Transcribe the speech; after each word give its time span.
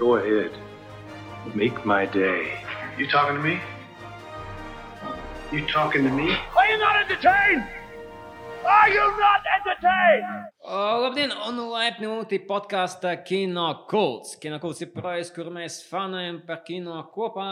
Go 0.00 0.16
ahead. 0.16 0.50
Make 1.54 1.84
my 1.84 2.06
day. 2.06 2.64
You 2.96 3.06
talking 3.06 3.36
to 3.36 3.42
me? 3.42 3.60
You 5.52 5.66
talking 5.66 6.04
to 6.04 6.10
me? 6.10 6.32
Are 6.56 6.66
you 6.70 6.78
not 6.78 6.96
entertained? 7.02 7.64
Are 8.64 8.88
you 8.88 9.04
not 9.18 9.42
entertained? 9.58 10.46
O, 10.64 10.78
labdien, 11.04 11.34
un 11.44 11.60
laipni 11.68 12.08
mūti 12.08 12.38
podkāstā 12.48 13.12
Kino 13.28 13.66
Kults. 13.90 14.38
Kino 14.40 14.56
Kults 14.62 14.80
ir 14.80 14.88
projekts, 14.94 15.34
kur 15.36 15.52
mēs 15.52 15.82
fanojam 15.90 16.40
par 16.48 16.62
kino 16.64 16.96
kopā. 17.12 17.50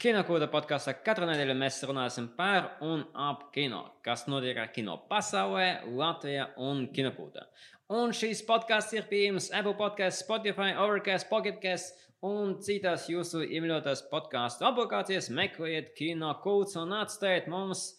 Kino 0.00 0.24
Kulta 0.24 0.48
podkāstā 0.48 0.96
katru 1.04 1.28
nedēļu 1.28 1.58
mēs 1.60 1.82
runāsim 1.84 2.30
par 2.38 2.78
un 2.80 3.04
ap 3.14 3.50
kino, 3.52 3.84
kas 4.04 4.24
notiek 4.32 4.56
ar 4.64 4.72
kino 4.72 4.96
pasaulē, 5.12 5.84
Latvijā 5.92 6.54
un 6.56 6.86
Kinokultā. 6.88 7.44
Un 7.92 8.14
šīs 8.16 8.40
podkāsts 8.48 8.94
ir 8.96 9.04
pieejams 9.10 9.50
Apple 9.52 9.74
Podcasts, 9.76 10.22
Spotify, 10.24 10.70
Overcast, 10.80 11.28
Pocketcast 11.28 12.06
un 12.24 12.56
citās 12.64 13.10
jūsu 13.10 13.42
iemīļotās 13.44 14.06
podkāstu 14.08 14.64
aplikācijas. 14.64 15.28
Meklējiet 15.28 15.92
Kino 15.98 16.32
Kults 16.40 16.78
un 16.80 16.96
atstājiet 16.96 17.50
mums 17.52 17.90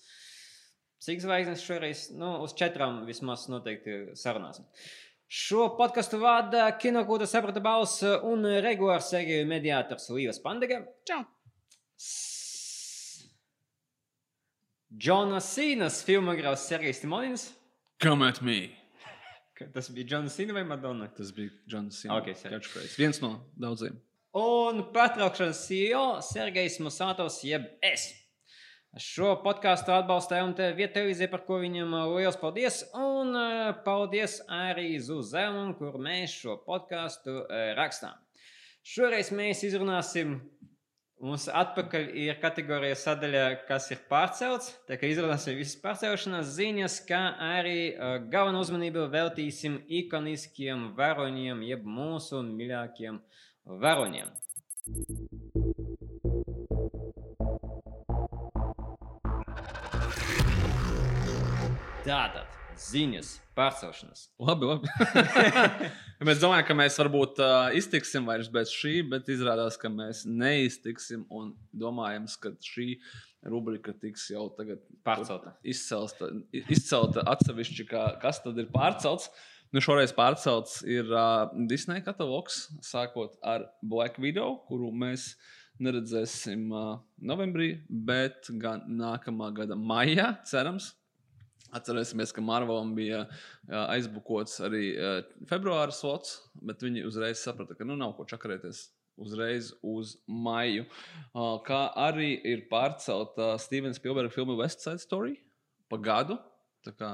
Cik 1.05 1.19
zvaigznes 1.21 1.61
šoreiz? 1.61 2.07
Nu, 2.17 2.39
uz 2.41 2.55
četrām 2.57 3.03
vismaz 3.05 3.43
noteikti 3.51 4.15
sarunāsim. 4.17 4.65
Šo 5.29 5.67
podkāstu 5.77 6.17
vada 6.21 6.63
kinokūta 6.81 7.27
saprata 7.29 7.61
balss 7.61 8.01
un 8.05 8.45
regulārs 8.65 9.11
seriju 9.13 9.43
mediātors 9.49 10.07
Līvas 10.13 10.41
Pandega. 10.41 10.79
Čau! 11.05 11.19
Džona 14.95 15.43
Sīnas 15.43 15.99
filmogrāfs 16.07 16.65
Sergejs 16.71 17.03
Timonins. 17.03 17.49
Come 18.01 18.25
at 18.25 18.41
me. 18.41 18.84
Tas 19.73 19.87
bija 19.95 20.09
Džona 20.11 20.31
Sīna 20.31 20.55
vai 20.57 20.65
Madonna? 20.67 21.07
Tas 21.15 21.31
bija 21.35 21.53
Džons 21.69 22.01
Sīna. 22.01 22.17
Ok, 22.17 22.33
sorry. 22.35 22.57
catchphrase. 22.57 22.97
Viens 22.99 23.21
no 23.23 23.31
daudziem. 23.55 23.95
Un 24.35 24.81
pārtraukšanas 24.91 25.61
CEO 25.69 26.03
Sergejs 26.25 26.81
Musātovs 26.83 27.39
jeb 27.47 27.69
es. 27.85 28.09
Šo 28.99 29.33
podkāstu 29.43 29.91
atbalstīja 29.95 30.43
un 30.47 30.53
te 30.55 30.67
vieta 30.75 30.97
televīzija, 30.97 31.31
par 31.31 31.45
ko 31.47 31.61
viņam 31.61 31.95
uh, 31.95 32.11
liels 32.15 32.37
paldies. 32.39 32.81
Un 32.95 33.31
uh, 33.35 33.71
paldies 33.83 34.37
arī 34.51 34.93
Zuzēlam, 35.03 35.73
kur 35.79 35.95
mēs 35.99 36.35
šo 36.43 36.57
podkāstu 36.63 37.41
uh, 37.41 37.65
rakstām. 37.79 38.15
Šoreiz 38.85 39.31
mēs 39.35 39.63
izrunāsim, 39.67 40.37
mums 41.23 41.47
atpakaļ 41.51 42.09
ir 42.25 42.39
kategorija 42.41 42.95
sadaļa, 42.99 43.43
kas 43.69 43.89
ir 43.93 44.01
pārcelts. 44.09 44.73
Tā 44.89 44.97
kā 44.99 45.09
izrunāsim 45.09 45.57
visas 45.57 45.79
pārcelšanās 45.83 46.51
ziņas, 46.57 46.97
kā 47.09 47.21
arī 47.57 47.79
uh, 47.93 48.17
galvenu 48.31 48.63
uzmanību 48.65 49.07
veltīsim 49.13 49.79
ikoniskiem 50.01 50.91
varoņiem, 50.97 51.63
jeb 51.69 51.85
mūsu 51.87 52.43
mīļākiem 52.49 53.21
varoņiem. 53.85 54.33
Tātad 62.05 62.54
ziņas, 62.81 63.29
pārcelšanas. 63.55 64.25
Labi, 64.41 64.67
labi. 64.67 64.89
mēs 66.27 66.41
domājam, 66.41 66.65
ka 66.67 66.75
mēs 66.77 66.97
varbūt 66.99 67.39
uh, 67.43 67.75
iztiksim 67.77 68.27
vairs 68.27 68.49
bez 68.51 68.73
šī, 68.75 68.97
bet 69.11 69.29
izrādās, 69.31 69.77
ka 69.79 69.91
mēs 69.91 70.25
neiztiksim. 70.27 71.25
Un 71.33 71.53
domājams, 71.75 72.37
ka 72.41 72.53
šī 72.63 72.95
rubrika 73.47 73.93
tiks 74.01 74.27
jau 74.33 74.47
tagad 74.57 74.81
Pārcelta. 75.05 75.55
Izcelta, 75.65 76.31
izcelta 76.51 77.25
atsevišķi, 77.35 77.87
kā, 77.89 78.05
kas 78.21 78.41
tad 78.43 78.59
ir 78.61 78.71
pārcelts. 78.73 79.29
Nu, 79.73 79.81
šoreiz 79.83 80.13
pārcelts 80.15 80.81
ir 80.87 81.09
uh, 81.11 81.47
Disneja 81.69 82.03
katalogs, 82.05 82.65
sākot 82.85 83.39
ar 83.43 83.69
Black 83.83 84.19
Widow, 84.21 84.59
kuru 84.69 84.91
mēs 84.95 85.33
neredzēsim 85.83 86.69
uh, 86.71 86.93
novembrī, 87.19 87.73
bet 87.89 88.47
gan 88.61 88.85
nākamā 88.87 89.51
gada 89.57 89.75
maijā, 89.75 90.29
cerams. 90.47 90.93
Atcerēsimies, 91.75 92.31
ka 92.35 92.43
Marvelam 92.45 92.93
bija 92.97 93.25
aizbukots 93.67 94.59
arī 94.63 94.93
februāra 95.49 95.91
slots, 95.95 96.37
bet 96.63 96.83
viņi 96.85 97.03
uzreiz 97.09 97.41
saprata, 97.43 97.75
ka 97.75 97.87
nu 97.87 97.97
nav 97.99 98.13
ko 98.17 98.25
čakarēties 98.29 98.85
uzreiz 99.21 99.69
uz 99.83 100.17
maiju. 100.27 100.83
Uh, 101.31 101.55
kā 101.63 101.85
arī 102.07 102.33
ir 102.51 102.65
pārcelta 102.71 103.53
Stevena 103.63 103.95
Spielberga 103.95 104.33
filma 104.33 104.57
West 104.59 104.83
Side 104.83 104.99
Story 105.03 105.37
pa 105.91 105.99
gadu. 106.01 106.39
Tā 106.85 106.91
kā. 106.95 107.13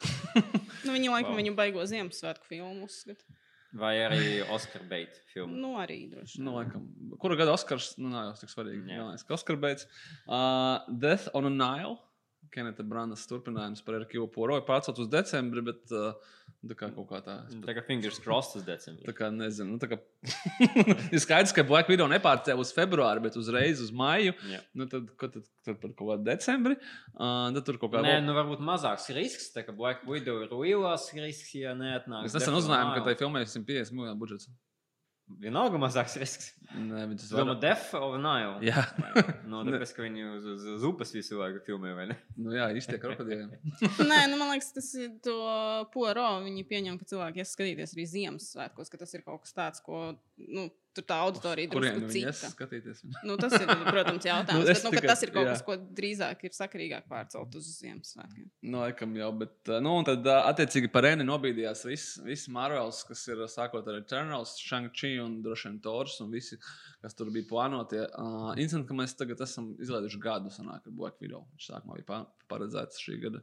Nu, 0.86 0.94
viņi 0.94 1.10
laikam 1.12 1.34
Wow. 1.34 1.40
viņu 1.42 1.52
baigo 1.58 1.82
Ziemassvētku 1.84 2.46
filmu 2.48 2.86
uzskata. 2.86 3.24
Vai 3.76 3.92
arī 4.02 4.40
Oskar 4.50 4.82
Beita 4.88 5.20
filmu. 5.30 5.54
Nu, 5.60 5.74
arī 5.78 5.98
droši. 6.10 6.40
Nu, 6.42 6.54
laikam, 6.56 6.86
kura 7.22 7.36
gada 7.38 7.52
Oskars? 7.54 7.92
Nu, 8.00 8.08
nav 8.10 8.30
jau 8.30 8.38
tik 8.40 8.50
svarīgi. 8.54 8.88
Jā. 8.88 9.04
Jā, 9.04 9.18
ka 9.28 9.36
Oskar 9.36 9.58
beidz. 9.60 9.84
Uh, 10.24 10.80
Death 11.02 11.28
on 11.36 11.46
a 11.46 11.52
Nile. 11.52 11.98
Kenita 12.50 12.84
Branas 12.86 13.22
turpinājums 13.30 13.82
par 13.86 14.00
Erkivu 14.00 14.26
Poroju 14.32 14.64
pārcelt 14.66 14.98
uz 15.02 15.08
decembri, 15.10 15.62
bet 15.64 15.92
uh, 15.94 16.16
tā 16.66 16.76
kā 16.78 16.88
kaut 16.94 17.06
kā 17.10 17.20
tā. 17.24 17.36
Tā 17.64 17.74
kā 17.76 17.84
fingers 17.86 18.18
crossed 18.22 18.58
uz 18.58 18.64
decembrī. 18.66 19.06
Tā 19.06 19.14
kā 19.16 19.28
nezinu, 19.34 19.76
nu, 19.76 19.80
tā 19.82 19.90
kā 19.92 19.98
ir 21.14 21.22
skaidrs, 21.22 21.54
ka 21.56 21.64
Black 21.66 21.90
Widow 21.92 22.10
nepārcēla 22.10 22.64
uz 22.64 22.72
februāru, 22.76 23.22
bet 23.26 23.38
uzreiz 23.40 23.82
uz 23.84 23.92
maiju. 23.94 24.34
Jā. 24.50 24.62
Nu, 24.74 24.88
tad, 24.90 25.12
ko 25.20 25.30
tad, 25.30 25.46
tad 25.66 25.78
par 25.82 25.94
kaut 25.94 26.14
kādu 26.14 26.26
decembri. 26.26 26.78
Uh, 27.14 27.50
tad 27.56 27.62
tur 27.68 27.78
kaut 27.82 27.94
kā 27.94 28.02
Nē, 28.06 28.16
nu 28.26 28.34
varbūt 28.36 28.64
mazāks 28.66 29.06
risks. 29.14 29.52
Tā 29.54 29.64
kā 29.66 29.76
Black 29.76 30.02
Widow 30.10 30.42
ir 30.46 30.56
lielāks 30.56 31.12
risks, 31.18 31.54
ja 31.60 31.76
neatnāks. 31.78 32.28
Mēs 32.28 32.40
nesen 32.40 32.58
uzzinājām, 32.58 32.96
ka 32.98 33.06
tai 33.06 33.16
filmai 33.20 33.46
ir 33.46 33.52
150 33.52 33.94
miljonu 33.94 34.18
budžets. 34.20 34.50
Vienalga 35.38 35.78
mazāks 35.78 36.18
risks. 36.18 36.50
Nē, 36.70 37.02
bet 37.10 37.18
tas 37.18 37.30
Domā, 37.32 37.54
var... 37.54 37.60
Def 37.62 37.88
of 37.98 38.16
Nile. 38.22 38.58
Jā, 38.62 38.84
No, 39.50 39.62
tāpēc, 39.66 39.94
ka 39.96 40.04
viņi 40.04 40.26
uz, 40.28 40.46
uz, 40.54 40.66
uz 40.76 40.84
upes 40.86 41.10
visu 41.16 41.40
laiku 41.40 41.62
filmē, 41.66 41.94
vai 41.98 42.06
ne? 42.12 42.16
nu, 42.38 42.52
jā 42.54 42.68
īsti 42.78 42.94
tie 42.94 43.00
krokodili. 43.02 43.48
Nē, 44.10 44.20
nu, 44.30 44.38
man 44.40 44.52
liekas, 44.54 44.70
tas 44.76 44.90
ir 45.00 45.16
to 45.24 45.38
poro. 45.94 46.28
Viņi 46.46 46.66
pieņem, 46.70 47.00
ka 47.00 47.08
cilvēki 47.10 47.42
ies 47.42 47.56
skatīties 47.56 47.96
arī 47.96 48.06
Ziemassvētkos, 48.14 48.92
ka 48.92 49.02
tas 49.02 49.16
ir 49.18 49.26
kaut 49.26 49.42
kas 49.46 49.56
tāds, 49.56 49.82
ko 49.84 50.12
nu, 50.38 50.68
tur 50.96 51.04
tā 51.06 51.16
auditorija 51.22 51.70
Kurien 51.70 52.00
drusku 52.02 52.18
ies 52.18 52.40
cita. 52.42 53.20
Nu, 53.26 53.36
tas 53.40 53.54
ir, 53.58 53.66
protams, 53.94 54.26
jautājums. 54.26 54.54
Nu, 54.54 54.62
nu, 54.62 54.66
bet, 54.66 54.82
nu, 54.84 54.90
ka 54.90 54.98
tikai- 54.98 55.10
tas 55.12 55.22
ir 55.26 55.32
kaut 55.34 55.46
jā. 55.46 55.54
kas, 55.54 55.62
ko 55.66 55.76
drīzāk 56.00 56.44
ir 56.48 56.54
sakarīgāk 56.56 57.06
pārcelt 57.10 57.54
uz 57.60 57.68
Ziemassvētkiem. 57.78 58.48
Nu, 58.66 58.80
laikam 58.82 59.14
jau, 59.18 59.30
bet, 59.42 59.54
uh, 59.68 59.78
nu, 59.84 59.94
un 60.00 60.08
tad, 60.08 60.26
uh, 60.26 60.48
attiecīgi, 60.50 60.90
par 60.92 61.06
Rēnu 61.06 61.26
nobīdījās 61.28 61.84
viss, 61.88 62.16
viss 62.26 62.50
Marvels, 62.52 63.02
kas 63.08 63.22
ir 63.30 63.44
sākot 63.50 63.86
ar 63.90 64.00
Eternals, 64.00 64.56
Shang-Chi 64.64 65.14
un 65.22 65.38
droši 65.44 65.70
vien 65.70 65.78
Tors 65.84 66.18
un 66.24 66.34
visi, 66.34 66.58
kas 67.02 67.16
tur 67.18 67.30
bija 67.34 67.48
plānotie. 67.50 68.04
Uh, 68.18 68.52
Incident, 68.60 68.86
ka 68.88 68.96
mēs 68.98 69.16
tagad 69.18 69.40
esam 69.44 69.72
izlaiduši 69.80 70.20
gadu, 70.22 70.52
sanāk, 70.54 70.86
ar 70.86 70.96
Black 70.96 71.20
Widow. 71.22 71.46
Viņš 71.56 71.68
sākumā 71.72 71.98
bija 72.00 72.08
pa- 72.10 72.26
paredzēts 72.52 73.00
šī 73.02 73.18
gada. 73.24 73.42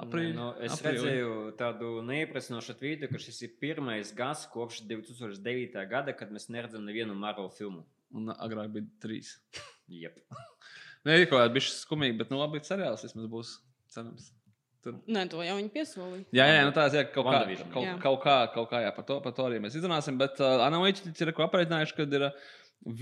Aprīļa, 0.00 0.34
nu, 0.36 0.46
es 0.64 0.72
aprīlī. 0.78 1.02
redzēju 1.02 1.32
tādu 1.60 1.88
neiepriecinošu 2.08 2.76
tvītu, 2.80 3.10
ka 3.12 3.20
šis 3.20 3.42
ir 3.44 3.50
pirmais 3.60 4.12
gads 4.16 4.46
kopš 4.52 4.80
2009. 4.88 5.82
gada, 5.90 6.14
kad 6.16 6.32
mēs 6.32 6.48
neredzam 6.48 6.84
nevienu 6.88 7.14
Marvel 7.18 7.50
filmu. 7.52 7.84
Un 8.16 8.32
agrāk 8.32 8.72
bija 8.72 8.88
trīs. 9.04 9.34
Jep. 9.92 10.16
Nē, 11.04 11.18
kaut 11.26 11.42
kāda 11.42 11.52
bišķi 11.52 11.74
skumīga, 11.82 12.22
bet, 12.22 12.30
nu, 12.32 12.38
labi, 12.40 12.62
seriāls 12.64 13.04
vismaz 13.04 13.28
būs. 13.28 13.56
Cerams. 13.92 14.30
Nē, 14.90 15.26
to 15.30 15.42
jau 15.44 15.54
viņi 15.58 15.70
piesolīja. 15.74 16.24
Jā, 16.34 16.46
jā, 16.50 16.64
nu 16.66 16.72
tā 16.74 16.88
ir 16.90 17.06
kaut 17.14 17.28
kā, 17.28 17.42
kaut, 17.70 17.84
Jā. 17.84 17.92
kaut 18.02 18.18
kā, 18.24 18.36
kaut 18.54 18.70
kā 18.72 18.80
jā, 18.82 18.90
par, 18.96 19.06
to, 19.06 19.20
par 19.22 19.36
to 19.36 19.46
arī 19.46 19.60
mēs 19.62 19.76
izrunāsim. 19.78 20.18
Bet 20.18 20.42
uh, 20.42 20.64
analītiķi 20.66 21.26
ir 21.26 21.32
aprēķinājuši, 21.46 21.96
ka 21.98 22.06
ir 22.08 22.26
uh, 22.28 22.42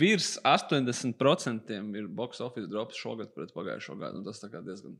virs 0.01 0.35
80% 0.45 1.73
ir 1.97 2.11
box 2.21 2.43
office 2.45 2.69
drops 2.69 3.01
šogad 3.01 3.33
pret 3.37 3.55
pagājušo 3.57 3.97
gadu. 4.01 4.21
Un 4.21 4.29
tas 4.29 4.43
tā 4.43 4.53
kā 4.53 4.61
diezgan 4.67 4.99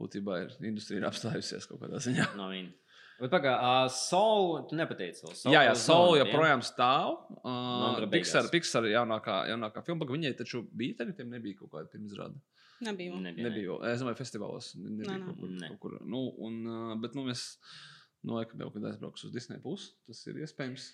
būtībā 0.00 0.40
ir 0.44 0.56
industrija 0.70 1.02
ir 1.02 1.10
apstājusies 1.10 1.66
kaut 1.70 1.82
kādā 1.82 2.02
ziņā. 2.02 2.30
No 2.38 2.48
viņa. 2.52 2.72
Bet 3.14 3.30
pagaidi, 3.30 3.58
uh, 3.62 3.92
Soul, 3.94 4.64
tu 4.70 4.78
nepateici 4.78 5.22
vēl. 5.22 5.34
Soul 5.38 5.54
jā, 5.54 5.60
jā, 5.68 5.74
Soul 5.78 6.16
joprojām 6.18 6.64
stāv. 6.66 7.20
Uh. 7.42 8.02
Pixar, 8.10 8.48
Pixar 8.50 8.88
jaunākā, 8.90 9.44
jaunākā 9.52 9.84
filma, 9.86 10.06
ka 10.06 10.16
viņai 10.16 10.34
taču 10.40 10.64
bija 10.74 10.98
tagad, 11.02 11.18
tiem 11.20 11.30
nebija 11.30 11.60
kaut 11.60 11.70
kāda 11.76 11.90
pirmizrāde. 11.92 12.38
Nebija. 12.86 13.12
vēl. 13.14 13.22
Nebija. 13.28 13.48
Nebija, 13.48 13.78
es 13.92 14.02
domāju, 14.02 14.18
festivālos. 14.20 14.72
ne- 14.76 14.90
Nebija 14.90 15.16
Nē, 15.18 15.26
kaut 15.26 15.40
kur. 15.40 15.48
Nē. 15.48 15.68
Kaut 15.72 15.80
kur. 15.84 15.98
Nu, 16.04 16.22
un, 16.38 16.60
bet 17.02 17.14
nu, 17.18 17.24
mēs, 17.28 17.56
nu, 18.22 18.36
laikam 18.38 18.60
jau, 18.64 18.70
kad 18.74 18.88
aizbrauks 18.90 19.24
uz 19.28 19.32
Disney 19.34 19.60
pusi, 19.62 19.92
tas 20.06 20.26
ir 20.26 20.34
iespējams. 20.44 20.90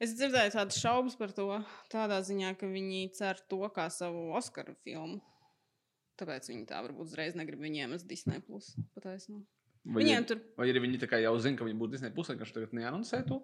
Es 0.00 0.12
dzirdēju 0.14 0.52
tādas 0.54 0.78
šaubas 0.78 1.16
par 1.18 1.32
to, 1.34 1.48
tādā 1.90 2.20
ziņā, 2.22 2.52
ka 2.58 2.66
viņi 2.70 3.12
cer 3.18 3.40
to 3.50 3.58
kā 3.74 3.88
savu 3.90 4.28
Oskaru 4.38 4.76
filmu. 4.84 5.20
Tāpēc 6.18 6.48
viņi 6.50 6.66
tā 6.66 6.82
varbūt 6.82 7.06
uzreiz 7.06 7.34
negrib 7.38 7.60
viņiem 7.62 7.94
uz 7.94 8.02
Disney. 8.06 8.40
Plus, 8.42 8.76
pataisnot. 8.94 9.44
Vai, 9.88 10.02
Viņiem 10.02 10.22
ir, 10.22 10.26
tur 10.28 10.40
vai 10.58 10.66
arī 10.68 10.80
viņi 10.84 10.98
jau 11.22 11.32
zina, 11.40 11.56
ka 11.56 11.64
viņi 11.64 11.78
būs 11.80 11.90
Disney 11.94 12.10
pusē, 12.10 12.34
ka 12.36 12.44
viņš 12.44 12.54
tagad 12.56 12.72
neanoncē 12.76 13.22
to. 13.28 13.38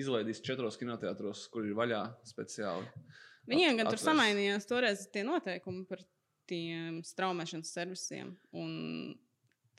Izlaidīs 0.00 0.40
četros 0.40 0.78
kinoteātros, 0.80 1.42
kur 1.52 1.66
ir 1.66 1.74
vaļā 1.76 2.02
speciāli. 2.24 2.86
Viņiem 3.50 3.76
gan 3.80 3.86
tur 3.90 3.98
atvērs. 3.98 4.06
samainījās 4.06 4.68
toreiz 4.70 5.02
tie 5.12 5.24
noteikumi 5.26 5.86
par 5.90 5.98
tiem 6.50 7.00
straumēšanas 7.06 7.74
servisiem. 7.78 8.34
Un 8.58 8.72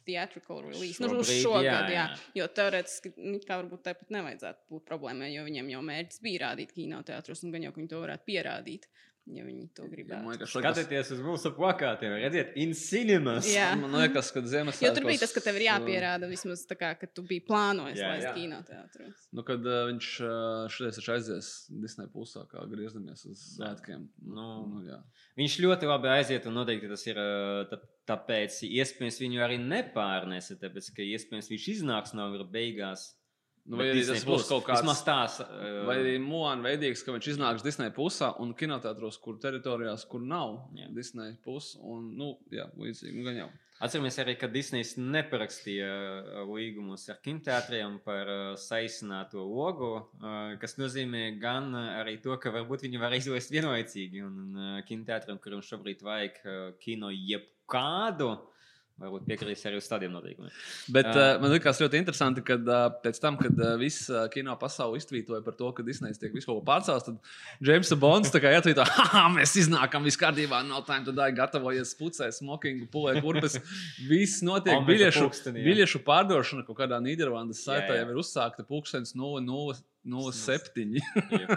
theatrical 0.06 0.64
release. 0.66 0.98
Nu, 1.02 1.12
Šobrīd, 1.12 1.44
šogad, 1.44 1.66
jā, 1.68 1.78
jā, 1.94 1.94
jā. 1.94 2.06
Jo 2.40 2.48
teorētiski, 2.58 3.14
nu, 3.22 3.38
kā 3.46 3.60
varbūt 3.62 3.84
tāpat 3.86 4.14
nevajadzētu 4.16 4.74
būt 4.74 4.86
problēmai, 4.88 5.30
jo 5.36 5.46
viņiem 5.46 5.70
jau 5.76 5.82
mērķis 5.86 6.24
bija 6.26 6.44
rādīt 6.48 6.74
kinoteātros, 6.76 7.44
un 7.46 7.54
gan 7.54 7.68
jau 7.68 7.74
viņi 7.76 7.92
to 7.92 8.02
varētu 8.02 8.28
pierādīt, 8.28 8.88
ja 9.38 9.46
viņi 9.46 9.68
to 9.78 9.86
Man 9.86 9.92
gribētu. 9.94 10.32
liekas, 10.32 10.56
liekas, 10.56 10.78
Skatieties 10.78 11.12
uz 11.16 11.22
mūsu 11.26 11.52
plakātiem, 11.56 12.16
redziet, 12.22 12.52
in 12.60 12.74
cinemas. 12.78 13.48
Jā. 13.50 13.72
man 13.80 13.96
liekas 14.00 14.32
ka 14.36 14.44
Ziemassvētkos. 14.44 14.84
Jo 14.86 14.92
tur 14.98 15.08
bija 15.08 15.22
tas, 15.24 15.36
ka 15.36 15.44
tev 15.46 15.60
ir 15.60 15.66
jāpierāda 15.68 16.30
vismaz 16.32 16.66
tā, 16.70 16.78
kā, 16.80 16.92
ka 17.00 17.10
tu 17.10 17.24
biji 17.28 17.46
plānojis 17.48 18.02
laist 18.02 18.28
jā. 18.28 18.34
kinoteātros. 18.38 19.24
Nu, 19.36 19.46
kad 19.48 19.66
uh, 19.68 19.86
viņš 19.92 20.10
uh, 20.26 20.68
šodien 20.74 20.98
taču 20.98 21.16
aizies 21.16 21.54
Disneja 21.84 22.12
pusē, 22.14 22.44
kā 22.52 22.66
griezamies 22.72 23.26
uz 23.30 23.46
svētkiem. 23.56 24.10
Nu. 24.26 24.50
nu, 24.72 24.84
jā. 24.90 25.00
Viņš 25.40 25.58
ļoti 25.66 25.90
labi 25.90 26.12
aiziet, 26.18 26.50
un 26.50 26.60
noteikti 26.60 26.92
tas 26.92 27.08
ir 27.08 27.22
ā, 27.22 27.30
tā, 27.72 27.80
tāpēc, 28.12 28.62
iespējams, 28.68 29.22
viņu 29.24 29.46
arī 29.46 29.58
nepārnesa, 29.62 30.60
tāpēc, 30.62 30.92
ka 30.98 31.06
iespējams 31.06 31.52
viņš 31.54 31.68
iznāks 31.78 32.16
no 32.18 32.30
beigās. 32.52 33.12
Nu, 33.66 33.78
vai 33.78 33.92
arī 33.92 34.00
Disney 34.02 34.18
tas 34.18 34.26
būs 34.26 34.42
Plus. 34.42 34.48
kaut 34.50 34.64
kāds 34.66 34.82
Vismaz 34.82 35.02
tās. 35.06 35.36
ā, 35.46 35.72
Vai 35.86 35.98
arī 36.02 36.16
Moana 36.20 36.66
veidīgs, 36.66 37.04
ka 37.06 37.14
viņš 37.14 37.28
iznāks 37.36 37.64
Disneja 37.66 37.94
pusē 37.94 38.32
un 38.42 38.56
kinoteātros, 38.58 39.20
kur 39.22 39.38
teritorijās, 39.38 40.08
kur 40.10 40.22
nav 40.26 40.56
Jā. 40.76 40.88
Disneja 40.96 41.36
puses. 41.46 41.76
Un, 41.82 42.08
nu, 42.18 42.32
jā, 42.52 42.66
līdzīgi, 42.76 43.14
nu, 43.20 43.28
gan 43.30 43.38
jau. 43.44 43.50
Atceramies 43.82 44.18
arī, 44.22 44.36
ka 44.38 44.46
Disney's 44.52 44.92
neparakstīja 44.98 45.88
ā, 45.90 46.44
līgumus 46.50 47.08
ar 47.10 47.18
kinoteātriem 47.26 48.00
par 48.06 48.30
ā, 48.30 48.40
saīsināto 48.62 49.42
logu, 49.46 49.92
kas 50.62 50.78
nozīmē 50.78 51.40
gan 51.42 51.74
arī 51.78 52.18
to, 52.22 52.36
ka 52.42 52.54
varbūt 52.54 52.86
viņi 52.86 53.02
var 53.02 53.14
izlaist 53.18 53.54
vienlaicīgi. 53.54 54.22
Un, 54.26 54.62
kinoteātriem, 54.90 55.40
kuriem 55.42 55.62
šobrīd 55.66 56.02
vajag 56.06 56.42
kino 56.82 57.10
jebkādu, 57.14 58.36
varbūt 59.02 59.26
piekrīs 59.28 59.64
arī 59.68 59.80
uz 59.82 59.88
tādiem 59.90 60.14
noteikumiem. 60.16 60.54
Bet 60.94 61.10
uh, 61.12 61.36
man 61.42 61.54
liekas 61.54 61.82
ļoti 61.82 62.00
interesanti, 62.02 62.44
ka 62.46 62.58
uh, 62.60 62.86
pēc 63.04 63.20
tam, 63.24 63.38
kad 63.42 63.58
uh, 63.60 63.74
viss 63.82 64.10
uh, 64.12 64.24
kino 64.34 64.56
pasaule 64.62 65.00
iztvītoja 65.02 65.42
par 65.46 65.58
to, 65.60 65.72
ka 65.76 65.86
Disneja 65.86 66.18
tiek 66.22 66.34
visu 66.36 66.50
kaut 66.50 66.62
ko 66.62 66.66
pārcēlts, 66.70 67.08
tad 67.10 67.66
Džeimsa 67.66 67.98
Bonds 68.02 68.34
tā 68.34 68.42
kā 68.44 68.54
ietvīto, 68.58 68.86
ha, 69.14 69.26
mēs 69.34 69.56
iznākam, 69.64 70.06
viss 70.08 70.20
kārtībā, 70.22 70.64
no 70.68 70.82
time 70.88 71.06
to 71.08 71.16
die, 71.18 71.30
gatavojies, 71.38 71.94
pucēs, 72.00 72.42
smokingu, 72.42 72.90
pulē, 72.94 73.18
kurpes. 73.24 73.60
Viss 74.10 74.42
notiek, 74.46 74.82
biļešu, 74.88 75.30
biļešu 75.58 76.04
pārdošana 76.08 76.66
kaut 76.68 76.80
kādā 76.82 77.02
Nīderlandes 77.04 77.64
jā. 77.68 77.82
jau 78.02 78.10
ir 78.10 78.20
uzsākta 78.22 78.66
pulkstenis 78.68 79.16
0,07. 79.18 81.00
Jep. 81.32 81.56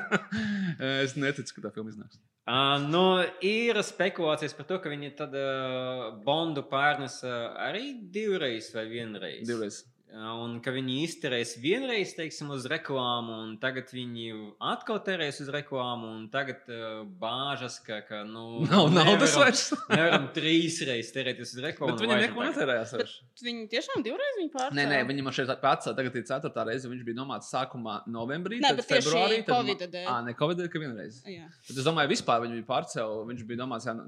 es 1.04 1.18
neticu, 1.18 1.58
ka 1.58 1.68
tā 1.68 1.74
filma 1.74 1.94
iznāks. 1.94 2.20
Uh, 2.44 2.76
nu, 2.92 3.02
ir 3.40 3.78
spekulācijas 3.80 4.52
par 4.52 4.66
to, 4.68 4.76
ka 4.84 4.90
viņi 4.92 5.14
tad 5.16 5.32
uh, 5.32 6.10
Bondu 6.26 6.66
pārnesa 6.68 7.54
arī 7.70 7.94
divreiz 8.12 8.68
vai 8.74 8.84
vienreiz. 8.90 9.46
Divreiz. 9.48 9.80
Uh, 10.14 10.28
un 10.44 10.52
ka 10.62 10.70
viņi 10.70 11.00
izterēs 11.08 11.56
vienreiz, 11.58 12.12
teiksim, 12.14 12.52
uz 12.54 12.68
reklāmu, 12.70 13.34
un 13.48 13.54
tagad 13.58 13.88
viņi 13.90 14.28
atkal 14.62 15.00
terēs 15.02 15.40
uz 15.42 15.48
reklāmu, 15.50 16.06
un 16.20 16.28
tagad 16.30 16.68
uh, 16.70 17.00
bāžas, 17.18 17.80
ka, 17.82 17.96
ka 18.06 18.20
nu, 18.28 18.60
Nav 18.70 18.92
naudas 18.94 19.32
nevaram- 19.34 19.40
vairs. 19.42 19.64
Nevaram 19.98 20.28
trīsreiz 20.36 21.10
terēties 21.16 21.56
uz 21.56 21.64
reklāmu. 21.64 21.96
Viņi 21.98 22.20
neko 22.28 22.44
vairs. 22.70 23.16
Viņi 23.42 23.66
tiešām 23.72 24.04
divreiz 24.06 24.38
viņu 24.38 24.52
pārcēla. 24.54 24.76
Nē, 24.78 24.84
nē, 24.92 25.00
viņi 25.10 25.26
man 25.26 25.34
šeit 25.34 25.50
pats 25.64 25.90
tagad 25.90 26.20
ir 26.20 26.26
ceturtā 26.30 26.66
reize. 26.70 26.86
Viņš 26.92 27.02
bija 27.10 27.18
domāts 27.18 27.50
sākumā 27.50 27.96
novembrī, 28.14 28.60
Nē, 28.62 28.70
tad 28.70 28.84
bet 28.84 28.90
tieši 28.92 29.08
februārī. 29.08 29.40
tad 29.42 29.56
Covida 29.56 29.90
dēļ. 29.96 30.06
Ā, 30.14 30.16
ne 30.28 30.36
Covid, 30.38 30.62
ka 30.70 30.84
vienreiz. 30.84 31.18
Jā. 31.26 31.50
Bet 31.66 31.74
es 31.74 31.90
domāju, 31.90 32.12
vispār 32.14 32.46
viņi 32.46 32.60
bija 32.60 32.70
pārcēlus. 32.70 33.26
Viņš 33.32 33.44
bija 33.50 33.64
domāts 33.64 33.90
jā, 33.90 33.98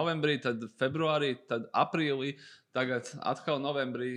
novembrī, 0.00 0.40
tad 0.42 0.66
februārī, 0.82 1.36
tad 1.46 1.70
aprīlī. 1.70 2.34
Tagad 2.74 3.06
atkal 3.22 3.60
novembrī. 3.62 4.16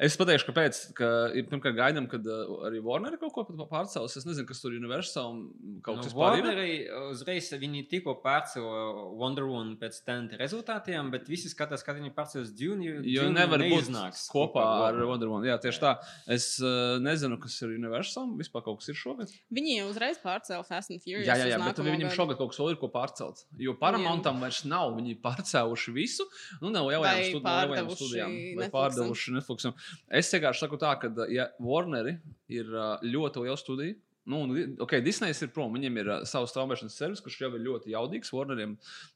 Es 0.00 0.14
pateikšu, 0.16 0.46
kāpēc. 0.48 0.78
Ka, 0.96 1.08
ir, 1.36 1.44
pirmkārt, 1.50 1.76
gaidām, 1.76 2.06
kad 2.08 2.24
uh, 2.24 2.62
arī 2.64 2.78
Warner 2.80 3.18
kaut 3.20 3.34
ko 3.34 3.44
pārcēlus. 3.68 4.14
Es 4.16 4.24
nezinu, 4.24 4.46
kas 4.48 4.62
tur 4.62 4.72
ir 4.72 4.80
Universal 4.80 5.34
un 5.34 5.42
kaut 5.84 5.98
Nu, 5.98 6.06
kas 6.06 6.14
tāds. 6.14 6.16
Warneri 6.16 6.78
uzreiz 7.10 7.50
viņi 7.60 7.84
tikko 7.90 8.14
pārcēla 8.22 8.80
Wonder 9.20 9.44
Woman 9.44 9.74
pēc 9.80 9.98
tenta 10.06 10.38
rezultātiem, 10.40 11.10
bet 11.12 11.28
visi 11.28 11.50
skatās, 11.52 11.84
kad 11.84 11.98
viņi 12.00 12.14
pārcēla 12.16 12.46
uz 12.46 12.54
Dune. 12.56 12.94
jo 13.04 13.26
nevar 13.34 13.60
būt 13.60 13.74
neiznāks 13.74 14.24
kopā 14.32 14.64
ar 14.64 14.80
Warner. 14.86 15.08
Wonder 15.12 15.32
Woman. 15.34 15.50
Jā, 15.50 15.58
tieši 15.60 15.84
tā. 15.84 15.92
Es 16.38 16.48
uh, 16.64 16.96
nezinu, 17.04 17.36
kas 17.42 17.58
ir 17.60 17.76
Universal. 17.76 18.32
Vispār 18.40 18.64
kaut 18.64 18.80
kas 18.80 18.88
ir 18.94 18.96
šogad. 19.02 19.36
Viņi 19.52 19.76
jau 19.76 19.90
uzreiz 19.92 20.22
pārcēla 20.24 20.64
Fast 20.64 20.96
and 20.96 21.04
Furious. 21.04 21.28
Jā, 21.28 21.36
jā, 21.36 21.52
jā 21.52 21.60
bet 21.66 21.84
gadu. 21.84 22.14
šogad 22.16 22.40
kaut 22.40 22.54
kas 22.54 22.62
vēl 22.64 22.72
ir 22.72 22.80
ko 22.80 22.88
pārcelt. 22.96 23.44
Jo 23.60 23.76
Paramountam 23.76 24.40
vairs 24.40 24.64
nav. 24.64 24.96
Viņi 24.96 25.20
pārcēluši 25.20 25.96
visu. 26.00 26.24
Nu, 26.62 26.72
nav 26.72 26.88
jau 26.94 27.04
Vai 27.04 27.28
jau 27.28 27.44
pārdevuši 27.58 27.98
studijām. 27.98 28.34
Netflixam. 28.34 28.74
pārdevuši 28.74 29.34
Netflixam. 29.38 29.78
Es 30.20 30.34
vienkārši 30.34 30.64
saku 30.64 30.80
tā, 30.80 30.92
ka, 31.02 31.10
ja 31.32 31.48
Warneri 31.62 32.18
ir 32.52 32.70
ā, 32.72 32.90
ļoti 33.04 33.46
liela 33.46 33.58
studija. 33.60 33.96
Nu, 34.28 34.42
un, 34.44 34.76
okay, 34.84 35.00
Disneys 35.00 35.40
ir 35.40 35.48
prom. 35.56 35.72
Viņiem 35.72 35.94
ir 36.02 36.08
uh, 36.12 36.24
savs 36.28 36.52
straumēšanas 36.52 36.98
servis, 37.00 37.22
kurš 37.24 37.38
jau 37.40 37.48
ir 37.56 37.64
ļoti 37.64 37.94
jaudīgs. 37.94 38.32
Warneriem, 38.36 38.74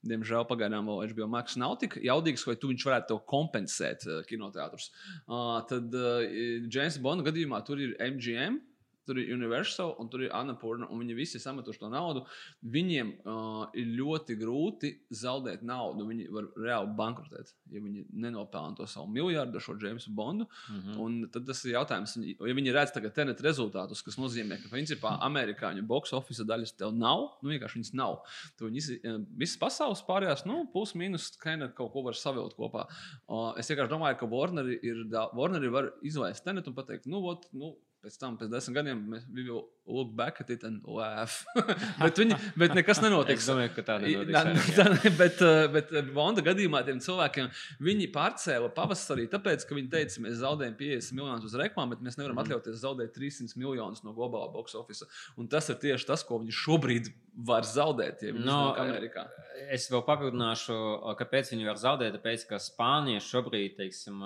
diemžēl, 0.08 0.46
pagaidām 0.48 0.88
vēl 0.88 1.10
HBO 1.10 1.28
Max 1.34 1.58
nav 1.60 1.76
tik 1.82 1.98
jaudīgs, 2.00 2.46
vai 2.48 2.56
tu 2.56 2.70
viņš 2.70 2.86
varētu 2.88 3.10
to 3.10 3.18
kompensēt 3.28 4.06
uh, 4.08 4.22
kinoteātrus. 4.28 4.88
Uh, 5.26 5.58
tad 5.68 5.92
uh, 5.92 6.24
James 6.64 6.96
Bonda 7.04 7.28
gadījumā 7.28 7.60
tur 7.68 7.82
ir 7.84 7.92
MGM. 8.00 8.56
Tur 9.06 9.18
ir 9.18 9.32
Universal 9.34 9.96
un 9.98 10.10
tur 10.12 10.22
ir 10.22 10.34
Anapurna, 10.36 10.86
un 10.90 11.02
viņi 11.02 11.16
visi 11.18 11.40
sametuši 11.42 11.82
to 11.82 11.90
naudu. 11.92 12.24
Viņiem 12.62 13.12
uh, 13.24 13.64
ir 13.78 13.90
ļoti 13.98 14.36
grūti 14.38 14.92
zaudēt 15.22 15.64
naudu. 15.66 16.06
Viņi 16.08 16.28
var 16.32 16.48
reāli 16.62 16.94
bankrotēt, 16.98 17.54
ja 17.72 17.82
viņi 17.82 18.06
nenopelna 18.22 18.78
to 18.78 18.86
savu 18.90 19.10
miljardu 19.12 19.58
ar 19.58 19.64
šo 19.64 19.76
Jamesu 19.80 20.12
Bondu. 20.14 20.46
Mhm. 20.70 20.98
Un 21.02 21.18
tad 21.34 21.48
tas 21.48 21.64
ir 21.66 21.74
jautājums, 21.76 22.14
ja 22.22 22.56
viņi 22.60 22.74
redz 22.74 22.94
tagad 22.94 23.14
tenet 23.16 23.42
rezultātus, 23.44 24.04
kas 24.06 24.18
nozīmē, 24.20 24.60
ka 24.62 24.70
principā 24.72 25.16
amerikāņu 25.26 25.84
box 25.88 26.14
office 26.16 26.46
daļas 26.46 26.76
tev 26.78 26.94
nav, 26.96 27.28
nu 27.42 27.52
vienkārši 27.52 27.80
viņas 27.80 27.94
nav. 27.98 28.20
Tu 28.58 28.68
viņas, 28.68 28.90
eh, 28.96 29.18
visas 29.42 29.58
pasaules 29.60 30.04
pārējās, 30.06 30.46
nu, 30.46 30.64
plus 30.72 30.94
mīnus, 30.98 31.30
kaut 31.42 31.92
ko 31.92 32.02
var 32.06 32.14
savilkt 32.18 32.56
kopā. 32.56 32.86
O, 33.28 33.54
es 33.58 33.68
vienkārši 33.68 33.92
domāju, 33.92 34.18
ka 34.20 34.28
Warneri, 34.30 34.78
ir, 34.82 35.04
Warneri 35.34 35.70
var 35.72 35.92
izlaist 36.02 36.44
tenet 36.44 36.68
un 36.68 36.74
pateikt, 36.74 37.08
nu, 37.10 37.22
ot, 37.32 37.48
nu, 37.52 37.74
pēc 38.02 38.18
tam, 38.20 38.38
pēc 38.40 38.50
desmit 38.52 38.78
gadiem, 38.80 39.02
mēs 39.14 39.26
we 39.30 39.46
will 39.46 39.66
look 39.86 40.14
back 40.14 40.40
at 40.40 40.48
it 40.50 40.62
and 40.64 40.80
laugh. 40.86 41.44
bet, 42.00 42.16
viņi, 42.20 42.36
bet 42.56 42.74
nekas 42.78 43.00
nenotiks. 43.02 43.42
Es 43.42 43.48
domāju, 43.50 43.72
ka 43.74 43.82
tā 43.88 43.96
I- 43.98 44.12
nenotiks 44.14 44.32
nā, 44.32 44.42
arī, 44.44 44.60
jā. 44.62 44.76
tā 44.78 44.84
ne- 44.92 45.12
Bet, 45.18 45.40
uh, 45.42 45.66
bet 45.74 45.90
uh, 45.92 46.02
Bonda 46.14 46.44
gadījumā 46.46 46.84
tiem 46.86 47.00
cilvēkiem 47.02 47.48
viņi 47.82 48.06
pārcēla 48.14 48.70
pavasarī, 48.76 49.26
tāpēc, 49.32 49.66
ka 49.68 49.74
viņi 49.74 49.90
teica, 49.92 50.22
mēs 50.24 50.38
zaudējam 50.44 50.76
50 50.78 51.16
miljonus 51.18 51.48
uz 51.50 51.56
reklāmu, 51.58 51.96
bet 51.96 52.06
mēs 52.06 52.16
nevaram 52.20 52.38
Mhm. 52.38 52.46
atļauties 52.46 52.78
zaudēt 52.84 53.12
300 53.18 53.58
miljonus 53.58 54.04
no 54.06 54.14
globālā 54.14 54.52
box 54.54 54.74
office. 54.78 55.02
Un 55.36 55.48
tas 55.48 55.68
ir 55.68 55.76
tieši 55.82 56.06
tas, 56.12 56.22
ko 56.22 56.38
viņi 56.44 56.54
šobrīd 56.62 57.10
var 57.50 57.62
zaudēt, 57.66 58.22
ja 58.22 58.32
No, 58.38 58.74
Amerikā. 58.78 59.26
Es 59.72 59.86
vēl 59.90 60.02
papildināšu, 60.06 60.74
kāpēc 61.18 61.50
viņi 61.52 61.66
var 61.68 61.78
zaudēt. 61.80 62.16
Tāpēc, 62.18 62.46
ka 62.48 62.58
Spānija 62.60 63.20
šobrīd, 63.24 63.76
teiksim, 63.78 64.22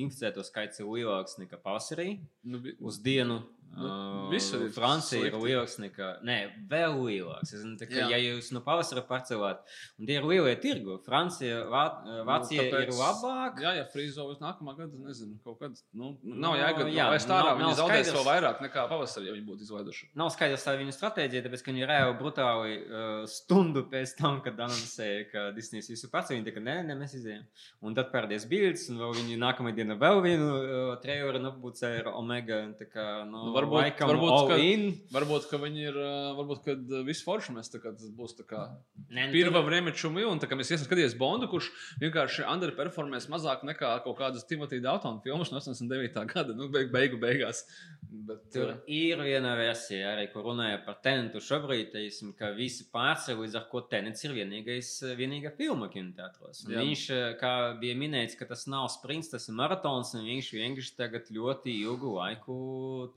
inficēto 0.00 0.44
skaits 0.46 0.80
ir 0.82 0.86
lielāks 0.90 1.38
nekā 1.40 1.58
pavasarī 1.62 2.18
Nu, 2.44 2.60
uz 2.80 2.98
dienu. 3.02 3.42
Nu, 3.72 4.28
visur 4.28 4.60
ir 4.66 4.72
Francija 4.74 5.24
ir 5.26 5.32
lielāks 5.40 5.78
nekā. 5.80 6.08
Nē, 6.28 6.36
vēl 6.68 6.96
lielāks. 7.06 7.54
Es 7.56 7.62
kā, 7.88 8.02
Jā. 8.02 8.08
ja 8.12 8.18
jūs 8.20 8.50
no 8.52 8.60
pavasara 8.60 9.00
pārcelāt, 9.08 9.62
un 9.98 10.06
tie 10.08 10.18
ir 10.18 10.26
lielie 10.28 10.52
tirgu, 10.60 10.98
Francija, 11.06 11.62
Vā, 11.72 11.84
Vācija 12.28 12.66
Nu, 12.68 12.82
ir 12.84 12.92
labāka. 12.92 13.62
Jā, 13.64 13.72
ja 13.78 13.86
Frīzo 13.88 14.26
uz 14.28 14.42
nākamā 14.42 14.74
gada, 14.76 14.92
nezinu, 15.06 15.38
kaut 15.44 15.58
kad. 15.62 15.78
Nu, 15.92 16.12
Nu, 16.22 16.34
nav 16.36 16.56
jēga. 16.58 16.84
jā, 16.92 17.06
Jā, 17.08 17.18
tādā 17.24 17.54
nav- 17.54 17.58
viņi 17.62 17.78
zaudēs 17.80 18.12
vēl 18.12 18.26
vairāk 18.28 18.60
nekā 18.66 18.84
pavasarī, 18.90 19.26
ja 19.30 19.32
viņi 19.38 19.46
būtu 19.48 19.64
izlaiduši. 19.66 20.10
Nav 20.20 20.28
skaidrs 20.34 20.64
tā 20.66 20.76
viņu 20.76 20.92
stratēģija, 20.92 21.44
tāpēc, 21.46 21.62
ka 21.64 21.72
viņi 21.72 21.88
reāli 21.88 22.18
brutāli 22.20 22.76
uh, 22.82 23.24
stundu 23.26 23.84
pēc 23.88 24.16
tam, 24.18 24.40
kad 24.44 24.56
anoncēja, 24.56 25.30
ka 25.32 25.50
Disneja 25.56 25.86
visu 25.88 26.10
pats, 26.12 26.30
viņi 26.30 26.44
teica, 26.44 26.60
nē, 26.60 26.76
nē, 26.90 26.98
mēs 27.00 27.16
izējām. 27.16 27.44
Un 27.82 27.94
tad 27.94 28.12
pērdies 28.12 28.44
bildes, 28.48 28.88
un 28.90 28.98
vēl 28.98 29.14
viņi 29.16 29.38
nākamajā 29.40 29.76
dienā 29.80 29.96
vēl 29.98 30.20
vienu 30.22 30.50
uh, 30.52 30.96
traileru 31.02 31.40
nopūcēja 31.40 32.04
ar 32.06 32.12
Omega. 32.14 32.62
Tā 32.78 32.86
kā, 32.92 33.08
nu, 33.26 33.46
Nu, 33.52 33.52
varbūt- 33.62 33.82
laikam 33.82 34.08
varbūt, 34.12 34.48
ka- 34.48 34.58
in. 34.62 34.82
Varbūt, 35.12 35.48
ka 35.50 35.58
viņi 35.62 35.82
ir, 35.88 35.98
varbūt, 36.38 36.62
kad 36.64 36.92
viss 37.06 37.22
forši 37.26 37.54
mēs 37.56 37.70
tā 37.72 37.80
kā 37.82 37.92
tas 37.96 38.10
būs 38.10 38.36
tā 38.38 38.44
kā 38.46 38.62
nu, 38.68 39.32
Pirmā 39.32 39.60
tur- 39.60 39.68
vremeču 39.70 40.10
miljonā, 40.12 40.40
tā 40.40 40.48
kā 40.50 40.58
mēs 40.58 40.70
esam 40.74 40.86
skatījušies 40.88 41.18
Bondu, 41.18 41.48
kurš 41.48 41.70
vienkārši 42.00 42.46
underperformēs 42.48 43.28
mazāk 43.32 43.62
nekā 43.64 44.02
kaut 44.04 44.18
kādas 44.18 44.46
Timothy 44.46 44.80
Daltona 44.80 45.22
filmas 45.22 45.50
no 45.52 45.58
89. 45.58 46.26
gada, 46.32 46.54
nu, 46.54 46.68
beig, 46.68 46.90
beigu 46.92 47.18
beigās. 47.20 47.64
Bet, 48.12 48.50
Tur 48.52 48.74
ir 48.86 49.16
viena 49.24 49.54
versija, 49.56 50.12
arī, 50.16 50.26
kur 50.32 50.42
runāja 50.44 50.84
par 50.84 50.96
Tenetu 51.02 51.40
šobrīd, 51.40 51.92
teiksim, 51.92 52.34
ka 52.36 52.50
visi 52.52 52.84
pārceļ, 52.92 53.38
līdz 53.44 53.54
ar 53.56 53.66
ko 53.70 53.80
Tenets 53.88 54.24
ir 54.24 54.32
vienīgais, 54.36 54.90
vienīgā 55.16 55.54
filma 55.56 55.88
kinoteātros. 55.88 56.66
Un 56.66 56.72
Jā. 56.74 56.82
Viņš, 56.82 57.04
kā 57.40 57.52
bija 57.80 57.94
minēts, 57.96 58.36
ka 58.38 58.44
tas 58.44 58.66
nav 58.66 58.88
sprints, 58.92 59.30
tas 59.32 59.48
ir 59.48 59.54
maratons, 59.54 60.14
un 60.14 60.24
viņš 60.26 60.50
vienkārši 60.52 60.96
tagad 60.98 61.30
ļoti 61.32 61.72
ilgu 61.82 62.12
laiku 62.18 62.56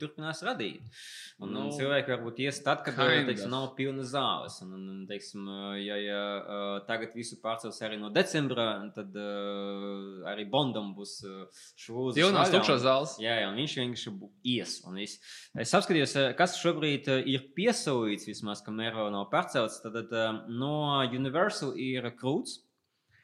turpinās 0.00 0.35
turpinās 0.36 0.42
radīt. 0.44 0.82
Un, 1.36 1.52
Nu, 1.52 1.66
un 1.66 1.72
cilvēki 1.76 2.08
varbūt 2.08 2.38
ies 2.46 2.62
tad, 2.64 2.80
kad 2.84 2.96
kind 2.96 3.28
teiksim, 3.28 3.50
nav 3.52 3.74
pilna 3.76 4.02
zāles. 4.08 4.56
Un, 4.64 4.72
un, 4.72 5.02
teiksim, 5.08 5.44
ja, 5.82 5.96
ja 6.00 6.22
uh, 6.40 6.78
tagad 6.88 7.12
visu 7.14 7.36
pārcels 7.42 7.76
arī 7.84 7.98
no 8.00 8.08
decembra, 8.08 8.88
tad 8.94 9.12
uh, 9.20 10.24
arī 10.32 10.46
Bondam 10.48 10.94
būs 10.96 11.18
šūnas. 11.76 12.16
Jaunās 12.16 12.52
tukšās 12.54 12.82
zāles. 12.86 13.14
Jā, 13.20 13.36
jā, 13.42 13.50
un 13.50 13.60
viņš 13.60 13.76
vienkārši 13.82 14.14
ies. 14.56 14.78
un 14.88 14.96
viss. 14.96 15.20
Es 15.54 15.76
apskatījos, 15.76 16.16
eh, 16.16 16.32
kas 16.38 16.56
šobrīd 16.62 17.12
eh, 17.12 17.22
ir 17.36 17.50
piesaistīts, 17.56 18.28
vismaz, 18.32 18.64
kamēr 18.64 18.96
nav 19.12 19.28
pārcelts. 19.32 19.82
Tad 19.84 20.00
eh, 20.08 20.42
no 20.48 21.02
Universal 21.04 21.76
ir 21.76 22.08
krūts. 22.16 22.62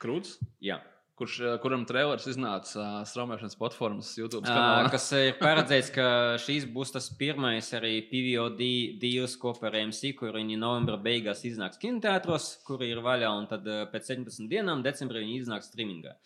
Krūts. 0.02 0.36
Jā. 0.60 0.82
Kurš, 1.22 1.36
eh, 1.40 1.52
kuram 1.62 1.84
trailers 1.86 2.24
iznāca 2.26 2.80
uh, 2.82 2.94
straumēšanas 3.06 3.54
platformas 3.54 4.08
YouTube 4.18 4.42
Uh, 4.42 4.50
kanālā? 4.50 4.88
kas 4.90 5.04
ir 5.14 5.36
paredzēts, 5.38 5.92
ka 5.94 6.06
šīs 6.42 6.66
būs 6.74 6.90
tas 6.96 7.06
pirmais 7.14 7.68
arī 7.78 7.92
PVOD 8.08 8.62
deals 8.98 9.36
kopā 9.38 9.68
ar 9.70 9.76
MC, 9.84 10.16
kur 10.18 10.34
viņi 10.34 10.58
novembra 10.58 10.98
beigās 10.98 11.44
iznāks 11.46 11.78
kinoteātros, 11.78 12.48
kur 12.66 12.82
ir 12.82 12.98
vaļā, 13.06 13.30
un 13.38 13.46
tad 13.46 13.70
uh, 13.70 13.84
pēc 13.92 14.10
17 14.16 14.50
dienām 14.50 14.82
decembrī 14.82 15.22
viņi 15.22 15.38
iznāks 15.44 15.70
streamingā. 15.70 16.16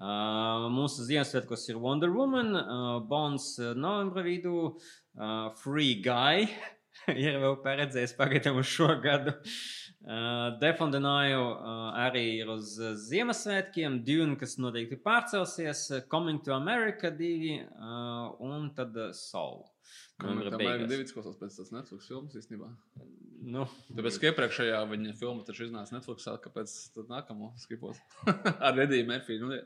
Uh, 0.00 0.70
mūsu 0.72 1.04
Ziemassvētkos 1.04 1.68
ir 1.68 1.84
Wonder 1.84 2.08
Woman, 2.16 2.56
uh, 2.56 2.96
Bonds 3.12 3.58
uh, 3.60 3.74
novembra 3.76 4.24
vidū, 4.24 4.70
uh, 4.72 5.52
Free 5.60 6.00
Guy 6.00 6.48
ir 7.28 7.42
vēl 7.44 7.60
paredzējis 7.60 8.16
pagaidām 8.16 8.64
šo 8.64 8.94
gadu. 9.04 9.36
Uh, 9.36 9.89
Uh, 10.00 10.56
arī 12.00 12.24
ir 12.38 12.48
uz 12.48 12.72
Ziemassvētkiem, 13.04 13.98
Dune, 14.06 14.38
kas 14.40 14.56
noteikti 14.56 14.96
pārcelsies, 15.04 15.82
Coming 16.12 16.40
to 16.46 16.54
America 16.56 17.10
2 17.12 17.58
uh, 17.60 18.30
un 18.40 18.70
tad 18.76 18.96
Soul. 19.18 19.66
Tam 20.20 20.40
vajag 20.40 20.56
beigās. 20.56 20.88
divi 20.88 21.04
izklausās 21.04 21.36
pēc 21.40 21.58
tās 21.60 21.72
Netflix 21.74 22.08
filmas 22.08 22.36
īstenībā. 22.40 22.70
Nu, 23.40 23.64
Tāpēc, 23.88 24.16
ka 24.20 24.28
iepriekšējā 24.28 24.78
viņa 24.90 25.12
filma 25.16 25.44
taču 25.46 25.64
iznāca 25.64 25.94
Netflixā, 25.94 26.34
kāpēc 26.42 26.74
tad 26.92 27.08
nākamo 27.08 27.48
skipot? 27.60 27.96
Ar 28.66 28.76
Rediju 28.76 29.06
Murphy. 29.08 29.38
Nu, 29.40 29.56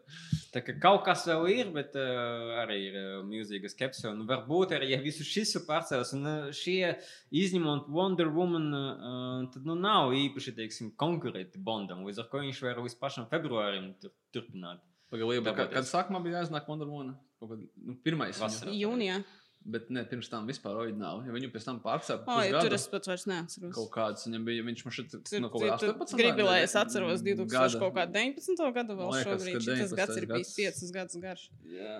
Tā 0.54 0.62
kā 0.62 0.76
kaut 0.78 1.02
kas 1.08 1.24
vēl 1.26 1.48
ir, 1.50 1.72
bet 1.74 1.96
uh, 1.98 2.54
arī 2.62 2.78
ir 2.86 2.98
uh, 3.00 3.10
milzīga 3.26 3.70
skepse. 3.72 4.06
Un 4.12 4.22
varbūt 4.28 4.76
arī, 4.76 4.92
ja 4.94 5.00
visu 5.02 5.26
šis 5.26 5.56
ir 5.58 5.66
pārcēlus, 5.66 6.14
un 6.14 6.30
uh, 6.30 6.48
šie 6.54 6.94
izņemot 7.34 7.90
Wonder 7.94 8.30
Woman, 8.30 8.70
uh, 8.70 9.44
tad 9.54 9.66
nu, 9.66 9.74
nav 9.74 10.14
īpaši, 10.14 10.54
teiksim, 10.60 10.94
konkurēti 11.00 11.58
Bondam. 11.58 12.06
Līdz 12.06 12.22
ar 12.22 12.30
to 12.30 12.44
viņš 12.46 12.62
var 12.68 12.82
līdz 12.84 12.98
pašam 13.02 13.30
februārim 13.32 13.90
tur, 13.98 14.14
turpināt. 14.34 14.84
Pagaidām, 15.10 15.50
kad, 15.50 15.74
kad 15.74 15.90
sākumā 15.90 16.22
bija 16.22 16.42
jāiznāk 16.42 16.70
Wonder 16.70 16.90
Woman? 16.90 17.16
Nu, 17.42 17.98
pirmais. 18.06 18.38
Vasarā. 18.40 18.72
Jūnijā. 18.74 19.18
Bet 19.64 19.88
ne 19.94 20.02
pirms 20.08 20.28
tam 20.32 20.48
vispār 20.48 20.76
oriģināli. 20.82 21.28
Ja 21.28 21.34
viņu 21.36 21.50
pēc 21.54 21.66
tam 21.68 21.78
pārcēla. 21.84 22.24
Oh, 22.28 22.40
ja, 22.44 22.60
tur 22.60 22.76
es 22.76 22.84
pats 22.92 23.10
vairs 23.10 23.24
neatceros. 23.30 23.72
Kaut 23.76 23.90
kāds 23.94 24.26
viņam 24.28 24.44
bija, 24.48 24.66
viņš 24.66 24.84
man 24.84 24.96
šeit 24.98 25.14
no 25.40 25.50
kaut 25.52 25.64
kā 25.64 25.78
tur 25.80 25.94
18. 25.94 26.18
gribi, 26.20 26.44
lai 26.46 26.58
es 26.66 26.76
atceros 26.78 27.24
2000 27.24 27.54
gada. 27.54 27.80
kaut 27.80 27.96
kādu 27.96 28.18
19. 28.18 28.68
gadu 28.76 28.98
vēl 28.98 29.14
liekas, 29.14 29.30
šobrīd. 29.30 29.56
ka 29.56 29.80
Šis 29.80 29.96
gads 29.96 30.20
ir 30.20 30.28
19. 30.28 30.36
bijis 30.36 30.82
5 30.82 30.94
gadus 30.98 31.24
garš. 31.24 31.48
Jā. 31.64 31.96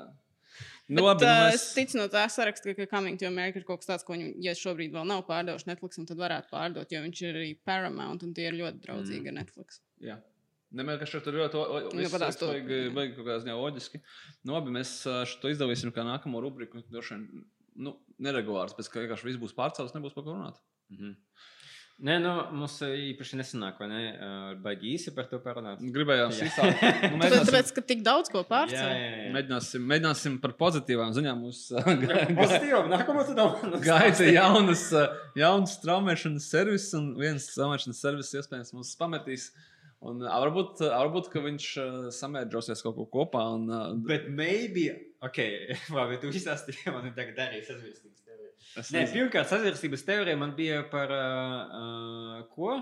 Nu, 0.87 1.01
Nu, 1.01 1.07
labi, 1.07 1.25
nu, 1.25 1.31
mēs... 1.31 1.55
es 1.57 1.73
ticu 1.75 1.99
no 1.99 2.05
tā 2.13 2.27
saraksta, 2.31 2.75
ka 2.77 2.87
Coming 2.91 3.19
to 3.19 3.27
America 3.27 3.59
ir 3.59 3.65
kaut 3.67 3.81
kas 3.81 3.89
tāds, 3.89 4.05
ko 4.07 4.15
viņi, 4.15 4.35
ja 4.45 4.53
šobrīd 4.59 4.93
vēl 4.95 5.09
nav 5.09 5.25
pārdevuši 5.27 5.71
Netflix, 5.71 5.99
tad 6.11 6.21
varētu 6.21 6.53
pārdot, 6.53 6.93
jo 6.93 7.01
viņš 7.07 7.23
ir 7.25 7.41
arī 7.41 7.51
Paramount 7.67 8.23
un 8.27 8.35
tie 8.37 8.51
ir 8.51 8.59
ļoti 8.61 8.85
draudzīgi 8.85 9.25
mm. 9.25 9.33
ar 9.33 9.37
Netflix. 9.41 9.81
Jā. 10.05 10.19
Nemēr, 10.75 10.99
ka 10.99 11.07
šeit 11.07 11.27
ir 11.31 11.39
ļoti 11.39 11.59
o- 11.59 11.81
Nu, 11.95 12.05
to. 12.11 12.51
vajag, 12.97 13.13
kaut 13.15 13.25
kādā 13.25 13.39
ziņā 13.45 13.55
loģiski. 13.55 14.01
Nu, 14.43 14.57
labi, 14.57 14.75
mēs 14.75 14.93
šo 15.31 15.53
izdalīsim 15.53 15.93
kā 15.95 16.03
nākamo 16.07 16.43
rubriku. 16.43 16.83
Droši 16.91 17.15
vien, 17.15 17.45
nu, 17.77 17.97
neregulārs, 18.23 18.77
pēc 18.77 18.89
ka 18.93 19.03
vienkārši 19.03 19.31
viss 19.31 19.41
būs 19.43 19.57
pārcelts, 19.57 19.95
nebūs 19.97 20.15
par 20.17 20.27
ko 20.27 20.37
runāt. 20.37 20.61
Mhm. 20.95 21.17
Nē, 22.05 22.17
nu, 22.19 22.31
mums 22.59 22.73
uh, 22.83 22.91
īpaši 22.91 23.37
nesanāk, 23.39 23.77
vai 23.79 23.87
ne? 23.87 23.99
Uh, 24.19 24.47
baigi 24.65 24.97
īsi 24.97 25.13
par 25.15 25.29
to 25.31 25.39
parunāt. 25.39 25.79
Gribējām 25.95 26.33
Jā. 26.35 26.49
īsāk. 26.49 26.81
Nu, 27.13 27.21
mēģināsim, 27.21 27.47
tāpēc, 27.53 27.71
ka 27.77 27.85
tik 27.87 28.01
daudz 28.03 28.33
ko 28.35 28.41
Jā, 28.41 28.47
pārcēl. 28.49 28.89
jā, 28.91 29.13
jā. 29.13 29.29
mēģināsim, 29.37 29.85
mēģināsim 29.93 30.41
par 30.43 30.57
pozitīvām 30.59 31.13
ziņām. 31.15 31.45
Mums 31.45 31.61
Pozitīvi, 32.41 32.81
nākamā 32.91 33.23
tad 33.29 33.39
nav. 33.39 33.79
gaida 33.87 34.27
jaunas, 34.27 34.83
jaunas 35.39 35.77
traumēšanas 35.85 36.51
servis, 36.51 36.89
un 36.99 37.13
viens 37.21 37.47
traumēšanas 37.55 38.03
servis 38.03 38.35
iespējams 38.43 38.75
mums 38.75 38.91
pametīs. 38.99 39.47
Un, 40.05 40.25
ā, 40.29 40.35
varbūt, 40.45 40.83
ā, 40.85 40.97
varbūt 41.05 41.31
viņš 41.33 41.69
ā, 41.81 41.87
samērģosies 42.15 42.83
kaut 42.85 42.99
ko 42.99 43.07
kopā. 43.13 43.45
Un, 43.57 43.69
ā, 43.73 43.83
Bet 44.09 44.27
maybe, 44.29 44.89
ok, 45.25 45.41
labi, 45.97 46.19
tu 46.23 46.33
izstāstīji, 46.33 46.93
man 46.93 47.09
tagad 47.17 47.41
arī 47.47 47.63
sazvērstības 47.65 48.27
teorija. 48.27 48.53
es 48.83 48.93
Nē, 48.95 49.07
pirmkārt, 49.15 49.49
sazvērstības 49.53 50.05
teorija 50.09 50.41
man 50.41 50.53
bija 50.59 50.83
par 50.93 51.15
uh, 51.15 51.81
uh, 51.81 52.45
ko? 52.53 52.77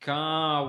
Kā 0.00 0.14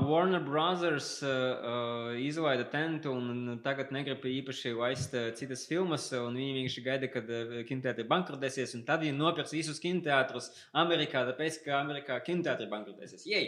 Warner 0.03 0.41
Brothers 0.43 1.21
uh, 1.23 1.29
uh, 1.31 2.07
izlaida 2.19 2.65
tentu 2.67 3.13
un 3.15 3.53
tagad 3.63 3.93
negrib 3.95 4.25
īpaši 4.27 4.73
laist 4.75 5.13
uh, 5.15 5.29
citas 5.39 5.61
filmas, 5.69 6.09
un 6.19 6.35
viņi 6.35 6.55
vienkārši 6.57 6.81
gaida, 6.83 7.07
kad 7.13 7.29
uh, 7.31 7.53
kinoteātri 7.69 8.03
bankrotēsies, 8.09 8.73
un 8.75 8.81
tad 8.89 9.05
viņi 9.05 9.15
nopirks 9.15 9.53
visus 9.55 9.79
kinoteātrus 9.79 10.49
Amerikā, 10.83 11.21
tāpēc, 11.29 11.61
ka 11.63 11.77
Amerikā 11.79 12.17
kinoteātri 12.27 12.67
bankrotēsies. 12.73 13.23
Jej! 13.31 13.47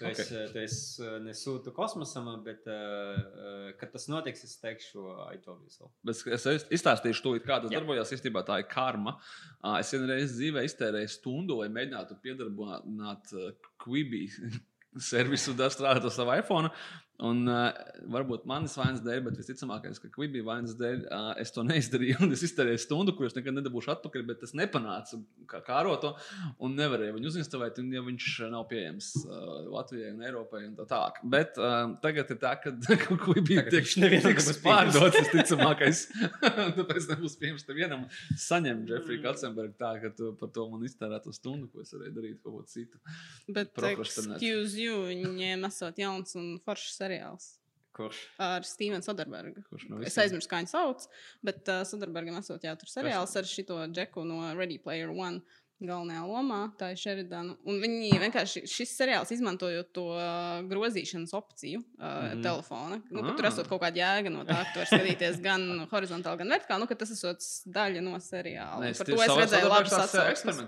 Tu 0.00 0.08
Ok. 0.08 0.18
es, 0.18 0.32
uh, 0.34 0.42
tu 0.50 0.58
es 0.64 0.74
uh, 0.98 1.12
nesūtu 1.22 1.70
kosmosam, 1.78 2.26
bet, 2.42 2.66
uh, 2.66 3.20
uh, 3.22 3.68
kad 3.78 3.94
tas 3.94 4.08
notiks, 4.10 4.42
es 4.48 4.56
teikšu, 4.64 5.06
I 5.30 5.38
told 5.46 5.62
you 5.62 5.70
so. 5.70 5.92
Bet 6.02 6.18
es 6.26 6.48
iz- 6.56 6.66
izstāstīšu, 6.80 7.22
tūlīt, 7.28 7.46
kā 7.46 7.60
tas 7.62 7.70
Jā. 7.70 7.78
darbojas. 7.78 8.10
Īstenībā 8.18 8.42
tā 8.50 8.58
ir 8.64 8.66
karma. 8.74 9.14
Ā, 9.62 9.76
Es 9.84 9.94
vienreiz 9.94 10.34
dzīvē 10.34 10.66
iztērēju 10.66 11.14
stundu, 11.14 11.60
lai 11.62 11.70
mēģinātu 11.78 12.18
piedarbināt 12.26 13.30
uh, 13.38 13.52
Quibi 13.78 14.24
servisu, 14.98 15.54
da 15.54 15.70
strādāt 15.70 16.08
ar 16.08 16.14
savu 16.14 16.34
iPhone. 16.34 16.70
Un, 17.20 17.42
uh, 17.50 17.68
varbūt 18.08 18.46
manas 18.48 18.72
vainas 18.78 19.02
dēļ, 19.04 19.22
bet 19.26 19.38
visticamākais, 19.40 19.98
ka 20.00 20.08
Quibi 20.14 20.40
vainas 20.44 20.72
dēļ 20.78 21.02
uh, 21.04 21.30
es 21.40 21.52
to 21.52 21.64
neizdarīju. 21.66 22.20
Un 22.24 22.32
es 22.32 22.44
iztērēju 22.46 22.80
stundu, 22.80 23.14
kuras 23.18 23.36
nekad 23.36 23.58
nedabūšu 23.58 23.92
atpakaļ, 23.96 24.24
bet 24.28 24.40
tas 24.44 24.54
nepanāca 24.56 25.20
kā 25.50 25.60
kāroto. 25.66 26.14
Un 26.64 26.78
nevarēju 26.78 27.18
viņu 27.18 27.32
uzinstalēt, 27.32 27.80
un 27.82 27.90
ja 27.92 28.04
viņš 28.06 28.28
nav 28.54 28.64
pieejams 28.70 29.10
uh, 29.26 29.50
Latvijai 29.68 30.14
un 30.14 30.24
Eiropai. 30.24 30.62
Un 30.70 30.78
tā 30.78 30.86
tālāk. 30.88 31.20
bet 31.34 31.60
uh, 31.60 31.92
tagad 32.04 32.32
ir 32.32 32.40
tā, 32.40 32.54
ka 32.62 32.72
Tagad 32.80 33.70
tiek 33.74 33.92
nevienam 34.00 34.34
tiks 34.34 34.62
pārdots, 34.64 35.18
visticamākais. 35.20 36.02
Tāpēc 36.78 37.10
nebūs 37.12 37.36
pieejams 37.40 37.66
tev 37.68 37.78
vienam. 37.80 38.06
Saņem 38.40 38.82
Jeffrey 38.88 39.20
Katzenbergu 39.22 39.76
tā, 39.80 39.92
ka 40.02 40.12
tu 40.16 40.32
par 40.40 40.52
to 40.54 40.66
man 40.72 40.88
iztērētu 40.88 41.34
stundu, 41.36 41.68
ko 41.72 41.84
es 41.84 41.92
varēju 41.94 42.16
darīt 42.16 42.40
kaut 42.40 42.56
ko 42.56 42.64
citu. 42.70 43.00
Bet, 43.50 43.76
excuse 43.92 44.80
you, 44.80 45.02
viņiem 45.10 45.68
esot 45.68 46.00
jauns 46.00 46.36
un 46.40 46.52
foršs 46.64 47.00
seriāls 47.10 47.56
Kurš? 47.96 48.18
ar 48.38 48.62
Stevenu 48.64 49.02
Soderbergu. 49.02 49.64
Kurš 49.68 49.88
no 49.90 49.98
Es 50.00 50.12
visiem? 50.14 50.22
aizmirsu, 50.28 50.48
kā 50.48 50.60
viņu 50.62 50.70
sauc, 50.70 51.08
bet 51.42 51.66
uh, 51.68 51.82
Soderbergam 51.84 52.38
esot 52.38 52.62
jā, 52.64 52.76
tur 52.78 52.88
seriāls 52.88 53.34
ar 53.36 53.44
šito 53.50 53.80
džeku 53.90 54.22
no 54.24 54.44
Ready 54.54 54.78
Player 54.78 55.10
One. 55.10 55.42
Galvenajā 55.80 56.26
lomā, 56.28 56.56
tā 56.76 56.90
ir 56.92 56.98
Sheridana. 57.00 57.54
Un 57.64 57.78
viņi 57.80 58.10
vienkārši 58.20 58.60
šis 58.68 58.90
seriāls 58.98 59.30
izmantojot 59.32 59.88
to 59.96 60.02
uh, 60.12 60.58
grozīšanas 60.68 61.32
opciju 61.38 61.78
uh, 61.80 62.34
mm. 62.34 62.42
telefona. 62.44 62.98
Nu, 63.08 63.22
ka 63.24 63.32
tur 63.38 63.46
Ah. 63.48 63.48
esot 63.48 63.70
kaut 63.70 63.80
kāda 63.86 63.96
jēga 63.96 64.28
no 64.34 64.42
tā, 64.44 64.58
ka 64.60 64.74
tu 64.74 64.82
vari 64.82 64.90
skatīties 64.90 65.40
gan 65.40 65.64
horizontāli, 65.88 66.42
gan 66.42 66.52
vertikāli. 66.52 66.84
Nu, 66.84 66.98
tas 67.00 67.14
esot 67.16 67.40
daļa 67.78 68.02
no 68.04 68.12
seriāla. 68.20 68.82
Nē, 68.84 68.90
Un 68.92 68.98
Par 69.00 69.08
to 69.08 69.22
es 69.24 69.32
redzēju 69.40 69.72
tāds, 69.72 69.96
ā, 69.96 70.04
atsauksmes. 70.04 70.60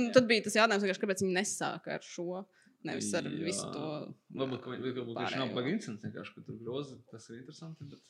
nu, 0.00 0.08
tad 0.16 0.30
bija 0.32 0.46
tas 0.48 0.56
jautājums, 0.62 1.04
kāpēc 1.04 1.20
viņi 1.26 1.36
nesāka 1.36 1.98
ar 1.98 2.08
šo, 2.08 2.40
nevis 2.88 3.12
ar 3.20 3.28
Jā. 3.28 3.36
visu 3.44 3.68
to. 3.76 3.84
Varbūt, 4.30 4.60
ka 4.62 4.70
viņš 4.70 4.98
nav 5.10 5.16
pārējo. 5.16 5.54
baigi 5.56 5.70
incidents, 5.74 6.04
vienkārši, 6.06 6.32
ka 6.36 6.42
tur 6.46 6.58
groza, 6.62 6.96
tas 7.10 7.24
ir 7.32 7.40
interesanti. 7.40 7.86
Bet, 7.90 8.02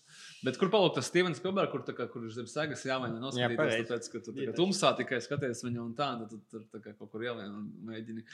bet 0.45 0.59
kur 0.61 0.69
paliek 0.73 0.93
tas 0.99 1.07
Stevens 1.09 1.39
Spielberg, 1.41 1.71
kur, 1.73 1.81
tā 1.87 1.95
kā, 1.97 2.05
kur 2.13 2.27
ir 2.27 2.35
zem 2.35 2.49
segas 2.51 2.83
jāmaina 2.85 3.23
noskatīties, 3.23 3.57
pareizi. 3.57 3.87
tāpēc, 3.89 4.09
ka 4.13 4.21
tu 4.27 4.35
tā 4.37 4.49
kā 4.51 4.55
tumsā 4.59 4.91
tikai 4.99 5.21
skaties 5.25 5.65
viņu 5.65 5.81
un 5.81 5.95
tā, 5.97 6.11
nu, 6.21 6.27
tu 6.29 6.43
tur 6.53 6.67
tā 6.75 6.83
kā 6.85 6.93
kaut 6.99 7.09
kur 7.15 7.25
ielien 7.25 7.55
un 7.57 7.71
mēģini, 7.89 8.27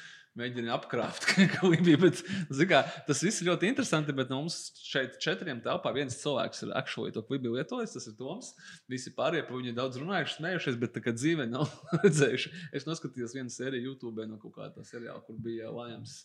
mēģini 0.42 0.74
apkrāpt, 0.74 1.28
kā 1.54 1.70
bija. 1.76 2.00
Bet, 2.08 2.24
zini 2.50 2.68
kā, 2.74 2.82
tas 3.06 3.22
viss 3.22 3.44
ir 3.44 3.52
ļoti 3.52 3.70
interesanti, 3.70 4.16
bet 4.18 4.34
no 4.34 4.42
mums 4.42 4.58
šeit 4.82 5.20
četriem 5.22 5.62
telpā 5.62 5.94
viens 5.94 6.18
cilvēks 6.24 6.66
ir 6.66 6.74
actually 6.82 7.14
to 7.14 7.22
klibi 7.30 7.54
lietojis, 7.54 7.94
tas 7.94 8.10
ir 8.10 8.18
Toms. 8.18 8.50
Visi 8.90 9.14
pārējie 9.14 9.46
par 9.46 9.60
viņu 9.60 9.78
daudz 9.78 10.02
runājuši, 10.02 10.40
smējušies, 10.40 10.82
bet 10.82 10.96
tā 10.98 11.06
kā 11.06 11.14
dzīve 11.14 11.46
nav 11.54 11.70
redzējuši. 12.02 12.54
Es 12.74 12.90
noskatījos 12.90 13.38
vienu 13.38 13.54
sēriju 13.54 13.92
YouTube 13.92 14.26
no 14.26 14.42
kaut 14.42 14.58
kāda 14.58 14.82
seriāla, 14.90 15.22
kur 15.22 15.38
bija 15.38 15.70
Lajams. 15.70 16.24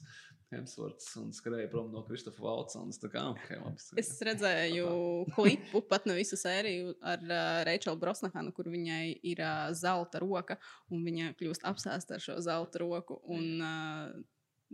Hemsvorts 0.51 1.13
un 1.22 1.29
skrēja 1.36 1.70
prom 1.72 1.91
no 1.93 2.01
Kristofa 2.08 2.43
Valtsons. 2.43 3.00
Tā 3.01 3.08
kā, 3.13 3.22
ok, 3.31 3.51
labi. 3.62 3.86
Es 4.01 4.10
redzēju 4.27 4.88
klipu, 5.38 5.81
pat 5.88 6.05
ne 6.10 6.17
visu 6.17 6.36
sēriju 6.39 6.96
ar 7.01 7.24
uh, 7.24 7.62
Reičelu 7.67 7.96
Brosnahanu, 8.01 8.51
kur 8.55 8.67
viņai 8.72 9.05
ir 9.31 9.39
uh, 9.46 9.70
zelta 9.77 10.20
roka, 10.24 10.58
un 10.91 11.05
viņa 11.08 11.31
kļūst 11.39 11.63
apsēsta 11.72 12.17
ar 12.20 12.25
šo 12.25 12.36
zelta 12.43 12.81
roku. 12.84 13.22
Un, 13.31 13.48
uh, 13.63 14.12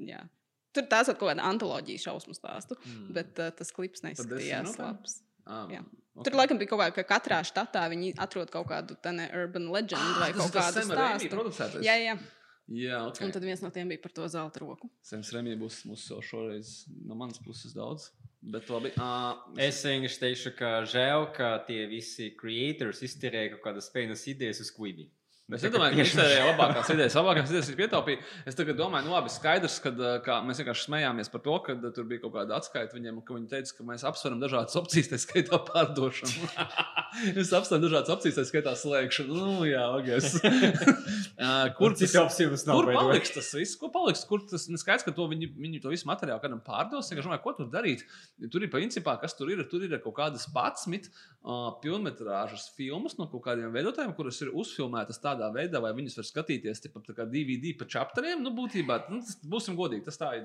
jā. 0.01 0.23
Tur 0.75 0.85
tās 0.91 1.07
ir 1.09 1.15
kaut 1.17 1.31
kāda 1.31 1.45
antoloģija 1.49 2.07
šausmu 2.09 2.35
stāstu, 2.37 2.75
Mm. 2.85 3.07
bet 3.15 3.39
uh, 3.41 3.53
tas 3.55 3.71
klips 3.73 4.03
neizskatījās 4.05 4.75
labs. 4.81 5.19
Um, 5.47 5.69
Jā. 5.71 5.79
okay. 6.11 6.25
Tur 6.27 6.35
laikam 6.35 6.57
bija 6.59 6.67
kaut 6.73 6.81
kā, 6.81 6.87
ka 6.97 7.03
katrā 7.15 7.37
štatā 7.47 7.85
viņi 7.93 8.09
atrod 8.19 8.49
kaut 8.51 8.67
kādu 8.67 8.97
tādu 8.99 9.23
urban 9.31 9.69
legend 9.71 10.17
vai 10.19 10.33
Ah, 10.33 10.35
Tas 10.35 10.41
kaut 10.41 10.57
kādu 10.57 10.97
Raimi 10.97 11.29
stāstu. 11.55 11.79
Jā, 11.85 11.95
jā. 12.03 12.17
Jā, 12.67 12.99
ok. 13.07 13.21
Un 13.23 13.31
tad 13.31 13.45
viens 13.47 13.61
no 13.63 13.69
tiem 13.71 13.87
bija 13.87 14.01
par 14.03 14.11
to 14.11 14.27
zelta 14.27 14.59
roku. 14.59 14.89
Sems 15.05 15.31
Remija 15.31 15.55
būs 15.59 15.85
mums 15.87 16.03
jau 16.09 16.19
šoreiz 16.23 16.81
no 17.07 17.15
manas 17.15 17.39
puses 17.39 17.75
daudz. 17.75 18.09
Bet 18.43 18.67
labi. 18.69 18.91
Uh, 18.99 19.39
Es 19.63 19.79
vienkārši 19.87 20.19
teikšu, 20.21 20.51
ka 20.59 20.71
žēl, 20.87 21.29
ka 21.35 21.53
tie 21.67 21.85
visi 21.89 22.29
creators 22.37 23.01
izterēja 23.07 23.55
kaut 23.55 23.63
kādas 23.69 23.87
feinas 23.93 24.25
idejas 24.29 24.59
uz 24.63 24.71
Quibi. 24.75 25.07
Es 25.47 25.63
nedomāju, 25.63 25.93
ka 25.95 26.01
viņš 26.01 26.13
ir 26.19 26.41
labākās 26.43 26.89
idejas. 26.91 27.13
Labākās 27.15 27.51
idejas 27.53 27.67
ir 27.71 27.77
pietaupīt. 27.79 28.23
Es 28.49 28.57
domāju, 28.57 29.05
nu 29.05 29.13
labi, 29.13 29.29
skaidrs, 29.31 29.77
ka 29.79 30.41
mēs 30.43 30.59
vienkārši 30.59 30.83
smējāmies 30.89 31.31
par 31.31 31.41
to, 31.45 31.53
ka 31.63 31.75
uh, 31.77 31.85
tur 31.95 32.03
bija 32.09 32.25
kaut 32.25 32.33
kāda 32.33 32.57
atskaita 32.57 32.91
viņiem, 32.91 33.21
ka 33.23 33.37
viņi 33.37 33.47
teica, 33.53 33.71
ka 33.77 33.85
mēs 33.87 34.03
apsveram 34.09 34.41
dažādas 34.41 34.75
opcijas, 34.75 35.07
tā 35.07 35.19
skaitā 35.23 35.61
pārdošanu. 35.69 36.49
es 37.39 37.53
apsveru 37.55 37.85
dažādas 37.85 38.11
opcijas, 38.17 38.35
tā 38.41 38.43
skaitā 38.49 38.73
slēgšanu. 38.75 39.37
Nu, 39.37 39.53
jā, 39.69 39.85
ogas. 39.95 40.35
kur 41.79 41.95
tas 41.95 42.17
opcijas 42.25 42.67
Kur 42.67 42.91
paliks 42.91 43.31
tas 43.37 43.53
viss? 43.55 43.79
Kur 43.79 43.93
paliks? 43.95 44.25
Kur 44.27 44.43
tas 44.51 44.67
ir 44.67 44.83
skaidrs, 44.83 45.07
ka 45.07 45.15
to 45.15 45.29
viņi, 45.31 45.47
viņi 45.55 45.79
to 45.85 45.95
visu 45.95 46.11
materiālu 46.11 46.43
kādam 46.43 46.59
pārdos? 46.65 47.13
Es 47.13 47.23
domāju, 47.23 47.45
ko 47.45 47.55
tur 47.61 47.71
darīt. 47.71 48.03
Tur 48.51 48.67
ir 48.67 48.73
principā, 48.73 49.15
kas 49.23 49.39
tur 49.39 49.55
ir. 49.55 49.63
Tur 49.71 49.87
ir 49.87 49.95
kaut 50.03 50.17
kādas 50.19 50.43
patsmit 50.51 51.07
uh, 51.07 51.71
pilnmetrāžas 51.79 52.67
filmas 52.75 53.15
no 53.15 53.31
kaut 53.31 53.47
kādiem 53.47 53.71
veidotājiem, 53.71 54.11
kuras 54.17 54.43
ir 54.43 54.51
uzfilmētas 54.51 55.23
tādā 55.23 55.36
veidā, 55.53 55.81
vai 55.81 55.93
viņas 55.93 56.17
var 56.17 56.27
skatīties 56.27 56.81
tipa, 56.83 56.99
tā 57.05 57.13
kā 57.17 57.25
DVD 57.29 57.73
pa 57.77 57.85
čapteriem. 57.85 58.41
Nu, 58.43 58.51
būtībā, 58.57 59.09
nu, 59.09 59.21
tas, 59.21 59.37
būsim 59.43 59.77
godīgi, 59.77 60.05
tas 60.05 60.17
tā 60.17 60.31
arī 60.33 60.43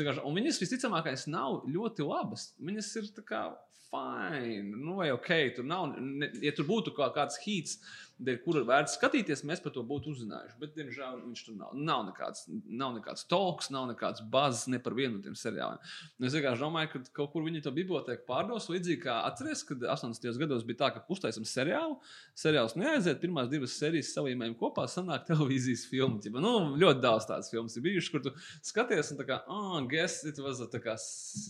vienkārši- 0.00 0.24
Un 0.24 0.34
viņas 0.34 0.60
visticamākais 0.62 1.26
nav 1.28 1.64
ļoti 1.66 2.06
labas. 2.06 2.52
Viņas 2.60 2.96
ir 2.96 3.02
tā 3.14 3.22
kā 3.22 3.42
fine, 3.90 4.62
nu, 4.76 4.96
vai 4.96 5.10
ok, 5.10 5.30
tur 5.56 5.64
nav, 5.64 5.96
ne, 5.98 6.30
ja 6.40 6.52
tur 6.52 6.64
būtu 6.64 6.94
kaut 6.94 7.14
kāds 7.16 7.38
hīts, 7.42 7.78
dēļ 8.24 8.40
kura 8.44 8.64
vērts 8.68 8.96
skatīties, 8.98 9.44
mēs 9.48 9.62
par 9.64 9.74
to 9.74 9.84
būtu 9.86 10.14
uzzinājuši. 10.14 10.56
Bet, 10.60 10.74
diemžēl, 10.76 11.20
viņš 11.26 11.44
tur 11.46 11.56
nav. 11.58 11.74
Nav 11.76 12.04
nekāds, 12.08 12.46
nav 12.66 12.94
nekāds 12.96 13.26
talks, 13.30 13.70
nav 13.74 13.88
nekāds 13.92 14.24
bazs 14.32 14.66
ne 14.72 14.80
par 14.82 14.96
vienu 14.96 15.18
no 15.18 15.24
tiem 15.24 15.36
seriāliem. 15.38 15.80
Nu, 16.18 16.30
Es 16.30 16.36
vienkārši 16.36 16.62
domāju, 16.62 16.92
ka 16.92 17.00
kaut 17.16 17.32
kur 17.32 17.42
viņi 17.42 17.64
to 17.64 17.72
biblioteku 17.74 18.22
pārdos. 18.28 18.68
Līdzīgi 18.70 19.00
kā 19.02 19.16
atceries, 19.26 19.64
kad 19.66 19.82
80. 19.82 20.38
gados 20.38 20.62
bija 20.68 20.84
tā, 20.84 20.90
ka 20.94 21.02
uztaisām 21.10 21.46
seriālu. 21.48 21.96
Seriāls 22.38 22.76
neaiziet, 22.78 23.18
pirmās 23.22 23.50
divas 23.50 23.74
sērijas 23.80 24.12
salīmējam 24.14 24.54
kopā, 24.60 24.84
sanāk 24.90 25.24
televīzijas 25.26 25.88
filmu. 25.90 26.20
Ķipa. 26.22 26.42
Nu, 26.44 26.52
ļoti 26.78 27.02
daudz 27.02 27.26
tādas 27.26 27.50
filmas 27.50 27.74
ir 27.74 27.84
bijušas, 27.88 28.12
kur 28.14 28.22
tu 28.28 28.34
skaties, 28.68 29.10
un 29.10 29.18
tā 29.18 29.26
kā, 29.26 29.40
ah, 29.42 29.72
oh, 29.72 29.80
guess 29.90 30.22
it 30.28 30.38
was 30.44 30.62
a 30.62 30.68
kā 30.70 30.94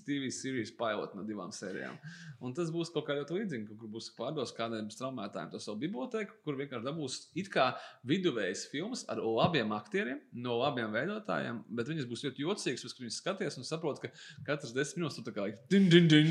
TV 0.07 0.31
series 0.33 0.73
pilot 0.81 1.12
no 1.19 1.27
divām 1.29 1.53
sērijām. 1.53 1.99
Un 2.41 2.57
tas 2.57 2.73
būs 2.73 2.93
kaut 2.95 3.09
kā 3.11 3.19
ļoti 3.19 3.37
līdzīgi, 3.37 3.77
kur 3.77 3.93
būs 3.99 4.11
pārdos 4.17 4.55
kādiem 4.57 4.89
straumētājiem 4.95 5.53
to 5.53 5.61
savu 5.61 5.83
biblioteku, 5.85 6.41
kur 6.45 6.57
vienkārši 6.61 6.87
dabūs 6.87 7.19
it 7.40 7.50
kā 7.52 7.73
viduvējas 8.07 8.67
filmas 8.71 9.05
ar 9.11 9.23
labiem 9.25 9.75
aktieriem, 9.75 10.23
no 10.33 10.61
labiem 10.61 10.95
veidotājiem, 10.95 11.64
bet 11.75 11.90
viņas 11.90 12.09
būs 12.11 12.25
ļoti 12.29 12.47
jocīgas, 12.47 12.95
kad 12.95 13.05
viņi 13.05 13.17
skaties 13.17 13.59
un 13.61 13.67
saprot, 13.67 14.02
ka 14.02 14.12
katrs 14.47 14.75
desmit 14.76 15.00
minūtes 15.00 15.19
tu 15.19 15.25
tā 15.26 15.33
kā 15.35 15.49
din, 15.73 15.88
din, 15.90 16.09
din. 16.11 16.31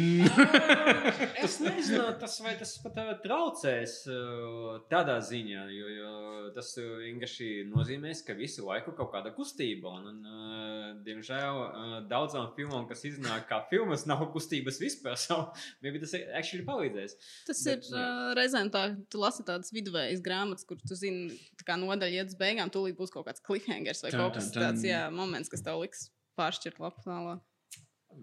Es 1.43 1.57
nezinu, 1.63 2.03
tas 2.19 2.35
vai 2.43 2.53
tas 2.59 2.75
pat 2.83 2.93
tev 2.95 3.09
traucēs 3.23 3.95
uh, 4.11 4.79
tādā 4.91 5.17
ziņā, 5.25 5.65
jo, 5.73 5.89
jo 5.95 6.11
tas 6.55 6.71
uh, 6.79 6.99
vienkārši 7.03 7.49
nozīmēs, 7.69 8.23
ka 8.27 8.35
visu 8.37 8.65
laiku 8.67 8.93
kaut 8.97 9.11
kāda 9.13 9.31
kustība. 9.35 9.93
Un, 9.99 10.09
un, 10.11 10.19
uh, 10.27 10.89
diemžēl 11.05 11.61
uh, 11.63 11.95
daudzām 12.09 12.51
filmām, 12.57 12.87
kas 12.89 13.05
iznāk 13.09 13.47
kā 13.49 13.61
filmas, 13.71 14.05
nav 14.09 14.25
kustības 14.35 14.81
vispār. 14.81 15.17
So, 15.29 15.35
maybe 15.83 15.99
tas 15.99 16.13
actually 16.15 16.63
palīdzēs. 16.65 17.15
Tas 17.45 17.59
Bet, 17.67 17.83
ir 17.89 17.97
uh, 17.97 18.29
reizēm 18.37 18.69
tā, 18.73 18.85
tu 19.11 19.19
lasi 19.21 19.43
tādas 19.45 19.73
viduvējas 20.19 20.25
grāmatas, 20.25 20.65
kur 20.67 20.77
tu 20.77 20.95
zini, 20.95 21.37
tā 21.57 21.65
kā 21.65 21.77
nodaļa 21.79 22.23
iet 22.23 22.31
uz 22.31 22.37
beigām, 22.37 22.69
tūlīt 22.69 22.97
būs 22.97 23.11
kaut 23.11 23.27
kāds 23.27 23.41
cliffhangers 23.41 24.03
vai 24.03 24.11
Tan, 24.11 24.19
kaut 24.21 24.35
kas 24.35 24.51
tan, 24.51 24.61
tan. 24.61 24.73
tāds 24.73 24.85
jā, 24.85 25.09
moments, 25.11 25.49
kas 25.49 25.63
tev 25.63 25.79
liks 25.81 26.09
pāršķirt 26.37 26.79
lapu 26.79 27.01
tālāk. 27.05 27.41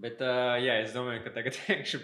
Bet, 0.03 0.19
uh, 0.21 0.57
jā, 0.59 0.81
es 0.83 0.93
domāju, 0.93 1.23
ka 1.25 1.31
tagad 1.33 1.55
teikšu, 1.67 2.01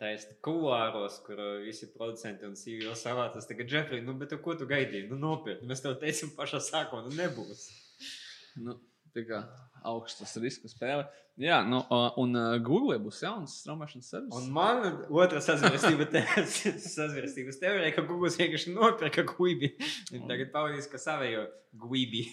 tā 0.00 0.14
ir 0.14 0.24
kulāros, 0.42 1.20
kur 1.26 1.40
visi 1.62 1.90
producenti 1.92 2.46
un 2.48 2.56
CEO 2.56 2.94
savācās. 2.96 3.46
Tagad, 3.46 3.68
Jeffrey, 3.70 4.00
nu, 4.02 4.16
bet 4.18 4.32
ko 4.42 4.56
tu 4.56 4.66
gaidīji? 4.66 5.10
Nu, 5.10 5.20
nopietni, 5.20 5.68
mēs 5.68 5.84
tev 5.84 5.98
teicām 6.00 6.32
pašā 6.38 6.62
sākumā, 6.64 7.04
nu, 7.04 7.12
nebūs. 7.18 7.68
nu, 8.64 8.78
tā 9.14 9.26
kā 9.28 9.44
augstas 9.84 10.34
riska 10.40 10.70
spēle. 10.70 11.06
Jā, 11.40 11.58
nu, 11.66 11.80
un 12.22 12.36
Google 12.62 13.00
būs 13.02 13.24
jauns 13.24 13.56
straumēšanas 13.64 14.10
servis. 14.12 14.36
Un 14.38 14.52
man 14.54 14.84
otrā 15.10 15.42
sazvērstība 15.42 16.06
sazvērstības 16.98 17.58
teorija, 17.62 17.90
ka 17.96 18.06
Google 18.06 18.30
vienkārši 18.34 18.74
nopirka 18.76 19.26
guibi. 19.34 19.74
Tagad 20.12 20.52
pavadīs, 20.54 20.90
ka 20.90 21.00
savējo 21.02 21.48
guibi. 21.84 22.28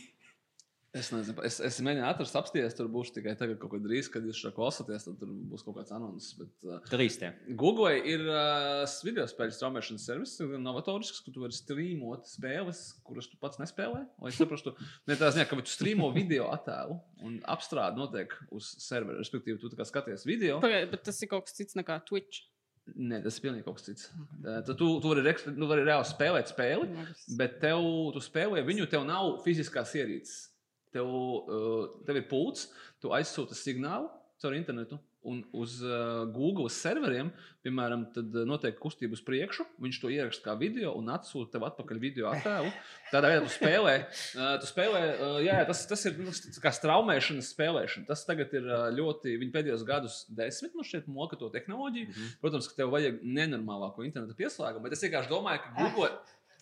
Es 0.92 1.08
nezinu, 1.14 1.38
es, 1.48 1.56
es 1.64 1.78
mēģināju 1.80 2.12
atrast, 2.12 2.36
apsties, 2.36 2.74
tur 2.76 2.90
būs 2.92 3.14
tikai 3.16 3.32
tagad, 3.40 3.56
kaut 3.62 3.72
kad 3.72 3.84
drīz, 3.86 4.10
kad 4.12 4.26
jūs 4.28 4.42
šo 4.44 4.50
klausāties, 4.52 5.06
tad 5.06 5.22
tur 5.22 5.30
būs 5.48 5.64
kaut 5.64 5.78
kāds 5.78 5.94
anonss. 5.96 6.34
Bet, 6.36 6.52
uh, 6.68 6.82
Trīs 6.90 7.16
tie. 7.22 7.30
Google 7.62 7.94
ir 8.12 8.26
uh, 8.28 8.84
video 9.08 9.24
spēļu 9.32 9.56
straumēšanas 9.56 10.08
servis, 10.10 10.34
kas 10.36 10.52
ir 10.52 10.60
novatorisks, 10.60 11.22
ka 11.24 11.32
tu 11.32 11.46
vari 11.46 11.56
streamot 11.56 12.28
spēles, 12.28 12.84
kuras 13.08 13.32
tu 13.32 13.40
pats 13.40 13.62
nespēlē. 13.64 14.04
Lai 14.20 14.34
saprastu, 14.36 14.76
ne 15.08 15.16
tā 15.16 15.32
ziņā, 15.32 15.48
ka 15.48 15.62
tu 15.64 15.72
streamo 15.72 16.12
video 16.12 16.52
attēlu 16.52 17.00
un 17.24 17.40
apstrāde 17.56 17.96
notiek 18.02 18.36
uz 18.52 18.74
servera. 18.84 19.24
Respektīvi, 19.24 19.62
tu 19.64 19.72
kā 19.80 19.88
skaties 19.88 20.28
video. 20.28 20.60
Pagaid, 20.60 20.92
bet 20.92 21.08
tas 21.08 21.24
ir 21.24 21.32
kaut 21.32 21.48
kas 21.48 21.56
cits 21.56 21.80
nekā 21.80 22.02
Twitch. 22.04 22.50
Nē, 22.92 23.22
tas 23.24 23.38
ir 23.38 23.46
pilnīgi 23.46 23.64
kaut 23.64 23.80
kas 23.80 23.88
cits. 23.88 24.12
Uh, 24.44 24.60
Tu, 24.68 24.76
tu, 24.76 24.94
vari, 25.08 25.24
nu, 25.56 25.72
vari 25.72 25.88
reāli 25.88 26.12
spēlēt 26.12 26.52
spēli. 26.52 26.92
Bet 27.40 27.62
tev, 27.64 27.86
tu 28.12 28.20
spēlē 28.20 28.66
viņu, 28.68 28.92
tev 28.92 29.08
nav 29.08 29.38
fiziskās 29.46 29.96
ierīces. 29.96 30.51
Tev, 30.92 31.08
uh, 31.08 31.86
tev 32.08 32.20
ir 32.20 32.28
pults, 32.32 32.68
tu 33.02 33.14
aizsūti 33.16 33.58
signālu 33.58 34.12
caur 34.42 34.58
internetu. 34.58 35.00
Un 35.22 35.44
uz 35.54 35.76
uh, 35.86 36.24
Google 36.34 36.66
serveriem, 36.74 37.28
piemēram, 37.62 38.08
tad 38.16 38.34
uh, 38.34 38.46
notiek 38.50 38.80
kustība 38.82 39.14
uz 39.14 39.22
priekšu. 39.22 39.68
Viņš 39.86 40.00
to 40.02 40.10
ieraksta 40.10 40.48
kā 40.48 40.56
video 40.58 40.96
un 40.98 41.12
atsūta 41.14 41.54
tev 41.54 41.68
atpakaļ 41.68 42.00
video 42.02 42.32
attēlu. 42.32 42.72
Tādā 43.12 43.30
veidā 43.30 43.44
tu 43.46 43.52
spēlē. 43.54 43.94
Uh, 44.34 44.56
tu 44.64 44.72
spēlē 44.72 45.04
uh, 45.12 45.38
jā, 45.46 45.60
jā, 45.60 45.68
tas, 45.70 45.84
tas 45.92 46.08
ir 46.10 46.18
nu, 46.18 46.34
kā 46.66 46.74
straumēšanas 46.74 47.54
spēlēšana. 47.54 48.10
Tas 48.10 48.26
tagad 48.26 48.58
ir 48.58 48.66
uh, 48.66 48.88
ļoti, 48.98 49.38
viņi 49.44 49.54
pēdējos 49.54 49.86
gadus 49.86 50.18
desmit, 50.42 50.74
man 50.74 50.90
šķiet, 50.90 51.14
moka 51.14 51.38
to 51.38 51.54
tehnoloģiju. 51.54 52.18
Protams, 52.42 52.72
ka 52.72 52.82
tev 52.82 52.98
vajag 52.98 53.22
nenormālāko 53.22 54.02
interneta 54.10 54.34
pieslēgumu, 54.42 54.88
bet 54.90 54.98
es 54.98 55.06
vienkārši 55.06 55.36
domāju, 55.38 55.68
ka 55.68 55.76
Google. 55.84 56.16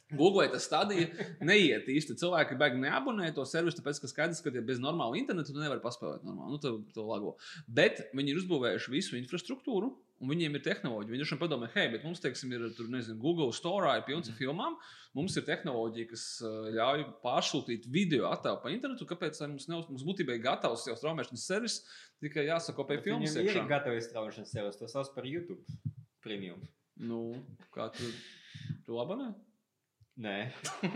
Google 0.09 0.47
tas 0.49 0.65
stadija 0.65 1.07
neiet 1.45 1.89
īsti. 1.91 2.17
Cilvēki 2.19 2.57
beigas 2.59 2.81
neabonē 2.81 3.29
to 3.35 3.45
servisu, 3.45 3.79
tāpēc, 3.79 4.01
ka 4.01 4.09
skaidrs, 4.09 4.43
ka 4.45 4.53
ja 4.55 4.63
bez 4.65 4.81
normāla 4.81 5.19
interneta 5.19 5.53
tu 5.53 5.61
nevari 5.61 5.83
paspēlēt 5.83 6.25
normāli. 6.25 6.55
Nu, 6.55 6.61
to, 6.61 6.75
to 6.95 7.05
lago. 7.05 7.35
Bet 7.67 8.01
viņi 8.17 8.33
ir 8.33 8.39
uzbūvējuši 8.41 8.95
visu 8.95 9.19
infrastruktūru. 9.19 9.93
Un 10.19 10.27
viņiem 10.27 10.57
ir 10.57 10.63
tehnoloģija. 10.65 11.13
Viņi 11.13 11.25
šodien 11.29 11.39
padomā, 11.39 11.67
hei, 11.71 11.85
bet 11.93 12.01
mums, 12.03 12.19
teiksim, 12.19 12.51
ir 12.51 12.65
tur, 12.75 12.89
nezinu, 12.91 13.15
Google 13.21 13.53
Store, 13.55 13.93
ir 13.95 14.03
pilns 14.03 14.27
ar 14.27 14.35
filmām. 14.35 14.75
Mums 15.15 15.37
ir 15.39 15.45
tehnoloģija, 15.47 16.09
kas 16.09 16.25
ļauj 16.75 17.05
pārsūtīt 17.23 17.87
video 17.87 18.27
attēlu 18.27 18.59
pa 18.59 18.73
internetu. 18.73 19.07
Kāpēc 19.07 19.39
mums, 19.45 19.69
neuz, 19.71 19.87
mums 19.87 20.03
būtībā 20.03 20.35
ir 20.35 20.43
gatavs 20.43 20.83
jau 20.89 20.97
straumēšanas 20.99 21.45
servis, 21.47 21.79
tikai 22.19 22.49
jāsakopē 22.49 22.99
filmas. 22.99 23.31
Viņam 23.31 23.47
ir 23.47 23.53
iekšā? 23.53 23.63
gatavi 23.71 24.03
straušanas 24.03 24.51
servis, 24.57 24.81
to 24.81 24.91
sauc 24.91 25.13
par 25.15 25.29
YouTube 25.29 25.63
premium. 26.19 26.67
Nu, 26.99 27.21
kā 27.71 27.87
tu 27.95 28.11
to 28.83 28.99
abonē? 28.99 29.31
Nē, 30.19 30.49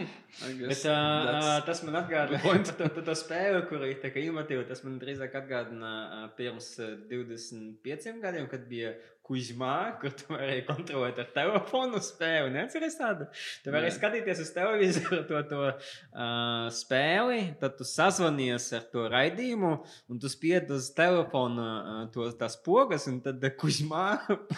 bet 0.67 0.81
uh, 0.91 1.61
tas 1.63 1.79
man 1.87 1.95
atgādina 2.01 2.41
to, 2.67 2.89
to, 2.91 3.03
to 3.07 3.13
spēli, 3.15 3.61
kur 3.69 3.85
ir 3.87 4.01
tā 4.01 4.11
kā 4.11 4.19
inovatīva. 4.19 4.65
Tas 4.67 4.83
man 4.83 4.97
drīzāk 4.99 5.37
atgādina 5.39 5.93
pirms 6.35 6.67
uh, 6.83 6.97
25 7.07 8.19
gadiem, 8.23 8.49
kad 8.51 8.67
bija 8.67 8.91
Kuzmā, 9.23 9.77
kur 10.01 10.11
tu 10.19 10.33
varēji 10.33 10.65
kontrolēt 10.67 11.19
ar 11.23 11.29
telefonu 11.35 12.01
spēli. 12.03 12.51
Neatceries 12.51 12.97
tādu? 12.99 13.27
Tu 13.63 13.71
varēji 13.71 13.93
Nē. 13.93 13.97
skatīties 13.97 14.41
uz 14.43 14.51
televizoru 14.55 15.21
to, 15.29 15.39
to 15.47 15.61
uh, 15.69 16.67
spēli, 16.75 17.39
tad 17.61 17.77
tu 17.79 17.87
sazvanies 17.87 18.67
ar 18.75 18.83
to 18.91 19.05
raidījumu, 19.13 19.73
un 20.11 20.19
tu 20.19 20.31
spied 20.31 20.71
uz 20.75 20.89
telefona 20.97 21.69
uh, 21.69 22.01
to, 22.13 22.27
tās 22.39 22.59
pogas, 22.65 23.07
un 23.11 23.21
tad 23.23 23.43
Kuzmā 23.59 24.07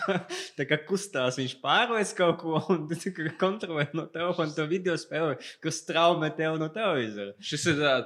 tā 0.57 0.65
kā 0.65 0.81
kustās, 0.87 1.37
viņš 1.41 1.57
pārlaiž 1.61 2.15
kaut 2.17 2.41
ko, 2.41 2.61
un 2.73 2.87
tu 2.91 3.13
kontrolē 3.41 3.91
no 3.93 4.07
telefona 4.09 4.55
to 4.55 4.65
video 4.69 4.97
spēli, 4.97 5.37
kas 5.61 5.83
traumē 5.85 6.31
tev 6.37 6.57
no 6.61 6.71
televizora. 6.73 7.37
Šis 7.37 7.69
ir 7.69 7.85
uh, 7.85 8.01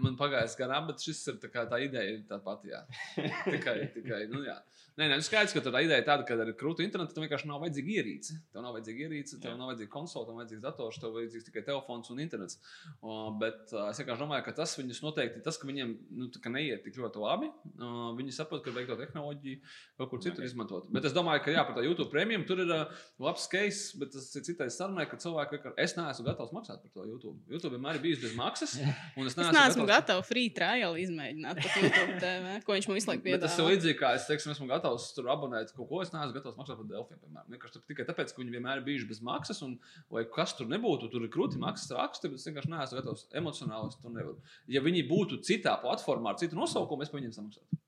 man 0.00 0.16
pagājis 0.20 0.56
garām, 0.58 0.88
bet 0.88 1.04
šis 1.04 1.20
ir 1.32 1.40
tā, 1.42 1.52
kā, 1.52 1.66
tā 1.68 1.82
ideja 1.84 2.16
ir 2.16 2.24
tā 2.28 2.40
pati. 2.44 2.72
Jā. 2.72 2.84
Tikai, 3.52 3.78
tikai, 3.94 4.24
nu, 4.32 4.42
jā. 4.46 4.56
Nē, 4.98 5.06
nē, 5.12 5.20
nu 5.20 5.22
skaidrs, 5.22 5.52
ka 5.54 5.62
tā 5.62 5.82
ideja 5.84 5.98
ideja 5.98 6.06
tāda, 6.06 6.24
ka 6.26 6.36
ar 6.38 6.50
krūtu 6.58 6.84
internetu 6.84 7.16
tam 7.16 7.24
vienkārši 7.24 7.48
nav 7.48 7.62
vajadzīga 7.62 7.94
ierīce. 7.98 8.36
Tev 8.52 8.64
nav 8.64 8.76
vajadzīga 8.76 9.04
ierīce, 9.06 9.38
tev 9.42 9.52
Jā. 9.52 9.56
nav 9.58 9.70
vajadzīga 9.72 9.92
konsole, 9.92 10.26
tev 10.28 10.38
vajadzīgs 10.38 10.62
dators, 10.64 10.98
tev 11.02 11.14
vajadzīgs 11.16 11.46
tikai 11.48 11.62
telefons 11.66 12.10
un 12.12 12.22
internets. 12.22 12.58
Uh, 13.00 13.28
bet 13.40 13.74
uh, 13.74 13.88
es 13.90 14.00
vienkārši 14.00 14.22
domāju, 14.22 14.44
ka 14.46 14.54
tas 14.58 14.74
viņus 14.78 15.02
noteikti, 15.04 15.42
tas, 15.44 15.58
ka 15.58 15.68
viņiem 15.68 15.94
nu, 16.18 16.28
kā 16.34 16.52
neiet 16.52 16.84
tik 16.86 16.98
ļoti 17.00 17.22
labi, 17.22 17.50
uh, 17.78 18.10
viņi 18.18 18.34
saprot, 18.36 18.62
ka 18.64 18.74
vajag 18.74 18.92
to 18.92 18.98
tehnoloģiju 19.02 19.60
kaut 20.00 20.12
kur 20.12 20.22
citur 20.24 20.46
izmantot. 20.46 20.88
Bet 20.94 21.08
es 21.08 21.16
domāju, 21.16 21.44
ka 21.46 21.54
jā, 21.54 21.64
par 21.66 21.78
tā 21.78 21.86
YouTube 21.86 22.10
premium 22.12 22.46
tur 22.48 22.62
ir 22.64 22.72
uh, 22.74 22.86
labs 23.22 23.48
case, 23.50 23.98
bet 24.00 24.12
tas 24.14 24.28
ir 24.38 24.46
citais 24.46 24.78
sarunai, 24.78 25.08
ka 25.10 25.20
cilvēki 25.20 25.58
vienkārši, 25.58 25.78
es 25.84 25.96
neesmu 25.98 26.28
gatavs 26.28 26.54
maksāt 26.54 26.82
par 26.84 26.94
to 26.94 27.06
YouTube. 27.08 27.38
YouTube 27.50 27.74
vienmēr 27.78 27.98
ir 27.98 28.04
bijis 28.04 28.22
bez 28.24 28.36
maksas, 28.38 28.78
un 29.18 29.28
Es 29.28 29.36
neesmu, 29.36 29.77
neesmu 29.78 29.86
gatavs. 29.90 30.26
free 30.28 30.50
trial 30.54 30.96
izmēģināt 30.98 31.60
TV, 31.62 32.52
ko 32.66 32.76
viņš 32.76 32.88
man 32.90 32.98
visu 32.98 33.10
laiku 33.10 33.24
Bet 33.24 33.40
tas 33.44 33.54
ir 33.54 33.62
piedāvā. 33.62 33.70
līdzīgi, 33.72 33.96
kā 34.00 34.10
es 34.18 34.26
teiksim, 34.28 34.52
esmu 34.54 34.68
gatavs 34.70 35.06
tur 35.16 35.30
abonēt 35.32 35.72
kaut 35.76 35.88
ko. 35.90 36.02
Es 36.02 36.12
neesmu 36.14 36.36
gatavs 36.36 36.58
maksāt 36.60 36.76
par 36.80 36.88
Delfiem. 36.92 37.18
Piemēram. 37.24 37.48
Vienkārši 37.54 37.82
tikai 37.88 38.06
tāpēc, 38.10 38.34
ka 38.34 38.42
viņi 38.42 38.54
vienmēr 38.58 38.82
ir 38.82 38.86
bijuši 38.88 39.08
bez 39.14 39.20
maksas, 39.30 39.62
un 39.66 39.78
lai 40.14 40.24
kas 40.34 40.54
tur 40.58 40.66
nebūtu, 40.70 41.10
tur 41.12 41.22
ir 41.26 41.32
krūti 41.34 41.58
maksas 41.62 41.94
raksti, 41.96 42.30
bet 42.32 42.42
es 42.42 42.46
vienkārši 42.50 42.72
neesmu 42.74 43.00
gatavs 43.02 43.26
emocionāli. 43.42 43.88
es 43.94 44.00
to 44.02 44.08
nevaru. 44.14 44.38
Ja 44.68 44.80
viņi 44.84 45.06
būtu 45.08 45.40
citā 45.46 45.78
platformā 45.82 46.34
ar 46.34 46.40
citu 46.42 46.56
nosaukumu, 46.58 47.02
es 47.02 47.08
par 47.12 47.20
viņiem 47.20 47.34
samaksātu. 47.38 47.82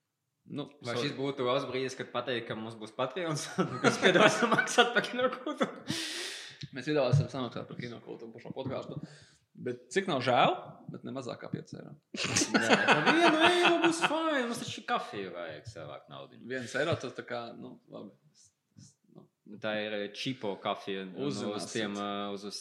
Nu, 0.50 0.64
Vai 0.82 0.96
šis 0.98 1.12
būtu 1.14 1.44
labs 1.46 1.62
brīdis, 1.70 1.94
kad 1.94 2.08
pateikt, 2.10 2.48
ka 2.48 2.56
mums 2.58 2.74
būs 2.74 2.90
Patreons, 2.96 3.44
kas 3.84 4.00
piedāvās 4.02 4.40
maksāt 4.50 4.90
par 4.96 5.04
kinokūtu? 5.06 5.68
Mēs 6.74 6.88
piedāvāsim 6.90 7.28
samaksāt 7.30 7.68
par 7.70 7.78
kino 7.78 8.00
kultūru 8.04 8.32
par 8.34 8.42
šo 8.42 8.50
podkāstu. 8.56 8.98
Bet 9.60 9.82
cik 9.92 10.06
nav 10.08 10.22
žēl, 10.24 10.54
bet 10.88 11.02
ne 11.04 11.12
mazāk 11.12 11.42
kā 11.42 11.50
5 11.52 11.74
eiro. 11.76 11.90
Vienu 13.20 13.42
eiro 13.44 13.74
būs 13.84 13.98
fine, 14.06 14.46
mums 14.48 14.62
taču 14.62 14.86
kafiju 14.88 15.34
vajag 15.34 15.66
savākt 15.68 16.08
naudu. 16.08 16.38
Viens 16.48 16.72
eiro 16.80 16.94
tas 17.00 17.12
tā 17.18 17.24
kā, 17.28 17.42
nu, 17.58 17.74
labi. 17.92 18.08
Nu. 19.10 19.56
Tā 19.60 19.72
ir 19.82 19.94
čipo 20.14 20.52
kafija. 20.62 21.02
Uz, 21.18 21.40
uz 21.42 21.42
Uzzināsiet. 21.42 21.72
tiem, 21.74 21.96
uz, 22.36 22.44
uz 22.46 22.58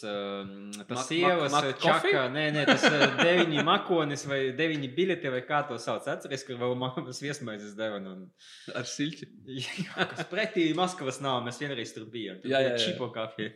Mak- 0.89 1.03
sievas 1.05 1.53
mak- 1.53 1.67
čaka. 1.83 2.23
Nē, 2.33 2.47
nē, 2.55 2.63
tas 2.65 2.83
deviņi 3.27 3.63
makonis 3.67 4.25
vai 4.27 4.39
deviņi 4.57 4.89
bileti 4.97 5.29
vai 5.31 5.43
kā 5.45 5.61
to 5.69 5.77
sauc. 5.79 6.07
Atceries, 6.09 6.43
kur 6.47 6.57
vēl 6.59 6.73
mamas 6.81 7.21
viesmaizes 7.21 7.77
deva. 7.77 8.01
Un... 8.01 8.25
Ar 8.73 8.89
siļķi. 8.89 9.29
Jā, 9.85 10.09
kas 10.15 10.25
pretī 10.33 10.65
Maskavas 10.75 11.21
nav, 11.23 11.43
mēs 11.45 11.61
vienreiz 11.61 11.93
tur 11.93 12.09
bijām. 12.09 12.41
Tur 12.41 12.55
Jā, 12.57 12.63
jā, 12.65 12.73
jā. 12.73 12.87
Čipo 12.89 13.11
kafija. 13.13 13.53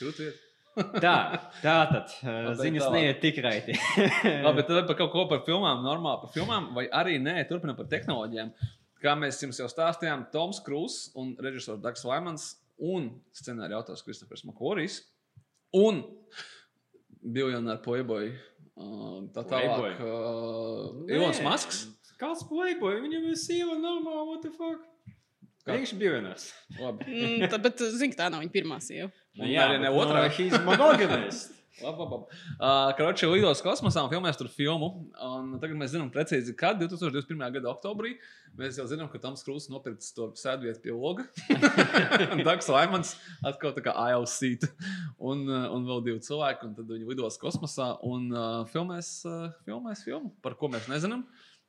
Krūti. 0.00 0.32
Tā, 0.74 1.16
tā 1.62 1.76
tad. 1.90 2.12
Uh, 2.22 2.52
ziņas 2.58 2.86
neiet 2.94 3.20
tik 3.22 3.40
raiti. 3.44 3.74
Labi, 4.46 4.64
tad 4.66 4.86
par 4.88 4.96
kaut 4.98 5.12
ko 5.12 5.24
par 5.30 5.42
filmām, 5.46 5.82
normāli 5.84 6.22
par 6.24 6.32
filmām, 6.34 6.70
vai 6.76 6.86
arī 6.94 7.18
nē, 7.22 7.42
turpinām 7.48 7.76
par 7.78 7.88
tehnoloģijām. 7.90 8.52
Kā 9.02 9.14
mēs 9.18 9.40
jums 9.42 9.58
jau 9.60 9.68
stāstījām, 9.70 10.28
Toms 10.32 10.62
Krūss 10.64 11.10
un 11.18 11.34
režisors 11.42 11.82
Dārgs 11.82 12.04
Laimans 12.06 12.46
un 12.82 13.10
scenārija 13.36 13.80
autors 13.80 14.04
Kristofers 14.06 14.44
Makorijs 14.48 15.00
un 15.76 16.04
biljonāra 17.22 17.82
Playboy. 17.82 18.32
Uh, 18.72 19.26
tā 19.34 19.44
tālāk, 19.50 20.00
uh, 20.00 21.02
Ilons 21.10 21.42
Masks. 21.44 21.84
Kāds 22.22 22.44
playboy? 22.46 23.00
Viņam 23.02 23.24
ir 23.32 23.38
sieva 23.40 23.74
normāla, 23.74 24.22
what 24.28 24.44
the 24.46 24.52
fuck? 24.54 24.86
Kā? 25.62 25.76
Viņš 25.78 25.92
bija. 25.94 26.20
Labi, 26.80 27.04
Mm, 27.06 27.42
tā, 27.50 27.58
bet, 27.62 27.78
zini, 27.94 28.16
tā 28.18 28.26
nav 28.32 28.42
viņa 28.42 28.50
pirmā 28.54 28.80
sieva. 28.82 29.12
Un 29.38 29.46
arī 29.46 29.76
ne 29.78 29.90
otrā. 29.94 30.24
No, 30.24 30.30
he's 30.36 30.56
monogamist. 30.66 31.52
labi, 31.82 32.02
labi. 32.02 32.38
Uh, 32.58 32.90
Kroči 32.98 33.28
lidos 33.30 33.62
kosmosā 33.62 34.02
un 34.02 34.10
filmēs 34.10 34.36
tur 34.40 34.50
filmu. 34.50 34.88
Un 35.22 35.52
tagad 35.62 35.78
mēs 35.78 35.94
zinām 35.94 36.10
precīzi, 36.14 36.56
kad 36.58 36.82
2021. 36.82 37.38
gada 37.54 37.70
oktobrī 37.70 38.16
mēs 38.58 38.80
jau 38.80 38.88
zinām, 38.90 39.06
ka 39.12 39.20
Toms 39.22 39.46
Krūss 39.46 39.70
nopirks 39.70 40.10
to 40.16 40.32
sēdvietu 40.38 40.82
pie 40.82 40.96
loga. 40.96 41.28
Dārgs 42.48 42.68
Laimans 42.74 43.14
atkal 43.46 43.72
tā 43.78 43.86
kā 43.86 43.94
ILC. 44.10 44.66
Un, 45.22 45.46
uh, 45.46 45.70
un 45.76 45.86
vēl 45.86 46.02
divi 46.08 46.24
cilvēki, 46.26 46.72
un 46.72 46.74
tad 46.80 46.90
viņi 46.90 47.06
lidos 47.14 47.38
kosmosā 47.40 47.92
un 48.10 48.26
uh, 48.34 48.66
filmēs, 48.74 49.14
uh, 49.30 49.46
filmēs 49.62 50.02
filmu, 50.10 50.34
par 50.42 50.58
ko 50.58 50.74
mēs 50.74 50.90
nezinām. 50.90 51.22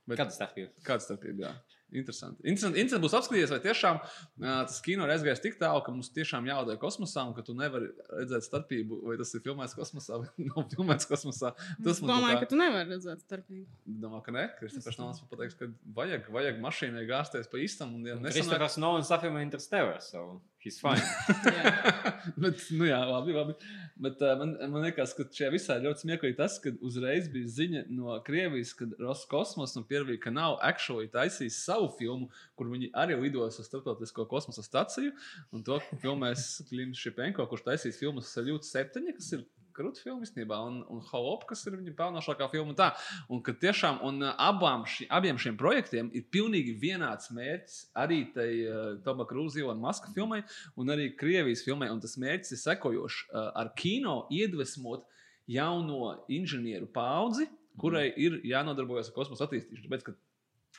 Bet 0.10 0.20
Kāda 0.20 0.34
starpība? 0.36 0.74
Kāda 0.84 1.06
starpība? 1.06 1.46
Jā. 1.46 1.54
Interesanti. 1.94 2.42
Interesanti, 2.48 2.82
interesanti 2.82 3.06
būs 3.06 3.16
apskatīties, 3.20 3.54
vai 3.54 3.60
tiešām 3.64 4.00
tas 4.42 4.80
kino 4.86 5.06
ir 5.06 5.14
aizgājis 5.14 5.44
tik 5.44 5.58
tālu, 5.60 5.84
ka 5.86 5.94
mums 5.94 6.10
tiešām 6.16 6.48
jālido 6.50 6.76
kosmosā, 6.82 7.26
un 7.30 7.36
ka 7.38 7.46
tu 7.46 7.56
nevari 7.58 7.92
redzēt 8.10 8.48
starpību, 8.48 9.02
vai 9.10 9.18
tas 9.20 9.34
ir 9.38 9.44
filmēts 9.46 9.78
kosmosā 9.78 10.22
vai 10.24 10.32
nav 10.50 10.70
filmēts 10.74 11.10
kosmosā. 11.10 11.54
Tas 11.84 11.98
Es 11.98 12.02
man 12.04 12.16
domāju, 12.16 12.40
tā 12.40 12.46
ka 12.46 12.52
tu 12.54 12.60
nevari 12.60 12.96
redzēt 12.96 13.26
starpību. 13.28 13.68
Domā, 14.06 14.24
ka 14.26 14.34
nē, 14.36 14.48
Kristofers 14.60 15.00
Nolans 15.02 15.22
man 15.24 15.34
pateiks, 15.36 15.60
ka 15.60 15.70
vajag, 16.00 16.32
vajag 16.34 16.64
mašīnai 16.64 17.06
gāzties 17.10 17.52
pa 17.52 17.62
īstam. 17.62 17.94
Un, 18.00 18.10
ja 18.10 18.18
nesanāk, 18.18 18.42
Kristofers 18.42 18.80
Nolans 18.82 19.14
apvienojā 19.14 19.48
Interstellar, 19.48 20.02
so 20.04 20.26
he's 20.64 20.80
fine. 20.80 21.02
bet, 22.44 22.62
nu 22.72 22.88
jā, 22.88 23.00
labi, 23.08 23.36
labi. 23.36 23.56
Bet 24.04 24.22
uh, 24.24 24.34
man, 24.40 24.54
man 24.72 24.86
liekas, 24.88 25.14
ka 25.18 25.26
šajā 25.28 25.52
visā 25.54 25.78
ļoti 25.84 26.06
smieklīgi 26.06 26.38
tas, 26.40 26.58
ka 26.64 26.74
uzreiz 26.86 27.28
bija 27.34 27.52
ziņa 27.58 27.84
no 27.94 28.16
Krievijas, 28.26 28.74
kad 28.80 28.96
Roskosmos 29.02 29.76
un 29.80 29.88
Piervija 29.90 30.22
kanāla 30.24 30.60
actually 30.66 31.12
taisīs 31.14 31.60
savu 31.66 31.92
filmu, 32.00 32.30
kur 32.60 32.72
viņi 32.72 32.94
arī 33.04 33.20
lidos 33.22 33.60
uz 33.62 33.70
starptautisko 33.70 34.28
kosmosa 34.32 34.66
staciju. 34.66 35.14
Un 35.54 35.66
to 35.68 35.80
filmēs 36.02 36.64
Klims 36.70 37.02
Šipenko, 37.04 37.46
kurš 37.52 37.68
taisīs 37.68 38.00
filmu 38.00 38.24
Saljūta 38.26 38.70
7, 38.70 39.12
kas 39.20 39.34
ir 39.38 39.46
krūta 39.76 40.04
filma 40.04 40.26
īstenībā, 40.26 40.58
un, 40.68 40.82
un 40.92 41.02
Holop, 41.10 41.46
kas 41.50 41.64
ir 41.68 41.78
viņa 41.80 41.96
pelnošākā 41.98 42.50
filma. 42.52 42.74
un 42.74 42.80
Tā. 42.80 42.90
Un 43.34 43.42
ka 43.46 43.56
tiešām 43.60 44.02
un, 44.08 44.22
uh, 44.24 44.34
abām 44.42 44.86
ši, 44.90 45.08
abiem 45.14 45.40
šiem 45.42 45.58
projektiem 45.60 46.12
ir 46.16 46.28
pilnīgi 46.34 46.76
vienāds 46.82 47.32
mērķis 47.36 47.80
arī 48.04 48.20
tai 48.36 48.50
uh, 48.66 48.84
Toma 49.06 49.28
Krūzija 49.30 49.72
un 49.72 49.82
Maska 49.84 50.14
filmai, 50.16 50.44
un 50.80 50.94
arī 50.94 51.12
Krievijas 51.20 51.66
filmai. 51.66 51.92
Un 51.94 52.02
tas 52.04 52.18
mērķis 52.22 52.56
ir 52.56 52.64
sekojošs 52.64 53.26
uh, 53.30 53.50
ar 53.64 53.74
kino 53.80 54.24
iedvesmot 54.34 55.08
jauno 55.50 56.14
inženieru 56.32 56.88
paudzi, 56.94 57.50
kurai 57.80 58.08
ir 58.20 58.40
jānodarbojas 58.48 59.10
ar 59.10 59.18
kosmosa 59.18 59.48
attīstīšanu. 59.48 59.90
Tāpēc, 59.90 60.08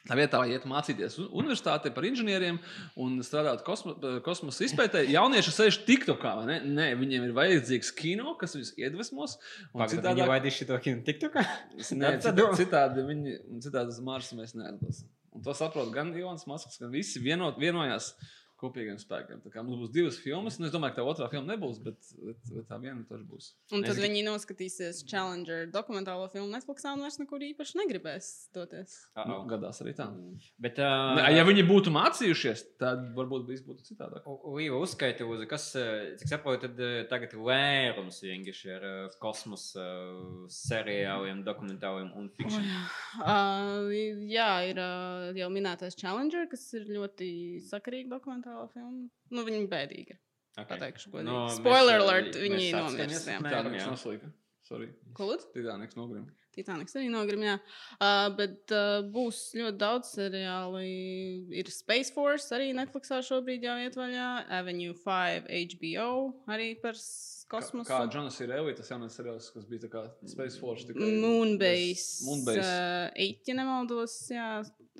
Tā 0.04 0.16
vietā, 0.18 0.36
lai 0.36 0.50
iet 0.52 0.66
mācīties 0.68 1.14
un- 1.22 1.30
universitātē 1.40 1.88
par 1.94 2.04
inženieriem 2.04 2.58
un 3.00 3.14
strādāt 3.24 3.62
kosmo, 3.64 3.94
kosmosa 4.26 4.66
izpētē, 4.66 5.00
jaunieši 5.08 5.54
sēž 5.56 5.78
TikTokā. 5.86 6.32
Ne? 6.44 6.58
Nē, 6.60 6.88
viņiem 7.00 7.24
ir 7.24 7.32
vajadzīgs 7.32 7.88
kino, 7.96 8.34
kas 8.36 8.52
viņus 8.54 8.74
iedvesmos. 8.76 9.38
un 9.72 9.80
Pagaid, 9.80 9.94
citādāk- 9.96 10.20
Viņi 10.20 10.28
vaidīs 10.34 10.58
šito 10.60 10.76
kinu 10.84 11.00
TikTokā? 11.08 11.46
Nē, 11.78 12.10
That's 12.20 12.26
a 12.26 12.32
citā, 12.32 12.36
doma. 12.36 12.58
citādi 12.60 13.06
viņi, 13.08 13.38
citādi 13.64 13.88
uz 13.96 14.00
Marsa 14.00 14.36
mēs 14.36 14.52
neatdosim. 14.54 15.08
Un 15.34 15.42
to 15.42 15.50
saprot 15.56 15.90
gan 15.90 16.12
Ilons 16.14 16.46
Masks, 16.46 16.76
gan 16.78 16.92
visi 16.92 17.18
vienot, 17.24 17.56
vienojās 17.58 18.12
kopīgiem 18.64 18.98
spēkiem. 19.00 19.42
Tā 19.44 19.52
kā 19.54 19.62
mums 19.64 19.82
būs 19.84 19.92
divas 19.94 20.18
filmas, 20.24 20.58
un 20.58 20.66
es 20.68 20.72
domāju, 20.74 20.96
ka 20.96 21.02
tā 21.02 21.06
otrā 21.12 21.28
filma 21.32 21.52
nebūs, 21.54 21.78
bet, 21.84 22.00
bet, 22.24 22.40
bet 22.56 22.68
tā 22.72 22.80
viena 22.82 23.04
tur 23.08 23.22
būs. 23.28 23.52
Un 23.72 23.84
tad 23.84 23.94
Es- 23.94 24.02
viņi 24.02 24.24
noskatīsies 24.26 25.04
Challenger 25.10 25.66
dokumentālo 25.70 26.26
filmu 26.32 26.50
Netflix 26.50 26.84
un 26.90 27.04
vairs 27.04 27.18
nekur 27.20 27.44
īpaši 27.44 27.78
negribēs 27.82 28.28
doties. 28.56 28.96
Nu, 29.28 29.42
gadās 29.50 29.80
arī 29.84 29.94
tā. 29.94 30.08
Bet, 30.58 30.78
Ne, 30.78 31.22
uh, 31.22 31.32
Ja 31.34 31.44
viņi 31.44 31.62
būtu 31.68 31.90
mācījušies, 31.94 32.64
tad 32.78 33.12
varbūt 33.14 33.46
viss 33.48 33.62
būtu 33.66 33.84
citādāk. 33.86 34.24
Līva 34.54 34.78
uzskaita, 34.82 35.26
uz 35.28 35.44
kas, 35.50 35.68
eh, 35.76 36.14
cik 36.18 36.28
saprotu, 36.30 36.62
tad 36.68 36.80
eh, 36.80 37.04
tagad 37.10 37.32
ir 37.34 37.40
lērums 37.40 38.20
vienkārši 38.22 38.70
ar 38.76 38.84
eh, 38.88 39.16
kosmosa 39.20 39.82
eh, 39.84 40.46
seriāliem, 40.48 41.44
dokumentāliem 41.46 42.10
un 42.16 42.24
Oh, 42.24 42.36
fikciju. 42.36 42.62
jā. 42.64 42.82
Uh, 43.20 43.90
jā, 44.30 44.48
ir 44.70 44.78
uh, 44.80 45.32
jau 45.36 45.48
minētais 45.52 45.96
Challenger, 45.98 46.46
kas 46.50 46.62
ir 46.78 46.86
ļoti 46.90 47.28
sakarīga 47.68 48.08
dokumentāla 48.54 48.70
filma. 48.72 49.08
Nu, 49.34 49.44
viņa 49.46 49.66
bēdīga. 49.72 50.16
Okay. 50.54 50.70
Pateikšu, 50.70 51.10
godīgi. 51.10 51.26
No, 51.26 51.42
mēs, 51.48 51.58
Spoiler 51.58 51.96
eh, 51.96 52.04
alert, 52.04 52.30
mēs 52.30 52.42
viņi 52.44 52.70
atskaņas 52.70 52.94
nomirs, 52.94 53.26
jā. 53.26 53.36
apmēram, 53.40 53.66
Titaniks 53.66 53.82
jā. 53.82 53.90
noslīka. 53.90 54.32
Sorry. 54.64 54.88
Ko 55.16 55.28
lūdzu? 55.28 55.50
Titaniks 55.56 55.98
nogrim. 55.98 56.28
Titaniks 56.54 56.94
arī 56.94 57.08
nogrimjā. 57.10 57.56
Uh, 57.98 58.28
bet 58.38 58.70
uh, 58.72 59.00
būs 59.10 59.40
ļoti 59.58 59.78
daudz 59.80 60.12
seriāli. 60.14 60.84
Ir 61.58 61.70
Space 61.74 62.14
Force, 62.14 62.46
arī 62.54 62.70
Netflixā 62.78 63.18
šobrīd 63.26 63.66
jau 63.66 63.74
iet 63.82 63.98
vaļā. 63.98 64.28
Avenue 64.60 64.94
5, 65.02 65.50
HBO, 65.74 66.08
arī 66.54 66.70
par 66.78 66.94
kosmosu. 67.50 67.90
Kā 67.90 68.04
Jonas 68.06 68.38
ir 68.38 68.54
Elija, 68.54 68.78
tas 68.78 68.94
jaunais 68.94 69.18
seriāls, 69.18 69.50
kas 69.56 69.66
bija 69.66 69.88
tā 69.88 69.90
kā 69.90 70.06
Space 70.30 70.62
Force. 70.62 70.86
tikai 70.86 71.10
Moonbase. 71.18 72.22
Moonbase. 72.30 72.62
Uh, 72.62 73.10
eight, 73.26 73.42
ja 73.50 73.58
nemaldos. 73.58 74.20
Jā, 74.30 74.48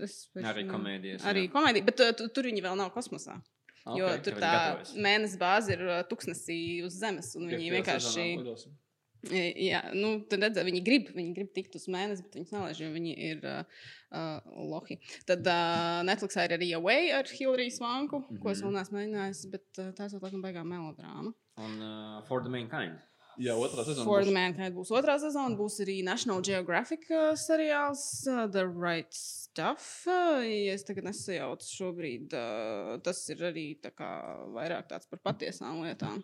es 0.02 0.28
vairs 0.34 0.48
Arī 0.52 0.64
ne- 0.64 0.72
komēdijas. 0.72 1.26
Arī 1.30 1.46
jā. 1.46 1.52
komēdija, 1.52 1.84
bet 1.90 2.00
uh, 2.00 2.14
tu, 2.18 2.28
tur 2.28 2.48
viņi 2.50 2.64
vēl 2.64 2.78
nav 2.80 2.92
kosmosā. 2.94 3.40
Ah, 3.84 3.98
Jo 3.98 4.08
tur 4.24 4.38
tā 4.40 4.54
mēnesis 4.96 5.36
bāze 5.36 5.76
ir 5.76 5.84
uh, 5.84 6.00
tuksnesī 6.08 6.56
uz 6.86 6.96
zemes, 6.96 7.34
un 7.36 7.50
viņi 7.52 7.70
vienkārši. 7.74 8.24
sezonā 8.40 8.80
Jā, 9.32 9.80
nu, 9.96 10.18
tad 10.28 10.42
redz, 10.44 10.58
viņi 10.66 10.80
grib, 10.84 11.06
viņi 11.16 11.30
grib 11.36 11.52
tikt 11.56 11.76
uz 11.78 11.86
mēnesi, 11.88 12.24
bet 12.26 12.34
viņi 12.36 12.52
nelaiž, 12.52 12.80
jo 12.82 12.90
viņi 12.92 13.14
ir 13.30 13.46
uh, 13.48 13.86
uh, 14.12 14.56
lohi. 14.68 14.98
Tad 15.28 15.46
uh, 15.48 16.02
Netflixā 16.04 16.44
ir 16.44 16.56
arī 16.58 16.68
Away 16.76 17.08
ar 17.16 17.30
Hillary 17.30 17.70
Svanku, 17.72 18.20
mm 18.20 18.26
-hmm. 18.28 18.42
ko 18.42 18.50
es 18.52 18.60
vēl 18.62 18.74
neesmu 18.76 18.98
mēģinājis, 18.98 19.42
bet 19.54 19.80
uh, 19.80 19.92
tā 19.96 20.10
ir 20.10 20.20
laikam 20.20 20.44
baigā 20.44 20.64
melodrāma. 20.64 21.32
Un 21.56 21.80
uh, 21.80 22.22
For 22.28 22.42
the 22.42 22.50
Mankind. 22.52 23.00
Jā, 23.42 23.54
otrā 23.58 23.84
sezona. 23.86 24.06
For 24.06 24.22
the 24.22 24.30
būs. 24.30 24.36
Mankind 24.36 24.76
būs 24.76 24.92
otrā 24.94 25.16
sezona, 25.22 25.56
būs 25.58 25.80
arī 25.84 25.96
National 26.06 26.42
Geographic 26.44 27.06
uh, 27.10 27.32
seriāls 27.38 28.04
uh, 28.30 28.44
The 28.50 28.66
Right 28.68 29.10
Stuff. 29.14 30.04
Uh, 30.06 30.44
ja 30.44 30.76
es 30.76 30.86
tagad 30.86 31.08
nesajaucu 31.08 31.70
šobrīd, 31.70 32.36
uh, 32.38 32.94
tas 33.04 33.22
ir 33.34 33.42
arī 33.50 33.66
tā 33.82 33.94
kā 33.94 34.10
vairāk 34.54 34.88
tāds 34.92 35.10
par 35.10 35.22
patiesām 35.32 35.82
lietām. 35.86 36.22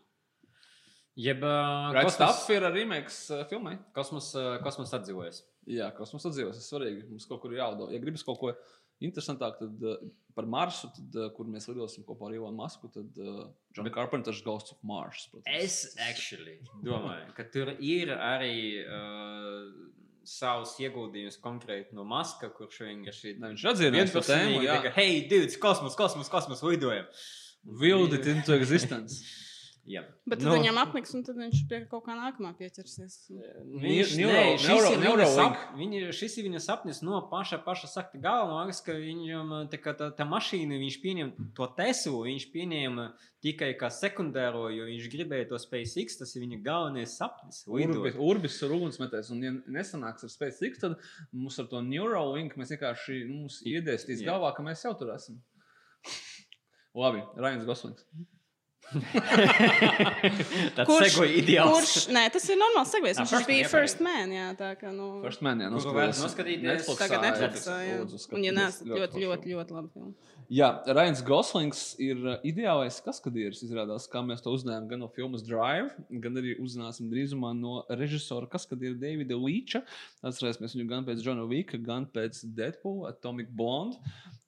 Jeb 1.20 1.42
uh, 1.42 1.90
Right 1.92 2.06
kosmos, 2.06 2.44
ir 2.54 2.64
remakes 2.70 3.24
uh, 3.34 3.42
filmai. 3.50 3.74
kosmos, 3.96 4.30
uh, 4.38 4.54
kosmos 4.64 4.94
atdzīvojas. 4.96 5.42
Jā, 5.70 5.90
kosmosa 5.94 6.30
atdzīvos, 6.30 6.56
tas 6.56 6.64
ir 6.64 6.72
svarīgi. 6.72 7.02
Mums 7.10 7.26
kaut 7.28 7.42
kur 7.42 7.52
jāuzdod. 7.54 7.90
Ja 7.92 8.00
gribas 8.02 8.24
kaut 8.26 8.38
ko 8.40 8.54
interesantāku, 9.04 9.66
tad 9.66 9.84
uh, 9.86 10.02
par 10.36 10.48
Marsu, 10.50 10.90
tad, 10.96 11.16
uh, 11.16 11.30
kur 11.36 11.48
mēs 11.50 11.68
lidosim 11.70 12.04
kopā 12.06 12.28
ar 12.28 12.36
Ilonu 12.36 12.58
Masku, 12.58 12.90
tad 12.92 13.20
uh, 13.20 13.46
John 13.76 13.88
Bet... 13.88 13.94
Carpenter's 13.96 14.42
Ghosts 14.44 14.76
of 14.76 14.82
Mars. 14.86 15.28
Protams. 15.32 15.56
Es 15.56 15.96
actually 16.08 16.58
domāju, 16.84 17.32
ka 17.36 17.46
tur 17.52 17.72
ir 17.76 18.14
arī 18.14 18.54
uh, 18.84 19.68
savs 20.26 20.76
ieguldījums 20.82 21.40
konkrēti 21.42 21.96
no 21.96 22.06
Maska, 22.08 22.52
kurš 22.54 22.82
vienkārši 22.86 23.36
Ne, 23.40 23.52
viņš 23.52 23.66
ir 23.66 23.72
atzīmējis 23.74 24.16
to 24.16 24.24
tēmu, 24.28 24.64
ka, 24.86 24.94
hei, 24.96 25.22
dudes, 25.30 25.58
kosmos, 25.60 25.98
kosmos, 25.98 26.32
kosmos, 26.32 26.64
lidojam. 26.66 27.08
Willed 27.64 28.14
it 28.16 28.26
into 28.26 28.56
existence. 28.56 29.20
Jā. 29.88 30.02
Bet 30.28 30.38
tad 30.42 30.46
Nu, 30.46 30.52
viņam 30.58 30.76
apniks, 30.76 31.14
un 31.16 31.22
tad 31.24 31.38
viņš 31.40 31.60
pie 31.66 31.78
kaut 31.90 32.04
kā 32.04 32.12
nākamā 32.14 32.50
pieķersies. 32.58 33.14
Viņš, 33.30 34.10
Neuro- 34.20 34.34
nē, 34.36 34.58
šis, 34.60 34.68
neuro- 34.68 34.90
ir 34.92 34.98
viņa 34.98 35.06
Neuralink. 35.06 35.34
sap, 35.34 35.76
viņa, 35.78 36.00
šis 36.14 36.36
ir 36.38 36.44
viņa 36.46 36.60
sapnis 36.60 37.00
no 37.02 37.20
paša, 37.32 37.58
paša 37.64 37.88
sakta 37.88 38.20
galvenais, 38.20 38.80
ka 38.84 38.92
viņam 38.92 39.68
tā, 39.72 39.80
tā, 39.96 40.10
tā 40.14 40.26
mašīna, 40.28 40.78
viņš 40.78 40.98
pieņem 41.02 41.32
to 41.56 41.66
Teslu, 41.74 42.20
viņš 42.28 42.46
pieņēma 42.52 43.06
tikai 43.42 43.72
kā 43.80 43.88
sekundāro, 43.90 44.68
jo 44.70 44.84
viņš 44.84 45.08
gribēja 45.10 45.48
to 45.48 45.58
SpaceX, 45.58 46.18
tas 46.20 46.36
ir 46.36 46.42
viņa 46.46 46.62
galvenais 46.62 47.16
sapnis. 47.16 47.64
Urbis, 47.66 48.14
urbis 48.20 48.62
ir 48.62 48.68
ugunsmetējs. 48.76 49.30
Un, 49.32 49.42
ja 49.42 49.50
nesanāks 49.66 50.22
ar 50.22 50.30
SpaceX, 50.30 50.78
tad 50.78 50.98
mums 51.32 51.58
ar 51.58 51.66
to 51.66 51.80
Neuralink 51.80 52.54
mēs 52.54 52.70
vienkārši 52.76 53.24
nu, 53.26 53.48
iedēstīs 53.64 54.22
galvā, 54.22 54.54
ka 54.54 54.62
mēs 54.62 54.84
jau 54.84 54.92
tur 54.96 55.14
esam. 55.16 55.40
Labi, 56.94 57.22
Rains 57.36 57.64
Goslings. 57.64 58.04
Tāds 60.76 60.90
segoja 61.04 61.30
ideāls. 61.40 61.70
kurš, 61.76 61.92
nē, 62.14 62.24
tas 62.34 62.48
ir 62.50 62.58
normāls 62.60 62.90
segvējs. 62.94 63.20
Ah, 63.20 63.22
Viņš 63.22 63.30
First 63.30 63.46
Man, 63.46 63.50
bija 63.52 63.62
jā, 63.62 63.70
First 63.74 64.02
Man, 64.06 64.34
jā, 64.34 64.46
tā 64.58 64.70
kā, 64.80 64.90
nu, 64.94 65.08
First 65.24 65.44
Man, 65.46 65.62
jā, 65.62 65.70
vajag 65.70 66.16
noskatīties 66.24 66.66
Netflixā, 66.66 66.98
tagad 67.04 67.16
jā, 67.18 67.30
Netflixā, 67.30 67.76
jā. 67.86 67.96
lūdzu, 68.02 68.22
Un, 68.34 68.44
ja 68.48 68.52
neesat 68.56 68.86
ļoti, 68.90 69.00
forša. 69.14 69.24
ļoti, 69.26 69.54
ļoti 69.54 69.78
labi 69.78 69.92
filmu. 69.94 70.14
Jā, 70.50 70.66
Rains 70.96 71.20
Goslings 71.22 71.80
ir 72.02 72.18
uh, 72.24 72.32
ideālais 72.42 72.96
kaskadieris. 73.04 73.60
Izrādās, 73.62 74.08
kā 74.10 74.18
mēs 74.26 74.40
to 74.42 74.50
uzzinājām 74.50 74.88
gan 74.90 74.98
no 75.04 75.06
filmas 75.14 75.44
Drive, 75.46 75.92
gan 76.24 76.40
arī 76.40 76.56
uzzināsim 76.58 77.06
drīzumā 77.12 77.52
no 77.54 77.84
režisora 77.86 78.48
kaskadiera 78.50 78.98
Davida 78.98 79.38
Līča. 79.38 79.84
Atcerēsimies 80.26 80.74
viņu 80.74 80.88
gan 80.90 81.06
pēc 81.06 81.22
Johna 81.22 81.44
Vika, 81.46 81.78
gan 81.78 82.08
pēc 82.10 82.42
Deadpool, 82.58 83.04
Atomic 83.12 83.54
Blonde 83.54 84.00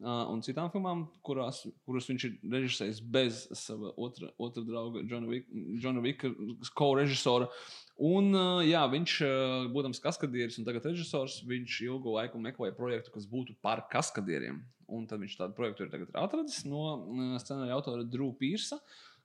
uh, 0.03 0.27
un 0.33 0.43
citām 0.43 0.75
filmām, 0.75 1.07
kurās, 1.23 1.62
kuras 1.87 2.11
viņš 2.11 2.27
ir 2.27 2.35
režisējis 2.57 2.99
bez 3.15 3.47
sava 3.62 3.95
otra, 3.95 4.35
otra 4.43 4.67
drauga, 4.67 5.07
Johna 5.07 6.03
Vika 6.03 6.35
ko-režisora. 6.83 7.47
Un, 8.03 8.35
uh, 8.35 8.59
jā, 8.67 8.83
viņš, 8.91 9.19
uh, 9.23 9.71
būdams 9.71 10.03
kaskadieris 10.03 10.59
un 10.59 10.67
tagad 10.67 10.91
režisors, 10.91 11.45
viņš 11.47 11.79
ilgu 11.87 12.19
laiku 12.19 12.43
meklēja 12.43 12.75
projektu, 12.75 13.15
kas 13.15 13.31
būtu 13.31 13.55
par 13.62 13.87
kaskadieriem. 13.93 14.65
Un 14.92 15.07
tad 15.09 15.22
viņš 15.22 15.38
tādu 15.40 15.57
projektu 15.57 15.87
ir 15.87 15.94
atradis 16.20 16.62
no 16.68 16.83
uh, 16.98 17.38
scenārija 17.40 17.78
autora 17.78 18.05
Drūpa 18.05 18.42
Pīrsa, 18.42 18.78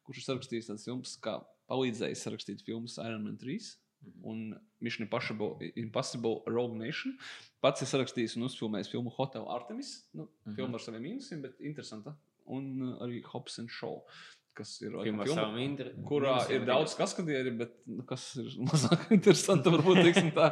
kurš 0.07 0.21
ir 0.21 0.27
sarakstījis 0.29 0.69
tādas 0.71 0.87
filmas, 0.87 1.17
kā 1.19 1.33
palīdzējis 1.67 2.23
sarakstīt 2.23 2.63
filmas 2.63 2.95
Iron 3.03 3.25
Man 3.27 3.35
3 3.41 3.73
un 4.23 4.53
Mission 4.79 5.03
Impossible, 5.03 5.57
Impossible 5.75 6.43
Rogue 6.47 6.77
Nation. 6.79 7.17
Pats 7.65 7.81
ir 7.83 7.89
sarakstījis 7.89 8.37
un 8.37 8.45
uzfilmējis 8.47 8.91
filmu 8.93 9.11
Hotel 9.17 9.47
Artemis. 9.51 10.05
Nu, 10.15 10.29
Mhm. 10.45 10.55
Filma 10.55 10.79
ar 10.79 10.83
saviem 10.85 11.03
mīnusiem, 11.03 11.41
bet 11.43 11.59
interesanta. 11.59 12.15
Un 12.47 12.69
uh, 12.81 12.93
arī 13.03 13.19
Hobbs 13.27 13.59
and 13.59 13.67
Show, 13.73 14.05
kas 14.57 14.71
ir 14.81 14.95
Filma 15.05 15.59
inter- 15.61 15.91
kurā 16.09 16.35
ir 16.53 16.63
daudz 16.67 16.95
kaskadieri, 16.97 17.51
bet 17.59 17.75
nu, 17.85 18.01
kas 18.09 18.23
ir 18.41 18.47
mazāk 18.69 19.07
interesanti, 19.13 19.69
varbūt 19.73 20.01
tā. 20.35 20.47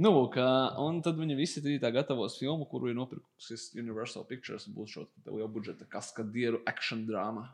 Nu, 0.00 0.12
kā, 0.32 0.46
un 0.80 1.00
tad 1.04 1.18
viņi 1.20 1.36
visi 1.36 1.62
trīs 1.64 1.82
gatavos 1.82 2.38
filmu, 2.40 2.64
kuru 2.70 2.88
ir 2.92 2.94
nopirkusi 2.98 3.58
Universal 3.82 4.24
Pictures. 4.30 4.68
Būs 4.72 4.94
šo 4.94 5.06
lielu 5.26 5.48
budžeta 5.52 5.84
kaskadieru 5.90 6.62
action 6.70 7.02
drāma 7.08 7.48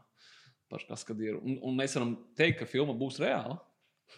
par 0.68 0.84
kaskadieru. 0.88 1.40
Un, 1.42 1.56
un 1.64 1.76
mēs 1.80 1.96
varam 1.96 2.12
teikt, 2.36 2.60
ka 2.60 2.68
filma 2.68 2.92
būs 2.94 3.18
reāla. 3.24 3.56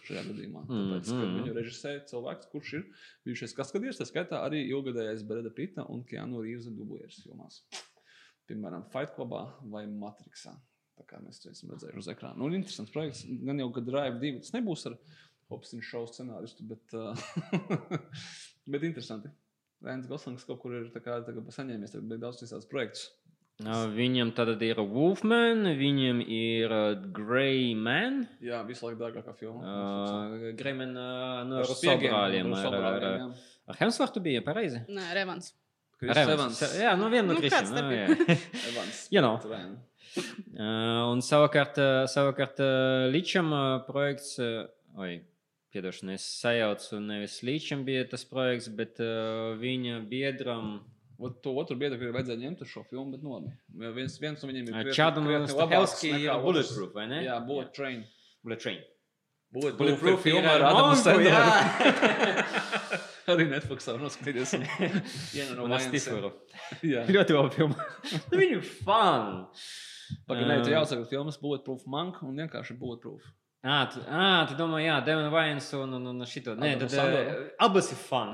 Šajā 0.07 0.21
gadījumā. 0.23 0.61
Tāpēc, 0.69 1.07
ka 1.11 1.15
Mhm. 1.19 1.31
viņu 1.41 1.53
režisēja 1.57 2.01
cilvēks, 2.07 2.47
kurš 2.53 2.69
ir 2.77 2.83
bijušais 3.27 3.55
kaskadieris, 3.57 3.97
tā 3.99 4.05
skaitā 4.07 4.37
arī 4.39 4.61
ilgadējais 4.71 5.23
Breda 5.27 5.49
Pita 5.51 5.83
un 5.91 6.03
Keanu 6.07 6.39
Reeves 6.43 6.69
dublieris 6.71 7.17
filmās. 7.25 7.57
Piemēram, 8.47 8.85
Fight 8.91 9.11
Clubā 9.17 9.41
vai 9.71 9.85
Matrixā. 9.87 10.53
Tā 11.01 11.07
kā 11.09 11.17
mēs 11.23 11.41
to 11.41 11.49
esam 11.49 11.71
redzējuši 11.73 11.97
uz 12.03 12.09
ekrāna. 12.13 12.37
Nu, 12.37 12.51
interesants 12.53 12.93
projekts. 12.93 13.23
Gan 13.41 13.61
jau, 13.61 13.71
ka 13.73 13.81
Drive 13.85 14.19
2 14.21 14.43
tas 14.43 14.53
nebūs 14.53 14.85
ar 14.91 14.97
Hopsinu 15.49 15.83
šovu 15.83 16.11
scenāristu, 16.13 16.67
bet, 16.69 16.93
uh, 16.93 17.17
bet 18.71 18.85
interesanti. 18.85 19.31
Rēns 19.81 20.05
Goslings 20.07 20.45
kaut 20.45 20.61
kur 20.61 20.75
ir 20.77 20.91
tā 20.93 21.01
kā, 21.01 21.17
tā 21.25 21.33
kā 21.33 21.41
bija 21.41 22.21
daudz 22.21 22.43
visādas 22.43 22.69
projektus. 22.69 23.09
Viņam 23.61 24.31
tad 24.37 24.61
ir 24.65 24.79
Wolfman, 24.89 25.65
viņam 25.77 26.21
ir 26.23 26.73
Grey 27.13 27.73
Man. 27.77 28.23
Jā, 28.41 28.61
visu 28.65 28.87
laiku 28.87 29.01
dārgākā 29.01 29.35
filma. 29.37 29.61
Uh, 29.61 30.47
Grey 30.57 30.77
Man 30.77 30.95
uh, 30.95 31.41
no 31.49 31.59
Ar 31.59 31.65
ar 31.65 31.69
Russo 31.69 31.91
Ar, 31.91 32.77
ar, 32.79 33.05
ar, 33.11 33.33
ar 33.73 33.81
Hemsworthu 33.81 34.23
bija 34.23 34.45
pareizi. 34.45 34.81
Nē, 34.89 35.11
Revans. 35.17 35.53
Chris 36.01 36.17
Ar 36.17 36.33
Evans. 36.33 36.63
Jā, 36.81 36.95
no 36.97 37.11
viena 37.13 37.29
no 37.29 37.37
Nu, 37.37 37.41
bija? 37.91 38.09
jā. 38.09 38.37
Evans. 38.71 39.07
You 39.13 39.21
know. 39.21 39.37
Un 41.11 41.21
savukārt, 41.23 41.77
savukārt 42.11 42.59
Līčam 43.13 43.51
projekts, 43.87 44.35
oi, 44.99 45.21
piedošana, 45.71 46.17
es 46.19 46.25
sajaucu, 46.41 46.99
nevis 47.03 47.39
Līčam 47.47 47.85
bija 47.87 48.03
tas 48.11 48.25
projekts, 48.27 48.67
bet 48.75 48.99
viņa 49.61 50.01
biedram 50.11 50.79
Ot 51.21 51.35
To 51.45 51.51
otru 51.61 51.75
biedru 51.77 51.99
arī 52.01 52.13
vajadzēja 52.15 52.41
ņemt 52.41 52.61
šo 52.65 52.81
filmu, 52.89 53.11
bet. 53.13 53.21
Jā, 53.77 53.91
Viens, 53.93 54.15
viens 54.17 54.41
no 54.41 54.47
viņiem 54.49 54.71
ir 54.71 54.87
Čādam 54.97 55.27
nekā 55.29 55.67
ir. 56.17 56.31
Bulletproof, 56.41 56.95
vai 56.95 57.05
ne? 57.11 57.19
Jā, 57.27 57.35
Bullet 57.45 57.69
Train. 57.77 57.99
Bullet 58.41 58.63
Train. 58.63 58.79
Bullet, 59.53 59.75
Bulletproof 59.77 60.23
filma 60.25 60.55
ar 60.55 60.65
Adamu 60.71 60.95
Sandleru. 60.97 61.29
jā. 61.29 62.57
Arī 63.31 63.45
Netflixā 63.51 63.93
noskatīties. 64.01 64.55
Viena 65.35 65.59
no. 65.59 65.67
Jā. 66.81 67.05
Ļoti 67.11 67.37
laba 67.37 67.53
filma. 67.53 67.85
Viņa 68.33 68.57
ir 68.57 68.65
fun. 68.81 69.29
Pagaidām, 70.29 70.63
tu 70.65 70.71
Um, 70.71 70.75
jāsaka, 70.77 71.05
filmas 71.09 71.37
Bulletproof 71.41 71.85
Monk 71.87 72.21
un 72.23 72.35
vienkārši 72.41 72.77
Bulletproof. 72.79 73.23
Ā, 73.61 73.79
tu, 73.93 74.01
ā, 74.09 74.47
tu 74.49 74.55
domā, 74.57 74.79
jā, 74.81 74.95
Devon 75.05 75.29
Vines 75.33 75.67
un, 75.77 75.93
un, 75.99 76.07
un 76.13 76.25
šito. 76.25 76.55
Nē, 76.57 76.71
tad 76.81 76.95
uh, 76.97 77.43
abas 77.61 77.91
ir 77.93 77.99
fun. 78.01 78.33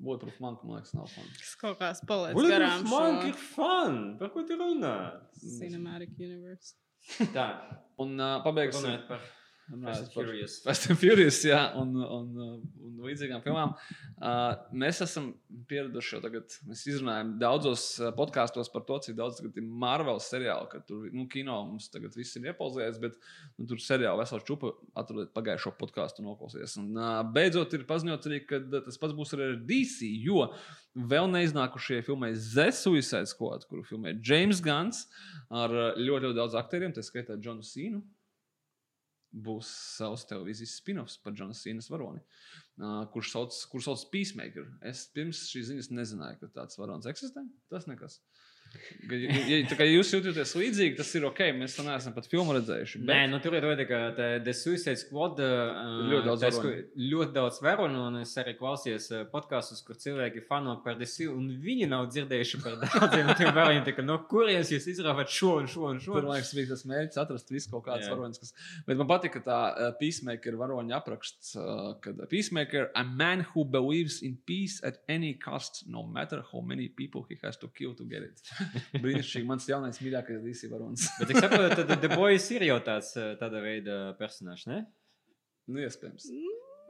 Bulletproof 0.00 0.38
Monk, 0.40 0.62
man 0.64 0.78
liekas, 0.78 0.94
nav 0.96 1.10
fun. 1.12 1.26
Tas 1.36 1.50
kaut 1.60 1.76
paliec 2.08 2.32
Bullet 2.38 2.54
garām 2.54 2.86
Monk 2.88 3.26
ir 3.28 3.36
fun. 3.36 3.98
Par 4.20 4.30
ko 4.32 4.46
tu 4.48 4.56
runā? 4.56 4.94
Cinematic 5.42 6.14
Universe. 6.16 6.72
Tā, 7.34 7.50
Un 8.00 8.16
uh, 8.16 8.38
pabeigsim. 8.44 8.96
par 9.08 9.20
Fast 9.70 10.02
and 10.02 10.12
Furious. 10.12 10.58
Fast 10.64 10.90
and 10.90 10.98
Furious, 10.98 11.38
jā, 11.46 11.60
un, 11.78 11.92
un, 12.02 12.30
un 12.82 12.96
līdzīgām 13.04 13.42
filmām. 13.44 13.74
Uh, 14.18 14.56
mēs 14.82 14.98
esam 15.04 15.30
pieraduši 15.70 16.16
jau 16.16 16.20
tagad, 16.24 16.56
mēs 16.68 16.82
izrunājam 16.90 17.32
daudzos 17.40 17.84
podkāstos 18.18 18.70
par 18.72 18.84
to, 18.88 18.98
cik 19.06 19.16
daudz 19.20 19.38
ir 19.44 19.62
Marvel 19.62 20.20
seriālu, 20.24 20.66
ka 20.72 20.82
tur, 20.86 21.06
nu, 21.14 21.28
kino 21.30 21.60
mums 21.68 21.88
tagad 21.92 22.18
viss 22.18 22.36
ir 22.38 22.50
iepauzējies, 22.50 23.00
bet 23.02 23.16
nu, 23.56 23.68
tur 23.70 23.82
seriāli 23.82 24.24
vesels 24.24 24.46
čupa 24.48 24.74
atrodiet 24.98 25.32
pagājušo 25.36 25.74
podkāstu 25.78 26.26
noklausīties. 26.26 26.76
Un 26.82 26.92
uh, 26.98 27.20
beidzot 27.36 27.78
ir 27.78 27.86
paziņots 27.88 28.30
arī, 28.30 28.44
ka 28.50 28.62
tas 28.76 29.00
pats 29.00 29.16
būs 29.16 29.36
arī 29.38 29.52
ar 29.52 29.58
DC, 29.70 30.10
jo 30.26 30.48
vēl 31.10 31.30
neiznākušajai 31.30 32.06
filmai 32.10 32.34
The 32.34 32.72
Suicide 32.74 33.30
Squad, 33.30 33.68
kuru 33.70 33.86
filmē 33.86 34.18
James 34.18 34.62
Guns 34.64 35.06
ar 35.46 35.70
ļoti, 35.94 36.26
ļoti 36.26 36.38
daudz 36.42 36.58
aktieriem, 36.58 36.96
tā 36.96 37.06
skaitā 37.06 37.38
Džonu 37.38 37.62
Sīnu 37.62 38.02
būs 39.30 39.70
savs 39.96 40.24
televīzijas 40.30 40.76
spin-offs 40.80 41.18
par 41.22 41.34
Džona 41.36 41.54
Sīnas 41.56 41.90
varoni, 41.92 42.22
uh, 42.80 43.04
kurš 43.14 43.32
sauc, 43.34 43.58
kurš 43.72 43.88
sauc 43.88 44.04
Peacemaker. 44.12 44.66
Es 44.90 45.04
pirms 45.14 45.44
šīs 45.52 45.70
ziņas 45.70 45.90
nezināju, 45.94 46.40
ka 46.40 46.50
tāds 46.60 46.80
varonis 46.80 47.08
eksistē. 47.10 47.44
Tas 47.70 47.86
nekas. 47.90 48.20
Ja, 49.10 49.40
ja, 49.50 49.56
tā 49.66 49.86
jūs 49.88 50.10
jūtaties 50.14 50.52
līdzīgi, 50.54 50.94
tas 51.00 51.08
ir 51.18 51.24
ok. 51.26 51.40
Mēs 51.58 51.74
to 51.74 51.82
neesam 51.86 52.14
pat 52.14 52.28
filmu 52.30 52.54
redzējuši. 52.54 53.00
Nē, 53.08 53.16
nu, 53.32 53.40
tur 53.42 53.56
ir 53.58 53.64
runa, 53.66 53.84
ka 53.88 53.98
tā 54.14 54.28
The 54.44 54.54
Suicide 54.54 54.94
Squad 55.00 55.40
uh, 55.42 55.80
ļoti 56.10 56.28
daudz 56.28 56.58
kur- 56.62 56.76
ļoti 57.00 57.34
daudz 57.34 57.58
varonu, 57.64 58.04
un 58.10 58.20
es 58.22 58.34
arī 58.40 58.54
klausījos 58.58 59.08
uh, 59.16 59.22
podkāstus, 59.32 59.82
kur 59.86 59.98
cilvēki 59.98 60.44
fano 60.46 60.76
par 60.84 60.98
DC, 61.00 61.26
un 61.32 61.48
viņi 61.64 61.88
nav 61.90 62.06
dzirdējuši 62.12 62.60
par 62.62 62.78
daudziem 62.84 63.32
tiem 63.40 63.50
varoņiem. 63.56 63.82
tā 63.88 63.96
kā, 63.98 64.04
No 64.06 64.20
kurienes 64.30 64.70
jūs 64.74 64.86
izrāvat 64.94 65.30
šo 65.34 65.56
un 65.64 65.68
šo 65.70 65.88
un 65.90 66.00
šo? 66.02 66.14
Tur, 66.20 66.30
liekas, 66.30 66.54
bija 66.56 66.70
tas 66.72 66.86
mērķis 66.88 67.20
atrast 67.24 67.50
visu 67.52 67.72
kaut 67.74 67.84
kādas 67.88 68.06
Jā. 68.06 68.14
varoņas. 68.14 68.40
Kas... 68.44 68.54
Bet 68.86 69.00
man 69.02 69.10
patīk, 69.10 69.34
ka 69.38 69.44
tā 69.50 69.58
uh, 69.74 69.90
Peacemaker 70.00 70.56
varoņa 70.60 70.96
apraksts, 71.00 71.52
uh, 71.58 71.92
kad 72.04 72.22
Peacemaker, 72.30 72.88
a 72.94 73.04
man 73.04 73.44
who 73.52 73.64
believes 73.64 74.20
in 74.22 74.38
peace 74.46 74.78
at 74.86 75.02
any 75.08 75.34
cost, 75.34 75.84
no 75.90 76.02
matter 76.06 76.44
how 76.52 76.60
many 76.62 76.88
people 76.88 77.26
he 77.28 77.36
has 77.42 77.56
to 77.58 77.68
kill 77.74 77.94
to 77.98 78.04
get 78.06 78.22
it. 78.22 78.40
Brīnišķīgi, 79.02 79.46
mans 79.48 79.68
jaunais 79.68 80.00
mīļākais 80.02 80.40
DC 80.44 80.70
varonis. 80.72 81.08
Bet, 81.18 81.32
cik 81.32 81.42
saprotu, 81.44 81.84
tad 81.84 82.00
The 82.00 82.10
Boys 82.18 82.48
ir 82.54 82.66
jau 82.68 82.80
tāds, 82.86 83.12
uh, 83.18 83.34
tāda 83.40 83.62
veida 83.64 84.00
personāžs, 84.20 84.66
ne? 84.70 84.84
nu, 85.70 85.84
iespējams. 85.84 86.26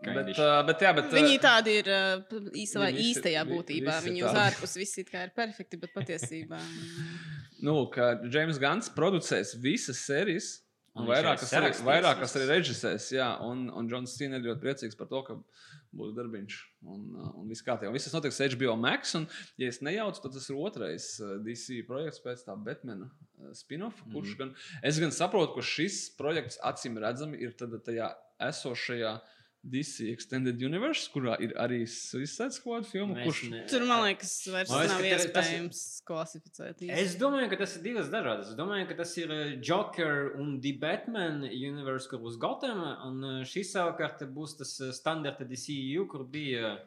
Kā 0.00 0.14
Bet, 0.16 0.30
uh, 0.32 0.62
bet, 0.64 0.80
jā, 0.80 0.94
bet, 0.96 1.10
uh, 1.10 1.16
Viņi 1.18 1.40
tādi 1.42 1.74
ir 1.82 1.88
uh, 1.92 2.38
īsavā, 2.56 2.88
īstajā 2.88 3.42
būtībā. 3.44 3.98
visi 3.98 4.08
Viņi 4.08 4.22
uz 4.24 4.38
ārpus 4.46 4.78
viss 4.80 5.00
it 5.02 5.10
kā 5.12 5.26
ir 5.26 5.34
perfekti, 5.36 5.80
bet 5.80 5.94
patiesībā. 5.96 6.60
Nu, 7.60 7.74
ka 7.92 8.14
James 8.32 8.56
Gans 8.56 8.86
producēs 8.94 9.50
visas 9.60 9.98
sērijas. 10.06 10.46
Un 10.98 11.04
Un 11.04 11.06
vairākas 11.06 11.52
arī 11.54 11.70
vairākas 11.86 12.32
arī 12.34 12.46
režisēs, 12.50 13.12
jā, 13.14 13.28
un, 13.46 13.68
un 13.78 13.86
Džons 13.86 14.10
Stīna 14.16 14.40
ir 14.40 14.48
ļoti 14.48 14.64
priecīgs 14.64 14.98
par 14.98 15.06
to, 15.12 15.20
ka 15.22 15.36
būs 15.94 16.16
darbiņš. 16.16 16.56
Un, 16.90 17.04
uh, 17.14 17.28
un 17.38 17.50
viss 17.50 17.62
kārtībā. 17.66 17.92
Viss 17.94 18.08
tas 18.08 18.16
notiks 18.16 18.40
HBO 18.56 18.74
Max, 18.80 19.14
un, 19.18 19.28
ja 19.60 19.70
es 19.70 19.78
nejaucu, 19.86 20.22
tad 20.24 20.34
tas 20.34 20.48
ir 20.50 20.58
otrais 20.58 21.06
uh, 21.22 21.36
DC 21.46 21.84
projekts 21.86 22.22
pēc 22.24 22.42
tā 22.46 22.56
Batmana 22.58 23.06
uh, 23.06 23.52
spin-off, 23.54 24.02
kurš 24.10 24.34
gan, 24.40 24.50
es 24.86 24.98
gan 25.02 25.14
saprotu, 25.14 25.60
ka 25.60 25.66
šis 25.66 26.08
projekts 26.18 26.58
acīm 26.66 26.98
redzami 27.02 27.38
ir 27.38 27.54
tajā 27.54 28.10
esošajā 28.50 29.14
DC 29.62 30.06
Extended 30.10 30.56
Universe, 30.62 31.08
kurā 31.12 31.34
ir 31.40 31.52
arī 31.60 31.82
Suicide 31.86 32.50
Squad 32.56 32.86
filma, 32.88 33.14
Mēs 33.18 33.26
kurš 33.28 33.50
ne- 33.50 33.66
Tur, 33.68 33.84
man 33.84 34.00
liekas, 34.06 34.30
vairs 34.48 34.70
Man 34.70 34.86
liekas, 34.86 34.92
nav 34.94 35.00
ka 35.02 35.08
tas 35.10 35.26
iespējams 35.50 35.80
klasificēt. 36.08 36.76
īsti. 36.80 36.90
Es 37.02 37.16
domāju, 37.20 37.50
ka 37.50 37.56
tas 37.56 37.76
ir 37.76 37.82
divas 37.82 38.08
dažādas. 38.08 38.48
Es 38.48 38.56
domāju, 38.56 38.88
ka 38.88 38.94
tas 39.02 39.12
ir 39.18 39.28
uh, 39.30 39.60
Joker 39.60 40.32
un 40.40 40.60
The 40.60 40.72
Batman 40.80 41.42
universe, 41.44 42.08
kur 42.08 42.18
būs 42.24 42.38
Gotham, 42.40 42.80
un 43.04 43.24
uh, 43.24 43.44
šis 43.44 43.74
savukārt 43.76 44.24
būs 44.32 44.56
tas 44.56 44.72
uh, 44.80 44.92
standarta 44.96 45.44
DCU, 45.44 46.06
kur 46.08 46.24
bija 46.24 46.78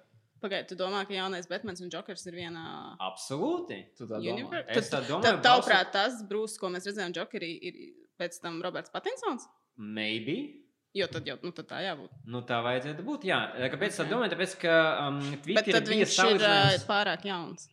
Pagaidiet, 0.43 0.67
tu 0.67 0.75
domā, 0.75 1.05
ka 1.07 1.13
jaunais 1.13 1.45
Batmans 1.47 1.79
un 1.79 1.89
Jokers 1.93 2.25
ir 2.27 2.33
vienā 2.35 2.97
absolūti. 2.99 3.77
tu 3.95 4.03
tā 4.09 4.17
domā. 4.19 4.33
universā? 4.33 4.75
Es 4.75 4.89
tā 4.91 4.99
domāju, 5.07 5.21
Tad, 5.21 5.43
tavuprāt, 5.45 5.91
tas 5.93 6.17
brūks, 6.27 6.57
ko 6.59 6.67
mēs 6.73 6.83
redzējām 6.89 7.13
Jokerī, 7.15 7.51
ir 7.61 7.77
pēc 8.19 8.41
tam 8.41 8.61
Roberts 8.61 8.89
Patinsons? 8.91 9.45
Maybe. 9.77 10.62
Jo 10.93 11.07
tad 11.09 11.25
jau 11.25 11.37
nu, 11.41 11.49
tad 11.57 11.65
tā 11.71 11.79
jābūt. 11.81 12.11
Nu, 12.29 12.43
tā 12.45 12.59
vajadzētu 12.65 13.03
būt. 13.07 13.23
Jā, 13.25 13.39
kāpēc 13.73 13.95
tā 13.97 14.05
domāju? 14.09 14.33
Tāpēc, 14.35 14.51
ka 14.61 14.73
um, 15.07 15.21
tad 15.41 15.65
bija 15.65 15.79
viņš 15.81 15.93
ir 15.95 16.03
uh, 16.05 16.17
salīdzinājums. 16.17 16.83
pārāk 16.89 17.23
jauns. 17.25 17.69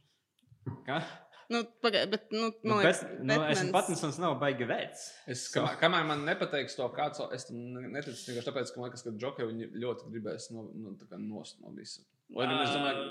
Ka? 0.87 1.03
Nu, 1.51 1.65
pagaidiet, 1.83 2.11
bet, 2.13 2.29
nu, 2.31 2.47
Nu, 2.63 2.71
man 2.71 2.79
liekas, 2.85 3.01
bet, 3.03 3.23
nu, 3.27 3.35
es 3.51 3.59
Batmans- 3.59 3.73
Patinsons 3.75 4.21
nav 4.23 4.37
baigi 4.39 4.69
vecs. 4.71 5.03
Es, 5.27 5.49
kamēr, 5.51 5.77
kamēr 5.81 6.05
man 6.07 6.21
nepateiks 6.29 6.77
to 6.79 6.87
kāds, 6.95 7.19
es 7.35 7.49
tam 7.49 7.59
ne- 7.75 7.89
neticu 7.91 8.15
tikai 8.29 8.45
tāpēc, 8.47 8.71
ka 8.71 8.79
man 8.81 8.87
liekas, 8.89 9.03
ka 9.03 9.13
Džokeru 9.19 9.51
viņi 9.51 9.69
ļoti 9.83 10.13
gribēs 10.15 10.47
no, 10.55 10.69
no, 10.79 10.95
tā 11.01 11.09
kā 11.11 11.19
nost 11.19 11.59
no 11.65 11.75
visa. 11.75 12.05
Lai 12.39 12.47
gan 12.47 12.63
es 12.63 12.71
domāju, 12.71 13.03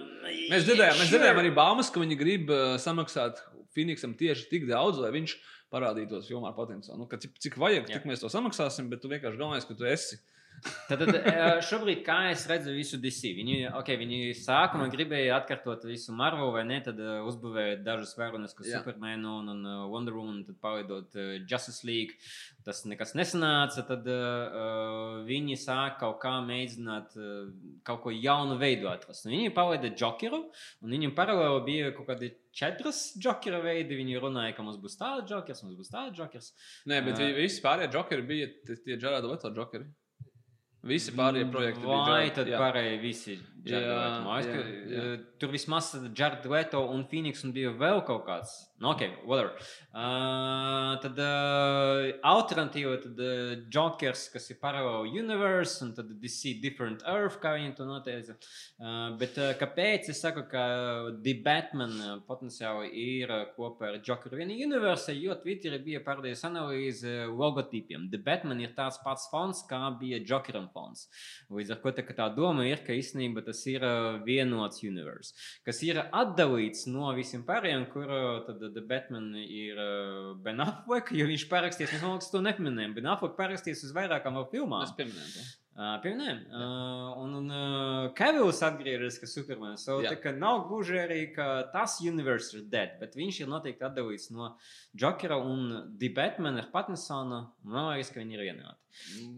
mēs 0.53 0.63
dzirdējām, 0.69 1.01
mēs 1.01 1.11
dzirdējām 1.11 1.41
arī 1.43 1.51
baumas, 1.57 1.89
ka 1.91 1.99
viņi 1.99 2.17
grib 2.21 2.53
uh, 2.55 2.77
samaksāt 2.79 3.43
Phoenixam 3.75 4.15
tieši 4.17 4.49
tik 4.51 4.67
daudz, 4.69 4.99
lai 5.01 5.11
viņš 5.15 5.35
parādītos 5.73 6.29
filmā 6.29 6.51
ar 6.51 6.57
potenciālu. 6.57 7.03
Nu, 7.03 7.07
cik, 7.09 7.37
cik 7.41 7.57
vajag, 7.61 7.89
Jā. 7.89 7.99
tik 7.99 8.09
mēs 8.09 8.23
to 8.23 8.31
samaksāsim, 8.33 8.89
bet 8.89 9.03
tu 9.03 9.11
vienkārši 9.11 9.39
galvenais, 9.39 9.67
ka 9.69 9.77
tu 9.77 9.87
esi. 9.89 10.17
Tad, 10.89 11.03
tad 11.03 11.15
eh, 11.19 11.59
šobrīd, 11.65 12.01
kā 12.05 12.17
es 12.31 12.45
redzu 12.49 12.73
visu 12.75 12.99
DC, 13.01 13.33
viņi, 13.37 13.57
okay, 13.79 13.97
viņi 13.99 14.33
sākumā 14.39 14.89
gribēja 14.93 15.37
atkārtot 15.39 15.85
visu 15.87 16.15
Marvel, 16.17 16.51
vai 16.55 16.65
ne? 16.67 16.79
Tad 16.85 16.99
uh, 17.03 17.19
uzbūvēja 17.29 17.79
dažus 17.85 18.15
varonis, 18.19 18.55
kā 18.57 18.65
Jā. 18.67 18.79
Supermanu 18.79 19.39
un, 19.41 19.51
un 19.53 19.61
uh, 19.67 19.83
Wonder 19.91 20.17
Woman, 20.17 20.41
tad 20.47 20.59
pavaidot 20.63 21.15
Justice 21.49 21.87
League. 21.87 22.17
Tas 22.65 22.83
nekas 22.89 23.15
nesanāca. 23.17 23.85
Tad 23.87 24.07
uh, 24.11 25.21
viņi 25.27 25.57
sāk 25.59 25.99
kaut 26.01 26.19
kā 26.23 26.35
mēģināt 26.45 27.15
uh, 27.19 27.47
kaut 27.87 28.03
ko 28.03 28.13
jaunu 28.13 28.59
veidu 28.61 28.89
atrast. 28.91 29.27
Un 29.27 29.35
viņi 29.35 29.53
pavaida 29.55 29.93
Jokeru, 29.93 30.43
un 30.83 30.97
viņiem 30.97 31.15
paralēli 31.17 31.63
bija 31.67 31.93
kaut 31.95 32.09
kādi 32.11 32.33
četras 32.55 33.05
Jokera 33.21 33.61
veidi. 33.63 33.97
Viņi 33.99 34.19
runāja, 34.21 34.57
ka 34.57 34.65
mums 34.65 34.81
būs 34.81 34.99
tāds 34.99 35.29
Jokers, 35.31 35.63
mums 35.65 35.79
būs 35.79 35.93
tāds 35.93 36.19
Jokers. 36.19 36.51
Nē, 36.89 37.01
bet 37.07 37.21
uh, 37.21 37.31
visi 37.37 37.63
pārējie 37.65 37.93
Jokeri 37.95 38.29
bija 38.33 38.51
tie, 38.67 38.95
Džerāda 38.95 39.31
Veto 39.31 39.53
Jokeri. 39.55 39.89
Visi 40.87 41.11
pārējie 41.11 41.49
projekti 41.51 41.83
bija 41.83 42.03
Vai 42.07 42.29
tad 42.35 42.47
jā. 42.47 42.59
pārējie 42.61 42.99
visi 43.01 43.35
Jā, 43.67 43.79
jā. 43.83 45.15
Tur 45.39 45.51
vismaz 45.51 45.91
Jared 46.15 46.45
Leto 46.47 46.85
un 46.93 47.05
Phoenix 47.09 47.43
un 47.43 47.53
bija 47.55 47.73
vēl 47.75 48.03
kaut 48.07 48.25
kāds. 48.27 48.55
Nu, 48.79 48.93
ok, 48.93 49.01
whatever. 49.27 49.51
Uh, 49.91 50.93
tad 51.03 51.17
uh, 51.19 52.05
alternatīva, 52.23 52.93
tad 53.03 53.17
uh, 53.19 53.49
Jokers, 53.67 54.29
kas 54.31 54.45
ir 54.53 54.59
Parallel 54.61 55.09
Universe, 55.19 55.81
un 55.83 55.91
tad 55.97 56.13
DC 56.21 56.53
Different 56.63 57.03
Earth, 57.03 57.41
kā 57.43 57.57
viņi 57.57 57.73
to 57.75 57.87
noteica. 57.89 58.37
Uh, 58.79 59.17
bet 59.19 59.35
uh, 59.35 59.51
kāpēc 59.59 60.07
es 60.13 60.21
saku, 60.23 60.45
ka 60.47 60.63
The 61.25 61.33
Batman 61.43 61.97
uh, 61.97 62.13
potenciāli 62.29 62.87
ir 63.03 63.33
uh, 63.35 63.41
kopā 63.57 63.89
ar 63.89 63.97
Jokeru 63.99 64.39
vienā 64.39 64.55
universā, 64.63 65.11
jo 65.11 65.35
Twitterī 65.43 65.81
bija 65.83 66.03
pārdējas 66.05 66.45
analīze 66.47 67.17
logotipiem. 67.27 68.07
The 68.13 68.23
Batman 68.23 68.63
ir 68.63 68.71
tāds 68.79 69.01
pats 69.03 69.27
fonds, 69.33 69.65
kā 69.67 69.81
bija 69.99 70.21
Jokeram 70.23 70.71
fonds. 70.71 71.09
Līdz 71.51 71.75
ar 71.75 71.83
to 71.83 71.95
tā, 71.99 72.07
tā 72.15 72.29
doma 72.31 72.63
ir, 72.69 72.79
ka 72.87 72.95
īstenībā 72.95 73.43
tas 73.49 73.61
ir 73.71 73.85
vienots 74.25 74.83
universe, 74.85 75.33
kas 75.67 75.81
ir 75.87 76.01
atdalīts 76.05 76.85
no 76.91 77.11
visiem 77.17 77.43
pārējiem, 77.47 77.87
kur 77.93 78.09
tad 78.47 78.61
The 78.69 78.85
Batman 78.85 79.31
ir 79.43 79.79
Ben 80.45 80.61
Affleck, 80.63 81.13
jo 81.15 81.27
viņš 81.29 81.47
parakstījies, 81.51 81.95
mēs 81.97 82.05
man 82.05 82.17
liekas, 82.17 82.31
to 82.33 82.43
nepamanījām. 82.45 82.93
Ben 82.97 83.09
Affleck 83.15 83.39
parakstījies 83.39 83.87
uz 83.89 83.95
vairākām 83.97 84.37
vēl 84.39 84.47
filmām. 84.53 84.85
Mēs 84.85 84.95
pieminējām 84.99 85.33
to. 85.35 85.47
Pieminējām. 85.79 86.39
Uh, 86.51 87.11
un 87.21 87.35
un 87.37 87.51
uh, 87.55 88.07
Kevils 88.17 88.59
atgriežas, 88.67 89.19
ka 89.21 89.29
Supermanis. 89.31 89.85
Jā. 89.87 90.11
tā 90.11 90.17
kā 90.19 90.33
nav 90.35 90.65
gluži 90.67 90.97
arī, 90.99 91.19
tas 91.71 91.99
universe 92.03 92.51
ir 92.57 92.65
dead, 92.67 92.97
bet 92.99 93.15
viņš 93.15 93.39
ir 93.45 93.51
noteikti 93.51 93.87
atdalīts 93.87 94.27
no 94.35 94.49
Jokera 94.99 95.37
un 95.39 95.93
The 96.01 96.11
Batman 96.15 96.59
ar 96.59 96.67
Pattinsonu. 96.73 97.45
Man 97.63 97.93
liekas, 97.93 98.11
ka 98.11 98.19
viņi 98.19 98.35
ir 98.35 98.45
vienādi. 98.49 98.77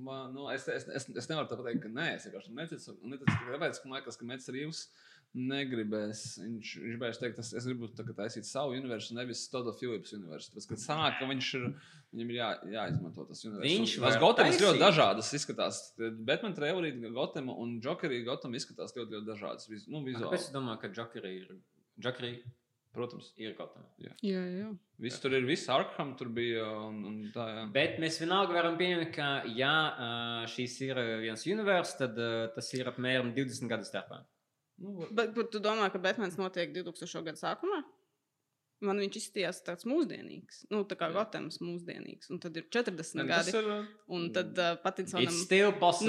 Man, 0.01 0.33
nu, 0.33 0.47
es, 0.49 0.65
es, 0.71 0.87
es, 0.89 1.07
es 1.13 1.29
nevaru 1.29 1.51
pateikt, 1.51 1.83
ka 1.83 1.93
nē, 1.93 2.09
es 2.17 2.25
vienkārši 2.25 2.57
neticu. 2.57 2.97
neticu 3.13 3.37
tāpēc, 3.51 3.77
ka 3.83 3.91
man 3.91 3.99
liekas, 3.99 4.17
ka 4.17 4.29
Mets 4.31 4.49
Rīvs 4.55 4.85
negribēs. 5.37 6.21
Viņš, 6.41 6.71
viņš 6.81 6.91
gribēs 6.91 7.19
teikt, 7.21 7.39
es, 7.39 7.51
es 7.55 7.67
gribu 7.67 7.87
taisīt 7.95 8.47
savu 8.47 8.75
universu, 8.75 9.15
nevis 9.15 9.45
Toda 9.51 9.73
Philips 9.77 10.13
universu. 10.17 10.51
Tāpēc, 10.51 10.67
kad 10.71 10.83
sanāk, 10.83 11.19
ka 11.19 11.27
viņš 11.29 11.51
ir, 11.59 11.67
viņam 12.11 12.33
ir 12.33 12.39
jā, 12.39 12.49
jāizmanto 12.75 13.27
tas 13.29 13.43
universs. 13.47 13.67
Viņš 13.67 13.97
tās 14.03 14.21
Gotemas 14.21 14.63
ļoti 14.63 14.81
dažādas 14.81 15.33
izskatās. 15.39 15.83
Batman 15.99 16.55
trailerī 16.57 16.93
Gotema 17.15 17.55
un 17.63 17.77
Jokerī 17.83 18.23
Gotema 18.27 18.59
izskatās 18.59 18.95
ļoti, 18.97 19.17
ļoti 19.17 19.29
dažādas. 19.29 19.69
Viz, 19.71 19.85
nu, 19.91 20.03
vizuāli. 20.07 20.35
es 20.39 20.49
domāju, 20.51 20.83
ka 20.83 20.91
Jokeri 20.99 21.37
ir, 21.39 21.53
Jokeri 22.01 22.35
Protams. 22.91 23.29
ir 23.39 23.53
kaut 23.55 23.71
kā? 23.71 23.85
Jā, 24.03 24.41
jā. 24.43 24.67
Viss 24.99 25.21
tur 25.23 25.31
ir, 25.37 25.45
viss 25.47 25.69
Arkham 25.71 26.11
tur 26.19 26.27
bija 26.35 26.65
un, 26.89 26.97
un 27.07 27.21
tā, 27.31 27.45
jā. 27.55 27.63
Bet 27.71 27.95
mēs 28.03 28.19
vienalga 28.19 28.57
varam 28.57 28.75
pieņemt, 28.75 29.13
ka, 29.15 29.29
ja 29.55 29.71
šīs 30.51 30.75
ir 30.89 30.99
viens 31.23 31.47
universs, 31.47 31.95
tad 32.01 32.19
tas 32.51 32.73
ir 32.75 32.91
apmēram 32.91 33.31
20 33.37 33.71
gadu 33.71 33.87
starpā. 33.87 34.19
Nu, 34.81 34.95
var- 34.99 35.11
Bet, 35.21 35.33
bet 35.37 35.51
tu 35.53 35.59
domā, 35.61 35.91
ka 35.93 35.99
Batmans 36.01 36.37
notiek 36.41 36.73
2000. 36.73 37.23
gada 37.29 37.37
sākumā? 37.37 37.83
Man 38.81 38.97
viņš 38.97 39.13
izskatījās 39.19 39.59
tāds 39.61 39.85
mūsdienīgs, 39.85 40.63
nu, 40.73 40.79
tā 40.89 40.95
kā 40.97 41.05
Jā. 41.05 41.13
Gotams 41.13 41.59
mūsdienīgs. 41.61 42.31
Un 42.33 42.39
tad 42.41 42.55
ir 42.57 42.63
40 42.73 43.13
ne, 43.19 43.25
gadi. 43.29 43.51
ir. 43.59 43.67
Un 44.09 44.23
tad 44.33 44.57
uh, 44.57 44.71
It's 44.73 44.81
Patinsonam 44.81 45.35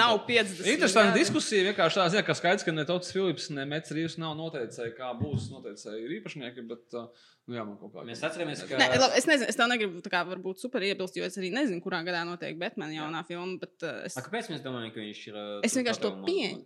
nav 0.00 0.22
50. 0.26 0.64
Interesanti 0.72 1.10
gadi. 1.12 1.20
diskusija. 1.20 1.66
Vienkārši 1.68 2.00
tā, 2.00 2.06
zina, 2.14 2.22
ka 2.24 2.32
skaidrs, 2.32 2.64
ka 2.64 2.72
ne 2.72 2.86
Tautas 2.88 3.12
Filips, 3.12 3.50
ne 3.52 3.66
Mets 3.68 3.92
Rīvs 3.92 4.16
nav 4.16 4.32
noteicēji, 4.40 4.94
kā 4.96 5.12
būs 5.20 5.50
noteicēji 5.52 6.00
ir 6.06 6.16
īpašnieki, 6.22 6.64
bet, 6.72 6.96
uh, 6.96 7.12
nu 7.46 7.58
jā, 7.60 7.66
man 7.68 7.76
kaut 7.76 7.92
kā. 7.92 8.06
Mēs 8.08 8.24
atceramies, 8.24 8.64
ka- 8.64 8.80
Nē, 8.80 8.88
labi, 8.96 9.18
es 9.20 9.26
nezinu, 9.28 9.48
es 9.52 9.56
tev 9.60 9.68
negribu 9.68 10.00
tā 10.00 10.08
kā 10.16 10.24
varbūt 10.32 10.64
super 10.64 10.80
iebilst, 10.80 11.14
jo 11.20 11.24
es 11.28 11.36
arī 11.36 11.52
nezinu, 11.52 11.82
kurā 11.84 12.00
gadā 12.08 12.24
notiek 12.24 12.56
Batman 12.58 12.88
jaunā 12.96 13.20
filma. 13.28 13.60
Bet, 13.60 13.76
uh, 13.84 14.00
es, 14.08 14.16
A, 14.16 14.22
kāpēc 14.24 14.48
mēs 14.48 14.64
domājam, 14.64 14.94
ka 14.96 15.00
viņš 15.04 15.26
ir. 15.28 15.34
ā, 15.36 15.60
es 15.68 15.76
vienkārši 15.76 16.00
to 16.08 16.16
pieņemu. 16.24 16.64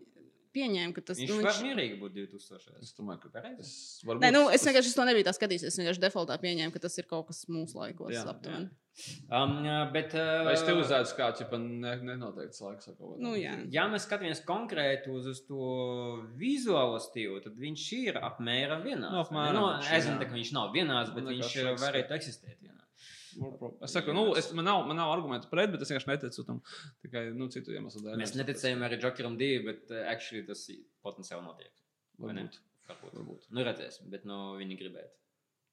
Pieņēmu, 0.56 0.96
ka 0.96 1.04
tas 1.12 1.20
Viņš 1.20 1.30
nu, 1.30 1.36
nu, 1.42 1.46
var 1.46 1.60
mierīgi 1.66 1.98
būt 2.00 2.16
2000. 2.16 2.80
Es 2.82 2.96
domāju, 2.96 3.20
ka 3.26 3.30
Pareizi. 3.36 3.60
tas 3.60 4.02
var 4.08 4.20
Nē, 4.24 4.32
nu, 4.34 4.42
es 4.56 4.64
vienkārši 4.66 4.96
to 4.96 5.06
nebiju 5.10 5.28
tā 5.28 5.36
skatījies. 5.36 5.68
Es 5.70 5.78
vienkārši 5.80 6.02
defaultā 6.08 6.40
pieņēmu, 6.42 6.72
ka 6.74 6.82
tas 6.88 6.96
ir 6.98 7.06
kaut 7.12 7.28
kas 7.30 7.44
mūsu 7.52 7.78
laikos. 7.78 8.10
Jā, 8.16 8.24
aptuveni. 8.32 8.72
Um, 9.28 9.58
jā, 9.60 9.80
bet, 9.92 10.14
uh, 10.16 10.46
Vai 10.48 10.54
stilizēts 10.56 11.10
kā 11.18 11.26
ķipa 11.36 11.58
ne, 11.60 11.90
nenoteikts 12.14 12.62
laiks? 12.64 12.86
vai 12.88 12.94
kaut 12.96 13.10
kā 13.18 13.20
Nu, 13.26 13.34
jā. 13.36 13.52
Ja 13.74 13.84
mēs 13.92 14.06
skatāmies 14.08 14.40
konkrēti 14.48 15.12
uz, 15.12 15.26
uz 15.34 15.42
to 15.44 15.66
vizuālo 16.40 16.96
stilu, 17.04 17.42
tad 17.44 17.58
viņš 17.60 17.84
ir 17.98 18.18
apmēram 18.24 18.80
vienāds. 18.86 19.12
Nu, 19.12 19.20
apmēram 19.26 19.58
Nu, 19.58 19.66
viņš 19.74 19.90
ir, 19.90 19.98
es 19.98 20.08
zinu, 20.08 20.16
jā. 20.22 20.30
ka 20.30 20.38
viņš 20.38 20.52
nav 20.56 20.72
vienāds, 20.72 21.12
bet 21.12 21.28
viņš 21.28 21.58
varētu 21.84 22.16
eksistēt. 22.16 22.56
vienā. 22.62 22.75
Es 23.84 23.92
saku, 23.96 24.12
nu, 24.16 24.22
es, 24.38 24.48
man, 24.56 24.64
nav, 24.68 24.84
man 24.88 24.96
nav 25.00 25.10
argumentu 25.12 25.48
pret, 25.52 25.70
bet 25.72 25.82
es 25.84 25.90
vienkārši 25.92 26.08
neticu 26.12 26.44
tam. 26.48 26.60
Tikai 27.04 27.26
nu, 27.36 27.48
citu 27.52 27.74
iemeslu 27.74 28.02
dēļ. 28.06 28.16
Mēs 28.22 28.34
neticējām 28.38 28.84
arī 28.86 28.98
Jokeram 29.02 29.36
divi, 29.40 29.64
bet 29.68 29.90
uh, 29.92 30.04
actually 30.12 30.44
tas 30.48 30.62
i- 30.72 30.80
potenciāli 31.04 31.44
notiek. 31.44 31.72
vai 32.18 32.32
ne? 32.38 32.46
Varbūt. 32.46 32.60
Varbūt. 32.88 33.16
Varbūt. 33.18 33.48
Nu, 33.52 33.64
redzēsim, 33.66 34.08
bet 34.12 34.24
nu, 34.28 34.36
viņi 34.60 34.78
gribētu. 34.80 35.16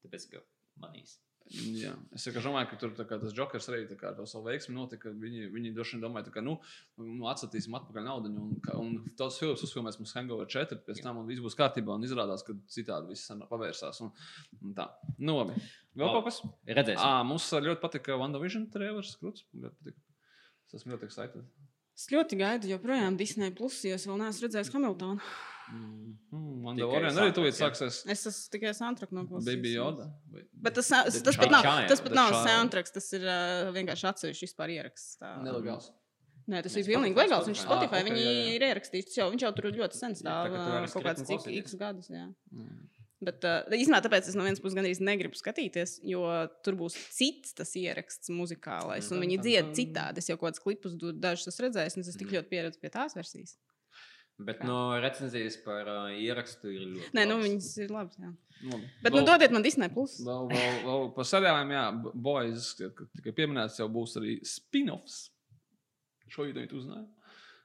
Tāpēc, 0.03 0.25
ka 0.33 0.41
manīs. 0.83 1.17
Jā, 1.51 1.91
es 2.15 2.23
vienkārši 2.25 2.47
domāju, 2.47 2.67
ka 2.71 2.77
tur 2.81 2.93
kā, 3.05 3.17
tas 3.21 3.33
jokers 3.35 3.67
arī 3.69 3.83
tā 3.89 3.97
kā, 3.99 4.09
ar 4.09 4.15
to 4.17 4.23
savu 4.29 4.47
veiksmi 4.47 4.73
notika. 4.73 5.11
Viņi, 5.11 5.49
viņi 5.53 5.73
droši 5.75 5.97
vien 5.97 6.03
domāja, 6.05 6.31
ka 6.33 6.41
nu, 6.41 6.55
nu, 6.97 7.27
atsatīsim 7.29 7.75
atpakaļ 7.77 8.07
naudu. 8.07 8.31
Un, 8.31 8.55
un 8.79 8.93
tos 9.19 9.37
filmus 9.41 9.61
uzfilmēs 9.67 9.99
mums 9.99 10.15
Hangover 10.17 10.47
4, 10.49 10.79
pēc 10.87 11.03
tam 11.03 11.19
un 11.21 11.27
viss 11.29 11.43
būs 11.43 11.57
kārtībā. 11.59 11.93
Un 11.99 12.07
izrādās, 12.07 12.45
ka 12.47 12.55
citādi 12.73 13.11
viss 13.11 13.27
san- 13.29 13.43
pavērsās. 13.51 13.99
Un, 14.05 14.13
un 14.63 14.73
tā. 14.77 14.87
Nu, 15.19 15.35
labi. 15.41 15.59
Vēl 15.93 16.07
Labi. 16.09 16.15
kaut 16.15 16.29
kas? 16.31 16.41
Redzēsim. 16.79 17.03
À, 17.05 17.21
mums 17.27 17.51
ļoti 17.53 17.83
patika 17.83 18.17
WandaVision 18.23 18.69
trailers. 18.73 19.13
Krūts. 19.21 19.43
Es 19.83 20.79
esmu 20.79 20.95
ļoti 20.95 21.11
excited. 21.11 21.43
Es 21.93 22.07
ļoti 22.09 22.39
gaidu, 22.39 22.71
joprojām 22.71 23.19
Disney 23.19 23.51
plus, 23.53 23.83
jo 23.85 23.93
es 23.99 24.07
vēl 24.09 24.17
neesmu 24.23 24.47
redzējis 24.47 24.71
Hamiltonu. 24.73 25.21
Mm, 25.71 26.13
mm, 26.33 26.53
Mandalorian 26.65 27.07
arī 27.07 27.13
soundtrack, 27.15 27.35
tūlīt 27.37 27.57
sāksies. 27.57 27.99
Es 28.11 28.25
esmu 28.29 28.51
tikai 28.55 28.73
soundtrack 28.77 29.13
noklausījis. 29.15 29.47
Baby 29.47 29.73
Yoda. 29.77 30.09
Vai- 30.33 30.43
Bet 30.67 30.75
tas, 30.79 30.89
tas, 30.91 31.21
tas 31.23 31.39
pat 31.39 31.51
nav, 31.53 31.67
tas 31.89 32.01
pat 32.03 32.15
nav 32.17 32.35
soundtracks, 32.43 32.93
tas 32.93 33.07
ir 33.15 33.23
uh, 33.25 33.71
vienkārši 33.75 34.09
atsevišķs 34.11 34.47
vispār 34.49 34.73
ieraksts. 34.75 35.17
Tā. 35.21 35.35
Nelegāls. 35.45 35.91
Nē, 36.51 36.59
tas 36.65 36.75
ir 36.75 36.83
pilnīgi 36.89 37.15
legāls. 37.15 37.47
Viņš 37.47 37.61
Spotify. 37.63 38.01
Ah, 38.01 38.03
ok, 38.03 38.09
viņi 38.09 38.23
jā, 38.23 38.31
jā. 38.35 38.55
ir 38.57 38.65
ierakstīts. 38.67 39.13
Tas 39.13 39.19
Jau, 39.21 39.29
viņš 39.31 39.45
jau 39.45 39.53
tur 39.55 39.69
ļoti 39.71 39.95
sen 40.01 40.17
stāv. 40.19 40.51
ā, 40.51 40.81
Kaut 40.91 41.05
kāds 41.07 41.23
cik 41.29 41.47
x 41.63 41.77
gadus. 41.79 42.09
Jā. 42.11 42.25
Mm. 42.51 42.81
Bet 43.23 43.45
uh, 43.47 43.63
īstenībā 43.71 44.01
tāpēc 44.03 44.27
es 44.27 44.35
no 44.35 44.43
vienas 44.43 44.59
puses 44.59 44.75
gandrīz 44.75 44.99
negribu 44.99 45.37
skatīties, 45.39 46.01
jo 46.03 46.25
tur 46.65 46.75
būs 46.75 46.97
cits 47.15 47.55
tas 47.55 47.71
ieraksts 47.79 48.27
muzikālais, 48.35 49.07
un 49.15 49.23
viņi 49.23 49.37
dzied 49.45 49.69
citādi. 49.77 50.19
Es 50.19 50.27
jau 50.27 50.35
kaut 50.35 50.49
kādus 50.51 50.63
klipus 50.65 50.97
dažus 50.99 51.47
esmu 51.53 51.69
redzējis, 51.69 51.95
un 51.95 52.03
es 52.03 52.19
tik 52.19 52.33
ļoti 52.35 52.51
pieredzu 52.51 52.81
pie 52.83 52.91
tās 52.91 53.15
versijas. 53.15 53.55
Bet 54.41 54.63
no 54.65 54.95
recenzijas 54.97 55.59
par 55.61 55.87
uh, 55.87 56.07
ierakstu 56.17 56.71
ir 56.73 56.87
ļoti. 56.95 57.11
Nē, 57.13 57.25
nu 57.29 57.37
viņas 57.43 57.67
ir 57.83 57.91
labas. 57.93 58.17
Jā. 58.17 58.31
Labi. 58.63 58.87
Bet 59.03 59.11
Vēl- 59.11 59.19
nu 59.19 59.25
dodiet 59.27 59.53
man 59.53 59.65
Disney 59.65 59.91
plus. 59.93 60.15
Vēl, 60.25 60.47
vēl, 60.49 60.79
vēl 60.87 61.05
par 61.15 61.27
seriāliem, 61.29 61.73
jā, 61.75 61.83
Boys, 62.27 62.71
ka 62.79 63.05
tikai 63.19 63.33
pieminēts, 63.37 63.77
jau 63.81 63.87
būs 63.93 64.17
arī 64.21 64.39
spin-offs. 64.47 65.27
Šo 66.33 66.47
ideju 66.49 66.71
tu 66.71 66.79
uzzināji? 66.81 67.05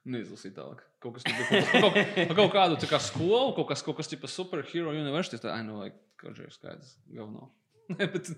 Neizlasīju 0.09 0.55
tālāk. 0.55 0.83
Kaut 1.01 1.15
kas 1.17 1.25
tāds- 1.25 1.71
kaut, 1.83 2.35
kaut 2.37 2.53
kādu 2.53 2.77
tā 2.79 2.89
kā 2.91 2.99
skolu, 3.01 3.55
kaut 3.57 3.69
kas, 3.71 3.81
kaut 3.85 3.97
kas 3.97 4.11
tipa 4.11 4.29
superhero 4.29 4.93
university. 4.93 5.41
Tā, 5.41 5.55
I 5.57 5.63
know, 5.65 5.79
like, 5.81 5.97
kaut 6.21 6.37
kā 6.37 6.45
ir 6.45 6.53
skaidrs, 6.53 6.93
galveno. 7.09 7.49
bet, 7.97 8.29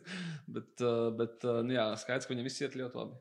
bet, 0.47 0.85
bet 1.19 1.43
nu 1.67 1.75
jā, 1.75 1.89
skaidrs, 1.99 2.29
ka 2.29 2.33
viņam 2.33 2.47
viss 2.47 2.63
iet 2.63 2.77
ļoti 2.79 3.01
labi. 3.01 3.19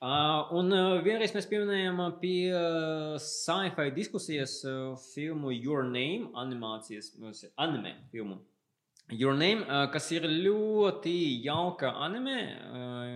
Un 0.00 0.74
vienreiz 1.04 1.32
mēs 1.32 1.46
pieminējām 1.48 2.02
pie 2.20 2.50
sci-fi 3.22 3.88
diskusijas 3.96 4.58
filmu 5.14 5.54
Your 5.54 5.84
Name, 5.84 6.28
animācijas, 6.36 7.14
anime 7.56 7.94
filmu. 8.12 8.36
Your 9.08 9.34
Name, 9.38 9.64
kas 9.94 10.10
ir 10.12 10.26
ļoti 10.28 11.14
jauka 11.46 11.94
anime, 12.04 12.40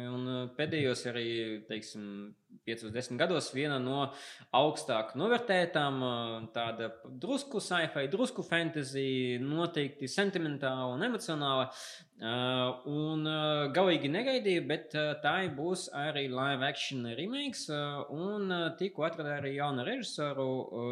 un 0.09 0.51
pēdējos 0.57 1.05
arī, 1.11 1.28
teiksim, 1.68 2.31
5-10 2.68 3.16
gados 3.18 3.48
viena 3.55 3.78
no 3.82 4.03
augstāk 4.55 5.14
novērtētām, 5.18 6.03
tāda 6.55 6.90
drusku 7.22 7.62
sci-fi, 7.62 8.07
drusku 8.12 8.44
fantasy, 8.46 9.38
noteikti 9.42 10.11
sentimentāla 10.11 10.90
un 10.94 11.07
emocionāla. 11.09 11.70
Un 12.90 13.24
galīgi 13.72 14.11
negaidīju, 14.12 14.66
bet 14.68 14.92
tā 15.24 15.36
būs 15.57 15.86
arī 15.96 16.26
live 16.28 16.66
action 16.68 17.09
remakes. 17.16 17.64
Un 18.12 18.53
tikko 18.76 19.09
atradu 19.09 19.32
arī 19.38 19.55
jaunu 19.57 19.86
režisoru, 19.88 20.51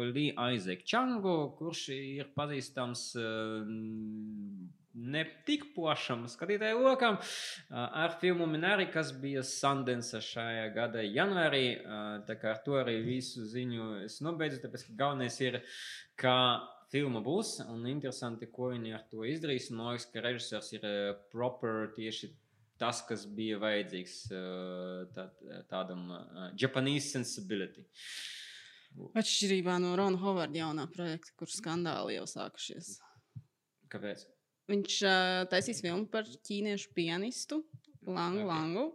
Lee 0.09 0.33
Isaac 0.33 0.81
Changu, 0.89 1.37
kurš 1.59 1.85
ir 1.93 2.33
pazīstams 2.33 3.05
ne 4.99 5.21
tik 5.47 5.61
plašam 5.75 6.25
skatītāju 6.27 6.81
lokam 6.81 7.15
ar 7.69 8.15
filmu 8.19 8.47
Minari, 8.49 8.87
kas 8.91 9.11
bija 9.15 9.43
Sundance 9.45 10.17
šajā 10.25 10.65
gada 10.75 11.03
janvārī. 11.05 11.48
Tā 12.27 12.35
kā 12.39 12.53
ar 12.53 12.59
to 12.65 12.77
arī 12.79 12.99
visu 13.05 13.45
ziņu 13.47 14.05
es 14.05 14.19
nobeidzu, 14.25 14.61
tāpēc 14.63 14.85
ka 14.87 14.97
galvenais 15.03 15.39
ir, 15.41 15.59
ka 16.19 16.35
filma 16.91 17.21
būs 17.25 17.59
un 17.67 17.87
interesanti, 17.89 18.49
ko 18.51 18.71
viņi 18.73 18.95
ar 18.97 19.05
to 19.11 19.25
izdarīs. 19.27 19.69
Man 19.73 19.93
liekas, 19.93 20.09
ka 20.13 20.23
režisors 20.25 20.71
ir 20.77 20.87
proper 21.33 21.91
tieši 21.97 22.31
tas, 22.79 23.03
kas 23.07 23.25
bija 23.35 23.59
vajadzīgs 23.59 24.17
tā, 25.15 25.29
tādam 25.71 26.07
Japanese 26.59 27.11
sensibility. 27.11 27.85
Atšķirībā 29.19 29.77
no 29.83 29.93
Rona 29.99 30.17
Hovarda 30.19 30.63
jaunā 30.63 30.87
projekta, 30.91 31.35
kur 31.37 31.51
skandāli 31.51 32.17
jau 32.17 32.25
sākušies. 32.29 32.97
Kāpēc? 33.91 34.25
Viņš 34.69 34.95
uh, 35.05 35.43
taisīs 35.49 35.81
filmu 35.81 36.05
par 36.13 36.27
ķīniešu 36.45 36.91
pianistu 36.93 37.63
Langu 38.05 38.45
Ok. 38.45 38.49
Langu. 38.49 38.85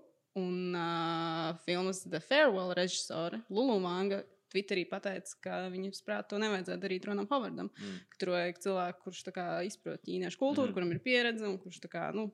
Un 0.40 0.74
uh, 0.74 1.54
filmas 1.62 2.02
The 2.02 2.20
Farewell 2.20 2.74
režisore 2.74 3.42
Lulu 3.48 3.78
Manga 3.82 4.22
Twitterī 4.50 4.84
pateica, 4.86 5.34
ka 5.42 5.58
viņas 5.70 6.02
prāt 6.06 6.28
to 6.30 6.38
nevajadzētu 6.38 6.82
darīt 6.82 7.06
Ronam 7.08 7.26
Hovardam. 7.30 7.70
Mm. 7.74 8.00
Tur 8.18 8.34
vajag 8.34 8.60
cilvēku, 8.62 9.02
kurš 9.06 9.24
tā 9.26 9.34
kā 9.34 9.46
izprot 9.66 10.02
ķīniešu 10.06 10.38
kultūru, 10.38 10.70
mm. 10.70 10.74
kuram 10.76 10.92
ir 10.94 11.00
pieredze 11.02 11.46
un 11.48 11.58
kurš 11.62 11.80
tā 11.82 11.90
kā, 11.90 12.08
nu, 12.14 12.28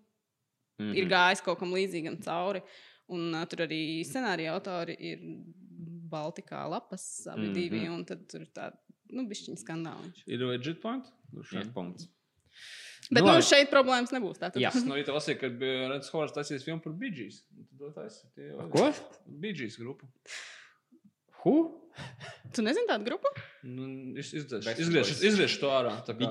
Mm 0.80 0.86
-hmm. 0.86 0.96
ir 0.96 1.08
gājis 1.08 1.42
kaut 1.44 1.58
kam 1.60 1.74
līdzīgam 1.76 2.16
cauri. 2.24 2.62
Un 3.12 3.34
uh, 3.34 3.44
tur 3.48 3.66
arī 3.66 3.80
scenārija 4.06 4.54
autori 4.54 4.96
ir 4.98 5.18
Baltikā 6.10 6.68
lapas 6.70 7.26
abi 7.26 7.40
mm. 7.40 7.50
-hmm. 7.50 7.54
divi. 7.54 7.88
Un 7.88 8.04
tad 8.04 8.26
tur 8.28 8.40
ir 8.40 8.48
tāda, 8.58 8.76
nu, 9.10 9.26
bišķiņa 9.28 9.58
skandāliņš. 9.64 10.22
Ir 10.26 10.80
point? 10.82 11.12
Droši 11.32 11.56
Ir 11.56 11.72
punkts. 11.74 12.08
Bet 13.10 13.24
Nu, 13.24 13.26
nu, 13.26 13.32
labi. 13.34 13.42
šeit 13.42 13.70
problēmas 13.72 14.12
nebūs. 14.14 14.38
Tātad. 14.38 14.60
Jā. 14.62 14.70
Es 14.70 14.84
no 14.86 14.94
rīta 14.94 15.10
lasīju, 15.16 15.38
ka 15.40 15.48
bija 15.58 15.88
Reds 15.90 16.08
Horse 16.14 16.34
taisījis 16.36 16.62
filmu 16.66 16.82
par 16.84 16.92
tie 18.36 18.50
jau- 18.52 18.68
Ko? 18.70 18.92
Gees 19.42 19.76
grupu. 19.80 20.06
Who? 21.42 21.54
Tu 22.54 22.62
nezini 22.62 22.86
tādu 22.86 23.04
grupu? 23.08 23.26
Nu, 23.64 23.86
Izgriež 24.20 25.56
to 25.60 25.68
ārā. 25.74 25.96
tā 26.06 26.14
kā- 26.14 26.28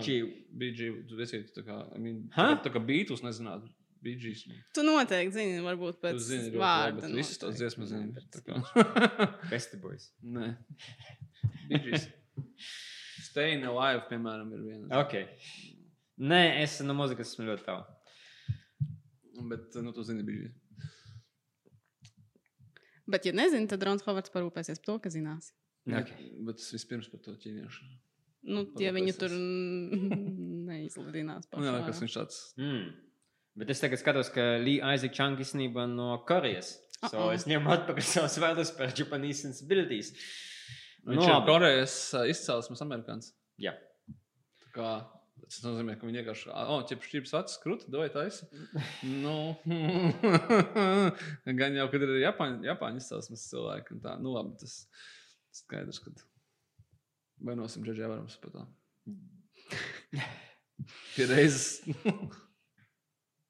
Gees, 0.78 1.04
tu 1.10 1.20
esi 1.20 1.42
tā 1.56 1.64
kā, 1.68 1.82
I 1.96 2.00
mean, 2.00 2.30
Ha? 2.34 2.62
tā 2.64 2.72
kā- 2.72 2.80
Beatles 2.86 3.22
nezinātu. 3.22 3.68
Gees. 4.16 4.46
Tu 4.74 4.82
noteikti 4.82 5.34
zini, 5.36 5.60
varbūt 5.60 6.00
pēc 6.00 6.16
zini, 6.24 6.52
labi, 6.56 6.62
vārda. 6.62 7.02
bet 7.02 7.12
visas 7.12 7.38
tās 7.38 7.58
dziesmas 7.60 7.90
zini. 7.92 8.14
Boys. 9.82 10.12
Nē. 10.24 10.56
Bee 11.68 11.80
Gees. 11.80 12.08
Staying 13.28 13.66
Alive, 13.66 14.06
piemēram, 14.10 14.54
ir 14.56 14.60
viena. 14.64 15.02
Ok. 15.04 15.28
Nē, 16.20 16.42
es 16.64 16.80
no 16.84 16.96
mūzikas 16.98 17.32
esmu 17.34 17.46
ļoti 17.48 17.64
tālu. 17.68 17.86
Bet, 19.50 19.76
nu, 19.80 19.94
tu 19.96 20.04
zini, 20.04 20.26
Gees. 20.28 20.58
Bet, 23.10 23.26
ja 23.26 23.34
nezini, 23.34 23.66
tad 23.72 23.84
Rons 23.88 24.04
Hovards 24.06 24.32
parūpēsies 24.34 24.82
par 24.84 24.90
to, 24.92 24.98
ka 25.06 25.12
zinās. 25.14 25.54
Ok. 25.90 26.12
Bet 26.46 26.60
es 26.62 26.68
vispirms 26.76 27.08
par 27.10 27.24
to 27.26 27.34
ķīniešu. 27.42 27.88
Nu, 28.50 28.66
ja 28.80 28.92
viņu 28.96 29.14
tur 29.20 29.32
Parūpēsies. 29.34 30.36
neizlidinās 30.70 31.48
Man 31.56 31.66
liekas, 31.66 31.88
pašā. 31.98 32.04
viņš 32.06 32.18
tāds. 32.20 32.42
Mm. 32.60 32.84
Bet 33.60 33.72
es 33.74 33.82
tagad 33.82 34.00
skatos, 34.00 34.30
ka 34.36 34.46
Lee 34.62 34.78
Isaac 34.84 35.16
Chung 35.18 35.40
īstenībā 35.42 35.88
no 35.90 36.12
Korejas. 36.30 36.76
So 37.00 37.16
Uh-oh. 37.16 37.32
es 37.34 37.48
ņemu 37.50 37.72
atpakaļ 37.78 38.06
savus 38.14 38.38
vārdus 38.44 38.72
par 38.78 38.92
Japanese 38.96 39.46
sensibilities. 39.48 40.12
Viņš 41.08 41.16
Nu, 41.24 41.26
ir. 41.32 41.46
Korejas 41.48 41.96
ā, 42.20 42.26
izcelsmes 42.30 42.84
amerikānis. 42.86 43.32
Jā. 43.60 43.74
Tā 44.62 44.72
kā 44.76 44.90
tas 45.46 45.62
nozīmē, 45.66 45.96
ka 46.00 46.08
viņi 46.08 46.22
vienkārši, 46.22 46.50
oh, 46.54 46.82
ķip 46.90 47.06
šķips 47.06 47.36
acis, 47.40 47.60
krūti, 47.64 47.90
dod 47.94 48.12
taisi. 48.14 48.48
nu, 49.04 49.36
gan 51.62 51.78
jau, 51.80 51.88
kad 51.94 52.06
ir 52.06 52.16
Japāņu, 52.24 52.66
Japāņu 52.70 53.04
izcelsmes 53.04 53.46
cilvēki. 53.52 54.02
Tā, 54.04 54.18
nu, 54.24 54.34
labi, 54.36 54.58
tas 54.62 54.82
skaidrs, 55.62 56.02
ka 56.04 56.14
vainosim 57.46 57.86
Džedžē 57.88 58.12
varams 58.12 58.38
par 58.44 58.56
to. 58.58 58.68
Pie 61.16 61.28
reizes. 61.28 61.82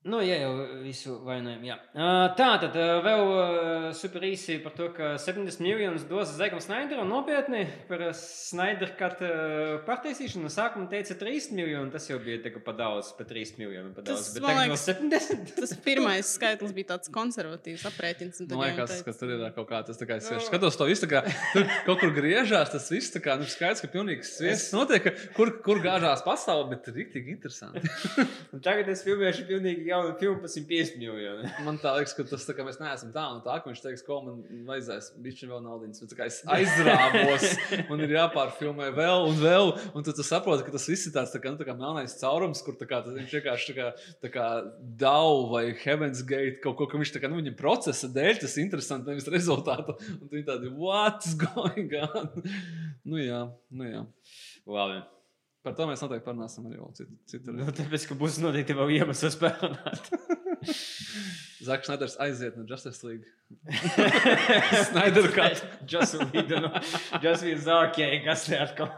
Nu, 0.10 0.20
ja 0.26 0.38
jau 0.42 0.52
visu 0.82 1.16
vainojam, 1.26 1.62
jā. 1.68 1.76
Uh, 1.94 2.26
tā, 2.38 2.50
tad 2.64 2.76
uh, 2.80 2.96
vēl 3.06 3.24
uh, 3.30 3.88
super 3.98 4.24
īsi 4.26 4.58
par 4.64 4.74
to, 4.78 4.90
ka 4.96 5.12
70 5.22 5.62
miljonus 5.64 6.06
dos 6.10 6.32
Zegam 6.38 6.62
Snaideram 6.64 7.10
nopietni 7.10 7.66
par 7.90 8.02
uh, 8.08 8.14
Snaider 8.18 8.96
kat 8.98 9.22
uh, 9.26 9.76
pārtaisīšanu. 9.86 10.48
No 10.48 10.54
sākuma 10.54 10.90
teica 10.92 11.18
3 11.20 11.52
miljoni, 11.54 11.92
tas 11.94 12.10
jau 12.10 12.18
bija 12.24 12.54
pa 12.66 12.74
daudz, 12.76 13.12
pa 13.18 13.28
3 13.30 13.60
miljoni 13.60 13.94
pa 13.94 14.06
daudz. 14.06 14.30
Tas, 14.30 14.34
Bet 14.36 14.48
tagad 14.48 14.58
no 14.58 14.66
liekas, 14.66 14.88
70. 14.90 15.54
Tas 15.60 15.76
pirmais 15.86 16.34
skaitlis 16.40 16.74
bija 16.76 16.94
tāds 16.96 17.12
konservatīvs 17.14 17.86
aprēķins. 17.92 18.42
un 18.42 18.50
tad 18.50 18.58
Man 18.58 18.72
jau 18.72 18.76
liekas, 18.80 19.04
ka 19.06 19.16
tur 19.20 19.36
ir 19.36 19.46
kaut 19.58 19.70
kā 19.70 19.84
tas, 19.86 20.00
tā 20.00 20.10
kā 20.10 20.18
es 20.20 20.30
vienkārši 20.30 20.50
skatos 20.50 20.80
to 20.80 20.90
visu, 20.90 21.06
tā 21.06 21.12
kā 21.14 21.24
tur 21.54 21.68
kaut 21.86 22.02
kur 22.02 22.14
griežās, 22.16 22.72
tas 22.74 22.90
viss 22.94 23.14
tā 23.14 23.22
kā, 23.24 23.36
nu, 23.40 23.48
skaidrs, 23.50 23.84
ka 23.84 23.92
pilnīgs 23.94 24.34
sviests 24.40 24.74
notiek, 24.76 25.12
kur, 25.38 25.54
kur 25.66 25.82
gāžās 25.84 26.24
pasaule, 26.26 26.70
bet 26.74 26.90
rīktīgi 26.94 27.36
interesanti. 27.36 27.84
Un 28.54 28.64
tagad 28.64 28.90
es 28.94 29.04
filmēšu 29.06 29.46
pilnīgi 29.50 29.90
jaunu 30.00 30.16
filmu 30.20 30.40
par 30.42 30.52
150 30.52 30.98
miljonu. 31.00 31.50
Man 31.66 31.80
liekas, 31.84 32.14
ka 32.18 32.26
tas 32.28 32.46
tā 32.48 32.56
kā 32.58 32.66
mēs 32.66 32.80
neesam 32.82 33.12
tā 33.16 33.26
un 33.34 33.42
tā, 33.46 33.58
ka 33.60 33.70
viņš 33.70 33.82
teiks, 33.84 34.04
ko 34.08 34.20
man 34.26 34.40
vajadzēs, 34.68 35.12
bišķi 35.24 35.50
vēl 35.52 35.62
naudiņas. 35.66 36.04
Bet 36.04 36.24
es 36.26 36.40
aizrāvos, 36.56 37.46
man 37.90 38.06
ir 38.06 38.16
jāpārfilmē 38.16 38.90
vēl 38.98 39.28
un 39.30 39.38
vēl, 39.42 39.74
un 39.94 40.08
tu, 40.08 40.16
tu 40.16 40.26
saproti, 40.26 40.66
ka 40.68 40.74
tas 40.76 40.88
viss 40.90 41.10
ir 41.10 41.16
tāds, 41.16 41.34
tā 41.36 41.44
kā, 41.44 41.54
nu, 41.54 41.60
tā 41.60 41.68
kā 41.68 41.76
melnais 41.78 42.18
caurums, 42.22 42.64
kur 42.66 42.80
kā, 42.80 43.04
viņš 43.06 43.38
vienkārši 43.40 43.70
tā 43.74 43.78
kā, 43.78 43.92
tā 44.26 44.34
kā 44.34 44.48
Dau 45.00 45.46
vai 45.52 45.68
Heaven's 45.84 46.24
Gate 46.26 46.64
kaut 46.64 46.80
ko, 46.80 46.90
ka 46.90 47.00
viņš 47.02 47.14
tā 47.16 47.24
kā, 47.24 47.32
nu, 47.32 47.42
viņa 47.42 47.56
procesa 47.60 48.10
dēļ 48.16 48.42
tas 48.44 48.58
ir 48.58 48.66
interesanti, 48.66 49.12
nevis 49.12 49.30
rezultātu. 49.30 50.00
Un 50.16 50.26
tu 50.26 50.34
viņi 50.38 50.50
tādi, 50.50 50.74
what's 50.80 51.36
going 51.40 51.94
on? 52.08 52.34
nu 53.10 53.22
jā, 53.22 53.46
nu 53.70 53.94
jā. 53.94 54.04
Labi. 54.70 55.02
Par 55.64 55.76
to 55.76 55.86
mēs 55.90 56.00
noteikti 56.04 56.24
parunāsim 56.24 56.68
arī 56.70 56.78
vēl 56.80 56.94
citu. 56.96 57.16
citu 57.28 57.54
Nu, 57.56 57.68
tāpēc, 57.76 58.06
ka 58.08 58.16
būs 58.20 58.38
noteikti 58.40 58.78
vēl 58.78 58.94
iemesls 59.00 59.36
pārunāt. 59.42 60.08
Zaks 61.68 61.92
Neders 61.92 62.16
aiziet 62.24 62.56
no 62.56 62.64
Justice 62.68 63.04
League. 63.04 63.28
Snyder 64.90 65.28
Cut. 65.36 65.64
Just 65.86 66.16
Whedon. 66.32 66.70
Just 67.22 67.44
Whedon. 67.44 67.90
Ok, 67.90 68.00
kas 68.24 68.48
te 68.48 68.60
atkal? 68.64 68.94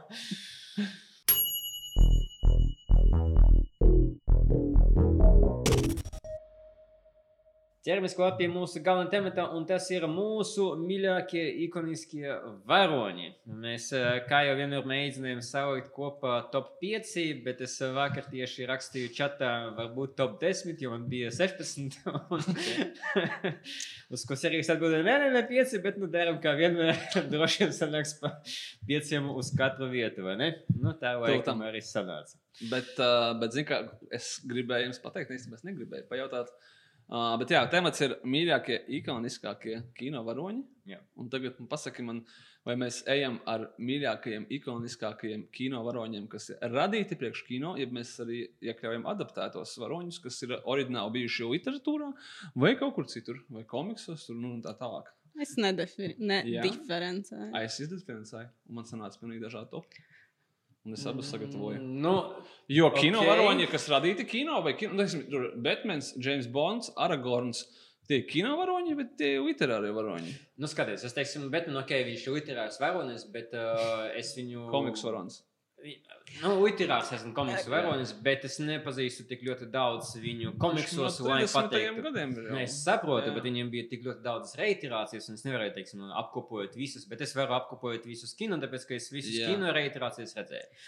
Ķeramies 7.81 8.13
klāt 8.13 8.35
pie 8.37 8.45
mūsu 8.45 8.77
galvenā 8.85 9.09
temata, 9.09 9.47
un 9.57 9.63
tas 9.65 9.87
ir 9.89 10.03
mūsu 10.05 10.67
mīļākie, 10.77 11.41
ikoniskie 11.63 12.27
varoņi. 12.69 13.29
Mēs, 13.63 13.87
eh, 13.97 14.19
kā 14.29 14.43
jau 14.45 14.51
vienmēr, 14.59 14.83
mēģinājām 14.85 15.39
salikt 15.41 15.87
kopā 15.95 16.35
top 16.53 16.75
5, 16.83 17.23
bet 17.41 17.63
es 17.65 17.79
eh, 17.81 17.89
vakar 17.95 18.27
tieši 18.29 18.67
rakstīju 18.69 19.09
čatā, 19.17 19.49
varbūt 19.79 20.13
top 20.19 20.35
10, 20.43 20.77
jo 20.85 20.91
man 20.91 21.07
bija 21.09 21.31
16. 21.33 21.97
un- 22.37 22.59
Uz 24.13 24.25
ko 24.29 24.37
Serijas 24.37 24.69
atbildēja, 24.75 25.01
nē, 25.07 25.15
nē, 25.23 25.31
nē, 25.39 25.41
5, 25.49 25.73
bet 25.81 25.97
nu 25.97 26.09
darām 26.13 26.37
kā 26.43 26.53
vienmēr. 26.59 26.99
Droši 27.33 27.63
vien 27.63 27.73
sanāks 27.73 28.13
pa 28.19 28.35
5 28.91 29.31
uz 29.41 29.49
katru 29.57 29.87
vietu, 29.89 30.27
vai 30.27 30.35
ne? 30.37 30.51
Nu, 30.75 30.93
tā 31.01 31.15
laikam 31.17 31.65
arī 31.65 31.81
sanāca. 31.81 32.37
Bet, 32.61 32.93
uh, 33.01 33.31
bet 33.41 33.57
zinu, 33.57 33.65
kā 33.73 33.81
es 34.13 34.35
gribēju 34.45 34.91
jums 34.91 35.01
pateikt, 35.01 35.33
īstenībā 35.33 35.57
es 35.57 35.65
negribēju 35.65 36.07
pajautāt. 36.13 36.53
Uh, 36.53 36.77
bet 37.11 37.51
jā, 37.51 37.59
temats 37.71 37.99
ir 38.05 38.13
mīļākie, 38.23 38.77
ikoniskākie 39.01 39.81
kino 39.97 40.21
varoņi. 40.23 40.61
Jā. 40.87 40.97
Un 41.19 41.27
tagad 41.29 41.57
man 41.59 41.67
pasaki, 41.69 42.03
man, 42.07 42.21
vai 42.65 42.75
mēs 42.79 43.01
ejam 43.11 43.39
ar 43.51 43.67
mīļākajiem, 43.83 44.45
ikoniskākajiem 44.57 45.43
kino 45.53 45.81
varoņiem, 45.85 46.27
kas 46.31 46.49
ir 46.53 46.63
radīti 46.71 47.17
priekš 47.19 47.43
kino, 47.49 47.73
ja 47.79 47.85
mēs 47.91 48.13
arī 48.23 48.45
iekļaujam 48.63 49.05
adaptētos 49.11 49.75
varoņus, 49.83 50.21
kas 50.23 50.39
ir 50.47 50.55
oriģināli 50.63 51.15
bijuši 51.19 51.49
literatūrā, 51.51 52.11
vai 52.55 52.73
kaut 52.79 52.95
kur 52.95 53.09
citur, 53.11 53.43
vai 53.49 53.63
komiksos, 53.67 54.25
tur, 54.29 54.39
nu, 54.39 54.53
un 54.57 54.63
tā 54.65 54.73
tālāk. 54.79 55.11
Es 55.41 55.55
nedefi- 55.55 56.15
Jā. 56.19 56.63
nediferencēju. 56.63 57.51
Ai, 57.55 57.63
Es 57.65 57.79
izdefinēju, 57.79 58.49
un 58.69 58.75
man 58.75 58.83
sanāca 58.85 59.19
pilnīgi 59.21 59.45
dažādi 59.45 59.69
topi. 59.71 60.01
Un 60.85 60.95
es 60.97 61.03
abus 61.05 61.29
sagatavoju. 61.29 61.77
Nu, 61.81 62.15
Jo 62.71 62.89
kino 62.95 63.19
Ok. 63.19 63.25
okay. 63.25 63.29
varoņi, 63.29 63.67
kas 63.69 63.87
radīti 63.91 64.25
kino, 64.25 64.61
vai 64.65 64.73
kino, 64.79 64.95
nu, 64.95 65.03
teiksim, 65.03 65.25
tur 65.29 65.51
Batmans, 65.61 66.13
James 66.23 66.47
Bonds, 66.47 66.89
Aragorns, 66.97 67.65
tie 68.07 68.21
ir 68.21 68.25
kino 68.29 68.55
varoņi, 68.57 68.95
bet 68.97 69.13
tie 69.19 69.33
ir 69.35 69.45
literārie 69.45 69.91
varoņi. 69.93 70.33
nu 70.57 70.69
skaties, 70.71 71.03
es 71.05 71.13
teiktu, 71.17 71.43
nu, 71.43 71.79
ok, 71.83 71.91
viņš 72.07 72.25
ir 72.25 72.37
literārs 72.39 72.79
varonis, 72.81 73.27
bet 73.33 73.53
uh, 73.53 74.07
es 74.17 74.33
viņu. 74.37 74.69
Komiks 74.71 75.03
varonis. 75.05 75.41
Nu, 76.41 76.53
literārs 76.63 77.09
esmu 77.15 77.33
komiks 77.35 77.67
varonis, 77.69 78.13
bet 78.25 78.45
es 78.47 78.55
nepazīstu 78.63 79.25
tik 79.29 79.43
ļoti 79.45 79.67
daudz 79.73 80.13
viņu 80.21 80.53
komiksos, 80.61 81.19
no 81.21 81.31
lai 81.31 81.41
30. 81.43 81.55
pateiktu. 81.57 82.03
gadiem. 82.07 82.35
Nē, 82.55 82.63
es 82.63 82.77
saprotu, 82.85 83.29
Jā. 83.29 83.35
bet 83.35 83.47
viņiem 83.49 83.71
bija 83.73 83.89
tik 83.91 84.05
ļoti 84.07 84.23
daudz 84.25 84.55
reiterācijas, 84.59 85.27
un 85.29 85.39
es 85.39 85.45
nevarēju, 85.47 85.75
teiksim, 85.77 86.03
apkopot 86.21 86.77
visus, 86.79 87.07
bet 87.09 87.23
es 87.25 87.35
varu 87.37 87.57
apkopot 87.57 88.07
visus 88.07 88.33
kino, 88.37 88.59
tāpēc, 88.61 88.87
ka 88.87 88.97
es 88.97 89.09
visus 89.13 89.35
jā. 89.35 89.51
kino 89.51 89.73
reiterācijas 89.75 90.37
redzēju. 90.39 90.83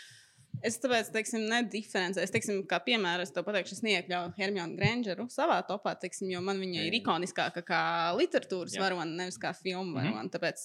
Es 0.62 0.78
tāpēc, 0.80 1.10
teiksim, 1.12 1.42
nediferencēju. 1.50 2.24
Es, 2.24 2.32
teiksim, 2.32 2.62
kā 2.70 2.78
piemēram, 2.86 3.22
es 3.26 3.32
to 3.36 3.42
pateikšu, 3.44 3.74
es 3.74 3.82
neiekļauju 3.84 4.34
Hermionu 4.38 4.78
Grangeru 4.78 5.26
savā 5.34 5.58
topā, 5.68 5.96
teiksim, 6.00 6.30
jo 6.32 6.40
man 6.42 6.60
viņa 6.62 6.86
ir 6.88 6.94
ikoniskāka 7.02 7.64
kā 7.68 7.82
literatūras 8.16 8.78
varone, 8.80 9.12
nevis 9.18 9.38
kā 9.38 9.52
filmu 9.58 9.92
Mhm. 9.92 10.14
varone. 10.14 10.30
Tāpēc 10.30 10.64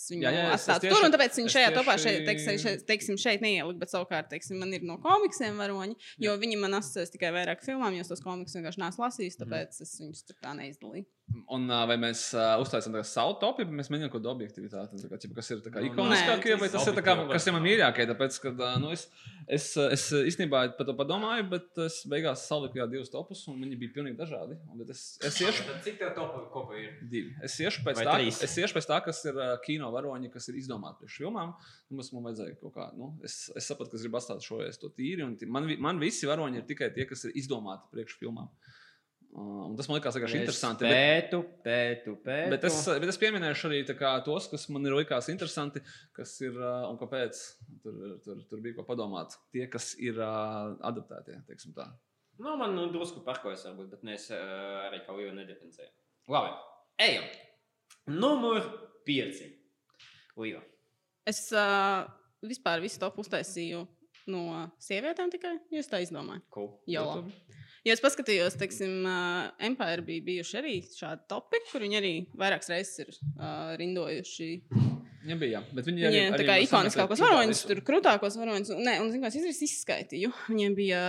atstāju 0.55 0.81
tieši- 0.85 0.95
tur, 0.95 1.05
un 1.05 1.13
tāpēc 1.13 1.35
viņa 1.41 1.51
šajā 1.57 1.71
topā, 1.75 1.99
šeit, 1.99 2.27
teiksim, 2.27 2.59
šeit, 2.63 2.87
teiksim, 2.87 3.17
šeit 3.19 3.41
neieliku, 3.41 3.79
bet 3.79 3.89
savukārt, 3.91 4.29
teiksim, 4.31 4.59
man 4.59 4.73
ir 4.73 4.83
no 4.83 4.99
komiksiem 4.99 5.57
varoņi, 5.57 5.97
jo 6.19 6.37
viņi 6.39 6.59
man 6.59 6.73
asociēs 6.81 7.11
tikai 7.11 7.33
vairāk 7.33 7.65
filmām, 7.65 7.93
jo 7.95 8.01
es 8.01 8.09
tos 8.09 8.21
komiksus 8.21 8.55
vienkārši 8.55 8.79
neesmu 8.79 9.03
lasījis, 9.03 9.39
Mhm. 9.41 9.49
tāpēc 9.49 9.81
es 9.81 10.01
viņus 10.01 10.27
tur 10.27 10.37
tā 10.43 10.55
neizdalīju. 10.55 11.07
Un 11.29 11.65
uh, 11.69 11.83
vai 11.89 11.97
mēs 12.01 12.23
uh, 12.37 12.55
uztaisām 12.61 12.95
tādu 12.95 13.09
savu 13.09 13.35
topu, 13.41 13.65
vai 13.69 13.79
mēs 13.79 13.91
mēģinām 13.93 14.11
kaut 14.13 14.23
kādu 14.23 14.31
objektivitāti, 14.31 15.01
tā 15.03 15.09
kā, 15.11 15.19
ķipa, 15.21 15.37
kas 15.37 15.51
ir 15.53 15.61
tā 15.65 15.73
kā 15.73 15.83
Nu, 15.83 15.91
ikoniskākie, 15.91 16.55
vai 16.61 16.69
tas 16.73 16.87
ir 16.89 16.97
tā 16.97 17.05
kā, 17.05 17.15
kas 17.29 17.49
ir 17.49 17.55
man 17.57 17.65
mīļākie, 17.65 18.07
tāpēc, 18.09 18.39
ka, 18.45 18.53
uh, 18.55 18.77
nu, 18.81 18.93
es, 18.97 19.05
es, 19.45 19.67
es 19.97 20.05
īstenībā 20.33 20.63
par 20.79 20.89
to 20.89 20.95
padomāju, 20.97 21.45
bet 21.53 21.83
es 21.85 21.99
beigās 22.09 22.47
saliku 22.49 22.81
jā 22.81 22.87
divus 22.93 23.13
topus, 23.13 23.43
un 23.53 23.61
viņi 23.65 23.81
bija 23.83 23.95
pilnīgi 23.99 24.17
dažādi. 24.21 24.57
Un, 24.71 24.81
bet 24.81 24.95
es, 24.95 25.03
es 25.29 25.41
iešu 25.45 25.69
Tad 25.69 25.85
cik 25.85 26.01
tev 26.01 26.15
topa 26.17 26.43
kopā 26.55 26.81
ir? 26.81 26.97
divi. 27.13 27.37
Es 27.45 27.59
iešu 27.61 27.85
pēc 27.85 28.01
Vai 28.01 28.09
tā, 28.09 28.17
trīs? 28.17 28.41
es 28.49 28.57
iešu 28.65 28.79
pēc 28.79 28.89
tā, 28.89 29.03
kas 29.05 29.23
ir 29.29 29.37
uh, 29.37 29.53
kino 29.65 29.93
varoņi, 29.93 30.33
kas 30.33 30.49
ir 30.49 30.61
izdomāti 30.63 31.05
priekš 31.05 31.21
filmām. 31.27 31.55
Nu, 31.89 32.01
Mums 32.01 32.13
man 32.17 32.29
vajadzēja 32.31 32.57
kaut 32.61 32.77
kā, 32.77 32.89
nu, 32.97 33.13
es, 33.25 33.47
es 33.57 33.69
sapratu, 33.69 33.93
ka 33.93 34.01
es 34.01 34.05
gribu 34.05 34.21
atstāt 34.21 34.45
šo 34.45 34.61
es 34.65 34.81
to 34.81 34.93
tīri, 34.97 35.29
man, 35.49 35.69
man 35.81 36.01
visi 36.01 36.29
varoņi 36.29 36.61
ir 36.63 36.69
tikai 36.69 36.93
tie, 36.97 37.09
kas 37.09 37.25
ir 37.29 37.37
izdomāti 37.41 37.89
priekš 37.93 38.21
filmām. 38.21 38.49
Uh, 38.49 38.78
un 39.37 39.77
tas 39.77 39.89
man 39.91 39.99
likās 40.01 40.17
vienkārši 40.17 40.39
interesanti. 40.41 40.85
bet- 40.89 41.31
Pētu, 41.31 41.41
pētu, 41.65 42.15
pētu. 42.25 42.51
Bet 42.55 42.65
es, 42.65 42.79
bet 42.89 43.09
es 43.13 43.19
pieminēšu 43.21 43.69
arī 43.69 43.81
tā 43.87 43.95
kā, 43.99 44.13
tos, 44.25 44.49
kas 44.51 44.69
man 44.73 44.87
ir 44.87 44.93
likās 44.97 45.29
interesanti, 45.33 45.83
kas 46.17 46.33
ir 46.41 46.57
uh, 46.57 46.89
un 46.91 46.99
kāpēc 46.99 47.41
tur, 47.83 47.99
tur, 48.25 48.41
tur 48.51 48.61
bija 48.65 48.75
ko 48.79 48.87
padomāt. 48.89 49.37
Tie, 49.53 49.67
kas 49.71 49.93
ir 50.01 50.19
uh, 50.19 50.75
adaptētie, 50.89 51.43
teiksim 51.47 51.75
tā. 51.77 51.87
Nu, 52.39 52.57
man 52.57 52.75
nu, 52.77 52.87
drusku 52.95 53.21
parkojas, 53.27 53.65
varbūt, 53.67 53.91
bet 53.91 54.03
mēs 54.07 54.31
uh, 54.31 54.87
arī 54.89 55.03
kaut 55.07 55.19
ko 55.19 55.35
nediferencējam. 55.35 55.93
Labi, 56.31 56.53
ejam. 57.03 57.25
Numur 58.07 58.63
5. 59.09 59.43
Līva. 60.39 60.61
Es 61.29 61.43
uh, 61.53 62.07
vispār 62.47 62.81
visu 62.81 63.01
to 63.03 63.11
uztaisīju 63.21 63.83
no 64.33 64.43
sievietēm 64.81 65.31
tikai, 65.33 65.55
jo 65.73 65.81
es 65.83 65.89
tā 65.91 66.01
izdomāju. 66.05 66.43
Cool. 66.55 66.71
Jau. 66.89 67.25
Ja 67.89 67.95
es 67.97 68.03
paskatījos, 68.05 68.57
teiksim, 68.61 68.99
uh, 69.09 69.49
Empire 69.65 70.03
bija 70.05 70.25
bijuši 70.27 70.57
arī 70.61 70.75
šādi 70.93 71.25
topi, 71.33 71.61
kur 71.71 71.81
viņi 71.87 71.97
arī 72.01 72.11
vairākas 72.37 72.69
reizes 72.73 72.99
ir 73.07 73.13
uh, 73.15 73.71
rindojuši. 73.81 74.49
Ja 75.29 75.37
bija, 75.41 75.61
bet 75.75 75.89
viņi 75.89 76.05
Viņiem 76.07 76.35
arī, 76.37 76.45
tā 76.45 76.49
kā 76.49 76.57
ikoniskākos 76.65 77.21
varoņus, 77.25 77.63
tur 77.69 77.81
krūtākos 77.85 78.37
varoņus. 78.41 78.71
Nē, 78.79 78.95
un 79.03 79.11
zinu, 79.13 79.27
es 79.29 79.35
izdarīju, 79.41 79.67
izskaitīju. 79.67 80.31
Viņiem 80.49 80.77
bija 80.79 81.01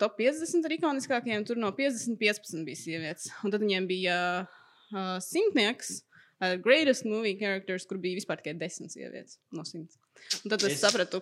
top 0.00 0.16
50 0.18 0.66
ar 0.68 0.74
ikoniskākajiem, 0.76 1.44
tur 1.48 1.60
no 1.62 1.70
50 1.76 2.18
15 2.20 2.64
bija 2.66 2.80
sievietes. 2.80 3.28
Un 3.46 3.54
tad 3.54 3.62
viņiem 3.64 3.86
bija 3.88 4.16
uh, 4.42 5.14
simtnieks. 5.24 6.00
ar 6.42 6.56
Greatest 6.58 7.04
movie 7.06 7.36
characters, 7.38 7.86
kur 7.86 8.00
bija 8.02 8.18
vispār 8.18 8.40
tikai 8.42 8.56
desmit 8.58 8.90
sievietes 8.90 9.38
no 9.54 9.62
simts. 9.68 10.00
Un 10.42 10.50
tad 10.50 10.64
Es- 10.66 10.72
es 10.74 10.80
sapratu, 10.82 11.20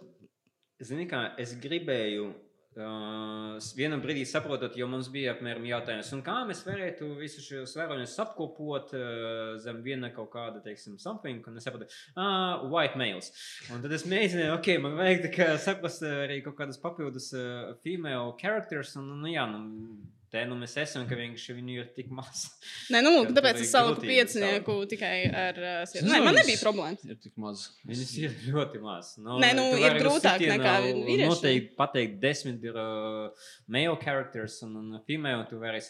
Zini, 0.81 1.05
kā 1.07 1.35
es 1.39 1.53
gribēju. 1.61 2.31
Vienā 2.71 3.97
brīdī 3.99 4.23
saprotot, 4.29 4.77
jo 4.79 4.87
mums 4.87 5.09
bija 5.11 5.33
apmēram 5.35 5.65
jautājums, 5.67 6.13
kā 6.23 6.37
mēs 6.47 6.61
varētu 6.63 7.09
visus 7.19 7.49
šos 7.49 7.75
varoņus 7.75 8.15
apkopot 8.23 8.95
uh, 8.95 9.57
zem 9.59 9.81
viena 9.83 10.13
kaut 10.15 10.31
kāda, 10.31 10.63
teiksim, 10.63 10.95
something, 11.03 11.43
un 11.51 11.59
es 11.59 11.67
sapratu, 11.67 11.91
ah, 12.15 12.63
white 12.71 13.01
males. 13.01 13.33
Un 13.75 13.83
tad 13.83 13.97
es 13.97 14.07
mēģināju, 14.07 14.55
ok, 14.55 14.71
man 14.85 14.95
vajag 15.01 15.43
saprast 15.67 16.07
arī 16.07 16.39
kaut 16.47 16.61
kādas 16.63 16.79
papildus 16.79 17.33
uh, 17.35 17.75
female 17.83 18.37
characters, 18.39 18.95
un, 19.01 19.17
nu, 19.19 19.33
jā, 19.35 19.49
nu, 19.51 19.99
te 20.31 20.43
nu 20.49 20.57
mēs 20.59 20.77
esam, 20.81 21.07
ka 21.11 21.19
vienkārši 21.19 21.57
viņu 21.57 21.77
ir 21.77 21.89
tik 21.97 22.11
maz. 22.15 22.47
Nē, 22.93 23.03
nu, 23.07 23.13
Kad 23.29 23.39
tāpēc 23.41 23.61
es 23.61 23.67
ir 23.67 23.71
saliku 23.71 24.05
piecinieku 24.07 24.77
tikai 24.91 25.15
ar 25.27 25.61
uh, 25.61 25.79
sievieti. 25.91 26.11
Nē, 26.11 26.21
man 26.27 26.39
nebija 26.39 26.61
problēmas. 26.63 27.07
Ir 27.07 27.19
tik 27.23 27.35
maz. 27.41 27.65
Viņas 27.89 28.13
ir 28.23 28.37
ļoti 28.51 28.83
maz. 28.85 29.15
Nu, 29.23 29.41
Nē, 29.43 29.53
nu, 29.59 29.67
ir 29.81 29.99
grūtāk 30.01 30.45
nekā 30.53 30.77
vīriešiem. 30.87 31.33
Noteikti 31.33 31.75
pateikt, 31.79 32.21
desmit 32.23 32.69
ir 32.71 32.79
uh, 32.79 33.49
male 33.71 33.99
characters 34.05 34.61
un, 34.67 34.79
un 34.85 35.03
female. 35.09 35.49
Tu 35.51 35.59
vari 35.61 35.83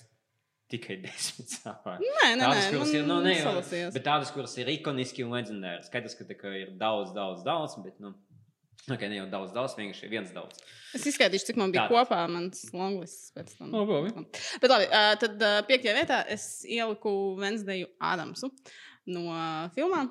tikai 0.71 1.01
desmit 1.03 1.51
sāpēs. 1.59 2.01
Nē, 2.01 2.33
nē, 2.39 2.45
Tādas, 2.45 2.65
nē, 2.65 2.73
kuras 2.75 2.93
ir, 2.95 3.07
nu, 3.09 3.21
ne, 3.25 3.37
bet 3.97 4.05
tādas, 4.07 4.33
kuras 4.35 4.57
ir 4.61 4.71
ikoniski 4.77 5.27
un 5.27 5.35
leģendāras. 5.35 5.89
Skaidrs, 5.91 6.17
ka 6.19 6.27
tā 6.29 6.53
ir 6.61 6.75
daudz, 6.81 7.11
daudz, 7.17 7.43
daudz, 7.47 7.77
bet, 7.85 7.97
nu, 8.03 8.15
ok, 8.95 9.05
ne 9.11 9.21
jau 9.21 9.27
daudz, 9.31 9.53
daudz, 9.57 9.75
vienkārši 9.79 10.11
viens 10.13 10.33
daudz. 10.35 10.61
Es 10.97 11.05
izskaitīšu, 11.07 11.51
cik 11.51 11.59
man 11.61 11.73
bija 11.75 11.87
Tātad. 11.87 12.09
kopā 12.09 12.21
mans 12.31 12.63
longlists 12.75 13.31
pēc 13.37 13.53
tam. 13.59 13.73
O, 13.75 13.85
labi. 13.87 14.13
Bet 14.63 14.73
labi, 14.73 14.89
tad 15.23 15.45
piektajā 15.69 15.97
vietā 16.01 16.21
es 16.35 16.47
ieliku 16.67 17.13
Vensdeju 17.39 17.91
Ādamsu 18.03 18.51
no 19.11 19.27
filmām, 19.77 20.11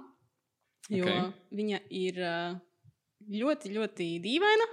jo 0.90 1.04
Ok. 1.06 1.10
okay. 1.12 1.32
viņa 1.60 1.82
ir 2.00 2.22
ļoti, 3.30 3.74
ļoti 3.76 4.12
dīvaina. 4.24 4.70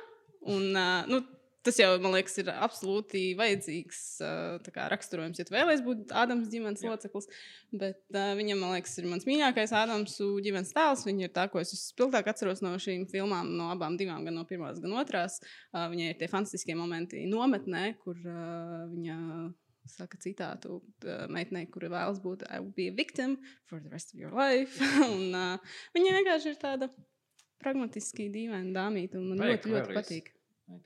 Un, 0.46 0.68
nu, 1.11 1.18
tas 1.66 1.78
jau, 1.80 1.88
man 2.02 2.14
liekas, 2.14 2.36
ir 2.40 2.50
absolūti 2.52 3.22
vajadzīgs 3.38 4.00
kā 4.72 4.86
raksturojums, 4.92 5.40
ja 5.40 5.46
tu 5.46 5.54
vēlēsies 5.54 5.84
būt 5.86 6.14
Ādams 6.16 6.48
ģimenes 6.52 6.84
Jā. 6.84 6.92
loceklis. 6.94 7.28
Bet 7.76 8.00
uh, 8.14 8.32
viņam, 8.38 8.62
man 8.62 8.76
liekas, 8.76 8.94
ir 9.00 9.08
mans 9.10 9.26
mīļākais 9.28 9.74
Ādamsu 9.76 10.28
ģimenes 10.44 10.72
tēls. 10.76 11.04
Viņa 11.08 11.28
ir 11.28 11.34
tā, 11.34 11.48
ko 11.52 11.60
es 11.62 11.74
vispilgtāk 11.74 12.30
atceros 12.32 12.62
no 12.64 12.72
šīm 12.80 13.06
filmām, 13.10 13.52
no 13.58 13.70
abām 13.74 13.98
divām, 14.00 14.24
gan 14.26 14.38
no 14.38 14.46
pirmās, 14.48 14.80
gan 14.82 14.96
otrās. 15.00 15.40
Uh, 15.72 15.86
viņai 15.92 16.12
ir 16.12 16.20
tie 16.20 16.30
fantastiskie 16.32 16.78
momenti 16.78 17.26
nometnē, 17.30 17.88
kur 18.04 18.18
uh, 18.22 18.86
viņa 18.92 19.18
saka 19.86 20.18
citātu 20.18 20.80
meitenei, 21.30 21.68
kura 21.70 21.92
vēlas 21.92 22.18
būt 22.22 22.42
I 22.50 22.58
will 22.58 22.72
be 22.74 22.88
a 22.90 22.94
victim 22.94 23.36
for 23.70 23.78
the 23.78 23.92
rest 23.92 24.14
of 24.14 24.20
your 24.20 24.34
life. 24.34 24.80
un, 25.12 25.28
uh, 25.30 25.76
viņa 25.94 26.16
vienkārši 26.20 26.52
ir 26.52 26.58
tāda 26.62 26.90
pragmatiski 27.62 28.28
dīvaina 28.32 28.74
dāmīta, 28.74 29.20
un 29.20 29.32
man 29.32 29.44
Vajag 29.44 29.64
ļoti, 29.64 29.74
ļoti 29.74 29.96
patīk. 29.96 30.32
Vai 30.66 30.80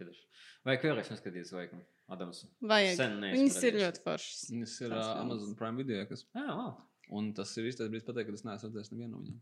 Vai 0.66 0.76
vēlreiz 0.76 1.08
neskatīties, 1.12 1.54
vai 1.56 1.66
Adams? 2.12 2.42
Vajag. 2.60 3.00
Viņas 3.24 3.58
ir 3.64 3.78
ļoti 3.80 4.02
foršas. 4.04 4.40
Tas 4.52 4.76
ir 4.84 4.92
uh. 4.92 5.04
Amazon 5.22 5.54
Prime 5.56 5.80
video, 5.80 6.04
kas. 6.10 6.26
Jā, 6.36 6.46
wow. 6.52 6.74
Un 7.10 7.32
tas 7.34 7.50
ir 7.58 7.66
īstais 7.66 7.88
brīdis 7.90 8.06
pateikt, 8.06 8.28
ka 8.28 8.36
es 8.38 8.44
neesmu 8.46 8.68
redzējis 8.68 8.92
nevienu 8.92 9.16
no 9.16 9.22
viņiem. 9.24 9.38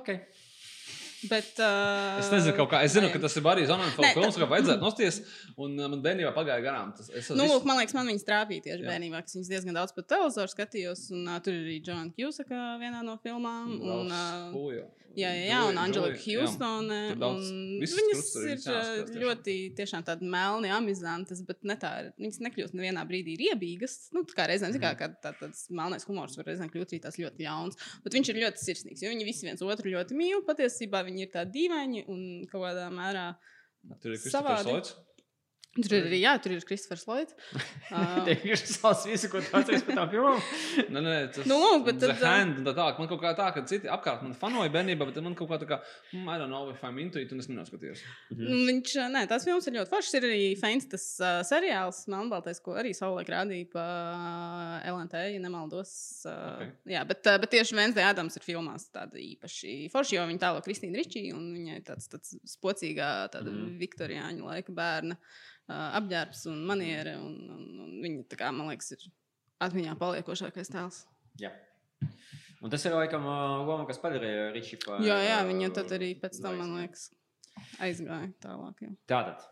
Ok. 0.00 0.08
Bet, 1.30 1.52
uh, 1.62 2.16
Es 2.18 2.32
nezinu, 2.32 2.56
kaut 2.56 2.72
kā. 2.72 2.80
Es 2.82 2.96
zinu, 2.96 3.06
vajag. 3.06 3.20
ka 3.20 3.28
tas 3.28 3.36
ir 3.38 3.44
arī 3.46 3.66
Zonāns 3.68 3.94
Nē, 3.94 4.08
filmas, 4.16 4.38
kā 4.40 4.48
vajadzētu 4.50 4.82
nosties. 4.82 5.20
Un 5.54 5.76
uh, 5.78 5.86
man 5.92 6.00
bērnībā 6.02 6.32
pagāja 6.34 6.64
garām. 6.64 6.90
Tas, 6.98 7.12
es 7.14 7.28
Nu, 7.30 7.44
visu- 7.44 7.52
lūk, 7.52 7.68
man 7.68 7.78
liekas, 7.78 7.94
man 7.94 8.10
viņas 8.10 8.26
trāpīja 8.26 8.64
tieši 8.66 8.88
bērnībā, 8.88 9.20
kas 9.22 9.36
viņas 9.38 9.52
diezgan 9.52 9.78
daudz 9.78 9.94
pat 9.94 10.08
televizoru 10.10 10.50
skatījos. 10.50 11.04
Un, 11.14 11.28
uh, 11.30 11.38
tur 11.44 11.54
ir 11.54 11.62
arī 11.68 11.76
Džona 11.86 12.10
Kjūsaka 12.16 12.64
vienā 12.82 13.04
no 13.06 13.14
filmām. 13.22 13.70
Un, 13.78 14.10
uh. 14.10 14.82
Jā, 15.18 15.30
jā, 15.36 15.44
jā, 15.48 15.58
un 15.68 15.78
jā. 15.78 16.08
Hjūstone. 16.22 16.98
Viņas 17.82 17.94
ir 17.98 18.46
ir 18.48 18.52
jāskatās 18.54 19.12
ļoti 19.22 19.56
tiešām 19.78 20.06
tādi 20.06 20.28
melni, 20.32 20.70
amizantas, 20.74 21.42
bet 21.46 21.62
ne 21.68 21.76
tā, 21.80 21.92
viņas 22.20 22.40
nekļūst 22.46 22.76
nevienā 22.78 23.04
brīdī 23.08 23.36
riebīgas. 23.40 23.96
Nu, 24.16 24.24
tā 24.28 24.38
kā 24.38 24.48
reizēm, 24.50 24.74
mm. 24.74 24.82
kā, 24.82 24.94
kā 24.98 25.10
tā, 25.22 25.34
tāds 25.40 25.64
melnais 25.74 26.06
humors 26.08 26.36
var 26.38 26.50
reizēm 26.50 26.72
kļūt 26.72 26.94
arī 26.94 27.02
tās 27.04 27.20
ļoti 27.20 27.46
ļauns. 27.46 27.80
Bet 28.04 28.18
viņš 28.18 28.32
ir 28.32 28.42
ļoti 28.46 28.66
sirsnīgs, 28.66 29.04
jo 29.04 29.12
viņi 29.12 29.28
visi 29.28 29.48
viens 29.48 29.64
otru 29.66 29.94
ļoti 29.94 30.18
mīl. 30.18 30.44
Patiesībā 30.48 31.04
viņi 31.08 31.26
ir 31.26 31.32
tādi 31.34 31.58
dīvaini 31.60 32.06
un 32.12 32.26
kaut 32.50 32.66
kādā 32.68 32.88
mērā. 32.94 33.30
Tur 34.02 34.14
ir. 34.14 34.20
Kristofers 34.22 34.68
Loits. 34.68 34.98
Tur 35.72 35.94
ir 35.96 36.04
arī, 36.04 36.18
jā, 36.20 36.34
tur 36.44 36.52
ir 36.52 36.64
Kristofers 36.68 37.06
Lloyds. 37.08 37.32
Uh, 37.92 38.22
Tev 38.24 38.40
ir 38.48 38.56
savs 38.56 39.02
visu, 39.04 39.28
ko 39.28 39.40
tu 39.44 39.50
atceries 39.58 39.82
par 39.84 39.96
tām 39.98 40.06
filmām. 40.08 40.38
Nē, 40.94 41.00
nē, 41.04 41.14
tas 41.34 41.44
Nu, 41.48 41.58
bet 41.84 41.98
tad, 42.00 42.14
Hand 42.24 42.62
tā 42.64 42.72
tālāk. 42.72 42.96
Man 43.02 43.08
kaut 43.10 43.20
kā 43.20 43.32
tā, 43.36 43.50
ka 43.52 43.60
citi 43.68 43.90
apkārt 43.92 44.22
man 44.24 44.32
fanoja 44.38 44.72
bērnībā, 44.72 45.04
bet 45.10 45.18
man 45.24 45.34
kaut 45.36 45.50
kā 45.50 45.58
tā 45.60 45.68
kā, 45.68 45.76
mm, 46.14 46.24
I 46.32 46.38
don't 46.40 46.48
know 46.48 46.70
if 46.72 46.80
I'm 46.88 46.96
into 47.02 47.20
it, 47.20 47.34
un 47.36 47.42
es 47.44 47.50
nenoskatījos. 47.52 48.00
Nu, 48.32 48.62
Viņš, 48.70 48.94
nē, 49.12 49.26
tās 49.28 49.44
filmas 49.44 49.68
ir 49.68 49.76
ļoti 49.76 49.92
foršas. 49.92 50.16
Ir 50.22 50.26
arī 50.30 50.40
Feints, 50.60 50.88
tas 50.94 51.04
uh, 51.20 51.42
seriāls, 51.44 52.00
Melnbaltais, 52.14 52.62
ko 52.64 52.78
arī 52.80 52.94
savulaik 52.96 53.28
rādīja 53.34 53.68
pa 53.76 53.84
LNT, 54.88 55.20
ja 55.36 55.42
nemaldos. 55.44 55.92
Uh, 56.24 56.32
Ok. 56.32 56.62
okay. 56.62 56.70
Jā, 56.96 57.04
bet, 57.08 57.20
uh, 57.28 57.36
bet 57.44 57.52
tieši 57.52 57.76
Vensdē 57.76 58.04
Adams 58.08 58.36
ir 58.40 58.44
filmās 58.46 58.88
tāda 58.94 59.20
īpaši 59.20 59.76
forša, 59.92 60.16
jo 60.16 60.24
viņa 60.32 60.42
tālo 60.46 60.64
Kristīna 60.64 60.96
Ričija, 61.02 61.36
un 61.36 61.50
viņai 61.54 61.82
tāds, 61.86 62.08
tāds 62.12 62.34
spocīgā, 62.56 63.12
tāda 63.34 63.50
Mhm. 63.52 63.68
mm. 63.68 63.78
viktoriāņu 63.84 64.48
laika 64.48 64.72
bērna 64.74 65.18
apģērbs 65.70 66.46
un 66.52 66.62
maniera, 66.68 67.16
un, 67.22 67.36
un, 67.54 67.66
un 67.86 67.96
viņa, 68.02 68.24
kā, 68.38 68.50
man 68.54 68.72
liekas, 68.72 68.92
ir 68.96 69.06
atmiņā 69.62 69.96
paliekošākais 70.00 70.72
tēls. 70.74 71.02
Jā. 71.40 71.52
Un 72.62 72.70
tas 72.70 72.84
ir 72.86 72.94
laikam 72.94 73.24
loma, 73.26 73.82
kas 73.88 73.98
padarīja 74.02 74.52
Ričiju 74.54 74.84
par. 74.84 75.02
Jā, 75.02 75.16
jā, 75.26 75.40
viņa 75.48 75.72
tad 75.74 75.90
arī 75.96 76.12
pēc 76.22 76.38
tam, 76.42 76.60
man 76.62 76.76
liekas, 76.78 77.08
aizgāja 77.82 78.30
tālāk. 78.42 78.84
Jā. 78.84 78.92
Tātad, 79.10 79.46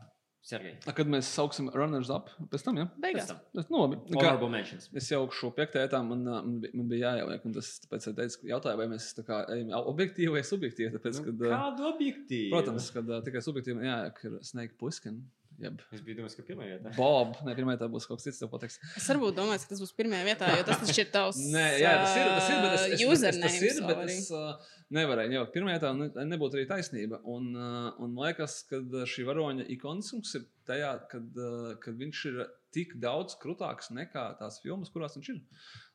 Sergei. 0.46 0.76
A, 0.88 0.92
Kad 0.96 1.10
mēs 1.10 1.28
sauksim 1.34 1.66
runners 1.74 2.08
up, 2.14 2.30
pēc 2.52 2.62
tam, 2.64 2.78
ja? 2.80 2.86
Pēc 2.94 3.02
Beigās. 3.04 3.26
tam. 3.32 3.40
Es, 3.60 3.66
nu, 3.68 3.82
labi. 3.82 3.98
Kā, 4.08 4.14
Honorable 4.20 4.48
mentions. 4.54 4.86
es 4.96 5.10
jau 5.10 5.24
šo 5.36 5.50
piektajā 5.56 5.88
etapā 5.90 6.00
man, 6.06 6.22
man, 6.24 6.54
man 6.70 6.86
bija 6.90 7.10
jāieliek, 7.10 7.44
un 7.50 7.56
tas 7.58 7.72
tāpēc 7.82 8.06
es 8.08 8.16
teicu, 8.20 8.46
jautāju, 8.52 8.78
vai 8.80 8.86
mēs 8.94 9.10
tā 9.18 9.26
kā 9.26 9.42
ejam 9.56 9.74
objektīvi 9.92 10.32
vai 10.38 10.44
subjektīvi. 10.46 10.94
Tāpēc, 10.96 11.20
kad, 11.26 11.44
ā, 11.44 11.52
Kādu 11.52 11.90
objektīvu? 11.90 12.54
protams, 12.54 12.88
kad 12.94 13.12
tikai 13.26 13.42
subjektīvi 13.44 13.84
jāieliek 13.90 14.24
ir 14.30 14.38
Snake 14.48 14.78
Plissken. 14.80 15.20
Jeb, 15.60 15.80
Es 15.92 16.00
biju 16.00 16.16
domājis, 16.20 16.34
ka 16.38 16.44
pirmā 16.46 16.64
vietā. 16.64 16.90
Bob, 16.96 17.34
ne, 17.44 17.52
pirmā 17.56 17.74
tā 17.80 17.84
būs 17.92 18.06
kaut 18.08 18.20
kas 18.20 18.30
cits, 18.30 18.38
tev 18.40 18.48
pateiks. 18.52 18.78
Es 18.96 19.08
varbūt 19.10 19.36
domāju, 19.36 19.60
ka 19.60 19.72
tas 19.74 19.82
būs 19.82 19.92
pirmajā 19.98 20.26
vietā, 20.28 20.48
jo 20.56 20.62
tas 20.68 20.80
taču 20.80 21.02
ir 21.02 21.10
tavs 21.12 21.40
Nē, 21.52 21.64
jā, 21.82 21.90
tas 22.00 22.14
ir. 22.16 22.30
Tas 22.30 22.48
ir 22.48 22.62
bet 22.62 22.76
es, 22.76 22.84
es, 22.86 23.02
es, 23.02 23.40
tas 23.42 23.58
ir, 23.60 23.82
bet 23.90 24.00
es 24.06 24.30
uh, 24.32 24.70
nevarēju 24.96 25.36
jau 25.36 25.42
pirmajā 25.52 25.82
tā, 25.82 25.90
ne, 25.98 26.08
nebūtu 26.30 26.56
arī 26.56 26.64
taisnība. 26.70 27.20
Un, 27.28 27.50
uh, 27.52 27.90
un 28.00 28.16
man 28.16 28.30
liekas, 28.30 28.62
ka 28.70 28.80
šī 29.12 29.26
varoņa 29.28 29.68
ikonisms 29.76 30.32
ir 30.40 30.48
tajā, 30.70 30.94
kad, 31.12 31.28
uh, 31.36 31.74
kad 31.84 32.00
viņš 32.00 32.24
ir 32.32 32.40
tik 32.72 32.96
daudz 33.02 33.36
krūtāks 33.42 33.92
nekā 33.92 34.26
tās 34.40 34.62
filmas, 34.64 34.92
kurās 34.94 35.18
viņš 35.18 35.32
ir. 35.34 35.44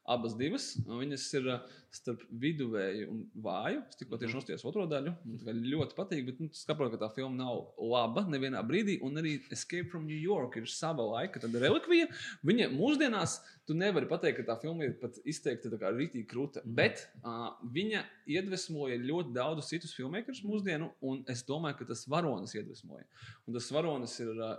Abas 0.05 0.35
divas, 0.37 0.67
viņas 0.85 1.23
ir 1.39 1.47
uh, 1.49 1.75
starp 1.95 2.21
viduvēju 2.41 3.07
un 3.11 3.21
vāju. 3.45 3.81
Es 3.89 3.97
tikko 3.99 4.19
tieši 4.19 4.37
nostājos 4.37 4.65
otro 4.67 4.85
daļu. 4.89 5.13
Man 5.25 5.61
ļoti 5.65 5.97
patīk, 5.97 6.23
bet 6.27 6.41
nu, 6.43 6.49
saprotu, 6.55 6.95
ka 6.95 7.05
tā 7.05 7.09
filma 7.15 7.37
nav 7.39 7.81
laba 7.81 8.25
nevienā 8.29 8.61
brīdī. 8.67 8.97
Un 9.05 9.21
arī 9.21 9.37
Escape 9.53 9.87
from 9.91 10.05
New 10.09 10.19
York 10.19 10.59
ir 10.59 10.69
sava 10.71 11.05
laika 11.13 11.41
relikvija. 11.45 12.09
Viņa 12.45 12.69
mūsdienās 12.75 13.39
tu 13.65 13.77
nevari 13.77 14.09
pateikt, 14.09 14.41
ka 14.41 14.47
tā 14.51 14.59
filma 14.61 14.87
ir 14.87 14.95
pat 15.01 15.17
izteikti 15.25 15.71
tā 15.73 15.79
kā 15.81 15.93
rītīgi 15.95 16.27
krūta. 16.29 16.63
Mhm. 16.65 16.77
Bet 16.77 17.05
uh, 17.23 17.49
viņa 17.75 18.05
iedvesmoja 18.35 18.99
ļoti 19.01 19.35
daudzus 19.35 19.71
citus 19.73 19.95
filmēkus 19.97 20.43
mūsdienu, 20.45 20.91
un 21.05 21.23
es 21.31 21.45
domāju, 21.47 21.81
ka 21.81 21.91
tas 21.93 22.05
varonis 22.11 22.55
iedvesmoja. 22.57 23.07
Un 23.47 23.57
tas 23.57 23.71
varonis 23.73 24.19
ir 24.21 24.33
uh, 24.35 24.57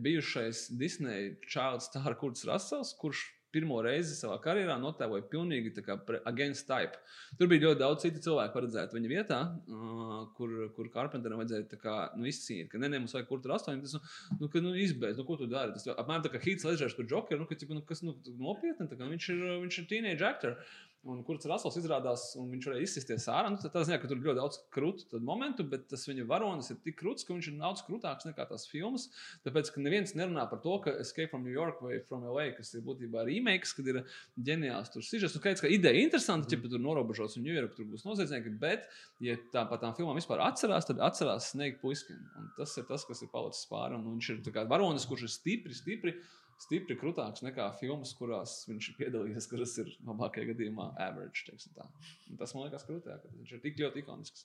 bijušais 0.00 0.68
Disneja 0.80 1.34
child 1.44 1.84
star 1.84 2.16
Kurts 2.16 2.46
Rasels, 2.48 2.94
kurš 2.96 3.26
pirmo 3.54 3.78
reizi 3.84 4.16
savā 4.16 4.36
karjerā 4.44 4.76
notēloja 4.80 5.24
pilnīgi 5.32 5.72
pre- 6.06 6.20
against 6.28 6.66
type. 6.68 6.98
Tur 7.38 7.48
bija 7.50 7.68
ļoti 7.68 7.80
daudz 7.80 8.04
citu 8.04 8.22
cilvēku 8.26 8.54
paredzētu 8.54 8.98
viņa 8.98 9.10
vietā, 9.12 9.38
uh, 9.68 10.26
kur, 10.36 10.54
kur 10.76 10.90
Carpenteram 10.94 11.40
vajadzēja 11.42 11.80
kā, 11.80 11.96
nu, 12.18 12.28
izcīnīt, 12.28 12.68
ka 12.72 12.80
nē, 12.82 12.92
nē, 12.92 13.02
mums 13.04 13.16
vajag 13.16 13.30
kur 13.30 13.42
tur 13.44 13.54
astoņi. 13.56 13.84
Tas, 13.84 13.96
nu, 13.96 14.02
nu, 14.42 14.50
ka, 14.52 14.62
nu, 14.64 14.74
izbeidz, 14.76 15.20
nu, 15.20 15.26
ko 15.28 15.38
tu 15.40 15.48
dari? 15.50 15.74
Tas 15.76 15.88
apmēram 15.94 16.26
tā 16.26 16.32
kā 16.34 16.42
Hīts 16.44 16.68
Ledžers 16.68 16.96
par 16.98 17.08
Jokeru, 17.08 17.44
nu, 17.44 17.48
ka, 17.48 17.58
nu, 17.72 17.84
kas, 17.88 18.04
nu, 18.06 18.16
nopietni, 18.38 18.88
tā 18.90 18.98
kā 19.00 19.08
viņš 19.08 19.30
ir, 19.34 19.44
viņš 19.64 19.80
ir 19.82 19.90
teenage 19.94 20.28
actor. 20.28 20.58
Un 21.06 21.20
kurš 21.22 21.44
Rasels 21.46 21.76
izrādās, 21.78 22.22
un 22.40 22.48
viņš 22.50 22.64
varēja 22.68 22.84
izsisties 22.88 23.28
ārā. 23.30 23.52
Nu, 23.52 23.58
tad 23.62 23.70
tā 23.70 23.84
ziņā, 23.86 24.00
ka 24.02 24.08
tur 24.10 24.18
ir 24.18 24.26
ļoti 24.26 24.40
daudz 24.40 24.56
krūtu 24.74 25.20
momentu, 25.22 25.62
bet 25.70 25.84
tas 25.92 26.02
viņa 26.08 26.24
varonis 26.26 26.72
ir 26.74 26.80
tik 26.82 26.96
krūts, 26.98 27.22
ka 27.24 27.36
viņš 27.36 27.48
ir 27.52 27.60
daudz 27.60 27.84
krūtāks 27.86 28.26
nekā 28.26 28.48
tās 28.50 28.66
filmas. 28.66 29.06
Tāpēc, 29.46 29.70
ka 29.70 29.82
neviens 29.84 30.16
nerunā 30.18 30.48
par 30.50 30.58
to, 30.64 30.74
ka 30.82 30.96
Escape 30.98 31.30
from 31.30 31.46
New 31.46 31.54
York 31.54 31.78
vai 31.84 32.00
From 32.08 32.26
LA, 32.26 32.48
kas 32.56 32.74
ir 32.74 32.82
būtībā 32.86 33.22
remakes, 33.28 33.76
kad 33.78 33.86
ir 33.92 34.00
ģeniāls 34.48 34.90
tur 34.94 35.06
sižets. 35.06 35.36
Nu, 35.38 35.42
skaidrs, 35.44 35.62
ka 35.62 35.70
ideja 35.70 35.94
ir 35.94 36.08
interesanta, 36.08 36.50
ja 36.50 36.72
tur 36.74 36.82
norobežos 36.82 37.38
un 37.38 37.46
New 37.46 37.54
York 37.54 37.78
tur 37.78 37.86
būs 37.92 38.02
noziedznieki, 38.08 38.56
bet, 38.58 38.90
ja 39.22 39.38
tā 39.54 39.64
par 39.70 39.78
tām 39.84 39.94
filmām 39.94 40.18
vispār 40.18 40.42
atcerās, 40.48 40.90
tad 40.90 40.98
atcerās 41.04 41.52
Snake 41.54 41.78
Puiskin. 41.84 42.18
Un 42.40 42.50
tas 42.58 42.74
ir 42.74 42.90
tas, 42.90 43.06
kas 43.06 43.22
ir 43.22 43.30
palicis 43.30 43.70
pāri. 43.70 43.94
Un 43.94 44.18
viņš 44.18 44.34
ir 44.34 44.60
varonis, 44.66 45.06
kurš 45.06 45.28
ir 45.28 45.34
stipri, 45.36 45.78
stipri. 45.78 46.18
Stipri 46.18 46.47
krūtāks 46.66 47.42
nekā 47.46 47.68
filmas, 47.78 48.10
kurās 48.18 48.64
viņš 48.68 48.88
ir 48.90 48.96
piedalījies, 48.98 49.46
kuras 49.50 49.76
ir 49.78 49.86
labākajā 50.06 50.48
gadījumā 50.52 50.88
average. 50.98 51.44
Tas 52.38 52.54
man 52.54 52.64
liekas 52.66 52.84
krūtāk, 52.88 53.22
ka 53.22 53.28
viņš 53.36 53.52
ir 53.52 53.60
tik 53.62 53.78
ļoti 53.78 54.02
ikonisks. 54.02 54.44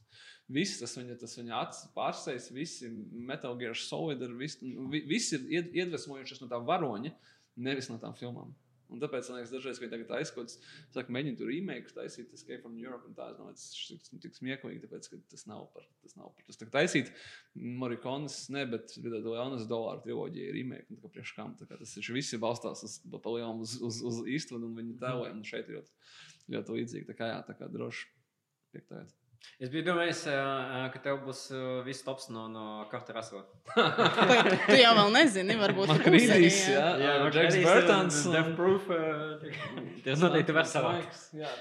Viss 0.49 0.79
tas 0.79 0.95
viņa, 0.97 1.17
tas 1.19 1.37
viņa 1.39 1.53
acis 1.61 1.89
pārsteigts, 1.95 2.51
visi 2.53 2.89
Metal 3.11 3.55
Gear 3.57 3.73
Solid, 3.75 4.21
ir, 4.21 4.33
visi, 4.37 4.73
nu, 4.75 4.89
vi- 4.89 5.05
visi 5.07 5.35
ir 5.35 5.63
ied- 5.63 5.73
iedvesmojušies 5.73 6.41
no 6.41 6.47
tā 6.47 6.61
varoņa, 6.63 7.11
nevis 7.57 7.89
no 7.89 7.97
tām 7.97 8.13
filmām. 8.15 8.53
Un 8.93 9.01
tāpēc 9.01 9.29
man 9.29 9.39
liekas, 9.39 9.51
dažreiz, 9.53 9.79
kad 9.81 9.93
viņi 9.95 10.05
aizkodas, 10.19 10.59
saka, 10.93 11.13
mēģina 11.15 11.39
tur 11.39 11.49
remake, 11.49 11.93
taisīt 11.95 12.33
Escape 12.35 12.61
from 12.61 12.75
un 12.77 13.15
tā, 13.17 13.29
es 13.31 13.39
domāju, 13.39 13.57
tas 13.57 14.11
ir 14.13 14.21
tik, 14.21 14.35
smieklīgi, 14.37 14.83
tāpēc, 14.83 15.09
ka 15.09 15.19
tas 15.33 15.47
nav 15.49 15.65
par, 15.73 15.87
tas 16.05 16.15
nav 16.19 16.29
par. 16.35 16.45
Tas 16.49 16.61
tā 16.61 16.69
taisīt 16.75 17.09
Morikonas, 17.55 18.37
ne, 18.53 18.67
bet 18.69 18.93
Leonas 19.01 19.65
dolāru 19.69 20.05
triloģija 20.05 20.51
ir 20.51 20.57
remake, 20.59 20.89
un 20.93 21.01
kā 21.01 21.11
priekš 21.15 21.33
kam, 21.39 21.57
tā 21.57 21.67
kā 21.69 21.79
tas 21.81 21.95
taču 21.97 22.15
visi 22.17 22.41
balstās 22.41 22.85
uz, 22.85 22.99
pa 23.15 23.33
lielam 23.33 23.65
uz, 23.65 23.79
uz, 23.81 24.03
uz 24.05 24.21
īstenu 24.29 24.69
un 24.69 24.77
viņu 24.77 24.99
tēlojumu, 25.01 25.41
un 25.41 25.49
šeit 25.49 25.73
ļoti, 25.73 25.97
ļoti 26.53 26.77
līdzīgi, 26.77 27.09
tā 27.09 27.17
kā 27.17 27.33
jā, 27.33 27.41
tā 27.49 27.57
kā 27.57 27.71
droši 27.73 28.09
piektājot. 28.75 29.22
Es 29.63 29.69
biju 29.71 29.85
domājis, 29.85 30.23
ka 30.93 30.99
tev 31.03 31.19
būs 31.23 31.41
viss 31.85 32.03
tops 32.03 32.29
no, 32.33 32.45
no 32.51 32.63
Rasela. 32.91 33.43
Pagaid, 33.75 34.55
tu, 34.65 34.77
jau 34.79 34.93
vēl 34.97 35.11
nezini, 35.15 35.57
varbūt 35.59 35.91
tur 35.93 36.01
būs 36.03 36.07
arī, 36.07 36.21
Makrīdis, 36.27 36.59
jā. 36.73 36.87
jā, 36.99 37.13
Džeks 37.35 37.59
Burtons. 37.63 38.19
Death 38.33 38.53
Proof. 38.57 38.89
Tas 40.03 40.23
noteikti 40.23 40.55
var 40.57 40.69
savākt. 40.69 41.21
Jā, 41.37 41.51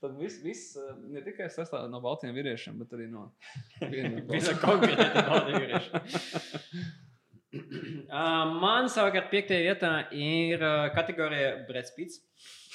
tad- 0.00 0.16
viss, 0.20 0.40
viss 0.44 0.76
ā, 0.80 0.92
ne 1.12 1.24
tikai 1.26 1.48
sastāv 1.52 1.88
no 1.92 2.00
baltiem 2.04 2.32
vīriešiem, 2.36 2.78
bet 2.80 2.94
arī 2.96 3.10
no 3.12 3.30
viena 3.92 4.22
Visa 4.30 4.56
konkrēta 4.62 5.26
balda 5.26 5.60
vīrieša. 5.60 6.04
Man 8.62 8.90
savukārt 8.92 9.30
piektajā 9.32 9.66
vietā 9.66 9.92
ir 10.14 10.62
kategorija 10.94 11.52
Brad 11.68 11.88
Spits. 11.88 12.22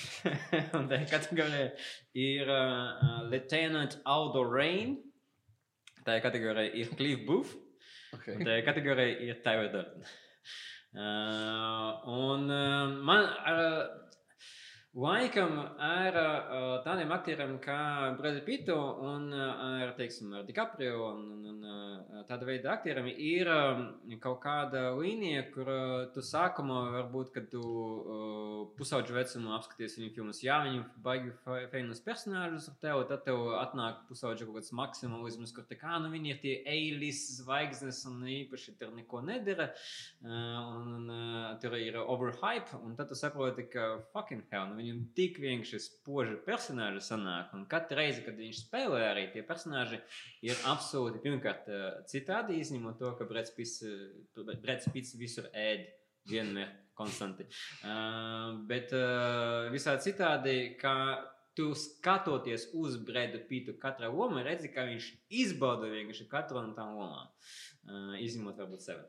Un 0.78 0.88
tā 0.90 1.02
kategorija 1.10 1.72
ir 2.18 2.50
uh, 2.50 3.22
Lieutenant 3.30 3.98
Aldo 4.10 4.44
Rain. 4.50 4.98
Tā 6.06 6.18
kategorija 6.24 6.74
ir 6.78 6.92
Cliff 6.98 7.26
Booth. 7.28 7.54
Okay. 8.18 8.36
Un 8.36 8.48
tā 8.48 8.60
kategorija 8.66 9.20
ir 9.28 9.42
Tyler 9.46 9.70
Durden. 9.74 10.06
Uh, 10.92 12.02
un 12.12 12.50
uh, 12.52 12.90
man 13.08 13.30
uh, 13.48 14.01
laikam 14.92 15.54
ar 15.80 16.16
uh, 16.20 16.72
tādiem 16.84 17.12
aktieriem 17.16 17.54
kā 17.64 18.12
Brad 18.18 18.42
Pittu 18.44 18.76
un 18.76 19.30
uh, 19.32 19.86
ar, 19.86 19.94
teiksim, 19.96 20.34
ar 20.36 20.44
DiCaprio 20.44 21.06
un, 21.14 21.22
un, 21.32 21.46
un 21.48 21.62
uh, 21.64 22.24
tāda 22.28 22.44
veida 22.50 22.74
aktieriem 22.74 23.08
ir 23.14 23.48
um, 23.48 23.86
kaut 24.20 24.42
kāda 24.44 24.90
līnija, 24.98 25.46
kur 25.54 25.70
uh, 25.72 25.94
tu 26.12 26.20
sākumā 26.20 26.82
varbūt, 26.98 27.32
kad 27.38 27.48
tu 27.54 27.62
uh, 27.62 28.58
pusauģu 28.76 29.16
vecumā 29.16 29.56
apskaties 29.56 29.96
viņu 29.96 30.12
filmas, 30.18 30.42
jā, 30.44 30.60
viņi 30.66 30.84
baigi 31.06 31.32
feinas 31.72 32.04
personāžus 32.04 32.68
ar 32.74 32.76
tevi, 32.84 33.08
tad 33.14 33.24
tev 33.30 33.46
atnāk 33.62 34.04
pusauģu 34.10 34.50
kaut 34.50 34.60
kāds 34.60 34.76
maksimalisms, 34.76 35.56
kur 35.56 35.70
tā 35.72 35.80
kā, 35.80 35.96
nu, 36.04 36.12
viņi 36.12 36.36
ir 36.36 36.44
tie 36.44 36.58
eilis 36.68 37.24
zvaigznes 37.38 38.04
un 38.12 38.28
īpaši 38.28 38.76
tur 38.82 38.92
neko 38.98 39.24
nedara. 39.24 39.72
Uh, 40.20 40.60
un 40.82 41.08
uh, 41.08 41.56
tur 41.64 41.80
ir 41.80 41.96
overhype, 42.02 42.76
un 42.84 43.00
tad 43.00 43.08
tu 43.08 43.16
saproti, 43.16 43.70
ka 43.72 43.94
fucking 44.12 44.44
hell, 44.52 44.76
nu 44.76 44.81
viņam 44.82 45.02
tik 45.18 45.40
vienkārši 45.42 45.80
spoži 45.86 46.38
personāži 46.46 47.04
sanāk, 47.06 47.54
un 47.56 47.66
katru 47.72 48.00
reizi, 48.02 48.24
kad 48.26 48.38
viņš 48.40 48.66
spēlē, 48.66 49.02
arī 49.12 49.28
tie 49.34 49.46
personāži 49.48 50.02
ir 50.46 50.60
absolūti 50.72 51.22
pirmkārt 51.24 51.70
uh, 51.72 51.90
citādi, 52.12 52.60
izņemot 52.62 53.00
to, 53.00 53.14
ka 53.20 53.28
uh, 53.28 54.54
Brad 54.64 54.84
Spits 54.84 55.18
visur 55.20 55.50
ēd 55.54 55.88
vienmēr 56.30 56.74
konstanti. 56.98 57.48
Uh, 57.86 58.58
bet 58.70 58.94
uh, 58.98 59.70
visā 59.74 59.96
citādi, 60.02 60.74
kā 60.82 60.96
tu 61.58 61.72
skatoties 61.76 62.70
uz 62.80 62.96
Bradu 63.06 63.42
Pitu 63.48 63.76
katrā 63.80 64.10
lomā, 64.12 64.44
redzi, 64.46 64.72
ka 64.72 64.88
viņš 64.88 65.12
izbauda 65.44 65.90
vienkārši 65.92 66.30
katru 66.32 66.64
no 66.64 66.76
tām 66.78 66.96
lomām. 67.00 67.28
Uh, 67.28 67.71
izņemot 68.22 68.60
varbūt 68.62 68.84
sevi. 68.84 69.02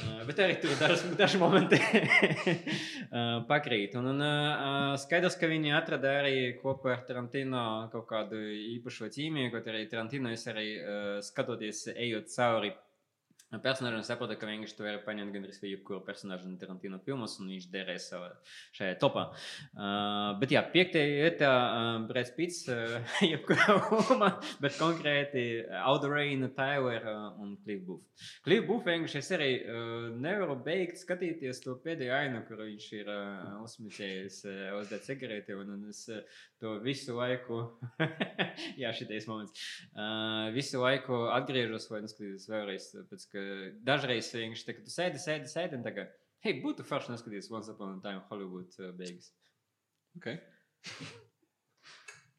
Uh, 0.00 0.20
bet 0.28 0.42
arī 0.44 0.58
tur 0.60 0.74
daži, 0.78 1.14
daži 1.18 1.40
momenti 1.40 1.78
uh, 1.80 3.40
pakrīt. 3.48 3.96
Un, 3.98 4.10
un 4.12 4.24
uh, 4.24 4.92
skaidrs, 5.00 5.38
ka 5.40 5.48
viņi 5.50 5.74
atrada 5.76 6.18
arī 6.20 6.34
kopā 6.60 6.94
ar 6.96 7.06
Tarantino 7.08 7.64
kaut 7.94 8.06
kādu 8.10 8.40
īpašo 8.76 9.10
ķīmiju, 9.14 9.54
kaut 9.54 9.72
arī 9.72 9.86
Tarantino 9.90 10.32
es 10.34 10.46
arī 10.50 10.68
uh, 10.76 11.18
skatoties, 11.24 11.86
ejot 11.96 12.30
cauri 12.36 12.74
personāžiem, 13.58 14.02
saprotu, 14.06 14.36
ka 14.38 14.46
vienkārši 14.46 14.76
tu 14.78 14.84
vari 14.86 15.00
paņemt 15.02 15.34
gandrīz 15.34 15.58
jebkuru 15.66 16.04
personāžu 16.06 16.46
no 16.46 16.58
Tarantino 16.60 17.00
filmas, 17.02 17.34
un 17.42 17.50
viņš 17.50 17.66
derēs 17.72 18.06
savā 18.12 18.28
šajā 18.78 18.98
topā. 19.02 19.26
Uh, 19.74 20.38
bet 20.38 20.54
jā, 20.54 20.62
piektajā 20.70 21.08
vietā 21.24 21.50
uh, 21.50 21.88
Brad 22.06 22.30
Pitts, 22.36 22.62
uh, 22.70 23.00
jebkurā 23.32 23.76
lomā, 23.90 24.30
bet 24.62 24.78
konkrēti 24.78 25.44
Audreyna, 25.82 26.52
Tyler 26.54 27.08
uh, 27.10 27.24
un 27.42 27.56
Cliff 27.64 27.82
Booth. 27.88 28.28
Cliff 28.46 28.68
Booth 28.68 28.86
vienkārši 28.86 29.18
es 29.18 29.32
arī 29.34 29.50
uh, 29.58 30.06
nevaru 30.14 30.54
beigt 30.62 31.02
skatīties 31.02 31.64
to 31.64 31.74
pēdējo 31.82 32.14
ainu, 32.20 32.44
kur 32.46 32.62
viņš 32.62 32.88
ir 33.00 33.10
uh, 33.10 33.58
uzsmicējis 33.64 34.40
uh, 34.46 34.62
uzdēt 34.78 35.08
cigareti, 35.08 35.58
un, 35.58 35.74
un 35.74 35.90
es 35.90 36.04
uh, 36.12 36.22
to 36.62 36.76
visu 36.84 37.18
laiku, 37.18 37.64
jā, 38.82 38.94
šitais 38.94 39.26
moments, 39.26 39.58
uh, 39.96 40.50
visu 40.54 40.82
laiku 40.82 41.24
atgriežos 41.34 41.88
vai 41.90 42.04
neskatītos 42.04 42.48
vēlreiz, 42.52 42.90
pēc 43.10 43.26
ka 43.32 43.39
dažreiz 43.86 44.30
vienkārši 44.34 44.66
tā, 44.68 44.74
ka 44.78 44.84
tu 44.86 44.92
sēdi, 44.94 45.18
sēdi, 45.22 45.50
sēdi, 45.52 45.78
un 45.80 45.82
tagad, 45.86 46.12
hei, 46.44 46.56
būtu 46.62 46.84
forši 46.88 47.12
neskatīties 47.14 47.50
Once 47.52 47.72
Upon 47.72 47.98
a 47.98 48.00
Time 48.04 48.22
Hollywood 48.30 48.70
uh, 48.80 48.92
beigas. 48.96 49.32
Okay. 50.18 50.38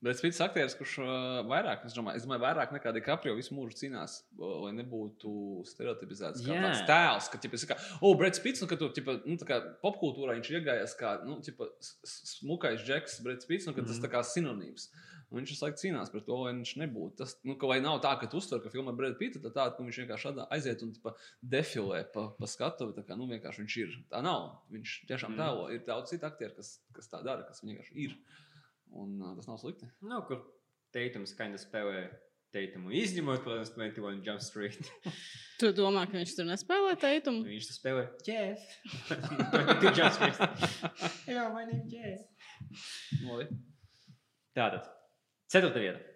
Bet 0.01 0.17
Spits 0.17 0.39
aktieris, 0.41 0.73
kurš 0.73 0.95
uh, 1.03 1.07
vairāk, 1.45 1.83
es 1.85 1.93
domāju, 1.93 2.17
es 2.17 2.23
domāju, 2.25 2.41
vairāk 2.41 2.71
nekā 2.73 2.89
DiCaprio 2.95 3.35
visu 3.37 3.53
mūžu 3.53 3.75
cīnās, 3.83 4.15
uh, 4.39 4.55
lai 4.63 4.71
nebūtu 4.79 5.33
stereotipizēts 5.69 6.41
kā 6.41 6.55
Jā. 6.55 6.63
tāds 6.63 6.81
tēls, 6.89 7.27
ka, 7.29 7.37
ķipa, 7.43 7.59
kā, 7.69 7.77
oh, 8.01 8.15
Brad 8.17 8.33
Spits, 8.39 8.63
nu, 8.63 8.69
ka 8.71 8.79
tu, 8.81 8.89
ķipa, 8.97 9.19
nu, 9.29 9.35
tā 9.37 9.45
kā 9.51 9.59
popkultūrā 9.83 10.39
viņš 10.39 10.49
ir 10.49 10.57
iegājies 10.57 10.95
kā, 10.97 11.11
nu, 11.29 11.37
s- 11.45 12.17
smukais 12.31 12.81
džeks, 12.81 13.19
Brad 13.27 13.45
Spits, 13.45 13.69
nu, 13.69 13.75
ka 13.77 13.85
tas 13.85 13.99
Mhm. 13.99 14.07
tā 14.07 14.09
kā 14.15 14.23
sinonīms. 14.25 14.87
Un 15.31 15.39
viņš 15.39 15.51
visu 15.53 15.63
laiku 15.63 15.79
cīnās 15.79 16.09
par 16.11 16.23
to, 16.27 16.35
lai 16.43 16.51
viņš 16.57 16.73
nebūtu. 16.81 17.15
Tas, 17.21 17.37
nu, 17.47 17.55
ka, 17.55 17.67
lai 17.71 17.77
nav 17.79 18.01
tā, 18.03 18.11
ka 18.19 18.27
tu 18.27 18.37
uztver, 18.41 18.59
ka 18.65 18.69
filmā 18.73 18.91
Brad 18.97 19.15
Pitt, 19.19 19.37
tad 19.39 19.53
tā, 19.55 19.67
ka 19.71 19.79
viņš 19.85 19.99
vienkārši 20.03 20.25
šādā 20.27 20.47
aiziet 20.51 20.81
un 20.83 20.91
tipa, 20.91 21.13
defilē 21.53 22.01
pa, 22.11 22.25
pa 22.35 22.49
skatuvi. 22.51 22.97
Tā 22.97 23.05
kā 23.07 23.15
nu, 23.15 23.29
vienkārši 23.31 23.63
viņš 23.63 23.77
ir. 23.85 23.93
Tā 24.11 24.19
nav. 24.25 24.49
Viņš 24.75 24.95
tiešām 25.07 25.31
Mhm. 25.31 25.39
tēlo. 25.39 25.69
Ir 25.71 25.85
daudz 25.87 26.11
citu 26.11 26.27
aktieru, 26.27 26.57
kas, 26.59 26.73
kas 26.91 27.07
tā 27.07 27.23
dara, 27.23 27.47
kas 27.47 27.63
vienkārši 27.63 27.95
ir. 28.09 28.17
Un 28.91 29.21
uh, 29.23 29.35
tas 29.39 29.47
nav 29.47 29.57
slikti. 29.63 29.87
Nu, 30.03 30.19
kur 30.27 30.43
Teitums 30.91 31.31
kind 31.39 31.55
of 31.55 31.61
spēlē 31.63 32.09
Teitumu. 32.51 32.91
Izņemot, 32.91 33.45
protams, 33.45 33.69
21 33.77 34.25
Jump 34.27 34.41
Street. 34.43 34.83
Tu 35.61 35.69
domā, 35.77 36.03
ka 36.11 36.17
viņš 36.19 36.31
tur 36.35 36.47
nespēlē 36.49 36.97
teikumu? 36.99 37.45
Viņš 37.47 37.67
tur 37.69 37.75
spēlē 37.77 38.03
Jeff. 38.27 38.59
22 39.07 39.93
Jump 39.97 40.13
Street. 40.17 40.35
Hello, 41.29 41.47
my 41.53 41.63
name 41.69 41.85
is 41.85 41.93
Jeff. 41.93 42.25
Labi. 43.23 43.47
Tātad, 44.57 44.89
ceturta 45.51 45.83
vieta. 45.83 46.07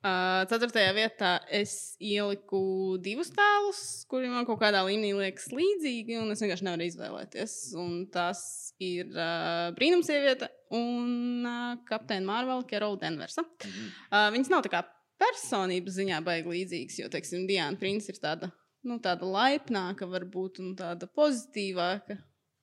Uh, 0.00 0.46
ceturtajā 0.48 0.94
vietā 0.96 1.30
es 1.52 1.72
ieliku 2.00 2.96
divus 3.04 3.28
tēlus, 3.36 3.80
kuriem 4.08 4.32
man 4.32 4.46
kaut 4.48 4.56
kādā 4.62 4.80
līmenī 4.86 5.10
liekas 5.18 5.50
līdzīgi, 5.52 6.16
un 6.22 6.32
es 6.32 6.40
vienkārši 6.40 6.64
nevaru 6.64 6.86
izvēlēties. 6.88 7.56
Un 7.76 8.06
tas 8.12 8.40
ir 8.80 9.10
uh, 9.12 9.68
brīnumsieviete 9.76 10.48
un 10.78 11.44
uh, 11.44 11.74
kapteiņa 11.90 12.24
Marvela 12.24 12.64
Kerola 12.70 12.96
Denversa. 13.02 13.44
Uh, 13.44 14.30
viņas 14.32 14.48
nav 14.54 14.64
tā 14.64 14.72
kā 14.72 14.80
personības 15.20 15.98
ziņā 15.98 16.22
baigi 16.24 16.48
līdzīgas, 16.54 16.96
jo, 17.02 17.10
teiksim, 17.12 17.44
Diana 17.50 17.76
Prince 17.76 18.08
ir 18.08 18.22
tāda, 18.22 18.48
nu, 18.88 18.96
tāda 19.04 19.28
laipnāka, 19.28 20.08
varbūt, 20.08 20.62
un 20.64 20.72
tāda 20.80 21.10
pozitīvāka. 21.12 22.16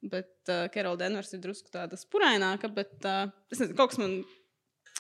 Bet 0.10 0.50
uh, 0.50 0.66
Kerola 0.74 1.04
Denvers 1.04 1.38
ir 1.38 1.46
drusku 1.46 1.70
tāda 1.70 2.02
spuraināka, 2.02 2.74
bet 2.74 2.98
uh, 3.06 3.30
es 3.54 3.62
nezinu, 3.62 3.78
kaut 3.78 3.94
kas 3.94 4.02
man 4.02 4.24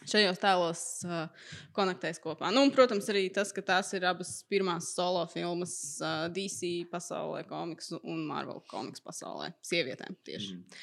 šajos 0.06 0.40
tēlos 0.42 0.82
uh, 1.08 1.50
konektēs 1.76 2.22
kopā. 2.24 2.52
Nu, 2.54 2.64
un, 2.68 2.74
protams, 2.76 3.08
arī 3.12 3.28
tas, 3.34 3.54
ka 3.56 3.64
tās 3.66 3.90
ir 3.98 4.06
abas 4.08 4.38
pirmās 4.52 4.92
solo 4.96 5.24
filmas 5.32 5.74
uh, 6.04 6.28
DC 6.34 6.90
pasaulē, 6.92 7.44
komiksu 7.50 8.02
un 8.04 8.26
Marvel 8.30 8.62
komiksu 8.70 9.06
pasaulē, 9.08 9.52
sievietēm 9.66 10.18
tieši. 10.28 10.56
Mhm. 10.58 10.80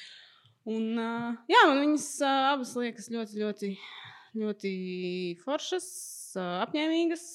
Un, 0.74 0.84
uh, 0.96 1.34
jā, 1.50 1.60
man 1.68 1.82
viņas 1.82 2.08
uh, 2.24 2.46
abas 2.54 2.72
liekas 2.80 3.10
ļoti, 3.12 3.40
ļoti, 3.42 3.68
ļoti 4.40 4.72
foršas, 5.44 5.86
uh, 6.38 6.62
apņēmīgas. 6.64 7.26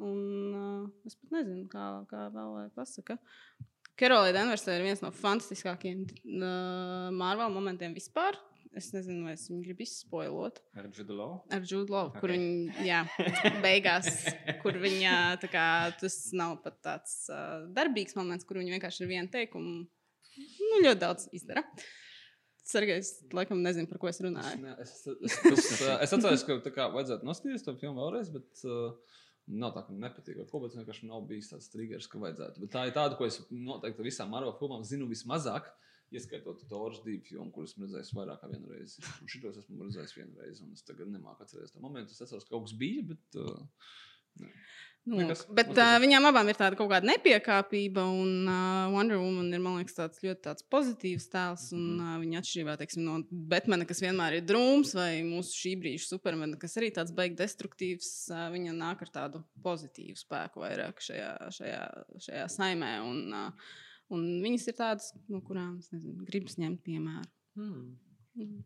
Un, 0.00 0.22
uh, 0.56 1.06
es 1.06 1.14
pat 1.20 1.36
nezinu, 1.36 1.68
kā, 1.70 1.84
kā 2.10 2.26
vēl 2.34 2.56
lai 2.56 2.64
pasaka. 2.74 3.18
Karolīna 4.00 4.40
Denversē 4.40 4.74
ir 4.74 4.88
viens 4.88 5.04
no 5.04 5.12
fantastiskākajiem 5.14 6.00
uh, 6.08 7.12
Marvel 7.14 7.52
momentiem 7.54 7.94
vispār. 7.94 8.40
Es 8.74 8.90
nezinu, 8.94 9.24
vai 9.28 9.34
es 9.36 9.44
viņu 9.46 9.62
gribu 9.62 9.84
izspoilot 9.84 10.58
Ar 10.74 10.88
Judu 10.90 11.14
Law. 11.18 11.34
ar 11.54 11.62
Judu 11.62 11.94
Lovu, 11.94 12.10
okay. 12.10 12.22
kur 12.22 12.32
viņa, 12.34 12.86
jā, 12.86 13.02
beigās, 13.64 14.08
kur 14.64 14.78
viņa, 14.82 15.12
tā 15.42 15.50
kā, 15.52 15.66
tas 16.00 16.16
nav 16.34 16.56
pat 16.64 16.80
tāds 16.82 17.18
uh, 17.30 17.68
darbīgs 17.76 18.16
moments, 18.18 18.46
kur 18.48 18.58
viņa 18.58 18.74
vienkārši 18.74 19.04
ir 19.04 19.12
viena 19.12 19.30
teikuma, 19.30 19.84
nu, 19.84 20.80
ļoti 20.82 21.00
daudz 21.04 21.28
izdara. 21.36 21.62
Sergejs, 22.64 23.18
laikam, 23.36 23.60
nezinu, 23.62 23.86
par 23.90 24.00
ko 24.00 24.08
es 24.08 24.18
runāju. 24.24 24.62
Ne, 24.62 24.74
es, 24.80 24.96
es, 25.04 25.38
es, 25.52 25.66
es 25.84 26.14
atceros, 26.16 26.46
ka 26.48 26.56
tā 26.64 26.72
kā 26.72 26.88
vajadzētu 26.94 27.28
noskatīties 27.28 27.66
to 27.66 27.76
filmu 27.78 28.00
vēlreiz, 28.00 28.30
bet 28.32 28.64
uh, 28.64 28.94
nav 29.52 29.74
tā, 29.74 29.84
ka 29.84 29.92
man 29.92 30.06
nepatīk. 30.08 30.38
Ar 30.40 30.48
ko 30.48 30.62
bet 30.64 30.76
vienkārši 30.78 31.10
nav 31.10 31.26
bijis 31.28 31.50
tāds 31.52 31.68
triggers, 31.72 32.08
ka 32.08 32.22
vajadzētu. 32.22 32.62
Bet 32.64 32.72
tā 32.72 32.86
ir 32.88 32.94
tāda, 32.96 33.18
ko 33.18 33.28
es 33.28 33.42
noteikti 33.52 34.06
visām 34.06 34.32
Marvel 34.32 34.56
filmām 34.56 34.84
zinu 34.88 35.08
vismazāk. 35.10 35.68
Ieskaitot 36.12 36.60
to 36.68 36.78
Oržas 36.78 37.02
divu 37.04 37.24
filmu, 37.26 37.50
kuras 37.54 37.72
esmu 37.72 37.86
redzējis 37.88 38.12
vairāk 38.14 38.42
kā 38.42 38.50
vienu 38.52 38.70
reizi. 38.70 39.00
Un 39.22 39.30
šitos 39.32 39.56
esmu 39.62 39.86
redzējis 39.88 40.16
vienu 40.18 40.36
reizi, 40.42 40.62
un 40.66 40.72
es 40.76 40.82
tagad 40.86 41.08
nemāku 41.10 41.42
atcerēties 41.46 41.74
to 41.74 41.80
momentu. 41.82 42.12
Es 42.12 42.20
atceros, 42.22 42.44
ka 42.44 42.54
kaut 42.54 42.68
kas 42.68 42.76
bija, 42.78 43.02
bet. 43.14 43.40
Uh, 43.40 44.50
Nu, 45.04 45.18
Nekas. 45.20 45.42
bet 45.52 45.68
uh, 45.76 45.98
viņām 46.00 46.24
abām 46.30 46.48
ir 46.48 46.56
tāda 46.56 46.78
kaut 46.78 46.88
kāda 46.88 47.04
nepiekāpība, 47.10 48.06
un 48.08 48.46
uh, 48.48 48.86
Wonder 48.94 49.18
Woman 49.20 49.50
ir, 49.52 49.60
liekas, 49.60 49.98
tāds 49.98 50.22
ļoti 50.24 50.40
tāds 50.46 50.64
pozitīvs 50.72 51.26
tēls. 51.28 51.66
Un 51.76 51.82
Mhm. 51.98 52.06
uh, 52.06 52.14
viņa 52.22 52.40
atšķirībā 52.40 52.76
teiksim, 52.80 53.04
no 53.04 53.18
Batmana, 53.52 53.84
kas 53.84 54.00
vienmēr 54.00 54.38
ir 54.38 54.46
drūms, 54.48 54.94
vai 54.96 55.20
mūsu 55.26 55.52
šī 55.60 55.74
brīža 55.82 56.08
supermena, 56.08 56.56
kas 56.56 56.78
arī 56.80 56.88
tāds 56.96 57.12
beigas 57.12 57.36
destruktīvs, 57.42 58.10
uh, 58.32 58.46
viņa 58.56 58.72
nāk 58.80 59.04
ar 59.04 59.12
tādu 59.12 59.44
pozitīvu 59.66 60.16
spēku 60.16 60.64
vairāk 60.64 61.04
šajā, 61.04 61.30
šajā, 61.52 61.82
šajā 62.24 62.48
saimē. 62.56 62.94
Un, 63.04 63.20
uh, 63.34 63.74
un 64.12 64.26
viņas 64.44 64.68
ir 64.70 64.78
tādas, 64.78 65.10
no 65.32 65.40
kurām 65.44 65.78
es 65.80 65.90
nezinu, 65.94 66.26
gribas 66.28 66.58
ņemt 66.60 66.82
piemēru. 66.84 67.30
Hmm. 67.54 68.62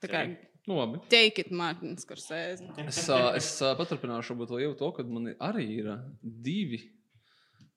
Tā 0.00 0.08
kā 0.10 0.22
Nu, 0.68 0.76
labi. 0.76 1.00
take 1.08 1.40
it, 1.40 1.50
Mārtiņš, 1.56 2.04
kur 2.06 2.20
sēž. 2.20 2.60
Es, 2.84 3.00
es 3.08 3.50
paturpināšu 3.78 4.36
vēl 4.38 4.60
jau 4.66 4.72
to, 4.76 4.90
ka 4.96 5.04
man 5.08 5.30
arī 5.40 5.64
ir 5.80 5.88
divi 6.20 6.82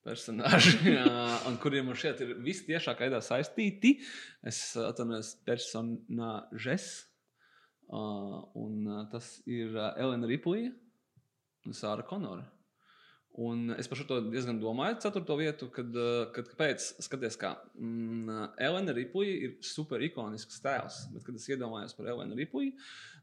personāži, 0.03 0.91
un 1.47 1.57
kuriem 1.63 1.88
man 1.89 1.97
šeit 1.99 2.19
ir 2.25 2.36
visciešākā 2.43 3.07
veidā 3.07 3.21
saistīti. 3.23 3.95
Es 4.43 4.75
atvainojos 4.77 5.31
personāžes, 5.47 6.89
un 7.93 8.91
tas 9.13 9.31
ir 9.47 9.79
Elena 9.95 10.29
Riplija 10.29 10.73
un 11.63 11.77
Sāra 11.77 12.03
Konora. 12.05 12.43
Un 13.41 13.71
es 13.73 13.88
par 13.89 13.97
šo 13.97 14.19
diezgan 14.27 14.59
domāju, 14.61 14.99
ceturto 15.01 15.34
vietu, 15.39 15.65
kad, 15.73 15.89
ā, 15.89 16.25
kad 16.36 16.51
kāpēc, 16.51 16.84
skaties, 17.01 17.38
kā 17.41 17.55
mm, 17.73 18.51
Elena 18.61 18.93
Riplija 18.93 19.39
ir 19.47 19.55
super 19.65 20.03
ikonisks 20.05 20.61
tēls. 20.61 20.99
Bet, 21.15 21.25
kad 21.25 21.39
es 21.39 21.47
iedomājos 21.49 21.97
par 21.97 22.11
Elenu 22.13 22.38
Ripliju, 22.38 22.75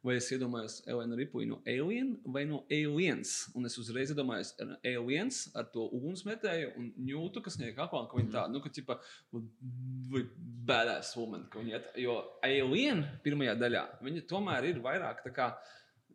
vai 0.03 0.17
es 0.19 0.27
iedomājos 0.35 0.81
Elenu 0.91 1.19
Ripliju 1.21 1.53
no 1.53 1.61
Alien 1.63 2.17
vai 2.27 2.43
no 2.49 2.65
Aliens, 2.75 3.37
un 3.55 3.71
es 3.71 3.79
uzreiz 3.79 4.11
iedomājos 4.11 4.55
Aliens 4.83 5.45
ar 5.55 5.71
to 5.71 5.87
ugunsmetēju 5.95 6.73
un 6.81 6.91
ņūtu, 7.07 7.45
kas 7.47 7.61
viņai 7.61 7.77
kakā, 7.79 8.05
ka 8.11 8.19
viņa 8.19 8.35
tā, 8.35 8.47
nu, 8.51 8.63
ka 8.65 8.75
tipa, 8.75 8.99
vai 9.31 10.25
badass 10.67 11.15
woman, 11.21 11.47
ka 11.53 11.63
viņa 11.63 11.77
iet, 11.77 11.93
jo 12.03 12.19
Alien 12.47 13.05
pirmajā 13.23 13.55
daļā, 13.61 13.85
viņa 14.03 14.27
tomēr 14.31 14.73
ir 14.73 14.83
vairāk 14.83 15.23
tā 15.23 15.35
kā, 15.37 15.53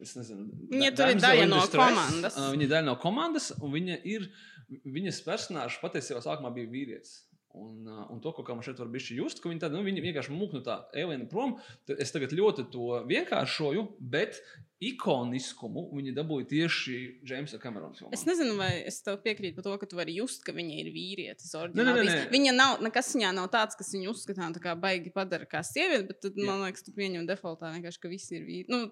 Es 0.04 0.16
nezinu, 0.18 0.50
Viņa 0.72 0.92
tur 0.98 1.14
ir 1.14 1.22
daļa 1.24 1.46
no 1.48 1.62
distress. 1.62 1.80
komandas. 1.80 2.36
Ā, 2.36 2.50
Viņa 2.56 2.68
ir 2.68 2.74
daļa 2.74 2.88
no 2.90 2.98
komandas, 3.00 3.52
un 3.62 3.72
viņa 3.76 4.02
ir, 4.12 4.28
viņas 4.84 5.22
personāžs 5.28 5.80
patiesībā 5.84 6.24
sākumā 6.26 6.52
bija 6.56 6.72
vīrietis. 6.74 7.22
Un, 7.56 7.86
uh, 7.88 8.02
un 8.12 8.20
to, 8.20 8.34
ko 8.36 8.44
man 8.52 8.66
šeit 8.68 8.82
var 8.82 8.90
būt 8.92 9.14
just, 9.16 9.40
ka 9.40 9.48
viņi 9.48 9.62
tādu 9.64 9.78
nu, 9.78 9.86
viņi 9.88 10.02
vienkārši 10.04 10.34
mūk 10.36 10.58
no 10.58 10.60
tā 10.66 10.82
aliena 10.92 11.24
prom. 11.32 11.54
Es 11.96 12.12
tagad 12.12 12.34
ļoti 12.36 12.66
to 12.74 12.98
vienkāršoju, 13.08 13.86
bet 14.12 14.42
ikoniskumu 14.84 15.86
viņi 15.96 16.12
dabūja 16.18 16.48
tieši 16.52 16.98
Jamesa 17.30 17.60
Kamerona 17.62 17.96
filmā. 17.96 18.12
Es 18.16 18.26
nezinu, 18.28 18.58
vai 18.60 18.82
es 18.84 19.00
tev 19.06 19.22
piekrītu 19.24 19.56
par 19.56 19.68
to, 19.70 19.78
ka 19.80 19.88
tu 19.88 20.00
vari 20.00 20.18
just, 20.18 20.44
ka 20.44 20.52
viņa 20.56 20.76
ir 20.82 20.92
vīrietis. 20.92 21.54
Nē, 21.56 21.86
nē, 21.88 21.96
nē. 22.04 22.18
Viņa 22.34 22.54
nav, 22.58 22.84
nekas 22.84 23.14
viņā 23.16 23.32
nav 23.40 23.48
tāds, 23.56 23.80
kas 23.80 23.94
viņu 23.96 24.12
uzskatām 24.12 24.56
tā 24.58 24.64
kā 24.64 24.76
baigi 24.80 25.14
padara 25.16 25.48
kā 25.48 25.64
sievieti, 25.66 26.10
bet 26.12 26.20
tad, 26.28 26.36
man 26.42 26.66
liekas, 26.66 26.84
tu 26.84 26.92
pieņem 26.98 27.24
defaultā 27.30 27.72
vienkārši, 27.78 28.04
ka 28.04 28.12
visi 28.12 28.36
ir 28.36 28.44
vīri. 28.50 28.68
Nu, 28.74 28.92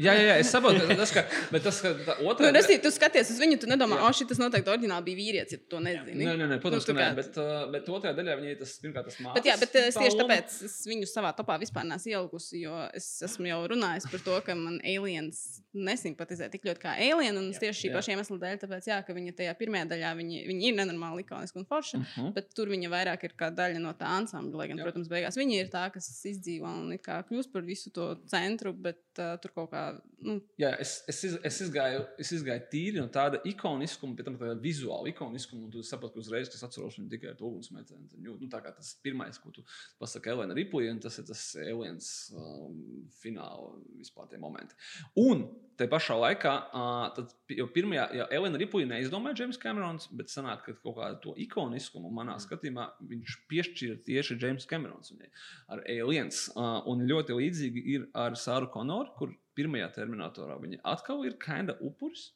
Jā, 0.00 0.14
jā, 0.16 0.22
jā, 0.30 0.36
es 0.40 0.50
saprotu, 0.52 0.84
tas, 0.96 1.12
ka, 1.12 1.24
bet 1.52 1.64
tas, 1.66 1.80
ka 1.84 1.92
tā 2.06 2.14
nu, 2.20 2.28
otrā 2.30 2.50
restī, 2.54 2.78
tu 2.80 2.92
skaties 2.94 3.32
uz 3.34 3.40
viņu, 3.42 3.58
tu 3.60 3.68
nedomā, 3.68 3.98
o, 4.06 4.12
šis 4.16 4.40
noteikti 4.40 4.72
oriģināli 4.72 5.06
bija 5.08 5.18
vīrietis, 5.18 5.56
ja 5.56 5.60
tu 5.60 5.74
to 5.74 5.80
nezini. 5.84 6.24
Nē, 6.24 6.36
nē, 6.40 6.48
nē, 6.54 6.58
protams, 6.62 6.86
Nu, 6.88 6.94
nu, 6.94 7.00
ka 7.00 7.04
tā 7.04 7.10
nē, 7.10 7.16
bet, 7.18 7.38
uh, 7.40 7.64
bet 7.74 7.90
otrajā 7.92 8.16
daļā 8.16 8.36
viņi 8.40 8.52
ir 8.54 8.60
tas 8.62 8.72
pirmkārt 8.80 9.10
tas 9.10 9.18
mākslinieks. 9.20 9.36
Bet, 9.36 9.48
jā, 9.50 9.56
bet 9.60 9.76
es 9.82 9.98
tieši 10.00 10.20
tāpēc 10.22 10.56
es 10.70 10.76
viņu 10.88 11.10
savā 11.10 11.34
topā 11.36 11.58
vispār 11.60 11.84
neesmu 11.90 12.14
ielikusi, 12.14 12.62
jo 12.64 12.78
es 12.96 13.10
esmu 13.28 13.50
jau 13.50 13.60
runājis 13.74 14.08
par 14.12 14.24
to, 14.24 14.38
ka 14.46 14.56
man 14.58 14.80
aliens 14.80 15.42
nesimpatizē 15.76 16.48
tik 16.50 16.64
ļoti 16.66 16.82
kā 16.82 16.94
alien. 16.98 17.36
Un 17.38 17.50
es 17.52 17.60
tieši 17.62 17.78
šī 17.84 17.90
jā. 17.90 17.96
paša 17.96 18.14
iemesla 18.14 18.38
dēļ, 18.42 18.58
tāpēc, 18.64 18.88
jā, 18.90 18.98
ka 19.06 19.14
viņa 19.16 19.34
tajā 19.38 19.54
pirmajā 19.58 19.88
daļā 19.92 20.10
viņi, 20.18 20.42
viņi 20.48 20.68
ir 20.70 20.76
nenormāli 20.78 21.24
ikoniski 21.24 21.60
un 21.60 21.68
forši. 21.68 22.00
Uh 22.00 22.14
-huh. 22.16 22.32
Bet 22.36 22.50
tur 22.56 22.72
viņa 22.72 22.90
vairāk 22.90 23.24
ir 23.28 23.34
kā 23.38 23.50
daļa 23.54 23.82
no 23.82 23.92
tā 23.94 24.10
ansambļa. 24.18 24.56
Lai 24.60 24.68
gan, 24.68 24.78
Jā. 24.78 24.84
protams, 24.88 25.08
beigās 25.08 25.38
viņa 25.38 25.60
ir 25.60 25.70
tā, 25.70 25.84
kas 25.94 26.08
izdzīvo 26.26 26.66
un 26.66 26.92
kļūst 26.98 27.52
par 27.52 27.62
visu 27.62 27.90
to 27.90 28.08
centru, 28.26 28.72
bet 28.72 29.02
uh, 29.18 29.36
tur 29.42 29.52
kaut 29.54 29.70
kā. 29.70 29.84
Nu, 30.20 30.40
Jā, 30.58 30.74
es, 30.80 31.04
es, 31.08 31.22
iz, 31.24 31.38
es, 31.44 31.60
izgāju, 31.60 32.04
es 32.18 32.32
izgāju 32.32 32.66
tīri 32.72 33.00
no 33.00 33.06
tāda 33.08 33.40
ikoniskuma, 33.44 34.16
pēc 34.16 34.24
tam 34.24 34.36
tāda 34.36 34.58
vizuāla 34.60 35.08
ikoniskuma, 35.08 35.64
un 35.64 35.70
tu 35.70 35.82
saproti, 35.82 36.14
ka 36.14 36.20
uzreiz, 36.20 36.50
kas 36.52 36.62
atceros 36.66 36.98
viņu 36.98 37.10
tikai 37.14 37.32
ar 37.32 37.38
to 37.38 37.48
ugunsmētēju. 37.48 38.10
Nu, 38.18 38.36
tā 38.52 38.60
kā 38.64 38.74
tas 38.76 38.92
pirmais, 39.02 39.38
ko 39.38 39.50
tu 39.54 39.64
pasaki 39.98 40.32
Elena 40.34 40.54
Riplija, 40.54 40.92
un 40.92 41.00
tas 41.00 41.18
ir 41.18 41.24
tas 41.30 41.44
aliens 41.62 42.10
um, 42.36 43.08
fināla 43.22 43.72
vispār 43.96 44.28
tie 44.28 44.40
momenti. 44.40 44.76
Un 45.20 45.46
te 45.80 45.86
pašā 45.90 46.16
laikā, 46.20 46.52
uh, 46.76 47.06
tad, 47.16 47.32
jau 47.56 47.66
pirmajā, 47.72 48.04
ja 48.18 48.26
Elena 48.36 48.58
Riplija 48.60 48.88
neizdomāja 48.90 49.42
James 49.42 49.58
Camerons, 49.60 50.08
bet 50.16 50.32
sanāk, 50.32 50.66
ka 50.66 50.74
kaut 50.82 50.98
kādu 50.98 51.20
to 51.24 51.34
ikoniskumu 51.40 52.10
manā 52.14 52.36
skatījumā 52.42 52.86
viņš 53.10 53.36
piešķīra 53.50 54.00
tieši 54.06 54.36
James 54.42 54.68
Camerons 54.70 55.14
viņai 55.14 55.30
ar 55.72 55.84
aliens. 55.96 56.42
Uh, 56.52 56.80
un 56.90 57.06
ļoti 57.08 57.38
līdzīgi 57.38 57.84
ir 57.94 58.08
ar 58.18 58.36
Sāru 58.38 58.68
Konoru, 58.72 59.14
kur 59.16 59.32
pirmajā 59.58 59.88
terminatorā 59.96 60.58
viņa 60.60 60.82
atkal 60.92 61.24
ir 61.28 61.38
kinda 61.40 61.78
upuris, 61.80 62.30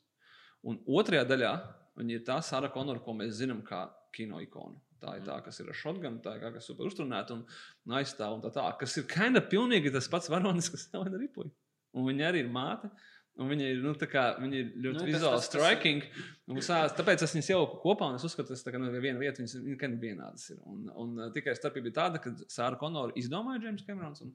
un 0.64 0.80
otrajā 0.88 1.26
daļā 1.28 1.52
viņa 2.00 2.16
ir 2.16 2.24
tā 2.26 2.40
Sāra 2.44 2.72
Konora, 2.72 3.02
ko 3.04 3.16
mēs 3.18 3.36
zinām 3.42 3.60
kā 3.66 3.86
kino 4.14 4.40
ikonu. 4.42 4.80
Tā 5.04 5.18
ir 5.18 5.26
tā, 5.26 5.36
kas 5.44 5.60
ir 5.60 5.68
ar 5.68 5.76
shotgunu, 5.76 6.22
tā 6.24 6.38
ir 6.38 6.46
tā, 6.46 6.50
kas 6.54 6.70
super 6.70 6.88
uzturēta 6.88 7.36
un 7.36 7.44
un 7.84 7.98
aizstāv 7.98 8.38
un 8.38 8.44
tā 8.44 8.50
tā, 8.54 8.64
kas 8.80 8.96
ir 8.96 9.04
kinda 9.10 9.42
pilnīgi 9.44 9.92
tas 9.92 10.08
pats 10.08 10.32
varonis, 10.32 10.70
kas 10.72 10.88
Elena 10.96 11.20
Riplija. 11.20 11.52
Un 11.94 12.08
viņa 12.08 12.30
arī 12.30 12.42
ir 12.42 12.50
māte. 12.50 12.88
Un 13.36 13.48
viņa 13.50 13.64
ir, 13.66 13.78
nu, 13.82 13.92
kā, 14.06 14.22
viņa 14.38 14.54
ir 14.54 14.66
ļoti 14.78 14.82
Nu, 14.84 14.90
nu, 14.92 14.98
tas- 15.00 15.08
vizuāli 15.10 15.38
tas- 15.40 15.48
tas- 15.48 15.62
striking. 15.64 16.02
Un 16.46 16.56
sā- 16.62 16.86
Tāpēc 16.94 17.22
es 17.26 17.32
viņas 17.34 17.48
ieliku 17.50 17.80
kopā, 17.82 18.06
un 18.08 18.14
es 18.14 18.22
uzskatu, 18.22 18.46
ka 18.46 18.54
tas 18.54 18.62
ir 18.94 19.00
viena 19.02 19.18
vieta, 19.18 19.42
viņas 19.42 19.54
ir 19.58 19.74
gan 19.80 19.96
vienādas. 19.98 20.50
Ir. 20.52 20.58
Un, 20.64 20.84
un 20.94 21.18
uh, 21.18 21.30
tikai 21.34 21.54
starpība 21.58 21.86
ir 21.90 21.96
tāda, 21.96 22.20
ka 22.22 22.30
Sāra 22.46 22.78
Konora 22.78 23.10
izdomāja 23.18 23.64
James 23.64 23.82
Camerons, 23.82 24.20
un, 24.22 24.30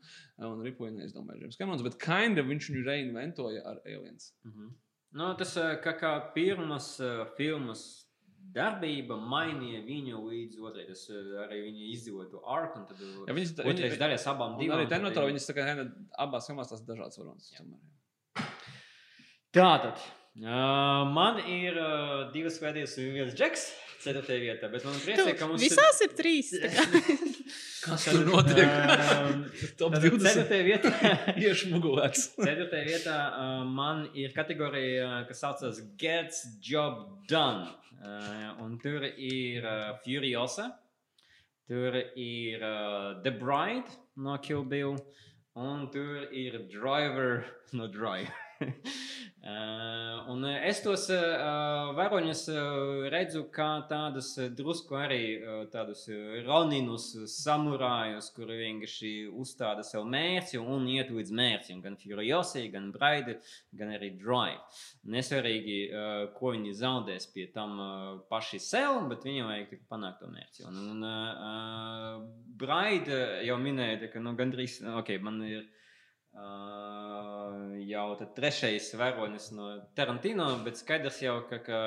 un 0.49 0.61
Riplija 0.67 0.91
neizdomāja 0.97 1.39
James 1.45 1.55
Camerons, 1.55 1.81
bet 1.87 1.95
kinda 1.97 2.43
viņš 2.43 2.67
viņu 2.73 2.83
reinventoja 2.89 3.63
ar 3.65 3.79
Aliens. 3.85 4.33
Mhm. 4.43 4.67
Nu, 5.13 5.33
tas 5.39 5.55
eh, 5.57 5.77
kā, 5.81 5.95
kā 5.97 6.33
pirmas 6.35 6.99
uh, 6.99 7.23
filmas 7.37 8.05
darbība 8.53 9.15
mainīja 9.15 9.79
viņu 9.87 10.19
līdz 10.27 10.59
otrai. 10.59 10.85
Tas 10.91 11.05
uh, 11.09 11.45
arī 11.47 11.61
viņa 11.69 11.87
izdzīvoja 11.95 12.29
to 12.31 12.43
arku. 12.45 12.79
un 12.79 12.85
Tad 12.91 12.99
uh, 12.99 13.23
Ja 13.31 13.33
viņas, 13.33 13.55
otrais 13.63 13.95
viņa, 13.95 14.01
daļas 14.03 14.27
abām 14.27 14.57
un 14.57 14.59
divām. 14.59 14.75
arī 14.83 14.89
Terminatorā 14.91 15.25
viņi- 15.31 15.39
viņas 15.39 15.49
tā 15.49 15.55
kā 15.55 15.93
abās 16.27 16.47
filmās 16.51 16.67
tās 16.73 16.83
dažādas 16.83 17.17
varonas. 17.17 17.53
Tātad. 19.55 19.97
Uh, 20.39 21.09
man 21.09 21.39
ir 21.49 21.75
uh, 21.75 22.29
divas 22.33 22.59
vēdienas 22.61 22.93
un 23.01 23.13
viens 23.17 23.35
džeks. 23.35 23.63
Ceturtajā 23.99 24.39
vietā. 24.39 24.69
Bet 24.71 24.85
man 24.87 24.95
priecē, 25.03 25.33
ka 25.35 25.47
mums 25.49 25.63
visās 25.63 25.97
ir 26.05 26.13
trīs. 26.15 26.53
tā 26.53 26.69
kā. 26.71 26.85
Kas 27.83 28.05
tur 28.07 28.21
notiek? 28.27 28.69
Um, 28.69 29.41
Top 29.79 29.95
Tātad 29.95 30.05
20 30.05 30.27
Ceturtajā 30.27 30.67
vietā. 30.67 30.91
iešmugulēts. 31.47 32.25
Ceturtajā 32.37 32.85
vietā 32.87 33.17
uh, 33.27 33.63
man 33.67 34.05
ir 34.15 34.35
kategorija, 34.35 35.25
kas 35.27 35.43
saucas 35.43 35.81
Gets 35.99 36.45
Job 36.63 37.25
Done. 37.27 37.67
Uh, 37.99 38.53
un 38.63 38.77
tur 38.79 39.03
ir 39.09 39.65
uh, 39.67 39.97
Furiosa, 40.05 40.69
tur 41.67 41.97
ir 42.15 42.63
uh, 42.63 43.17
The 43.25 43.33
Bride 43.35 43.97
no 44.15 44.37
Kill 44.39 44.63
Bill, 44.63 44.95
un 45.59 45.89
tur 45.91 46.29
ir 46.31 46.61
Driver 46.71 47.43
no 47.73 47.89
Drive. 47.91 48.31
Uh, 48.61 50.29
un 50.33 50.43
es 50.49 50.81
tos 50.83 51.05
uh, 51.13 51.91
varoņus 51.97 52.41
uh, 52.51 52.59
redzu 53.11 53.45
kā 53.53 53.67
tādus 53.89 54.33
drusku 54.57 54.97
arī 54.99 55.21
tādus 55.73 56.05
roninus, 56.45 57.07
samurājus, 57.33 58.29
kuri 58.35 58.59
vienkārši 58.59 59.13
uzstāda 59.31 59.83
sev 59.87 60.05
mērķi 60.11 60.59
un 60.59 60.87
iet 60.91 61.11
līdz 61.13 61.33
mērķim. 61.39 61.81
Gan 61.85 61.97
Furiosi, 62.01 62.65
gan 62.73 62.91
Braidi, 62.95 63.37
gan 63.79 63.95
arī 63.95 64.11
Drive. 64.19 64.61
Nesvarīgi, 65.09 65.79
ko 66.35 66.53
viņi 66.55 66.75
zaudēs 66.81 67.29
pie 67.33 67.47
tam 67.53 67.79
paši 68.29 68.59
sev, 68.63 69.01
bet 69.11 69.25
viņiem 69.27 69.49
vajag 69.49 69.73
tikai 69.73 69.91
panākt 69.95 70.23
to 70.23 70.31
mērķi. 70.33 70.67
Un, 70.69 71.03
un 71.03 72.29
Braidi 72.59 73.19
jau 73.47 73.59
minēja, 73.61 74.11
ka 74.13 74.23
nu, 74.23 74.35
gandrīz, 74.39 74.81
ok, 74.99 75.15
man 75.23 75.43
ir. 75.47 75.67
Jau 77.89 78.13
trešais 78.35 78.91
varonis 78.99 79.49
no 79.55 79.69
Tarantino, 79.97 80.45
bet 80.63 80.77
skaidrs 80.77 81.19
jau, 81.23 81.39
ka, 81.49 81.57
ka 81.65 81.79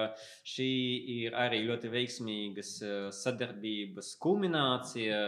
šī 0.48 0.68
ir 1.22 1.36
arī 1.38 1.62
ļoti 1.68 1.90
veiksmīgas 1.92 2.72
sadarbības 3.16 4.14
kulminācija, 4.22 5.20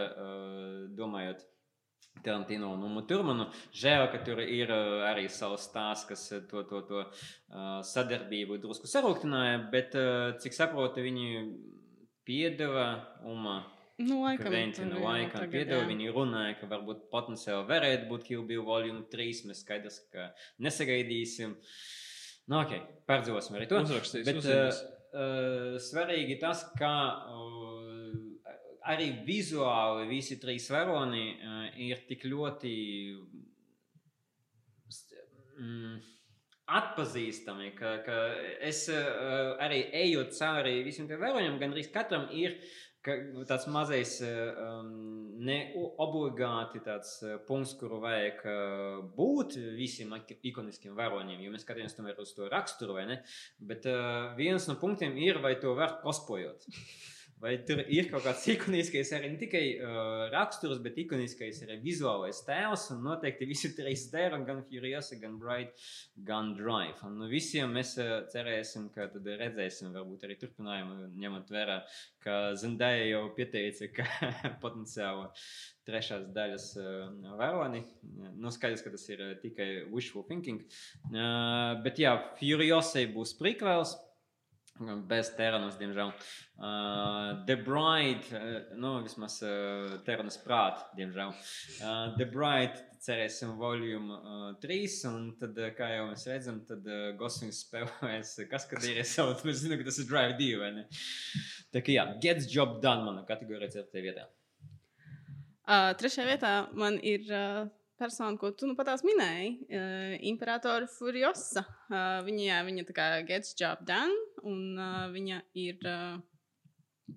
domājot 0.97 1.45
Tarantino 2.25 2.73
un 2.75 2.83
Umu 2.89 3.05
Turmanu. 3.07 3.47
Žēl, 3.75 4.07
ka 4.11 4.21
tur 4.27 4.41
ir 4.43 4.73
arī 5.07 5.27
savs 5.31 5.69
stāsts, 5.69 6.07
kas 6.09 6.27
to, 6.51 6.65
to, 6.69 6.81
to 6.89 7.05
sadarbību 7.93 8.59
drusku 8.63 8.89
sarūktināja, 8.91 9.63
bet 9.71 9.95
cik 10.43 10.57
saprotu, 10.57 11.05
viņi 11.05 11.47
piedeva 12.27 12.89
Uma 13.23 13.61
Nu, 13.95 14.17
laikam, 14.25 14.51
tur 14.75 14.89
jau 14.91 15.01
laikam 15.05 15.53
jā. 15.55 15.77
Viņi 15.87 16.09
runāja, 16.11 16.57
ka 16.59 16.67
varbūt 16.67 17.05
potenciāli 17.13 17.63
varētu 17.69 18.09
būt 18.09 18.25
Kill 18.27 18.43
Bill 18.47 18.65
Volume 18.67 19.05
3. 19.11 19.45
Mēs 19.47 19.61
skaidrs, 19.63 20.01
ka 20.11 20.33
nesagaidīsim. 20.65 21.53
Nu, 22.51 22.59
ok, 22.59 22.75
pārdzīvosim 23.07 23.55
arī 23.55 23.69
to. 23.71 23.79
Uzrakstīs, 23.87 24.25
Bet, 24.27 24.41
uzzīmēs. 24.41 24.81
uh, 24.83 25.05
uh, 25.15 25.77
svarīgi 25.79 26.35
tas, 26.43 26.65
ka 26.75 26.91
uh, 27.31 28.19
arī 28.91 29.13
vizuāli 29.25 30.09
visi 30.11 30.37
trīs 30.43 30.67
varoni 30.75 31.29
uh, 31.39 31.63
ir 31.87 32.03
tik 32.09 32.27
ļoti 32.27 32.75
mm, 35.55 35.95
atpazīstami, 36.75 37.71
ka, 37.79 37.95
ka 38.05 38.19
es 38.65 38.85
uh, 38.91 39.55
arī 39.61 39.85
ejot 40.03 40.35
cauri 40.37 40.81
visiem 40.85 41.07
tiem 41.09 41.21
varoniem, 41.21 41.59
gandrīz 41.61 41.89
katram 41.93 42.27
ir 42.33 42.59
ka, 43.05 43.15
tāds 43.49 43.67
mazais, 43.71 44.17
um, 44.25 44.89
ne 45.45 45.57
obligāti 46.01 46.81
tāds 46.85 47.17
uh, 47.23 47.37
punkts, 47.47 47.75
kuru 47.79 48.01
vajag 48.03 48.43
uh, 48.49 48.99
būt 49.17 49.57
visiem 49.77 50.13
ikoniskiem 50.17 50.95
varoniem, 50.97 51.43
jo 51.45 51.53
mēs 51.53 51.65
skatāmies 51.67 51.97
tomēr 51.97 52.19
uz 52.21 52.33
to 52.37 52.49
raksturu, 52.51 52.97
vai 52.97 53.07
ne? 53.11 53.19
Bet 53.59 53.87
uh, 53.91 54.33
viens 54.39 54.69
no 54.69 54.79
punktiem 54.81 55.17
ir, 55.21 55.41
vai 55.43 55.55
to 55.61 55.75
var 55.77 55.99
kospojot. 56.03 56.67
Vai 57.45 57.59
tur 57.61 57.83
ir 57.93 58.07
kaut 58.09 58.23
kāds 58.25 58.41
ikoniskais, 58.49 59.11
arī 59.13 59.27
ne 59.29 59.37
tikai 59.37 59.61
uh, 59.77 60.23
raksturs, 60.33 60.79
bet 60.81 60.95
ikoniskais 60.97 61.59
arī 61.61 61.75
vizuālais 61.83 62.39
tēls. 62.47 62.87
Un 62.95 63.03
noteikti 63.05 63.45
visi 63.45 63.69
trīs 63.77 64.07
dara, 64.09 64.39
gan 64.47 64.63
Furiosa, 64.65 65.19
gan 65.21 65.35
Bright, 65.37 65.75
gan 66.25 66.55
Drive. 66.57 66.97
Un 67.05 67.19
no 67.21 67.29
visiem 67.29 67.75
mēs 67.77 67.93
uh, 68.01 68.23
cerēsim, 68.33 68.87
ka 68.95 69.11
tad 69.13 69.29
redzēsim, 69.43 69.91
varbūt 69.93 70.25
arī 70.25 70.39
turpinājumu, 70.41 71.11
ņemot 71.21 71.53
vērā, 71.53 71.77
ka 72.25 72.39
Zendaya 72.57 73.05
jau 73.11 73.21
pieteica, 73.37 73.91
ka 73.93 74.07
potenciāli 74.63 75.29
trešās 75.85 76.25
daļas 76.33 76.67
uh, 76.81 77.29
varoni. 77.37 77.83
Nu, 78.41 78.49
skaidrs, 78.49 78.81
ka 78.81 78.95
tas 78.95 79.05
ir 79.13 79.21
uh, 79.21 79.35
tikai 79.43 79.69
wishful 79.93 80.25
thinking. 80.25 80.65
Uh, 81.11 81.77
bet 81.85 82.01
jā, 82.01 82.17
Furiosai 82.41 83.05
būs 83.13 83.37
prequels. 83.37 83.93
Bez 85.07 85.29
Teranas, 85.37 85.77
diemžēl. 85.79 86.09
Uh, 86.59 87.45
The 87.47 87.55
Bride, 87.63 88.27
uh, 88.35 88.73
nu, 88.75 88.97
vismaz 89.05 89.37
uh, 89.47 89.93
Teranas 90.03 90.35
prāta, 90.43 90.89
diemžēl. 90.97 91.31
Uh, 91.79 92.09
The 92.17 92.27
Bride, 92.27 92.81
cerēsim, 93.05 93.53
volume 93.61 94.17
uh, 94.17 94.49
3, 94.59 94.97
un 95.13 95.29
tad, 95.39 95.55
uh, 95.61 95.71
kā 95.77 95.93
jau 95.93 96.09
mēs 96.09 96.27
redzam, 96.27 96.59
tad 96.67 96.83
uh, 96.91 97.13
Goslings 97.19 97.61
spēlēs, 97.63 98.33
kas 98.51 98.67
kad 98.67 98.83
ir 98.83 98.99
iesaukt, 98.99 99.45
mēs 99.47 99.63
zinām, 99.63 99.79
ka 99.79 99.87
tas 99.87 100.01
ir 100.03 100.09
Drive 100.11 100.35
2, 100.41 100.51
vai 100.59 100.73
ne? 100.81 100.85
Tā 101.71 101.83
kā 101.85 101.95
jā, 101.95 102.05
Gets 102.25 102.51
Job 102.51 102.81
Done 102.83 103.07
mana 103.07 103.23
kategorija 103.29 103.71
ceturtajā 103.77 104.09
vietā. 104.09 104.27
Uh, 105.65 105.95
trešajā 105.97 106.27
vietā 106.33 106.55
man 106.75 106.99
ir 106.99 107.23
uh, 107.31 107.63
persona, 107.99 108.37
ko 108.39 108.51
tu 108.51 108.69
nu 108.69 108.75
pat 108.77 108.91
minēji, 109.05 109.49
uh, 109.69 110.15
Imperatora 110.31 110.89
Furiosa. 110.91 111.65
Uh, 111.89 112.21
viņa, 112.27 112.61
viņa 112.67 112.85
tā 112.89 112.95
kā 112.97 113.07
gets 113.27 113.55
job 113.59 113.81
done, 113.87 114.15
un 114.43 114.75
uh, 114.75 115.07
viņa 115.15 115.41
ir. 115.65 115.81
Uh, 115.83 117.15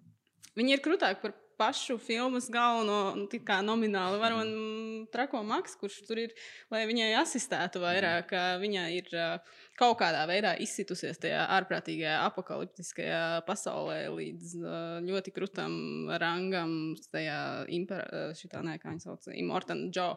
viņa 0.59 0.75
ir 0.75 0.83
krūtāka 0.85 1.23
par 1.23 1.37
pašu 1.59 1.99
filmas 1.99 2.47
galveno, 2.55 3.17
nu, 3.19 3.27
kā 3.43 3.59
nomināli 3.67 4.21
varoni 4.23 5.07
trako 5.11 5.41
maksu, 5.47 5.79
kurš 5.81 5.97
tur 6.07 6.21
ir, 6.23 6.35
lai 6.71 6.85
viņai 6.87 7.09
asistētu 7.19 7.83
vairāk. 7.83 8.31
Viņa 8.63 8.85
ir 8.95 9.11
kaut 9.79 9.99
kādā 9.99 10.23
veidā 10.31 10.55
izsitusies 10.63 11.19
tajā 11.23 11.43
ārprātīgajā 11.59 12.21
apakaliptiskajā 12.29 13.23
pasaulē 13.49 14.05
līdz 14.15 14.55
ļoti 15.09 15.35
krūtam 15.35 15.75
rangam, 16.23 16.95
tajā 17.11 17.41
impera, 17.75 18.29
šitā, 18.39 18.63
nē, 18.63 18.79
kā 18.79 18.95
viņa 18.95 19.09
sauc, 19.09 19.27
Immortan 19.35 19.89
Joe 19.91 20.15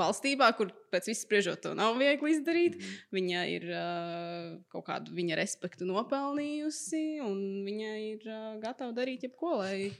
valstībā, 0.00 0.50
kur 0.58 0.70
pēc 0.92 1.10
vispār 1.10 1.26
spriežot, 1.26 1.62
to 1.64 1.72
nav 1.78 1.98
viegli 2.00 2.34
izdarīt. 2.34 2.78
Mm. 2.78 3.00
Viņa 3.16 3.46
ir 3.54 3.66
uh, 3.70 4.52
kaut 4.72 4.86
kādu 4.88 5.14
viņa 5.16 5.38
respektu 5.40 5.88
nopelnījusi, 5.88 7.04
un 7.24 7.40
viņa 7.66 7.90
ir 8.04 8.28
uh, 8.28 8.54
gatava 8.62 8.94
darīt 8.96 9.26
jebko, 9.26 9.56
lai 9.62 9.90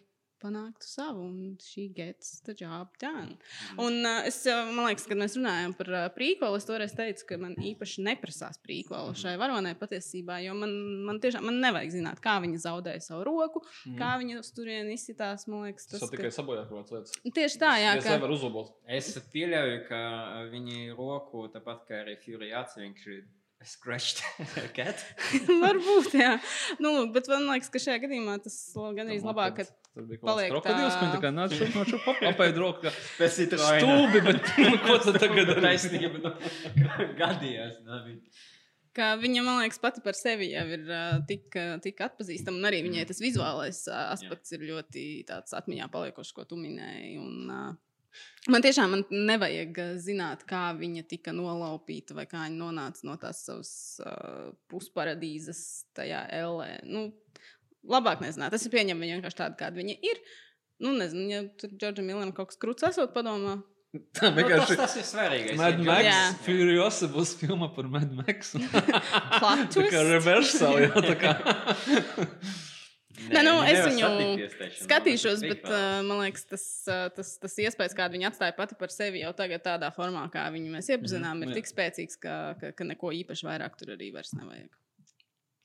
panāktu 0.41 0.89
savu, 0.89 1.27
un 1.29 1.55
šī 1.63 1.87
gets 1.97 2.41
the 2.47 2.55
job 2.57 2.95
done. 3.03 3.37
Mm. 3.37 3.81
Un 3.85 4.09
uh, 4.09 4.29
es, 4.29 4.43
man 4.49 4.89
liekas, 4.89 5.07
kad 5.11 5.21
mēs 5.21 5.37
runājam 5.39 5.75
par 5.79 5.93
uh, 5.93 6.07
prīkolu, 6.15 6.61
es 6.61 6.69
toreiz 6.69 6.95
teicu, 6.97 7.27
ka 7.29 7.41
man 7.41 7.57
īpaši 7.57 8.05
neprasās 8.07 8.61
prīkolu 8.65 9.17
šai 9.19 9.37
varonai 9.41 9.75
patiesībā, 9.81 10.41
jo 10.47 10.57
man, 10.59 10.75
man 11.09 11.21
tiešām 11.23 11.47
man 11.49 11.61
nevajag 11.65 11.97
zināt, 11.99 12.23
kā 12.25 12.39
viņa 12.45 12.63
zaudēja 12.67 13.05
savu 13.11 13.27
roku, 13.29 13.65
mm. 13.87 13.99
kā 14.01 14.15
viņa 14.23 14.41
uz 14.43 14.53
turieni 14.57 14.97
izsitās. 14.99 15.47
Man 15.51 15.69
liekas, 15.69 15.89
tas 15.91 16.07
ir 16.07 16.15
tikai 16.15 16.31
ka... 16.31 16.37
sabojāt 16.39 16.71
kaut 16.71 16.91
kādas 16.91 17.17
lietas. 17.17 17.35
Tieši 17.41 17.61
tā, 17.61 17.75
jā. 17.83 17.97
Es 17.99 18.07
ka... 18.07 18.17
Es 19.01 19.13
pieļauju, 19.33 19.83
ka 19.89 20.01
viņi 20.53 20.89
roku, 20.97 21.47
tāpat 21.53 21.85
kā 21.89 22.03
arī 22.05 22.17
Fury 22.21 22.51
atsevišķi 22.57 23.21
Scratched 23.61 24.23
cat. 24.77 25.03
Varbūt, 25.65 26.15
jā. 26.17 26.39
Nu, 26.81 26.95
bet 27.13 27.29
man 27.29 27.45
liekas, 27.51 27.69
ka 27.73 27.83
šajā 27.83 27.99
gadījumā 28.07 28.39
tas 28.41 28.57
gan 28.97 29.11
arī 29.11 29.19
labāk, 29.21 29.59
ka 29.59 29.67
Tur 29.91 30.07
bija 30.07 30.21
kaut 30.23 30.39
kāds 30.39 30.53
krokodils, 30.53 30.97
tā... 30.97 31.19
kā 31.21 31.33
nāca 31.35 31.59
šurp 31.59 31.77
no 31.77 31.83
šurp 31.91 32.07
apēd 32.31 32.61
roku. 32.63 32.93
Pēc 33.19 33.37
cita 33.37 33.59
stūbi, 33.61 34.23
bet 34.25 34.49
nu, 34.63 34.79
ko 34.87 34.97
tad 35.03 35.19
tagad 35.21 35.53
taisnība 35.61 36.23
nu, 36.23 36.33
gadījās? 37.19 37.83
Ka 38.97 39.13
viņa, 39.21 39.43
man 39.45 39.61
liekas, 39.61 39.83
pati 39.83 40.01
par 40.03 40.17
sevi 40.19 40.49
jau 40.55 40.65
ir 40.79 40.89
uh, 40.89 41.19
tik, 41.29 41.53
tik 41.85 42.01
atpazīstama. 42.07 42.63
Un 42.63 42.71
arī 42.71 42.81
viņai 42.87 43.05
tas 43.11 43.21
vizuālais 43.23 43.85
uh, 43.91 44.07
aspekts 44.15 44.55
Jā. 44.55 44.59
ir 44.59 44.71
ļoti 44.73 45.05
atmiņā 45.61 45.91
paliekošs, 45.93 46.33
ko 46.39 46.47
tu 46.49 46.59
minēji. 46.59 47.19
Un, 47.21 47.53
uh, 47.53 47.90
Man 48.51 48.65
tiešām 48.65 48.95
man 48.95 49.03
nevajag 49.13 49.79
zināt, 50.01 50.45
kā 50.49 50.71
viņa 50.79 51.05
tika 51.11 51.35
nolaupīta 51.37 52.17
vai 52.17 52.27
kā 52.31 52.47
viņa 52.47 52.57
nonāca 52.57 53.07
no 53.09 53.17
tās 53.21 53.43
savas 53.47 53.73
uh, 54.05 54.53
pusparadīzes 54.73 55.63
tajā 55.97 56.25
LE. 56.49 56.71
Nu, 56.89 57.09
labāk 57.85 58.25
nezināt. 58.25 58.57
Es 58.57 58.69
pieņemu 58.73 59.05
viņu 59.05 59.19
vienkārši 59.19 59.41
tādu, 59.43 59.59
kāda 59.61 59.81
viņa 59.81 59.99
ir. 60.11 60.23
Nu, 60.81 60.95
nezinu, 60.97 61.27
ja 61.29 61.43
tur 61.61 61.75
Džordžam 61.77 62.09
Milam 62.09 62.33
kaut 62.33 62.53
kas 62.53 62.61
krūts 62.61 62.89
esot 62.89 63.13
padomā. 63.17 63.59
Tā 64.17 64.31
vienkārši 64.31 64.77
nu, 64.77 64.79
tas, 64.79 64.95
tas 64.95 64.97
ir 65.01 65.07
svarīgi. 65.09 65.55
Mad 65.59 65.81
Max. 65.85 66.41
Furiosa 66.47 67.11
būs 67.11 67.35
filma 67.41 67.69
par 67.75 67.91
Mad 67.91 68.13
Max. 68.23 68.55
tā 69.75 69.87
kā 69.91 70.03
reversal, 70.07 70.79
jā, 70.87 71.07
tā 71.11 71.17
kā. 71.21 71.37
Nē, 73.29 73.43
nu, 73.45 73.55
es 73.69 73.81
viņu 73.85 74.49
skatīšos, 74.81 75.45
bet 75.45 75.65
uh, 75.69 76.01
man 76.07 76.23
liekas, 76.25 76.47
tas, 76.49 76.65
uh, 76.89 77.07
tas, 77.15 77.35
tas 77.43 77.57
iespējas, 77.67 77.97
kādu 77.99 78.17
viņa 78.17 78.31
atstāja 78.31 78.57
pati 78.57 78.79
par 78.81 78.93
sevi 78.95 79.21
jau 79.25 79.33
tagad, 79.37 79.63
tādā 79.67 79.91
formā, 79.95 80.25
kā 80.33 80.47
viņu 80.55 80.73
mēs 80.73 80.89
iepazinām, 80.95 81.37
mm, 81.37 81.43
ir 81.45 81.53
jā. 81.53 81.59
tik 81.61 81.71
spēcīgs, 81.71 82.21
ka, 82.23 82.37
ka, 82.61 82.73
ka 82.79 82.87
neko 82.89 83.13
īpaši 83.21 83.49
vairāk 83.51 83.77
tur 83.81 83.95
arī 83.97 84.13
vairs 84.15 84.33
nevajag. 84.39 84.71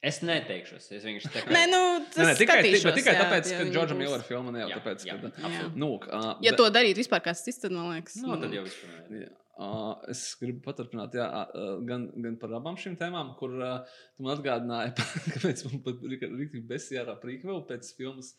Es 0.05 0.19
neteikšu, 0.21 0.75
es 0.77 1.05
vienkārši 1.07 1.31
tādu 1.33 1.55
nē, 1.55 1.63
nu, 1.71 1.79
nē, 2.03 2.25
nē, 2.27 2.33
tikai, 2.37 2.59
tikai, 2.67 2.91
tikai 2.99 3.15
jā, 3.15 3.23
tāpēc, 3.23 3.47
jā, 3.49 3.61
ka 3.61 3.71
Džordža 3.71 3.95
Millera 3.97 4.27
filma 4.27 4.53
ne 4.53 4.61
jau 4.61 4.67
jā, 4.69 4.77
tāpēc, 4.77 5.05
jā, 5.07 5.15
ka. 5.23 5.31
Jā. 5.55 5.63
Nu, 5.73 5.95
uh, 5.97 6.27
ja 6.45 6.51
bet... 6.51 6.59
to 6.61 6.67
darītu 6.75 7.01
vispār 7.01 7.23
kāds 7.25 7.41
cits, 7.47 7.63
tad 7.63 7.73
man 7.73 7.89
liekas, 7.95 8.19
nu, 8.21 8.37
tad 8.43 8.53
jau 8.53 8.67
vispār. 8.67 9.31
Uh, 9.55 9.93
es 10.11 10.33
gribu 10.35 10.59
paturpināt 10.65 11.13
jā, 11.15 11.25
uh, 11.31 11.77
gan, 11.87 12.09
gan 12.19 12.33
par 12.41 12.51
abām 12.57 12.75
šīm 12.75 12.97
tēmām, 12.99 13.29
kur 13.39 13.53
uh, 13.55 13.93
tu 14.17 14.25
man 14.25 14.33
atgādināji, 14.33 14.91
kāpēc 15.37 15.61
man 15.69 15.81
pat 15.85 16.01
rīktīgi 16.03 16.65
besijārā 16.67 17.15
prīkvēl 17.21 17.61
pēc 17.69 17.93
filmas. 17.95 18.33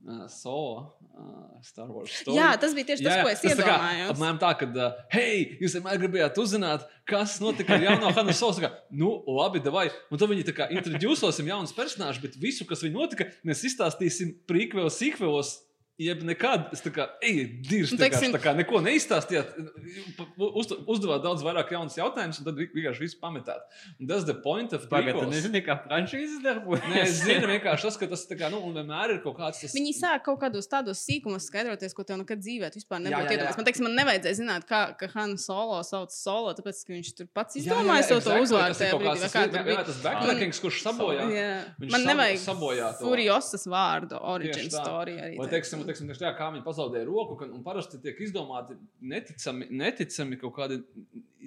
Uh, 0.00 0.28
Solo, 0.32 0.94
uh, 1.18 1.58
Star 1.66 1.90
Wars. 1.90 2.14
Story. 2.22 2.38
Jā, 2.38 2.52
tas 2.56 2.72
bija 2.72 2.88
tieši 2.88 3.04
tas, 3.04 3.10
jā, 3.12 3.16
jā. 3.18 3.24
ko 3.26 3.32
es 3.34 3.42
iedomājos. 3.44 4.12
Apmēram 4.14 4.38
tā, 4.40 4.52
ka, 4.56 4.68
uh, 4.70 5.00
hei, 5.12 5.58
jūs 5.60 5.74
vienmēr 5.76 5.98
gribējāt 6.00 6.38
uzzināt, 6.40 6.86
kas 7.10 7.34
notika 7.42 7.74
ar 7.76 7.84
jauno 7.84 8.12
Hanu. 8.16 8.36
Kā, 8.62 8.70
nu, 9.02 9.10
labi, 9.28 9.60
vai. 9.74 9.88
Un 10.08 10.22
tad 10.22 10.30
viņi 10.30 10.46
tā 10.48 10.54
kā 10.56 10.70
introducēsim 10.72 11.50
jaunus 11.50 11.74
personāžus, 11.76 12.22
bet 12.22 12.38
visu, 12.40 12.64
kas 12.70 12.86
viņam 12.86 13.02
notika, 13.02 13.26
mēs 13.44 13.66
izstāstīsim 13.68 14.38
prīkvēlos, 14.48 14.96
sīkvēlos 15.02 15.52
Jeb 16.00 16.22
nekad, 16.24 16.70
es 16.72 16.80
tā 16.80 16.90
kā, 16.94 17.04
ej, 17.20 17.42
dirž, 17.68 17.90
tā 18.00 18.08
kā, 18.08 18.20
tā 18.32 18.38
kā 18.40 18.54
neko 18.56 18.80
neizstāstījāt, 18.80 19.50
uz, 20.40 20.70
uzdevāt 20.88 21.20
daudz 21.26 21.42
vairāk 21.44 21.74
jaunus 21.74 21.98
jautājumus, 21.98 22.38
un 22.40 22.46
tad 22.46 22.60
vienkārši 22.60 23.04
visu 23.04 23.18
pametāt. 23.20 23.66
Un 24.00 24.08
tas 24.08 24.24
ir 24.24 24.30
the 24.30 24.36
point 24.40 24.72
of 24.72 24.86
Tagad 24.88 25.18
tu 25.20 25.26
nezini, 25.28 25.60
kā 25.66 25.76
franšīzes 25.84 26.40
darbojas. 26.44 26.86
Nē, 26.88 27.02
es 27.04 27.18
zinu 27.20 27.50
vienkārši 27.50 27.88
tas, 27.88 27.98
ka 28.00 28.08
tas 28.14 28.24
tā 28.30 28.38
kā, 28.40 28.48
nu, 28.52 28.62
un 28.64 28.78
vienmēr 28.78 29.12
ir 29.16 29.20
kaut 29.26 29.36
kāds 29.42 29.60
tas. 29.60 29.74
Viņi 29.76 29.92
sāk 29.98 30.24
kaut 30.30 30.40
kādos 30.40 30.70
tādos 30.72 31.02
sīkumos 31.04 31.50
skaidroties, 31.50 31.92
ko 31.96 32.06
tev 32.08 32.22
nekad 32.22 32.40
dzīvē 32.40 32.72
vispār 32.78 33.04
nebūtu 33.04 33.36
iedomājies. 33.36 33.60
Man 33.60 33.68
teiks, 33.68 33.84
man 33.84 33.96
nevajadzēja 34.00 34.38
zināt, 34.40 34.66
kā, 34.70 34.80
ka 34.96 35.10
Han 35.18 35.36
Solo 35.42 35.82
sauc 35.84 36.16
Solo, 36.16 36.54
tāpēc, 36.56 36.80
ka 36.86 36.96
viņš 36.96 37.12
tur 37.20 37.28
pats 37.36 37.60
izdomāja 37.60 38.08
to, 38.08 38.20
to 38.24 38.38
uzvārdu. 38.40 38.72
Tas 38.72 38.86
ir 38.86 38.96
kaut 38.96 39.04
kāds 39.04 39.28
tas, 39.90 40.00
backtrackings, 40.06 40.62
kurš 40.64 40.80
sabojā. 40.86 41.28
Man 41.92 42.08
nevajag 42.08 42.40
Furiosas 43.02 43.68
vārdu, 43.68 44.16
origin 44.32 44.72
story 44.72 45.18
arī. 45.20 45.36
Teiksim, 45.90 46.06
tieši 46.06 46.22
tā, 46.22 46.30
kā 46.38 46.46
viņi 46.54 46.62
pazaudēja 46.62 47.06
roku, 47.08 47.34
un 47.50 47.64
parasti 47.66 47.98
tiek 47.98 48.18
izdomāti 48.22 48.76
neticami, 49.10 49.66
neticami 49.74 50.36
kaut 50.38 50.54
kādi 50.54 50.76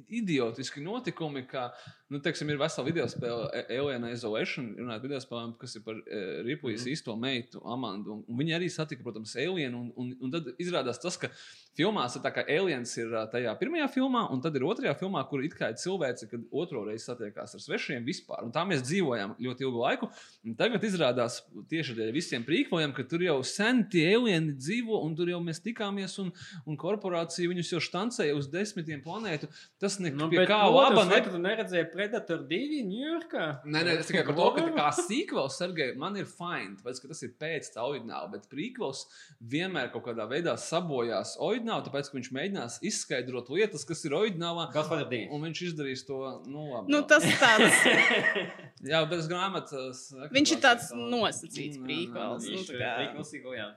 idiotiski 0.10 0.82
notikumi, 0.84 1.46
ka, 1.48 1.70
nu, 2.10 2.20
teiksim, 2.24 2.50
ir 2.54 2.60
vesela 2.62 2.86
video 2.88 3.06
spēle, 3.10 3.48
A- 3.54 3.66
Alien 3.80 4.06
Isolation, 4.12 4.72
runājot 4.78 5.06
video 5.08 5.20
spēlēm, 5.24 5.54
kas 5.62 5.76
ir 5.80 5.84
par 5.86 5.96
uh, 6.00 6.24
Ripujas 6.46 6.84
Mhm. 6.86 6.92
īsto 6.94 7.16
meitu, 7.20 7.62
Amandu. 7.66 8.14
Un, 8.18 8.24
un 8.28 8.38
viņi 8.38 8.56
arī 8.58 8.70
satika, 8.72 9.04
protams, 9.04 9.36
Alien. 9.36 9.76
Un, 9.76 9.92
un, 9.98 10.14
un 10.22 10.32
tad 10.34 10.50
izrādās 10.62 11.00
tas, 11.02 11.18
ka 11.18 11.30
filmās 11.78 12.16
ir 12.16 12.22
tā, 12.22 12.32
ka 12.36 12.44
Aliens 12.48 12.92
ir 12.98 13.10
tajā 13.34 13.54
pirmajā 13.60 13.88
filmā, 13.94 14.26
un 14.32 14.42
tad 14.42 14.56
ir 14.56 14.62
otrajā 14.68 14.94
filmā, 15.00 15.24
kur 15.30 15.44
it 15.44 15.56
kā 15.58 15.72
ir 15.74 15.80
cilvēce, 15.82 16.30
kad 16.30 16.44
otro 16.52 16.84
reizi 16.86 17.08
satiekās 17.10 17.56
ar 17.58 17.64
svešiem 17.64 18.06
vispār. 18.06 18.44
Un 18.46 18.52
tā 18.54 18.62
mēs 18.70 18.84
dzīvojām 18.86 19.36
ļoti 19.42 19.66
ilgu 19.66 19.82
laiku. 19.82 20.10
Un 20.46 20.56
tagad 20.60 20.84
izrādās 20.84 21.42
tieši 21.70 21.96
dēļ 21.98 22.12
visiem 22.14 22.46
prīkojam, 22.46 22.94
ka 22.94 23.04
tur 23.10 23.24
jau 23.26 23.40
sen 23.44 23.84
tie 23.90 24.06
alieni 24.16 24.54
dzīvo, 24.58 25.02
un 25.06 25.16
tur 25.16 25.30
jau 25.34 25.40
mēs 25.42 25.62
tikāmies, 25.66 26.20
un, 26.22 26.32
un 26.68 26.78
korporācija 26.78 27.50
viņus 27.50 27.74
jau 27.74 27.82
štancēja 27.82 28.36
uz 28.38 28.48
desmitiem 28.54 29.02
planētu. 29.04 29.50
Tas 29.84 29.98
nekā 30.00 30.16
Nu, 30.16 30.30
kā 30.48 30.58
laba 30.72 31.04
ne... 31.10 31.18
tu 31.26 31.40
neredzēji 31.44 31.90
Predator 31.92 32.44
2 32.48 32.82
Ņujorkā? 32.88 33.48
Nē, 33.68 33.82
nē, 33.88 33.96
es 34.00 34.08
tikai 34.08 34.22
par 34.30 34.38
to, 34.38 34.46
ka 34.56 34.64
tā 34.64 34.74
kā 34.78 34.86
sīkvels, 34.96 35.58
Sergei, 35.60 35.90
man 36.00 36.16
ir 36.22 36.28
fine, 36.30 36.78
tāpēc, 36.80 37.02
ka 37.04 37.12
tas 37.12 37.24
ir 37.28 37.34
pēc 37.42 37.68
tā 37.76 37.84
oriģināla, 37.84 38.30
bet 38.32 38.48
prīkvels 38.52 39.02
vienmēr 39.54 39.92
kaut 39.92 40.06
kādā 40.08 40.28
veidā 40.32 40.54
sabojās 40.64 41.36
oriģinālu, 41.44 41.84
tāpēc, 41.90 42.10
ka 42.14 42.18
viņš 42.20 42.32
mēģinās 42.40 42.80
izskaidrot 42.90 43.52
lietas, 43.54 43.84
kas 43.90 44.06
ir 44.08 44.16
oriģinālā, 44.22 44.70
Godfather 44.74 45.10
2. 45.12 45.22
un 45.36 45.46
viņš 45.50 45.64
izdarīs 45.70 46.06
to, 46.08 46.22
nu, 46.48 46.70
labi. 46.72 46.94
Nu, 46.96 47.04
tas 47.12 47.28
tāds, 47.42 47.84
Jā, 48.94 49.04
bet 49.08 49.20
es 49.20 49.28
grāmatas. 49.32 50.08
viņš 50.34 50.56
ir 50.58 50.64
tāds 50.64 50.90
nosacīts 50.96 51.80
Mm, 51.80 51.86
prīkvels. 51.88 52.48
Nu, 52.52 52.60
tā 52.68 52.74
ir 52.76 52.82
kā- 52.82 52.96
priekšlasīgo, 53.00 53.54
jā. 53.58 53.68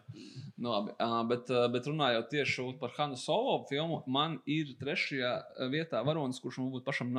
Nu, 0.56 0.70
labi, 0.72 0.92
bet, 1.30 1.50
bet 1.74 1.86
runājot 1.90 2.30
tieši 2.32 2.64
par 2.80 2.94
Hanu 2.96 3.16
Solo 3.20 3.58
filmu, 3.68 3.98
man 4.08 4.38
ir 4.48 4.70
trešajā 4.80 5.32
vietā 5.72 5.95
varonis, 6.06 6.42
kurš 6.42 6.60
man 6.62 6.72
būtu 6.74 6.86
pašam 6.88 7.14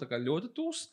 tā 0.00 0.08
kā 0.10 0.18
ļoti 0.18 0.54
tūs. 0.56 0.88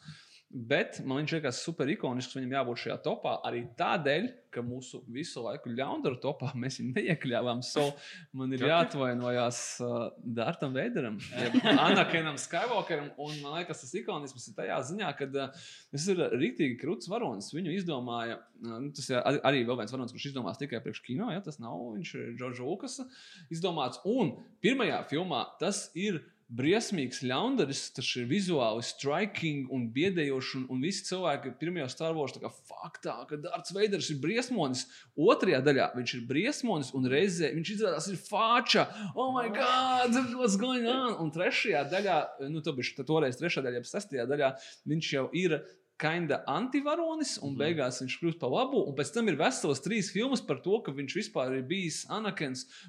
Bet 0.56 1.00
man 1.04 1.18
viņš 1.24 1.32
liekas 1.34 1.58
super 1.66 1.90
ikonisks, 1.90 2.36
viņam 2.38 2.52
jābūt 2.54 2.80
šajā 2.84 2.96
topā 3.04 3.32
arī 3.44 3.64
tādēļ, 3.76 4.28
ka 4.54 4.62
mūsu 4.64 5.02
visu 5.12 5.42
laiku 5.44 5.72
ļaundaru 5.74 6.20
topā 6.24 6.52
mēs 6.56 6.78
viņu 6.80 6.94
neiekļāvām. 6.96 7.64
So 7.66 7.88
man 8.38 8.54
ir 8.56 8.62
jāatvainojas 8.64 9.60
uh, 9.84 9.96
Dārtam 10.22 10.78
Veideram, 10.78 11.18
Anakinam 11.74 12.38
Skywalkeram. 12.40 13.10
Un 13.18 13.34
man 13.42 13.58
liekas, 13.58 13.82
tas 13.84 13.92
ikonisms 14.00 14.46
ir 14.52 14.56
tajā 14.62 14.78
ziņā, 14.92 15.10
ka 15.18 15.28
uh, 15.34 15.66
tas 15.92 16.08
ir 16.14 16.22
rīktīgi 16.38 16.78
krūts 16.80 17.10
varonis. 17.12 17.50
Viņu 17.58 17.74
izdomāja, 17.76 18.38
uh, 18.62 18.78
nu, 18.86 18.94
tas 18.96 19.10
ir 19.12 19.20
ar- 19.20 19.42
arī 19.50 19.66
vēl 19.68 19.82
viens 19.82 19.98
varonis, 19.98 20.14
kurš 20.16 20.30
izdomās 20.32 20.62
tikai 20.62 20.80
priekš 20.86 21.04
kino, 21.10 21.34
ja 21.34 21.42
tas 21.44 21.60
nav, 21.60 21.76
viņš 21.98 22.14
ir 22.22 22.32
Džordžs 22.38 22.64
Lukas 22.64 23.02
izdomāts. 23.52 24.00
Un 24.08 24.38
pirmajā 24.64 25.02
filmā 25.12 25.48
tas 25.60 25.90
ir 25.98 26.22
briesmīgs 26.46 27.24
ļaundaris, 27.26 27.82
tas 27.96 28.08
ir 28.20 28.28
vizuāli 28.30 28.84
striking 28.86 29.72
un 29.74 29.88
biedējošs. 29.94 30.52
Un, 30.60 30.66
un 30.76 30.84
visi 30.86 31.06
cilvēki 31.08 31.56
pirmajā 31.60 31.88
Star 31.90 32.14
Wars 32.18 32.36
tā 32.36 32.44
kā 32.44 32.52
faktā, 32.54 33.16
ka 33.30 33.40
Dārts 33.42 33.74
Veiders 33.76 34.12
ir 34.14 34.20
briesmonis. 34.22 34.86
Otrajā 35.18 35.64
daļā 35.66 35.90
viņš 35.96 36.16
ir 36.20 36.28
briesmonis 36.30 36.92
un 36.98 37.10
reizē 37.10 37.50
viņš 37.56 37.72
izrādās 37.78 38.10
ir 38.12 38.20
fāča. 38.22 38.86
Oh, 39.16 39.32
my 39.34 39.48
God, 39.54 40.20
what's 40.38 40.60
going 40.62 40.86
on? 40.90 41.16
Un 41.24 41.34
trešajā 41.34 41.88
daļā, 41.92 42.20
nu, 42.52 42.62
to 42.66 42.76
bija 42.78 43.08
toreiz 43.08 43.42
trešajā 43.42 43.66
daļā, 43.66 43.82
sestajā 43.90 44.30
daļā, 44.30 44.54
viņš 44.94 45.12
jau 45.18 45.28
ir. 45.34 45.60
Kinda 45.98 46.44
antivaronis, 46.52 47.38
un 47.42 47.54
Mhm. 47.54 47.60
beigās 47.62 48.02
viņš 48.02 48.16
kļūst 48.20 48.40
par 48.40 48.50
labu. 48.52 48.82
Un 48.88 48.96
pēc 48.96 49.14
tam 49.14 49.30
ir 49.30 49.38
veselas 49.40 49.80
trīs 49.80 50.12
filmas 50.12 50.42
par 50.42 50.58
to, 50.60 50.82
ka 50.82 50.92
viņš 50.92 51.16
vispār 51.16 51.56
ir 51.56 51.64
bijis. 51.64 52.06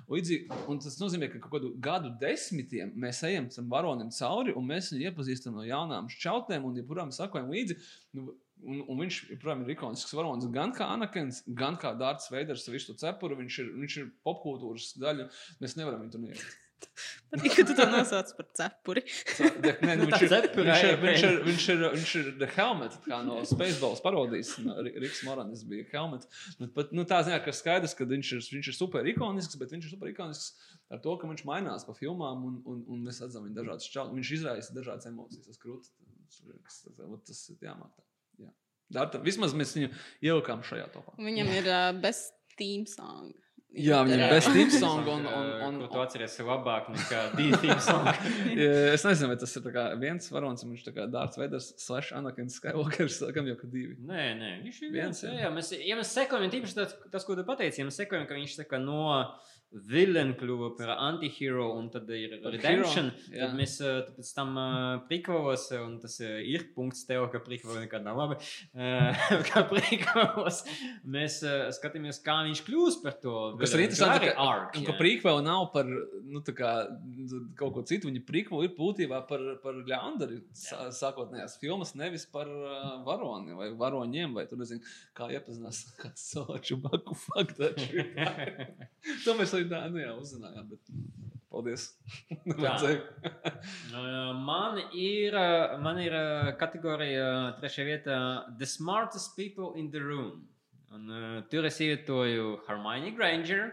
Līdzīgi, 0.09 0.49
un 0.69 0.79
tas 0.79 0.99
nozīmē, 0.99 1.31
ka 1.33 1.39
kaut 1.39 1.53
kādu 1.61 1.71
gadu 1.79 2.11
desmitiem 2.19 2.93
mēs 2.97 3.23
ejam 3.23 3.49
tam 3.49 3.69
varonim 3.71 4.11
cauri, 4.11 4.57
un 4.57 4.67
mēs 4.67 4.91
viņu 4.93 5.07
iepazīstam 5.07 5.55
no 5.55 5.63
jaunām 5.63 6.09
šķautnēm, 6.11 6.65
un 6.65 6.75
joprojām 6.83 7.13
sakojam 7.13 7.49
līdzi. 7.51 7.79
Nu, 8.15 8.35
Un, 8.65 8.79
un 8.89 8.97
viņš 8.97 9.17
joprojām 9.29 9.63
ir 9.69 9.75
ikonisks 9.77 10.15
varonis 10.17 10.51
gan 10.51 10.73
kā 10.73 10.87
Anakins, 10.89 11.43
gan 11.47 11.77
kā 11.77 11.91
Dārts 11.95 12.31
Veiders 12.33 12.67
ar 12.67 12.73
visu 12.73 12.95
cepuru. 12.97 13.37
Viņš 13.37 13.59
ir, 13.61 13.67
viņš 13.83 13.97
ir 14.01 14.07
popkultūras 14.25 14.97
daļa. 14.97 15.27
Mēs 15.61 15.77
nevaram 15.77 16.01
viņu 16.01 16.13
tur 16.13 16.21
neiet. 16.21 16.41
Patīk, 17.35 17.57
ka 17.59 17.64
tu 17.66 17.74
to 17.74 17.85
nosauc 17.91 18.29
par 18.39 18.47
cepuri. 18.55 19.03
Nē, 19.83 19.97
nu, 19.99 20.07
viņš, 20.11 20.22
ir, 20.22 20.35
ir, 20.37 20.45
ir 20.47 21.01
viņš, 21.03 21.24
ir, 21.27 21.41
viņš, 21.43 21.64
ir, 21.72 21.81
viņš 21.97 22.12
ir 22.20 22.29
The 22.39 22.49
Helmet, 22.55 22.95
kā 23.07 23.18
no 23.27 23.41
Spaceballs 23.49 24.03
parodijas. 24.05 24.53
No, 24.62 24.77
Ri- 24.87 24.95
Riks 25.03 25.24
Moranis 25.27 25.64
bija 25.66 25.89
Helmet. 25.91 26.29
Bet, 26.61 26.70
pat, 26.77 26.93
nu, 26.95 27.03
tā 27.09 27.18
ziņā, 27.27 27.41
ka 27.43 27.55
skaidrs, 27.57 27.97
ka 27.99 28.07
viņš 28.09 28.31
ir, 28.37 28.45
viņš 28.57 28.70
ir 28.70 28.77
super 28.79 29.11
ikonisks, 29.11 29.59
bet 29.59 29.74
viņš 29.74 29.89
ir 29.89 29.95
super 29.97 30.12
ikonisks 30.12 30.70
ar 30.95 31.03
to, 31.03 31.16
ka 31.18 31.31
viņš 31.31 31.43
mainās 31.49 31.87
pa 31.89 31.97
filmām 31.99 32.45
un, 32.47 32.61
un, 32.62 32.85
un 32.95 33.03
mēs 33.09 33.18
redzam 33.24 33.49
viņa 33.49 33.59
dažādas 33.59 33.91
čaulas. 33.91 34.14
Viņš 34.14 34.35
izraisa 34.39 34.77
dažādas 34.77 35.11
emocijas. 35.11 35.49
Tas 35.51 35.62
krūtis, 35.62 35.91
tas, 36.31 36.79
tas, 36.87 37.24
tas 37.27 37.43
ir 37.51 37.66
jāmāk. 37.66 38.07
Jā. 38.45 38.53
Dārta, 38.95 39.18
vismaz 39.24 39.57
mēs 39.59 39.74
viņu 39.74 39.91
ielikām 40.22 40.62
šajā 40.66 40.87
topā. 40.95 41.16
Viņam 41.18 41.51
ir 41.59 41.72
uh, 41.72 41.91
best 42.07 42.39
team 42.55 42.87
song. 42.87 43.35
Jā, 43.77 43.99
viņam 44.07 44.22
ir 44.22 44.33
best 44.33 44.53
team 44.55 44.70
song 44.72 45.09
un, 45.12 45.27
un, 45.29 45.49
un, 45.66 45.79
Ko 45.83 45.89
tu 45.93 46.01
atceries 46.01 46.37
labāk 46.41 46.89
nekā 46.95 47.22
divi 47.37 47.59
theme 47.62 47.77
song? 47.85 48.09
Es 48.97 49.05
nezinu, 49.05 49.29
vai 49.33 49.37
tas 49.41 49.53
ir 49.59 49.66
viens 50.01 50.31
varonis, 50.33 50.64
un 50.64 50.72
viņš 50.72 50.87
ir 50.89 51.11
Dārts 51.12 51.41
Veiders, 51.41 51.68
slash 51.83 52.14
Anakins 52.16 52.57
Skywalkers, 52.61 53.18
sakam 53.22 53.51
jau, 53.51 53.59
ka 53.61 53.68
divi. 53.72 53.99
Nē, 54.09 54.24
nē, 54.41 54.53
viņš 54.64 54.81
ir 54.81 54.95
Viens, 54.95 55.20
viens. 55.20 55.24
Jā. 55.29 55.45
jā, 55.45 55.53
mēs, 55.53 55.72
ja 55.85 55.99
mēs 55.99 56.14
sekojam, 56.16 56.49
tīpaši 56.53 56.79
tas, 56.79 56.97
tas, 57.12 57.27
ko 57.29 57.37
tu 57.37 57.45
pateici, 57.49 57.83
ja 57.83 57.89
mēs 57.89 58.01
sekojam, 58.01 58.24
ka 58.29 58.39
viņš 58.39 58.57
saka, 58.62 58.81
no 58.81 59.03
villain 59.91 60.31
kļuva 60.39 60.71
par 60.79 60.93
antihero 60.95 61.67
un 61.77 61.89
tad 61.93 62.09
ir 62.14 62.37
Par 62.43 62.55
redemption, 62.55 63.11
hero, 63.11 63.35
jā. 63.35 63.47
tad 63.49 63.57
mēs 63.59 63.75
uh, 63.83 63.99
tad 64.07 64.14
pēc 64.21 64.31
tam 64.37 64.53
uh, 64.57 64.69
prikvalos, 65.09 65.64
un 65.83 65.97
tas 66.01 66.14
ir 66.23 66.69
punkts 66.77 67.03
tev, 67.09 67.27
ka 67.33 67.41
prikvalo 67.45 67.83
nekad 67.83 68.05
nav 68.07 68.21
labi, 68.23 68.39
uh, 68.39 69.27
ka 69.51 69.64
prikvalos 69.69 70.62
mēs 71.05 71.41
uh, 71.45 71.67
skatāmies, 71.77 72.21
kā 72.25 72.39
viņš 72.47 72.62
kļūs 72.69 73.01
par 73.03 73.19
to. 73.23 73.35
Kas 73.61 73.75
ir 73.75 73.83
villain. 73.83 73.91
interesanti, 73.91 74.17
Arī 74.17 74.31
ka, 74.33 74.47
arc, 74.55 74.79
un 74.79 74.87
jā. 74.87 74.89
ka 74.93 74.97
prīkvēl 75.03 75.43
nav 75.45 75.67
par 75.75 75.91
nu, 75.91 76.45
kā, 76.57 76.73
kaut 77.59 77.75
ko 77.77 77.85
citu. 77.91 78.09
Viņa 78.11 78.23
prīkvēl 78.31 78.69
ir 78.69 78.73
būtībā 78.79 79.21
par, 79.29 79.45
par 79.64 79.83
ļaundari 79.91 80.41
sā- 80.57 80.89
sākotnējās 80.95 81.59
filmas, 81.61 81.93
nevis 81.99 82.25
par 82.31 82.49
uh, 82.49 82.87
varoni 83.07 83.57
vai 83.59 83.73
varoņiem, 83.77 84.39
vai 84.39 84.47
tur 84.49 84.62
nezinu, 84.62 84.81
kā 85.17 85.29
iepazinās 85.35 85.83
kāds 86.01 86.31
cilvēks 86.33 86.71
Čubaku 86.71 87.14
faktu. 87.27 87.69
to 89.27 89.35
mēs 89.39 89.56
arī 89.59 89.69
tā, 89.71 89.83
nu 89.93 90.03
jā, 90.03 90.13
uzzinājām, 90.17 90.69
bet 90.73 90.93
paldies. 91.51 91.89
Uh, 93.97 94.35
Man 94.47 94.77
ir, 94.95 95.35
uh, 95.35 95.79
man 95.83 95.99
ir 96.03 96.15
uh, 96.15 96.51
kategorija 96.61 97.57
trešajā 97.61 97.87
vietā 97.89 98.19
The 98.61 98.69
Smartest 98.69 99.35
People 99.39 99.73
in 99.81 99.89
the 99.91 100.03
Room. 100.03 100.45
Un, 100.95 101.09
uh, 101.11 101.41
tur 101.51 101.67
es 101.67 101.81
ievietoju 101.83 102.61
Hermione 102.69 103.15
Granger 103.17 103.73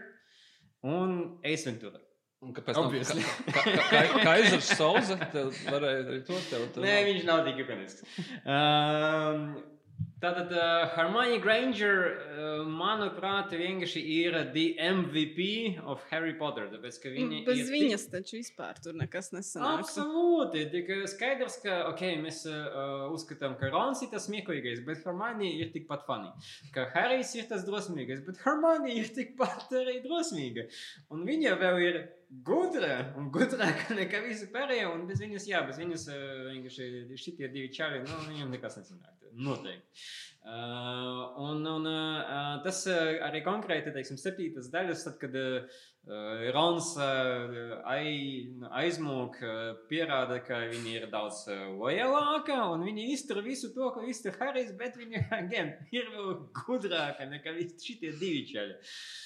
un 0.82 1.38
Ace 1.44 1.68
Ventura. 1.68 2.00
Un 2.44 2.52
kāpēc 2.52 2.76
tam 2.76 2.88
Obviously. 2.90 3.22
Kaisers 4.24 4.72
Sauza 4.76 5.16
tev 5.32 5.54
varēja 5.68 6.02
arī 6.04 6.18
to 6.26 6.40
tev 6.50 6.66
Nē, 6.84 6.96
viņš 7.08 7.28
nav 7.28 7.44
tik 7.46 7.62
ikonisks. 7.64 8.04
Um, 8.54 9.46
Tātad 10.24 10.52
uh, 10.56 10.86
Hermione 10.94 11.36
Granger, 11.42 11.98
uh, 12.32 12.62
manuprāt, 12.64 13.50
vienkārši 13.52 14.00
ir 14.14 14.36
the 14.54 14.62
MVP 14.80 15.82
of 15.84 16.00
Harry 16.08 16.32
Potter. 16.38 16.70
Tāpēc, 16.72 16.96
ka 17.02 17.12
viņa 17.12 17.40
Bez 17.44 17.60
ir 17.60 17.66
tik- 17.66 17.74
viņas 17.74 18.06
taču 18.14 18.38
vispār 18.38 18.80
tur 18.80 18.96
nekas 18.96 19.28
nesanāks. 19.34 19.92
Absolūti. 19.92 20.64
Tikai 20.72 21.02
skaidrs, 21.12 21.58
ka 21.60 21.76
okay, 21.90 22.16
mēs 22.22 22.40
uh, 22.48 23.04
uzskatām, 23.12 23.58
ka 23.60 23.68
Rons 23.74 24.00
ir 24.06 24.12
tas 24.14 24.24
smieklīgais, 24.30 24.80
bet 24.88 25.04
Hermione 25.04 25.50
ir 25.60 25.74
tikpat 25.76 26.06
funny. 26.08 26.32
Ka 26.72 26.88
Harijs 26.94 27.34
ir 27.36 27.50
tas 27.52 27.66
drosmīgais, 27.68 28.24
bet 28.24 28.40
Hermione 28.46 28.96
ir 28.96 29.12
tikpat 29.12 29.76
arī 29.82 29.98
drosmīga. 30.06 30.70
Un 31.12 31.28
viņa 31.28 31.58
vēl 31.60 31.82
ir 31.84 32.00
gudra 32.46 33.12
un 33.20 33.30
gudrāka 33.34 33.96
nekā 33.96 34.22
visi 34.24 34.50
pārējie. 34.52 34.86
Un 34.90 35.06
bez 35.08 35.22
viņas, 35.22 35.48
jā, 35.50 35.62
bez 35.68 35.80
viņas 35.82 36.06
vienkārši 36.50 37.18
šitie 37.20 37.50
divi 37.52 37.72
čāli, 37.74 38.02
nu, 38.06 38.20
viņam 38.28 38.54
nekas 38.54 38.80
nesanāk. 38.80 39.12
Noteikti. 39.34 40.04
Uh, 40.44 41.32
un 41.40 41.64
un 41.64 41.86
uh, 41.88 42.58
tas 42.60 42.82
arī 43.24 43.40
konkrēti, 43.40 43.94
teiksim, 43.94 44.18
septītas 44.20 44.66
daļas, 44.68 45.04
tad, 45.06 45.14
kad 45.22 45.38
uh, 45.40 45.78
Rons 46.52 46.90
uh, 47.00 47.54
ai, 47.88 48.10
aizmūg, 48.82 49.38
uh, 49.40 49.62
pierāda, 49.88 50.36
ka 50.44 50.58
viņa 50.68 50.92
ir 50.98 51.08
daudz 51.08 51.46
uh, 51.48 51.62
lojalāka 51.80 52.58
un 52.74 52.84
viņa 52.84 53.08
iztur 53.14 53.40
visu 53.46 53.72
to, 53.72 53.88
ko 53.94 54.04
iztur 54.04 54.36
Harijs, 54.36 54.74
bet 54.76 55.00
viņa 55.00 55.24
again, 55.40 55.72
ir 55.96 56.12
vēl 56.12 56.36
gudrāka 56.60 57.24
nekā 57.30 57.56
šitie 57.80 58.12
divi 58.12 58.44
čaļi. 58.52 58.76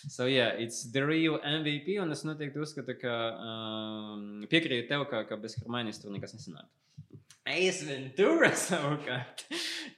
So, 0.07 0.31
yeah, 0.31 0.55
it's 0.55 0.87
the 0.95 1.03
real 1.03 1.43
MVP, 1.43 1.99
un 1.99 2.15
es 2.15 2.23
noteikti 2.29 2.63
uzskatu, 2.63 2.95
ka 3.03 3.17
um, 3.43 4.29
piekrītu 4.47 4.87
tev, 4.95 5.09
ka, 5.11 5.27
ka 5.27 5.43
bez 5.43 5.59
Hermainas 5.59 5.99
tur 5.99 6.15
nekas 6.15 6.39
nesanāk. 6.39 6.71
Ace 7.49 7.87
Ventura 7.89 8.51
savukārt 8.53 9.47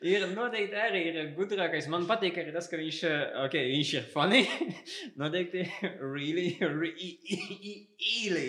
ir 0.06 0.22
noteikti 0.32 0.78
arī 0.78 1.00
ir 1.10 1.16
gudrākais. 1.36 1.88
Man 1.92 2.06
patīk 2.08 2.38
arī 2.40 2.52
tas, 2.54 2.68
ka 2.70 2.78
viņš, 2.80 3.00
okay, 3.44 3.66
viņš 3.74 3.90
ir 3.98 4.06
funny. 4.12 4.42
noteikti 5.20 5.64
really, 5.98 6.56
really. 6.60 8.46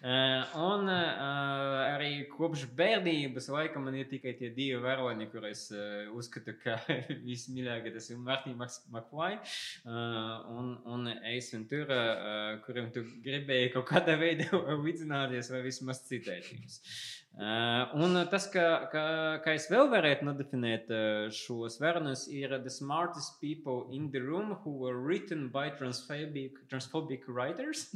Uh, 0.00 0.46
un 0.62 0.88
uh, 0.92 1.96
arī 1.96 2.10
kopš 2.30 2.66
bērnības 2.78 3.50
laika 3.52 3.82
man 3.82 3.98
ir 3.98 4.08
tikai 4.10 4.36
tie 4.38 4.52
divi 4.54 4.78
varoņi, 4.84 5.28
kurus 5.32 5.66
uh, 5.74 6.06
uzskatu, 6.16 6.56
ka 6.62 6.78
vismīļākie 7.26 7.92
tas 7.96 8.08
ir 8.12 8.22
Martins 8.22 8.80
McFly 8.92 9.36
uh, 9.36 10.46
un, 10.54 10.72
un 10.86 11.10
Ace 11.18 11.52
Ventura, 11.56 12.00
uh, 12.14 12.48
kuriem 12.64 12.92
tu 12.94 13.04
gribēji 13.26 13.74
kaut 13.74 13.90
kādā 13.90 14.16
veidā 14.20 14.48
līdzināties 14.86 15.52
vai 15.52 15.64
vismaz 15.66 16.04
citēt. 16.08 16.52
Uh, 16.54 17.25
un 17.36 18.16
tas, 18.30 18.46
ka, 18.48 18.88
ka, 18.88 19.02
kā 19.44 19.52
es 19.58 19.66
vēl 19.68 19.90
varētu 19.92 20.24
nodefinēt 20.24 20.88
uh, 20.88 21.26
šos 21.28 21.76
vērnus, 21.82 22.26
ir 22.32 22.54
the 22.64 22.72
smartest 22.72 23.36
people 23.42 23.90
in 23.92 24.10
the 24.10 24.22
room 24.24 24.56
who 24.64 24.72
were 24.80 24.96
written 24.96 25.50
by 25.52 25.68
transphobic, 25.76 26.56
transphobic 26.70 27.28
writers. 27.28 27.90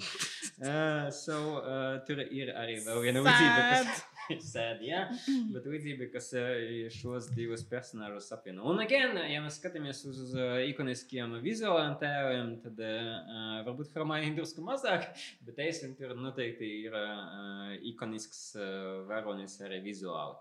uh, 0.60 1.08
so 1.24 1.62
uh, 1.64 2.04
tur 2.04 2.20
ir 2.20 2.52
arī 2.52 2.82
vēl 2.84 3.00
viena 3.06 3.24
līdzība, 3.24 3.64
kas 3.72 4.04
sad, 4.52 4.82
jā, 4.84 5.04
bet 5.54 5.68
līdzība, 5.70 6.10
kas 6.14 6.30
uh, 6.38 6.88
šos 6.94 7.30
divus 7.36 7.64
personāžus 7.68 8.30
apvieno. 8.34 8.64
Un, 8.70 8.82
again, 8.84 9.16
ja 9.30 9.42
mēs 9.44 9.58
skatāmies 9.60 10.02
uz, 10.08 10.20
uz 10.26 10.34
uh, 10.38 10.58
ikoniskiem 10.70 11.36
vizuāliem 11.44 11.96
tēliem, 12.00 12.52
tad 12.64 12.82
uh, 12.84 13.60
varbūt 13.68 13.94
Hermāna 13.96 14.32
drusku 14.36 14.64
mazāk, 14.66 15.08
bet 15.46 15.62
Eisen 15.66 15.96
tur 15.98 16.14
noteikti 16.18 16.70
ir 16.86 16.96
uh, 16.96 17.74
ikonisks 17.92 18.50
uh, 18.58 19.00
varonis 19.10 19.58
arī 19.66 19.82
vizuāli. 19.84 20.38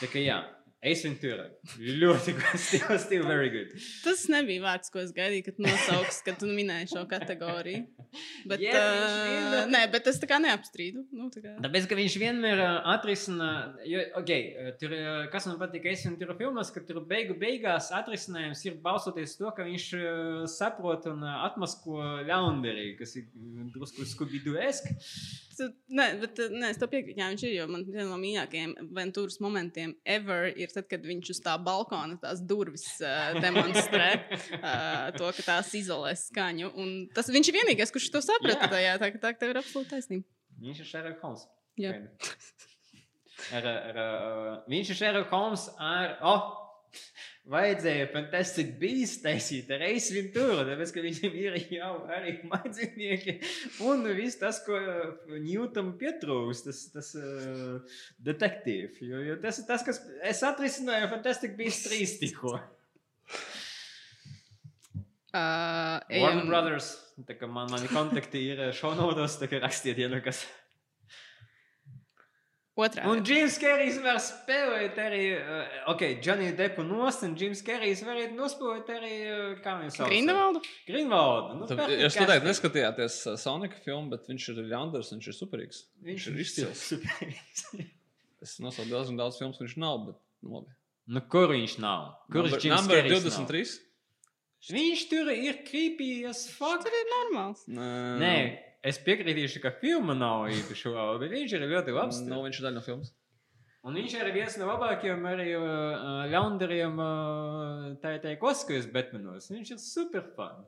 Tā 0.00 0.08
kā 0.12 0.22
jā, 0.22 0.38
Ace 0.82 1.06
Ventura. 1.06 1.44
Ļoti 1.78 2.32
still, 2.58 2.96
still 2.98 3.26
very 3.28 3.50
good. 3.52 3.68
Tas 4.02 4.24
nebija 4.32 4.64
vārds, 4.64 4.90
ko 4.90 4.98
es 4.98 5.12
gaidīju, 5.14 5.44
kad 5.46 5.60
nosauks, 5.62 6.18
kad 6.26 6.40
tu 6.40 6.48
minēji 6.50 6.88
šo 6.96 7.04
kategoriju. 7.10 7.84
Bet, 8.50 8.60
Jā, 8.60 8.72
uh, 8.74 8.96
viņš 8.98 9.12
vienmēr- 9.30 9.68
nē, 9.72 9.80
bet 9.94 10.08
es 10.10 10.18
tā 10.20 10.26
kā 10.28 10.36
neapstrīdu. 10.42 11.04
Nu, 11.16 11.28
tā 11.32 11.40
kā... 11.40 11.52
Tāpēc, 11.64 11.86
ka 11.88 11.96
viņš 11.96 12.16
vienmēr 12.20 12.60
uh, 12.60 12.72
atrisina, 12.92 13.46
jo, 13.88 14.02
okay, 14.18 14.50
uh, 14.52 14.72
tur, 14.80 14.92
uh, 14.98 15.22
kas 15.32 15.46
man 15.48 15.56
patīk, 15.62 15.86
es 15.94 16.02
un 16.10 16.18
tur 16.20 16.34
filmas, 16.36 16.68
ka 16.74 16.82
tur 16.84 16.98
beigu 17.08 17.38
beigās 17.40 17.88
atrisinājums 17.96 18.60
ir 18.68 18.76
balsoties 18.84 19.38
to, 19.38 19.48
ka 19.56 19.64
viņš 19.64 19.86
uh, 19.96 20.42
saprot 20.50 21.08
un 21.08 21.24
uh, 21.24 21.38
atmasko 21.46 22.02
ļaundarī, 22.28 22.90
kas 23.00 23.16
ir 23.22 23.30
uh, 23.30 23.64
drusku 23.72 24.04
skubidu-esk. 24.12 24.92
Nē, 25.92 26.06
bet 26.22 26.40
uh, 26.42 26.52
nē, 26.52 26.70
es 26.72 26.80
to 26.80 26.88
piekrītu. 26.90 27.18
Jā, 27.20 27.28
viņš 27.32 27.44
ir. 27.46 27.54
Jo 27.56 27.66
man 27.70 27.84
viens 27.86 28.08
no 28.08 28.18
mīļākajiem 28.20 28.92
Ventūras 28.96 29.38
momentiem 29.44 29.94
ever 30.08 30.48
ir 30.50 30.72
tad, 30.72 30.88
kad 30.90 31.04
viņš 31.06 31.32
uz 31.34 31.42
tā 31.44 31.56
balkona 31.62 32.16
tās 32.22 32.42
durvis 32.48 32.86
uh, 33.04 33.36
demonstrē 33.42 34.08
uh, 34.18 35.10
to, 35.18 35.28
ka 35.38 35.46
tās 35.46 35.72
izolē 35.78 36.14
skaņu. 36.18 36.72
Un 36.80 36.94
tas 37.14 37.30
viņš 37.32 37.52
ir 37.52 37.58
vienīgais, 37.60 37.92
kurš 37.94 38.10
to 38.14 38.24
saprata. 38.24 38.68
Jā. 38.68 38.72
tajā, 38.76 38.96
Tā, 39.02 39.12
tā, 39.20 39.34
tā 39.40 39.52
ir 39.52 39.60
absolūti 39.60 39.92
taisnība. 39.94 40.28
Viņš 40.62 40.82
ir 40.82 40.88
Sherlock 40.88 41.22
Holmes. 41.24 41.46
Jā. 41.80 41.94
Ar, 43.56 43.66
ar, 43.66 43.96
uh, 43.98 44.50
viņš 44.70 44.92
ir 44.92 45.00
Sherlock 45.00 45.32
Holmes 45.34 45.68
ar. 45.80 46.18
Oh! 46.22 46.50
Vajadzēja 47.50 48.06
Fantastic 48.12 48.68
Beast 48.78 49.24
taisīt 49.24 49.70
Ace 49.74 50.14
Ventura, 50.14 50.62
tāpēc, 50.68 50.92
ka 50.94 51.02
viņam 51.02 51.32
ir 51.40 51.56
jau 51.74 51.90
arī 52.14 52.36
mājdzīvnieki. 52.52 53.34
Un 53.88 54.06
viss 54.14 54.38
tas, 54.38 54.60
ko 54.62 54.78
Newton 55.32 55.90
pietrūks, 55.98 56.62
tas, 56.68 56.84
tas 56.94 57.10
uh, 57.18 57.98
detektīvs. 58.22 59.02
Jo, 59.02 59.24
jo 59.26 59.36
tas 59.42 59.58
ir 59.58 59.66
tas, 59.66 59.82
kas 59.86 59.98
es 60.22 60.44
atrisināju 60.46 61.10
Fantastic 61.16 61.58
Beast 61.58 61.90
3 61.90 62.14
tikko. 62.22 62.54
Uh, 65.34 65.98
Warner 66.22 66.46
Brothers, 66.46 66.94
tā 67.26 67.34
kā 67.40 67.50
man, 67.50 67.72
mani 67.74 67.90
kontakti 67.90 68.46
ir 68.52 68.68
šonodos, 68.78 69.40
tā 69.42 69.50
kā 69.50 69.58
rakstiet, 69.66 69.98
ja 69.98 70.12
nu 70.12 70.22
kas. 70.22 70.46
Otrā. 72.72 73.04
Un 73.04 73.18
Džims 73.20 73.58
Kerijs 73.60 73.98
var 74.00 74.16
spēlēt 74.24 74.96
arī, 74.96 75.24
uh, 75.36 75.72
ok, 75.92 76.04
Johnny 76.24 76.54
Deppu 76.56 76.80
nost, 76.88 77.20
un 77.26 77.34
Džims 77.36 77.60
Kerijs 77.66 78.00
varētu 78.06 78.32
nospēlēt 78.38 78.88
arī, 78.94 79.10
uh, 79.28 79.42
kā 79.60 79.74
viņš 79.82 79.98
sauc? 79.98 80.08
Grindevaldu? 80.08 80.62
Grinvaldu. 80.88 81.58
Nu, 81.58 81.68
Tad, 81.68 81.82
es 81.84 82.16
noteikti 82.16 82.22
casting. 82.24 82.46
neskatījāties 82.48 83.18
uh, 83.28 83.36
Sonika 83.42 83.76
filmu, 83.84 84.08
bet 84.14 84.24
viņš 84.32 84.46
ir 84.54 84.62
ļaundaris, 84.72 85.12
viņš 85.12 85.28
ir 85.28 85.36
superīgs. 85.36 85.82
Viņš 86.08 86.28
ir 86.32 86.40
izcils. 86.46 86.86
superīgs. 86.94 87.66
Es 88.42 88.56
nosaucu 88.64 88.88
diezgan 88.88 89.20
daudz 89.20 89.36
filmu, 89.38 89.52
viņš 89.60 89.76
nav, 89.84 90.00
bet 90.08 90.16
nu, 90.42 90.56
labi. 90.56 90.72
nu, 91.12 91.20
kur 91.36 91.52
viņš 91.52 91.76
nav? 91.84 92.08
Kur 92.32 92.46
Number- 92.48 92.56
ir 92.56 92.64
Džims 92.64 92.80
number 92.80 93.02
Kerijs? 93.04 93.28
23? 93.28 93.74
Viņš 94.72 95.04
tur 95.10 95.28
ir 95.34 95.60
creepy 95.68 96.10
as 96.30 96.46
fuck. 96.48 96.80
Tas 96.88 96.94
ir 96.94 97.08
normāls. 97.18 97.62
Nē, 97.68 98.34
es 98.82 98.98
piekritīšu, 99.02 99.62
ka 99.62 99.72
filma 99.80 100.14
nav 100.18 100.48
īpaši 100.52 100.92
laba, 100.92 101.18
bet 101.22 101.32
viņš 101.34 101.56
ir 101.58 101.66
ļoti 101.70 101.94
labs. 101.96 102.20
Nu, 102.26 102.42
viņš 102.46 102.60
ir 102.60 102.66
daļa 102.68 102.76
no 102.78 102.84
filmas. 102.86 103.12
Un 103.82 103.96
viņš 103.98 104.12
ir 104.14 104.28
viens 104.34 104.56
no 104.60 104.68
labākajiem 104.68 105.24
arī 105.26 105.48
uh, 105.58 106.20
ļaundariem 106.30 107.00
uh, 107.02 107.88
tajā 108.02 108.36
klasikajos 108.38 108.86
Batmanos. 108.94 109.48
Viņš 109.50 109.72
ir 109.74 109.80
super 109.82 110.28
fun. 110.36 110.60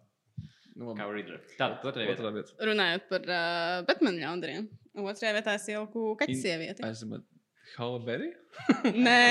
Nu, 0.75 0.91
Kā 0.99 1.07
labi. 1.07 1.21
Riddler. 1.21 1.45
Tā, 1.55 1.69
otrā 1.87 2.09
vieta. 2.09 2.57
Runājot 2.67 3.05
par 3.13 3.29
uh, 3.31 3.85
Batman 3.87 4.19
ļaundariem. 4.19 4.67
Otrajā 4.99 5.37
vietā 5.37 5.55
es 5.55 5.69
ieliku 5.71 6.09
kaķu 6.19 6.35
In- 6.35 6.43
sievieti. 6.43 6.83
Es 6.89 7.05
Halle 7.79 8.01
Berry? 8.07 8.31
Nē, 8.95 9.23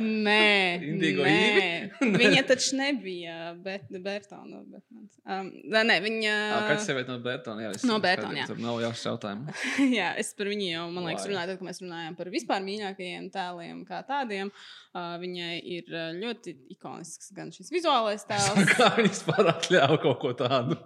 nē, 0.00 0.42
Indigo 0.84 1.24
nē. 1.24 1.88
Viņa 2.20 2.42
taču 2.48 2.76
nebija 2.76 3.54
Bet, 3.64 3.86
Bertona. 3.90 4.60
Batmans. 4.60 5.16
Um, 5.24 5.48
nē, 5.72 5.96
viņa. 6.04 6.34
Kāds 6.68 6.84
sieviete 6.86 7.14
no 7.14 7.18
Bērtona? 7.24 7.64
Jā, 7.64 7.72
No 7.88 7.96
skaidrs, 8.02 8.36
jā. 8.36 8.58
Nav 8.60 8.82
jāsaka 8.84 9.14
jautājumu. 9.14 9.56
jā, 9.98 10.10
es 10.20 10.34
par 10.36 10.50
viņu 10.52 10.68
jau, 10.68 10.84
man 10.92 11.08
liekas, 11.08 11.26
runāju, 11.30 11.52
tad, 11.52 11.60
kad 11.62 11.68
mēs 11.70 11.82
runājām 11.82 12.18
par 12.20 12.32
vispār 12.34 12.64
mīļākajiem 12.66 13.30
tēliem, 13.34 13.80
kā 13.88 14.02
tādiem. 14.08 14.52
Uh, 14.96 15.16
viņai 15.20 15.58
ir 15.76 15.90
ļoti 16.16 16.54
ikonisks 16.72 17.28
gan 17.36 17.50
šis 17.52 17.68
vizuālais 17.74 18.22
tēls. 18.24 18.70
Kā 18.70 18.86
viņi 18.96 19.10
vispār 19.10 19.50
atļāva 19.50 19.98
kaut 20.00 20.20
ko 20.22 20.30
tādu? 20.38 20.78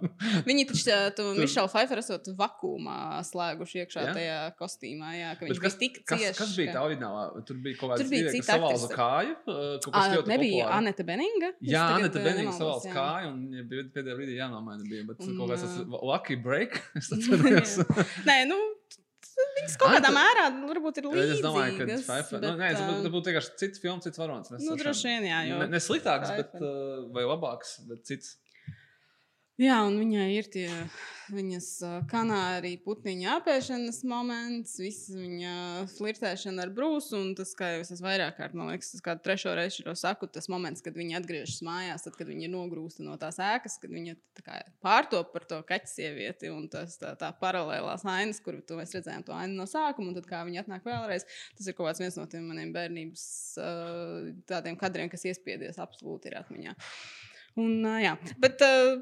Viņi 0.47 0.65
taču 0.67 0.97
tu 1.15 1.27
Mišelu 1.37 1.71
Pfeifferu 1.71 2.03
esot 2.03 2.27
vakumā 2.35 3.21
slēguši 3.29 3.85
iekšā 3.85 4.03
Jā? 4.09 4.15
tajā 4.17 4.41
kostīmā. 4.59 5.13
Jā, 5.15 5.29
ka 5.39 5.47
viņš 5.47 5.61
kas, 5.63 5.77
bija 5.77 5.83
tik 5.85 6.01
kas, 6.03 6.25
ciešs. 6.25 6.41
kas 6.41 6.51
bija 6.59 6.75
tā 6.75 6.83
oriģinālā? 6.89 7.23
Tur 7.47 7.61
bija 7.63 7.79
kaut 7.79 7.93
kāds 7.93 8.11
vīrietis, 8.11 8.43
kas 8.43 8.57
aktrise. 8.57 8.91
kāju. 8.97 9.37
ļoti 10.17 10.33
Nebija 10.33 10.67
populāri. 10.67 10.77
Anita 10.81 11.07
Beninga? 11.07 11.53
Jā, 11.71 11.87
nemaldos, 12.01 12.59
savāca 12.59 12.91
jā. 12.91 12.97
kāju, 12.97 13.31
un 13.31 13.71
pēdējā 13.95 14.19
brīdī 14.19 14.37
jānomaina. 14.41 14.91
Bija, 14.91 15.07
bet 15.07 15.23
Un, 15.23 15.37
kaut 15.39 15.53
kāds 15.53 15.63
tas 15.63 16.03
lucky 16.11 16.35
break. 16.41 16.81
Nē, 18.29 18.41
nu, 18.51 18.59
viņas 19.57 19.77
kaut 19.79 19.93
kādā 19.95 20.11
mērā 20.15 20.45
varbūt 20.67 20.97
ir 21.01 21.07
līdzīgas. 21.09 21.33
Es 21.37 21.41
domāju, 21.45 21.77
ka 21.77 21.85
tas 21.91 22.03
Pfeiffer. 22.07 22.41
Nu, 22.41 22.51
nē, 22.59 22.71
tas 22.75 23.11
būtu- 23.13 23.25
vienkārši 23.31 23.51
cits 23.61 23.79
films, 23.79 24.03
cits 24.03 24.17
varonis. 24.17 24.51
Nu, 24.51 24.75
droši 24.75 25.03
vien, 25.11 25.23
jā, 25.29 25.39
jo- 25.49 25.59
Ne, 25.59 25.67
ne 25.67 25.77
sliktāks, 25.77 26.35
bet, 26.35 26.55
uh, 26.55 27.07
vai 27.13 27.23
labāks, 27.23 27.79
bet 27.87 28.03
cits. 28.05 28.37
Jā, 29.61 29.75
un 29.85 29.99
viņai 30.01 30.29
ir 30.33 30.47
tie 30.49 30.67
viņas 31.31 31.65
ā, 31.85 31.89
kanārija 32.09 32.79
putniņa 32.81 33.35
apēšanas 33.37 33.99
moments, 34.09 34.73
visa 34.81 35.13
viņa 35.13 35.51
flirtēšana 35.93 36.65
ar 36.65 36.71
brūsu. 36.73 37.19
Un 37.19 37.35
tas, 37.37 37.51
kā 37.57 37.69
jau 37.75 37.83
es 37.83 38.01
vairāk 38.01 38.39
kārt, 38.39 38.55
man 38.57 38.71
liekas, 38.71 38.89
tas 38.95 39.03
kā 39.05 39.13
trešo 39.21 39.53
reizi 39.57 39.83
šo 39.83 39.93
saku, 40.01 40.25
tas 40.33 40.49
moments, 40.51 40.81
kad 40.81 40.97
viņa 40.97 41.19
atgriežas 41.19 41.61
mājās, 41.67 42.07
tad, 42.07 42.17
kad 42.17 42.31
viņa 42.31 42.47
ir 42.47 42.53
nogrūsta 42.55 43.05
no 43.05 43.19
tās 43.21 43.37
ēkas, 43.43 43.77
kad 43.83 43.93
viņa 43.93 44.15
kā 44.41 44.57
pārtop 44.81 45.29
par 45.35 45.45
to 45.51 45.61
kaķu 45.67 45.91
sievieti 45.91 46.49
un 46.49 46.65
tas, 46.71 46.97
tā, 47.01 47.13
tā 47.19 47.29
paralēlās 47.43 48.05
ainas, 48.09 48.41
kur 48.43 48.57
mēs 48.57 48.97
redzējām 48.97 49.27
to 49.27 49.37
ainu 49.37 49.59
no 49.61 49.69
sākuma, 49.69 50.09
un 50.09 50.17
tad 50.17 50.29
kā 50.31 50.41
viņa 50.47 50.65
atnāk 50.65 50.89
vēlreiz. 50.89 51.27
Tas 51.59 51.69
ir 51.69 51.77
kaut 51.77 51.91
kāds 51.91 52.01
viens 52.01 52.17
no 52.17 52.25
tiem 52.31 52.49
maniem 52.49 52.73
bērnības 52.75 53.29
tādiem 54.49 54.79
kadriem, 54.81 55.13
kas 55.13 55.29
iespiedies 55.29 55.79
absolūti 55.81 56.33
ir 56.33 56.41
atmiņā. 56.41 56.75
Un, 57.59 57.83
jā, 57.99 58.15
bet 58.39 58.61
uh, 58.63 59.01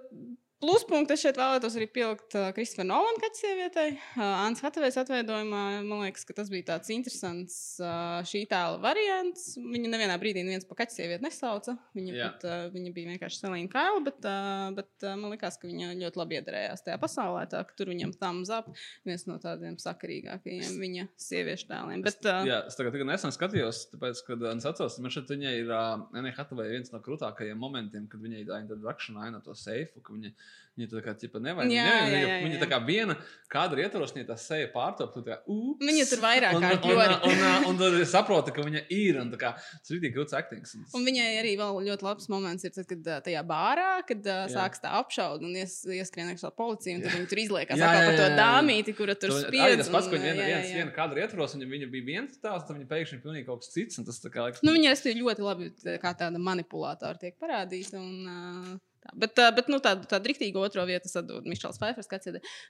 pluspunktu 0.59 1.15
es 1.15 1.21
šeit 1.23 1.37
vēlētos 1.39 1.75
arī 1.79 1.87
pielikt 1.91 2.35
uh, 2.35 2.49
Kristofera 2.55 2.87
Nolana 2.89 3.21
kaķa 3.23 3.39
sievietei. 3.39 3.93
Uh, 3.95 4.23
Anna 4.23 4.59
Hatavejas 4.59 4.97
atveidojumā 5.01 5.61
man 5.87 6.03
liekas, 6.03 6.25
ka 6.27 6.35
tas 6.35 6.49
bija 6.51 6.67
tāds 6.73 6.91
interesants 6.91 7.55
uh, 7.79 8.19
šī 8.27 8.41
tēla 8.51 8.81
variants. 8.83 9.53
Viņa 9.59 9.91
nevienā 9.93 10.17
brīdī 10.19 10.43
neviens 10.43 10.67
pa 10.67 10.75
kaķa 10.81 10.97
sievieti 10.97 11.23
nesauca. 11.23 11.77
Viņa, 11.95 12.15
Jā. 12.15 12.27
pat, 12.27 12.43
uh, 12.49 12.65
viņa 12.73 12.91
bija 12.95 13.11
vienkārši 13.13 13.39
Selīna 13.39 13.71
Kaila, 13.71 14.01
bet, 14.03 14.19
uh, 14.27 14.65
bet 14.75 15.07
uh, 15.07 15.15
man 15.21 15.35
liekas, 15.35 15.59
ka 15.61 15.69
viņa 15.69 15.93
ļoti 16.01 16.21
labi 16.21 16.39
iedarējās 16.41 16.83
tajā 16.87 16.99
pasaulē. 17.05 17.45
Tā, 17.53 17.63
tur 17.79 17.93
viņam 17.93 18.13
tam 18.19 18.43
zap 18.49 18.67
viens 19.07 19.25
no 19.29 19.39
tādiem 19.39 19.79
sakarīgākajiem 19.79 20.75
viņa 20.83 21.07
sieviešu 21.29 21.69
tēliem. 21.71 22.03
Bet, 22.03 22.19
uh, 22.27 22.43
Jā, 22.49 22.61
es 22.67 22.75
tagad, 22.79 22.97
tagad 22.97 23.07
nesen 23.13 23.35
skatījos, 23.35 23.85
tāpēc, 23.95 24.25
kad 24.27 24.43
es 24.51 24.67
atceros, 24.67 24.99
man 24.99 25.15
šeit 25.15 25.31
viņai 25.31 25.55
ir 25.63 25.71
uh, 25.71 26.03
Anna 26.11 26.35
Hathaway 26.35 26.75
viens 26.75 26.91
no 26.91 26.99
krūtākajiem 27.05 27.59
momentiem, 27.59 28.11
kad 28.11 28.19
viņai 28.23 28.43
tā 28.51 28.59
introduction 28.65 29.23
aina 29.23 29.39
to 29.45 29.55
seifu, 29.55 30.03
viņa 30.03 30.35
Viņa 30.79 30.87
tā 30.93 30.99
kā 31.03 31.11
ķipa 31.19 31.39
nevajag. 31.43 31.71
Jā, 31.75 31.83
Jā, 31.83 31.87
jā, 31.91 32.03
viņa, 32.07 32.19
jā, 32.23 32.35
viņa 32.45 32.55
jā. 32.55 32.59
tā 32.61 32.67
kā 32.71 32.77
viena 32.87 33.15
kadra 33.51 33.81
ietvaros, 33.83 34.13
viņa 34.15 34.27
tā 34.29 34.35
seja 34.39 34.67
pārtop. 34.71 35.17
Tā, 35.25 35.35
ups. 35.51 35.81
Viņa 35.83 36.05
tur 36.07 36.21
vairāk 36.23 36.55
un, 36.55 36.63
kārt 36.63 36.85
un, 36.85 36.91
un, 36.93 36.95
ļoti. 36.95 37.17
un, 37.27 37.41
un, 37.49 37.65
un 37.73 37.79
tad 37.81 37.97
es 37.99 38.13
saprotu, 38.13 38.53
ka 38.55 38.63
viņa 38.63 38.83
ir. 38.95 39.17
Un 39.19 39.33
kā 39.41 39.49
tas 39.59 39.91
ir 39.91 39.99
tik 40.05 40.13
grūts 40.15 40.37
actings. 40.39 40.71
Un, 40.77 40.85
Un 40.95 41.03
viņai 41.09 41.25
arī 41.41 41.51
vēl 41.59 41.81
ļoti 41.89 42.07
labs 42.07 42.29
moments 42.31 42.63
ir, 42.63 42.71
tad, 42.77 42.87
kad 42.93 43.11
tajā 43.27 43.43
bārā, 43.49 43.89
kad 44.07 44.23
Jā. 44.31 44.37
sākas 44.55 44.79
tā 44.85 44.93
apšauda 45.01 45.43
un 45.49 45.57
ies, 45.59 45.75
ieskrien 45.83 46.31
iekšā 46.31 46.53
policija. 46.55 46.95
Un 46.95 47.03
tad 47.03 47.11
viņi 47.17 47.29
tur 47.33 47.43
izliekās 47.43 47.83
Jā, 47.83 47.91
jā, 47.99 48.07
par 48.07 48.15
to 48.15 48.23
jā, 48.23 48.31
jā. 48.31 48.39
dāmīti, 48.39 48.95
kura 48.95 49.17
tur 49.19 49.35
To- 49.35 49.43
spiež. 49.49 49.77
Tas 49.83 49.91
pats, 49.97 50.07
ko 50.07 50.15
viņa 50.15 50.27
viena, 50.31 50.47
jā, 50.47 50.55
viens, 50.55 50.71
jā. 50.71 50.79
viena 50.79 50.95
kadra 50.95 51.25
ietvaros, 51.27 51.57
un 51.59 51.67
viņa 51.75 51.91
bija 51.91 52.07
viens 52.13 52.39
tās, 52.39 52.63
tad 52.63 52.77
viņa 52.79 52.87
pēkšņi 52.95 53.19
ir 53.19 53.25
pilnīgi 53.27 53.49
kaut 53.51 53.65
kas 53.65 53.73
cits. 53.75 53.99
un 53.99 54.07
Tas 54.07 54.23
kā 54.23 54.47
liekas, 54.47 54.63
Nu, 54.63 54.71
viņa 54.79 54.95
arī 54.95 55.17
ļoti 55.19 55.43
labi 55.43 55.73
tā 55.83 55.99
kā 55.99 56.15
tāda 56.23 56.39
manipulātora 56.39 57.19
tiek 57.19 57.35
parādīta. 57.35 57.99
Un, 57.99 58.15
uh, 58.31 58.77
tā. 59.03 59.13
Bet, 59.23 59.41
bet 59.57 59.69
nu, 59.71 59.79
tādu, 59.83 60.07
tādu 60.09 60.31
rīktīgu 60.31 60.61
otro 60.63 60.85
vietu 60.89 61.11
atdodu 61.21 61.49
Mišels 61.49 61.79
Faifers. 61.81 62.09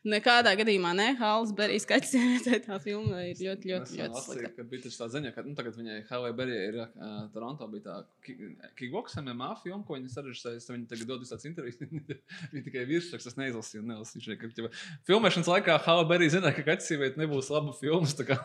Nekādā 0.07 0.53
gadījumā 0.60 0.93
ne 0.97 1.07
Hāls 1.19 1.53
Berijs 1.56 1.85
skaits 1.88 2.14
sievietē. 2.14 2.60
Tā 2.68 2.80
filma 2.84 3.22
ir 3.27 3.39
ļoti, 3.39 3.72
ļoti, 3.72 3.99
ļoti 3.99 4.15
lasīju, 4.15 4.39
slikta. 4.39 4.51
ka 4.57 4.68
bija 4.72 4.93
tā 4.95 5.10
ziņa, 5.15 5.34
ka 5.35 5.45
nu, 5.45 5.56
tagad 5.57 5.77
viņai 5.80 5.99
Helēna 6.10 6.38
Berija 6.39 6.65
ir 6.72 6.80
uh, 6.84 7.15
Toronto. 7.34 7.69
Bija 7.72 7.85
tā 7.85 7.97
ki- 8.26 8.51
kickbox 8.80 9.18
MMA 9.23 9.51
filma, 9.64 9.81
ko 9.88 9.97
viņa 9.97 10.14
sarežģīja. 10.15 10.65
Viņa 10.76 10.91
tagad 10.93 11.11
dod 11.14 11.23
visādas 11.26 11.47
intervijas. 11.49 11.80
viņa 12.53 12.65
tikai 12.68 12.85
virsraksts, 12.89 13.31
es 13.31 13.39
neizlasīju. 13.39 13.85
neizlasīju 13.93 14.39
ka, 14.41 14.73
filmēšanas 15.10 15.51
laikā 15.53 15.80
Helēna 15.88 16.11
Berija 16.11 16.35
zināja, 16.38 16.57
ka 16.60 16.68
kaķisīviet 16.72 17.19
nebūs 17.22 17.51
laba 17.53 17.73
filmas. 17.80 18.15
Tā 18.19 18.27
kā, 18.30 18.39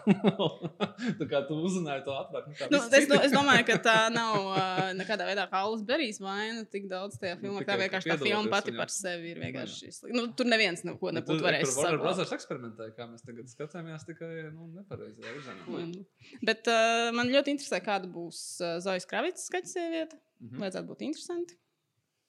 tā 1.20 1.28
kā 1.30 1.44
tu 1.48 1.58
uzzināji 1.64 2.06
to 2.06 2.16
ātrāk. 2.20 2.48
Nu, 2.70 2.74
Nu, 2.74 2.80
es, 2.98 3.06
do, 3.08 3.18
es 3.22 3.32
domāju, 3.34 3.64
ka 3.68 3.76
tā 3.82 3.94
nav 4.12 4.34
uh, 4.50 4.88
nekādā 4.98 5.26
veidā 5.28 5.44
Hāls 5.52 5.82
Berijs 5.86 6.20
vaina 6.22 6.64
tik 6.70 6.88
daudz 6.90 7.18
tajā 7.20 7.36
filmā. 7.40 7.62
Tā 7.74 7.80
vienkārši 7.82 8.10
tā 8.12 8.16
filma 8.22 8.50
pati 8.54 8.70
viņam. 8.72 8.80
par 8.82 8.92
sevi 8.94 9.30
ir 9.34 9.40
vienkārši. 9.42 9.90
slikta. 9.98 10.14
Nu, 10.16 10.24
tur 10.38 10.46
neviens 10.50 10.84
neko 10.86 11.12
nebūtu 11.18 11.38
tur- 11.38 11.44
varējis 11.48 11.72
tur 11.74 11.80
Warner 11.82 11.98
saglabāt. 11.98 12.04
Brothers 12.06 12.32
eksperimentēja, 12.38 12.94
kā 12.96 13.08
mēs 13.10 13.26
tagad 13.26 13.50
skatāmies, 13.52 14.06
tikai 14.08 14.30
nu, 14.54 14.68
nepareizi. 14.78 16.06
Bet 16.42 16.70
uh, 16.72 17.10
man 17.16 17.28
ļoti 17.34 17.54
interesē, 17.56 17.80
kāda 17.84 18.08
būs 18.10 18.40
uh, 18.62 18.78
Zojas 18.84 19.06
Kravits 19.10 19.46
skaits 19.50 19.74
sieviete. 19.76 20.18
Mhm. 20.40 20.60
Vajadzētu 20.64 20.90
būt 20.92 21.04
interesanti. 21.06 21.58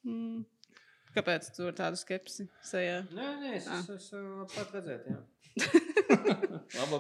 Mm. 0.06 0.44
Kāpēc 1.16 1.48
tur 1.56 1.70
ir 1.72 1.76
tāda 1.78 1.96
skepsi? 1.98 2.44
Sejā? 2.62 3.02
Nē, 3.16 3.28
nē, 3.42 3.52
es, 3.56 3.68
Ah. 3.72 3.80
es, 3.96 4.10
pat 4.54 4.74
redzēju, 4.76 5.16
jā. 5.16 5.22
Labi. 6.80 7.00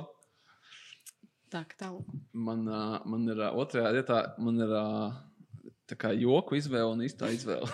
Tā 1.52 1.62
tālāk. 1.80 2.08
Man, 2.34 2.64
ā, 2.68 2.80
man 3.06 3.28
ir 3.32 3.40
ā, 3.46 3.52
otrajā 3.62 3.92
vietā, 3.96 4.22
man 4.42 4.58
ir 4.64 4.72
ā, 4.76 4.86
tā 5.90 5.98
kā 6.00 6.12
joku 6.18 6.58
izvēle 6.58 6.96
un 6.96 7.04
īstā 7.06 7.30
izvēle. 7.36 7.70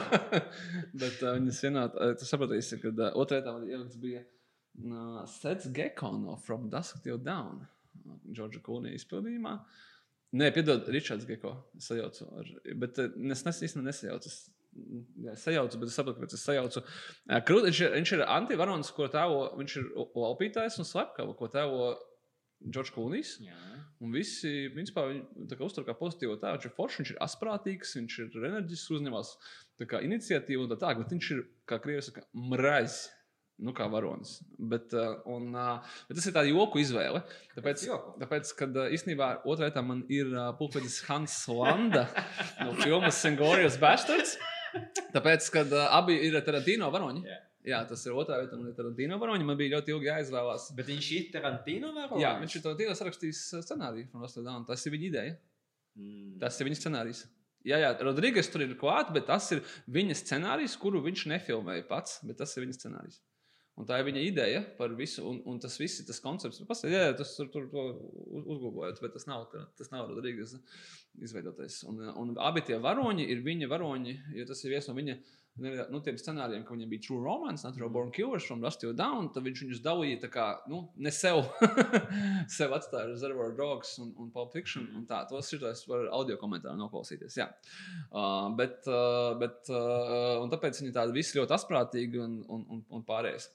Bet 1.00 1.20
uh, 1.22 1.34
viņas 1.36 1.62
vienā, 1.66 1.84
ā, 1.90 2.10
tu 2.18 2.28
sapratīsi, 2.28 2.80
ka 2.82 2.92
uh, 2.92 3.08
otrajā 3.20 3.52
man 3.52 3.66
ielikts 3.68 4.00
bija 4.00 4.22
uh, 4.24 5.22
Sets 5.30 5.68
Gecko 5.76 6.14
no 6.16 6.36
From 6.46 6.70
Dusk 6.72 7.02
Till 7.04 7.20
Dawn. 7.22 7.64
Džordža 8.06 8.60
Kūnija 8.64 8.96
izpildījumā. 8.96 9.56
Nē, 10.36 10.50
piedod, 10.54 10.88
Ričards 10.92 11.26
Geko. 11.28 11.54
Es 11.78 11.88
sajaucu. 11.90 12.26
Ar, 12.40 12.52
bet 12.82 13.00
uh, 13.02 13.12
es 13.32 13.44
nes, 13.46 13.62
īstenībā 13.68 13.90
nesajaucu. 13.90 14.32
Es, 14.32 14.40
jā, 15.24 15.36
sajaucu, 15.40 15.80
bet 15.80 15.92
es 15.92 15.96
saprotu, 15.96 16.20
kāpēc 16.20 16.36
es 16.36 16.44
sajaucu. 16.44 16.82
Uh, 16.82 17.38
Krūt, 17.46 17.68
viņš, 17.68 17.82
ir, 17.84 17.94
viņš 18.00 18.16
ir 18.16 18.26
antivarons, 18.26 18.92
ko 18.96 19.08
tēvo, 19.12 19.46
viņš 19.60 19.78
ir 19.80 19.88
laupītājs 19.96 20.80
un 20.82 20.88
slepkava, 20.88 21.36
ko 21.38 21.50
tēvo 21.52 21.94
Džordžs 22.64 22.94
Kūnijs. 22.94 23.36
jā. 23.44 23.76
Un 24.04 24.12
visi, 24.12 24.68
principā, 24.74 25.06
viņu 25.08 25.56
uztver 25.64 25.86
kā 25.86 25.94
pozitīvu 25.96 26.36
tēlu. 26.40 26.58
Viņš 26.58 26.68
ir 26.68 26.72
foršs, 26.76 26.98
viņš 27.00 27.12
ir 27.14 27.20
asprātīgs, 27.24 27.94
viņš 27.96 28.16
ir 28.26 28.34
enerģisks, 28.42 28.90
uzņemas 28.92 29.30
iniciatīvu 30.04 30.66
un 30.66 30.72
tā 30.72 30.76
tālāk. 30.82 31.00
Bet 31.00 31.14
viņš 31.14 31.30
ir, 31.32 31.44
kā 31.68 31.78
krievis 31.80 32.12
mrazs. 32.52 33.06
Nu, 33.56 33.72
kā 33.72 33.86
varonis. 33.88 34.34
Bet, 34.60 34.92
uh, 34.92 35.14
un, 35.32 35.46
uh, 35.56 35.94
bet 36.10 36.18
tas 36.18 36.26
ir 36.28 36.34
tāds 36.36 36.50
joku 36.50 36.82
izvēle. 36.82 37.22
Tāpēc, 37.54 37.86
tāpēc 38.20 38.50
kad 38.58 38.76
uh, 38.76 38.90
īstenībā 38.92 39.30
otrajā 39.48 39.70
vietā 39.70 39.80
man 39.80 40.02
ir 40.12 40.28
pulkvedis 40.58 40.98
Hans 41.08 41.38
Landa 41.48 42.04
no 42.60 42.74
filmas 42.82 43.16
Sengorijas 43.24 43.80
Bastards. 43.80 44.36
Tāpēc, 45.14 45.48
kad 45.54 45.72
abi 45.86 46.18
ir 46.28 46.36
Tarantino 46.44 46.92
varoņi. 46.92 47.24
Jā. 47.24 47.40
Jā, 47.66 47.80
tas 47.88 48.04
ir 48.06 48.14
otrā 48.14 48.36
vieta, 48.44 48.54
ir 48.62 48.74
Tarantino 48.78 49.16
varoņi. 49.18 49.44
Man 49.48 49.56
bija 49.58 49.72
ļoti 49.76 49.90
ilgi 49.94 50.06
jāizvēlās. 50.06 50.68
Bet 50.78 50.86
viņš 50.92 51.06
ir 51.16 51.24
Tarantino 51.34 51.90
vai 51.96 52.20
Jā, 52.22 52.36
viņš 52.38 52.58
ir 52.60 52.62
Tarantino 52.62 52.94
sarakstījis 52.94 53.40
uh, 53.58 53.64
scenāriju. 53.66 54.06
from 54.12 54.22
Lost 54.22 54.38
Down. 54.38 54.64
Tas 54.68 54.86
ir 54.86 54.94
viņa 54.94 55.08
ideja. 55.10 55.36
Mm. 55.98 56.36
Tas 56.42 56.60
ir 56.60 56.68
viņa 56.70 56.78
scenārijs. 56.78 57.24
Jā, 57.66 57.80
jā, 57.82 57.88
Rodrīgas 58.06 58.46
tur 58.52 58.62
ir 58.62 58.76
klāts, 58.78 59.10
bet 59.10 59.26
tas 59.26 59.48
ir 59.50 59.64
viņa 59.90 60.14
scenārijs, 60.20 60.76
kuru 60.78 61.00
viņš 61.02 61.24
nefilmēja 61.32 61.88
pats, 61.88 62.20
bet 62.22 62.38
tas 62.38 62.52
ir 62.54 62.62
viņa 62.62 62.76
scenārijs. 62.78 63.16
Un 63.76 63.84
tā 63.88 63.98
ir 64.00 64.06
viņa 64.06 64.20
ideja 64.24 64.60
par 64.78 64.94
visu, 64.96 65.24
un, 65.26 65.40
un 65.50 65.58
tas 65.60 65.74
viss 65.76 65.98
ir 66.00 66.06
tas 66.08 66.20
koncepts. 66.22 66.62
Pasaka, 66.68 66.92
jā, 66.94 67.00
jā, 67.10 67.16
tas 67.18 67.34
tur, 67.36 67.50
tur 67.52 67.66
to 67.72 67.82
uz- 68.30 68.46
uzgūvojot, 68.54 69.02
bet 69.02 69.12
tas 69.18 69.26
nav, 69.28 69.48
tas 69.76 69.90
nav 69.92 70.06
Rodrīgas 70.14 70.54
izveidotais. 71.20 71.82
Un, 71.90 71.98
un 72.14 72.32
abi 72.40 72.62
tie 72.64 72.78
varoņi 72.80 73.26
ir 73.34 73.42
viņa 73.44 73.68
varoņi, 73.74 74.14
jo 74.38 74.46
tas 74.48 74.62
ir 74.64 74.76
viens 74.76 74.88
no 74.88 74.94
viņa. 74.96 75.18
Nu, 75.56 76.00
tiem 76.04 76.18
scenārijiem, 76.20 76.66
ka 76.68 76.74
viņam 76.74 76.90
bija 76.90 77.02
True 77.06 77.22
Romance, 77.24 77.64
Natural 77.64 77.88
Born 77.92 78.10
Killers, 78.12 78.44
from 78.44 78.60
Dust 78.60 78.82
to 78.82 78.90
Down, 78.92 79.30
tad 79.32 79.46
viņš 79.46 79.62
viņus 79.64 79.80
dalīja 79.84 80.18
tā 80.26 80.28
kā, 80.34 80.46
nu, 80.68 80.82
ne 81.00 81.12
sev, 81.14 81.46
sev 82.58 82.74
atstāja 82.76 83.08
Reservoir 83.08 83.54
Dogs 83.56 83.94
un, 84.04 84.10
un 84.20 84.28
Pulp 84.34 84.52
Fiction. 84.52 84.84
Un 84.98 85.06
tā, 85.08 85.22
tos 85.30 85.48
šitos 85.48 85.86
var 85.88 86.10
audio 86.18 86.36
komentāru 86.40 86.76
noklausīties, 86.82 87.38
jā. 87.40 87.48
Uh, 88.10 88.50
bet, 88.58 88.82
uh, 88.84 89.32
bet, 89.40 89.62
uh, 89.72 90.42
un 90.42 90.52
tāpēc 90.52 90.82
viņi 90.82 90.92
tādi 90.98 91.16
visi 91.16 91.38
ļoti 91.40 91.56
asprātīgi 91.56 92.20
un, 92.20 92.42
un, 92.52 92.68
un, 92.76 92.84
un 92.92 93.08
pārējais. 93.08 93.48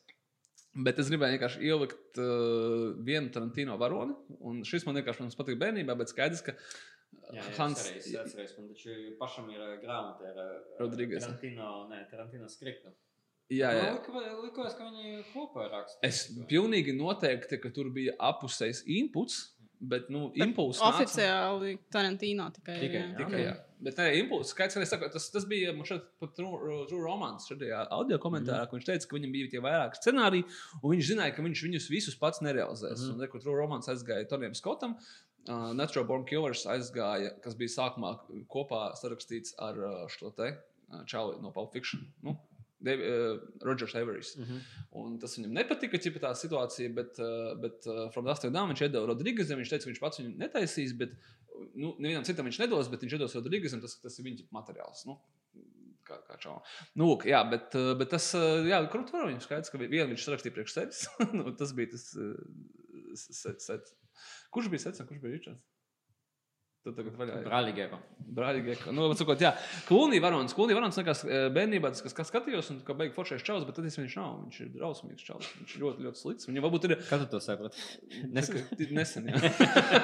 Bet 0.72 1.02
es 1.04 1.10
gribēju 1.12 1.36
vienkārši 1.36 1.66
ielikt 1.68 2.20
uh, 2.24 2.94
vienu 3.04 3.28
Tarantino 3.36 3.76
varoni. 3.78 4.16
Un 4.48 4.62
šis 4.66 4.86
man 4.88 4.96
vienkārši 4.98 5.26
man 5.26 5.34
patīk 5.36 5.58
bērnībā, 5.60 5.98
bet 6.00 6.14
skaidrs, 6.14 6.42
ka 6.46 6.56
Jā, 7.32 7.46
jā, 7.46 7.54
Hans. 7.58 7.86
Hans... 7.86 7.86
Es 7.98 8.10
atceros, 8.24 8.58
man 8.58 8.68
taču 8.72 8.98
pašam 9.20 9.48
ir 9.54 9.62
ā, 9.64 9.72
grāmata 9.84 10.28
ar 10.32 10.42
ā, 10.44 10.50
Rodriguez. 10.82 11.24
Tarantino, 11.24 11.72
nē, 11.92 12.04
Tarantino 12.12 12.50
skriptu. 12.52 12.94
Jā, 13.52 13.72
jā. 13.76 13.88
Man 14.12 14.28
Likās, 14.46 14.76
ka 14.78 14.88
viņi 14.88 15.26
kopā 15.34 15.68
raksta. 15.72 16.00
Es 16.08 16.30
pilnīgi 16.48 16.96
noteikti, 16.96 17.60
ka 17.60 17.72
tur 17.76 17.90
bija 17.92 18.14
apusējs 18.32 18.86
inputs, 18.88 19.42
bet 19.82 20.08
nu, 20.14 20.30
impulss. 20.40 20.80
nāca- 20.80 21.02
Oficiāli 21.02 21.76
Tarantino 21.92 22.48
tikai. 22.56 22.78
Tikai, 22.80 23.02
jā. 23.02 23.18
Tikai, 23.18 23.44
jā. 23.50 23.58
Bet 23.82 23.98
nē, 23.98 24.12
impulss, 24.22 24.54
ka 24.54 24.68
es 24.70 24.90
saku, 24.90 25.10
tas, 25.10 25.26
tas 25.34 25.46
bija 25.50 25.74
man 25.74 25.88
šeit 25.90 26.04
pat 26.22 26.36
true, 26.38 26.86
true 26.86 27.02
romāns, 27.02 27.48
šajā 27.50 27.88
audio 27.90 28.20
komentārā, 28.22 28.62
mm. 28.62 28.70
kur 28.70 28.78
viņš 28.78 28.90
teica, 28.92 29.08
ka 29.10 29.18
viņam 29.18 29.32
bija 29.34 29.50
tie 29.50 29.62
vairāki 29.66 29.98
scenāriji, 29.98 30.46
un 30.84 30.94
viņš 30.94 31.08
zināja, 31.10 31.34
ka 31.34 31.42
viņš 31.42 31.64
viņus 31.66 31.90
visus 31.90 32.20
pats 32.22 32.44
nerealizēs. 32.46 33.02
Mm. 33.02 33.16
Un, 33.16 33.26
re, 33.26 33.32
kur 33.32 33.42
true 33.42 33.58
romāns 33.58 33.90
aizgāja 33.90 34.30
Tonijam 34.30 34.54
Skotam, 34.54 34.94
uh, 35.50 35.72
Natural 35.78 36.06
Born 36.08 36.26
Killers 36.30 36.66
aizgāja, 36.70 37.34
kas 37.44 37.58
bija 37.60 37.74
sākumā 37.74 38.16
kopā 38.52 38.92
sarakstīts 39.00 39.56
ar 39.62 39.80
uh, 39.80 40.06
šo 40.12 40.34
te 40.38 40.54
uh, 40.54 41.04
čauli 41.10 41.42
no 41.44 41.54
Pulp 41.56 41.74
Fiction. 41.76 42.06
Nu, 42.26 42.38
Devi, 42.82 43.06
uh, 43.06 43.42
Rodžers 43.62 43.94
Everijs. 43.96 44.34
Mhm. 44.42 44.62
Un 44.98 45.20
tas 45.22 45.38
viņam 45.38 45.54
nepatika, 45.54 46.00
cik 46.02 46.18
tā 46.24 46.34
situācija, 46.38 46.94
bet, 46.98 47.20
uh, 47.22 47.54
bet 47.62 47.86
uh, 47.90 48.08
From 48.14 48.26
Dust 48.26 48.46
to 48.46 48.50
Down 48.54 48.74
viņš 48.74 48.88
iedeva 48.88 49.10
Rodrīgazam. 49.12 49.62
Viņš 49.62 49.74
teica, 49.76 49.86
ka 49.86 49.92
viņš 49.92 50.02
pats 50.02 50.22
viņu 50.22 50.34
netaisīs, 50.42 50.96
bet 50.98 51.14
nu, 51.76 51.94
nevienam 52.00 52.26
citam 52.28 52.50
viņš 52.50 52.64
nedos, 52.64 52.90
bet 52.92 53.06
viņš 53.06 53.18
iedos 53.20 53.38
Rodrīgazam. 53.38 53.84
Tas, 53.86 54.00
tas 54.02 54.18
ir 54.18 54.28
viņa 54.28 54.50
materiāls. 54.56 55.06
Nu, 55.10 55.20
kā, 56.08 56.18
kā 56.26 56.40
čau. 56.42 56.58
Nu, 56.96 57.12
lūk, 57.12 57.28
jā, 57.30 57.44
bet, 57.54 57.70
uh, 57.78 57.94
bet 58.00 58.14
tas, 58.16 58.32
uh, 58.38 58.66
jā, 58.68 58.82
krūti 58.92 59.16
var 59.16 59.30
viņam 59.30 59.46
skaidrs, 59.46 59.74
ka 59.74 59.82
vienu 59.82 60.12
viņš 60.16 60.28
sarakstīja 60.28 60.58
priekš 60.58 60.78
sevis. 60.78 61.06
nu, 61.38 61.54
tas 61.58 61.76
bija 61.78 61.94
tas 61.94 62.10
uh, 62.18 62.34
sets. 63.14 63.70
Set. 63.70 63.94
Kurš 64.52 64.72
bija 64.74 64.86
sets 64.86 65.04
un 65.04 65.10
kurš 65.10 65.22
bija 65.24 65.36
Ričards? 65.38 65.71
Tad 66.82 66.96
tagad 66.98 67.14
vaļā. 67.14 67.34
ir. 67.38 67.46
Brāļigēva. 67.46 67.98
Brāļīgi. 68.32 68.76
Nu, 68.96 69.04
sakot, 69.14 69.42
jā, 69.44 69.52
Kulnī 69.86 70.18
varons. 70.24 70.54
Kulnī 70.58 70.74
varons, 70.74 70.96
likās, 70.98 71.20
eh, 71.28 71.44
bērnībā 71.54 71.92
tas, 71.94 72.02
kas, 72.02 72.30
skatījos, 72.32 72.72
un 72.74 72.80
kā 72.88 72.96
beigas 72.98 73.14
foršais 73.14 73.44
čalis, 73.46 73.68
bet 73.68 73.76
tad 73.78 73.86
es 73.86 73.98
viņš 74.00 74.16
nav. 74.18 74.40
Viņš 74.48 74.58
ir 74.64 74.72
drausmīgs 74.74 75.26
čalis. 75.28 75.50
Viņš 75.60 75.76
ir 75.76 75.84
ļoti, 75.84 76.06
ļoti 76.08 76.22
slikts. 76.22 76.48
Viņam 76.50 76.66
varbūt 76.66 76.88
ir 76.88 76.96
Kad 77.06 77.22
tu 77.22 77.28
to 77.36 77.42
saprati? 77.44 77.78
Nesen. 78.34 78.64
nesen. 78.98 79.30
jā. 79.30 79.52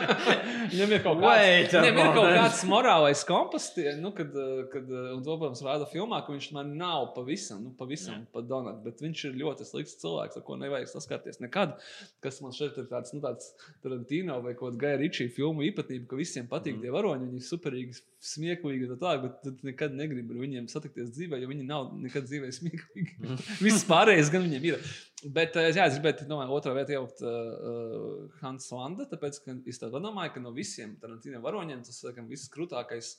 Viņam 0.73 0.93
ir 0.93 1.01
kaut 1.01 1.23
kāds, 1.23 1.73
viņam 1.73 1.97
ir 2.03 2.11
kaut 2.13 2.29
kāds 2.35 2.61
morālais 2.69 3.25
kompas, 3.25 3.69
nu, 3.97 4.13
kad, 4.19 4.37
eh, 4.37 4.61
kad, 4.73 4.85
eh, 4.85 5.09
un 5.15 5.25
to, 5.25 5.37
protams, 5.39 5.63
rāda 5.65 5.89
filmā, 5.89 6.21
ka 6.27 6.35
viņš 6.35 6.51
man 6.59 6.75
nav 6.77 7.13
pavisam, 7.17 7.63
nu, 7.63 7.73
pavisam 7.79 8.27
pa 8.33 8.45
donat, 8.45 8.83
bet 8.85 9.01
viņš 9.01 9.25
ir 9.31 9.39
ļoti 9.41 9.65
slikts 9.65 9.97
cilvēks, 10.03 10.37
ar 10.37 10.45
ko 10.45 10.59
nevajag 10.61 10.93
saskarties 10.93 11.41
nekad. 11.41 11.77
Kas 12.21 12.37
man 12.45 12.53
šeit 12.53 12.77
ir 12.77 12.85
tāds, 12.91 13.15
nu, 13.17 13.23
tāds 13.23 13.53
Tarantino 13.81 14.37
vai 14.45 14.53
kaut 14.53 14.75
kāda 14.75 14.83
Gaja 14.83 15.01
Ričija 15.01 15.33
filmu 15.33 15.65
īpatnība, 15.65 16.05
ka 16.11 16.19
visiem 16.19 16.47
patīk 16.51 16.66
tie 16.81 16.91
varoņi, 16.93 17.27
viņi 17.29 17.39
ir 17.39 17.45
superīgi, 17.47 17.99
smieklīgi, 18.29 18.89
un 18.93 18.99
tā 19.01 19.13
bet 19.23 19.37
tu 19.43 19.53
nekad 19.67 19.95
negribi 19.97 20.35
ar 20.35 20.41
viņiem 20.43 20.67
satikties 20.71 21.13
dzīvē, 21.15 21.39
jo 21.41 21.49
viņi 21.51 21.67
nav 21.67 21.91
nekad 22.01 22.27
dzīvē 22.27 22.51
smieklīgi. 22.55 23.15
Viss 23.65 23.87
pārējais 23.87 24.31
gan 24.33 24.45
viņiem 24.47 24.67
ir. 24.71 24.91
Bet, 25.23 25.57
eh, 25.57 25.71
jā, 25.71 25.87
es 25.87 25.97
gribētu, 25.97 26.27
domāju, 26.29 26.53
otrā 26.59 26.75
vietā 26.77 26.97
ielikt 26.97 27.23
uh, 27.25 28.27
Hans 28.43 28.69
Landa, 28.75 29.07
tāpēc, 29.09 29.41
ka 29.45 29.57
es 29.69 29.81
tā 29.81 29.89
domāju, 29.93 30.35
ka 30.35 30.43
no 30.43 30.53
visiem 30.55 30.97
Tarantino 31.01 31.41
varoņiem 31.45 31.81
tas, 31.87 32.03
laikam, 32.05 32.29
viss 32.29 32.51
krūtākais 32.53 33.15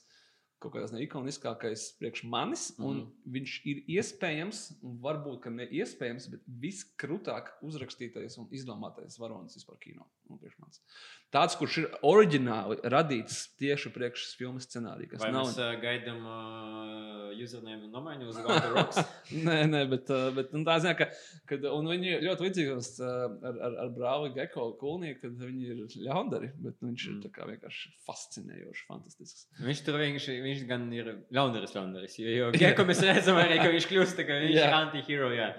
kaut 0.59 0.75
kāds 0.75 0.91
ikoniskākais 0.91 1.85
priekš 1.99 2.25
manis, 2.27 2.65
un 2.79 3.03
mm. 3.05 3.11
viņš 3.35 3.53
ir 3.71 3.81
iespējams, 3.95 4.63
un 4.83 4.97
varbūt, 5.03 5.47
ne 5.55 5.67
iespējams, 5.79 6.27
bet 6.33 6.43
viskrūtāk 6.65 7.53
uzrakstītais 7.65 8.35
un 8.41 8.49
izdomātais 8.55 9.15
varonis 9.21 9.55
vispār 9.55 9.79
kino. 9.83 10.07
Tāds, 11.29 11.53
kurš 11.59 11.75
ir 11.77 11.85
oriģināli 12.09 12.79
radīts 12.89 13.51
tieši 13.61 13.91
priekš 13.93 14.23
filmas 14.39 14.65
scenārija. 14.65 15.19
Vai 15.21 15.27
nav... 15.29 15.45
mēs 15.45 15.59
uh, 15.61 15.75
gaidām 15.77 16.23
uh, 16.25 17.27
username 17.37 17.85
nomaiņu 17.93 18.31
uz 18.31 18.39
Rocks? 18.73 18.97
nē, 19.47 19.59
nē, 19.69 19.83
bet, 19.91 20.09
uh, 20.09 20.31
bet 20.33 20.55
nu, 20.57 20.63
tā 20.65 20.79
ziņā, 20.81 20.95
ka, 20.97 21.09
kad, 21.51 21.67
un 21.69 21.91
viņi 21.91 22.17
ļoti 22.25 22.47
līdzīgi 22.47 22.73
uh, 22.73 23.13
ar, 23.45 23.61
ar, 23.67 23.77
ar 23.85 23.93
brāli 23.93 24.33
Geko 24.39 24.71
Kulnieku, 24.81 25.21
kad 25.27 25.37
viņi 25.45 25.69
ir 25.69 25.85
ļaundari, 26.07 26.49
bet 26.65 26.81
nu, 26.81 26.89
viņš 26.95 27.07
mm. 27.11 27.21
ir 27.29 27.53
vienkārši 27.53 27.93
fascinējoši, 28.09 28.85
fantastisks. 28.89 29.47
Viņš 29.61 29.85
tur 29.85 30.01
vienkārši, 30.01 30.41
viņš 30.49 30.67
gan 30.73 30.89
ir 30.97 31.13
ļaundaris, 31.29 31.77
ļaundaris, 31.77 32.19
jo, 32.23 32.35
jo 32.39 32.51
Geko 32.57 32.89
mēs 32.89 33.05
redzam 33.05 33.37
arī, 33.37 33.61
ka 33.61 33.69
viņš 33.77 33.91
kļūst, 33.93 34.25
ka 34.25 34.43
viņš 34.47 34.61
ir 34.65 34.81
anti-hero, 34.81 35.29
jā. 35.37 35.53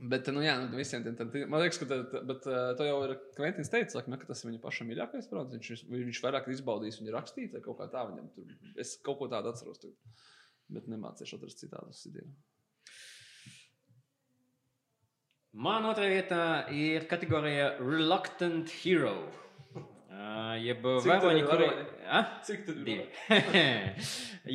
Bet, 0.00 0.30
nu, 0.32 0.40
jā, 0.40 0.54
nu, 0.62 0.78
visiem 0.78 1.02
tiem, 1.04 1.16
tad, 1.18 1.34
man 1.52 1.60
liekas, 1.60 1.76
ka 1.82 1.86
tā, 1.90 1.98
bet, 2.24 2.46
uh, 2.48 2.70
to 2.78 2.86
jau 2.86 3.00
ir 3.04 3.10
Kventins 3.36 3.68
teicis, 3.68 3.98
laikam, 3.98 4.14
ka 4.16 4.30
tas 4.30 4.40
ir 4.40 4.48
viņa 4.48 4.60
paša 4.62 4.86
mīļākais 4.88 5.28
projekts. 5.28 5.56
Viņš, 5.68 5.82
viņš 5.92 6.20
vairāk 6.24 6.48
izbaudīs 6.54 7.00
viņa 7.02 7.16
rakstīt, 7.18 7.50
vai 7.52 7.60
kaut 7.64 7.76
kā 7.82 7.88
tā 7.92 8.06
viņam 8.08 8.30
tur. 8.32 8.54
Es 8.80 8.94
kaut 9.04 9.18
ko 9.20 9.28
tādu 9.28 9.52
atceros, 9.52 9.82
tagad, 9.82 10.24
bet 10.72 10.88
nemācīšu 10.88 11.36
atrast 11.36 11.60
citādus 11.60 12.00
idejus. 12.08 12.32
Man 15.52 15.84
otrā 15.90 16.08
vietā 16.08 16.42
ir 16.72 17.04
kategorija 17.10 17.74
Reluctant 17.82 18.70
Hero. 18.80 19.16
Jeb 20.60 20.82
varoņi, 20.82 21.42
kuri... 21.46 21.66
Cik 22.46 22.64
tad 22.66 22.88
ir? 22.90 23.04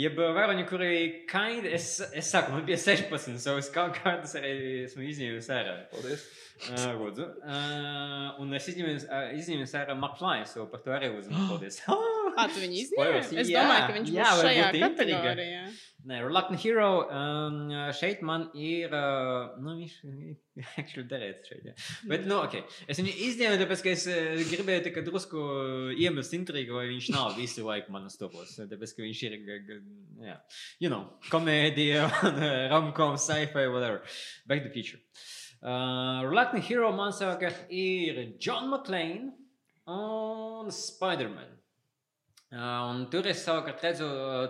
jeb 0.03 0.17
varoņi, 0.19 0.65
kuri 0.67 0.89
kind... 1.29 1.67
Es, 1.69 1.93
es 2.11 2.31
saku, 2.33 2.51
man 2.55 2.65
bija 2.67 2.77
16, 2.81 3.39
so 3.41 3.55
es 3.61 3.69
kaut 3.73 3.95
kādas 4.01 4.35
arī 4.39 4.51
esmu 4.83 5.05
izņēmis 5.07 5.47
ārā. 5.55 5.77
Paldies. 5.93 6.25
Uh, 6.69 6.83
lūdzu. 6.99 7.29
Uh, 7.43 8.35
un 8.43 8.51
es 8.55 8.67
izņēmu, 8.71 8.97
izņēmu 9.39 9.67
ārā 9.79 9.95
McFly, 9.95 10.43
so 10.49 10.67
par 10.71 10.83
to 10.83 10.95
arī 10.95 11.13
uzmanību. 11.15 11.49
Paldies. 11.55 11.81
Ah, 12.35 12.49
tu 12.51 12.59
viņu 12.59 12.81
izņēmi? 12.81 13.19
Es 13.39 13.47
domāju, 13.47 13.83
ka 13.87 13.93
viņš 13.95 14.09
jā, 14.11 14.23
būs 14.27 14.41
šajā 14.43 14.63
kategorijā. 14.75 15.59
Nē, 16.05 16.19
Reluctant 16.21 16.61
Hero 16.61 16.89
um, 17.09 17.71
šeit 17.97 18.19
man 18.25 18.43
ir. 18.53 18.91
Uh, 18.93 19.55
nu, 19.57 19.73
viņš 19.79 19.95
actually 20.79 21.07
derēts 21.09 21.49
šeit. 21.49 21.63
Jā. 21.71 21.73
Bet, 22.11 22.27
nu, 22.29 22.37
ok. 22.43 22.59
Es 22.85 23.01
viņu 23.01 23.13
izņēmu, 23.27 23.57
tāpēc, 23.63 23.81
ka 23.81 23.93
es 23.95 24.05
gribēju 24.51 24.83
tikai 24.85 25.01
drusku 25.07 25.45
iemest 25.97 26.35
intrigu, 26.37 26.77
vai 26.77 26.85
viņš 26.91 27.09
nav 27.15 27.33
visu 27.39 27.65
laiku 27.65 27.95
manas 27.95 28.19
topos. 28.21 28.53
Tāpēc, 28.59 28.93
ka 28.93 29.05
viņš 29.05 29.23
ir, 29.31 29.39
jā, 30.27 30.37
you 30.83 30.93
know, 30.93 31.07
komēdija, 31.31 32.05
romcom, 32.73 33.17
sci-fi, 33.17 33.65
whatever. 33.73 34.03
Back 34.45 34.61
to 34.61 34.69
the 34.69 34.75
future. 34.77 35.01
Uh, 35.65 36.21
Reluctant 36.29 36.67
Hero 36.69 36.91
man 36.93 37.17
savukārt 37.17 37.65
ir 37.73 38.35
John 38.37 38.69
McClane 38.69 39.33
un 39.89 40.69
Spider-Man. 40.69 41.64
Un 42.53 42.99
tur 43.09 43.25
es 43.25 43.39
savukārt 43.41 43.81
redzu 43.83 44.05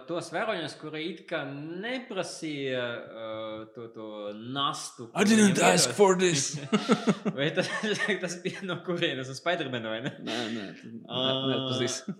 tos 0.05 0.27
varoņus, 0.34 0.73
kuri 0.77 0.99
it 1.13 1.22
kā 1.30 1.39
neprasīja 1.47 2.81
uh, 2.84 3.61
to, 3.72 3.88
to 3.95 4.07
nastu. 4.35 5.07
I 5.15 5.23
didn't 5.23 5.61
ask 5.63 5.89
for 5.95 6.17
this. 6.19 6.59
vai 7.38 7.47
tas, 7.55 7.69
tas 8.22 8.35
bija 8.43 8.65
no 8.67 8.81
kurienes? 8.85 9.31
No 9.31 9.38
Spider-Man 9.38 9.88
vai 9.88 10.01
ne? 10.03 10.11
Nē, 10.27 10.35
nē, 10.57 10.65
neatpazīst. 11.07 12.11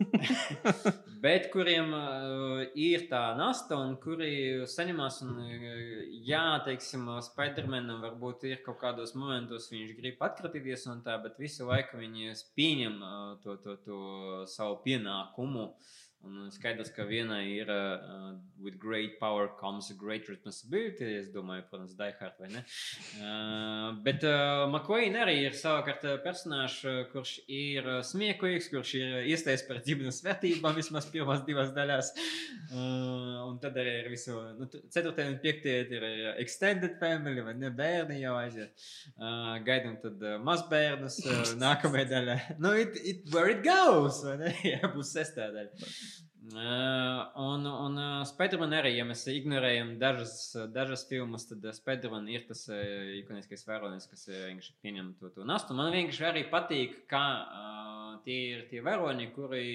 bet 1.26 1.52
kuriem 1.54 1.92
uh, 1.92 2.64
ir 2.80 3.06
tā 3.12 3.22
nasta 3.38 3.76
un 3.76 3.98
kuri 4.02 4.64
saņemās 4.72 5.22
un, 5.28 5.36
uh, 5.44 5.86
jā, 6.26 6.46
teiksim, 6.66 7.12
Spider-Manam 7.28 8.00
varbūt 8.08 8.48
ir 8.48 8.64
kaut 8.66 8.80
kādos 8.82 9.14
momentos 9.20 9.68
viņš 9.76 9.94
grib 10.00 10.24
atkratīties 10.24 10.88
un 10.96 11.04
tā, 11.06 11.20
bet 11.22 11.36
visu 11.42 11.68
laiku 11.68 12.00
viņi 12.00 12.34
pieņem 12.58 12.98
uh, 13.04 13.30
to, 13.44 13.60
to, 13.60 13.78
to 13.86 14.02
savu 14.50 14.80
pienākumu. 14.88 15.65
well. 15.66 15.76
Un 16.26 16.50
skaidrs, 16.50 16.90
ka 16.90 17.06
vienai 17.06 17.44
ir 17.54 17.70
uh, 17.70 18.34
with 18.58 18.80
great 18.80 19.20
power 19.20 19.48
comes 19.60 19.92
great 19.98 20.28
responsibility. 20.28 21.06
Es 21.20 21.28
domāju, 21.34 21.66
protams, 21.70 21.94
Daihard 22.00 22.40
vai 22.42 22.50
ne. 22.50 22.64
Uh, 23.20 23.92
bet 24.06 24.26
uh, 24.26 24.66
McQueen 24.66 25.18
arī 25.22 25.36
ir 25.44 25.58
savukārt 25.58 26.06
personāžs, 26.26 26.80
kurš 27.12 27.36
ir 27.46 27.90
smieklīgs, 28.10 28.72
kurš 28.74 28.96
ir 28.98 29.30
iestājies 29.34 29.66
par 29.68 29.84
ģimenes 29.86 30.24
vērtībām 30.26 30.78
vismaz 30.80 31.10
pirmās 31.14 31.46
divās 31.46 31.70
daļās. 31.76 32.12
Uh, 32.72 33.46
un 33.46 33.60
tad 33.62 33.78
arī 33.82 34.00
ir 34.02 34.10
visu, 34.16 34.40
nu, 34.58 34.70
4. 34.70 35.14
un 35.30 35.38
5. 35.46 35.70
ir 36.00 36.08
extended 36.42 36.98
family 37.02 37.46
vai 37.46 37.54
ne 37.60 37.70
bērni 37.70 38.22
jau 38.24 38.34
aiziet. 38.40 38.88
Uh, 39.14 39.54
gaidām 39.68 40.00
tad 40.02 40.26
uh, 40.26 40.40
mazbērnus 40.42 41.22
uh, 41.26 41.46
nākamajā 41.62 42.10
daļā. 42.16 42.40
Nu, 42.66 42.72
it, 42.80 42.96
it, 43.04 43.26
where 43.34 43.52
it 43.52 43.62
goes, 43.66 44.24
vai 44.26 44.38
ne? 44.40 44.52
Jā, 44.72 44.90
būs 44.96 45.12
sestā 45.14 45.52
daļa. 45.54 45.90
Un 46.54 47.66
un 47.66 47.96
uh, 47.98 48.20
Spiderman 48.30 48.76
arī, 48.78 48.92
ja 49.00 49.06
mēs 49.08 49.24
ignorējam 49.32 49.96
dažas, 50.02 50.36
dažas 50.76 51.06
filmas, 51.10 51.48
tad 51.50 51.66
Spiderman 51.74 52.28
ir 52.30 52.46
tas 52.46 52.68
ikoniskais 53.18 53.66
varonis, 53.66 54.06
kas 54.12 54.28
vienkārši 54.30 54.76
pieņem 54.86 55.10
to, 55.20 55.32
to 55.34 55.48
nastu. 55.48 55.78
Man 55.78 55.90
vienkārši 55.96 56.28
arī 56.30 56.46
patīk, 56.52 57.00
ka 57.10 57.24
uh, 57.26 58.14
tie 58.28 58.40
ir 58.52 58.64
tie 58.70 58.84
varoņi, 58.86 59.28
kuri 59.34 59.66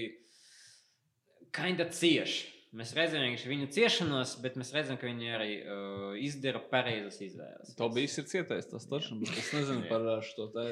kinda 1.57 1.91
cieši. 1.91 2.57
Mēs 2.79 2.93
redzam 2.95 3.25
viņu 3.27 3.67
ciešanos, 3.75 4.37
bet 4.45 4.55
mēs 4.55 4.69
redzam, 4.71 4.95
ka 5.01 5.09
viņi 5.09 5.33
arī 5.35 5.55
uh, 5.59 6.13
izdara 6.23 6.61
pareizas 6.71 7.19
izvēles. 7.27 7.75
To 7.81 7.89
bijis 7.91 8.15
ir 8.23 8.29
cietais 8.31 8.71
tas 8.71 8.87
taču, 8.87 9.19
bet 9.19 9.35
es 9.43 9.51
nezinu 9.57 9.89
par 9.91 10.07
šo 10.23 10.47
te 10.55 10.69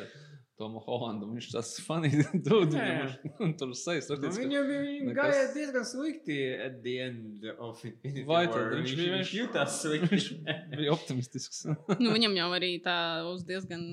Tomu 0.59 0.80
Holandu. 0.82 1.28
Viņš 1.30 1.52
tas 1.52 1.68
fanīgi. 1.86 2.24
Viņam 2.35 3.52
tur 3.60 3.74
sejas 3.78 4.09
nu, 4.10 4.30
viņam 4.35 4.70
nekas... 5.06 5.14
gāja 5.14 5.44
diezgan 5.55 5.86
slikti 5.86 6.39
at 6.64 6.80
the 6.82 6.97
end 7.05 7.47
of 7.55 7.78
Infinity 7.86 8.24
Vai 8.26 8.40
tad 8.51 8.74
viņš, 8.74 8.94
viņš, 8.98 9.12
viņš 9.14 9.35
jutās 9.36 9.76
slikti? 9.85 10.09
viņš 10.16 10.26
bija 10.74 10.97
optimistisks. 10.97 11.62
nu, 12.02 12.10
viņam 12.16 12.35
jau 12.40 12.48
arī 12.59 12.72
tā 12.82 12.98
uz 13.30 13.47
diezgan 13.47 13.85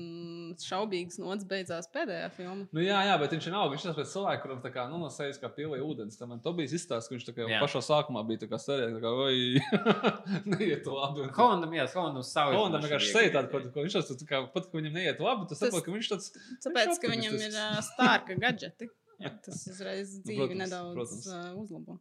šaubīgas 0.62 1.18
nots 1.22 1.46
beidzās 1.48 1.88
pēdējā 1.94 2.28
filma. 2.36 2.66
Nu, 2.74 2.82
jā, 2.84 2.98
jā, 3.08 3.16
bet 3.20 3.34
viņš 3.34 3.48
ir 3.48 3.54
nav. 3.54 3.70
Viņš 3.72 3.86
ir 3.86 3.96
pēc 3.98 4.12
cilvēka, 4.12 4.42
kuram 4.44 4.60
tā 4.64 4.72
kā, 4.74 4.86
nu, 4.92 5.00
no 5.02 5.10
sejas 5.12 5.40
kā 5.42 5.50
pilīja 5.52 5.84
ūdens. 5.86 6.18
Tam 6.20 6.30
man 6.32 6.42
to 6.44 6.52
bija 6.56 6.70
izstāsts, 6.76 7.10
ka 7.10 7.16
viņš 7.16 7.26
tā 7.28 7.36
kā 7.36 7.48
jā. 7.50 7.60
pašā 7.62 7.82
sākumā 7.86 8.22
bija 8.28 8.44
tā 8.44 8.50
kā 8.50 8.60
serija, 8.62 8.92
tā 8.94 9.02
kā, 9.02 9.12
oi, 9.26 9.62
neiet 10.54 10.88
labi. 10.90 11.28
Holandam, 11.36 11.74
jā, 11.76 11.86
Holandam 11.94 12.26
savu. 12.26 12.56
Holandam 12.56 12.86
vienkārši 12.86 13.12
seja 13.12 13.34
tāda, 13.38 13.64
ka 13.74 13.86
viņš 13.86 13.98
tas, 13.98 14.12
tā 14.22 14.28
kā, 14.28 14.42
pat, 14.54 14.70
ka 14.70 14.80
viņam 14.80 15.00
neiet 15.00 15.22
labi, 15.24 15.48
tas 15.50 15.62
saprot, 15.62 15.84
ka 15.86 15.94
viņš 15.94 16.12
tāds 16.14 16.32
Tāpēc, 16.64 16.98
ka 17.02 17.10
viņam 17.10 17.38
ir 17.40 17.54
uh, 17.54 17.78
stārka 17.84 18.36
gadgeti. 18.40 18.90
Tas 19.16 19.62
uzreiz 19.70 20.18
nu, 20.18 20.24
dzīvi 20.26 20.42
protams, 20.42 20.60
nedaudz 20.60 20.98
protams. 20.98 21.26
Uh, 21.30 21.62
uzlabo. 21.62 21.98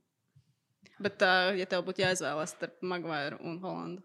Bet, 0.96 1.24
uh, 1.24 1.52
ja 1.60 1.68
tev 1.70 1.86
būtu 1.88 2.04
jāizvēlas 2.04 2.56
starp 2.56 2.84
Maguire 2.86 3.40
un 3.44 3.60
Holandu. 3.64 4.04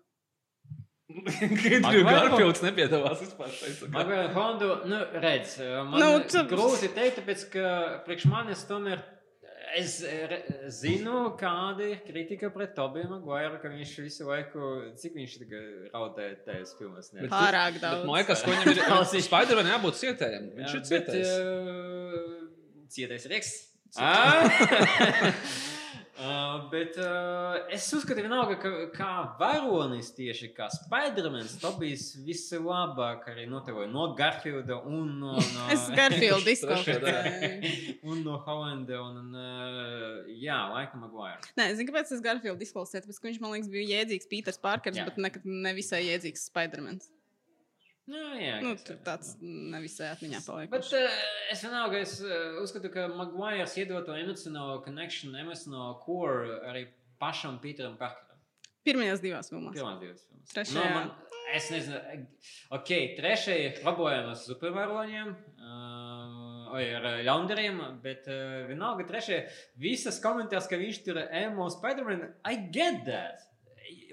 Kristiāns 1.11 2.05
Garfields 2.07 2.65
nepiedalās 2.65 3.23
vispār 3.25 3.55
šeit. 3.55 3.87
Maguire 3.95 4.29
Hondu, 4.35 4.75
nu, 4.91 5.01
redz, 5.23 5.57
man 5.89 6.03
nu, 6.03 6.11
tu... 6.31 6.45
grūti 6.51 6.93
teikt, 6.97 7.21
tāpēc, 7.21 7.49
ka 7.55 7.73
priekš 8.07 8.29
manis 8.31 8.67
tomēr 8.69 9.03
Es 9.79 10.01
zinu, 10.81 11.37
kāda 11.39 11.85
ir 11.93 12.01
kritika 12.03 12.49
pret 12.51 12.73
Tobiju 12.75 13.07
Maguire, 13.13 13.61
ka 13.63 13.71
viņš 13.71 13.93
visu 14.03 14.27
laiku, 14.27 14.71
cik 14.99 15.15
viņš 15.15 15.37
raudēja 15.93 16.39
tajās 16.47 16.75
filmās. 16.79 17.13
Pārāk 17.31 17.79
daudz. 17.83 18.03
Man 18.09 18.19
liekas, 18.19 18.43
ka 18.43 18.51
viņam 18.51 18.67
ir 19.15 19.25
Spider-Man 19.29 19.71
jābūt 19.71 20.01
cietējam. 20.01 20.49
Viņš 20.59 20.75
ir 20.75 20.87
cietējs. 20.91 21.35
Uh, 21.39 22.49
cietējs 22.97 23.29
Rieks. 23.31 23.53
Uh, 26.21 26.67
bet 26.69 26.99
uh, 27.01 27.55
es 27.73 27.87
uzskatu, 27.97 28.21
vienalga, 28.21 28.59
ka 28.61 28.71
kā 28.93 29.13
varonis 29.39 30.11
tieši 30.13 30.51
kā 30.53 30.67
Spidermans, 30.75 31.55
Tobijs 31.63 32.11
vislabāk 32.27 33.25
arī 33.33 33.47
notevoja 33.49 33.89
no 33.89 34.11
Garfielda 34.19 34.83
un 34.85 35.15
no... 35.23 35.39
no 35.41 35.69
es 35.75 35.87
Garfieldu 35.97 36.53
izklausīju. 36.53 37.95
un 38.05 38.21
no 38.27 38.37
Hollanda 38.45 39.01
un, 39.01 39.17
un 39.23 39.39
uh, 39.41 40.29
jā, 40.29 40.59
laikam 40.75 41.07
Maguire. 41.07 41.41
Nē, 41.57 41.71
zinu, 41.79 41.89
kāpēc 41.89 42.13
es 42.19 42.21
Garfieldu 42.27 42.69
izklausīju, 42.69 43.07
tāpēc, 43.07 43.23
ka 43.23 43.31
viņš 43.31 43.41
man 43.41 43.57
liekas 43.57 43.73
bija 43.73 43.89
jēdzīgs 43.95 44.29
Pīters 44.35 44.61
Parkers, 44.61 45.01
jā. 45.01 45.09
bet 45.09 45.25
nekad 45.25 45.49
nevisai 45.49 46.05
jēdzīgs 46.05 46.45
Spidermans. 46.53 47.09
Nu, 48.11 48.23
jā, 48.41 48.57
nu, 48.65 48.73
tur 48.83 48.99
tāds 49.07 49.37
nevisai 49.41 50.09
atmiņā 50.15 50.41
paliek. 50.43 50.71
Bet 50.73 50.89
uh, 50.97 51.19
es 51.53 51.63
vienalga, 51.63 52.01
es 52.03 52.17
uh, 52.25 52.59
uzskatu, 52.63 52.91
ka 52.91 53.07
Maguires 53.13 53.77
iedod 53.79 54.09
to 54.09 54.17
emocionālo 54.19 54.81
connection, 54.83 55.37
emocionālo 55.39 55.95
core 56.03 56.59
arī 56.71 56.87
pašam 57.23 57.61
Pīteram 57.63 57.95
Parkeram. 58.01 58.41
Pirmajās 58.87 59.23
divās 59.23 59.53
filmās. 59.53 59.77
Pirmās 59.77 60.01
divās 60.03 60.25
filmās. 60.25 60.55
Trešajā. 60.57 60.81
No, 60.81 60.97
man, 60.97 61.37
es 61.55 61.69
nezinu, 61.71 62.01
ok, 62.81 62.93
trešajā 63.21 63.69
ir 63.69 63.79
problēmas 63.85 64.47
supervaroņiem. 64.49 65.35
Uh, 65.61 66.41
vai 66.71 66.85
ar 66.95 67.07
ļaundariem, 67.27 67.81
bet 68.03 68.27
uh, 68.31 68.65
vienalga 68.71 69.07
trešie, 69.09 69.43
visas 69.81 70.21
komentārs, 70.23 70.69
ka 70.71 70.79
viņš 70.81 71.01
tur 71.07 71.23
emo 71.27 71.69
Spider-Man, 71.73 72.27
I 72.47 72.59
get 72.73 73.05
that. 73.07 73.50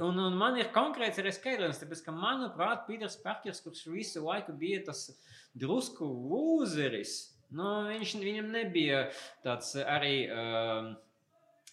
Un, 0.03 0.19
un 0.22 0.36
man 0.38 0.57
ir 0.60 0.69
konkrēts 0.76 1.22
arī 1.22 1.32
skaidrojums, 1.34 1.80
tāpēc, 1.82 2.03
ka, 2.06 2.14
manuprāt, 2.14 2.86
Pīters 2.86 3.18
Parkers, 3.24 3.64
kurš 3.65 3.88
visu 3.90 4.22
laiku 4.26 4.53
bija 4.57 4.84
tas 4.91 5.07
drusku 5.57 6.06
lūzeris, 6.06 7.15
nu, 7.57 7.68
viņš, 7.90 8.15
viņam 8.22 8.53
nebija 8.53 9.07
tāds 9.45 9.74
arī. 9.82 10.15
Uh, 10.30 10.95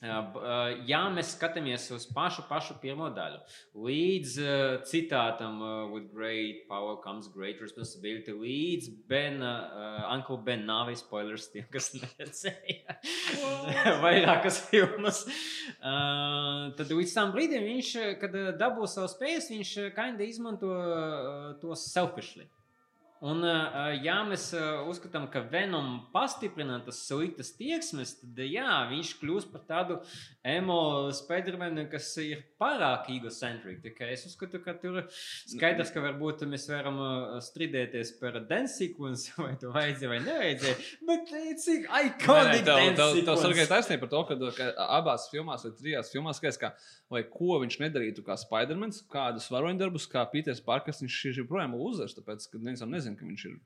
Ja 0.04 1.00
mēs 1.12 1.32
skatāmies 1.34 1.86
uz 1.94 2.04
pašu, 2.12 2.44
pašu 2.48 2.76
pirmo 2.82 3.06
daļu, 3.14 3.38
līdz 3.86 4.34
uh, 4.42 4.62
citātam, 4.88 5.60
uh, 5.64 5.92
with 5.92 6.10
great 6.12 6.66
power 6.68 6.98
comes 7.04 7.30
great 7.32 7.62
responsibility, 7.64 8.34
līdz 8.36 8.90
Ben, 9.08 9.40
uh, 9.40 10.04
Uncle 10.12 10.36
Ben 10.44 10.66
nāvei 10.68 10.96
spoilers 10.98 11.48
tiem, 11.52 11.64
kas 11.72 11.92
neredzēja 11.96 12.98
vairākas 14.04 14.60
filmas. 14.68 15.24
Uh, 15.78 16.74
tad 16.76 16.92
līdz 16.92 17.16
tam 17.16 17.32
brīdim 17.36 17.64
viņš, 17.70 17.94
kad 18.20 18.36
dabū 18.60 18.90
savu 18.90 19.08
spējas, 19.12 19.48
viņš 19.54 19.72
kinda 19.96 20.28
izmanto 20.28 20.74
uh, 20.74 21.48
tos 21.62 21.88
selfishly. 21.94 22.48
Un, 23.24 23.40
ja 24.04 24.18
mēs 24.28 24.50
uzskatām, 24.84 25.30
ka 25.32 25.40
Venom 25.48 26.02
pastiprina 26.12 26.76
tas 26.84 26.98
sliktas 27.06 27.54
tieksmes, 27.56 28.18
tad 28.20 28.42
jā, 28.44 28.82
viņš 28.90 29.14
kļūst 29.22 29.52
par 29.54 29.62
tādu 29.68 29.96
emo 30.44 31.10
Spidermanu, 31.16 31.86
kas 31.90 32.10
ir 32.20 32.42
pārāk 32.60 33.08
egocentriski. 33.14 33.92
Es 34.12 34.26
uzskatu, 34.28 34.60
ka 34.64 34.74
tur 34.80 35.00
skaidrs, 35.10 35.92
ka 35.94 36.02
varbūt 36.04 36.44
mēs 36.50 36.66
varam 36.68 36.98
strīdēties 37.44 38.14
par 38.20 38.36
dance 38.48 38.76
sequence, 38.78 39.32
vai 39.40 39.54
to 39.60 39.72
vajadzēja 39.74 40.12
vai 40.12 40.20
nevajadzēja. 40.26 40.76
Bet 41.08 41.32
cik 41.64 41.88
iconic 41.88 42.68
tas 42.68 43.16
ir. 43.16 43.24
Tas 43.28 43.46
ir 43.48 43.70
taisnība 43.70 44.04
par 44.04 44.12
to, 44.12 44.24
ka, 44.28 44.52
ka 44.58 44.88
abās 44.98 45.28
filmās 45.32 45.64
vai 45.66 45.72
trijās 45.78 46.12
filmās 46.12 46.42
skaidrs, 46.42 46.60
ka 46.60 46.74
lai 47.14 47.24
ko 47.30 47.60
viņš 47.62 47.80
nedarītu 47.86 48.26
kā 48.26 48.36
Spidermans, 48.40 49.00
kādus 49.12 49.48
varoņdarbus, 49.54 50.10
kā 50.12 50.26
Pīters 50.32 50.62
Parkers, 50.64 51.00
viņš 51.04 51.22
ir 51.30 51.40
joprojām 51.44 51.78
uzvars, 51.78 52.16
tāpēc, 52.18 52.50
ka 52.50 52.60
neviens 52.60 52.84
nezina, 52.90 53.16
ka 53.18 53.28
viņš 53.28 53.48
ir 53.48 53.58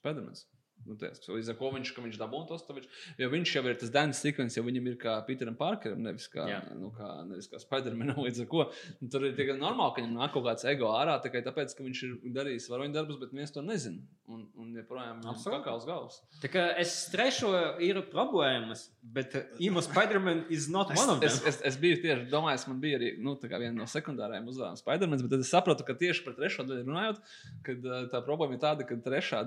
Spidermans. 0.00 0.46
Nu, 0.86 0.94
ties, 1.00 1.18
līdz 1.26 1.48
ar 1.50 1.56
to 1.58 1.70
viņš, 1.74 1.90
viņš 1.98 2.18
dabūja 2.20 2.46
tos 2.50 2.64
taču, 2.66 2.90
jo 3.18 3.28
viņš 3.32 3.52
jau 3.56 3.62
ir 3.66 3.78
tas 3.80 3.90
Dānis 3.94 4.20
Stikvens, 4.22 4.54
jau 4.54 4.62
viņam 4.66 4.90
ir 4.92 4.98
kā 5.02 5.16
Pīteram 5.26 5.56
Parkeram, 5.58 6.04
nevis 6.04 6.28
kā, 6.30 6.44
Jā. 6.46 6.60
nu, 6.78 6.92
kā, 6.94 7.08
nevis 7.26 7.48
kā 7.50 7.58
Spidermanam. 7.62 8.20
Līdz 8.26 8.44
ar 8.44 8.50
to 8.52 8.66
nu, 9.00 9.08
tur 9.10 9.26
ir 9.26 9.34
tikai 9.38 9.56
normāli, 9.58 9.96
ka 9.96 10.04
viņam 10.04 10.20
nāk 10.20 10.34
kaut 10.36 10.46
kāds 10.46 10.68
ego 10.70 10.92
ārā 10.94 11.16
tikai 11.24 11.42
tāpēc, 11.46 11.74
ka 11.74 11.86
viņš 11.86 12.04
ir 12.06 12.14
darījis 12.36 12.68
varoņu 12.70 12.94
darbus, 12.94 13.18
bet 13.22 13.34
viens 13.34 13.54
to 13.54 13.64
nezina. 13.66 14.04
Un 14.30 14.46
joprojām 14.80 15.22
ir 15.22 15.40
kakals 15.44 15.86
galvas. 15.88 16.18
Tā 16.42 16.50
kā 16.52 16.64
es 16.80 16.92
strešu, 17.06 17.50
ir 17.84 18.00
problēmas, 18.12 18.86
bet 19.16 19.34
Imo 19.62 19.82
Spiderman 19.84 20.44
is 20.52 20.68
not 20.72 20.92
one 20.94 21.16
of 21.16 21.20
them. 21.20 21.28
Es, 21.28 21.40
es, 21.48 21.60
es 21.70 21.78
biju 21.80 22.00
tieši 22.02 22.28
domājis, 22.32 22.66
man 22.70 22.80
bija 22.82 23.00
arī 23.00 23.12
nu, 23.22 23.36
viena 23.42 23.72
no 23.76 23.88
sekundārajām 23.90 24.48
uzdevumiem 24.52 24.80
Spidermans, 24.80 25.24
bet 25.24 25.34
tad 25.36 25.44
es 25.46 25.52
sapratu, 25.52 25.86
ka 25.86 25.96
tieši 25.98 26.24
par 26.26 26.36
trešo 26.38 26.66
daļu 26.68 26.86
runājot, 26.88 27.20
kad 27.66 27.90
tā 28.12 28.22
problēma 28.26 28.58
ir 28.58 28.62
tāda, 28.62 28.86
ka 28.88 28.98
trešā 29.08 29.42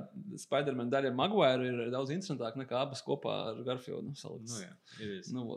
Spiderman 0.46 0.92
daļa 0.94 1.12
ir 1.12 1.18
Maguire 1.20 1.70
ir 1.70 1.94
daudz 1.94 2.14
interesantāka 2.16 2.62
nekā 2.64 2.80
abas 2.82 3.04
kopā 3.06 3.40
ar 3.52 3.64
Garfieldu. 3.68 4.14
Nu, 4.16 4.62
jā, 4.64 4.72
nu, 5.36 5.48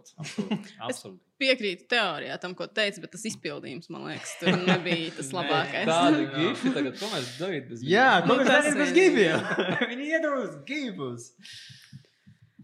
Absolūti. 0.83 1.25
Piekrītu 1.43 1.89
teorijā 1.91 2.37
tam, 2.43 2.55
ko 2.59 2.69
teica, 2.71 3.03
bet 3.03 3.13
tas 3.17 3.25
izpildījums, 3.33 3.89
man 3.91 4.07
liekas, 4.13 4.37
tur 4.39 4.55
nebija 4.63 5.11
tas 5.17 5.33
labākais. 5.39 5.89
Tāda 5.91 6.23
gifi 6.37 6.73
tagad, 6.77 6.99
ko 7.01 7.11
mēs 7.13 7.33
darām 7.41 7.67
bez 7.73 7.83
gifiem? 7.83 7.93
Jā, 7.97 8.09
ko 8.29 8.39
mēs 8.39 8.51
darām 8.53 8.79
bez 8.79 8.95
gifiem? 8.97 9.49
Viņi 9.93 10.11
iedos 10.15 10.55
gifus. 10.69 11.29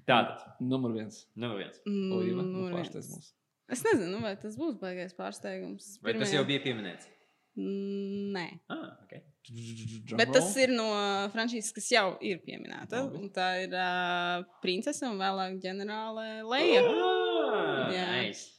Tātad. 0.08 0.46
Numur 0.64 0.94
viens. 0.94 1.24
Numur 1.36 1.60
viens. 1.60 1.82
Mm, 1.84 2.12
Olīva, 2.16 2.44
nu, 2.46 2.68
pārsteidz 2.72 3.10
mūs. 3.12 3.32
Es 3.68 3.82
nezinu, 3.84 4.22
vai 4.24 4.32
tas 4.40 4.54
būs 4.56 4.78
baigais 4.80 5.12
pārsteigums. 5.18 5.98
Vai 6.00 6.14
tas 6.16 6.30
jau 6.32 6.46
bija 6.48 6.62
pieminēts? 6.64 7.10
Mm, 7.58 8.30
Nē. 8.36 8.46
Ah, 8.72 8.94
okay. 9.04 9.24
Bet 10.16 10.30
tas 10.34 10.48
ir 10.60 10.72
no 10.76 10.86
frančīzes, 11.32 11.72
kas 11.76 11.88
jau 11.92 12.06
ir 12.24 12.40
pieminēta. 12.44 13.00
Un 13.16 13.30
Tā 13.34 13.48
ir 13.64 13.72
uh, 13.76 14.44
princese 14.62 15.08
un 15.08 15.16
vēlāk 15.20 15.56
ģenerāle 15.62 16.26
Leja. 16.48 16.82
Ah, 16.84 17.88
Jā. 17.92 18.06
nice. 18.22 18.57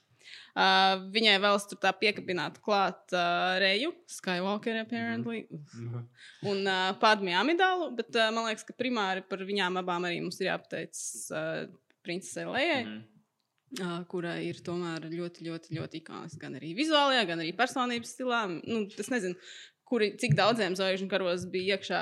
Uh, 0.60 1.06
viņai 1.14 1.38
vēl 1.40 1.60
tur 1.72 1.80
tā 1.80 1.91
piekabināt 1.95 2.57
klāt 2.65 3.14
uh, 3.15 3.56
Reju, 3.61 3.94
Skywalker, 4.11 4.81
apparently. 4.81 5.45
Un 6.49 6.65
uh, 6.68 6.90
Padmi 6.99 7.36
Amidālu. 7.38 7.94
Bet 7.95 8.11
uh, 8.18 8.27
man 8.36 8.49
liekas, 8.49 8.65
ka 8.68 8.76
primāri 8.76 9.23
par 9.23 9.45
viņām 9.48 9.80
abām 9.80 10.10
arī 10.10 10.19
mums 10.26 10.41
ir 10.41 10.49
jāpateic 10.49 10.99
uh, 11.31 11.69
princesei 12.03 12.49
Lejai. 12.49 12.84
Mhm. 12.84 13.07
Uh, 13.80 13.99
kurai 14.10 14.40
ir 14.48 14.57
tomēr 14.65 15.03
ļoti, 15.11 15.44
ļoti, 15.45 15.76
ļoti 15.77 15.99
ikoniska 16.02 16.41
gan 16.41 16.56
arī 16.57 16.72
vizuālajā, 16.73 17.22
gan 17.30 17.44
arī 17.44 17.52
personības 17.53 18.15
stilā. 18.15 18.40
Nu, 18.49 18.80
es 18.98 19.11
nezinu, 19.14 19.38
kuri, 19.90 20.10
cik 20.18 20.34
daudziem 20.38 20.73
zvaigžņu 20.77 21.10
karos 21.11 21.45
bija 21.53 21.77
iekšā 21.77 21.99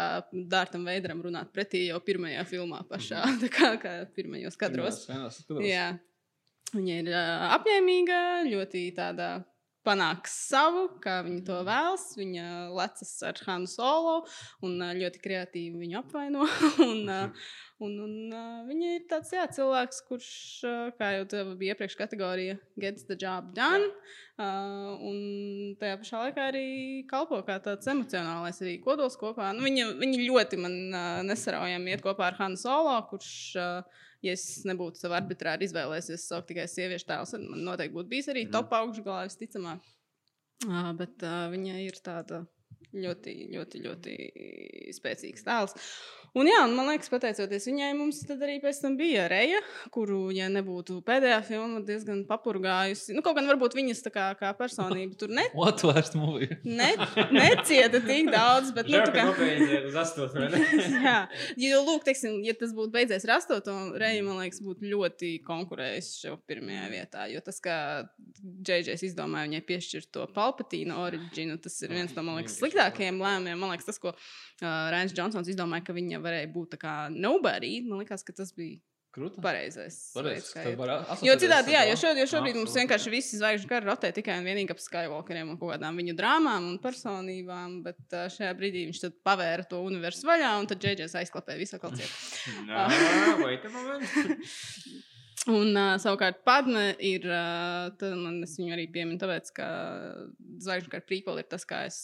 Dārtam 0.52 0.88
Veidram 0.88 1.20
runāt 1.26 1.52
pretī 1.56 1.86
jau 1.90 2.00
pirmajā 2.04 2.48
filmā 2.48 2.82
pašā, 2.88 3.20
tā 3.44 3.52
kā, 3.52 3.74
kā 3.84 3.98
pirmajos 4.16 4.56
kadros. 4.60 5.04
Vienās, 5.12 5.42
vienās, 5.50 5.68
Jā. 5.68 5.90
Viņa 6.76 6.98
ir 7.04 7.14
uh, 7.14 7.46
apņēmīga, 7.56 8.24
ļoti 8.50 8.90
tāda 8.98 9.30
panāks 9.88 10.34
savu, 10.50 10.88
kā 11.04 11.22
viņa 11.26 11.44
to 11.48 11.58
vēlas. 11.68 12.06
Viņa 12.20 12.46
lecas 12.76 13.12
ar 13.28 13.40
Hanu 13.46 13.70
Solo 13.72 14.18
un 14.66 14.82
ļoti 15.00 15.22
kreatīvi 15.24 15.80
viņu 15.84 16.00
apvaino. 16.02 16.48
un, 16.88 17.04
uh, 17.08 17.46
un, 17.84 17.94
un 18.04 18.16
uh, 18.34 18.66
viņa 18.68 18.94
ir 18.98 19.06
tāds 19.12 19.32
jā, 19.36 19.46
cilvēks, 19.58 20.02
kurš, 20.10 20.32
kā 21.00 21.14
jau 21.18 21.28
te 21.32 21.44
bija 21.60 21.76
iepriekš 21.76 21.98
kategorija, 22.00 22.58
gets 22.80 23.08
the 23.08 23.18
job 23.20 23.54
done. 23.58 23.88
Uh, 24.38 24.92
un 25.08 25.22
tajā 25.80 26.02
pašā 26.02 26.26
laikā 26.28 26.50
arī 26.52 26.66
kalpo 27.10 27.40
kā 27.48 27.56
tāds 27.64 27.88
emocionālais 27.90 28.60
arī 28.62 28.76
kodols 28.84 29.18
kopā. 29.18 29.54
Nu, 29.56 29.64
viņa, 29.66 29.94
viņa 30.02 30.26
ļoti 30.28 30.60
man 30.62 30.76
uh, 30.92 31.08
nesaraujami 31.26 31.96
iet 31.96 32.04
kopā 32.06 32.32
ar 32.32 32.42
Hanu 32.42 32.60
Solo, 32.60 33.00
kurš. 33.10 33.32
Uh, 33.56 34.04
ja 34.26 34.34
es 34.34 34.46
nebūtu 34.68 35.02
savu 35.02 35.18
arbitrāri 35.18 35.68
izvēlējies 35.68 36.28
saukt 36.30 36.50
tikai 36.52 36.68
sieviešu 36.72 37.08
tēlus, 37.10 37.34
tad 37.36 37.46
man 37.46 37.64
noteikti 37.68 37.96
būtu 37.98 38.12
bijis 38.12 38.30
arī 38.34 38.48
top 38.52 38.74
augšgalā, 38.78 39.26
visticamāk. 39.30 39.94
Uh, 40.66 40.92
bet 40.98 41.22
uh, 41.22 41.46
viņa 41.54 41.82
ir 41.86 42.00
tāda 42.02 42.42
ļoti, 42.98 43.34
ļoti, 43.54 43.82
ļoti 43.84 44.16
spēcīgs 44.98 45.46
tēls. 45.46 45.76
Un, 46.36 46.48
jā, 46.50 46.60
un 46.68 46.74
man 46.78 46.90
liekas, 46.92 47.10
pateicoties 47.12 47.68
viņai, 47.70 47.92
mums 47.98 48.20
arī 48.36 48.58
pēc 48.64 48.82
tam 48.84 48.98
bija 49.00 49.28
Reja, 49.32 49.62
kuru, 49.94 50.28
ja 50.36 50.50
nebūtu 50.52 51.00
pēdējā 51.08 51.38
filma, 51.48 51.82
diezgan 51.86 52.24
papurgājusi. 52.30 53.16
Nu, 53.16 53.24
kaut 53.26 53.38
gan 53.40 53.48
varbūt 53.50 53.78
viņas 53.78 54.04
tā 54.06 54.12
kā, 54.14 54.28
kā 54.40 54.52
personība 54.58 55.18
tur 55.20 55.32
ne, 55.34 55.48
ne, 56.80 56.90
necieta 57.34 58.02
tik 58.04 58.32
daudz. 58.34 58.74
Bet, 58.76 58.92
nu, 58.92 59.02
kā, 59.16 59.26
ne? 60.54 60.62
Jā, 61.08 61.18
jo, 61.62 61.82
lūk, 61.88 62.04
teiksim, 62.08 62.42
ja 62.46 62.56
tas 62.58 62.74
būtu 62.76 62.94
beidzies 62.94 63.26
ar 63.28 63.38
astoto, 63.38 63.76
Reija, 63.98 64.26
man 64.26 64.42
liekas, 64.44 64.62
būtu 64.66 64.92
ļoti 64.92 65.34
konkurējis 65.48 66.12
šo 66.22 66.36
pirmajā 66.50 66.86
vietā. 66.92 67.26
Jo 67.32 67.42
tas, 67.46 67.62
kā 67.64 67.80
Džeidžers 68.38 69.06
izdomāja 69.08 69.48
viņai 69.48 69.64
piešķirt 69.68 70.12
to 70.14 70.28
palpatīnu 70.36 70.98
originu, 71.02 71.58
tas 71.62 71.76
ir 71.86 71.94
viens 71.96 72.14
no, 72.16 72.26
man 72.28 72.40
liekas, 72.42 72.60
sliktākajiem 72.62 73.22
lēmumiem. 73.22 73.60
Man 73.62 73.74
liekas, 73.74 73.90
tas, 73.90 74.02
ko 74.02 74.14
uh, 74.14 74.68
Rēns 74.94 75.16
Džonsons 75.16 75.50
izdomāja, 75.52 75.88
ka 75.88 75.96
viņa 75.98 76.17
varēja 76.24 76.52
būt 76.54 76.76
tā 76.76 76.82
kā 76.82 76.94
nobody, 77.14 77.80
man 77.88 78.04
liekas, 78.04 78.26
ka 78.28 78.36
tas 78.38 78.54
bija 78.58 78.80
Krūta. 79.18 79.42
pareizais. 79.42 79.96
Pareizi. 80.14 80.52
veids, 80.54 81.24
Jo 81.26 81.34
citādi, 81.42 81.74
jā, 81.74 81.82
jo, 81.90 81.96
šobrīd, 81.98 82.22
jo 82.22 82.28
šobrīd 82.30 82.60
mums 82.60 82.76
vienkārši 82.78 83.14
visi 83.14 83.40
zvaigžņu 83.40 83.72
kari 83.72 83.90
rotē 83.90 84.12
tikai 84.14 84.36
un 84.38 84.46
vienīgi 84.46 84.76
ap 84.76 84.84
Skywalkeriem 84.84 85.56
un 85.56 85.58
kaut 85.58 85.74
kādām 85.74 85.98
viņu 85.98 86.14
drāmām 86.20 86.70
un 86.70 86.78
personībām, 86.84 87.80
bet 87.88 88.18
šajā 88.36 88.54
brīdī 88.60 88.86
viņš 88.92 89.02
tad 89.08 89.18
pavēra 89.26 89.66
to 89.66 89.82
universu 89.88 90.30
vaļā 90.30 90.54
un 90.62 90.70
tad 90.70 90.84
Džeidžers 90.84 91.18
aizklapēja 91.24 91.64
visu 91.64 91.82
ko. 91.82 91.90
Nā, 92.70 92.88
wait 93.42 93.66
a 93.66 93.74
moment. 93.74 94.06
Un 95.48 95.78
uh, 95.80 95.94
savukārt 96.02 96.42
Padme 96.44 96.90
ir, 97.00 97.24
uh, 97.24 97.88
tad 97.96 98.18
man 98.20 98.42
es 98.44 98.58
viņu 98.60 98.74
arī 98.76 98.88
pieminu, 98.92 99.20
tāpēc, 99.22 99.54
ka 99.56 99.68
zvaigžņu 100.66 100.92
kara 100.92 101.08
prīkola 101.08 101.44
ir 101.44 101.48
tas, 101.48 101.64
kā 101.68 101.86
es 101.88 102.00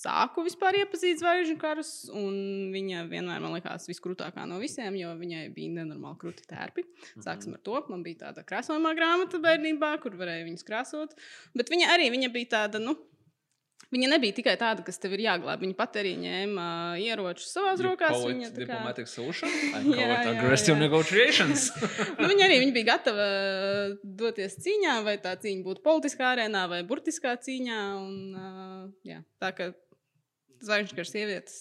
sāku 0.00 0.44
vispār 0.46 0.80
iepazīt 0.80 1.20
zvaigžņu 1.20 1.58
karus, 1.60 1.92
un 2.16 2.70
viņa 2.74 3.04
vienmēr 3.10 3.42
man 3.42 3.56
likās 3.58 3.88
viskrūtākā 3.90 4.46
no 4.48 4.60
visiem, 4.62 4.96
jo 5.00 5.12
viņai 5.18 5.44
bija 5.56 5.76
nenormāli 5.80 6.20
krūti 6.22 6.48
tērpi. 6.50 6.86
Sāksim 7.20 7.56
ar 7.56 7.62
to. 7.66 7.76
Man 7.92 8.04
bija 8.06 8.26
tāda 8.26 8.46
krāsojumā 8.46 8.94
grāmata 8.98 9.42
bērnībā, 9.42 9.94
kur 10.02 10.16
varēja 10.20 10.48
viņus 10.48 10.66
krāsot. 10.66 11.16
Bet 11.56 11.72
viņa 11.72 11.92
arī 11.96 12.10
viņa 12.14 12.32
bija 12.32 12.52
tāda, 12.56 12.80
nu, 12.82 12.96
viņa 13.90 14.10
nebija 14.14 14.36
tikai 14.38 14.54
tāda, 14.60 14.84
kas 14.86 15.00
tev 15.02 15.16
ir 15.16 15.24
jāglābj. 15.26 15.64
Viņa 15.66 15.76
pat 15.78 15.98
arī 16.00 16.14
ņēma 16.22 16.66
uh, 16.94 17.02
ieročus 17.02 17.50
savās 17.52 17.82
You 17.82 17.90
rokās. 17.90 18.16
Viņa, 18.22 18.50
tā 18.54 18.54
kā, 18.54 18.64
Diplomatic 18.64 19.10
solution? 19.10 19.52
I 19.76 19.82
Jā, 19.82 19.82
call 19.82 20.14
it 20.14 20.24
jā, 20.30 20.32
aggressive 20.32 20.76
jā. 20.76 20.80
negotiations. 20.80 21.68
nu, 22.20 22.30
viņa 22.30 22.46
arī 22.48 22.58
viņa 22.64 22.76
bija 22.78 22.90
gatava 22.94 23.28
doties 24.24 24.56
cīņā, 24.64 24.96
vai 25.06 25.18
tā 25.22 25.36
cīņa 25.44 25.66
būtu 25.66 25.84
politiskā 25.84 26.32
arēnā 26.36 26.66
vai 26.72 26.82
burtiskā 26.88 27.36
cīņā. 27.44 27.84
Un, 28.00 28.18
uh, 28.32 28.82
jā, 29.06 29.22
tā 29.42 29.52
zvaigžņu 30.64 31.04
sievietes 31.08 31.56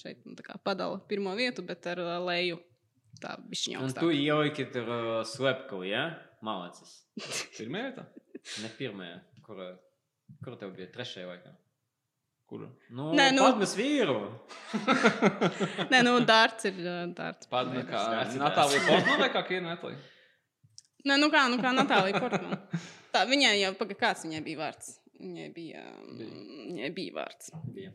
šeit 0.00 0.24
nu, 0.26 0.34
tā 0.38 0.44
kā 0.46 0.56
padala 0.64 0.98
pirmo 1.10 1.34
vietu, 1.38 1.62
bet 1.66 1.86
ar 1.92 2.00
leju 2.26 2.58
tā 3.22 3.36
bišķiņa 3.50 3.78
Un 3.82 3.92
tu 3.94 4.06
augstāk. 4.08 4.18
ieliki 4.24 4.66
tur 4.72 4.90
slepkavu, 5.26 5.84
ja? 5.88 6.04
Malacis. 6.44 6.92
Pirmajā 7.58 7.88
vietā? 7.90 8.04
Ne 8.62 8.68
pirmajā, 8.78 9.16
kur, 9.46 9.62
kur 10.44 10.58
tev 10.60 10.76
bija 10.76 10.90
trešajā 10.94 11.26
laikā. 11.32 11.54
Kur? 12.48 12.62
Nu, 12.94 13.10
Nē, 13.12 13.26
nu- 13.36 13.42
Padmas 13.44 13.74
vīru. 13.76 14.14
Nē, 15.92 15.98
nu, 16.06 16.14
dārts 16.24 16.68
ir 16.70 16.78
dārts. 17.16 17.48
Pārdevē 17.52 17.82
kā 17.90 18.04
Natālija 18.40 18.84
Portman 18.86 19.20
vai 19.24 19.28
kā 19.34 19.42
Kiena 19.50 19.74
Netlī? 19.74 19.92
Nē, 21.08 21.18
nu 21.20 21.28
kā, 21.32 21.42
nu 21.52 21.58
kā 21.60 21.74
Natālija 21.76 22.22
Portmana. 22.22 22.58
Tā 23.12 23.26
viņai 23.28 23.52
jau, 23.60 23.74
paga, 23.80 23.98
kāds 24.06 24.24
viņai 24.24 24.40
bija 24.46 24.62
vārds? 24.62 24.94
Viņai 25.18 25.48
bija, 25.54 25.82
um, 25.98 26.22
viņai 26.70 26.90
bija 26.96 27.16
vārds. 27.18 27.50
Bija. 27.74 27.92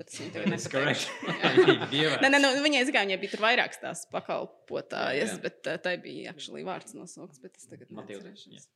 Bet 0.00 0.08
es 0.12 0.20
viņu 0.22 0.32
tagad 0.32 0.52
That's 0.54 0.66
nepateikšu. 0.72 1.08
correct. 1.20 1.86
Bija. 1.92 2.12
Nē, 2.24 2.30
nē, 2.32 2.38
nu, 2.40 2.50
viņai, 2.64 2.82
zināmā 2.88 3.06
viņai 3.10 3.18
bija 3.20 3.32
tur 3.34 3.42
vairākas 3.44 3.80
tās 3.82 4.04
pakalpotājas, 4.14 5.34
Jā, 5.34 5.36
jā. 5.36 5.40
bet 5.44 5.72
tai 5.84 5.94
bija 6.00 6.32
actually 6.32 6.64
vārds 6.64 6.96
nosaukts, 6.96 7.42
bet 7.42 7.58
es 7.60 7.68
tagad 7.68 7.92
Matilda, 7.92 8.32
neatcerēšos. 8.32 8.70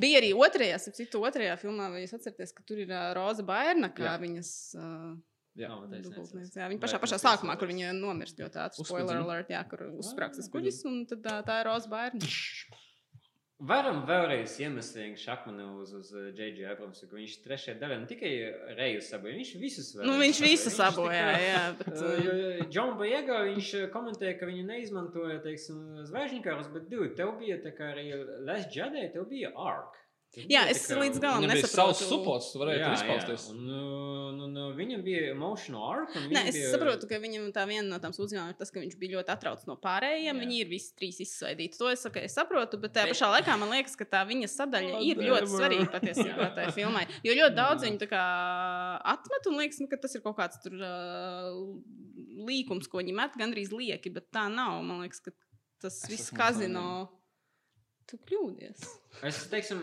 Bija 0.00 0.20
arī 0.20 0.32
otrajā, 0.36 0.78
ap 0.80 0.96
citu 0.96 1.20
otrajā 1.24 1.58
filmā, 1.60 1.90
vai 1.92 2.02
jūs 2.06 2.16
atceraties, 2.16 2.54
ka 2.56 2.64
tur 2.68 2.80
ir 2.82 2.90
uh, 2.92 3.10
Roza 3.16 3.44
Bairna, 3.46 3.92
kā 3.94 4.08
Jā. 4.08 4.16
viņas 4.20 4.50
uh, 4.80 5.12
Jā. 5.60 5.68
Tā 5.68 5.88
neatceros. 5.92 6.32
Jā, 6.56 6.68
viņa 6.72 6.80
pašā, 6.80 7.00
pašā 7.02 7.20
sākumā, 7.20 7.58
kur 7.60 7.68
viņa 7.68 7.92
nomirst 7.96 8.40
ļoti 8.40 8.60
ātri. 8.64 8.86
Spoiler 8.88 9.20
nu? 9.20 9.26
alert, 9.28 9.52
jā, 9.52 9.60
kur 9.68 9.84
uzsprāgs 10.00 10.40
tas 10.40 10.48
Ah, 10.48 10.52
kuģis, 10.56 10.80
un 10.88 11.02
tad 11.10 11.28
uh, 11.28 11.42
tā 11.44 11.60
ir 11.60 11.68
Roza 11.68 11.92
Bairna. 11.92 12.32
Varam 13.62 14.00
vēlreiz 14.08 14.56
iemest 14.58 14.96
šakmanu 15.22 15.68
uz, 15.78 15.92
uz 15.94 16.08
J.J. 16.34 16.64
Abramsu, 16.72 17.06
ka 17.06 17.14
viņš 17.14 17.36
trešajā 17.44 17.76
daļā 17.78 17.98
ne 18.00 18.08
tikai 18.10 18.32
reju 18.78 19.04
sabojāja, 19.06 19.38
viņš 19.38 19.52
visus 19.62 19.90
Nu, 20.00 20.16
viņš 20.18 20.40
visu 20.42 20.72
sabojāja, 20.74 21.36
jā, 21.44 21.62
bet, 21.78 21.92
jo, 22.02 22.34
jo 22.34 22.66
John 22.74 22.96
Boyega, 22.98 23.38
viņš 23.52 23.70
komentēja, 23.94 24.34
ka 24.40 24.50
viņi 24.50 24.66
neizmantoja, 24.66 25.38
teiksim, 25.46 26.02
zvaigžņkārus, 26.10 26.72
bet, 26.74 26.88
divi, 26.90 27.12
tev 27.18 27.36
bija 27.38 27.60
tā 27.62 27.70
kā 27.76 27.92
arī 27.94 28.08
Last 28.48 28.74
Jedi, 28.74 29.06
tev 29.14 29.30
bija 29.30 29.54
Ark. 29.54 30.01
Jā, 30.32 30.62
es 30.72 30.86
tā 30.88 30.96
līdz 30.96 31.18
galam 31.20 31.44
nesaprotu. 31.44 32.06
supots, 32.08 32.46
tu 32.54 32.60
varēji 32.62 32.80
tur 32.80 32.94
izpausties. 32.96 33.42
Un, 33.52 33.66
uh, 33.68 34.44
un, 34.46 34.54
uh, 34.56 34.70
viņam 34.78 35.02
bija 35.04 35.26
emotional 35.34 35.84
arc. 35.90 36.14
un 36.16 36.30
Nē, 36.32 36.46
es 36.48 36.56
bija... 36.56 36.70
saprotu, 36.72 37.08
ka 37.10 37.18
viņam 37.20 37.50
tā 37.52 37.66
viena 37.68 37.84
no 37.90 37.98
tām 38.00 38.14
sūdzībām 38.16 38.48
ir 38.48 38.56
tas, 38.56 38.72
ka 38.72 38.80
viņš 38.80 38.96
bija 39.02 39.18
ļoti 39.18 39.34
atraucs 39.34 39.68
no 39.68 39.76
pārējiem. 39.82 40.30
Jā. 40.32 40.36
Viņi 40.40 40.58
ir 40.64 40.70
visi 40.72 40.96
trīs 40.96 41.20
izsvaidīti. 41.26 41.76
To 41.82 41.92
es, 41.92 42.06
okay, 42.08 42.24
es 42.30 42.38
saprotu, 42.38 42.80
bet 42.80 42.96
tajā 42.96 43.12
pašā 43.12 43.28
laikā 43.34 43.58
man 43.60 43.76
liekas, 43.76 43.98
ka 44.00 44.08
tā 44.08 44.24
viņa 44.32 44.48
sadaļa 44.54 45.04
ir 45.04 45.20
Whatever. 45.20 45.28
ļoti 45.28 45.52
svarīga 45.52 45.88
patiesībā 45.98 46.50
tajā 46.56 46.74
filmai. 46.80 47.04
Jo 47.28 47.36
ļoti 47.42 47.58
daudz 47.60 47.88
viņu 47.90 48.00
tā 48.00 48.12
kā 48.16 48.26
atmet 49.12 49.52
un 49.52 49.60
liekas, 49.60 49.84
nu, 49.84 49.92
ka 49.92 50.00
tas 50.00 50.16
ir 50.16 50.24
kaut 50.24 50.40
kāds 50.40 50.64
tur 50.64 50.80
uh, 50.80 51.52
līkums, 52.48 52.88
ko 52.88 53.04
viņi 53.04 53.20
met, 53.20 53.36
gandrīz 53.36 53.74
lieki, 53.76 54.16
bet 54.16 54.32
tā 54.32 54.48
nav. 54.48 54.80
Man 54.80 55.04
liekas, 55.04 55.20
ka 55.28 55.36
tas 55.82 56.00
Es 56.06 56.08
viss 56.08 56.32
kazino. 56.32 57.10
Tu 58.10 58.18
kļūdies. 58.28 58.82
Es 59.28 59.38
teiktu, 59.52 59.76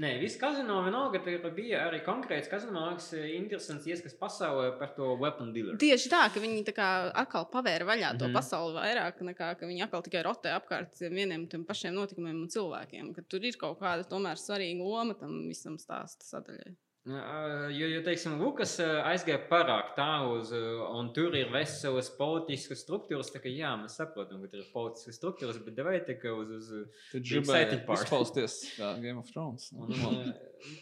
ne, 0.00 0.10
viss 0.20 0.38
kazino 0.40 0.78
vienalga, 0.86 1.20
bija 1.52 1.82
arī 1.88 1.98
konkrēts 2.06 2.48
kazino, 2.48 2.84
kas 2.96 3.10
ir 3.18 3.26
interesants 3.34 3.88
ieskats 3.90 4.16
pasaulē 4.20 4.70
par 4.78 4.94
to 4.96 5.10
weapon 5.20 5.52
dealer. 5.54 5.76
Tieši 5.82 6.12
tā, 6.12 6.22
ka 6.32 6.42
viņi 6.42 6.64
tā 6.68 6.74
kā 6.76 6.88
atkal 7.24 7.48
pavēra 7.52 7.88
vaļā 7.90 8.14
to 8.14 8.24
mm. 8.24 8.30
-hmm. 8.30 8.38
pasauli 8.38 8.78
vairāk 8.78 9.20
nekā 9.32 9.50
ka 9.60 9.68
viņi 9.68 9.84
atkal 9.88 10.06
tikai 10.06 10.24
rotē 10.24 10.54
apkārt 10.56 10.96
vieniem 11.02 11.48
tiem 11.50 11.66
pašiem 11.68 11.94
notikumiem 11.94 12.42
un 12.46 12.48
cilvēkiem. 12.48 13.12
Ka 13.14 13.22
tur 13.28 13.44
ir 13.44 13.60
kaut 13.60 13.80
kāda 13.82 14.08
tomēr 14.08 14.40
svarīga 14.40 14.82
loma 14.82 15.14
tam 15.14 15.48
visam 15.48 15.78
stāsta 15.78 16.24
sadaļai. 16.24 16.76
Jo, 17.06 17.86
jo 17.86 18.00
teiksim, 18.02 18.32
Lukas 18.40 18.72
uh, 18.82 19.04
aizgāja 19.06 19.38
pārāk 19.46 19.92
tālu, 19.94 20.40
uh, 20.42 20.80
un 20.98 21.12
tur 21.14 21.36
ir 21.38 21.52
veselas 21.54 22.08
politiskas 22.18 22.82
struktūras. 22.82 23.30
Tā 23.30 23.38
kā 23.44 23.52
jā, 23.52 23.70
mēs 23.78 23.94
saprotam, 24.00 24.40
ka 24.42 24.50
tur 24.50 24.64
ir 24.64 24.72
politiskas 24.72 25.20
struktūras, 25.20 25.60
bet 25.62 25.76
devai 25.78 26.00
tā 26.08 26.16
kā 26.18 26.34
uz. 26.34 26.50
uz 26.56 26.72
Tad 27.12 27.28
gribēja 27.28 27.78
izpausties 27.78 28.58
Game 29.04 29.22
of 29.22 29.30
Thrones. 29.30 29.68
un, 29.78 29.94
uh, 29.94 30.34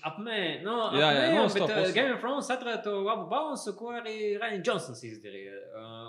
apmē, 0.08 0.40
no, 0.64 0.78
Jā, 0.96 1.12
jā, 1.12 1.28
apmē, 1.28 1.36
nu, 1.36 1.44
uz 1.44 1.58
to 1.58 1.68
bet 1.68 1.76
uh. 1.90 1.92
Game 2.00 2.16
of 2.16 2.24
Thrones 2.24 2.50
atrada 2.56 2.80
to 2.88 2.96
labu 3.04 3.28
balansu, 3.28 3.76
ko 3.76 3.92
arī 4.00 4.16
Ryan 4.40 4.64
Johnsons 4.64 5.04
izdarīja. 5.04 5.60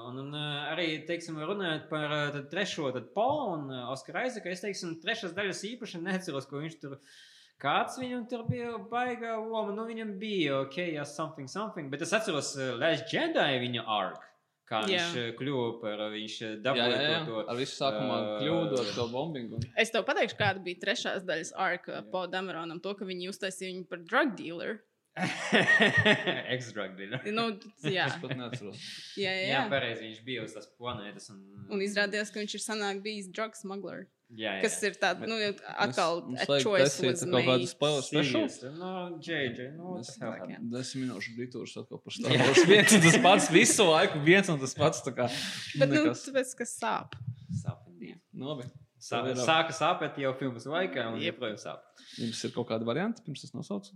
Un, 0.08 0.24
un 0.24 0.42
arī, 0.72 0.90
teiksim, 1.12 1.44
runājot 1.44 1.90
par 1.92 2.20
tad 2.38 2.48
trešo, 2.56 2.88
tad 2.96 3.12
Paul 3.18 3.58
un 3.58 3.68
uh, 3.68 3.88
Oskar 3.92 4.24
Aizeka, 4.24 4.48
es 4.56 4.64
teiksim, 4.64 4.96
trešās 5.04 5.36
daļas 5.36 5.68
īpaši 5.76 6.06
neatceros, 6.08 6.48
ko 6.48 6.64
viņš 6.64 6.84
tur. 6.88 7.02
Kāds 7.61 7.95
viņam 8.02 8.26
tur 8.30 8.44
bija 8.49 8.76
baigā 8.91 9.38
loma? 9.40 9.72
Nu, 9.76 9.86
viņam 9.88 10.15
bija 10.19 10.61
ok, 10.65 10.77
ja 10.98 11.06
something, 11.07 11.48
something. 11.52 11.91
Bet 11.94 12.03
es 12.03 12.11
atceros 12.15 12.52
uh, 12.60 12.73
Last 12.80 13.14
Jedi 13.14 13.60
viņa 13.64 13.86
arc. 13.98 14.23
Kā 14.65 14.82
Jā. 14.90 15.06
viņš 15.06 15.18
uh, 15.22 15.27
kļuva 15.38 15.68
par, 15.80 15.99
uh, 16.07 16.11
viņš 16.11 16.36
jā. 16.41 16.52
to, 16.65 17.19
to. 17.30 17.44
Ar 17.45 17.60
visu 17.60 17.77
sākumā 17.77 18.18
uh, 18.18 18.32
kļūdu 18.41 18.80
ar 18.82 18.90
to 18.98 19.06
bombingu. 19.14 19.61
Es 19.77 19.94
tev 19.94 20.03
pateikšu, 20.07 20.40
kāda 20.40 20.64
bija 20.65 20.82
trešās 20.82 21.23
daļas 21.27 21.53
arka 21.68 22.02
Paul 22.11 22.27
Dameronam. 22.34 22.82
To, 22.84 22.95
ka 22.98 23.07
viņi 23.07 23.30
uztaisīja 23.32 23.72
viņu 23.72 23.88
par 23.91 24.03
drug 24.10 24.34
dealer. 24.40 24.80
Ex-drug 26.52 26.98
dealer. 26.98 27.22
Nu, 27.32 27.45
jā, 27.88 28.10
Es 28.10 28.18
pat 28.19 28.34
neatceros. 28.36 28.82
jā, 29.15 29.32
jā. 29.32 29.45
Jā, 29.45 29.53
jā. 29.53 29.61
pareizi, 29.72 30.10
viņš 30.10 30.19
bija 30.27 30.44
uz 30.44 30.56
tās 30.57 30.68
planētas. 30.76 31.30
Un, 31.32 31.45
Un 31.72 31.86
izrādījās, 31.86 32.34
ka 32.34 32.41
viņš 32.41 32.57
ir 32.57 32.64
sanāk 32.65 32.99
bijis 33.06 33.30
drug 33.32 33.56
smuggler. 33.56 34.06
Jā, 34.34 34.53
jā. 34.57 34.61
Kas 34.64 34.77
ir 34.88 34.95
tāds, 35.02 35.26
nu, 35.30 35.35
atkal 35.85 36.22
Mums- 36.22 36.30
mums 36.31 36.41
a 36.41 36.45
vajag 36.52 36.64
choice 36.64 36.88
taisīt 36.95 37.11
was 37.11 37.23
kaut 37.26 37.68
spoiler 37.73 38.02
special. 38.07 38.47
Seriously? 38.49 38.72
No, 38.80 38.93
JJ, 39.22 39.68
no, 39.77 39.84
what 39.91 40.02
Mēs 40.02 40.14
the 40.15 40.26
hell? 40.26 40.47
jā. 40.49 40.60
desmit 40.72 41.03
minūšu 41.10 41.35
dritūrus 41.38 41.76
atkal 41.81 42.02
par 42.06 42.14
Jā. 42.18 42.39
Wars. 42.47 42.64
Viens 42.72 42.95
un 42.97 43.06
tas 43.06 43.18
pats 43.27 43.49
visu 43.53 43.85
laiku, 43.91 44.23
viens 44.26 44.49
un 44.49 44.60
tas 44.60 44.73
pats. 44.73 45.03
Tā 45.06 45.14
kā 45.18 45.30
Bet, 45.80 45.89
nu, 45.89 46.02
nekas. 46.07 46.26
tāpēc, 46.30 46.56
ka 46.57 46.68
sāp. 46.72 47.19
Sāp. 47.61 47.85
Nu, 48.34 48.49
labi. 48.53 48.65
Sā, 49.06 49.19
ir- 49.30 49.38
sāka 49.38 49.69
sāpēt 49.76 50.18
jau 50.18 50.31
filmas 50.39 50.65
laikā, 50.65 51.03
un 51.14 51.19
joprojām 51.22 51.60
sāp. 51.61 51.84
Jums 52.18 52.41
ir 52.47 52.52
kaut 52.56 52.68
kādi 52.72 52.88
varianti, 52.88 53.22
pirms 53.27 53.43
es 53.45 53.53
nosaucu? 53.53 53.93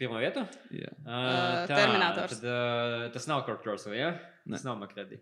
Pirmā 0.00 0.18
vieta? 0.20 0.42
Jā. 0.72 0.90
Uh, 1.04 1.66
Terminators. 1.68 2.40
Tad, 2.40 2.48
uh, 2.48 3.06
tas 3.14 3.26
nav 3.28 3.44
Kurt 3.46 3.64
Russell, 3.64 3.94
ja? 3.96 4.10
Ne. 4.44 4.56
Tas 4.58 4.64
nav 4.64 4.76
Makredi. 4.80 5.20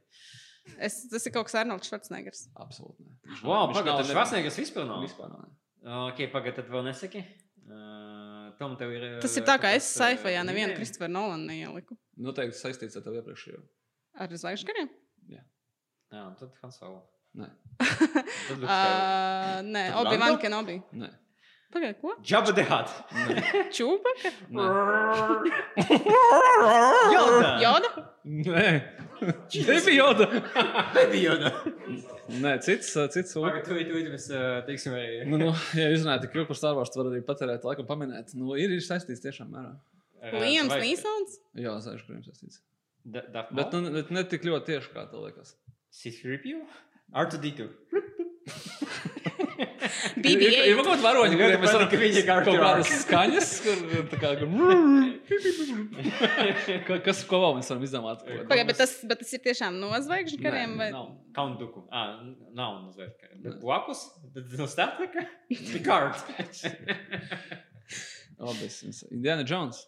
Es, 0.78 1.00
tas 1.12 1.26
ir 1.28 1.32
kaut 1.34 1.48
kas 1.48 1.58
Arnolds 1.60 1.88
Švarcnegers. 1.90 2.46
Absolūti. 2.56 3.04
Wow, 3.44 3.68
viņš 3.70 3.78
pagaid, 3.78 3.90
nav 3.90 3.98
tas 4.00 4.08
ne- 4.08 4.14
Švarcnegers 4.16 4.58
vispār 4.62 4.86
nav? 4.88 5.02
Vispār 5.04 5.32
nav. 5.32 5.48
Ok, 6.10 6.22
pagaid, 6.32 6.56
tad 6.56 6.70
vēl 6.72 6.86
nesaki. 6.88 7.24
Uh, 7.64 8.50
Tom, 8.58 8.76
tev 8.80 8.92
ir... 8.92 9.04
Tas 9.24 9.34
ir 9.40 9.44
tā, 9.48 9.56
kā 9.60 9.72
es 9.76 9.86
saifajā 9.96 10.42
nevienu? 10.44 10.76
Kristofru 10.76 11.08
Nolanu 11.12 11.48
neieliku. 11.48 11.96
Noteikti 12.20 12.58
saistīts 12.60 12.96
ar 13.00 13.04
tevi 13.06 13.20
iepriekšējo. 13.22 13.60
Ar 14.20 14.34
zvaigžņiem? 14.40 14.90
Jā, 15.34 15.42
un 16.28 16.34
tad 16.38 16.52
Han 16.62 16.72
Solo. 16.74 17.00
Nē. 17.34 17.48
Uh, 18.54 19.60
nē, 19.64 19.82
Obi-Wan? 19.98 20.36
Kenobi. 20.38 20.76
nē. 20.94 21.08
Pagaid, 21.74 21.96
ko? 21.98 22.12
Nē. 23.18 23.34
Čūpaka? 23.74 24.30
nē. 24.54 24.66
Yoda! 27.14 27.48
Joda? 27.64 27.88
Nē, 28.24 28.68
nebija 29.66 29.96
joda. 29.96 30.26
Nebija 30.94 31.32
Yoda. 31.32 31.50
Nē, 32.44 32.52
cits, 32.64 32.92
cits. 33.16 33.34
Pagaid, 33.34 33.66
tu, 33.66 33.74
tu, 33.90 33.94
mēs, 34.12 34.26
uh, 34.30 34.60
teiksim, 34.68 34.94
arī... 34.94 35.26
Nu, 35.26 35.34
nu, 35.42 35.48
ja 35.74 35.88
izrunājat 35.96 36.22
tik 36.28 36.38
ilgi 36.38 36.48
par 36.52 36.58
Star 36.60 36.74
Wars, 36.78 36.92
tad 36.94 37.02
var 37.02 37.10
arī 37.10 37.24
patērēt 37.26 37.66
laiku 37.66 37.82
un 37.84 37.88
pamanīt. 37.90 38.30
Nu, 38.38 38.54
ir, 38.60 38.68
ir 38.78 38.82
saistīts 38.86 39.24
tiešām 39.26 39.48
mērā. 39.56 39.72
Liams 40.38 40.76
Nīsons? 40.78 41.30
Jā, 41.58 41.74
zināšu, 41.84 42.06
kuriem 42.06 42.22
saistīts. 42.24 42.62
Da- 43.04 43.26
Darth 43.34 43.50
Bet, 43.58 43.74
nu, 43.76 43.90
bet 43.98 44.08
ne 44.14 44.22
tik 44.30 44.42
ļoti 44.46 44.64
tieši, 44.70 44.88
kā 44.94 45.02
tev 45.10 45.26
liekas. 45.26 45.48
C-3PO? 45.98 46.62
R2D2. 47.14 47.66
Ir, 50.24 50.40
ir, 50.40 50.52
ir 50.52 50.74
BB-8. 50.74 50.76
kaut 50.76 50.88
kāda 50.88 51.04
varoņa, 51.04 51.36
kuriem 51.38 51.60
mēs 51.62 51.74
varam 51.74 51.88
Ka 51.90 51.98
viņi 52.00 52.18
ir 52.20 52.26
kaut 52.28 52.44
character 52.48 52.60
kādas 52.64 52.90
skaņas, 53.04 53.48
kur 53.64 53.76
tā 54.10 54.16
kā. 54.20 54.28
Ka- 54.40 54.48
Kas, 57.06 57.22
ko 57.28 57.40
vēl 57.44 57.56
mēs 57.58 57.70
varam 57.72 57.86
izdomāt? 57.86 58.18
Pagaid, 58.50 58.66
bet 58.68 58.80
tas, 58.82 58.92
bet 59.08 59.22
tas 59.22 59.32
ir 59.36 59.42
tiešām 59.46 59.78
no 59.80 59.88
zvaigžņu 60.04 60.38
kariem? 60.42 60.74
Nē, 60.74 60.80
Vai... 60.82 60.90
nav. 60.94 61.06
Count 61.36 61.56
Duku. 61.62 61.84
Ah, 61.90 62.20
nav 62.56 62.70
no 62.82 62.92
zvaigžņu. 62.94 63.40
Bet 63.46 63.58
blakus? 63.62 64.04
No 64.58 64.68
Star 64.70 64.94
Treka? 64.98 65.26
Picard. 65.48 66.16
Labi, 68.44 68.68
Indiana 69.10 69.44
Jones. 69.46 69.86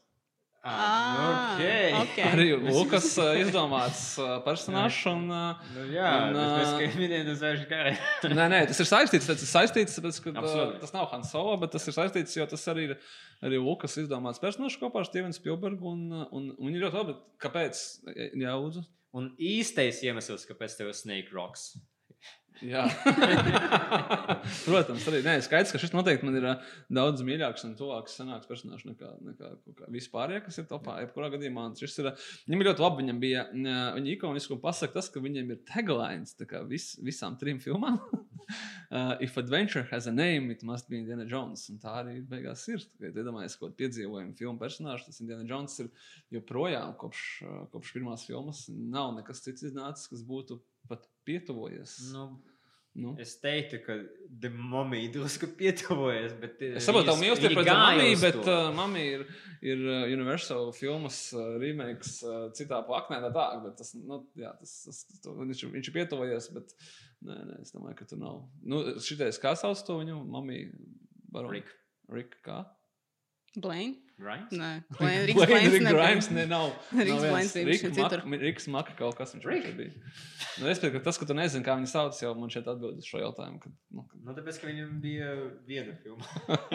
Ah, 0.67 1.53
ok. 1.55 1.61
ok. 2.03 2.17
Arī 2.27 2.47
Lukas 2.77 3.07
uh, 3.23 3.33
izdomāts 3.39 4.01
uh, 4.19 4.37
personāžs. 4.45 4.99
Un, 5.13 5.25
uh, 5.31 5.61
Nu, 5.77 5.85
jā, 5.95 6.09
Un, 6.27 6.35
bet 6.35 6.53
mēs 6.57 6.73
ā, 6.73 6.81
kā 6.81 6.89
minējām 6.99 7.29
no 7.31 7.37
zvaigžņu 7.39 7.69
kara. 7.71 7.93
nē, 8.33 8.47
nē, 8.53 8.61
tas 8.73 8.83
ir 8.83 8.89
saistīts. 8.91 9.29
Tas 9.31 9.45
ir 9.47 9.51
saistīts, 9.53 9.97
tāpēc, 10.01 10.21
ka, 10.25 10.35
Absolūti. 10.43 10.81
tas 10.83 10.95
nav 10.97 11.09
Hans 11.13 11.33
Solo, 11.35 11.55
bet 11.63 11.75
tas 11.77 11.87
ir 11.87 11.97
saistīts, 11.97 12.37
jo 12.39 12.47
tas 12.51 12.67
arī 12.73 12.89
ir 12.91 12.97
arī 13.47 13.61
Lukas 13.63 13.95
izdomāts 14.03 14.43
personāžs 14.43 14.79
kopā 14.83 15.03
ar 15.05 15.09
Stevenu 15.09 15.37
Spielbergu. 15.37 15.93
Un, 15.95 16.07
un, 16.27 16.51
un 16.57 16.71
viņi 16.71 16.83
ļoti 16.85 17.01
labi. 17.03 17.19
Kāpēc? 17.47 17.83
Jā, 18.17 18.57
lūdzu. 18.59 18.85
Un 19.17 19.31
īstais 19.41 20.03
iemesls, 20.05 20.45
kāpēc 20.51 20.75
tev 20.77 20.91
ir 20.91 20.99
Snake 20.99 21.33
Rocks. 21.33 21.71
Protams, 24.67 25.07
arī 25.11 25.21
nē, 25.27 25.35
skaidrs, 25.45 25.73
ka 25.75 25.81
šis 25.81 25.93
noteikti 25.93 26.29
man 26.29 26.39
ir 26.39 26.47
daudz 26.99 27.25
mīļāks 27.27 27.67
un 27.69 27.75
tuvāks 27.79 28.17
senāks 28.17 28.49
personāžs 28.49 28.87
nekā, 28.89 29.11
nekā 29.27 29.51
kaut 29.65 29.81
kā 29.81 29.91
vispārējie, 29.93 30.45
kas 30.47 30.61
ir 30.63 30.69
topā. 30.71 31.01
Jebkurā 31.05 31.29
gadījumā 31.35 31.69
šis 31.81 31.99
ir, 32.03 32.13
viņam 32.47 32.63
ir 32.63 32.71
ļoti 32.71 32.85
labi, 32.87 33.03
viņam 33.05 33.21
bija, 33.23 33.45
viņa 33.53 34.15
ikoniski 34.15 34.57
un 34.57 34.63
pasaka 34.63 34.99
tas, 34.99 35.11
ka 35.13 35.23
viņiem 35.25 35.53
ir 35.53 35.61
taglines, 35.69 36.37
vis, 36.71 36.95
visām 37.05 37.37
trim 37.41 37.61
filmām. 37.63 38.01
uh, 38.91 39.17
if 39.21 39.37
adventure 39.37 39.87
has 39.91 40.07
a 40.07 40.13
name, 40.13 40.51
it 40.51 40.63
must 40.63 40.89
be 40.89 40.99
Indiana 40.99 41.27
Jones. 41.27 41.69
Un 41.73 41.81
tā 41.83 41.99
arī 42.03 42.21
beigās 42.27 42.65
ir. 42.73 42.85
Kad 43.01 43.19
iedomājies 43.19 43.59
kaut 43.59 43.73
kādu 43.73 43.81
piedzīvojumu 43.83 44.37
filmu 44.39 44.61
personāžu, 44.63 45.09
tas 45.09 45.21
Indiana 45.25 45.47
Jones 45.49 45.77
ir 45.83 45.91
joprojām 46.39 46.95
kopš, 47.01 47.27
kopš 47.75 47.93
pirmās 47.97 48.27
filmas. 48.29 48.65
Nav 48.71 49.15
nekas 49.19 49.43
cits 49.45 49.67
iznācis, 49.71 50.09
kas 50.13 50.25
būtu 50.27 50.61
pat 50.91 51.07
pietuvojies. 51.27 51.99
Nu, 52.15 52.29
Nu. 52.97 53.11
es 53.21 53.35
teiktu, 53.37 53.77
ka 53.85 53.95
The 54.41 54.49
Mummy 54.49 55.03
drusku 55.13 55.51
pietuvojas. 55.59 56.33
Bet, 56.41 56.63
eh, 56.65 56.79
Es 56.81 56.87
saprotu, 56.89 57.11
ka 57.11 57.17
mīlestība 57.21 57.59
pret 57.59 57.69
mamiju, 57.69 58.21
bet 58.23 58.39
uh, 58.41 58.71
mamija 58.73 59.19
ir, 59.19 59.25
ir 59.69 59.83
uh, 59.85 60.05
Universal 60.15 60.71
filmas 60.73 61.19
uh, 61.37 61.59
remakes 61.61 62.23
uh, 62.25 62.47
citā 62.57 62.79
plaknē. 62.89 63.19
Tā, 63.27 63.33
tā, 63.37 63.45
bet 63.67 63.77
tas, 63.83 63.93
nu, 64.01 64.23
jā, 64.41 64.55
tas, 64.63 64.73
tas, 64.87 65.03
to, 65.21 65.35
viņš, 65.43 65.67
viņš 65.75 65.91
ir 65.93 65.97
pietuvojies, 65.99 66.49
bet 66.57 66.73
nē, 67.21 67.37
nē, 67.51 67.61
es 67.67 67.77
domāju, 67.77 67.99
ka 68.01 68.09
tur 68.09 68.23
nav. 68.23 68.41
Nu, 68.65 68.81
šitais, 69.05 69.43
kā 69.45 69.53
sauc 69.61 69.85
to 69.85 70.01
viņu 70.01 70.23
mamiju? 70.33 70.73
Baroni? 71.37 71.61
Rick. 71.61 71.77
Rick, 72.17 72.41
kā? 72.49 72.63
Blaine? 73.61 74.06
Right? 74.17 74.49
Nē. 74.49 74.81
Riks 75.29 75.43
nebija. 75.45 75.93
Grimes, 75.93 76.31
ne, 76.33 76.47
nav. 76.49 76.71
Riks 76.97 77.53
viņš 77.53 77.83
Mak- 77.85 77.97
citur. 77.99 78.23
Mi- 78.25 78.39
Riks 78.41 78.69
Maka 78.73 78.95
kaut 78.97 79.19
kas 79.19 79.35
viņš 79.37 79.45
viņš 79.45 79.75
bija. 79.77 79.93
Nu, 80.57 80.71
es 80.73 80.81
piekrītu, 80.81 80.95
ka 80.97 81.05
tas, 81.11 81.21
ka 81.21 81.29
tu 81.29 81.37
nezini, 81.37 81.65
kā 81.67 81.77
viņi 81.77 81.91
sauc, 81.93 82.17
jau 82.25 82.33
man 82.39 82.53
šeit 82.53 82.69
atbild 82.73 83.03
uz 83.03 83.09
šo 83.11 83.21
jautājumu. 83.21 83.61
Kad, 83.61 83.75
nu, 83.93 84.07
kad... 84.09 84.23
Nu, 84.25 84.37
tāpēc, 84.39 84.61
ka 84.63 84.71
viņam 84.71 84.95
bija 85.05 85.33
viena 85.69 85.97
filma. 86.01 86.25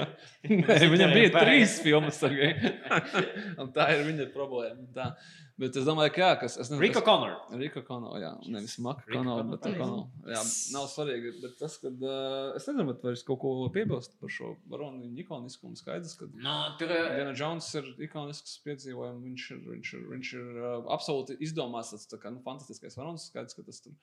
Nē, 0.51 0.79
viņam 0.93 1.15
bija 1.17 1.33
trīs 1.39 1.79
filmas. 1.81 2.21
Tā 2.21 3.89
ir 3.95 4.05
viņa 4.11 4.29
problēma. 4.35 4.85
Tā. 4.93 5.15
Bet 5.61 5.75
es 5.77 5.85
domāju, 5.85 6.09
ka 6.15 6.21
jā, 6.23 6.29
kas. 6.41 6.55
Es 6.57 6.71
nezinu, 6.71 6.81
Rika 6.81 7.01
Connor. 7.05 7.35
Rika 7.59 7.83
Kono, 7.85 8.15
jā, 8.17 8.31
nevis 8.49 8.79
Maka 8.81 9.03
Rika 9.05 9.19
Kono, 9.19 9.35
Kono, 9.37 9.51
bet 9.51 9.61
pareizi. 9.61 9.79
Kono. 9.81 9.99
Jā, 10.31 10.41
nav 10.73 10.87
svarīgi. 10.89 11.33
Bet 11.43 11.53
tas, 11.59 11.75
kad 11.83 12.01
uh, 12.01 12.55
es 12.57 12.65
nezinu, 12.65 12.95
vai 13.03 13.13
es 13.13 13.21
kaut 13.27 13.37
ko 13.43 13.51
piebilstu 13.75 14.17
par 14.21 14.33
šo 14.33 14.55
varonu 14.71 15.03
viņa 15.03 15.21
ikoniskumu. 15.25 15.77
Skaidrs, 15.77 16.15
ka 16.17 16.29
No, 16.41 16.55
tur 16.79 16.89
eh, 17.31 17.35
Diana 17.35 17.37
Jones 17.37 17.69
ir 17.75 17.89
ikonisks 18.07 18.59
piedzīvojums. 18.65 19.23
Viņš 19.25 19.47
ir, 19.55 19.61
viņš 19.69 19.93
ir, 19.97 20.03
viņš 20.11 20.33
ir 20.39 20.61
uh, 20.61 20.91
absolūti 20.93 21.37
izdomāts. 21.39 21.93
Tas 21.95 22.07
kā 22.21 22.31
nu, 22.31 22.41
fantastiskais 22.45 22.97
varonis. 22.99 23.29
Skaidrs, 23.31 23.57
ka 23.57 23.65
tas 23.67 23.81
tur 23.83 23.95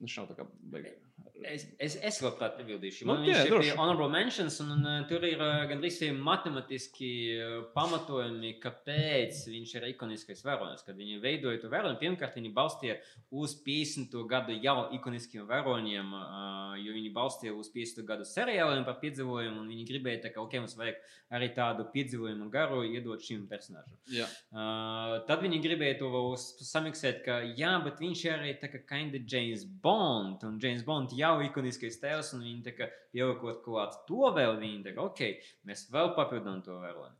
viņš 0.00 0.16
nav 0.18 0.30
tā 0.30 0.36
kā 0.38 0.46
beigās. 0.72 0.96
Es, 1.40 1.64
es, 1.80 1.94
es 2.04 2.18
labprāt 2.20 2.58
piebildīšu. 2.58 3.06
Nu, 3.08 3.14
Man 3.14 3.24
jā, 3.24 3.42
viņš 3.48 3.70
ir 3.70 3.78
honorable 3.78 4.10
mentions, 4.12 4.58
un, 4.60 4.74
un 4.74 4.84
uh, 4.84 4.96
tur 5.08 5.24
ir 5.24 5.40
uh, 5.40 5.62
gandrīz 5.70 6.00
matemātiski 6.16 7.10
uh, 7.36 7.54
pamatojumi, 7.74 8.54
kāpēc 8.60 9.42
viņš 9.48 9.74
ir 9.78 9.86
ikoniskais 9.94 10.44
varonis. 10.44 10.84
Kad 10.84 10.98
viņi 11.00 11.20
veidoja 11.22 11.62
to 11.62 11.70
varoni, 11.72 11.96
pirmkārt, 12.00 12.36
viņi 12.36 12.52
balstīja 12.56 12.98
uz 13.32 13.56
50. 13.64 14.16
gadu 14.28 14.56
jau 14.60 14.76
ikoniskiem 14.96 15.48
varoniem, 15.48 16.12
uh, 16.16 16.76
jo 16.80 16.96
viņi 16.96 17.12
balstīja 17.16 17.56
uz 17.56 17.72
50. 17.72 18.04
gadu 18.08 18.28
seriāliem 18.28 18.84
par 18.88 19.00
piedzīvojumu, 19.00 19.64
un 19.64 19.72
viņi 19.72 19.88
gribēja, 19.88 20.24
tā, 20.26 20.34
ka 20.34 20.44
ok, 20.44 20.60
mums 20.60 20.76
vajag 20.80 21.00
arī 21.36 21.50
tādu 21.56 21.88
piedzīvojumu 21.92 22.48
garu 22.52 22.69
iedot 22.86 23.22
šim 23.24 23.46
personāžam. 23.50 23.96
Jā, 24.10 24.28
Uh, 24.50 25.20
tad 25.28 25.44
viņi 25.44 25.60
gribēja 25.62 25.98
to 26.00 26.08
vēl 26.10 26.32
samiksēt, 26.40 27.20
ka 27.22 27.36
jā, 27.58 27.70
bet 27.84 28.00
viņš 28.02 28.22
ir 28.26 28.32
arī 28.34 28.54
tā 28.58 28.66
kā 28.72 28.80
kinda 28.88 29.20
James 29.30 29.62
Bond, 29.84 30.42
un 30.48 30.56
James 30.62 30.82
Bond 30.86 31.12
jau 31.14 31.36
ir 31.38 31.50
ikoniskais 31.50 32.00
tēls, 32.02 32.32
un 32.34 32.42
viņi 32.42 32.64
tā 32.66 32.72
kā 32.74 32.88
ieliekot 33.14 33.60
klāt 33.62 33.94
to 34.08 34.30
vēl, 34.34 34.56
viņi 34.58 34.82
tā 34.88 34.94
kā, 34.96 35.06
ok, 35.06 35.22
mēs 35.70 35.84
vēl 35.94 36.10
papildinām 36.18 36.60
to 36.66 36.78
varoni. 36.82 37.14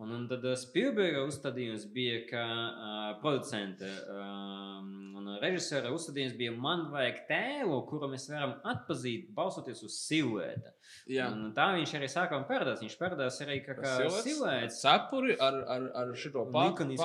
Un, 0.00 0.12
un 0.16 0.26
tad 0.28 0.44
Spielberga 0.60 1.24
uzstādījums 1.28 1.86
bija, 1.94 2.20
ka 2.28 2.44
uh, 2.44 3.08
producente 3.22 3.88
um, 4.12 5.14
un 5.20 5.28
režisora 5.42 5.92
uzstādījums 5.94 6.36
bija, 6.38 6.52
man 6.52 6.86
vajag 6.92 7.24
tēlu, 7.28 7.80
kuru 7.88 8.10
mēs 8.12 8.28
varam 8.32 8.56
atpazīt, 8.74 9.30
balsoties 9.36 9.82
uz 9.86 9.96
siluēta. 10.04 10.74
jā. 11.10 11.28
Un 11.32 11.52
tā 11.56 11.70
viņš 11.78 11.94
arī 11.98 12.08
sākām 12.12 12.44
parādās. 12.48 12.82
Viņš 12.84 12.96
parādās 13.00 13.40
arī 13.44 13.60
kā, 13.64 13.76
kā 13.78 13.94
Siluets, 13.98 14.24
siluēts. 14.26 14.80
Cepuri 14.94 15.36
ar, 15.42 15.58
ar, 15.76 15.90
ar 16.02 16.14
šo 16.18 16.46
pātagu. 16.54 16.96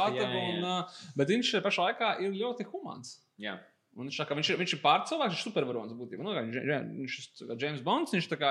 Bet 1.19 1.35
viņš 1.35 1.57
pašā 1.65 1.89
laikā 1.89 2.13
ir 2.25 2.37
ļoti 2.37 2.69
humāns. 2.71 3.17
Jā. 3.41 3.57
Un 3.97 4.07
viņš, 4.07 4.19
kā 4.29 4.35
viņš, 4.37 4.49
ir, 4.53 4.57
viņš 4.61 4.73
ir 4.75 4.79
pārcilvēks, 4.83 5.33
viņš 5.33 5.39
ir 5.41 5.47
supervaronis 5.49 5.95
būtībā. 5.97 6.23
Nu, 6.23 6.31
viņš, 6.37 6.57
viņš 7.01 7.15
ir 7.17 7.49
James 7.59 7.81
Bonds, 7.83 8.13
viņš 8.15 8.27
ir 8.29 8.43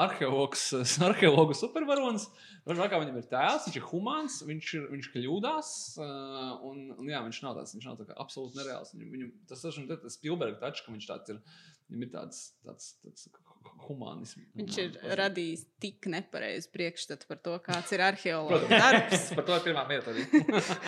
arheologs, 0.00 0.62
arheologu 1.08 1.56
supervaronis. 1.58 2.28
Kā 2.64 3.00
viņam 3.02 3.18
ir 3.20 3.26
tēls, 3.28 3.66
viņš 3.66 3.76
ir 3.80 3.86
humāns, 3.90 4.38
viņš, 4.46 4.70
ir, 4.78 4.86
viņš 4.94 5.10
kļūdās. 5.12 5.72
Un, 6.70 6.86
un 6.94 7.10
jā, 7.10 7.20
viņš 7.26 7.42
nav 7.44 7.58
tāds, 7.58 7.74
viņš 7.76 7.88
nav 7.90 7.98
tā 8.00 8.08
kā 8.08 8.16
absolūti 8.22 8.62
nereāls. 8.62 8.94
Viņam, 8.94 9.10
viņam, 9.16 9.34
tas 9.50 9.66
ir 9.66 9.90
tas 9.92 10.16
Spielberga 10.16 10.62
tačs, 10.62 10.86
ka 10.86 10.94
viņš 10.94 11.10
tāds 11.10 11.34
ir. 11.34 11.42
Viņam 11.86 12.02
ir 12.02 12.10
tāds, 12.10 12.38
tāds, 12.66 12.86
tāds 13.04 13.28
humānisms. 13.86 14.46
Viņš 14.58 14.76
ir 14.82 14.96
radījis 15.18 15.62
tik 15.82 16.08
nepareizu 16.10 16.70
priekšstatu 16.74 17.28
par 17.28 17.38
to, 17.44 17.54
kāds 17.62 17.92
ir 17.94 18.02
arheologs 18.02 18.66
darbs. 18.72 19.26
Par 19.36 19.46
to 19.46 19.58
ir 19.58 19.64
pirmā 19.68 19.84
vieta 19.90 20.10
arī. 20.10 20.24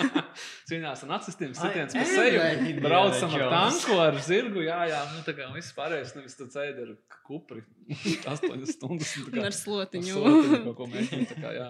Cīnās 0.70 1.05
ar 1.05 1.12
nacistiem, 1.12 1.55
sitiens 1.59 1.95
pa 1.95 2.05
seju. 2.09 2.43
Braucam 2.83 3.37
ar 3.39 3.47
tanku, 3.55 3.99
ar 4.03 4.19
zirgu. 4.25 4.65
Jā, 4.66 4.81
jā, 4.91 5.01
nu 5.15 5.23
tā 5.27 5.37
kā 5.39 5.49
viss 5.55 5.75
pārējais, 5.77 6.16
nevis 6.19 6.39
tu 6.39 6.49
cēdi 6.51 6.87
ar 6.87 6.95
kupri. 7.29 7.62
Astoņas 8.35 8.75
stundas. 8.75 9.15
un 9.20 9.29
tā 9.29 9.35
kā 9.35 9.43
Un 9.43 9.51
ar 9.51 9.59
slotiņu. 9.62 10.15
ar 10.19 10.39
slotiņu 10.39 10.77
ko 10.79 10.91
mēģināt, 10.93 11.35
tā 11.35 11.37
kā, 11.43 11.51
jā. 11.59 11.69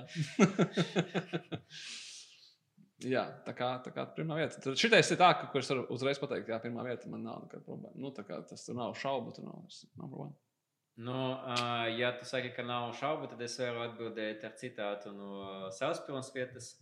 Jā, 3.07 3.23
tā 3.47 3.53
kā, 3.55 3.69
tā 3.85 3.93
kā 3.95 4.03
pirmā 4.17 4.41
vieta. 4.41 4.59
Tur 4.63 4.75
šitais 4.79 5.07
ir 5.15 5.21
tā, 5.21 5.31
ka, 5.39 5.47
ko 5.53 5.61
es 5.61 5.69
varu 5.71 5.85
uzreiz 5.95 6.19
pateikt, 6.19 6.51
jā, 6.51 6.59
pirmā 6.63 6.83
vieta 6.87 7.11
man 7.11 7.23
nav 7.29 7.45
nekāda 7.45 7.63
problēma. 7.63 7.95
Nu, 7.95 8.11
tā 8.15 8.25
kā 8.27 8.41
tas 8.49 8.65
tur 8.67 8.75
nav 8.79 8.97
šaubu, 8.99 9.35
tur 9.37 9.47
nav, 9.47 9.61
nav 10.01 10.11
problēma. 10.11 10.35
Nu, 10.99 11.19
uh, 11.31 11.87
ja 11.95 12.11
tu 12.19 12.27
saki, 12.27 12.51
ka 12.57 12.65
nav 12.67 12.91
šaubu, 12.99 13.29
tad 13.31 13.43
es 13.47 13.55
varu 13.63 13.85
atbildēt 13.85 14.43
ar 14.49 14.57
citātu 14.59 15.15
no 15.15 15.69
savas 15.77 16.03
pilnas 16.09 16.33
vietas. 16.35 16.73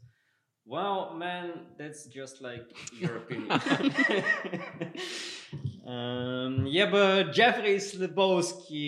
Well, 0.64 1.12
man, 1.14 1.76
that's 1.76 2.06
just 2.06 2.40
like 2.40 2.72
your 2.98 3.18
opinion. 3.18 3.60
um, 5.86 6.66
jeb 6.66 6.94
Jeffrijs 7.36 7.92
Lebowski, 8.00 8.82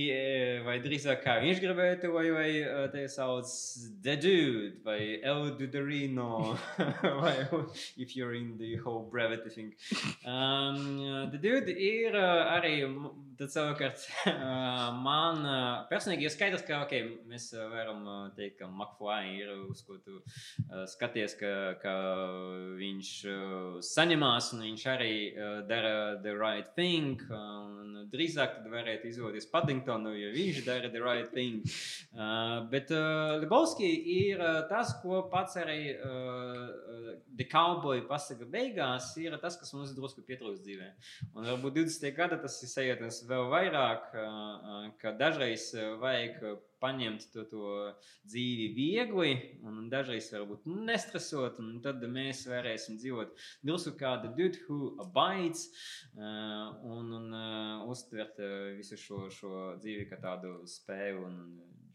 vai 0.67 0.79
drīzāk 0.83 1.23
kā 1.23 1.37
viņš 1.45 1.61
gribētu, 1.63 2.11
vai, 2.15 2.27
vai 2.35 2.49
te 2.93 3.05
sauc 3.13 3.47
The 4.03 4.17
Dude, 4.19 4.73
vai 4.85 5.21
El 5.23 5.53
Duderino, 5.61 6.57
vai 7.23 7.37
if 7.97 8.17
you're 8.17 8.35
in 8.35 8.57
the 8.59 8.77
whole 8.77 9.09
brevity 9.11 9.51
thing. 9.51 9.73
Um, 10.27 11.31
The 11.31 11.39
Dude 11.39 11.71
ir 11.71 12.19
arī, 12.19 12.83
m- 12.89 13.28
tad 13.39 13.53
savukārt, 13.53 14.03
man 15.07 15.45
personīgi 15.91 16.27
ir 16.27 16.33
skaidrs, 16.35 16.65
ka, 16.67 16.83
ok, 16.87 16.95
mēs 17.31 17.51
varam 17.71 18.03
teikt, 18.37 18.59
ka 18.61 18.69
McFly 18.71 19.37
ir 19.39 19.53
uz 19.69 19.83
ko 19.87 19.99
tu 20.03 20.19
skaties, 20.91 21.37
ka, 21.39 21.53
ka 21.83 21.95
viņš 22.79 23.13
saņemās 23.87 24.53
un 24.57 24.65
viņš 24.67 24.87
arī 24.95 25.13
dara 25.71 25.95
the 26.25 26.35
right 26.35 26.73
thing. 26.75 27.23
Un 27.31 28.09
drīzāk 28.13 28.59
tad 28.59 28.69
varētu 28.73 29.11
izvēlēties 29.11 29.49
Paddingtonu, 29.53 30.15
jo 30.19 30.33
viņš 30.35 30.61
dara 30.67 30.91
the 30.93 31.03
right 31.03 31.31
thing. 31.35 31.63
Bet 32.73 32.91
Lebowski 32.91 33.89
ir 34.19 34.43
tas, 34.71 34.97
ko 35.03 35.23
pats 35.33 35.59
arī 35.61 35.95
The 37.39 37.47
Cowboy 37.47 38.03
pasaka 38.09 38.49
beigās, 38.51 39.13
ir 39.21 39.37
tas, 39.43 39.59
kas 39.61 39.73
mums 39.77 39.95
drusku 39.97 40.25
pietrūkst 40.27 40.65
dzīvē. 40.67 40.91
Un 41.37 41.47
varbūt 41.53 41.79
20. 41.79 42.11
gada 42.17 42.39
tas 42.43 42.57
ir 42.65 42.73
sajūtas 42.73 43.23
vēl 43.29 43.51
vairāk, 43.53 44.09
ka 45.01 45.13
dažreiz 45.19 45.71
vajag 46.01 46.41
paņemt 46.83 47.27
to, 47.35 47.45
to 47.51 47.71
dzīvi 48.29 48.69
viegli, 48.77 49.33
un 49.67 49.89
dažreiz 49.93 50.31
varbūt 50.35 50.67
nestresot, 50.71 51.59
un 51.63 51.81
tad 51.85 52.05
mēs 52.09 52.45
varēsim 52.51 52.99
dzīvot 53.01 53.35
drusku 53.67 53.97
kā 53.99 54.17
the 54.23 54.31
dude 54.39 54.63
who 54.69 54.95
abides 55.03 55.69
un, 56.17 57.13
un 57.21 57.41
uztvert 57.91 58.39
visu 58.79 58.99
šo, 59.01 59.27
šo 59.35 59.55
dzīvi 59.83 60.07
kā 60.11 60.21
tādu 60.23 60.61
spēju 60.71 61.27
un 61.27 61.41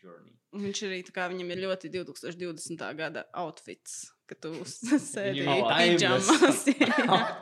journey. 0.03 0.35
Viņš 0.53 0.83
arī 0.85 0.99
tā 1.07 1.15
kā 1.15 1.29
viņam 1.31 1.55
ir 1.55 1.63
ļoti 1.63 1.89
2020. 1.95 2.83
gada 2.99 3.25
outfits. 3.41 4.12
Ka 4.29 4.37
tu 4.39 4.51
sēdi. 5.11 5.43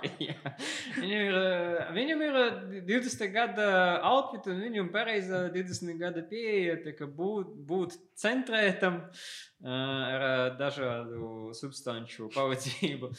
Jā. 0.28 0.53
viņam 0.98 1.22
ir, 1.28 1.38
eh, 1.41 1.91
viņam 1.98 2.26
ir 2.28 2.40
eh, 2.41 2.82
20 2.90 3.34
gada 3.36 3.68
outfit, 4.12 4.49
un 4.52 4.62
viņam 4.66 4.91
pareiza 4.94 5.45
20 5.53 6.02
gada 6.02 6.26
pieeja, 6.28 6.80
tā 6.86 6.95
kā 6.98 7.10
būt, 7.10 7.53
būt 7.70 7.98
centrētam 8.22 9.02
eh, 9.02 9.51
ar 9.63 10.55
dažādu 10.57 11.51
substanču 11.53 12.29
pavadzību. 12.33 13.11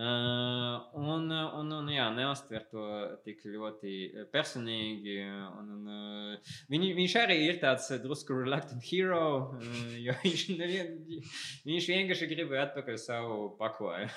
Un, 0.00 1.26
un, 1.28 1.72
un 1.76 1.88
jā, 1.92 2.06
neuztver 2.14 2.64
to 2.70 2.84
tik 3.26 3.42
ļoti 3.50 4.24
personīgi. 4.32 5.16
Un, 5.58 5.72
un, 5.76 6.38
viņ, 6.72 6.86
viņš 6.96 7.16
arī 7.20 7.36
ir 7.48 7.60
tāds 7.62 7.90
drusku 8.00 8.38
reluctant 8.38 8.84
hero, 8.86 9.58
jo 10.06 10.14
viņš, 10.22 10.44
nevien, 10.60 10.94
viņš 11.66 11.90
vienkārši 11.92 12.30
grib 12.30 12.54
atpakaļ 12.64 13.00
savu 13.02 13.50
pakoju. 13.60 14.08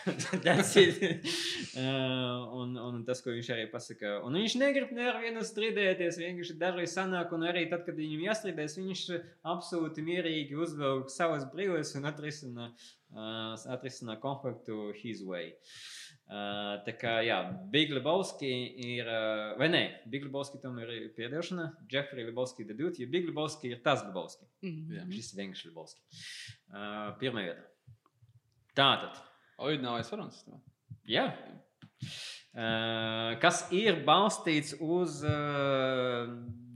Un, 2.63 2.77
un 2.79 3.03
tas, 3.07 3.21
ko 3.23 3.33
viņš 3.33 3.51
arī 3.55 3.67
pasaka. 3.71 4.19
Un 4.23 4.37
viņš 4.39 4.57
negrib 4.61 4.93
nevienu 4.95 5.43
strīdēties, 5.45 6.19
vienkārši 6.21 6.57
dažreiz 6.61 6.95
sanāk, 6.95 7.33
un 7.35 7.47
arī 7.49 7.65
tad, 7.71 7.83
kad 7.87 7.97
viņam 7.97 8.27
jāstrīdēs, 8.27 8.77
viņš 8.79 9.03
absolūti 9.49 10.05
mierīgi 10.05 10.57
uzvelk 10.59 11.11
savas 11.11 11.47
brīvības 11.51 11.72
un 11.97 12.05
atrisina, 12.05 12.69
uh, 13.13 13.53
atrisina 13.73 14.15
konfliktu 14.21 14.91
his 14.99 15.23
way. 15.25 15.53
Uh, 16.23 16.79
tā 16.85 16.93
kā, 16.95 17.17
jā, 17.25 17.37
Big 17.73 17.91
Lebowski 17.91 18.49
ir, 18.85 19.09
uh, 19.09 19.57
vai 19.59 19.67
nē, 19.73 19.81
Big 20.09 20.23
Lebowski 20.23 20.61
tam 20.63 20.77
ir 20.79 20.93
piedošana, 21.17 21.67
Jeffrey 21.91 22.23
Lebowski 22.29 22.65
debut, 22.65 22.97
jo 22.97 23.09
Big 23.11 23.27
Lebowski 23.27 23.73
ir 23.73 23.81
tas 23.83 24.05
Lebowski. 24.07 24.47
Mhm. 24.63 25.11
Šis 25.11 25.33
ir 25.33 25.41
vienkārši 25.41 25.69
Lebowski. 25.71 26.01
Uh, 26.71 27.11
pirmā 27.19 27.43
vieta. 27.49 27.67
Tātad, 28.73 29.19
Oi, 29.61 29.77
nav 29.77 29.99
es 29.99 30.09
varu. 30.09 30.29
jā. 31.05 31.27
Uh, 32.53 33.33
kas 33.41 33.67
ir 33.73 34.03
balstīts 34.05 34.75
uz 34.79 35.23
uh, 35.25 36.29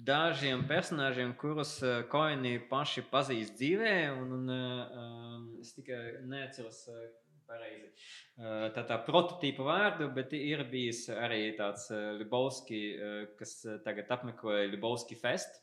dažiem 0.07 0.63
personāžiem, 0.69 1.35
kurus 1.39 1.77
uh, 1.83 2.01
Koini 2.11 2.57
paši 2.69 3.03
pazīst 3.11 3.57
dzīvē, 3.59 3.93
un, 4.15 4.33
un 4.39 4.51
uh, 4.55 5.61
es 5.61 5.75
tikai 5.75 6.01
neatceros 6.31 6.85
uh, 6.93 7.05
pareizi. 7.47 7.91
Tā 8.75 8.83
tā 8.85 8.97
prototypa 9.05 9.63
vārdu, 9.63 10.09
bet 10.13 10.33
ir 10.35 10.65
bijis 10.67 11.05
arī 11.09 11.53
tāds 11.57 11.87
Libovski, 12.19 12.81
kas 13.39 13.53
tagad 13.85 14.11
apmeklē 14.13 14.65
Libovski 14.73 15.15
fest. 15.17 15.61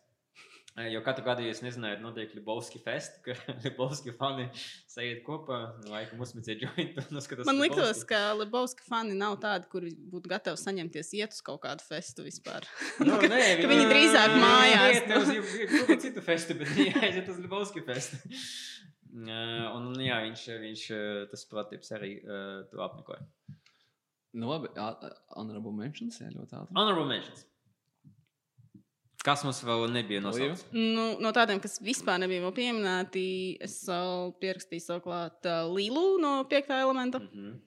Jo 0.74 0.98
katru 1.06 1.22
gadu, 1.22 1.44
ja 1.46 1.52
es 1.55 1.60
nezināju, 1.62 2.01
notiek 2.02 2.32
Libovski 2.34 2.80
fest, 2.82 3.20
ka 3.22 3.36
Libovski 3.62 4.10
fani 4.18 4.48
sajiet 4.90 5.20
kopā, 5.22 5.59
laikam 5.86 6.18
uzmetiet 6.24 6.64
jointu 6.64 7.05
un 7.05 7.20
uzskatās. 7.20 7.46
Man 7.46 7.60
liktos, 7.62 8.01
ka 8.09 8.32
Lebowski 8.34 8.82
fani 8.82 9.14
nav 9.14 9.36
tādi, 9.44 9.68
kuri 9.70 9.92
būtu 9.94 10.32
gatavi 10.32 10.59
saņemties 10.59 11.12
iet 11.20 11.36
uz 11.36 11.44
kaut 11.46 11.62
kādu 11.62 11.86
festu 11.86 12.26
vispār. 12.26 12.66
Nu, 12.98 13.20
nē, 13.22 13.38
ka 13.62 13.70
viņi 13.70 13.86
drīzāk 13.92 14.34
mājās, 14.42 14.98
Iet 14.98 15.14
uz 15.20 15.30
jebkuru 15.36 16.01
citu 16.09 16.26
festu, 16.26 16.59
bet 16.59 16.74
viņi 16.74 16.98
aiziet 17.05 17.30
uz 17.30 17.38
Libovski 17.44 17.86
festu. 17.86 18.18
Un, 19.14 19.92
jā, 20.02 20.18
viņš, 20.26 20.46
viņš 20.66 20.86
tas 21.30 21.51
prototyps 21.55 21.94
arī 21.94 22.16
to 22.74 22.82
apmeklē. 22.82 23.22
Nu, 24.34 24.51
labi, 24.51 24.74
honorable 25.38 25.70
mentions, 25.78 26.18
jā, 26.18 26.34
ļoti 26.34 26.64
ātri. 26.64 26.74
Honorable 26.74 27.06
mentions. 27.06 27.46
Kas 29.24 29.44
mums 29.46 29.62
vēl 29.64 29.86
nebija 29.92 30.20
nosaukts? 30.20 30.66
Nu, 30.76 31.14
no 31.22 31.30
tādiem, 31.32 31.60
kas 31.64 31.78
vispār 31.84 32.18
nebija 32.20 32.44
vēl 32.44 32.52
pieminēti, 32.59 33.22
es 33.64 33.78
vēl 33.88 34.34
pierakstīju 34.42 34.84
savu 34.84 35.05
klāt 35.06 35.48
uh, 35.48 35.62
Lilu 35.72 36.18
no 36.20 36.42
piektā 36.51 36.82
elementa. 36.84 37.22
Mm 37.24 37.30
-hmm. 37.32 37.62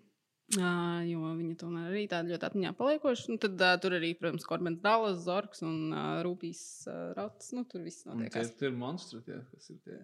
Uh, 0.55 1.01
jo 1.03 1.27
viņa 1.35 1.57
tomēr 1.59 1.89
arī 1.89 2.05
tāda 2.07 2.31
ļoti 2.31 2.45
atmiņā 2.47 2.69
paliekoša. 2.77 3.25
Nu, 3.33 3.37
tad 3.43 3.59
uh, 3.59 3.73
tur 3.83 3.97
arī, 3.97 4.13
protams, 4.15 4.45
Korbens 4.47 4.79
Dallas, 4.79 5.17
Zorgs 5.25 5.59
un 5.61 5.91
uh, 5.91 6.21
Rūpīs 6.23 6.61
uh, 6.87 7.11
Rauts. 7.17 7.49
Nu, 7.51 7.65
tur 7.67 7.83
viss 7.83 8.05
Un 8.05 8.21
Tie, 8.21 8.29
notiek. 8.29 8.55
tie 8.55 8.69
ir 8.69 8.77
monstri, 8.79 9.19
tie, 9.25 9.41
kas 9.51 9.69
ir 9.73 9.81
tie. 9.83 9.97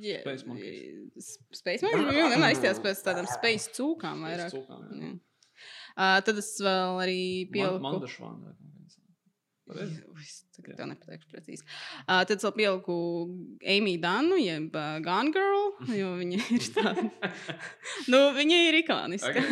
Yeah, 0.00 0.20
Space 0.24 0.46
Monkeys. 0.48 1.38
Space 1.52 1.84
Monkeys. 1.84 2.08
Viņu 2.08 2.30
vienmēr 2.32 2.56
izties 2.56 2.80
pēc 2.80 3.04
tādām 3.04 3.28
space 3.28 3.68
cūkām 3.76 4.24
vairāk. 4.24 4.54
cūkām, 4.54 4.88
jā. 4.96 5.10
Jā. 5.10 5.12
Uh, 5.92 6.18
tad 6.24 6.40
es 6.40 6.54
vēl 6.64 7.02
arī 7.04 7.22
pieliku. 7.52 7.84
Mandašvāna. 7.84 8.56
Es 9.80 10.38
tagad 10.54 10.76
tev 10.78 10.88
nepateikšu 10.90 11.30
precīzi. 11.32 11.64
Uh, 12.04 12.22
tad 12.28 12.36
es 12.36 12.44
vēl 12.46 12.54
pieliku 12.56 12.96
Amy 13.74 13.94
Danu, 14.02 14.36
jeb 14.40 14.74
uh, 14.76 14.98
Gone 15.04 15.32
Girl, 15.34 15.70
jo 15.96 16.12
viņa 16.18 16.40
ir 16.56 16.66
tāda. 16.74 17.04
nu, 18.12 18.20
viņa 18.38 18.62
ir 18.68 18.80
ikoniska. 18.82 19.44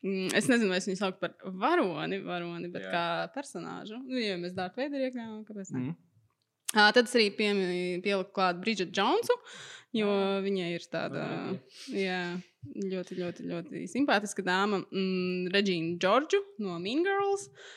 Mm, 0.00 0.30
es 0.32 0.46
nezinu, 0.48 0.70
vai 0.72 0.78
es 0.80 0.86
viņu 0.88 0.96
saucu 0.96 1.18
par 1.20 1.34
varoni, 1.60 2.22
varoni 2.24 2.70
bet. 2.72 2.86
Jā. 2.86 2.92
kā 2.94 3.32
personāžu. 3.34 3.98
Nu, 4.00 4.16
ja 4.16 4.38
mēs 4.40 4.54
dārtu 4.56 4.80
veidu 4.80 4.96
iekļāvām, 4.96 5.42
kāpēc 5.44 5.72
ne? 5.74 5.80
Mhm. 5.82 5.90
Uh, 6.70 6.86
tad 6.96 7.02
es 7.02 7.12
arī 7.18 7.26
piemi- 7.36 7.98
pieliku 8.00 8.32
klāt 8.38 8.62
Bridget 8.62 8.94
Jonesu, 8.96 9.36
jo 9.92 10.08
viņa 10.46 10.70
ir 10.72 10.86
tāda. 10.88 11.26
Jā, 11.92 12.22
ļoti, 12.80 13.18
ļoti, 13.20 13.44
ļoti 13.50 13.84
simpātiska 13.92 14.46
dāma. 14.46 14.80
Mm, 14.88 15.52
Reģīna 15.52 16.00
Džordžu 16.00 16.40
no 16.64 16.78
Mean 16.80 17.04
Girls 17.04 17.50
uh, 17.50 17.68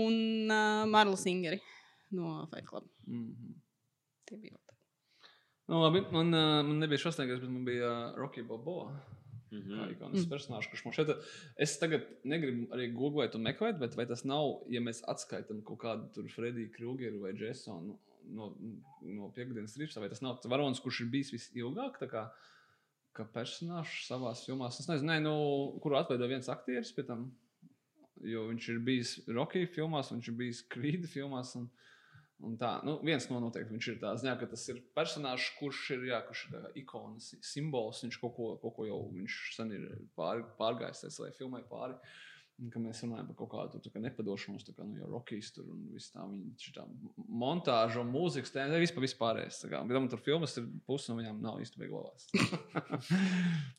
un 0.00 0.50
uh, 0.50 0.86
Marlu 0.90 1.16
Singeri 1.16 1.60
no 2.16 2.46
Fight 2.50 2.66
Club. 2.68 2.88
Mhm. 3.06 3.54
Tie 4.28 4.38
bija 4.38 4.56
vēl 4.56 4.64
tādi. 4.66 4.82
Nu, 5.70 5.80
labi, 5.84 6.04
man, 6.12 6.34
uh, 6.34 6.58
man 6.66 6.82
nebija 6.82 7.06
šausmīgais, 7.06 7.40
bet 7.42 7.50
man 7.50 7.64
bija 7.68 7.88
uh, 7.90 8.18
Rocky 8.18 8.46
Balboa. 8.46 8.90
Mm 9.50 9.62
Kā 9.66 9.66
-hmm. 9.66 9.92
ikonisks 9.92 10.26
mm. 10.26 10.30
personāžs, 10.30 10.70
kurš 10.70 10.84
man 10.84 10.94
šeit 10.94 11.08
es 11.56 11.72
tagad 11.78 12.04
negribu 12.24 12.68
arī 12.74 12.84
googlēt 12.94 13.34
un 13.34 13.42
meklēt, 13.42 13.80
bet 13.80 13.96
vai 13.98 14.06
tas 14.06 14.22
nav, 14.24 14.60
ja 14.70 14.80
mēs 14.80 15.02
atskaitām 15.10 15.64
kaut 15.66 15.80
kādu 15.82 16.06
tur 16.14 16.28
Frediju 16.30 16.70
Krugeru 16.76 17.20
vai 17.20 17.32
Jasonu 17.34 17.98
no, 18.28 18.54
no 19.02 19.30
piekdienas 19.34 19.76
rīta, 19.80 20.00
vai 20.00 20.08
tas 20.08 20.22
nav 20.22 20.36
tas 20.36 20.50
varonis, 20.50 20.80
kurš 20.80 21.00
ir 21.04 21.10
bijis 21.14 21.32
visilgāk 21.34 21.98
tā 21.98 22.08
kā, 22.10 22.24
kā 23.16 23.26
personāžs 23.34 24.06
savā 24.06 24.32
filmā. 24.38 24.68
Es 24.68 24.88
nezinu, 24.88 25.10
ne, 25.12 25.20
nu, 25.24 25.34
kuru 25.82 25.98
atveido 26.00 26.28
viens 26.30 26.48
aktieris 26.48 26.92
pie 26.94 27.06
tam. 27.08 27.30
Jo 28.28 28.46
viņš 28.50 28.70
ir 28.72 28.80
bijis 28.84 29.12
Rocky 29.32 29.66
filmās, 29.70 30.10
viņš 30.12 30.30
ir 30.30 30.36
bijis 30.36 30.62
Creed 30.72 31.06
filmās. 31.08 31.54
Un, 31.56 31.68
un 32.44 32.56
tā, 32.60 32.74
nu, 32.86 32.98
viens 33.06 33.26
no 33.30 33.40
noteikti 33.40 33.76
viņš 33.76 33.90
ir 33.92 34.00
tāds, 34.02 34.24
jā, 34.26 34.34
ka 34.40 34.48
tas 34.50 34.64
ir 34.72 34.80
personāžs, 34.96 35.52
kurš 35.58 35.84
ir, 35.96 36.08
jā, 36.12 36.20
kurš 36.26 36.46
ir 36.48 36.56
tā 36.56 36.72
ikonas, 36.82 37.30
simbols. 37.46 38.02
Viņš 38.04 38.20
kaut 38.22 38.34
ko, 38.36 38.50
kaut 38.62 38.76
ko 38.76 38.88
jau 38.88 39.00
sen 39.56 39.72
ir 39.76 39.86
pār, 40.18 40.44
pārgājis, 40.60 41.06
tas, 41.06 41.22
lai 41.22 41.32
filmē 41.38 41.64
pāri. 41.70 41.96
Un, 42.60 42.68
mēs 42.84 43.00
runājam 43.06 43.30
par 43.30 43.36
kaut 43.38 43.50
kādu 43.54 43.78
tā 43.80 43.88
kā 43.88 44.02
nepadošanos, 44.04 44.66
tā 44.66 44.74
kā 44.76 44.84
nu, 44.84 44.98
jau 45.00 45.08
Rockies 45.14 45.48
tur 45.56 45.70
un 45.72 45.86
viss 45.94 46.12
tā, 46.12 46.26
viņa 46.28 46.60
šitā 46.60 46.84
montāža 47.40 48.02
un 48.02 48.12
mūzikas 48.12 48.52
tēma, 48.52 48.82
vispār 48.82 49.06
vispārējais. 49.06 49.62
tā 49.62 49.72
kā. 49.72 49.80
Bet 49.88 49.96
man 49.96 50.12
tur 50.12 50.20
filmas 50.20 50.58
ir 50.60 50.68
pusi 50.84 51.08
no 51.08 51.16
viņām 51.22 51.40
nav 51.40 51.56
īsti 51.64 51.80
beigās. 51.80 52.28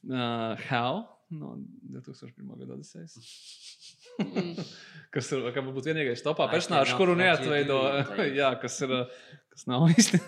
uh, 0.09 0.57
How 0.71 1.20
no 1.31 1.55
2001. 1.91 2.57
gada 2.59 2.75
Odisejas. 2.75 3.17
Mm. 4.19 4.59
kas 5.15 5.31
ir 5.31 5.47
kā 5.55 5.63
varbūt 5.63 5.89
vienīgais 5.91 6.23
topā 6.25 6.47
personāžs, 6.51 6.93
kuru 6.99 7.15
neatveido. 7.19 7.79
jā, 8.39 8.53
kas 8.61 8.79
ir. 8.85 8.95
Kas 9.51 9.65
nav 9.67 9.89
īsti 9.91 10.21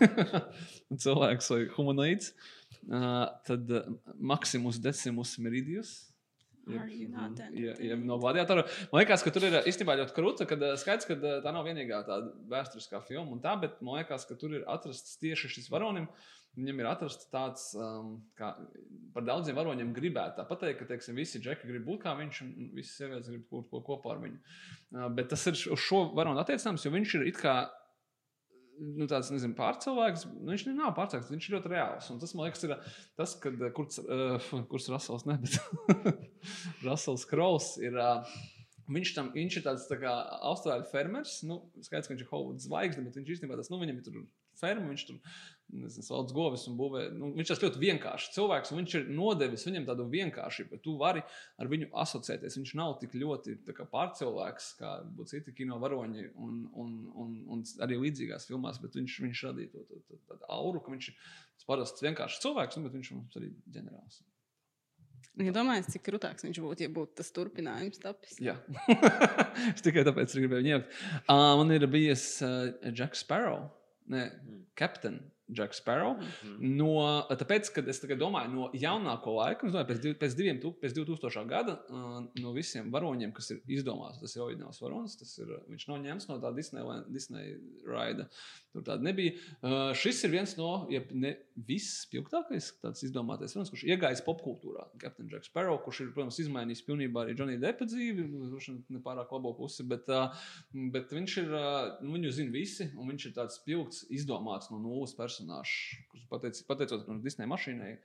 cilvēks 1.03 1.51
vai 1.53 1.61
humanoids. 1.77 2.33
Uh, 2.83 3.29
tad 3.47 3.69
uh, 3.71 3.85
Maximus 4.19 4.81
Decimus 4.83 5.37
Meridius. 5.39 5.93
Dead? 6.67 7.55
Ja, 7.59 7.73
ja 7.79 7.95
no 7.99 8.17
gladiatora. 8.19 8.63
Man 8.91 9.01
liekas, 9.01 9.23
ka 9.23 9.31
tur 9.35 9.47
ir 9.47 9.57
īstenībā 9.67 9.97
ļoti 9.99 10.15
krūta, 10.15 10.47
ka 10.47 10.55
skaidrs, 10.79 11.07
ka 11.09 11.17
tā 11.43 11.51
nav 11.51 11.67
vienīgā 11.67 11.99
tāda 12.07 12.31
vēsturiskā 12.51 13.01
filma, 13.07 13.35
un 13.35 13.41
tā, 13.43 13.55
bet 13.59 13.81
man 13.83 13.99
liekas, 13.99 14.23
ka 14.29 14.37
tur 14.39 14.55
ir 14.59 14.63
atrasts 14.71 15.17
tieši 15.19 15.51
šis 15.57 15.67
varonim. 15.73 16.07
Viņam 16.53 16.81
ir 16.83 16.85
atrasts 16.85 17.29
tāds, 17.33 17.61
um, 17.73 18.17
kā 18.37 18.51
par 19.15 19.25
daudziem 19.25 19.55
varoņiem 19.57 19.93
gribētu 19.95 20.43
pateikt, 20.45 20.83
ka 20.83 20.89
teiksim, 20.91 21.17
visi 21.17 21.41
džeki 21.41 21.69
grib 21.69 21.87
būt 21.87 22.03
kā 22.03 22.13
viņš, 22.19 22.41
un 22.45 22.67
visas 22.77 22.99
sievietes 22.99 23.31
grib 23.31 23.47
būt 23.49 23.71
ko- 23.71 23.81
kopā 23.87 24.13
ar 24.13 24.21
viņu. 24.21 24.37
Uh, 24.93 25.07
bet 25.17 25.31
tas 25.33 25.47
ir 25.49 25.57
uz 25.57 25.81
šo 25.81 26.03
varonu 26.13 26.43
attiecināms, 26.43 26.85
jo 26.85 26.93
viņš 26.93 27.15
ir 27.17 27.25
it 27.31 27.41
kā 27.41 27.55
nu, 28.83 29.07
tāds 29.09 29.31
nezinu, 29.33 29.57
pārcilvēks. 29.57 30.27
Nu, 30.35 30.51
viņš 30.53 30.67
nav 30.77 30.93
pārcilvēks, 30.97 31.33
viņš 31.33 31.49
ir 31.49 31.57
ļoti 31.57 31.73
reāls. 31.73 32.09
Un 32.13 32.21
tas 32.21 32.33
man 32.37 32.47
liekas, 32.47 32.65
ir 32.67 32.75
tas, 33.17 33.33
kad, 33.41 33.57
uh, 33.57 33.73
kurš, 33.73 34.01
uh, 34.05 34.49
kurš 34.71 34.91
Rasels, 34.93 35.25
ne, 35.29 35.39
bet 35.41 35.57
Rasels 36.87 37.25
Kraus 37.29 37.75
ir. 37.81 37.97
Uh, 37.97 38.35
Viņš, 38.83 39.13
tam, 39.15 39.29
viņš 39.31 39.55
ir 39.55 39.63
tāds 39.63 39.85
tā 39.87 39.95
kā 39.95 40.11
austrāļu 40.49 40.89
fermers. 40.91 41.37
Nu, 41.47 41.61
skaidrs, 41.85 42.09
ka 42.09 42.11
viņš 42.11 42.23
ir 42.25 42.27
Hovuds 42.33 42.65
zvaigzne, 42.67 43.05
bet 43.05 43.15
viņš 43.15 43.29
īstenībā 43.37 43.55
tas, 43.55 43.69
nu, 43.71 43.79
viņam 43.79 44.01
ir 44.01 44.03
tur 44.03 44.17
ferma, 44.63 44.89
viņš 44.89 45.05
tur 45.09 45.19
nezinu, 45.73 46.05
sauc 46.05 46.31
govis 46.35 46.65
un 46.69 46.75
būvē. 46.77 47.03
Nu, 47.17 47.31
viņš 47.37 47.51
tas 47.53 47.61
ļoti 47.63 47.81
vienkāršs 47.81 48.33
cilvēks, 48.35 48.73
un 48.73 48.81
viņš 48.81 48.95
ir 48.99 49.07
nodevis 49.17 49.65
viņam 49.67 49.87
tādu 49.89 50.07
vienkāršību, 50.11 50.71
ka 50.73 50.81
tu 50.85 50.95
vari 50.99 51.23
ar 51.61 51.71
viņu 51.71 51.89
asociēties. 52.03 52.57
Viņš 52.59 52.73
nav 52.79 52.97
tik 53.01 53.15
ļoti 53.19 53.57
kā 53.77 53.87
pārcilvēks, 53.93 54.73
kā 54.81 54.93
būtu 55.17 55.35
citi 55.35 55.55
kino 55.61 55.79
varoņi 55.83 56.27
un, 56.33 56.59
un, 56.83 56.93
un, 57.23 57.39
un 57.55 57.63
arī 57.85 57.99
līdzīgās 58.05 58.49
filmās, 58.49 58.81
bet 58.83 58.99
viņš, 58.99 59.17
viņš 59.27 59.47
radīja 59.49 59.73
to, 59.73 59.87
to, 59.89 60.03
to, 60.09 60.21
tādu 60.31 60.51
auru, 60.53 60.83
ka 60.83 60.93
viņš 60.93 61.09
ir 61.09 61.65
parasts 61.67 62.05
vienkāršs 62.05 62.43
cilvēks, 62.43 62.77
nu, 62.77 62.87
bet 62.87 62.99
viņš 62.99 63.11
ir 63.11 63.19
mums 63.19 63.41
arī 63.41 63.51
ģenerālis. 63.73 64.23
Iedomājieties, 65.33 65.95
cik 65.95 66.03
krūtāks 66.05 66.45
viņš 66.45 66.59
būtu, 66.61 66.83
ja 66.85 66.91
būtu 66.93 67.15
tas 67.17 67.31
turpinājums 67.33 68.01
tapis. 68.03 68.35
Jā, 68.43 68.53
es 69.71 69.81
tikai 69.81 70.03
tāpēc 70.05 70.35
gribēju 70.37 70.67
ņemt. 70.67 70.91
Uh, 71.23 71.55
man 71.57 71.73
ir 71.73 71.87
bijis 71.89 72.27
uh, 72.45 72.69
Jack 72.91 73.17
Sparrow, 73.17 73.63
ne, 74.07 74.29
Captain 74.75 75.19
Jack 75.57 75.77
Sparrow. 75.77 76.17
No, 76.59 76.93
tāpēc, 77.29 77.71
kad 77.75 77.89
es 77.91 78.01
tagad 78.03 78.21
domāju, 78.21 78.51
no 78.53 78.69
jaunāko 78.77 79.37
laika, 79.39 79.69
domāju, 79.69 79.89
pēc, 79.91 80.01
div, 80.03 80.17
pēc, 80.21 80.37
diviem, 80.39 80.61
pēc 80.81 80.97
2000. 80.97 81.45
gada, 81.49 81.77
uh, 81.89 82.19
no 82.41 82.53
visiem 82.55 82.91
varoņiem, 82.93 83.33
kas 83.35 83.53
ir 83.55 83.61
izdomāts, 83.79 84.21
tas 84.21 84.35
ir 84.35 84.45
oriģināls 84.47 84.81
varonis, 84.83 85.17
tas 85.19 85.33
ir, 85.39 85.53
viņš 85.71 85.87
nav 85.91 86.03
ņemts 86.03 86.29
no 86.31 86.39
tā 86.43 86.53
Disney, 86.55 86.99
Disney 87.13 87.57
raida. 87.87 88.27
Tur 88.73 88.81
tāda 88.87 89.05
nebija. 89.05 89.35
Šis 89.97 90.23
ir 90.25 90.31
viens 90.33 90.55
no, 90.57 90.87
ja 90.89 91.03
ne 91.13 91.35
visspilgtākais 91.67 92.71
tāds 92.81 93.03
izdomātais 93.05 93.53
varonis, 93.53 93.69
kurš 93.69 93.83
iegājis 93.85 94.23
popkultūrā. 94.25 94.87
Captain 95.01 95.29
Jack 95.29 95.45
Sparrow, 95.45 95.77
kurš 95.83 95.99
ir, 96.01 96.09
protams, 96.15 96.39
izmainījis 96.41 96.81
pilnībā 96.87 97.21
arī 97.21 97.35
Johnny 97.37 97.59
Deppa 97.61 97.85
dzīvi, 97.85 98.25
kurš 98.55 98.71
nepārāk 98.95 99.29
labo 99.35 99.53
pusi, 99.59 99.85
bet, 99.85 100.09
bet 100.95 101.13
viņš 101.13 101.37
ir, 101.43 101.53
nu, 102.01 102.15
viņu 102.15 102.33
zina 102.39 102.55
visi, 102.55 102.89
un 102.97 103.13
viņš 103.13 103.27
ir 103.29 103.35
tāds 103.37 103.59
spilgts, 103.61 104.07
izdomāts 104.13 104.71
no 104.73 104.81
nulles 104.81 105.13
personāžs, 105.43 106.05
kurš 106.11 106.27
pateic, 106.29 106.61
pateicoties 106.67 107.09
no 107.09 107.19
Disney 107.23 107.49
mašīnai 107.49 107.97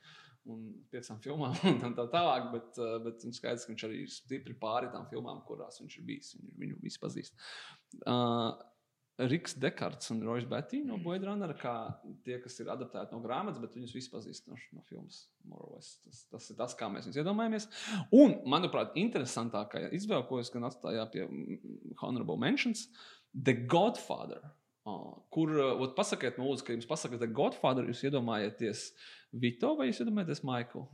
un 0.48 0.65
piecām 0.90 1.20
filmām, 1.20 1.55
un 1.69 1.78
tā, 1.82 1.93
tā 1.97 2.09
tālāk. 2.12 2.51
Bet, 2.55 2.81
uh, 2.81 2.97
bet 3.05 3.23
skaidrs, 3.23 3.66
ka 3.66 3.74
viņš 3.74 3.85
arī 3.89 4.02
ir 4.05 4.10
stipri 4.12 4.55
pāri 4.55 4.90
tām 4.93 5.06
filmām, 5.10 5.43
kurās 5.47 5.81
viņš 5.82 5.98
ir 5.98 6.09
bijis. 6.09 6.35
Viņu, 6.39 6.56
viņu 6.62 6.81
visi 6.82 7.01
pazīst. 7.02 7.48
Uh, 8.06 8.56
Riks 9.19 9.56
Dekarts 9.59 10.12
un 10.15 10.20
Rojas 10.23 10.44
Betty 10.47 10.78
no 10.86 10.94
Blade 11.02 11.27
Runner, 11.27 11.51
kā 11.59 11.73
tie, 12.23 12.36
kas 12.39 12.55
ir 12.62 12.69
adaptēti 12.70 13.16
no 13.16 13.19
grāmatas, 13.24 13.59
bet 13.59 13.74
viņus 13.74 13.94
visi 13.97 14.12
pazīst 14.12 14.47
no, 14.47 14.55
no 14.77 14.85
filmas. 14.86 15.24
Tas, 15.43 16.20
tas 16.31 16.47
ir 16.52 16.59
tas, 16.60 16.77
kā 16.78 16.86
mēs 16.93 17.09
viņus 17.09 17.19
iedomājamies. 17.24 17.66
Un, 18.15 18.36
manuprāt, 18.47 18.94
interesantākā 19.01 19.89
izvēle, 19.98 20.23
ko 20.31 20.39
es 20.39 20.52
gan 20.55 20.69
atstāju 20.70 21.09
pie 21.10 21.27
mm, 21.27 21.98
Honorable 21.98 22.39
Mentions, 22.39 22.86
The 23.35 23.56
Godfather. 23.66 24.47
Kur, 25.35 25.52
uh, 25.59 25.85
pasakiet, 25.97 26.40
lūdzu, 26.40 26.65
ka 26.66 26.74
jums 26.77 26.89
pasakāt, 26.89 27.23
The 27.23 27.31
Godfather, 27.31 27.86
jūs 27.90 28.05
iedomājaties 28.09 28.89
Vito 29.39 29.74
vai 29.78 29.90
jūs 29.90 30.02
iedomājaties 30.05 30.44
Maiklu? 30.48 30.86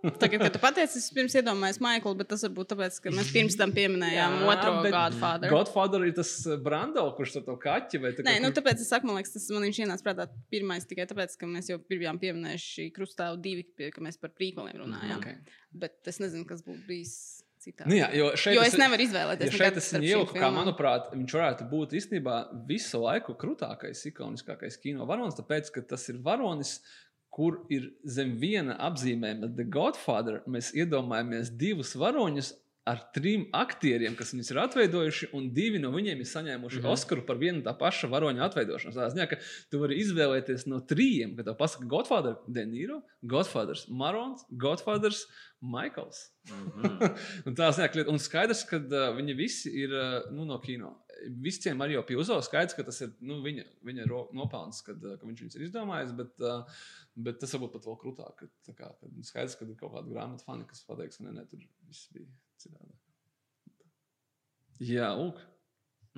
Tagad, 0.00 0.40
kad 0.40 0.54
tu 0.54 0.60
pateici, 0.62 0.96
es 0.96 1.10
pirms 1.12 1.34
iedomājos 1.36 1.76
Maiklu, 1.84 2.14
bet 2.16 2.30
tas 2.30 2.44
varbūt 2.46 2.70
tāpēc, 2.72 2.96
ka 3.04 3.12
mēs 3.12 3.32
pirms 3.34 3.56
tam 3.60 3.72
pieminējām 3.76 4.36
Jā, 4.38 4.46
otro 4.48 4.72
Godfather. 4.86 5.52
Godfather 5.52 6.06
ir 6.08 6.14
tas 6.16 6.30
Brando, 6.64 7.04
kurš 7.18 7.36
ar 7.40 7.44
to 7.50 7.56
kaķi 7.60 8.00
vai 8.00 8.14
tā 8.16 8.24
Nē, 8.24 8.38
kā- 8.38 8.44
nu, 8.46 8.52
tāpēc 8.56 8.80
es 8.80 8.88
saku, 8.88 9.10
man 9.10 9.18
liekas, 9.18 9.34
tas 9.36 9.50
man 9.52 9.66
viņš 9.66 9.82
ienāca 9.84 10.06
prātā 10.06 10.28
pirmais 10.52 10.88
tikai 10.88 11.04
tāpēc, 11.10 11.36
ka 11.36 11.50
mēs 11.50 11.68
jau 11.72 11.76
bijām 11.92 12.20
pieminējuši 12.22 12.88
krustāvu 12.96 13.42
divi, 13.44 13.66
ka 13.92 14.00
mēs 14.00 14.16
par 14.20 14.32
prīkoliem 14.32 14.80
runājām. 14.80 15.20
Okay. 15.20 15.36
Bet 15.84 16.00
es 16.08 16.22
nezinu, 16.22 16.48
kas 16.48 16.64
būtu 16.64 16.86
bijis 16.88 17.44
citādi. 17.60 17.88
Nu, 17.92 17.94
jā, 17.98 18.08
jo 18.16 18.30
Jo 18.54 18.62
es 18.64 18.74
ir- 18.74 18.80
nevaru 18.80 19.04
izvēlēties. 19.06 19.50
Ja 19.52 19.58
šeit 19.60 19.76
es 19.76 19.92
viņu 19.92 20.08
ieliku, 20.08 20.34
kā 20.40 20.48
manuprāt, 20.54 21.10
viņš 21.12 21.34
varētu 21.38 21.68
būt 21.70 21.92
īstenībā 22.00 22.36
visu 22.66 23.00
laiku 23.02 23.34
krūtākais, 23.36 24.02
ikoniskākais 24.12 24.80
kino 24.80 25.06
varonis, 25.06 25.36
tāpēc, 25.38 25.70
ka 25.74 25.80
tas 25.82 26.08
ir 26.08 26.16
varonis, 26.24 26.80
kur 27.30 27.60
ir 27.70 27.90
zem 28.04 28.36
viena 28.40 28.76
apzīmējuma, 28.88 29.54
The 29.56 29.64
Godfather, 29.64 30.42
mēs 30.48 30.72
iedomājamies 30.74 31.52
divus 31.56 31.94
varoņus. 31.94 32.54
Ar 32.88 32.96
trim 33.12 33.42
aktieriem, 33.52 34.14
kas 34.16 34.30
viņus 34.32 34.50
ir 34.54 34.58
atveidojuši, 34.62 35.26
un 35.36 35.50
divi 35.52 35.78
no 35.82 35.90
viņiem 35.92 36.22
ir 36.22 36.28
saņēmuši 36.30 36.78
mm. 36.78 36.84
-hmm. 36.86 36.94
Oskaru 36.96 37.24
par 37.28 37.36
vienu 37.36 37.60
tā 37.66 37.74
paša 37.76 38.08
varoņa 38.08 38.46
atveidošanu. 38.46 38.94
Tā 38.96 39.10
ziņā, 39.12 39.26
ka 39.28 39.36
tu 39.70 39.82
vari 39.82 39.98
izvēlēties 40.00 40.64
no 40.72 40.80
trījiem, 40.80 41.34
kad 41.36 41.50
tev 41.50 41.58
pasaka 41.60 41.84
Godfather, 41.90 42.38
Denīro, 42.48 43.02
Godfathers 43.20 43.84
Marons, 43.92 44.46
Godfathers 44.64 45.26
Maikls. 45.60 46.30
Mhm. 46.48 47.04
Un 47.50 47.60
tā 47.60 47.68
ziņā, 47.68 47.90
ka- 47.92 48.08
un 48.08 48.18
skaidrs, 48.18 48.64
ka 48.64 48.80
uh, 48.80 49.12
viņi 49.20 49.36
visi 49.36 49.76
ir 49.84 49.92
uh, 49.92 50.32
nu, 50.32 50.48
no 50.48 50.56
kino. 50.64 50.96
Visiem 51.44 51.84
arī 51.84 51.98
jau 51.98 52.04
pieauga. 52.08 52.40
Skaidrs, 52.48 52.74
ka 52.78 52.88
tas 52.88 53.04
ir 53.04 53.12
nu, 53.20 53.42
viņa, 53.44 53.66
viņa 53.84 54.08
nopelns, 54.32 54.80
kad, 54.86 54.96
uh, 55.04 55.18
ka 55.20 55.28
viņš 55.28 55.44
viņus 55.44 55.60
ir 55.60 55.68
izdomājis. 55.68 56.16
Bet, 56.16 56.32
uh, 56.40 56.64
bet 57.14 57.44
tas 57.44 57.52
varbūt 57.52 57.76
pat 57.76 57.90
vēl 57.90 58.04
krūtāk. 58.06 58.38
Ka, 58.40 58.54
tā 58.64 58.72
kā, 58.78 58.94
kad 59.02 59.26
skaidrs, 59.28 59.60
ka 59.60 59.68
ir 59.68 59.76
kaut 59.76 59.92
kāda 59.98 60.08
grāmatu 60.08 60.48
fani, 60.48 60.64
kas 60.70 60.80
pateiks, 60.88 61.20
ka 61.20 61.28
nē, 61.28 61.36
nē, 61.36 61.50
tur 61.52 61.60
viss 61.90 62.08
bija 62.16 62.24
citādi. 62.60 62.94
Jā, 64.80 65.10
lūk. 65.18 65.40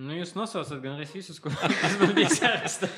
Nu, 0.03 0.15
jūs 0.17 0.33
nosaucat 0.39 0.81
gan 0.83 0.97
arī 0.97 1.05
visus, 1.11 1.41
ko 1.43 1.51
kas 1.59 1.99
man 2.01 2.15
bija 2.17 2.31
sarakstā. 2.33 2.89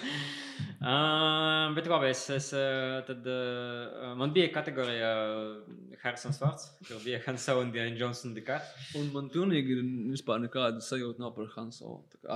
Uh, 0.85 1.73
bet 1.77 1.89
labi, 1.91 2.11
es, 2.13 2.21
es 2.31 2.51
uh, 2.55 3.01
tad, 3.09 3.25
uh, 3.27 4.13
man 4.21 4.31
bija 4.37 4.53
kategorija 4.55 5.09
uh, 5.25 5.97
Harrisons 6.05 6.39
Fords, 6.39 6.69
kur 6.87 7.01
bija 7.03 7.19
Han 7.25 7.41
Solo 7.41 7.65
un 7.65 7.73
Diana 7.75 7.97
Johnson 7.99 8.35
Dikā. 8.37 8.61
Un 9.01 9.09
man 9.17 9.31
pilnīgi 9.33 9.81
vispār 10.13 10.43
nekāda 10.45 10.85
sajūta 10.85 11.25
nav 11.25 11.33
par. 11.35 11.49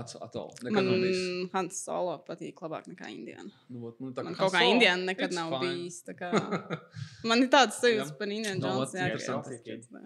Atsālu. 0.01 0.49
Nekad 0.67 0.75
Man 0.89 1.05
bijis. 1.05 1.21
Hans 1.55 1.79
Solo 1.87 2.17
patīk 2.27 2.59
labāk 2.65 2.89
nekā 2.91 3.13
Indiana. 3.15 3.53
Nu, 3.69 3.85
vot, 3.85 4.01
nu, 4.03 4.11
tā 4.17 4.25
Man 4.27 4.35
kā 4.35 4.47
kaut 4.49 4.57
kā 4.57 4.65
Indiana 4.73 5.13
nekad 5.13 5.37
nav 5.37 5.55
fine. 5.61 5.77
bijis. 5.85 6.01
tā 6.09 6.17
Kā... 6.19 6.33
Man 7.31 7.45
ir 7.47 7.53
tāds 7.53 7.79
sajūta 7.85 8.09
Jā. 8.11 8.17
par 8.19 8.33
Indiana 8.33 8.59
No, 8.59 8.73
Jones. 8.73 8.81
what- 8.83 8.99
Jā, 8.99 9.13
yes, 9.15 9.29
ka 9.29 9.39
okay. 9.39 9.61
tas 9.61 9.69
cits, 9.69 9.93
nē. 9.95 10.03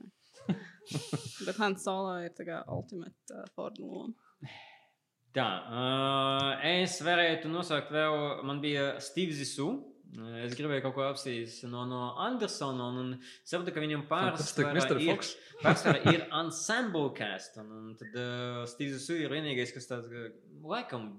Bet 1.47 1.59
Hans 1.61 1.87
Solo 1.87 2.19
ir 2.25 2.35
tā 2.37 2.47
kā 2.49 2.61
ultimate 2.73 3.37
uh, 3.37 3.47
Ford 3.57 3.79
loma. 3.83 4.13
Tā, 5.33 5.49
uh, 5.73 6.51
es 6.69 6.99
varētu 7.05 7.49
nosaukt 7.49 7.93
vēl, 7.95 8.45
man 8.45 8.61
bija 8.65 8.99
Steve's 9.01 9.41
Zisu. 9.41 9.71
Es 10.43 10.53
gribēju 10.53 10.83
kaut 10.85 10.93
ko 10.99 11.05
apstīties 11.07 11.63
no, 11.73 11.87
no 11.89 12.03
Andersona, 12.21 12.91
un, 13.01 13.15
saprotu, 13.49 13.73
ka 13.73 13.81
viņam 13.81 14.03
pārsvarā 14.11 14.75
Mr. 14.77 14.99
ir, 15.01 15.15
Fox. 15.15 15.31
pārsvarā 15.63 16.03
ir 16.13 16.27
ensemble 16.37 17.15
cast. 17.17 17.57
Un, 17.63 17.71
un 17.79 17.95
tad 17.97 18.19
uh, 18.21 18.63
Steve's 18.69 18.99
Zisu 18.99 19.23
ir 19.23 19.33
vienīgais, 19.33 19.73
kas 19.73 19.89
tāds, 19.89 20.13
laikam, 20.69 21.15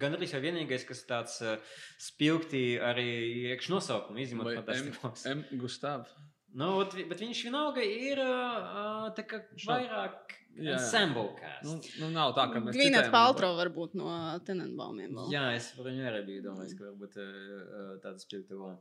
gan 0.00 0.16
arī 0.16 0.30
vienīgais, 0.46 0.86
kas 0.88 1.04
tāds 1.08 1.36
uh, 1.44 1.58
spilgti 2.00 2.78
arī 2.80 3.08
iekš 3.50 3.68
nosaukumu, 3.74 4.22
izņemot 4.24 4.48
Vai 4.48 4.56
Fantastic 4.62 4.94
M, 4.94 4.98
Fox. 5.02 5.26
M. 5.28 5.44
Gustav. 5.60 6.08
Nu, 6.54 6.68
ot 6.84 6.92
vi- 6.94 7.04
bet 7.10 7.18
viņš 7.22 7.38
vienalga 7.48 7.82
ir 7.82 8.20
uh, 8.22 9.08
tā 9.16 9.24
kā 9.26 9.40
Šo- 9.58 9.72
vairāk 9.72 10.34
Jā, 10.54 10.68
jā. 10.68 10.74
ensemble 10.78 11.32
cast. 11.40 11.64
Nu, 11.66 11.80
nu, 12.04 12.10
nav 12.14 12.34
tā, 12.36 12.44
ka 12.52 12.60
mēs 12.62 12.76
Gwyneth 12.76 13.08
citējam, 13.08 13.14
Paltrow 13.16 13.56
varbūt 13.58 13.96
no 13.98 14.10
Tenenbaumiem. 14.46 15.10
vēl. 15.18 15.32
Jā, 15.34 15.44
es 15.58 15.72
par 15.74 15.88
viņu 15.90 16.04
arī 16.12 16.20
biju 16.28 16.44
domājis, 16.46 16.76
ka 16.78 16.84
varbūt 16.92 17.18
uh, 17.18 17.96
tāds 18.04 18.22
spilgti 18.28 18.54
loma. 18.54 18.76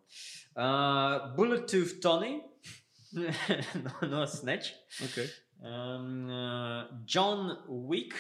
Uh, 0.54 1.34
Bulletooth 1.38 1.95
Tony 2.06 2.36
no, 3.18 3.95
no 4.12 4.26
Snatch. 4.30 4.74
Okay. 5.10 5.26
Um, 5.64 6.30
uh, 6.30 6.84
John 7.06 7.58
Wick. 7.68 8.14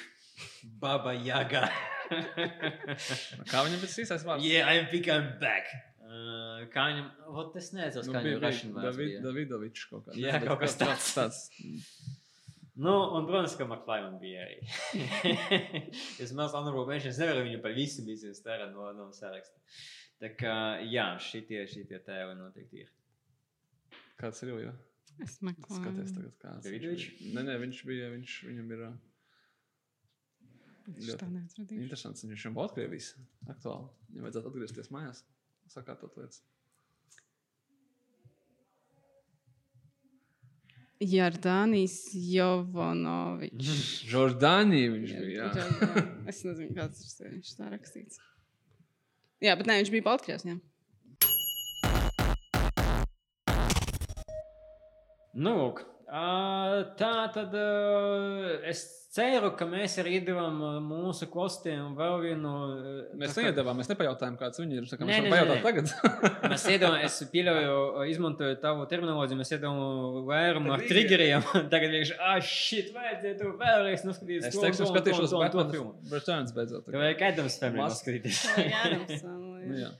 Baba 0.81 1.13
Yaga. 1.13 1.67
Kā 3.51 3.61
viņam 3.63 3.79
pēc 3.83 3.93
īstais 4.03 4.23
vārds? 4.25 4.43
yeah, 4.43 4.65
I'm 4.67 4.87
back, 4.91 5.07
I'm 5.13 5.27
back. 5.39 5.69
Uh, 6.13 6.65
kā 6.73 6.83
viņam, 6.91 7.05
vot 7.33 7.55
es 7.57 7.71
nezinu, 7.73 8.03
Nu, 8.05 8.13
kā 8.13 8.19
viņam 8.21 8.43
Russian 8.43 8.73
David, 8.75 8.99
bija. 8.99 9.21
Davidovičs 9.23 9.85
kaut 9.89 10.05
kā. 10.05 10.17
Jā, 10.19 10.35
kaut 10.43 10.59
kas 10.61 10.75
tāds. 10.77 11.07
tāds. 11.17 11.39
Nu, 12.73 12.93
un, 13.17 13.25
protams, 13.29 13.55
ka 13.57 13.65
McFly 13.65 14.11
bija 14.21 14.43
arī. 14.45 14.59
es 16.23 16.33
maz 16.37 16.53
honorable 16.57 16.85
mentions 16.89 17.17
nevaru 17.21 17.45
viņu 17.47 17.61
par 17.65 17.73
visu 17.77 18.05
biznesu 18.05 18.45
tērēt 18.45 18.73
no, 18.75 18.91
no 18.97 19.07
saraksta. 19.15 19.57
Tā 20.21 20.29
kā, 20.37 20.55
jā, 20.85 21.07
šitie, 21.21 21.63
šitie 21.69 21.99
tēvi 22.05 22.37
noteikti 22.37 22.85
ir. 22.85 22.91
Kāds 24.21 24.43
ir 24.45 24.53
jau? 24.53 24.75
Es 25.23 25.39
meklēju. 25.45 25.79
Skaties 25.81 26.13
tagad, 26.15 26.37
kāds. 26.41 26.69
viņš 26.69 26.69
Davidovičs? 26.69 27.09
bija. 27.19 27.33
Nē, 27.37 27.45
nē, 27.49 27.57
viņš 27.65 27.81
bija, 27.89 28.11
viņš, 28.13 28.37
viņam 28.49 28.71
ir 28.77 28.85
Es 30.93 31.15
tā 31.15 31.27
neatradīšu. 31.31 31.79
interesants. 31.79 32.25
Viņš 32.27 32.45
jau 32.49 32.53
Baltkrievijas 32.57 33.13
aktuāli. 33.53 33.87
Viņam 34.11 34.25
vajadzētu 34.27 34.49
atgriezties 34.51 34.89
mājās, 34.91 35.21
sakārtot 35.73 36.17
lietas. 36.19 36.41
Jardānijas 41.03 41.97
Jovanovičs. 42.15 44.03
Jordānija 44.07 44.91
viņš 44.93 45.15
bija, 45.19 45.49
jā. 45.49 46.03
Es 46.31 46.43
nezinu, 46.47 46.71
kāds 46.77 47.01
ir 47.19 47.33
viņš 47.33 47.55
tā 47.57 47.71
rakstīts. 47.73 48.21
Jā, 49.43 49.57
bet 49.59 49.67
nē, 49.67 49.81
viņš 49.81 49.91
bija 49.91 50.05
Baltkrievs. 50.05 50.45
jā. 50.47 50.55
Nu, 55.33 55.51
lūk, 55.57 55.81
ā, 55.81 55.92
tā 56.99 57.13
tad 57.33 57.55
es 58.69 58.83
ceru, 59.13 59.51
ka 59.57 59.65
mēs 59.69 59.95
arī 60.01 60.15
iedavām 60.19 60.55
mūsu 60.85 61.25
klausītājiem 61.33 61.95
vēl 61.97 62.15
vienu. 62.23 62.51
Mēs 63.17 63.33
kā- 63.33 63.43
neiedavām, 63.47 63.77
mēs 63.81 63.89
nepajautājām, 63.91 64.35
kāds 64.37 64.61
viņi 64.61 64.77
ir. 64.79 64.87
Kā 64.89 65.05
Nē, 65.05 65.19
Mēs 65.23 65.33
varam 65.33 65.33
pajautāt 65.33 65.65
tagad. 65.65 66.53
Mēs 66.53 66.65
iedomājamies, 66.73 67.17
es 67.21 67.29
pieļauju, 67.33 67.75
izmantoju 68.13 68.59
tavu 68.61 68.85
terminoloģiju, 68.93 69.39
mēs 69.41 69.53
iedomājamies 69.57 70.29
vairumu 70.29 70.73
ar 70.77 70.85
Triggeriem. 70.89 71.45
Tagad 71.73 71.93
vienkārši, 71.97 72.17
ah, 72.29 72.39
shit, 72.45 72.93
vajadzētu 72.97 73.53
vēlreiz 73.61 74.05
noskatīties 74.09 74.49
Es 74.51 74.57
teikšu, 74.61 74.89
skatīšos 74.93 75.35
Batman 75.41 75.73
filmu. 75.73 75.93
Returns 76.13 76.53
beidzot. 76.57 76.85
tā 76.85 76.91
Tev 76.93 76.97
kā. 76.99 77.05
vajag 77.07 77.25
Adams 77.33 77.59
Family 77.61 77.81
Mas- 77.83 77.97
noskatīties. 77.97 78.43
Jā. 78.69 79.85
jā. 79.85 79.93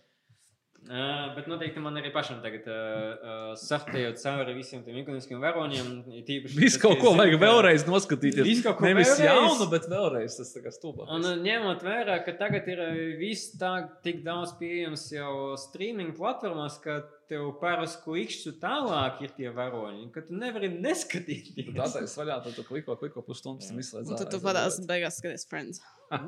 Uh, 0.83 1.29
bet 1.31 1.45
noteikti 1.47 1.79
man 1.79 1.95
arī 1.95 2.09
pašam 2.11 2.41
tagad 2.43 2.65
uh, 2.67 2.73
uh, 2.75 3.43
sartējot 3.55 4.17
cauri 4.19 4.55
visiem 4.57 4.81
tiem 4.83 4.97
ikoniskiem 4.99 5.39
varoņiem. 5.39 5.91
Tīpaši, 6.27 6.59
Visu 6.59 6.81
kaut 6.81 6.97
ka 6.99 7.05
ko 7.05 7.13
vajag 7.15 7.37
vēlreiz 7.39 7.85
noskatīties. 7.87 8.43
Visu 8.43 8.65
kaut 8.65 8.81
ko 8.81 8.89
Nevis 8.89 9.13
vēlreiz. 9.13 9.29
jaunu, 9.29 9.69
bet 9.71 9.87
vēlreiz 9.87 10.35
tas 10.41 10.51
tā 10.51 10.63
kā 10.65 10.73
stulbāk. 10.75 11.07
Un 11.07 11.23
uh, 11.29 11.37
ņemot 11.39 11.87
vērā, 11.87 12.19
ka 12.27 12.35
tagad 12.41 12.67
ir 12.73 12.83
uh, 12.83 13.01
viss 13.21 13.55
tā 13.55 13.71
tik 14.03 14.25
daudz 14.27 14.57
pieejams 14.59 15.07
jau 15.15 15.33
streaming 15.63 16.11
platformās, 16.19 16.75
ka 16.83 16.99
tev 17.31 17.53
pāris 17.63 17.95
klikšķu 18.03 18.57
tālāk 18.59 19.23
ir 19.23 19.31
tie 19.39 19.49
varoņi, 19.55 20.09
ka 20.13 20.25
tu 20.27 20.35
nevari 20.35 20.67
neskatīties. 20.83 21.71
Tā 21.79 21.87
tā 21.95 22.03
ir 22.03 22.11
vaļā, 22.11 22.41
tad 22.43 22.59
tu 22.59 22.67
kliko, 22.67 22.99
kliko 22.99 23.23
pusstundas 23.25 23.71
un 23.71 23.79
izslēdz. 23.79 24.11
Un 24.11 24.19
tad 24.19 24.35
tu 24.35 24.43
padās 24.43 24.83
beigās 24.89 25.21
skaties 25.23 25.47
Friends. 25.47 25.79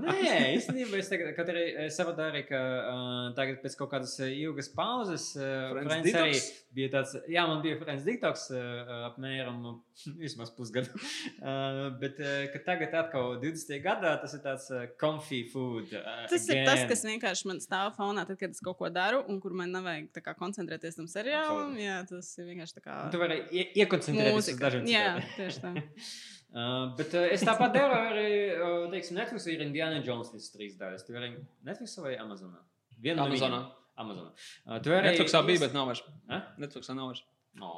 Nē, 0.02 0.56
īstenībā 0.56 1.00
es 1.02 1.10
tagad, 1.12 1.32
kad 1.38 1.50
arī 1.54 1.66
saprotu, 1.94 2.24
arī, 2.26 2.44
ka 2.48 2.60
uh, 2.60 3.16
tagad 3.38 3.60
pēc 3.64 3.76
kaut 3.80 3.92
kādas 3.94 4.16
uh, 4.22 4.30
ilgas 4.30 4.70
pauzes 4.74 5.32
uh, 5.38 5.72
Friends 5.74 5.92
Friends 5.92 6.20
arī 6.22 6.38
bija 6.76 6.92
tāds, 6.98 7.14
jā, 7.32 7.44
man 7.48 7.62
bija 7.64 7.78
Friends 7.80 8.06
Detox 8.08 8.48
uh, 8.54 8.94
apmēram 9.12 9.62
vismaz 10.24 10.52
pusgadu. 10.56 10.92
Uh, 11.40 11.90
bet 12.02 12.20
uh, 12.24 12.46
ka 12.54 12.62
tagad 12.72 12.96
atkal 13.04 13.38
20. 13.44 13.76
gadā 13.86 14.16
tas 14.22 14.36
ir 14.38 14.44
tāds 14.44 14.68
uh, 14.74 14.86
comfy 15.02 15.44
food. 15.52 15.94
Uh, 15.94 16.26
Tas 16.32 16.48
ir 16.50 16.64
tas, 16.66 16.82
again. 16.82 16.90
kas 16.92 17.06
vienkārši 17.08 17.50
man 17.52 17.62
stāv 17.64 17.94
fonā, 17.98 18.26
tad, 18.28 18.40
kad 18.42 18.56
es 18.56 18.64
kaut 18.66 18.80
ko 18.82 18.90
daru, 18.94 19.22
un 19.32 19.40
kur 19.44 19.56
man 19.58 19.72
nevajag 19.76 20.10
kā, 20.26 20.36
koncentrēties 20.40 21.00
tam 21.00 21.10
seriālam. 21.12 21.76
Jā, 21.80 22.02
tas 22.10 22.32
ir 22.40 22.50
vienkārši 22.52 22.80
tā 22.80 22.86
kā 22.86 22.98
Tu 23.14 23.22
vari 23.22 23.42
ie 23.54 23.68
iekoncentrēties 23.84 24.56
uz 24.56 24.60
dažiem 24.62 24.90
Jā, 24.90 25.06
tieši 25.38 25.64
tā. 25.64 25.76
Uh, 26.56 26.86
bet 26.96 27.12
uh, 27.20 27.26
es 27.36 27.42
tāpat 27.44 27.74
daru 27.78 27.98
arī, 28.00 28.30
uh, 28.56 28.86
teiksim, 28.94 29.18
Netflix 29.20 29.48
ir 29.52 29.64
Indiana 29.66 30.00
Jones 30.06 30.30
visas 30.32 30.54
trīs 30.54 30.78
daļas. 30.80 31.04
Tu 31.04 31.16
vari 31.16 31.34
Netflix 31.68 31.98
vai 32.00 32.14
Amazonā? 32.16 32.62
Viena 33.04 33.26
no 33.26 33.28
Amazonā. 33.28 33.60
viņiem. 33.60 33.84
Amazonā. 34.06 34.32
Uh, 34.64 34.80
tu 34.80 34.94
vari 34.94 35.10
Netflixā 35.10 35.44
bija, 35.48 35.66
bet 35.66 35.76
nav 35.76 35.90
vairs. 35.92 36.02
Ha? 36.32 36.40
Netflixā 36.64 36.96
nav 36.96 37.12
vairs. 37.12 37.26
No. 37.60 37.74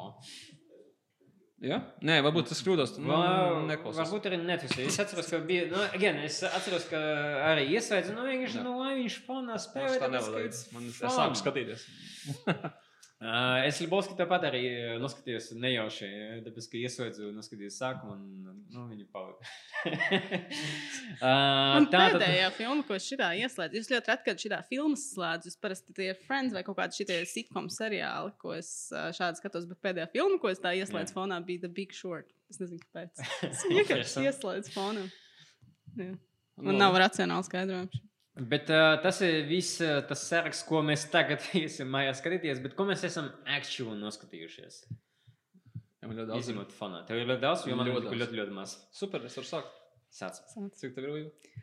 Ja? 1.65 1.79
Nē, 2.05 2.19
varbūt 2.21 2.51
tas 2.51 2.61
kļūdos. 2.61 2.99
Nu, 3.01 3.17
neklausos. 3.65 3.97
Varbūt 4.03 4.27
arī 4.29 4.37
Netflix. 4.43 4.77
Es 4.93 4.99
atceros, 5.01 5.29
ka 5.33 5.39
bija. 5.49 5.65
Nu, 5.71 5.81
again, 5.97 6.19
es 6.25 6.43
atceros, 6.45 6.85
ka 6.91 7.01
arī 7.49 7.65
iesaistīju. 7.73 8.13
Nu, 8.13 8.27
vienkārši, 8.29 8.61
nu, 8.65 8.75
lai 8.83 8.93
viņš 8.99 9.17
fonā 9.25 9.57
spēlē. 9.61 9.97
tas 10.05 10.29
tā 10.29 10.43
it's 10.45 10.67
Man 10.75 10.85
fun. 10.93 11.15
sāku 11.17 11.41
skatīties. 11.41 11.87
Uh, 13.17 13.63
es 13.65 13.79
Libovski 13.81 14.13
tāpat 14.13 14.43
arī 14.45 14.59
noskatījos 15.01 15.47
nejauši, 15.57 16.07
tāpēc, 16.45 16.67
ka 16.69 16.77
ieslēdzu, 16.77 17.31
noskatījos 17.33 17.79
sākumu 17.81 18.13
un 18.13 18.59
nu, 18.69 18.83
viņu 18.91 19.07
palika. 19.09 19.47
uh, 21.17 21.87
tā 21.89 21.89
tad- 21.89 22.17
pēdējā 22.19 22.51
filma, 22.59 22.85
ko 22.85 22.93
es 22.93 23.07
šitā 23.09 23.31
ieslēdzu, 23.39 23.79
jūs 23.79 23.89
ļoti 23.95 24.11
reti, 24.13 24.25
kad 24.27 24.43
šitā 24.45 24.59
filmas 24.69 25.07
slēdzu. 25.15 25.49
Es 25.49 25.57
parasti 25.57 25.95
tie 25.97 26.11
ir 26.11 26.19
Friends 26.27 26.53
vai 26.53 26.61
kaut 26.67 26.77
kādi 26.77 26.99
šitie 27.01 27.17
sitcom 27.31 27.71
seriāli, 27.73 28.35
ko 28.37 28.53
es 28.53 28.69
šādi 29.17 29.41
skatos. 29.41 29.65
Bet 29.71 29.81
pēdējā 29.89 30.11
filma, 30.13 30.37
ko 30.43 30.53
es 30.53 30.61
tā 30.61 30.75
ieslēdzu 30.77 31.17
fonā, 31.17 31.41
bija 31.47 31.65
The 31.65 31.73
Big 31.73 31.97
Short. 31.97 32.29
Es 32.53 32.61
nezinu, 32.61 32.83
kāpēc. 32.85 33.25
Es 33.49 33.65
vienkārši 33.65 34.27
ieslēdzu 34.29 34.75
fonā. 34.77 35.07
Jā. 35.97 36.13
Nu, 36.57 36.69
Man 36.69 36.79
nav 36.81 36.95
racionāli 37.01 37.45
skaidrojums. 37.49 37.97
Bet 38.37 38.69
uh, 38.69 38.99
tas 39.01 39.17
ir 39.25 39.47
viss 39.49 39.79
uh, 39.81 39.97
tas 40.05 40.21
saraksts, 40.29 40.65
ko 40.67 40.83
mēs 40.85 41.07
tagad 41.13 41.41
iesim 41.57 41.89
mājās 41.93 42.21
skatīties, 42.21 42.61
bet 42.61 42.75
ko 42.77 42.85
mēs 42.89 43.05
esam 43.07 43.31
actually 43.49 43.97
noskatījušies. 44.01 44.83
Jā, 45.97 46.05
man 46.05 46.19
ļoti 46.19 46.29
daudz. 46.29 46.43
Izņemot 46.45 46.75
fonā. 46.77 47.01
Tev 47.07 47.21
ir 47.21 47.31
ļoti 47.31 47.41
daudz, 47.41 47.65
jo 47.65 47.77
man 47.79 47.89
Ļoti 47.89 48.05
ļoti, 48.05 48.19
ļoti, 48.21 48.39
ļoti 48.41 48.53
maz. 48.59 48.75
Super, 48.93 49.25
es 49.25 49.37
varu 49.39 49.49
sākt. 49.49 49.73
Sāc. 50.13 50.37
Cik 50.77 50.93
tev 50.95 51.07
ir 51.07 51.13
vajag? 51.15 51.55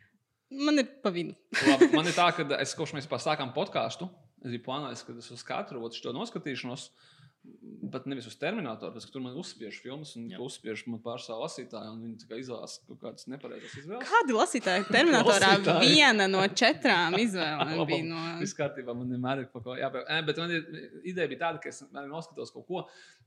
Man 0.65 0.79
ir 0.79 0.89
pa 1.01 1.11
vidu. 1.15 1.33
Labi, 1.65 1.89
man 1.95 2.07
ir 2.07 2.15
tā, 2.15 2.27
ka 2.35 2.45
es 2.59 2.75
kopš 2.77 2.93
mēs 2.97 3.07
pasākām 3.09 3.55
podkāstu, 3.55 4.07
es 4.43 4.51
biju 4.51 4.65
plānojis, 4.67 5.01
ka 5.07 5.15
es 5.17 5.31
uz 5.33 5.41
katru 5.47 5.81
šo 5.95 6.13
noskatīšanos, 6.15 6.89
bet 7.91 8.05
nevis 8.09 8.25
uz 8.29 8.35
terminātoru, 8.39 8.93
tas, 8.95 9.05
ka 9.07 9.13
tur 9.13 9.23
man 9.23 9.35
uzspiež 9.39 9.77
filmas 9.83 10.13
un 10.17 10.27
Jā. 10.31 10.39
uzspiež 10.43 10.83
man 10.89 10.99
pārstāv 11.03 11.41
lasītāju, 11.43 11.91
un 11.93 12.01
viņi 12.03 12.39
izvēlas 12.41 12.77
kaut 12.87 12.99
kādas 13.03 13.27
nepareizas 13.31 13.75
izvēles. 13.81 14.09
Kādi 14.09 14.35
lasītāji 14.35 14.87
Terminatorā 14.89 15.51
Lasītāji. 15.53 15.91
viena 15.93 16.27
no 16.31 16.41
četrām 16.49 17.17
izvēlēm 17.21 17.83
bija 17.91 18.07
no. 18.07 18.23
Viss 18.41 18.57
kārtībā, 18.57 18.95
man 18.97 19.13
vienmēr 19.13 19.43
ir 19.43 19.49
kaut 19.53 19.67
ko 19.67 19.77
jāpieņem. 19.79 20.09
Ē, 20.11 20.19
Bet 20.29 20.41
man 20.41 20.55
ir 20.55 20.67
ideja 21.03 21.31
bija 21.31 21.43
tāda, 21.45 21.61
ka 21.63 21.71
es 21.71 21.83
noskatos 21.95 22.53
kaut 22.55 22.67
ko, 22.69 22.83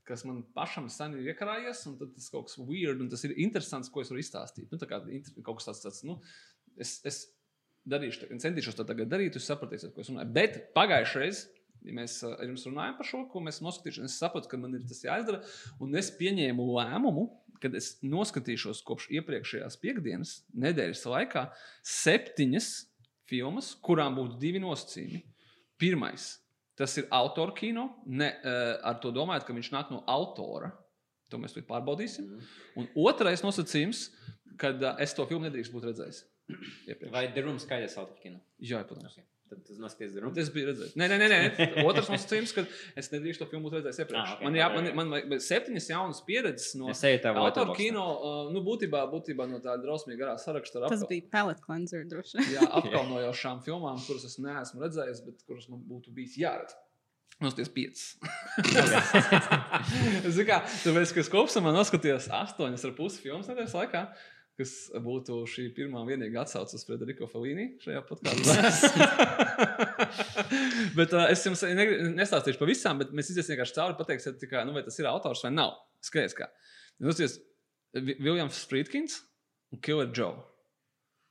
kas 0.09 0.25
man 0.27 0.41
pašam 0.57 0.89
sen 0.93 1.15
ir 1.19 1.31
iekrājies, 1.33 1.85
un 1.89 1.99
tad 2.01 2.15
tas 2.17 2.29
kaut 2.33 2.49
kas 2.49 2.59
weird, 2.59 3.03
un 3.03 3.11
tas 3.11 3.23
ir 3.27 3.37
interesants, 3.39 3.91
ko 3.93 4.03
es 4.03 4.11
varu 4.11 4.23
izstāstīt. 4.23 4.69
Nu, 4.73 4.81
tā 4.81 4.89
kā 4.89 5.01
kaut 5.45 5.61
kas 5.61 5.69
tāds, 5.71 5.85
tāds 5.85 6.03
nu, 6.07 6.19
es, 6.79 6.97
es 7.07 7.23
darīšu, 7.89 8.27
centīšos 8.41 8.77
to 8.77 8.85
tagad 8.87 9.09
darīt, 9.11 9.37
jūs 9.37 9.47
sapratīsiet, 9.49 9.93
ko 9.95 10.03
es 10.03 10.11
runāju. 10.11 10.33
Bet 10.35 10.61
pagājušajā 10.75 11.23
reizē. 11.25 11.58
Ja 11.87 11.95
mēs 11.95 12.17
ar 12.27 12.43
jums 12.43 12.65
runājam 12.67 12.97
par 12.97 13.07
šo, 13.07 13.21
ko 13.31 13.41
mēs 13.43 13.61
noskatīsimies, 13.63 14.11
es 14.11 14.19
sapratu, 14.19 14.49
ka 14.51 14.59
man 14.59 14.75
ir 14.75 14.83
tas 14.87 14.99
jāizdara. 15.05 15.39
Un 15.79 15.95
es 15.99 16.11
pieņēmu 16.19 16.65
lēmumu, 16.75 17.25
kad 17.63 17.75
es 17.75 17.93
noskatīšos 18.03 18.81
kopš 18.87 19.09
iepriekšējās 19.19 19.79
piekdienas, 19.81 20.35
nedēļas 20.59 21.05
laikā, 21.11 21.45
septiņas 21.87 22.69
filmas, 23.29 23.73
kurām 23.85 24.17
būtu 24.19 24.39
divi 24.41 24.61
nosacījumi. 24.63 25.23
Pirmais, 25.79 26.31
tas 26.79 26.95
ir 26.99 27.07
autora 27.15 27.55
kino, 27.55 27.89
ne, 28.07 28.31
ar 28.83 28.99
to 29.03 29.13
domājot, 29.15 29.47
ka 29.47 29.55
viņš 29.55 29.71
nāk 29.75 29.93
no 29.95 30.03
autora. 30.09 30.73
To 31.29 31.37
mēs 31.37 31.53
pārbaudīsim. 31.69 32.29
Un 32.79 32.87
otrais 32.97 33.43
nosacījums, 33.45 34.07
kad 34.59 34.81
es 34.99 35.13
to 35.15 35.27
filmu 35.29 35.45
nedrīkstu 35.45 35.75
būt 35.75 35.91
redzējis. 35.91 36.23
Iepriekš. 36.89 37.11
Vai 37.13 37.27
The 37.29 37.43
Room 37.45 37.59
skaidrs 37.61 37.99
autorkino? 38.01 38.41
Jā, 38.65 38.81
protams. 38.89 39.13
Okay. 39.13 39.27
Tad 39.49 39.61
tu 39.65 39.75
noskaties 39.81 40.17
Room. 40.21 40.33
Es 40.37 40.49
biju 40.53 40.67
redzējis. 40.69 40.91
Nē, 40.99 41.07
nē, 41.09 41.15
nē. 41.17 41.27
nē. 41.31 41.83
Otrs 41.89 42.09
nosacījums, 42.13 42.51
ka 42.53 42.63
es 42.99 43.07
nedrīkstu 43.09 43.41
to 43.41 43.47
filmu 43.49 43.71
redzējis 43.73 44.03
iepriekš. 44.03 44.19
Ah, 44.21 44.33
ok. 44.35 44.43
Man, 44.45 44.57
jā, 44.59 44.67
man, 44.75 44.89
man 44.99 45.13
vajag 45.15 45.41
septiņas 45.45 45.87
jaunas 45.89 46.19
pieredzes 46.27 46.75
no 46.77 46.91
autora 46.93 47.73
kino. 47.77 48.03
Uh, 48.13 48.51
nu, 48.53 48.61
būtībā, 48.65 49.01
būtībā 49.09 49.47
no 49.49 49.57
tāda 49.63 49.81
drausmīga 49.87 50.21
garā 50.21 50.35
saraksta. 50.41 50.83
ar 50.83 50.93
Tas 50.93 51.01
apkal- 51.01 51.15
bija 51.15 51.29
palette 51.33 51.65
cleanser 51.65 52.05
droši 52.11 52.37
vien. 52.37 52.51
jā, 52.59 52.67
apkaunojošām 52.81 53.63
filmām, 53.65 53.97
kuras 54.05 54.27
es 54.29 54.37
neesmu 54.43 54.85
redzējis, 54.85 55.25
bet 55.25 55.41
kuras 55.49 55.65
man 55.73 55.81
būtu 55.89 56.13
bijis 56.13 56.37
jāredz. 56.43 56.77
Nosties 57.39 57.69
piecas. 57.71 58.17
Zini, 60.27 60.45
kā 60.49 60.57
tāpēc, 60.67 61.13
ka 61.15 61.21
es 61.23 61.29
kopumā 61.31 61.71
noskatījos 61.71 62.27
astoņas 62.35 62.83
ar 62.89 62.93
pusi 62.97 63.21
filmas 63.23 63.47
nedēļas 63.47 63.77
laikā. 63.79 64.01
Kas 64.59 64.73
būtu 64.99 65.37
šī 65.47 65.69
pirmā 65.71 66.01
un 66.03 66.09
vienīgā 66.09 66.41
atsauce 66.41 66.75
uz 66.75 66.83
Frederico 66.83 67.29
Falīni 67.31 67.69
šajā 67.79 68.01
podkāstā. 68.09 69.05
bet 70.99 71.15
uh, 71.15 71.29
es 71.31 71.45
jums 71.47 71.63
ne- 71.63 72.11
nestāstīšu 72.17 72.59
par 72.59 72.67
visām, 72.67 72.99
bet 72.99 73.13
mēs 73.15 73.31
iziesim 73.31 73.55
vienkārši 73.55 73.77
cauri. 73.77 73.95
Pateiksiet, 74.01 74.35
tikai, 74.41 74.65
nu, 74.67 74.75
vai 74.75 74.83
tas 74.83 74.99
ir 74.99 75.07
autors 75.07 75.45
vai 75.47 75.53
nav. 75.55 75.77
Skaidrs, 76.03 76.35
kā. 76.35 76.49
Jūs 76.99 77.39
Viljams 77.95 78.59
Friedkins 78.69 79.21
un 79.71 79.79
Killer 79.85 80.11
Joe. 80.11 80.35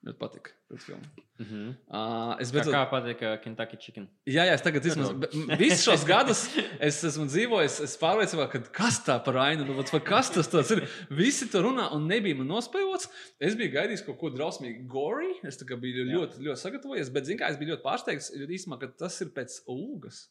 Ļoti 0.07 0.19
patika. 0.21 0.53
Mm 0.71 1.47
-hmm. 1.47 1.71
Uh, 1.89 2.37
es 2.41 2.53
beidzot, 2.55 2.75
kā 2.75 2.83
patīk 2.91 3.23
uh, 3.25 3.33
Kentucky 3.43 3.77
Chicken? 3.81 4.07
Jā, 4.27 4.45
jā, 4.47 4.55
es 4.55 4.63
tagad 4.63 4.85
m- 4.87 5.57
visus 5.59 5.83
šos 5.85 6.05
gadus 6.13 6.43
es 6.79 7.01
esmu 7.05 7.27
dzīvojis, 7.27 7.81
es 7.83 7.97
pārliecināts, 7.99 8.53
ka 8.53 8.61
kas 8.79 9.01
tā 9.07 9.19
par 9.25 9.37
ainu, 9.43 9.65
nu, 9.65 9.75
vat 9.75 9.91
kas 10.05 10.31
tas 10.31 10.71
ir. 10.71 10.85
Visi 11.11 11.51
to 11.51 11.63
runā, 11.67 11.89
un 11.97 12.07
nebija 12.07 12.37
man 12.39 12.47
nospēlots. 12.47 13.11
Es 13.41 13.57
biju 13.59 13.75
gaidījis 13.75 14.07
kaut 14.07 14.19
ko 14.19 14.31
drausmīgi 14.31 14.87
gori. 14.87 15.35
Es 15.43 15.59
kā 15.65 15.77
biju 15.77 16.05
Jā. 16.05 16.15
ļoti, 16.15 16.47
ļoti 16.47 16.61
sagatavojies, 16.63 17.13
bet, 17.13 17.25
zināmā 17.25 17.41
mērā, 17.43 17.51
es 17.51 17.59
biju 17.59 17.75
ļoti 17.75 17.87
pārsteigts, 17.89 18.33
jo 18.39 18.47
īstenībā, 18.47 18.79
ka 18.81 18.87
tas 19.05 19.21
ir 19.21 19.35
pēc 19.35 19.63
ūgas. 19.67 20.29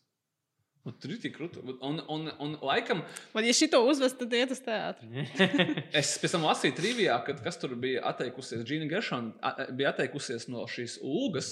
Tur 1.02 1.14
ir 1.14 1.20
tik 1.22 1.34
krūti. 1.36 1.62
Un, 1.84 2.00
un, 2.08 2.28
un, 2.44 2.58
laikam, 2.64 3.02
Vai 3.34 3.44
ja 3.48 3.54
šito 3.56 3.82
uzvest, 3.88 4.20
tad 4.22 4.34
iet 4.38 4.54
uz 4.56 4.62
teātri? 4.64 5.26
Es 5.96 6.14
pēc 6.22 6.36
tam 6.38 6.46
lasīju 6.48 6.78
trivijā, 6.78 7.18
kad 7.28 7.42
kas 7.44 7.60
tur 7.62 7.74
bija 7.80 8.06
atteikusies. 8.08 8.64
Džina 8.68 8.88
Geršana 8.92 9.56
bija 9.76 9.92
atteikusies 9.94 10.48
no 10.52 10.64
šīs 10.72 11.00
ūgas, 11.04 11.52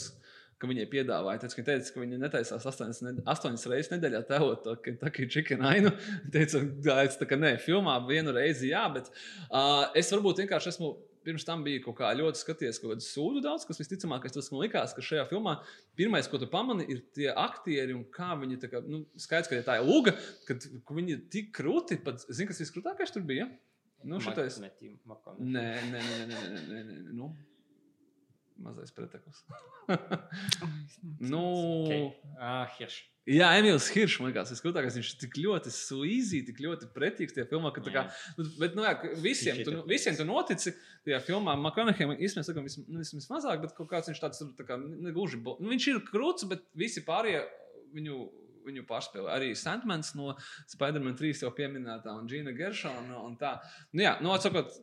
ka 0.62 0.70
viņai 0.72 0.86
piedāvāja. 0.92 1.42
Ka 1.44 1.52
viņa 1.60 1.68
teica, 1.68 1.92
ka 1.96 2.04
viņa 2.04 2.22
netaisās 2.22 2.68
astoņas, 2.72 3.02
ne- 3.06 3.26
astoņas 3.36 3.68
reizes 3.72 3.92
nedēļā 3.92 4.22
tevot 4.30 4.64
to 4.64 4.78
Kentucky 4.86 5.28
Chicken 5.32 5.66
ainu. 5.68 5.92
Teica, 6.34 7.28
ka 7.28 7.40
nē, 7.42 7.58
filmā 7.66 7.98
vienu 8.08 8.36
reizi 8.36 8.72
jā, 8.72 8.86
bet 8.96 9.12
uh, 9.50 9.92
es 9.98 10.12
varbūt 10.16 10.46
vienkārši 10.46 10.74
esmu. 10.76 10.96
Pirms 11.26 11.46
tam 11.48 11.64
bija 11.66 11.82
kaut 11.84 11.98
kā 12.00 12.12
ļoti 12.18 12.42
skaties, 12.42 12.80
kaut 12.82 12.94
kāda 12.94 13.06
sūdu 13.06 13.42
daudz, 13.44 13.66
kas 13.66 13.82
visticamāk, 13.82 14.28
tas 14.30 14.52
man 14.54 14.62
likās, 14.62 14.94
ka 14.96 15.04
šajā 15.06 15.26
filmā 15.32 15.58
pirmais, 15.98 16.30
ko 16.30 16.40
tu 16.42 16.50
pamani, 16.52 16.86
ir 16.92 17.02
tie 17.18 17.32
aktieri 17.34 17.96
un 17.98 18.04
kā 18.14 18.34
viņi 18.42 18.60
tā 18.62 18.70
kā, 18.72 18.84
nu, 18.86 19.04
skaidrs, 19.20 19.50
ka 19.50 19.58
ja 19.58 19.66
tā 19.66 19.80
ir 19.82 19.90
lūga, 19.90 20.14
kad 20.46 20.68
ka 20.86 20.98
viņi 20.98 21.16
ir 21.18 21.26
tik 21.34 21.50
krūti, 21.58 21.98
pat, 22.06 22.22
zini, 22.30 22.50
kas 22.52 22.62
viskrūtākais 22.62 23.16
tur 23.16 23.26
bija? 23.26 23.50
Nu, 24.06 24.22
šitais. 24.22 24.60
Nē, 25.42 25.66
nē, 25.90 26.06
nē, 26.06 26.22
nē, 26.30 26.40
nē, 26.46 26.64
nē, 26.70 26.82
nē, 26.86 26.98
nē. 27.08 27.14
Nu, 27.18 27.32
mazais 28.62 28.94
preteklis. 28.96 29.42
nu, 31.34 31.46
Okay. 31.86 32.12
Ah, 32.46 32.70
Hirš. 32.78 33.00
jā, 33.26 33.48
Emīls 33.58 33.88
Hiršs, 33.96 34.20
man 34.22 34.30
liekas, 34.30 34.54
skūtākais. 34.60 35.00
Viņš 35.00 35.12
ir 35.12 35.20
tik 35.24 35.40
ļoti 35.42 35.74
suīzī, 35.74 36.44
tik 36.46 36.62
ļoti 36.62 36.92
pretīgs 36.94 37.34
tajā 37.34 37.48
filmā, 37.50 37.72
ka 37.74 37.82
kā, 37.88 38.06
nu, 38.38 38.46
bet, 38.62 38.78
nu, 38.78 38.86
jā, 38.86 38.94
visiem, 39.24 39.64
tu, 39.66 39.80
visiem 39.90 40.18
tu 40.20 40.28
notici 40.30 40.76
tajā 41.08 41.24
filmā. 41.26 41.58
Makonahiem 41.66 42.14
īstenībā 42.20 42.46
sakam, 42.46 42.70
vis, 42.70 42.78
nu, 42.84 43.02
vismaz 43.02 43.30
mazāk, 43.34 43.66
bet 43.66 43.74
kaut 43.78 43.90
kāds 43.90 44.12
viņš 44.12 44.22
tāds, 44.22 44.46
tā 44.60 44.68
kā, 44.68 44.78
negluži, 44.78 45.42
nu, 45.42 45.72
viņš 45.74 45.92
ir 45.92 46.02
krūts, 46.12 46.46
bet 46.52 46.68
visi 46.78 47.06
pārējie 47.08 47.46
viņu 47.98 48.24
viņu 48.66 48.86
pārspēlē. 48.90 49.30
Arī 49.30 49.52
Sandmans 49.58 50.16
no 50.18 50.34
Spider-Man 50.72 51.18
3 51.20 51.44
jau 51.46 51.52
pieminētā 51.56 52.16
un 52.18 52.30
Džina 52.30 52.54
Geršona 52.58 53.20
un 53.22 53.38
tā. 53.38 53.60
Nu, 53.94 54.02
jā, 54.06 54.16
nu, 54.26 54.32
atsakot, 54.34 54.74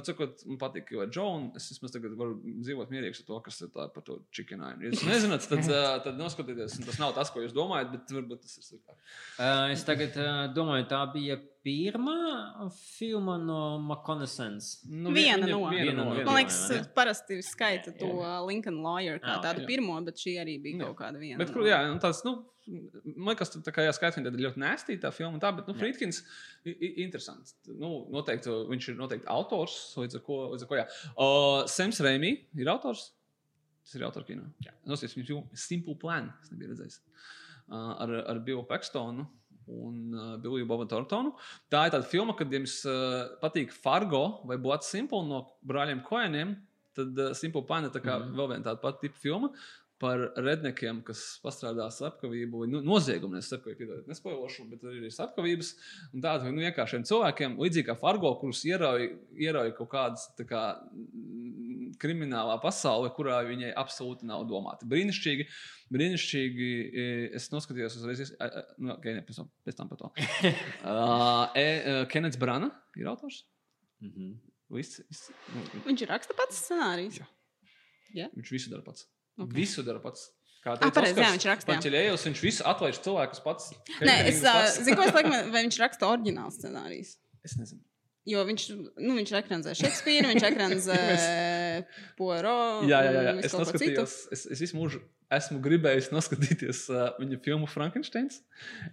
Atsakot, 0.00 0.42
man 0.48 0.58
patīk, 0.60 0.88
jo 0.94 1.02
ar 1.04 1.10
Džonu 1.12 1.50
es 1.58 1.66
vismaz 1.72 1.92
tagad 1.92 2.14
varu 2.16 2.38
dzīvot 2.64 2.90
mierīgs 2.94 3.20
ar 3.22 3.26
to, 3.28 3.40
kas 3.44 3.60
ir 3.64 3.68
tā 3.74 3.86
par 3.92 4.02
to 4.06 4.18
čikinājumu. 4.32 4.86
Ja 4.86 4.92
jūs 4.94 5.02
nezināt, 5.08 5.46
tad, 5.50 5.66
uh, 5.72 5.96
tad 6.04 6.16
noskatieties, 6.20 6.78
un 6.80 6.86
tas 6.88 6.98
nav 7.02 7.12
tas, 7.16 7.30
ko 7.34 7.42
jūs 7.44 7.52
domājat, 7.56 7.90
bet 7.92 8.14
varbūt 8.16 8.44
tas 8.46 8.56
ir 8.60 8.66
sliktāk. 8.70 8.96
Uh, 9.38 9.72
es 9.74 9.84
tagad 9.88 10.16
uh, 10.16 10.46
domāju, 10.56 10.86
tā 10.90 11.02
bija 11.12 11.36
pirmā 11.62 12.70
filma 12.74 13.36
no 13.38 13.78
McConaissance. 13.78 14.80
Nu, 14.88 15.12
Viena 15.14 15.46
viņa- 15.46 15.50
no. 15.52 15.60
viena 15.70 15.84
Viena 15.84 15.96
no. 15.98 16.04
no. 16.08 16.14
viena 16.16 16.24
Man 16.24 16.34
no, 16.34 16.38
liekas, 16.40 16.60
jā. 16.72 16.80
parasti 16.96 17.38
skaita 17.46 17.92
to 17.98 18.08
Lincoln 18.48 18.80
Lawyer 18.82 19.20
kā 19.22 19.36
Ah, 19.36 19.42
tādu 19.44 19.62
jā. 19.62 19.68
pirmo, 19.70 19.98
bet 20.04 20.16
šī 20.18 20.34
arī 20.42 20.56
bija 20.62 20.78
Jā. 20.80 20.88
kaut 20.90 20.98
kāda 21.04 21.20
viena. 21.22 21.38
Bet, 21.38 21.52
kur, 21.54 21.62
jā, 21.68 21.78
un 21.92 22.00
tāds, 22.02 22.24
nu, 22.26 22.38
man 22.66 23.32
liekas, 23.32 23.52
tā 23.64 23.72
kā 23.74 23.84
jāskaitās, 23.86 24.20
tad 24.22 24.36
ir 24.36 24.44
ļoti 24.46 24.62
nēstīta 24.62 25.06
tā 25.06 25.12
filma. 25.14 25.40
Tā, 25.42 25.50
bet, 25.56 25.68
nu, 25.70 25.74
Friedkins 25.78 26.22
ir 26.68 27.00
interesants. 27.04 27.56
Nu, 27.66 28.04
noteikti, 28.12 28.52
viņš 28.70 28.88
ir 28.92 28.98
noteikti 29.00 29.28
autors. 29.32 29.76
Līdz 29.98 30.20
ar 30.20 30.24
ko, 30.26 30.38
līdz 30.54 30.66
ar 30.66 30.70
ko 30.70 30.78
jā. 30.78 30.86
Uh, 31.12 31.58
Sems 31.70 32.00
Reimī 32.04 32.36
ir 32.58 32.70
autors. 32.72 33.10
Tas 33.82 33.98
ir 33.98 34.06
autors 34.06 34.28
kino. 34.28 34.46
Nosties 34.88 35.16
viņa 35.16 35.28
filmu 35.28 35.58
Simple 35.58 35.98
Plan. 35.98 36.30
Es 36.44 36.52
nebiju 36.54 36.74
redzējis. 36.74 37.00
Uh, 37.66 37.94
ar, 38.04 38.16
ar 38.30 38.42
Billu 38.46 38.64
Pekstonu. 38.68 39.26
Un 39.72 40.14
uh, 40.14 40.34
Billiju 40.42 40.66
Bobu 40.70 40.86
Tortonu. 40.90 41.36
Tā 41.70 41.86
ir 41.86 41.94
tāda 41.94 42.06
filma, 42.08 42.34
kad 42.38 42.50
jums 42.52 42.80
uh, 42.88 43.32
patīk 43.42 43.74
Fargo 43.74 44.42
vai 44.48 44.58
Blood 44.60 44.86
Simple 44.86 45.22
no 45.26 45.44
brāļiem 45.66 46.02
Koeniem. 46.06 46.56
Tad 46.98 47.18
uh, 47.18 47.30
Simple 47.38 47.62
Plan 47.66 47.86
ir 47.86 47.94
tā 47.94 48.02
kā 48.02 48.16
mm. 48.18 48.24
-hmm. 48.24 48.38
vēl 48.38 48.50
viena 48.50 48.66
tāda 48.66 48.82
pati 48.82 49.06
tipa 49.06 49.22
filma 49.22 49.52
par 50.02 50.24
rednekiem, 50.34 51.00
kas 51.06 51.20
pastrādā 51.44 51.86
slepkavību, 51.94 52.64
nu, 52.70 52.80
noziegumu, 52.82 53.36
nevis 53.36 53.50
slepkavību, 53.52 54.00
nespojošu, 54.10 54.66
bet 54.72 54.82
arī 54.88 55.04
ir 55.06 55.14
slepkavības. 55.14 55.70
Un 56.10 56.24
tādiem 56.24 56.56
nu, 56.56 56.64
vienkāršiem 56.66 57.06
cilvēkiem, 57.06 57.54
līdzīgi 57.62 57.86
kā 57.86 57.96
Fargo, 58.00 58.32
kurus 58.40 58.64
ierauj, 58.66 59.06
ierauj 59.38 59.74
kaut 59.78 59.92
kādas 59.94 60.26
tā 60.38 60.46
kā, 60.48 60.62
mm, 60.90 61.92
kriminālā 62.02 62.58
pasaule, 62.62 63.12
kurā 63.14 63.38
viņai 63.46 63.70
absolūti 63.78 64.26
nav 64.28 64.44
domāta. 64.50 64.88
Brīnišķīgi, 64.90 65.46
brīnišķīgi. 65.94 66.70
e, 66.90 67.06
Es 67.38 67.50
noskatījos 67.54 68.00
uzreiz, 68.00 68.34
nu, 68.78 68.96
okay, 68.96 69.14
ne, 69.16 69.22
pēc, 69.26 69.38
tam, 69.38 69.52
pēc 69.66 69.78
tam 69.78 69.92
par 69.92 70.02
to. 70.02 70.10
uh, 70.18 71.46
e, 71.54 71.66
uh, 71.68 72.02
Kenets 72.10 72.40
Brana 72.40 72.72
ir 72.98 73.10
autors. 73.12 73.44
Mhm. 74.02 74.34
Viss, 74.72 75.02
viss, 75.04 75.28
nu, 75.52 75.62
Viņš 75.84 76.04
ir 76.06 76.10
raksta 76.10 76.34
pats 76.36 76.62
scenārijs. 76.64 77.20
Jā. 78.16 78.30
Viņš 78.32 78.52
visu 78.54 78.72
dara 78.72 78.84
pats. 78.86 79.06
Ok. 79.38 79.46
Okay. 79.46 79.56
Visu 79.62 79.84
dara 79.86 80.02
pats. 80.02 80.30
Kā 80.62 80.76
Ah, 80.78 80.92
pareizi, 80.94 81.18
jā, 81.18 81.30
viņš 81.34 81.44
raksta, 81.48 81.72
jā. 81.72 81.78
Paņķelējos, 81.78 82.24
viņš 82.28 82.40
visu 82.44 82.66
atlaiž 82.70 83.00
cilvēkus 83.02 83.40
pats. 83.42 83.72
Nē, 83.98 84.12
es 84.30 84.44
uh, 84.46 84.60
zinu, 84.76 84.94
ko 85.00 85.08
es 85.08 85.16
laikam, 85.16 85.32
vai 85.54 85.64
viņš 85.64 85.78
raksta 85.82 86.06
oriģinālu 86.06 86.54
scenārijus. 86.54 87.16
Es 87.42 87.56
nezinu. 87.58 87.82
Jo 88.30 88.44
viņš, 88.46 88.68
nu, 89.02 89.16
viņš 89.18 89.32
ekranizē 89.40 89.72
Šekspīru, 89.74 90.28
viņš 90.30 90.44
ekranizē 90.46 90.98
Poirot. 92.20 92.86
Jā, 92.86 93.00
jā, 93.08 93.24
jā. 93.26 93.32
Es 93.42 93.56
es, 94.30 94.44
es 94.54 94.62
visu 94.62 94.78
mūžu 94.78 95.02
esmu 95.36 95.60
gribējis 95.64 96.10
noskatīties 96.12 96.82
uh, 96.92 97.04
viņa 97.20 97.38
filmu 97.44 97.68
Frankensteins. 97.70 98.40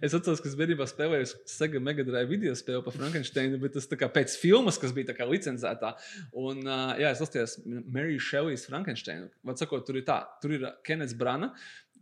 Es 0.00 0.14
atceros, 0.16 0.42
ka 0.42 0.50
es 0.50 0.56
bērnībā 0.58 0.86
spēlēju 0.88 1.28
Sega 1.50 1.82
Mega 1.82 2.06
Drive 2.06 2.30
video 2.30 2.54
spēli 2.58 2.82
par 2.86 2.96
Frankensteinu, 2.96 3.60
bet 3.62 3.76
tas 3.76 3.88
kā 3.90 4.10
pēc 4.12 4.36
filmas, 4.40 4.80
kas 4.80 4.94
bija 4.96 5.16
kā 5.16 5.28
licencētā. 5.28 5.94
Un, 6.32 6.64
uh, 6.66 6.94
jā, 7.00 7.12
es 7.12 7.22
lasījos 7.24 7.58
Mary 7.66 8.18
Shelley's 8.22 8.66
Frankensteinu. 8.70 9.30
Vad 9.46 9.60
sakot, 9.60 9.86
tur 9.86 10.00
ir 10.00 10.06
tā, 10.08 10.22
tur 10.42 10.56
ir 10.56 10.66
Kenets 10.86 11.16
Brana, 11.18 11.52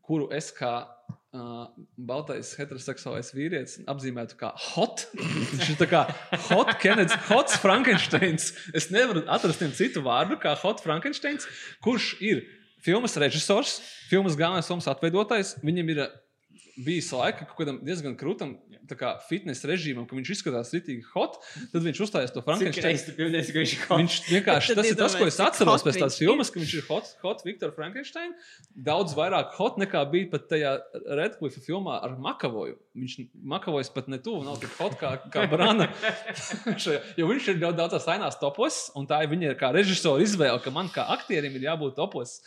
kuru 0.08 0.30
es 0.32 0.48
kā 0.56 0.72
uh, 1.36 1.64
baltais 2.08 2.54
heteroseksuālais 2.56 3.32
vīrietis 3.36 3.82
apzīmētu 3.90 4.38
kā 4.40 4.52
hot. 4.70 5.04
Viņš 5.52 5.72
ir 5.74 5.90
kā 5.90 6.04
hot 6.48 6.72
Kenets, 6.82 7.16
hots 7.28 7.58
Frankensteins. 7.60 8.52
Es 8.76 8.88
nevaru 8.94 9.26
atrast 9.28 9.64
citu 9.76 10.04
vārdu 10.06 10.40
kā 10.40 10.54
hot 10.62 10.80
Frankensteins, 10.84 11.48
kurš 11.84 12.14
ir 12.24 12.46
filmas 12.88 13.16
režisors, 13.20 13.78
filmas 14.08 14.36
galvenais 14.38 14.68
filmas 14.68 14.88
atveidotājs. 14.88 15.58
Viņam 15.60 15.92
ir 15.92 16.02
bijis 16.84 17.10
laika 17.14 17.46
kaut 17.48 17.58
kādam 17.58 17.80
diezgan 17.84 18.16
krūtam 18.18 18.56
fitnesa 19.28 19.68
režīmam, 19.68 20.06
ka 20.08 20.16
viņš 20.16 20.30
izskatās 20.32 20.72
ritīgi 20.72 21.04
hot. 21.12 21.38
Tad 21.72 21.84
viņš 21.84 22.00
uzstājās 22.06 22.32
to 22.32 22.42
Frankensteinu. 22.44 23.18
viņš 23.60 23.74
Viņš 24.00 24.18
vienkārši 24.30 24.74
tas 24.78 24.90
ir 24.90 24.98
tas, 24.98 25.16
ko 25.18 25.28
es 25.28 25.38
atceros 25.42 25.84
pēc 25.84 25.98
tās 26.00 26.18
filmas, 26.20 26.50
ka 26.50 26.62
viņš 26.62 26.74
ir 26.78 26.86
hot, 26.88 27.10
hot 27.22 27.44
Viktor 27.44 27.74
Frankenstein. 27.76 28.34
Daudz 28.72 29.16
vairāk 29.18 29.52
hot 29.58 29.78
nekā 29.80 30.04
bija 30.12 30.30
pat 30.32 30.48
tajā 30.52 30.76
Redcliffe 31.18 31.62
filmā 31.64 31.98
ar 32.04 32.16
Makavoju. 32.22 32.78
Viņš 32.98 33.16
Makavojs 33.52 33.92
pat 33.94 34.08
ne 34.10 34.18
tuvu 34.22 34.42
nav 34.46 34.58
tik 34.62 34.72
hot 34.78 34.96
kā, 35.00 35.14
kā 35.32 35.46
Brana. 35.50 35.90
Jo 37.18 37.26
viņš 37.28 37.48
ir 37.52 37.58
ļoti 37.60 37.78
daudzās 37.78 38.06
ainās 38.10 38.38
topos, 38.40 38.78
un 38.98 39.06
tā 39.08 39.20
ir 39.24 39.30
viņa 39.30 39.54
kā 39.58 39.70
režisora 39.74 40.22
izvēle, 40.22 40.58
ka 40.62 40.72
man 40.74 40.90
kā 40.92 41.04
aktierim 41.14 41.54
ir 41.58 41.66
jābūt 41.68 41.96
topos. 41.98 42.38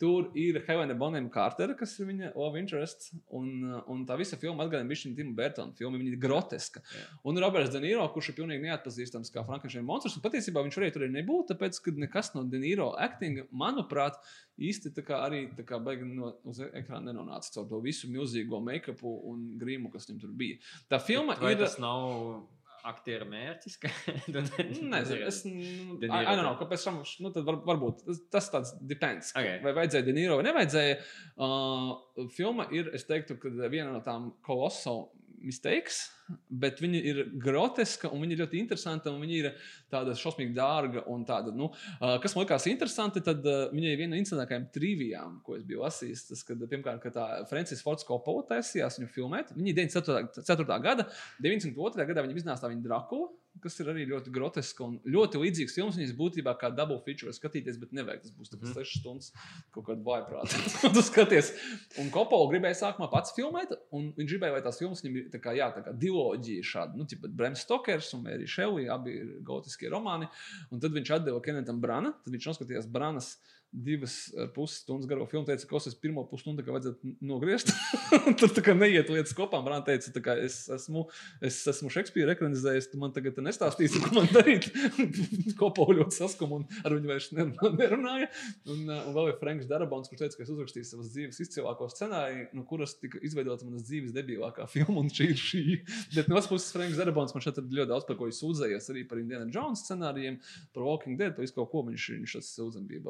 Tur 0.00 0.30
ir 0.38 0.60
Helena 0.66 0.96
Bonham 0.98 1.28
Carter, 1.32 1.74
kas 1.78 1.96
ir 2.00 2.08
viņa 2.10 2.32
love 2.34 2.60
interest, 2.60 3.10
un, 3.34 3.79
un 3.90 4.02
tā 4.08 4.16
visa 4.20 4.38
filma 4.40 4.66
atgādina 4.66 4.90
viņa 4.90 5.14
Timu 5.16 5.34
Burtonu 5.38 5.76
filmu. 5.78 6.00
Viņa 6.00 6.12
ir 6.12 6.20
groteska. 6.20 6.82
Un 7.24 7.40
Roberts 7.40 7.72
De 7.74 7.80
Niro, 7.82 8.04
kurš 8.14 8.32
ir 8.32 8.38
pilnīgi 8.40 8.66
neatpazīstams 8.66 9.32
kā 9.34 9.44
Frankensteina 9.46 9.86
monstrs, 9.86 10.18
un 10.18 10.24
patiesībā 10.24 10.62
viņš 10.66 10.78
varēja 10.78 10.96
tur 10.96 11.06
arī 11.06 11.14
nebūt, 11.16 11.50
tāpēc, 11.52 11.80
ka 11.84 11.96
nekas 11.96 12.32
no 12.36 12.44
De 12.50 12.60
Niro 12.62 12.90
actinga, 13.00 13.46
manuprāt, 13.50 14.20
īsti 14.60 14.92
tā 14.96 15.04
kā 15.06 15.22
arī 15.26 15.46
tā 15.56 15.64
kā 15.66 15.80
baigi 15.82 16.06
no, 16.08 16.34
uz 16.48 16.60
ekrāna 16.68 17.10
nenonāca 17.10 17.54
caur 17.56 17.68
to 17.70 17.80
visu 17.84 18.10
milzīgo 18.12 18.60
make-upu 18.64 19.16
un 19.30 19.50
grīmu, 19.60 19.92
kas 19.92 20.08
viņam 20.08 20.24
tur 20.24 20.34
bija. 20.36 20.60
Tā 20.92 21.00
filma 21.02 21.38
Vai 21.40 21.54
ir. 21.56 21.62
tas 21.64 21.78
nav 21.80 22.44
aktiera 22.88 23.26
mērķis? 23.28 23.76
ka 23.82 23.90
Nezinu, 24.34 25.20
es 25.28 25.40
nu, 25.46 25.98
tad. 26.02 26.50
kāpēc 26.62 26.86
tam 26.88 27.00
nu, 27.24 27.32
var, 27.46 27.60
varbūt 27.68 28.04
tas, 28.32 28.50
tāds 28.52 28.74
depends. 28.80 29.32
Okay. 29.36 29.60
Vai 29.64 29.74
vajadzēja 29.82 30.08
Denīro 30.08 30.40
vai 30.40 30.48
nevajadzēja. 30.48 30.98
Uh, 31.40 32.26
filma 32.36 32.68
ir, 32.74 32.92
es 32.96 33.06
teiktu, 33.08 33.38
viena 33.72 33.90
no 33.92 34.02
tām 34.04 34.32
kolosālām 34.46 35.19
mistakes, 35.44 36.02
bet 36.48 36.78
viņa 36.82 37.00
ir 37.10 37.20
groteska 37.42 38.10
un 38.12 38.22
viņa 38.22 38.36
ir 38.36 38.42
ļoti 38.44 38.60
interesanta. 38.60 39.12
Viņa 39.14 39.36
ir 39.38 39.48
tāda 39.92 40.14
šausmīgi 40.18 40.54
dārga 40.56 41.02
tāda, 41.28 41.54
nu, 41.56 41.70
kas 41.98 42.36
man 42.36 42.46
likās 42.46 42.68
interesanti, 42.70 43.22
tad 43.26 43.44
viņai 43.44 43.96
viena 43.98 44.14
no 44.14 44.20
interesantākajām 44.20 44.68
trivijām, 44.74 45.40
ko 45.46 45.58
es 45.58 45.66
biju 45.66 45.82
lasījis, 45.84 46.26
tas, 46.30 46.44
kad, 46.46 46.62
pirmkārt, 46.70 47.02
ka 47.02 47.14
tā 47.14 47.26
Francis 47.50 47.82
Fords 47.84 48.06
Coppola 48.08 48.46
taisījās 48.52 49.00
viņu 49.00 49.12
filmēt. 49.16 49.54
Viņa 49.56 49.72
ir 49.72 49.80
94. 49.82 50.80
gada, 50.86 51.08
92. 51.42 52.10
gadā 52.12 52.26
viņa 52.26 52.42
iznāca 52.44 52.70
viņa 52.70 52.86
Drakula 52.86 53.30
kas 53.60 53.76
ir 53.82 53.90
arī 53.92 54.06
ļoti 54.08 54.32
groteska 54.32 54.84
un 54.86 54.96
ļoti 55.10 55.40
līdzīgs 55.42 55.74
filmas. 55.76 55.98
Viņas 55.98 56.14
būtībā 56.18 56.54
kā 56.60 56.70
double 56.74 57.00
feature 57.04 57.32
skatīties, 57.34 57.78
bet 57.80 57.92
nevajag. 57.96 58.22
Tas 58.24 58.34
būs 58.36 58.52
mm. 58.54 58.72
6 58.76 59.00
stundas 59.00 59.32
kaut 59.74 59.88
kāda 59.88 60.04
vājprāta. 60.06 60.60
tu 60.94 61.04
skaties. 61.04 61.52
Un 62.00 62.12
Kopola 62.14 62.48
gribēja 62.52 62.78
sākumā 62.84 63.10
pats 63.12 63.34
filmēt, 63.36 63.74
un 63.96 64.10
viņš 64.16 64.34
gribēja, 64.34 64.56
lai 64.56 64.64
tās 64.64 64.80
filmas 64.80 65.04
viņam 65.04 65.20
ir 65.20 65.28
tā 65.34 65.42
kā, 65.42 65.54
jā, 65.58 65.70
tā 65.74 65.84
kā 65.86 65.94
diloģija 66.06 66.66
šāda. 66.72 66.98
Nu, 67.00 67.08
tipā 67.10 67.30
Brems 67.40 67.64
Stokers 67.66 68.12
un 68.16 68.24
Mērija 68.28 68.54
Šelija, 68.56 68.96
abi 68.96 69.16
ir 69.20 69.32
gotiskie 69.46 69.90
romāni. 69.92 70.30
Un 70.70 70.82
tad 70.82 70.94
viņš 70.96 71.16
atdeva 71.18 71.42
Kenetam 71.44 71.82
Brana, 71.82 72.14
tad 72.24 72.36
viņš 72.36 72.52
noskatījās 72.52 72.90
Branas 72.90 73.34
divas 73.72 74.32
ar 74.38 74.48
pusi 74.54 74.80
stundas 74.82 75.06
garo 75.08 75.26
filmu. 75.30 75.46
Teica, 75.46 75.66
ka 75.70 75.78
es 75.78 75.94
pirmo 75.98 76.24
pusstundu 76.28 76.64
vajadzētu 76.66 77.12
nogriezt. 77.26 77.70
Tur 78.40 78.50
tā 78.54 78.64
kā 78.66 78.74
neiet 78.76 79.10
lietas 79.12 79.34
kopā. 79.36 79.60
Brāna 79.64 79.84
teica, 79.86 80.12
ka 80.24 80.34
es 80.42 80.64
esmu, 80.74 81.06
es 81.46 81.60
esmu 81.70 81.90
Šekspīra 81.92 82.34
ekranizējis. 82.34 82.90
Tu 82.92 83.00
man 83.00 83.14
tagad 83.14 83.38
nestāstīsi, 83.44 84.02
ko 84.04 84.14
man 84.18 84.30
darīt. 84.34 84.68
Kopā 85.60 85.86
ļoti 85.94 86.18
saskuma 86.18 86.60
un 86.60 86.66
ar 86.82 86.96
viņu 86.96 87.10
vairs 87.10 87.30
nerunā- 87.36 87.72
nerunāja. 87.82 88.30
Un, 88.66 88.84
uh, 88.88 89.04
un 89.10 89.16
vēl 89.16 89.32
ir 89.32 89.38
Franks 89.42 89.70
Darabons, 89.70 90.10
kurš 90.10 90.24
teica, 90.24 90.40
ka 90.40 90.46
es 90.46 90.52
uzrakstīju 90.54 90.90
savas 90.90 91.12
dzīves 91.14 91.40
izcilāko 91.46 91.88
scenāriju, 91.92 92.48
no 92.58 92.66
kuras 92.68 92.96
tika 93.00 93.22
izveidota 93.26 93.68
manas 93.68 93.86
dzīves 93.88 94.14
debilākā 94.16 94.66
filma. 94.70 94.98
Un 95.00 95.12
šī 95.14 95.30
ir 95.32 95.40
šī. 95.40 95.64
Bet 96.16 96.30
no 96.30 96.38
otras 96.38 96.50
puses, 96.50 96.72
Franks 96.74 96.98
Darabons 97.00 97.34
man 97.36 97.44
šeit 97.46 97.62
ir 97.62 97.70
ļoti 97.70 97.92
daudz 97.94 98.08
par 98.08 98.18
ko 98.18 98.30
sūdzējies. 98.34 98.90
Arī 98.92 99.06
par 99.08 99.22
Indiana 99.22 99.46
Jones 99.50 99.86
scenārijiem, 99.86 100.40
par 100.74 100.86
Walking 100.86 101.18
Dead, 101.20 101.36
par 101.36 101.46
visu 101.46 101.56
kaut 101.56 101.70
ko 101.72 101.84
viņš, 101.86 102.10
viņš 102.18 102.38
sūdzam 102.50 102.86
bija. 102.90 103.00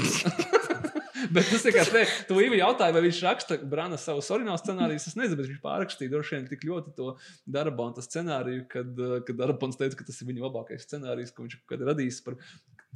Bet 1.34 1.46
tas 1.50 1.62
tikai 1.62 1.84
tā, 1.86 2.02
tu 2.26 2.36
Līvi 2.38 2.58
jautāji, 2.58 2.94
vai 2.96 3.02
viņš 3.04 3.20
raksta 3.26 3.58
Brāna 3.70 3.98
savus 4.00 4.30
orinālus 4.34 4.64
scenārijus. 4.64 5.06
Es 5.10 5.16
nezinu, 5.18 5.38
bet 5.38 5.50
viņš 5.50 5.60
pārrakstīja 5.62 6.12
droši 6.14 6.36
vien 6.36 6.48
tik 6.48 6.64
ļoti 6.66 6.94
to 6.96 7.12
Darabonta 7.46 8.02
scenāriju, 8.04 8.64
kad, 8.70 8.90
uh, 8.98 9.18
kad 9.26 9.38
Darabons 9.38 9.78
teica, 9.78 9.98
ka 9.98 10.06
tas 10.08 10.20
ir 10.20 10.30
viņa 10.30 10.46
labākais 10.46 10.86
scenārijs, 10.88 11.34
ko 11.36 11.44
viņš 11.44 11.58
kad 11.70 11.84
radījis 11.90 12.22
par, 12.26 12.38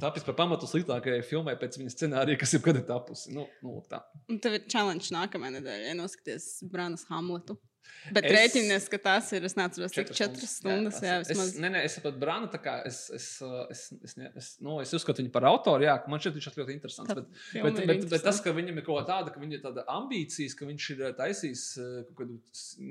tapis 0.01 0.25
par 0.27 0.37
pamatu 0.39 0.67
sliktākajai 0.69 1.21
filmai 1.27 1.55
pēc 1.61 1.79
viņa 1.79 1.93
scenārija, 1.93 2.41
kas 2.41 2.57
jebkad 2.57 2.81
ir 2.81 2.87
tapusi. 2.89 3.31
Nu, 3.35 3.45
nu, 3.63 3.77
tā. 3.91 4.01
Un 4.31 4.41
tev 4.43 4.57
ir 4.57 4.67
challenge 4.71 5.13
nākamajā 5.15 5.59
nedēļā, 5.59 5.93
ja 5.93 5.97
noskaties 6.01 6.49
Branas 6.71 7.07
Hamletu. 7.11 7.59
Bet 8.13 8.25
Es- 8.27 8.35
rēķinies, 8.35 8.83
ka 8.91 8.97
tās 9.01 9.31
ir, 9.33 9.45
es 9.47 9.55
neatceros, 9.57 9.91
cik 9.95 10.11
Četras 10.11 10.17
četras 10.19 10.51
stundas. 10.59 10.99
Jā, 11.01 11.15
es, 11.23 11.29
vismaz. 11.31 11.53
nē, 11.57 11.69
nē, 11.73 11.79
es 11.87 11.95
saprotu, 11.97 12.19
Brāna, 12.21 12.49
tā 12.53 12.59
kā 12.61 12.75
es, 12.85 12.99
es, 13.15 13.25
uh, 13.41 13.63
es, 13.73 13.87
es, 14.05 14.13
ne, 14.19 14.29
es, 14.37 14.49
nu, 14.61 14.75
es 14.83 14.93
uzskatu 14.93 15.23
viņu 15.23 15.31
par 15.33 15.47
autoru, 15.49 15.87
jā, 15.87 15.95
man 16.11 16.21
šķiet, 16.21 16.35
viņš 16.37 16.47
ir 16.51 16.59
ļoti 16.61 16.75
interesants. 16.75 17.09
Tā 17.09 17.15
Bet, 17.17 17.31
filma 17.49 17.71
bet, 17.71 17.79
ir 17.81 17.89
bet, 17.89 18.05
bet 18.13 18.25
tas, 18.27 18.41
ka 18.45 18.53
viņam 18.53 18.77
ir 18.77 18.85
kaut 18.85 18.99
kā 19.01 19.05
tāda, 19.09 19.33
ka 19.33 19.41
viņam 19.41 19.57
ir 19.57 19.63
tāda 19.63 19.85
ambīcijas, 19.95 20.53
ka 20.59 20.67
viņš 20.69 20.89
ir 20.93 21.01
uh, 21.07 21.13
taisījis 21.17 21.63
uh, 21.81 21.87
kaut 22.11 22.19
kādu 22.21 22.37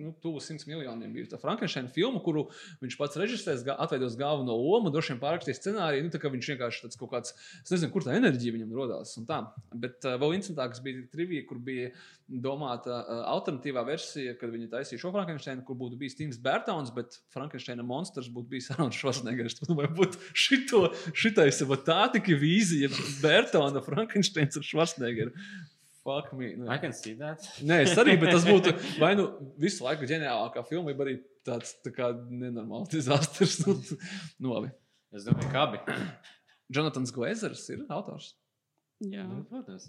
nu, 0.00 0.14
tuvu 0.24 0.42
100 0.42 0.66
miljoniem 0.72 1.14
bija 1.14 1.30
tā 1.36 1.40
Frankensteina 1.42 1.92
filmu, 1.94 2.18
kuru 2.24 2.48
viņš 2.82 2.98
pats 2.98 3.20
režisēs, 3.22 3.62
atveidos 3.74 4.18
galveno 4.18 4.58
lomu, 4.58 4.90
droši 4.94 5.14
vien 5.14 5.22
pārrakstījis 5.22 5.62
scenāriju. 5.62 6.08
Nu, 6.08 6.10
tā 6.14 6.18
kā 6.22 6.32
viņš 6.34 6.50
vienkārši 6.54 6.84
tāds 6.88 6.98
kaut 6.98 7.12
kāds, 7.14 7.36
es 7.62 7.70
nezinu, 7.70 7.92
kur 7.94 8.02
tā 8.06 8.18
enerģija 8.18 8.56
viņam 8.58 8.74
radās. 8.82 9.14
un 9.22 9.30
tā. 9.30 9.40
Bet 9.74 10.02
uh, 10.10 10.18
vēl 10.18 10.40
interesantāks 10.40 10.82
bija 10.82 11.06
trivija, 11.14 11.46
kur 11.46 11.62
bija 11.62 11.92
domāta 12.24 12.94
uh, 13.02 13.20
alternatīvā 13.34 13.82
versija, 13.84 14.32
kad 14.40 14.52
viņi 14.52 14.70
taisīja 14.72 15.02
šo 15.02 15.10
Frankensteinu, 15.12 15.64
kur 15.66 15.76
būtu 15.76 15.98
bijis 16.00 16.16
Tims 16.16 16.38
Bērtons, 16.40 16.92
bet 16.96 17.18
Frankensteina 17.34 17.84
monstrs 17.84 18.30
būtu 18.32 18.54
bijis 18.54 18.70
Arnolds 18.74 19.00
Švarcnegers. 19.00 19.58
Domā, 19.60 19.90
būtu 19.92 20.20
šito, 20.32 20.86
šitais 21.12 21.60
ir 21.60 21.76
tā 21.84 22.00
tikai 22.16 22.38
vīzija 22.40 22.90
Bērtona 23.20 23.84
Frankensteins 23.84 24.60
ar 24.60 24.66
Švarcnegeru. 24.66 25.34
Fuck 26.04 26.32
me. 26.36 26.54
Nu. 26.56 26.68
I 26.68 26.78
can 26.78 26.92
see 26.92 27.14
that. 27.16 27.44
Nē, 27.64 27.80
es 27.86 27.94
arī, 27.96 28.18
bet 28.20 28.34
tas 28.34 28.44
būtu 28.44 28.74
vai 29.02 29.14
nu 29.16 29.30
visu 29.60 29.86
laiku 29.86 30.08
ģeniālākā 30.08 30.64
filma, 30.68 30.92
vai 30.92 31.06
arī 31.06 31.14
tāds 31.48 31.78
tā 31.84 31.92
kā 31.96 32.10
nenormāls 32.28 32.92
disasters. 32.92 33.62
Nu, 33.64 33.78
nu, 34.36 34.52
labi. 34.52 34.72
Es 35.16 35.24
domāju, 35.24 35.48
ka 35.52 35.64
abi. 35.64 35.80
Jonatans 36.72 37.12
Glazers 37.14 37.64
ir 37.72 37.86
autors. 37.92 38.34
Jā. 39.00 39.24
Nu, 39.28 39.44
protams. 39.48 39.88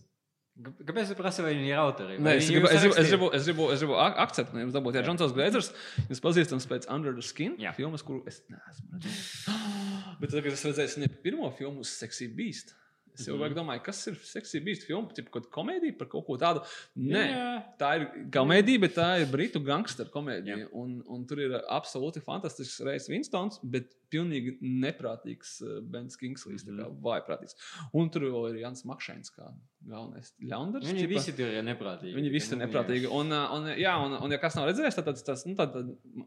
Kāpēc 0.56 1.10
jūs 1.10 1.18
prasāt, 1.20 1.44
vai 1.44 1.52
viņi 1.52 1.68
ir 1.68 1.80
autori? 1.82 2.16
Nē, 2.24 2.38
es 2.40 2.48
gribu, 2.48 2.70
es 2.72 2.86
gribu, 2.86 2.96
es 2.96 3.10
gribu, 3.12 3.28
es 3.36 3.48
gribu, 3.50 3.66
es 3.74 3.82
gribu 3.84 3.98
ak- 4.00 4.22
akceptu, 4.24 4.56
jums 4.62 4.76
dabūt. 4.76 4.96
Jā. 4.96 5.04
Džonsons 5.04 5.34
Glazers, 5.36 5.74
jūs 6.08 6.24
pazīstams 6.24 6.68
pēc 6.70 6.88
Under 6.96 7.12
the 7.12 7.26
Skin 7.26 7.58
Jā. 7.60 7.74
filmas, 7.76 8.06
kuru 8.08 8.22
es 8.32 8.40
neesmu 8.48 8.96
redzējis. 8.96 9.28
Bet 10.22 10.32
tagad 10.32 10.56
es 10.56 10.64
redzēju 10.64 11.02
viņa 11.02 11.12
pirmo 11.26 11.52
filmu 11.58 11.84
Sexy 11.84 12.30
Beast. 12.32 12.72
Es 13.16 13.28
jau 13.30 13.36
mm. 13.36 13.56
domāju, 13.56 13.84
kas 13.84 14.00
ir 14.10 14.16
Sexy 14.28 14.60
Beast 14.64 14.88
filma, 14.88 15.12
tipo 15.16 15.32
kaut 15.34 15.48
komēdija 15.54 15.96
par 16.00 16.10
kaut 16.12 16.26
ko 16.28 16.36
tādu. 16.40 16.64
Nē, 17.00 17.26
Jā. 17.32 17.52
tā 17.80 17.92
ir 18.00 18.08
komēdija, 18.36 18.82
bet 18.84 18.96
tā 18.98 19.10
ir 19.24 19.30
britu 19.32 19.62
gangsteru 19.64 20.12
komēdija. 20.14 20.70
Un, 20.76 20.98
un 21.12 21.24
tur 21.28 21.44
ir 21.44 21.56
absolūti 21.64 22.24
fantastisks 22.24 22.84
Reis 22.88 23.08
Winstons, 23.12 23.62
bet 23.64 23.92
pilnīgi 24.16 24.56
neprātīgs 24.64 25.58
uh, 25.62 25.78
Bens 25.84 26.16
Kingslīs, 26.18 26.64
kā 26.66 26.72
Mhm. 26.72 27.00
vājprātīgs. 27.06 27.56
Un 27.94 28.10
tur 28.10 28.22
vēl 28.30 28.54
ir 28.56 28.62
Jans 28.64 28.84
Makšēns 28.88 29.32
kā 29.36 29.52
galvenais 29.86 30.32
ļaundars. 30.42 30.88
Viņi 30.90 31.04
ķipa. 31.04 31.12
visi 31.14 31.34
tur 31.38 31.52
ir 31.54 31.62
neprātīgi. 31.68 32.16
Viņi 32.18 32.32
visi 32.34 32.56
ir 32.56 32.60
neprātīgi. 32.64 33.06
Un, 33.12 33.30
uh, 33.36 33.54
un, 33.54 33.68
jā, 33.78 33.94
un, 34.02 34.16
un 34.26 34.32
ja 34.34 34.40
kas 34.42 34.56
nav 34.58 34.66
redzējis, 34.72 34.96
tad 34.98 35.20
tas 35.28 35.46
ir 35.46 35.52
nu, 35.52 35.56
tāda 35.60 35.84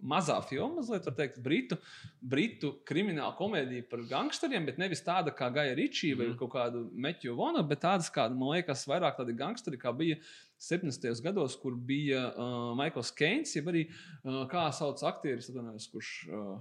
mazā 0.07 0.37
filma, 0.47 0.77
mazliet, 0.79 1.09
var 1.09 1.17
teikt, 1.19 1.41
britu, 1.43 1.79
britu 2.23 2.71
krimināla 2.87 3.35
komēdija 3.39 3.89
par 3.91 4.05
gangsteriem, 4.11 4.67
bet 4.69 4.79
nevis 4.79 5.03
tāda 5.03 5.35
kā 5.35 5.51
Gaja 5.53 5.75
Ričija 5.75 6.17
vai 6.21 6.29
Mhm. 6.29 6.39
kaut 6.39 6.53
kādu 6.55 6.85
Meķu 6.95 7.35
Vonu, 7.35 7.67
bet 7.67 7.81
tādas, 7.81 8.11
kāda, 8.15 8.37
man 8.39 8.55
liekas, 8.55 8.87
vairāk 8.87 9.19
tādi 9.19 9.35
gangsteri, 9.37 9.77
kā 9.81 9.91
bija 9.97 10.17
70. 10.59 11.23
gados, 11.23 11.55
kur 11.63 11.77
bija 11.77 12.25
uh, 12.35 12.75
Maikls 12.79 13.13
Keins, 13.15 13.55
jeb 13.57 13.69
arī, 13.71 13.85
uh, 14.25 14.43
kā 14.51 14.67
sauc 14.75 15.03
aktieris, 15.07 15.49
atvainojos, 15.53 15.87
kurš 15.93 16.11
uh, 16.29 16.59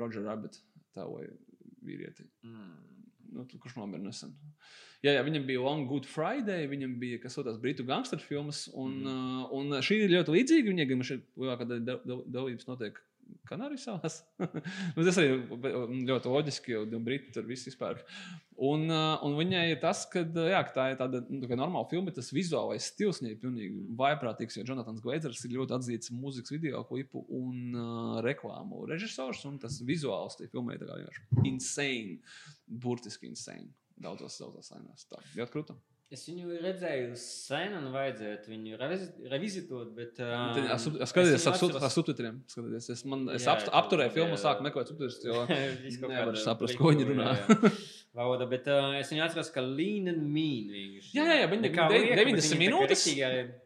Roger 0.00 0.24
Rabbit 0.26 0.58
tēloja 0.96 1.30
vīrieti 1.86 2.26
Mm. 2.42 2.74
nu, 3.36 3.44
tu- 3.46 3.58
kurš 3.62 3.76
nomira 3.76 4.02
nesen. 4.02 4.32
Jā, 5.04 5.12
jā, 5.12 5.22
viņam 5.26 5.44
bija 5.46 5.60
Long 5.62 5.86
Good 5.86 6.06
Friday, 6.08 6.66
viņam 6.70 6.98
bija 6.98 7.20
kas 7.22 7.36
otrs 7.38 7.58
britu 7.62 7.84
gangsteru 7.86 8.22
filmas. 8.24 8.64
Un, 8.74 8.94
mm. 9.02 9.06
uh, 9.06 9.52
un 9.54 9.70
šī 9.84 10.00
ir 10.06 10.14
ļoti 10.16 10.34
līdzīga. 10.34 10.70
Viņai 10.72 10.88
gan 10.88 11.02
šeit 11.06 11.26
lielākā 11.36 11.66
daļa 11.68 11.98
dalības 12.34 12.66
notiek 12.66 12.98
Kanārijas 13.46 13.86
salās. 13.86 14.18
Nu, 14.96 15.04
tas 15.04 15.18
arī 15.20 15.36
ļoti 16.08 16.30
loģiski, 16.30 16.72
jo 16.72 16.82
nu, 16.88 17.00
briti 17.04 17.32
tur 17.34 17.46
viss 17.48 17.68
izpērk. 17.70 18.02
Un, 18.56 18.86
uh, 18.88 19.22
un 19.26 19.36
viņai 19.38 19.64
ir 19.72 19.80
tas, 19.82 20.04
ka 20.10 20.22
jā, 20.24 20.60
ka 20.66 20.74
tā 20.74 20.86
ir 20.92 21.00
tāda 21.00 21.20
nu, 21.28 21.42
tā 21.44 21.58
normāla 21.58 21.88
filma, 21.90 22.14
tas 22.14 22.32
vizuālais 22.34 22.88
stils 22.92 23.20
viņai 23.20 23.32
ir 23.34 23.40
pilnīgi 23.42 23.82
vaiprātīgs. 23.98 24.58
Jo 24.58 24.66
Jonatans 24.70 25.02
Glazers 25.04 25.42
ir 25.44 25.56
ļoti 25.58 25.76
atzīts 25.78 26.14
mūzikas 26.16 26.54
video 26.56 26.82
klipu 26.88 27.24
un 27.36 27.76
uh, 27.76 28.14
reklāmu 28.26 28.86
režisors. 28.90 29.44
Un 29.48 29.60
tas 29.62 29.80
vizuāls 29.86 30.38
tajā 30.40 30.52
filmē 30.54 30.78
ir 30.78 30.86
vienkārši 30.86 31.50
insane 31.52 32.20
burtiski 32.66 33.30
insane. 33.30 33.74
Daudzos, 33.96 34.40
daudzos 34.42 34.72
ainās. 34.76 35.06
Tā 35.10 35.22
ļoti 35.36 35.54
krūta. 35.54 35.76
Es 36.06 36.20
viņu 36.28 36.60
redzēju 36.62 37.16
sen, 37.18 37.72
un 37.74 37.88
vajadzētu 37.90 38.50
viņu 38.52 38.76
revizi- 38.78 39.26
revizitot, 39.32 39.88
bet. 39.96 40.20
Um, 40.22 40.54
Um, 40.76 40.98
Skaties, 41.02 41.46
ar 41.50 41.56
sub- 41.58 41.74
ar 41.82 41.90
subtitriem. 41.90 42.36
Skatieties, 42.46 42.86
es, 42.94 43.02
man, 43.10 43.24
es 43.34 43.42
Jā, 43.42 43.56
kaut 43.58 43.72
apturēju 43.80 44.12
filmu, 44.14 44.36
sāku 44.38 44.62
meklēt 44.62 44.92
subtitrus. 44.92 45.18
Jo... 45.26 45.40
Viss 45.82 45.98
kaut 45.98 46.12
Nevar 46.12 46.30
kāda 46.30 46.44
saprast, 46.44 46.78
ko 46.78 46.92
viņi 46.92 47.08
runā. 47.08 47.32
Valoda, 48.16 48.46
bet 48.48 48.68
uh, 48.70 48.94
es 49.00 49.10
viņu 49.10 49.24
atceros, 49.26 49.50
ka 49.52 49.60
and 49.60 50.22
mean 50.30 50.70
vienkārši. 50.70 51.10
Jā, 51.18 51.24
jā, 51.26 51.34
jā, 51.42 51.48
viņa- 51.50 51.72
bet 51.74 52.06
90 52.06 52.22
viņa 52.22 52.38
tā 52.38 52.46
kā 52.46 52.60
minūtes, 52.62 53.02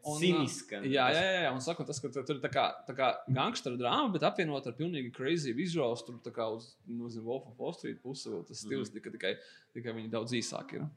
un, 0.01 0.17
Ciniska. 0.23 0.81
Jā, 0.81 1.05
jā, 1.13 1.21
jā, 1.45 1.53
un 1.53 1.61
saku, 1.61 1.85
tas, 1.85 2.01
ka 2.01 2.09
tur 2.09 2.35
ir 2.35 2.41
tā 2.41 2.49
kā, 2.51 2.65
tā 2.89 2.97
kā 2.97 3.11
gangsteru 3.29 3.77
drāma, 3.77 4.09
bet 4.17 4.25
apvienot 4.27 4.65
ar 4.65 4.73
pilnīgi 4.81 5.13
crazy 5.13 5.53
visuāls, 5.53 6.01
tur 6.09 6.17
tā 6.25 6.33
kā 6.33 6.49
uz, 6.57 6.73
nu, 6.89 7.05
zinu, 7.07 7.23
Wolf 7.29 7.45
of 7.53 7.61
Wall 7.61 7.77
Street 7.77 8.01
pusi, 8.01 8.33
tas 8.49 8.65
stils, 8.65 8.89
mm. 8.89 8.97
tikai, 8.97 9.13
tikai, 9.15 9.33
tikai 9.77 9.95
viņi 10.01 10.11
daudz 10.17 10.33
īsāki 10.41 10.81
ir. 10.81 10.89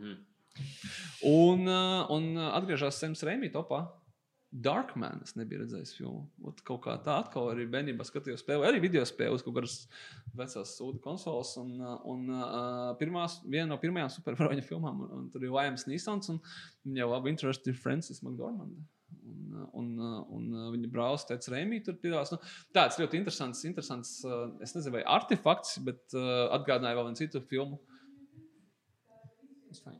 Mhm. 0.00 0.18
Un, 1.26 1.66
uh, 1.68 2.10
un 2.12 2.34
uh, 2.36 2.52
atgriežas 2.56 3.00
Sams 3.00 3.24
Reimī 3.26 3.50
topā. 3.52 3.86
Darkman, 4.50 5.20
es 5.22 5.36
nebiju 5.38 5.60
redzējis 5.60 5.92
filmu. 5.94 6.24
Ot, 6.48 6.58
kaut 6.66 6.80
kā 6.82 6.96
tā, 7.04 7.20
atkal 7.22 7.52
arī 7.52 7.68
bērnībā 7.70 8.02
skatījos 8.02 8.42
spēli, 8.42 8.66
arī 8.66 8.80
video 8.82 9.04
spēles, 9.06 9.44
kaut 9.46 9.54
kādas 9.60 9.76
vecās 10.34 10.72
sūdu 10.74 10.98
konsoles. 11.04 11.52
Un, 11.60 11.76
uh, 11.78 12.00
un 12.10 12.24
uh, 12.34 12.88
pirmās, 12.98 13.38
viena 13.46 13.68
no 13.70 13.78
pirmajām 13.82 14.10
supervaroņa 14.16 14.64
filmām, 14.66 15.04
un, 15.04 15.12
un 15.20 15.28
tur 15.30 15.46
ir 15.46 15.54
Lajams 15.54 15.86
Nīsons, 15.86 16.32
un 16.34 16.40
viņa 16.88 17.04
jau 17.04 17.12
labi 17.12 17.30
interesi 17.34 17.70
ir 17.70 17.78
Francis 17.78 18.24
McDormand. 18.24 18.80
Un, 19.30 19.54
un, 19.76 20.18
un 20.34 20.50
viņa 20.74 20.90
brālis 20.90 21.26
teica, 21.28 21.52
Reimī 21.54 21.80
tur 21.86 21.96
piedalās. 22.02 22.30
Nu, 22.34 22.40
tāds 22.74 22.98
ļoti 22.98 23.18
interesants, 23.20 23.62
interesants 23.68 24.12
es 24.62 24.74
nezinu, 24.74 24.96
vai 24.96 25.06
artefakts, 25.18 25.78
bet 25.86 26.18
uh, 26.18 26.48
atgādināja 26.58 26.98
vēl 26.98 27.10
vienu 27.10 27.22
citu 27.22 27.42
filmu, 27.50 27.78
Tas 29.70 29.80
fine. 29.84 29.99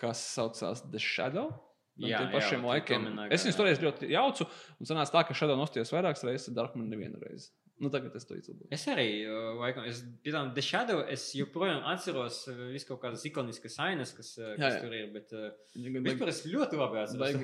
Kas 0.00 0.22
saucās 0.34 0.84
The 0.86 1.02
Shadow. 1.02 1.50
Jā, 1.98 2.20
tiem 2.20 2.28
jā, 2.28 2.34
pašiem 2.36 2.60
tur 2.62 2.70
laikiem. 2.70 3.06
Es 3.26 3.42
viņus 3.42 3.56
jā. 3.56 3.58
toreiz 3.58 3.80
ļoti 3.82 4.10
jaucu, 4.12 4.46
un 4.78 4.86
sanāca 4.86 5.16
tā, 5.16 5.24
ka 5.26 5.34
Shadow 5.34 5.58
nostājos 5.58 5.90
vairākas 5.90 6.22
reizes, 6.28 6.52
Darkman 6.54 6.86
nevienu 6.92 7.18
reizi. 7.24 7.50
Nu, 7.78 7.90
tagad 7.94 8.14
es 8.18 8.26
to 8.26 8.34
izlūkoju. 8.34 8.66
Es 8.74 8.84
arī, 8.90 9.06
laikam, 9.54 9.84
es, 9.86 10.00
piemēram, 10.24 10.48
The 10.56 10.62
Shadow, 10.66 11.02
es 11.14 11.28
joprojām 11.38 11.84
atceros 11.86 12.40
visu 12.72 12.88
kaut 12.88 12.98
kādas 13.04 13.22
ikoniskas 13.28 13.76
ainas, 13.84 14.10
kas, 14.16 14.32
uh, 14.40 14.48
Jā, 14.48 14.56
kas 14.58 14.74
jā. 14.74 14.80
tur 14.82 14.96
ir, 14.98 15.04
bet 15.14 15.34
uh, 15.36 15.52
Viņi 15.78 16.02
vispār 16.02 16.32
es 16.32 16.40
ļoti 16.50 16.80
labi 16.80 16.98
atceros. 17.04 17.36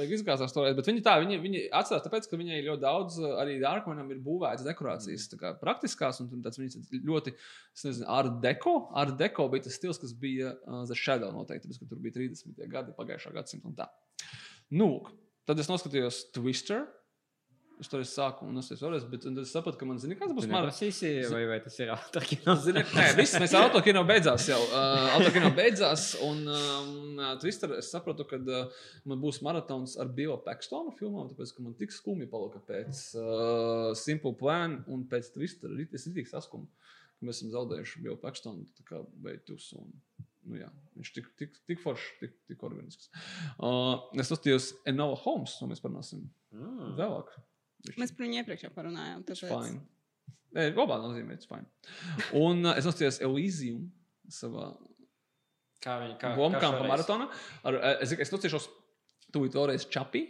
Vajag 0.00 0.14
izgāzties 0.16 0.56
to 0.56 0.64
reizi. 0.64 0.78
Bet 0.80 0.90
viņi 0.90 1.04
tā, 1.06 1.14
viņi, 1.22 1.38
viņi 1.44 1.62
atcerās, 1.78 2.02
tāpēc, 2.08 2.26
ka 2.32 2.40
viņai 2.40 2.58
ļoti 2.66 2.82
daudz 2.82 3.20
arī 3.44 3.54
Darkmanam 3.62 4.10
ir 4.10 4.24
būvētas 4.26 4.66
dekorācijas, 4.66 5.28
tā 5.30 5.38
kā 5.44 5.54
praktiskās, 5.62 6.18
un 6.24 6.42
tāds 6.42 6.58
viņas 6.58 6.90
ļoti, 7.06 7.36
es 7.78 7.86
nezinu, 7.86 8.10
ar 8.16 8.32
deko. 8.42 8.76
Ar 8.98 9.14
deko 9.22 9.46
bija 9.54 9.68
tas 9.68 9.78
stils, 9.78 10.02
kas 10.02 10.16
bija 10.18 10.56
uh, 10.56 10.82
The 10.88 10.98
Shadow 10.98 11.30
noteikti, 11.36 11.68
tāpēc, 11.70 11.84
ka 11.84 11.90
tur 11.92 12.02
bija 12.02 12.18
30. 12.18 12.58
gadi 12.74 12.98
pagājušā 12.98 13.34
gadsimta 13.38 13.70
un 13.70 13.78
tā. 13.78 13.90
Nu, 14.74 14.90
tad 15.46 15.62
es 15.62 15.70
noskatījos 15.70 16.26
Twister. 16.34 16.88
Es 17.76 17.90
to 17.92 17.98
sāku 18.08 18.46
un 18.48 18.56
es 18.56 18.70
vēlreiz, 18.72 19.02
bet 19.12 19.26
es 19.28 19.50
sapratu, 19.52 19.76
ka 19.76 19.84
man 19.84 19.98
zina, 20.00 20.14
kāds 20.16 20.32
būs 20.32 20.46
maras. 20.48 20.78
neprasīsi, 20.78 21.10
vai, 21.28 21.42
vai 21.50 21.58
tas 21.60 21.74
ir 21.84 21.90
autorkino 21.92 22.54
Zini, 22.64 22.80
nē, 22.96 23.02
viss, 23.18 23.34
mēs 23.42 23.52
autokino 23.58 24.00
beidzās 24.08 24.46
jau. 24.48 24.56
Uh, 24.70 25.10
autokino 25.18 25.50
beidzās, 25.58 26.06
un 26.24 26.40
um, 26.48 27.20
Twister 27.42 27.74
es 27.76 27.90
sapratu, 27.92 28.24
ka 28.30 28.38
uh, 28.40 28.70
man 29.04 29.20
būs 29.20 29.42
maratons 29.44 29.98
ar 30.00 30.08
Bilo 30.08 30.38
Pakstonu 30.46 30.94
filmām, 30.96 31.28
tāpēc, 31.34 31.52
ka 31.52 31.64
man 31.66 31.74
tik 31.76 31.92
skumji 31.92 32.30
palika 32.32 32.62
pēc 32.64 33.02
uh, 33.20 33.90
Simple 34.00 34.32
Plan 34.40 34.78
un 34.88 35.02
pēc 35.12 35.28
Twister. 35.36 35.68
Rit- 35.76 35.92
Es 36.00 36.08
tik 36.08 36.30
saskumu, 36.32 36.64
ka 37.20 37.28
mēs 37.28 37.42
esam 37.42 37.52
zaudējuši 37.58 38.00
Bilo 38.06 38.16
Pakstonu, 38.24 38.64
tā 38.78 38.86
kā 38.88 39.02
beigus. 39.26 39.66
Un, 39.76 39.92
nu, 40.48 40.56
jā, 40.62 40.70
viņš 40.96 41.12
tik, 41.18 41.28
tik, 41.42 41.60
tik 41.68 41.84
foršs, 41.84 42.08
tik, 42.22 42.32
tik 42.48 42.64
organisks. 42.64 43.12
Uh, 43.60 44.00
es 44.16 44.32
nostājos 44.32 44.70
Enola 44.88 45.20
Holmes, 45.26 45.58
to 45.60 45.68
mēs 45.68 45.84
parunāsim 45.84 46.24
Mm. 46.56 46.94
vēlāk. 46.96 47.34
Mēs 47.96 48.12
par 48.16 48.26
viņu 48.26 48.40
iepriekš 48.42 48.66
jau 48.66 48.72
parunājām. 48.74 49.22
It's 49.22 49.42
tāpēc- 49.42 49.68
fine. 49.68 49.80
Nē, 50.56 50.70
globāli 50.74 51.04
nozīmē, 51.10 51.36
it's 51.36 51.48
fine. 51.50 51.66
Un 52.34 52.64
uh, 52.64 52.74
es 52.78 52.86
nostājos 52.88 53.20
Elysium 53.20 53.90
savā 54.32 54.70
Kā 55.84 55.98
viņa, 56.02 56.16
kā, 56.18 56.32
Blomkampa 56.34 56.80
šoreiz? 56.80 56.90
maratonā. 56.90 57.26
Ar, 57.68 57.74
eh, 57.78 58.00
es, 58.02 58.12
es 58.12 58.32
nostājos 58.32 58.66
tūlīt 59.34 59.54
vēlreiz 59.54 59.86
Čapī. 59.92 60.24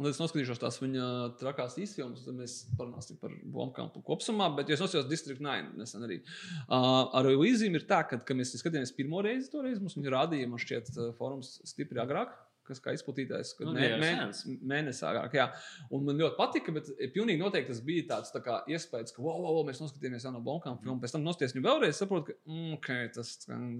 Un 0.00 0.06
es 0.08 0.16
noskatīšos 0.16 0.56
tās 0.62 0.78
viņa 0.80 1.06
trakās 1.36 1.74
īsfilmas, 1.76 2.22
tad 2.24 2.32
mēs 2.38 2.52
parunāsim 2.78 3.18
par 3.20 3.34
Blomkampu 3.44 4.00
kopumā. 4.06 4.46
Bet 4.56 4.70
ja 4.70 4.78
es 4.78 4.80
nostājos 4.80 5.04
District 5.10 5.42
9 5.44 5.74
nesen 5.76 6.06
arī. 6.06 6.22
Uh, 6.64 7.10
ar 7.12 7.28
Elysium 7.28 7.76
ir 7.76 7.84
tā, 7.84 7.98
ka, 8.08 8.16
kad 8.24 8.38
mēs 8.38 8.54
skatījāmies 8.56 8.94
pirmo 8.96 9.20
reizi, 9.20 9.50
toreiz 9.52 9.82
mums 9.82 9.98
viņa 9.98 10.14
rādīja, 10.14 10.48
man 10.48 10.62
šķiet, 10.62 10.94
uh, 10.96 11.10
forums 11.18 11.58
stipri 11.68 12.00
agrāk. 12.00 12.32
Kas 12.66 12.80
kā 12.80 12.92
izplatītājs, 12.96 13.54
kad 13.58 13.66
Nu, 13.68 13.72
mē, 13.76 13.88
mē, 14.00 14.10
sens. 14.18 14.42
mēnesi 14.62 15.02
agrāk. 15.08 15.32
Jā. 15.34 15.46
Un 15.90 16.04
man 16.06 16.18
ļoti 16.20 16.36
patika, 16.38 16.72
bet 16.76 16.90
pilnīgi 17.14 17.38
noteikti 17.42 17.72
tas 17.72 17.80
bija 17.84 18.06
tāds 18.14 18.32
tā 18.34 18.42
kā, 18.44 18.60
iespējas, 18.70 19.12
ka, 19.16 19.22
wow, 19.22 19.40
wow, 19.42 19.56
wow, 19.58 19.64
mēs 19.68 19.80
noskatījāmies 19.82 20.28
no 20.32 20.40
Bonkām 20.40 20.78
filmu, 20.82 21.00
pēc 21.02 21.12
tam 21.16 21.24
nostiesim 21.26 21.60
viņu 21.60 21.68
vēlreiz, 21.68 21.98
saprotu, 21.98 22.32
ka, 22.32 22.38
mm, 22.50 22.74
okay, 22.78 23.08
tas 23.14 23.34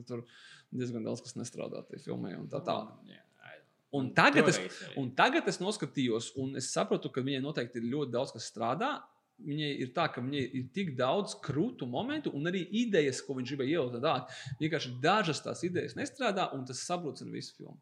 tur 0.09 0.25
diezgan 0.73 1.05
daudz 1.07 1.23
kas 1.23 1.35
nestrādā 1.39 1.85
tajā 1.89 2.03
filmē 2.09 2.35
un 2.41 2.49
tā 2.49 2.61
tālāk. 2.65 2.91
Jā, 3.09 3.21
I- 3.23 3.61
Un 3.95 4.07
tagad, 4.17 4.49
es, 4.49 4.59
un 4.97 5.11
tagad 5.15 5.47
es 5.49 5.59
noskatījos, 5.61 6.31
un 6.41 6.57
es 6.57 6.71
sapratu, 6.73 7.11
ka 7.13 7.21
viņai 7.21 7.43
noteikti 7.45 7.77
ir 7.83 7.91
ļoti 7.93 8.11
daudz 8.15 8.33
kas 8.33 8.47
strādā. 8.51 9.03
Viņai 9.43 9.69
ir 9.83 9.89
tā, 9.97 10.05
ka 10.13 10.21
viņai 10.23 10.43
ir 10.55 10.65
tik 10.73 10.93
daudz 10.97 11.35
krūtu 11.43 11.87
momentu, 11.91 12.31
un 12.37 12.45
arī 12.47 12.61
idejas, 12.71 13.21
ko 13.27 13.35
viņš 13.35 13.51
gribēja 13.57 13.81
ielikt. 13.81 13.97
tādā. 13.99 14.13
Vienkārši 14.61 14.93
dažas 15.03 15.41
tās 15.43 15.65
idejas 15.67 15.97
nestrādā, 15.99 16.53
un 16.55 16.65
tas 16.65 16.79
sabrucina 16.87 17.33
visu 17.33 17.57
filmu. 17.57 17.77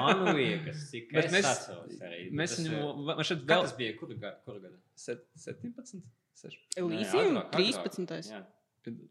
Man 0.00 0.24
liekas, 0.36 0.84
cik 0.90 1.12
es 1.16 1.32
mēs- 1.32 1.48
atceros 1.50 1.98
arī. 2.06 2.20
Mēs 2.32 2.54
Tas, 2.56 2.64
viņu, 2.66 3.04
man 3.08 3.24
šeit 3.26 3.44
vēl 3.46 3.62
tas 3.66 3.74
bija? 3.80 3.96
Kuru 3.98 4.16
gadu? 4.22 4.36
Kuru 4.46 4.60
gadu? 4.64 4.78
set- 4.94 5.26
17, 5.36 6.02
16. 6.34 6.58
Elysium 6.76 7.34
Nē, 7.34 7.44
agrāk, 7.44 7.60
agrāk. 7.60 7.92
13. 8.06 8.30
Jā. 8.30 8.42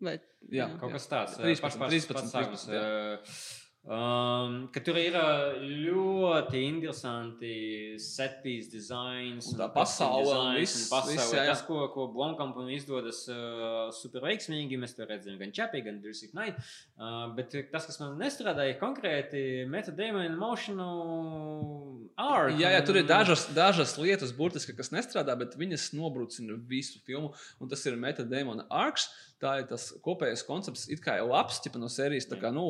Vai 0.01 0.15
Jā, 0.49 0.65
Kaut 0.79 0.89
jā. 0.89 0.93
kas 0.95 1.07
tāds- 1.11 1.35
13, 1.37 1.77
13, 1.77 2.31
13, 2.31 2.69
jā. 2.73 3.68
Um, 3.87 4.67
tur 4.85 4.97
ir 4.99 5.15
ā, 5.17 5.55
ļoti 5.63 6.59
interesanti 6.67 7.95
setpīs 8.03 8.67
dizains. 8.69 9.47
Un 9.53 9.61
tā 9.61 9.69
costume 9.71 9.77
pasaule 9.79 10.33
un 10.35 10.57
viss- 10.59 10.75
un 10.83 10.89
pasaule. 10.91 11.15
viss, 11.15 11.31
jā, 11.33 11.45
jā. 11.47 11.53
Tas, 11.53 11.63
ko, 11.65 11.79
ko 11.93 12.07
Blomkampam 12.13 12.67
izdodas 12.75 13.23
uh, 13.31 13.87
super 13.95 14.21
veiksmīgi, 14.27 14.77
mēs 14.77 14.93
to 14.97 15.07
redzam 15.09 15.39
gan 15.39 15.55
Čapī, 15.55 15.81
gan 15.85 16.01
Dirzik 16.03 16.35
Night. 16.37 16.59
Uh, 16.99 17.31
bet 17.39 17.55
tas, 17.71 17.87
kas 17.87 17.99
man 18.03 18.19
nestrādāja 18.19 18.75
konkrēti, 18.83 19.45
metadēma 19.71 20.25
un 20.27 20.35
emotional 20.35 21.98
art. 22.19 22.57
Jā, 22.59 22.73
jā, 22.75 22.81
tur 22.85 22.99
ir 22.99 23.05
dažas, 23.07 23.45
dažas 23.55 23.95
lietas, 24.01 24.33
burtiski, 24.35 24.75
kas 24.77 24.91
nestrādā, 24.91 25.35
bet 25.39 25.55
viņas 25.59 25.89
nobrucina 25.95 26.57
visu 26.69 26.99
filmu. 27.07 27.31
Un 27.63 27.71
tas 27.71 27.85
ir 27.87 27.95
metadēmona 27.99 28.67
arks. 28.69 29.07
Tā 29.39 29.53
ir 29.61 29.67
tas 29.69 29.85
kopējais 30.03 30.41
koncepts, 30.43 30.81
it 30.91 30.99
kā 30.99 31.13
jau 31.15 31.29
labs 31.29 31.61
ķipa 31.63 31.79
no 31.79 31.87
sērijas, 31.87 32.25
tā 32.27 32.35
kā, 32.41 32.49
nu, 32.51 32.65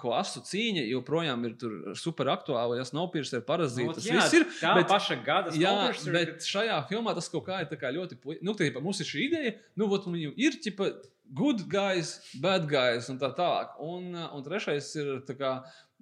klasu 0.00 0.40
cīņa 0.48 0.86
joprojām 0.88 1.42
ir 1.50 1.56
super 2.00 2.30
aktuāla. 2.32 2.78
Ja 2.80 2.86
Snowpiercer 2.88 3.42
ir 3.42 3.44
Nu, 3.44 3.48
parazīts, 3.50 3.98
tas 3.98 4.06
jā, 4.08 4.22
viss 4.22 4.38
ir. 4.38 4.46
tā 4.62 4.72
bet- 4.78 4.88
paša 4.88 5.18
gada 5.26 5.52
Snowpiercer, 5.52 6.16
bet 6.16 6.48
šajā 6.48 6.78
filmā 6.88 7.12
tas 7.14 7.28
kaut 7.28 7.44
kā 7.44 7.60
ir 7.60 7.68
kā 7.76 7.92
ļoti. 7.92 8.16
Nu, 8.40 8.54
tā, 8.56 8.70
mums 8.80 9.00
ir 9.04 9.10
šī 9.10 9.26
ideja, 9.28 9.52
nu, 9.76 9.86
vot, 9.92 10.08
viņu 10.08 10.32
ir 10.40 10.56
ķipa 10.64 10.94
good 11.34 11.68
guys, 11.68 12.20
bad 12.40 12.66
guys 12.68 13.08
un 13.12 13.18
tā 13.20 13.28
tālāk. 13.36 13.76
Un, 13.80 14.14
un 14.14 14.42
trešais 14.44 14.96
ir 14.96 15.20
tā 15.28 15.36
kā. 15.36 15.52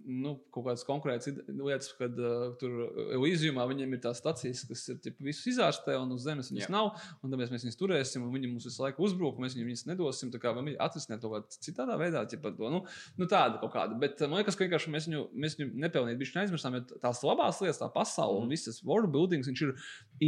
Nu, 0.05 0.33
kaut 0.51 0.65
kādas 0.67 0.83
konkrētas 0.89 1.29
lietas, 1.47 1.93
kad 1.99 2.17
uh, 2.19 2.53
tur 2.59 2.73
Elīzijumā 3.15 3.63
viņiem 3.71 3.93
ir 3.95 4.01
tās 4.03 4.19
stācijas, 4.19 4.65
kas 4.67 4.83
ir 4.91 4.97
tipa, 5.05 5.23
visus 5.23 5.47
izārstē, 5.53 5.95
un 6.01 6.11
uz 6.17 6.25
zemes 6.27 6.51
viņas 6.51 6.67
Jā. 6.67 6.73
nav. 6.75 6.89
Tāpēc 7.23 7.53
mēs 7.53 7.67
viņus 7.67 7.79
turēsim, 7.79 8.25
un 8.27 8.33
viņi 8.35 8.51
mums 8.51 8.67
visu 8.67 8.83
laiku 8.83 9.05
uzbrūk, 9.07 9.39
un 9.39 9.47
mēs 9.47 9.55
viņiem 9.55 9.69
viņus 9.71 9.85
nedosim. 9.93 10.33
Tā 10.35 10.41
kā 10.43 10.51
viņi 10.57 10.75
atrisināt 10.83 11.23
kaut 11.23 11.37
kādā 11.37 11.61
citādā 11.69 11.99
veidā, 12.01 12.25
tipa, 12.33 12.51
to, 12.57 12.71
nu, 12.75 12.83
nu, 13.21 13.29
tāda 13.31 13.61
kaut 13.63 13.75
kāda. 13.77 13.99
Bet 14.03 14.19
man 14.27 14.41
liekas, 14.41 14.59
ka 14.59 14.67
vienkārši 14.67 14.91
mēs 14.97 15.07
viņu, 15.11 15.23
mēs 15.45 15.59
viņu 15.61 15.79
nepelnījām, 15.87 16.19
viņš 16.25 16.35
neaizmirsām, 16.41 16.79
jo 16.81 16.99
tās 17.05 17.23
labās 17.27 17.63
lietas, 17.63 17.79
tā 17.83 17.91
pasaule 17.95 18.41
Mhm. 18.41 18.43
un 18.49 18.57
visas 18.57 18.83
world 18.83 19.13
buildings, 19.15 19.47
viņš 19.53 19.63
ir 19.69 19.75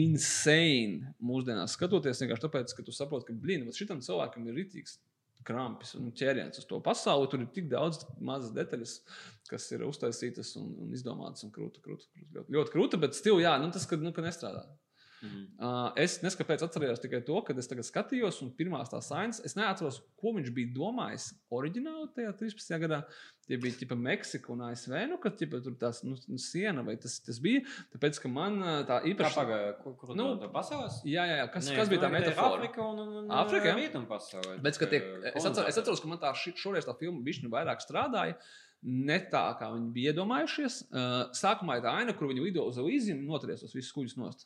insane 0.04 1.14
mūsdienās 1.24 1.74
skatoties, 1.78 2.20
vienkārši 2.22 2.46
tāpēc, 2.46 2.74
ka 2.76 2.86
tu 2.86 2.94
saproti, 2.94 3.30
ka, 3.30 3.36
blīn, 3.42 3.66
šitam 3.74 4.02
cilvēkam 4.04 4.46
ir 4.50 4.58
ritīgs 4.62 4.98
krampis 5.46 5.94
un 5.98 6.12
ķēriens 6.16 6.60
uz 6.60 6.68
to 6.68 6.80
pasauli. 6.84 7.28
Tur 7.30 7.44
ir 7.44 7.50
tik 7.54 7.68
daudz 7.72 8.02
mazas 8.20 8.54
detaļas, 8.56 8.96
kas 9.50 9.68
ir 9.76 9.84
uztaisītas 9.86 10.54
un, 10.60 10.72
un 10.84 10.94
izdomātas 10.96 11.46
un 11.46 11.52
krūta, 11.54 11.82
krūta, 11.84 12.08
krūta, 12.12 12.34
ļoti, 12.38 12.56
ļoti 12.56 12.74
krūta, 12.74 13.00
bet 13.04 13.18
stil, 13.18 13.40
jā, 13.44 13.54
nu, 13.62 13.70
tas, 13.74 13.86
ka, 13.90 14.00
nu, 14.00 14.14
ka 14.16 14.24
nestrādā. 14.24 14.64
Mhm. 15.24 15.44
Uh, 15.58 15.90
es 15.96 16.18
nezinu, 16.22 16.42
kāpēc 16.42 16.62
atcerējos 16.66 17.00
tikai 17.00 17.22
to, 17.24 17.38
kad 17.46 17.58
es 17.58 17.68
tagad 17.70 17.86
skatījos, 17.88 18.42
un 18.44 18.50
pirmās 18.58 18.90
tās 18.92 19.08
ainas, 19.16 19.40
es 19.48 19.56
neatceros, 19.56 20.02
ko 20.20 20.34
viņš 20.36 20.50
bija 20.52 20.72
domājis 20.76 21.30
oriģināli 21.54 22.10
tajā 22.16 22.32
13. 22.42 22.78
gadā. 22.84 22.98
Tie 23.44 23.58
bija 23.60 23.76
tipa 23.76 23.96
Meksika 24.00 24.48
un 24.54 24.62
ASV, 24.64 24.92
nu, 25.10 25.18
kad 25.20 25.34
tipa, 25.36 25.58
tur 25.60 25.74
tās 25.76 25.98
nu, 26.04 26.14
nu, 26.32 26.38
siena 26.40 26.80
vai 26.84 26.94
tas, 26.96 27.18
tas 27.20 27.36
bija. 27.44 27.60
Tāpēc, 27.92 28.20
ka 28.22 28.28
man 28.32 28.56
tā 28.88 29.00
Kā 29.00 29.00
īpaši. 29.12 29.36
pagāja, 29.36 29.72
kur, 29.82 29.96
kur 30.00 30.14
Nu, 30.16 30.30
nu, 30.34 30.38
tā 30.40 30.48
pasaules? 30.52 31.00
Jā, 31.04 31.26
jā, 31.28 31.36
jā. 31.42 31.48
Kas, 31.52 31.68
Nē, 31.68 31.76
kas 31.76 31.88
bija 31.92 32.00
tā 32.06 32.08
ka 32.08 32.14
metāfora? 32.18 32.56
Āfrika 32.56 32.84
un, 32.88 33.02
un, 33.04 33.16
un 33.24 33.34
Āfrika, 33.42 33.68
jā. 33.68 33.74
Rietumu 33.82 34.08
pasaule. 34.08 34.56
Bet, 34.64 34.78
kad 34.80 34.88
tiek, 34.94 35.04
Tā, 35.26 35.34
es, 35.36 35.44
atceros, 35.44 35.68
es 35.68 35.80
atceros, 35.82 36.00
ka 36.00 36.08
man 36.08 36.18
tā 36.24 36.32
ši- 36.40 36.56
šoreiz 36.56 36.88
tā 36.88 36.96
filma 36.96 37.20
bišķiņu 37.26 37.52
vairāk 37.52 37.84
strādāja. 37.84 38.36
Ne 38.84 39.16
tā, 39.32 39.42
kā 39.60 39.68
viņi 39.72 39.92
bija 39.92 40.12
iedomājušies. 40.12 40.74
Uh, 40.92 41.30
sākumā 41.32 41.78
ir 41.78 41.84
tā 41.86 41.92
aina, 42.00 42.12
kur 42.16 42.28
viņi 42.28 42.42
lido 42.48 42.64
uz 42.68 42.76
Elīziju 42.80 43.14
un 43.16 43.22
noturies 43.30 43.60
tos 43.64 43.72
visus 43.72 43.92
kuģus 43.96 44.16
nost. 44.20 44.44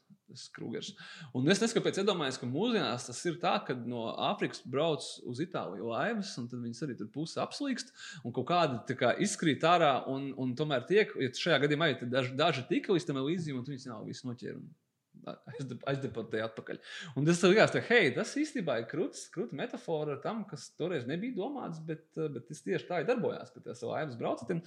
Krūgers. 0.55 0.92
Un 1.36 1.48
es 1.48 1.62
neskatu, 1.62 1.80
kāpēc 1.80 2.00
iedomājos, 2.02 2.38
ka 2.40 2.48
mūsdienās 2.50 3.09
tas 3.09 3.20
ir 3.28 3.38
tā, 3.42 3.55
ka 3.66 3.76
no 3.78 4.09
Āfrikas 4.28 4.60
brauc 4.68 5.06
uz 5.28 5.40
Itāliju 5.44 5.88
laivas, 5.92 6.34
un 6.40 6.50
tad 6.50 6.64
viņas 6.64 6.84
arī 6.86 6.98
tur 6.98 7.09
pusi 7.14 7.40
apslīkst, 7.42 7.94
un 8.24 8.34
kaut 8.36 8.48
kādi 8.50 8.82
tā 8.90 8.98
kā, 8.98 9.14
izkrīt 9.24 9.64
ārā, 9.68 9.94
un, 10.12 10.30
un 10.36 10.52
tomēr 10.59 10.84
tiek, 10.90 11.14
ja 11.22 11.32
šajā 11.32 11.62
gadījumā 11.64 11.92
ir 11.94 12.05
daži, 12.12 12.36
daži 12.38 12.66
tika 12.68 12.92
līdz 12.96 13.09
tam 13.09 13.22
Elīzijam, 13.22 13.60
un 13.60 13.66
tu 13.66 13.74
viņus 13.74 13.88
nav 13.90 14.05
visi 14.09 14.28
noķēri. 14.28 14.62
Aizdeportēja 15.27 16.49
atpakaļ. 16.49 16.81
Un 17.19 17.27
tas 17.27 17.40
likās, 17.45 17.73
ka 17.74 17.82
hei, 17.89 18.11
tas 18.16 18.35
īstenībā 18.39 18.78
ir 18.81 18.86
krūts, 18.90 19.27
krūta 19.35 19.57
metafora 19.59 20.19
tam, 20.23 20.45
kas 20.49 20.69
toreiz 20.78 21.07
nebija 21.09 21.36
domāts, 21.36 21.81
bet, 21.85 22.05
eh, 22.16 22.28
bet 22.35 22.49
tas 22.51 22.62
tieši 22.65 22.89
tā 22.89 23.01
ir 23.03 23.09
darbojās. 23.11 23.53
Ka 23.55 23.65
tās 23.65 23.82
laivas 23.86 24.19
brauc 24.20 24.43
ar 24.45 24.51
tiem 24.51 24.62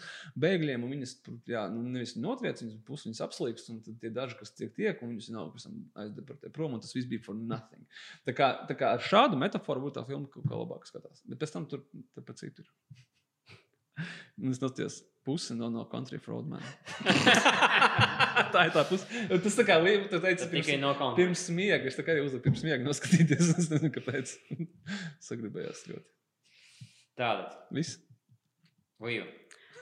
bēgļiem, 0.46 0.86
un 0.86 0.96
viņas 0.96 1.16
jā, 1.50 1.66
nu, 1.74 1.84
nevis 1.96 2.16
notriec, 2.18 2.64
viņas 2.64 2.82
pusi 2.88 3.10
viņas 3.10 3.24
apslīkst, 3.28 3.72
un 3.74 4.02
tie 4.02 4.14
daži, 4.14 4.40
kas 4.40 4.56
tiek 4.58 4.74
tiek, 4.78 5.02
un 5.02 5.16
viņus 5.16 5.32
nav 5.36 5.54
pēc 5.56 5.68
tam 5.68 5.80
aizdeportē 6.06 6.52
prom, 6.54 6.76
un 6.78 6.84
tas 6.84 6.96
viss 6.98 7.10
bija 7.12 7.24
for 7.26 7.38
nothing. 7.38 7.86
Tā 8.28 8.36
kā, 8.38 8.52
tā 8.70 8.78
kā 8.78 8.96
ar 8.98 9.06
šādu 9.06 9.40
metaforu 9.40 9.88
būtu 9.88 10.00
tā 10.00 10.08
filma 10.10 10.30
kaut 10.32 10.50
kā 10.50 10.60
labāk 10.64 10.90
skatās. 10.90 11.24
Bet 11.28 11.42
pēc 11.42 11.56
tam 11.56 11.70
tur 11.72 11.86
tāpēc 12.18 12.46
citur. 12.46 12.70
Un 12.92 13.11
es 14.52 14.62
nostājos 14.62 15.02
pusi 15.26 15.54
no, 15.58 15.70
no 15.70 15.84
Country 15.92 16.18
for 16.22 16.34
Old 16.38 16.50
Man. 16.50 16.64
tā 18.54 18.66
ir 18.68 18.74
tā 18.74 18.84
puse. 18.90 19.06
Tas 19.30 19.58
tā 19.60 19.66
kā 19.68 19.78
liekas, 19.82 20.10
tu 20.10 20.22
teici, 20.24 20.42
Tas 20.44 20.50
tikai 20.50 20.74
pirms, 20.74 20.82
no 20.82 20.94
konta. 20.98 21.20
pirms 21.20 21.46
miega. 21.54 21.86
Es 21.92 22.00
tā 22.00 22.06
kā 22.08 22.16
arī 22.16 22.26
uzliku 22.26 22.48
pirms 22.50 22.64
miega 22.66 22.82
noskatīties. 22.88 23.52
Es 23.62 23.70
nezinu, 23.74 23.92
kāpēc. 23.98 24.34
Sagribējās 25.30 25.86
ļoti. 25.92 26.08
Tātad, 27.22 27.58
Viss. 27.76 28.00
Līva. 29.02 29.30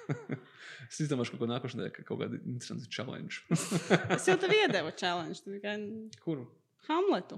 Es 0.90 0.98
izdomāšu 1.04 1.36
kaut 1.36 1.44
ko 1.44 1.48
nākošajā 1.52 1.78
nedēļā, 1.78 2.04
kaut 2.08 2.18
kādu 2.18 2.40
interesantu 2.50 2.88
challenge. 2.90 3.44
Es 4.16 4.24
jau 4.26 4.34
tev 4.41 4.56
iedevu 4.56 4.90
challenge, 4.98 5.44
tikai 5.46 5.76
Kuru? 6.24 6.48
Hamletu. 6.88 7.38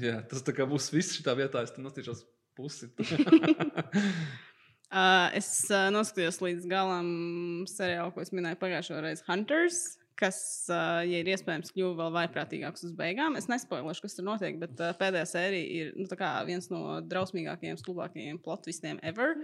Jā, 0.00 0.22
tas 0.24 0.40
tā 0.46 0.54
kā 0.56 0.64
būs 0.70 0.86
viss 0.94 1.12
šitā 1.18 1.34
vietā. 1.36 1.60
Es 1.66 1.74
tam 1.74 1.84
nostīšos 1.84 2.22
pusi. 2.56 2.88
Uh, 4.92 5.30
es 5.38 5.48
uh, 5.70 5.86
noskatījos 5.88 6.36
līdz 6.44 6.68
galam 6.68 7.06
seriālu, 7.70 8.12
ko 8.12 8.20
es 8.20 8.32
minēju 8.36 8.58
pagājušajā 8.60 9.00
reizē, 9.00 9.24
Hunters. 9.30 9.80
Kas, 10.20 10.38
uh, 10.68 11.00
ja 11.08 11.22
ir 11.22 11.30
iespējams, 11.32 11.72
kļuva 11.72 11.94
vēl 12.02 12.12
vaiprātīgāks 12.18 12.84
uz 12.84 12.92
beigām. 12.98 13.38
Es 13.40 13.48
nespoilēšu, 13.48 14.04
kas 14.04 14.18
tur 14.18 14.28
notiek, 14.28 14.60
bet 14.60 14.76
uh, 14.84 14.92
pēdējā 15.00 15.30
sērija 15.32 15.78
ir 15.78 15.94
nu, 15.96 16.06
viens 16.50 16.68
no 16.68 17.00
drausmīgākajiem, 17.08 17.80
stulbākajiem 17.80 18.42
plotvistiem 18.44 19.00
ever. 19.00 19.38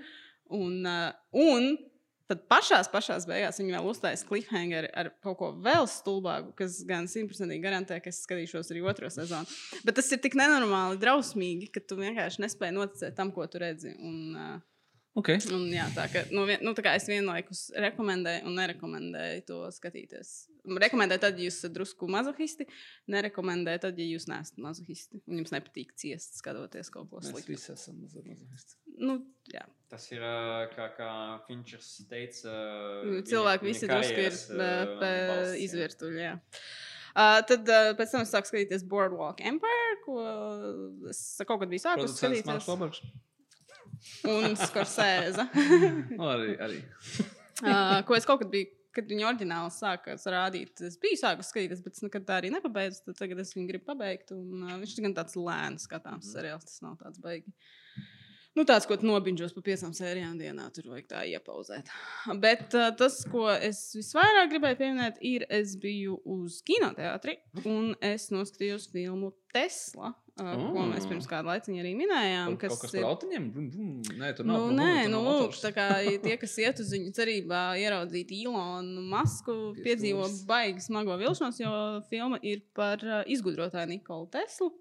Un, 0.52 0.84
uh, 0.84 1.16
un 1.32 1.72
tad 2.28 2.44
pašās, 2.52 2.92
pašās 2.92 3.24
beigās 3.28 3.56
viņi 3.56 3.78
vēl 3.78 3.88
uztaisīja 3.88 4.28
cliffhanger 4.28 4.92
ar 5.00 5.14
kaut 5.24 5.40
ko 5.40 5.52
vēl 5.64 5.88
stulbāku, 5.88 6.52
kas 6.60 6.82
gan 6.88 7.08
simtprocentīgi 7.08 7.64
garantē, 7.64 8.02
ka 8.04 8.12
es 8.12 8.20
skatīšos 8.28 8.68
arī 8.74 8.84
otro 8.84 9.08
sezonu. 9.12 9.48
Bet 9.80 9.96
tas 9.96 10.12
ir 10.12 10.20
tik 10.20 10.36
nenormāli 10.36 11.00
drausmīgi, 11.00 11.72
ka 11.72 11.80
tu 11.80 11.96
vienkārši 12.04 12.44
nespēji 12.44 12.76
noticēt 12.76 13.16
tam, 13.16 13.32
ko 13.32 13.48
tu 13.48 13.64
redzi. 13.64 13.96
Un, 13.96 14.36
uh, 14.36 14.58
Okay. 15.18 15.40
Un, 15.50 15.64
jā, 15.74 15.86
tā, 15.96 16.04
ka, 16.12 16.22
nu, 16.30 16.44
vien, 16.46 16.60
nu, 16.62 16.74
tā 16.78 16.84
kā 16.84 16.92
es 16.94 17.08
vienlaikus 17.10 17.64
rekomendēju 17.74 18.46
un 18.46 18.54
nerekomendēju 18.60 19.44
to 19.48 19.58
skatīties. 19.74 20.32
Rekomendēju 20.78 21.22
tad, 21.24 21.40
ja 21.40 21.48
jūs 21.48 21.56
esat 21.62 21.74
drusku 21.74 22.06
mazohisti, 22.12 22.66
nerekomendēju 23.10 23.82
tad, 23.86 23.98
ja 23.98 24.06
jūs 24.06 24.28
neesat 24.30 24.60
mazohisti. 24.62 25.22
Un 25.26 25.40
jums 25.40 25.54
nepatīk 25.54 25.94
ciest, 25.98 26.38
skatoties 26.38 26.92
kaut 26.94 27.10
ko 27.10 27.22
Mēs 27.22 27.32
sliktu. 27.32 27.56
visi 27.56 27.72
esam 27.74 27.98
mazliet 28.04 28.28
mazohisti. 28.30 28.78
Nu, 28.98 29.18
jā. 29.50 29.64
Tas 29.90 30.06
ir 30.12 30.22
kā, 30.76 30.90
kā 30.98 31.10
Finčers 31.48 31.90
teica. 32.10 32.54
Nu, 33.08 33.22
Cilvēki 33.26 33.70
visi 33.70 33.90
drusku 33.90 34.26
ir 34.28 34.38
uh, 34.54 35.56
izvirtuļi. 35.64 36.20
jā. 36.28 36.36
Uh, 37.18 37.40
tad 37.48 37.66
uh, 37.66 37.94
pēc 37.98 38.12
tam 38.12 38.22
es 38.22 38.30
sāku 38.30 38.52
skatīties 38.52 38.84
Boardwalk 38.86 39.40
Empire, 39.48 39.96
ko 40.04 40.20
es 41.10 41.22
kaut 41.48 41.64
kad 41.64 41.72
biju 41.72 41.82
sākusi 41.82 42.20
skatīties. 42.20 42.68
Un 44.28 44.56
Skorsēza. 44.58 45.48
Arī, 46.32 46.52
arī. 46.64 46.82
uh, 47.64 48.00
ko 48.08 48.16
es 48.18 48.26
kaut 48.28 48.42
kad 48.42 48.52
biju, 48.52 48.70
kad 48.96 49.10
viņa 49.10 49.26
oriģināli 49.30 49.74
sāka 49.74 50.16
rādīt. 50.34 50.82
Es 50.86 50.98
biju 51.00 51.18
sākusi 51.20 51.52
skatīties, 51.52 51.82
bet 51.84 51.98
es 51.98 52.04
nekad 52.06 52.26
tā 52.28 52.38
arī 52.40 52.52
nepabeidzu. 52.54 53.14
Tagad 53.18 53.42
es 53.44 53.54
viņu 53.56 53.70
gribu 53.72 53.88
pabeigt. 53.90 54.32
Un, 54.36 54.64
uh, 54.66 54.78
viņš 54.80 54.96
ir 54.96 55.08
gan 55.08 55.18
tāds 55.20 55.38
lēns 55.38 55.86
skatāms 55.88 56.32
seriāls, 56.34 56.66
tas 56.66 56.82
nav 56.84 56.98
tāds 57.02 57.22
baigi. 57.22 57.54
Nu, 58.58 58.64
tāds, 58.66 58.88
ko 58.90 58.96
tu 58.98 59.06
nobinžos 59.06 59.52
pa 59.54 59.62
piecām 59.62 59.92
sērijām 59.94 60.34
dienā, 60.40 60.64
tur 60.74 60.88
vajag 60.90 61.04
tā 61.12 61.20
iepauzēt. 61.30 61.90
Bet 62.42 62.72
uh, 62.74 62.88
tas, 62.98 63.20
ko 63.30 63.44
es 63.54 63.84
visvairāk 63.94 64.48
gribēju 64.50 64.78
pieminēt, 64.80 65.20
ir, 65.22 65.44
es 65.46 65.76
biju 65.78 66.16
uz 66.26 66.56
kinoteātri 66.66 67.36
un 67.62 67.92
es 68.02 68.32
noskatījos 68.34 68.88
filmu 68.90 69.30
Tesla. 69.54 70.10
Uh, 70.38 70.48
oh. 70.54 70.64
Ko 70.74 70.86
mēs 70.90 71.06
pirms 71.06 71.28
kāda 71.30 71.52
laika 71.52 71.70
arī 71.70 71.92
minējām. 71.98 72.56
Kaut, 72.58 72.74
kaut 72.74 72.82
kas 72.82 72.96
par 72.96 73.06
autiņiem? 73.12 73.46
Nē, 74.18 74.32
tur 74.38 74.48
Nu, 74.48 74.56
nav. 74.58 74.74
nē, 74.80 74.90
tur 75.04 75.12
nu, 75.14 75.22
lūk, 75.26 75.54
tā 75.62 75.72
kā 75.74 75.86
tie, 76.26 76.34
kas 76.42 76.56
iet 76.62 76.82
uz 76.82 76.90
viņu 76.94 77.14
cerībā 77.14 77.62
ieraudzīt 77.82 78.34
Ilonu 78.40 79.06
Masku, 79.10 79.56
piedzīvo 79.86 80.26
baigi 80.50 80.82
smago 80.88 81.14
vilšanos, 81.22 81.62
jo 81.62 81.72
filma 82.10 82.42
ir 82.42 82.66
par 82.74 83.06
izgudrotāju 83.30 83.94
Nikolu 83.94 84.26
Teslu. 84.34 84.72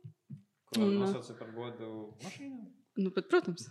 Ko 0.73 0.81
Un, 0.83 0.97
nosauca 1.05 1.37
par 1.37 1.53
godu 1.55 1.93
mašīnām? 2.25 2.65
Nu, 2.97 3.11
bet, 3.13 3.27
protams. 3.29 3.67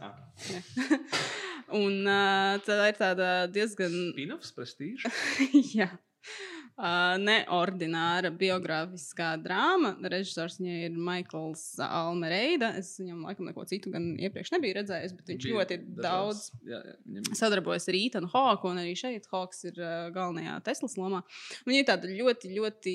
Un 1.82 2.07
uh, 2.07 2.57
tā 2.62 2.77
ir 2.86 2.98
tāda 2.98 3.31
diezgan 3.51 3.94
Spin-offs, 4.12 4.53
prestīžs. 4.55 5.07
Jā. 5.78 5.90
Uh, 6.77 7.15
neordināra 7.16 8.28
biogrāfiskā 8.36 9.31
drāma. 9.40 9.94
Režisors 10.12 10.59
viņai 10.61 10.74
ir 10.90 10.97
Maikls 11.01 11.62
Almereida. 11.81 12.69
Es 12.77 12.90
viņam 13.01 13.23
laikam 13.24 13.47
neko 13.48 13.62
citu 13.70 13.89
gan 13.94 14.11
iepriekš 14.20 14.51
nebiju 14.53 14.77
redzējis, 14.77 15.15
bet 15.16 15.32
viņš 15.32 15.47
Bija 15.47 15.57
ļoti 15.57 15.78
daudz 16.05 16.43
Jā, 16.69 16.82
jā, 16.85 17.23
sadarbojas 17.39 17.89
ar 17.89 17.97
Ītanu 17.97 18.28
Hawku, 18.28 18.69
un 18.69 18.82
arī 18.82 18.93
šeit 19.01 19.24
Hawks 19.32 19.65
ir 19.70 19.81
uh, 19.81 20.11
galvenajā 20.12 20.59
Teslas 20.66 20.98
lomā. 21.01 21.23
Viņa 21.65 21.81
ir 21.81 21.86
tāda 21.89 22.11
ļoti, 22.12 22.53
ļoti 22.59 22.94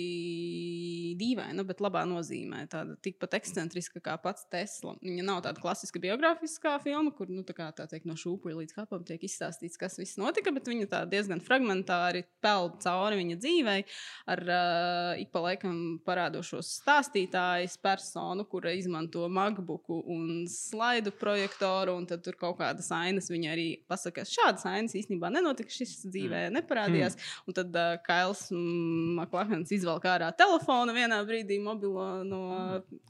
dīvaina, 1.18 1.66
bet 1.66 1.82
labā 1.82 2.06
nozīmē. 2.06 2.68
Tāda 2.70 2.99
tikpat 3.02 3.40
ekscentriska 3.40 4.03
kā 4.06 4.14
pats 4.22 4.45
Tesla. 4.53 4.94
Viņa 5.02 5.26
nav 5.26 5.41
tāda 5.48 5.58
klasiska 5.64 6.03
biogrāfiskā 6.06 6.76
filma, 6.86 7.16
kur 7.18 7.34
nu, 7.34 7.41
tā 7.49 7.58
kā, 7.58 7.72
tā 7.74 7.90
teikt, 7.90 8.06
no 8.06 8.14
šūpuļa 8.14 8.62
līdz 8.62 8.78
kapam 8.78 9.10
tiek 9.10 9.26
izstāstīts, 9.26 9.82
kas 9.82 9.98
viss 9.98 10.22
notika, 10.22 10.53
bet 10.53 10.70
viņa 10.70 10.94
tā 10.94 11.03
diezgan 11.10 11.41
fragmentāri 11.41 12.28
peld 12.45 12.78
cauri 12.86 13.18
viņa 13.24 13.41
dzīvei 13.72 13.85
ar 14.31 14.41
uh, 14.48 15.22
ik 15.22 15.31
pa 15.31 15.41
laikam 15.45 15.99
parādošos 16.06 16.69
stāstītājus, 16.81 17.77
personu, 17.81 18.45
kura 18.49 18.73
izmanto 18.76 19.27
MacBooku 19.30 20.02
un 20.11 20.45
slaidu 20.49 21.11
projektoru, 21.11 21.95
un 21.98 22.07
tad 22.10 22.23
tur 22.26 22.38
kaut 22.39 22.60
kādas 22.60 22.91
ainas 22.91 23.30
viņa 23.31 23.52
arī 23.53 23.68
pasaka, 23.89 24.22
ka 24.22 24.30
šādas 24.30 24.65
ainas 24.69 24.95
īstenībā 24.98 25.31
nenotika, 25.31 25.72
šis 25.72 26.06
dzīvē 26.07 26.49
neparādījās. 26.57 27.18
Un 27.48 27.57
tad 27.57 27.76
uh, 27.76 27.95
Kails 28.06 28.49
Maklahans 28.52 29.72
izvelk 29.72 30.06
ārā 30.10 30.31
telefonu 30.38 30.95
vienā 30.95 31.22
brīdī, 31.27 31.60
mobilo 31.64 32.23
no 32.27 32.43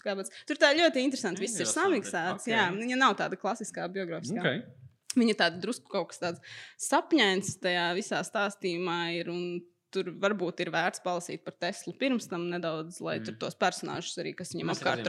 kāpēc. 0.04 0.32
Tur 0.48 0.62
tā 0.62 0.74
ļoti 0.78 1.04
interesanti. 1.06 1.42
Viss 1.42 1.60
ir 1.62 1.70
samiksēts. 1.70 2.46
ok. 2.46 2.52
Jā, 2.52 2.70
viņa 2.76 3.00
nav 3.00 3.18
tāda 3.20 3.40
klasiskā 3.40 3.88
biogrāfiskā. 3.92 4.42
Okay. 4.42 4.64
Viņa 5.12 5.34
tāda 5.42 5.60
drusku 5.60 5.92
kaut 5.92 6.14
kas 6.14 6.22
tāds 6.22 6.54
sapņains 6.80 7.58
tajā 7.60 7.90
visā 7.98 8.22
stāstījumā 8.24 9.00
ir. 9.18 9.32
un 9.34 9.44
Tur 9.92 10.14
varbūt 10.24 10.62
ir 10.64 10.72
vērts 10.72 11.04
palasīt 11.04 11.44
par 11.44 11.58
Teslu 11.60 11.94
pirms 12.00 12.30
tam 12.32 12.48
nedaudz, 12.52 13.02
lai 13.04 13.18
mm. 13.20 13.26
tur 13.28 13.40
tos 13.46 13.58
personāžus 13.60 14.16
arī, 14.24 14.32
kas 14.38 14.54
viņam 14.56 14.72
apkārt 14.76 15.04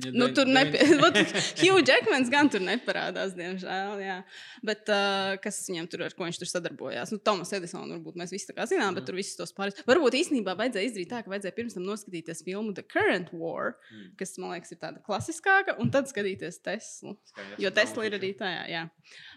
trostē. 0.00 0.18
Nu, 0.18 0.28
tur 0.34 0.48
nepie... 0.48 0.80
Hugh 1.62 1.82
Jackmans 1.84 2.30
gan 2.32 2.50
tur 2.52 2.62
neparādās, 2.64 3.34
diemžēl. 3.36 4.00
Jā. 4.02 4.18
Bet 4.64 4.90
uh, 4.92 5.34
kas 5.42 5.60
viņam 5.68 5.88
tur 5.92 6.04
ar 6.06 6.16
ko 6.16 6.26
viņš 6.26 6.40
tur 6.42 6.50
sadarbojās? 6.50 7.12
Nu, 7.14 7.20
Tomas 7.22 7.52
Edisons, 7.56 7.92
varbūt 7.92 8.18
mēs 8.20 8.34
visi 8.34 8.48
tā 8.48 8.56
kā 8.56 8.66
zinām, 8.70 8.96
bet 8.96 9.06
tur 9.08 9.18
visus 9.18 9.38
tos 9.38 9.54
pārējos. 9.56 9.84
Varbūt 9.88 10.16
īstenībā 10.22 10.54
vajadzēja 10.58 10.90
izdarīt 10.90 11.12
tā, 11.12 11.22
ka 11.24 11.32
vajadzēja 11.32 11.56
pirms 11.58 11.76
tam 11.78 11.86
noskatīties 11.88 12.44
filmu 12.46 12.74
The 12.76 12.86
Current 12.86 13.32
War, 13.36 13.74
mm. 13.90 14.14
kas 14.20 14.36
man 14.42 14.54
liekas 14.56 14.74
ir 14.74 14.80
tāda 14.82 15.02
klasiskāka, 15.04 15.76
un 15.82 15.92
tad 15.94 16.10
skatīties 16.10 16.62
Teslu. 16.64 17.16
Jo 17.62 17.72
Tesla 17.74 18.08
ir 18.08 18.16
arī 18.20 18.32
tajā, 18.38 18.64
jā. 18.70 18.86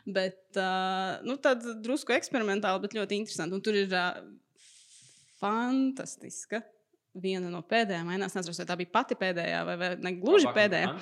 Bet 0.05 0.59
uh, 0.59 1.17
nu, 1.25 1.39
tāda 1.41 1.75
drusku 1.83 2.15
eksperimentāla, 2.15 2.81
bet 2.83 2.95
ļoti 2.97 3.19
interesanta. 3.23 3.57
Un 3.57 3.65
tur 3.65 3.77
ir 3.79 3.91
uh, 3.91 4.21
fantastiska. 5.41 6.63
Viena 7.15 7.47
no 7.51 7.61
pēdējām 7.63 8.11
ainās, 8.11 8.35
nezinu, 8.35 8.57
vai 8.59 8.67
tā 8.67 8.75
bija 8.81 8.91
pati 8.91 9.15
pēdējā, 9.19 9.63
vai, 9.67 9.75
vai 9.79 9.89
ne 10.03 10.11
gluži 10.19 10.51
pēdējā. 10.55 10.93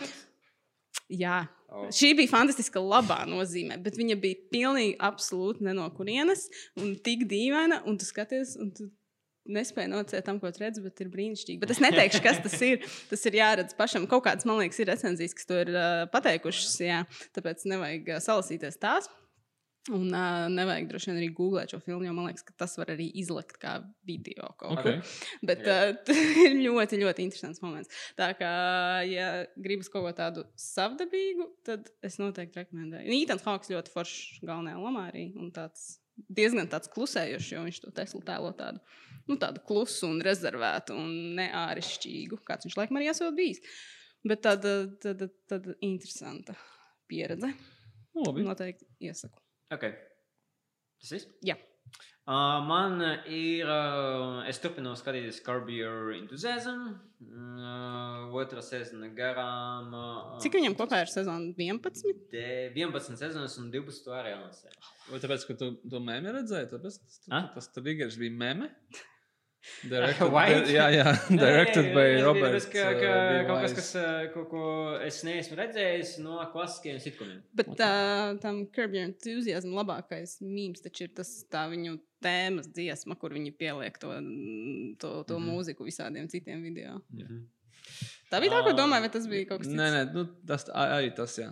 Jā, 1.13 1.39
Oh. 1.73 1.87
šī 1.89 2.11
bija 2.13 2.29
fantastiska 2.29 2.77
labā 2.77 3.23
nozīmē, 3.25 3.79
bet 3.81 3.95
viņa 3.97 4.13
bija 4.21 4.37
pilnīgi 4.53 4.91
absolūti 5.01 5.65
ne 5.65 5.73
no 5.73 5.87
kurienes 5.95 6.43
un 6.77 6.91
tik 7.01 7.23
dīvaina, 7.31 7.79
un 7.89 7.97
tu 7.97 8.05
skaties, 8.05 8.51
un 8.61 8.69
tu 8.77 8.85
nespēji 9.49 9.89
nocēt 9.89 10.27
tam, 10.27 10.37
ko 10.39 10.51
tu 10.53 10.61
redzi, 10.61 10.83
bet 10.85 11.01
ir 11.01 11.09
brīnišķīgi. 11.11 11.57
Bet 11.63 11.73
es 11.73 11.81
neteikšu, 11.83 12.21
kas 12.23 12.37
tas 12.45 12.53
ir. 12.63 12.85
Tas 13.09 13.25
ir 13.25 13.39
jāredz 13.41 13.73
pašam. 13.75 14.05
Kaut 14.11 14.23
kādas, 14.27 14.45
man 14.47 14.61
liekas, 14.61 14.79
ir 14.79 14.91
recenzijas, 14.93 15.33
kas 15.35 15.49
to 15.49 15.57
ir 15.65 15.73
uh, 15.73 16.05
pateikušas, 16.13 16.77
jā, 16.85 17.01
tāpēc 17.35 17.65
nevajag 17.73 18.13
uh, 18.13 18.21
salasīties 18.23 18.79
tās. 18.79 19.09
Un 19.91 20.13
uh, 20.15 20.45
nevajag 20.47 20.85
droši 20.87 21.09
vien 21.09 21.17
arī 21.19 21.25
googlēt 21.35 21.73
šo 21.73 21.81
filmu, 21.83 22.05
jo 22.07 22.13
man 22.15 22.29
liekas, 22.29 22.45
ka 22.47 22.53
tas 22.63 22.77
var 22.79 22.93
arī 22.93 23.09
izlikt 23.19 23.57
kā 23.59 23.73
video 24.07 24.53
kaut 24.55 24.77
Okay. 24.79 25.01
kur. 25.01 25.41
Bet 25.49 25.65
uh, 25.67 25.89
tas 26.07 26.21
ir 26.45 26.55
ļoti, 26.61 27.01
ļoti 27.01 27.25
interesants 27.25 27.59
moments. 27.63 27.91
Tā 28.15 28.29
kā, 28.39 28.53
ja 29.09 29.27
gribas 29.59 29.91
kaut 29.91 30.07
ko 30.07 30.13
tādu 30.15 30.45
savdabīgu, 30.55 31.49
tad 31.67 31.91
es 32.05 32.15
noteikti 32.21 32.61
rekomendēju. 32.61 33.11
Nītans 33.11 33.43
Hawks 33.43 33.73
ļoti 33.75 33.91
foršs 33.91 34.39
galvenajā 34.47 34.79
lomā 34.79 35.09
arī. 35.11 35.25
Un 35.35 35.51
tāds 35.51 35.97
diezgan 36.31 36.71
tāds 36.71 36.91
klusējošs, 36.93 37.51
jo 37.57 37.65
viņš 37.67 37.83
to 37.83 37.91
Teslu 37.99 38.23
tēlo 38.23 38.53
tādu, 38.55 38.79
nu, 39.27 39.35
tādu 39.41 39.65
klusu 39.67 40.07
un 40.13 40.23
rezervētu 40.23 40.95
un 40.95 41.13
neārišķīgu, 41.41 42.39
kāds 42.47 42.69
viņš 42.69 42.79
laikam 42.79 43.01
arī 43.01 43.11
esot 43.11 43.35
bijis. 43.35 43.59
Bet 44.23 44.45
tāda, 44.45 44.77
tāda, 45.03 45.27
tāda 45.51 45.75
interesanta 45.83 46.55
pieredze. 47.11 47.51
Nu, 48.13 48.29
Labi. 48.29 48.45
Noteikti 48.47 48.87
iesaku. 49.03 49.42
Okay. 49.71 49.93
Tas 51.03 51.13
viss? 51.15 51.29
Jā. 51.45 51.55
Uh, 52.23 52.61
man 52.63 53.01
ir. 53.27 53.67
Uh, 53.67 54.43
es 54.47 54.59
turpinu 54.63 54.93
skatīties 54.95 55.41
Curb 55.43 55.67
Your 55.73 56.13
Enthusiasm. 56.15 56.85
Uh, 57.23 58.31
otra 58.39 58.63
sezona 58.63 59.09
garām. 59.15 59.89
Uh, 59.91 60.37
Cik 60.43 60.55
viņam 60.59 60.77
kopā 60.79 61.01
ir 61.03 61.11
sezona 61.11 61.51
11? 61.59 62.13
De 62.31 62.45
11 62.75 63.19
sezonas 63.19 63.57
un 63.59 63.71
12 63.73 64.11
arī 64.15 64.35
lansē. 64.37 64.71
Vai 65.09 65.19
tāpēc, 65.23 65.47
ka 65.49 65.57
tu 65.59 65.73
to 65.83 65.99
mēmē 66.03 66.31
redzēji? 66.39 66.71
Tāpēc 66.71 66.99
tas, 67.01 67.19
Ah? 67.29 67.49
tas, 67.55 67.67
tas 67.67 67.73
triggers 67.75 68.15
bija 68.19 68.35
mēmē? 69.87 70.27
White? 70.35 70.71
jā, 70.73 70.87
jā, 70.93 71.05
directed 71.43 71.89
by 71.95 72.05
Nē, 72.09 72.21
Roberts. 72.25 72.67
Ka, 72.71 72.85
ka, 72.99 73.11
uh, 73.11 73.39
kaut 73.47 73.65
kas, 73.65 73.75
kas, 73.79 73.89
uh, 73.99 74.19
ko, 74.33 74.45
ko 74.51 74.63
es 75.03 75.21
neesmu 75.27 75.57
redzējis 75.59 76.15
no 76.25 76.39
klasiskiem 76.53 76.99
sitkomiem. 77.03 77.41
Bet 77.55 77.73
uh, 77.75 78.35
tam 78.43 78.63
Curb 78.75 78.97
Your 78.97 79.09
Enthusiasm 79.09 79.75
labākais 79.77 80.39
mīmīms 80.43 80.85
taču 80.85 81.07
ir 81.07 81.15
tas 81.17 81.31
tā 81.51 81.65
viņu 81.71 81.97
tēmas 82.23 82.69
dziesma, 82.71 83.17
kur 83.19 83.35
viņi 83.35 83.55
pieliek 83.59 83.99
to, 83.99 84.13
to, 84.99 85.11
to 85.27 85.39
mm 85.39 85.43
-hmm. 85.43 85.49
mūziku 85.49 85.87
visādiem 85.87 86.29
citiem 86.31 86.63
video. 86.63 87.01
Tā 88.31 88.39
bija 88.41 88.55
tā, 88.55 88.63
ko 88.65 88.71
domāju, 88.77 89.05
vai 89.05 89.11
tas 89.13 89.27
bija 89.27 89.49
kaut 89.49 89.61
kas 89.61 89.67
cits. 89.67 89.77
Nē, 89.77 89.91
nē, 89.93 90.01
nu, 90.15 90.25
tas 90.47 90.65
arī 90.71 91.11
tas, 91.15 91.37
jā. 91.37 91.51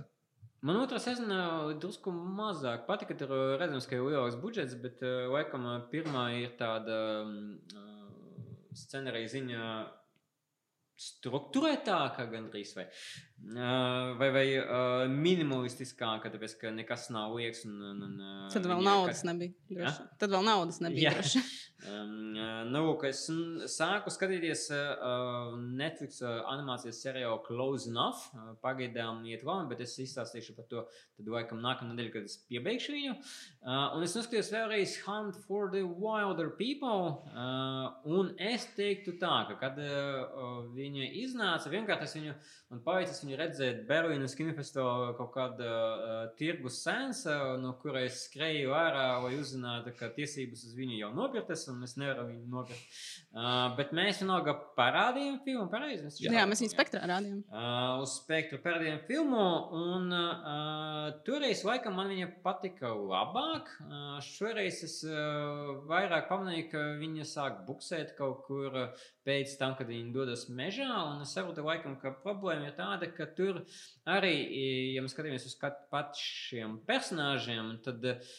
Man 0.61 0.77
otrā 0.77 0.99
sezona 1.01 1.73
drusku 1.81 2.11
mazāk 2.13 2.85
patika. 2.85 3.15
Tur 3.17 3.31
redzams, 3.57 3.87
ka 3.89 3.97
ir 3.97 4.05
lielāks 4.05 4.37
budžets, 4.41 4.75
bet 4.83 5.01
uh, 5.01 5.25
laikam 5.33 5.65
pirmā 5.93 6.25
ir 6.37 6.51
tāda 6.59 6.97
um, 7.23 7.31
scenārija 8.77 9.31
ziņā 9.35 9.65
struktūrētāka 11.01 12.27
gandrīz 12.31 12.75
vai, 12.77 12.85
vai, 14.19 14.29
vai 14.31 14.45
uh, 14.59 15.07
minimalistiskāka, 15.09 16.29
tāpēc 16.31 16.53
ka 16.61 16.69
nekas 16.75 17.07
nav 17.11 17.33
liekas. 17.39 17.63
Un, 17.65 17.79
un, 17.89 18.03
un, 18.05 18.13
uh, 18.21 18.45
Tad 18.53 18.67
vēl 18.69 18.83
naudas 18.85 19.23
kat- 19.23 19.29
nebija. 19.31 19.55
Droši. 19.71 20.05
Tad 20.21 20.35
vēl 20.35 20.45
naudas 20.45 20.79
nebija. 20.83 21.13
Droši. 21.17 21.41
Um, 21.81 22.11
uh, 22.37 22.59
nu, 22.69 22.83
es 23.09 23.23
sāku 23.73 24.13
skatīties 24.13 24.67
uh, 24.75 25.55
Netflix 25.57 26.19
uh, 26.21 26.43
animācijas 26.53 26.99
seriālu 27.01 27.41
Close 27.47 27.89
Enough. 27.89 28.27
Uh, 28.37 28.51
pagaidām 28.61 29.23
iet 29.25 29.41
labi, 29.47 29.71
bet 29.73 29.81
es 29.87 29.97
izstāstīšu 30.05 30.53
par 30.59 30.69
to 30.69 30.85
tad, 30.85 31.25
laikam, 31.33 31.63
nākamā 31.65 31.95
nedēļa, 31.95 32.13
kad 32.13 32.29
es 32.29 32.37
piebeigšu 32.45 32.93
viņu. 32.93 33.17
Uh, 33.17 33.97
un 33.97 34.05
es 34.05 34.13
noskatījos 34.19 34.53
vēlreiz 34.53 34.99
Hunt 35.07 35.41
for 35.47 35.71
the 35.73 35.81
Wilder 35.81 36.53
People. 36.61 37.25
Uh, 37.33 37.89
un 38.05 38.35
es 38.37 38.69
teiktu 38.77 39.17
tā, 39.17 39.47
ka, 39.49 39.57
kad 39.65 39.81
uh, 39.81 40.61
viņa 40.77 41.09
iznāca, 41.25 41.73
vienkārši 41.73 42.07
es 42.11 42.17
viņu 42.21 42.37
man 42.71 42.81
paveicis 42.85 43.19
viņu 43.25 43.37
redzēt 43.39 43.81
Berlīnas 43.89 44.35
kinofestivālā 44.39 45.11
kaut 45.17 45.33
kāda 45.35 45.71
uh, 45.71 46.11
tirgus 46.39 46.79
sēnesa, 46.85 47.35
no 47.61 47.73
kuras 47.81 48.23
skrēju 48.27 48.71
ārā, 48.75 49.05
lai 49.25 49.33
uzzinātu, 49.39 49.93
ka 49.99 50.11
tiesības 50.15 50.63
uz 50.69 50.77
viņu 50.77 51.01
jau 51.01 51.11
nopirktas. 51.17 51.67
un 51.71 51.81
mēs 51.83 51.97
nevaram 51.99 52.31
viņu 52.31 52.47
nogāt. 52.51 53.01
Uh, 53.31 53.69
bet 53.77 53.93
mēs 53.95 54.17
vienalga 54.19 54.51
parādījām 54.75 55.37
filmu, 55.45 55.69
pareizi? 55.71 56.09
Jā, 56.19 56.33
jā 56.35 56.41
mēs 56.51 56.59
viņu 56.59 56.73
spektrā 56.73 56.99
rādījām. 57.07 57.37
Uh, 57.47 58.01
uz 58.03 58.17
spektru 58.17 58.59
parādījām 58.59 58.97
filmu, 59.07 59.45
un 59.77 60.11
uh, 60.11 61.05
toreiz 61.23 61.61
laikam 61.63 61.95
man 61.95 62.11
viņa 62.11 62.27
patika 62.43 62.91
labāk. 62.91 63.71
Uh, 63.85 64.17
šoreiz 64.25 64.81
es 64.83 64.97
uh, 65.07 65.71
vairāk 65.87 66.27
pamanīju, 66.27 66.67
ka 66.73 66.83
viņa 66.99 67.29
sāk 67.31 67.63
buksēt 67.69 68.11
kaut 68.19 68.43
kur 68.49 68.75
pēc 69.23 69.55
tam, 69.61 69.77
kad 69.79 69.87
viņi 69.87 70.11
dodas 70.11 70.49
mežā, 70.51 70.91
un 70.91 71.23
es 71.23 71.31
saprotu 71.31 71.63
laikam, 71.63 71.95
ka 72.03 72.11
problēma 72.25 72.67
ir 72.67 72.75
tāda, 72.75 73.07
ka 73.15 73.29
tur 73.37 73.63
arī, 74.11 74.35
ja 74.97 75.05
mēs 75.05 75.15
skatāmies 75.15 75.47
uz 75.47 75.55
pašiem 75.93 76.81
personāžiem, 76.83 77.77
tad 77.87 78.11
uh, 78.11 78.33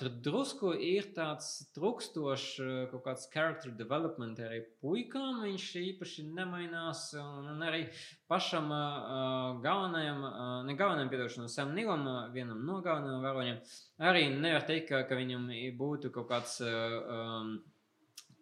tur 0.00 0.08
drusku 0.24 0.70
ir 0.72 1.10
tāds 1.12 1.48
trukstošs 1.76 2.44
uh, 2.64 2.68
kaut 2.88 3.02
kāds 3.04 3.26
character 3.32 3.74
development 3.76 4.38
arī 4.40 4.62
puikām. 4.80 5.42
Viņš 5.44 5.66
īpaši 5.82 6.24
nemainās, 6.32 7.10
un, 7.20 7.50
un 7.52 7.66
arī 7.66 7.82
pašam 8.30 8.72
uh, 8.72 9.58
galvenajam, 9.60 10.22
uh, 10.24 10.54
ne 10.64 10.76
galvenajam 10.78 11.10
piedošanam, 11.12 11.50
Sam 11.52 11.74
Nilam, 11.76 12.06
uh, 12.08 12.22
vienam 12.32 12.62
no 12.64 12.78
galvenajiem 12.86 13.26
varoņiem, 13.26 13.60
arī 14.12 14.24
nevar 14.32 14.64
teikt, 14.70 14.88
ka, 14.94 15.02
ka 15.10 15.20
viņam 15.20 15.50
būtu 15.76 16.12
kaut 16.14 16.30
kāds. 16.32 16.56
Uh, 16.64 16.96
um, 17.18 17.52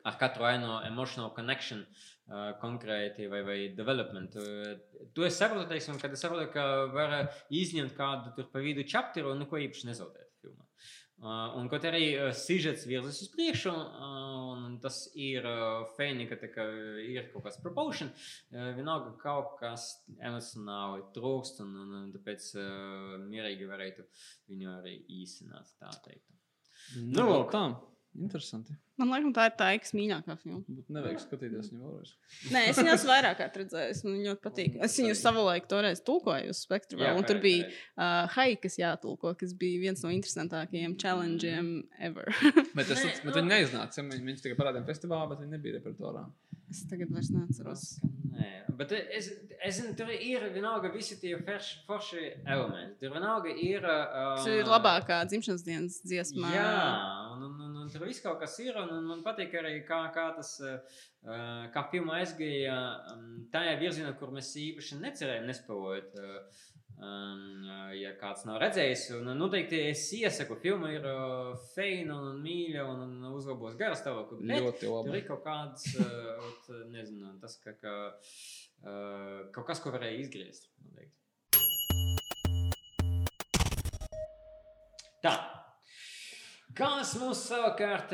ar 0.06 0.14
katru 0.16 0.46
aino 0.46 0.78
emotional 0.86 1.32
connection 1.36 1.82
uh, 1.82 2.54
konkrēti 2.62 3.26
vai, 3.28 3.42
vai 3.44 3.58
development. 3.76 4.38
Uh, 4.38 5.02
to 5.12 5.26
es 5.26 5.36
saprotu, 5.36 5.66
teiksim, 5.74 5.98
kad 6.00 6.14
es 6.14 6.22
saprotu, 6.22 6.46
ka 6.54 6.64
var 6.94 7.18
izņemt 7.50 7.98
kādu 7.98 8.32
tur 8.38 8.48
pa 8.54 8.62
vidu 8.64 8.86
chapteru 8.86 9.34
un 9.34 9.42
neko 9.42 9.60
īpaši 9.66 9.90
nezaudēt. 9.90 10.22
Uh, 10.22 10.27
un 11.18 11.66
kaut 11.70 11.82
arī 11.88 12.04
uh, 12.14 12.28
sižets 12.36 12.84
virzas 12.86 13.18
uz 13.24 13.30
priekšu, 13.32 13.72
uh, 13.72 14.52
un 14.52 14.76
tas 14.82 15.00
ir 15.18 15.46
uh, 15.48 15.88
fēni, 15.96 16.28
ka 16.30 16.38
tā, 16.38 16.50
ir 17.02 17.26
kaut 17.32 17.48
kāds 17.48 17.58
proportion, 17.62 18.12
vienalga 18.52 19.16
kaut 19.22 19.56
kas 19.58 19.88
emocionāli 20.14 21.08
trūkst, 21.16 21.62
un, 21.64 21.74
un, 21.82 21.94
un 22.04 22.08
tāpēc 22.14 22.52
mierīgi 23.26 23.66
varētu 23.66 24.06
viņu 24.52 24.72
arī 24.76 24.94
īsināt, 25.18 25.74
tā 25.82 25.90
teikt. 26.06 26.28
Nu, 27.02 27.26
nu 27.26 27.42
tā. 27.50 27.64
Interesanti. 28.16 28.74
Man 28.98 29.12
liekas, 29.12 29.34
tā 29.36 29.44
ir 29.46 29.52
tā 29.58 29.66
Eikas 29.74 29.92
mīļākā 29.94 30.34
filma. 30.40 30.62
Bet 30.74 30.88
nevajag 30.90 31.20
skatīties 31.22 31.68
viņu 31.70 31.84
vēlreiz. 31.84 32.14
Nē, 32.54 32.62
es 32.70 32.80
viņu 32.80 32.92
esmu 32.94 33.10
vairāk 33.12 33.36
kārt 33.38 33.58
redzējis. 33.60 34.00
Man 34.06 34.16
ļoti 34.24 34.42
patīk. 34.42 34.78
Es 34.86 34.96
viņu 34.98 35.14
savulaik 35.20 35.68
toreiz 35.70 36.02
tulkoju 36.06 36.50
uz 36.54 36.62
spektru. 36.64 36.98
Jā, 37.04 37.12
un 37.14 37.26
tur 37.28 37.38
bija 37.44 37.68
uh, 37.68 38.26
hai, 38.34 38.48
kas 38.58 38.80
jātulko, 38.80 39.36
kas 39.38 39.54
bija 39.60 39.84
viens 39.84 40.02
no 40.02 40.10
interesantākajiem 40.14 40.96
challengeiem 40.98 41.70
ever. 42.10 42.32
bet, 42.78 42.90
es, 42.96 43.22
bet 43.22 43.38
viņi 43.38 43.52
neiznāca. 43.52 44.06
Viņi 44.08 44.38
tikai 44.42 44.58
parādīja 44.58 44.88
festivālā, 44.88 45.30
bet 45.34 45.44
viņi 45.44 45.54
nebija 45.54 45.78
repertuārā. 45.78 46.26
Es 46.68 46.82
tagad 46.84 47.08
vairs 47.14 47.30
neatceros. 47.32 47.82
Nē, 48.28 48.48
bet 48.76 48.92
es, 48.92 49.30
es 49.64 49.78
zinu, 49.78 49.94
tur 49.96 50.10
ir 50.12 50.44
vienalga 50.52 50.90
visi 50.92 51.16
tie 51.20 51.32
forši, 51.40 51.78
forši 51.88 52.24
elementi. 52.44 52.98
Tur 53.00 53.14
vienalga 53.14 53.54
ir. 53.54 53.86
Uh, 53.86 54.34
tas 54.36 54.50
ir 54.52 54.68
labākā 54.68 55.22
dzimšanas 55.30 55.64
dienas 55.64 55.96
dziesmā. 56.04 56.50
Jā, 56.52 56.74
un, 57.32 57.46
un, 57.48 57.62
un, 57.88 57.92
tur 57.94 58.04
viss 58.04 58.22
kaut 58.24 58.38
kas 58.42 58.58
ir. 58.60 58.76
Un, 58.76 58.92
un 59.00 59.08
man 59.08 59.24
patīk 59.24 59.56
arī, 59.58 59.78
kā, 59.88 60.02
kā 60.14 60.28
tas, 60.36 60.54
uh, 60.60 61.68
kā 61.74 61.88
filma 61.92 62.20
aizgāja 62.20 62.78
um, 63.14 63.28
tajā 63.52 63.78
virzienā, 63.80 64.12
kur 64.20 64.34
mēs 64.36 64.52
īpaši 64.60 65.00
necerējām, 65.00 65.48
nespēlējot. 65.48 66.18
Uh, 66.20 66.66
Um, 66.98 67.62
ja 67.94 68.08
kāds 68.18 68.40
nav 68.42 68.56
redzējis, 68.58 69.04
un 69.20 69.28
noteikti 69.38 69.78
es 69.92 70.00
iesaku, 70.16 70.56
filma 70.58 70.88
ir 70.90 71.04
feina 71.76 72.16
un 72.18 72.40
mīļa 72.42 72.86
un, 72.90 73.12
uzlabos 73.30 73.76
garastāvokli. 73.78 74.40
Ļoti 74.50 74.90
labi. 74.90 75.06
Tur 75.06 75.18
ir 75.20 75.28
kaut 75.28 75.44
kāds, 75.44 75.86
uh, 76.02 76.80
nezinu, 76.90 77.36
tas, 77.38 77.54
ka 77.62 77.94
uh, 77.94 79.46
kaut 79.54 79.68
kas, 79.70 79.78
ko 79.84 79.94
varēja 79.94 80.24
izgriezt. 80.24 80.66
Noteikti. 80.88 81.14
Tā. 85.22 85.57
Kas 86.78 87.16
mums 87.18 87.40
savukārt 87.48 88.12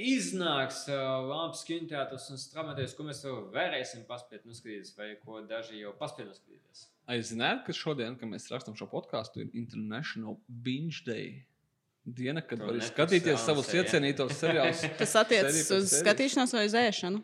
iznāks 0.00 0.86
labs 0.88 1.64
kinoteātris 1.68 2.30
un 2.32 2.40
stramatēs, 2.40 2.94
ko 2.96 3.04
mēs 3.04 3.20
vēl 3.26 3.42
varēsim 3.52 4.06
paspēt 4.08 4.46
noskatīties, 4.48 4.94
vai 4.96 5.10
ko 5.20 5.42
daži 5.44 5.82
jau 5.82 5.92
paspēj 5.98 6.30
noskatīties? 6.30 6.86
Es 7.12 7.28
zināju, 7.30 7.60
ka 7.66 7.74
šodien, 7.76 8.16
kad 8.16 8.30
mēs 8.30 8.48
rakstām 8.50 8.74
šo 8.78 8.88
podkāstu, 8.90 9.44
ir 9.44 9.52
International 9.60 10.38
Binge 10.48 11.04
Day. 11.06 11.44
Diena, 12.06 12.40
kad 12.40 12.62
var 12.62 12.78
skatīties 12.86 13.44
savus 13.44 13.68
iecienītos 13.74 14.32
seriālus. 14.38 14.86
Tas 14.96 15.12
attiecas 15.20 15.60
uz 15.74 15.92
skatīšanos 16.00 16.54
vai 16.56 16.64
uz 16.70 16.76
ēšanu? 16.78 17.20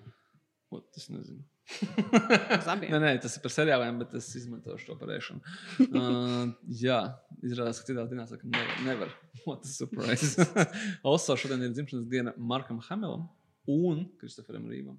O, 0.74 0.80
tas 0.92 1.08
nezinu. 1.08 1.40
Nē, 1.70 2.98
nē, 3.00 3.12
tas 3.22 3.36
ir 3.36 3.42
par 3.44 3.52
seriāliem, 3.54 4.00
bet 4.02 4.14
es 4.18 4.28
izmantošu 4.40 4.90
to 4.90 4.96
par 5.00 5.12
ēšanu. 5.14 5.42
Uh, 6.02 6.50
jā, 6.82 6.98
izrādās, 7.44 7.80
ka 7.80 7.88
citā 7.90 8.04
dienā 8.10 8.26
saka, 8.30 8.48
nevar. 8.48 8.74
nevar. 8.86 9.14
What 9.44 9.64
a 9.66 9.70
surprise. 9.70 10.46
also, 11.10 11.36
šodien 11.38 11.62
ir 11.66 11.74
dzimšanas 11.76 12.08
diena 12.10 12.34
Markam 12.36 12.80
Hamelam 12.88 13.28
un 13.70 14.06
Kristoferam 14.20 14.66
Rīvam. 14.70 14.98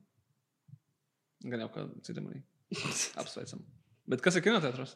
Gan 1.44 1.65
jau 1.65 1.69
kā 1.73 1.85
citam 2.07 2.30
arī. 2.31 2.44
Apsveicam. 3.22 3.64
Bet 4.10 4.23
kas 4.23 4.40
ir 4.40 4.45
kinoteātris? 4.45 4.95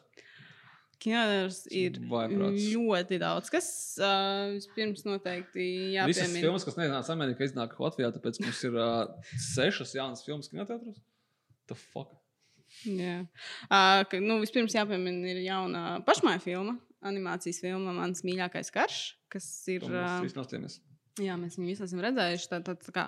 Kinoteātris 0.98 1.60
ir 1.78 2.00
Vaiprāts. 2.10 2.64
ļoti 2.74 3.20
daudz. 3.22 3.52
Kas 3.52 3.68
uh, 4.02 4.56
vispirms 4.56 5.04
noteikti 5.06 5.68
jāpiemina? 5.94 6.08
Visas 6.10 6.34
filmas, 6.34 6.66
kas 6.66 6.78
neiznāca 6.80 7.14
Amerikā, 7.14 7.46
iznāk 7.46 7.76
Latvijā, 7.78 8.10
tāpēc 8.16 8.40
mums 8.42 8.64
ir 8.66 8.80
uh, 8.80 9.30
sešas 9.52 9.94
jaunas 9.94 10.24
filmas 10.26 10.50
kinoteātros. 10.50 10.98
The 11.68 11.76
fuck? 11.76 12.16
Jā. 12.84 13.22
Uh, 13.68 14.02
ka, 14.08 14.20
nu, 14.22 14.38
vispirms 14.42 14.76
jāpiemina 14.76 15.32
ir 15.32 15.40
jauna 15.46 15.82
pašmāja 16.06 16.40
filma, 16.42 16.76
animācijas 17.08 17.62
filma 17.64 17.94
Mans 17.96 18.24
mīļākais 18.26 18.72
karš, 18.74 18.98
kas 19.32 19.46
ir. 19.72 19.86
Uh, 19.88 20.18
mēs 20.24 20.80
jā, 21.24 21.36
mēs 21.40 21.58
viņu 21.58 21.70
visi 21.72 21.86
esam 21.86 22.02
redzējuši. 22.04 22.50
Tā, 22.52 22.60
tā, 22.66 22.74
tā 22.82 22.94
kā, 22.94 23.06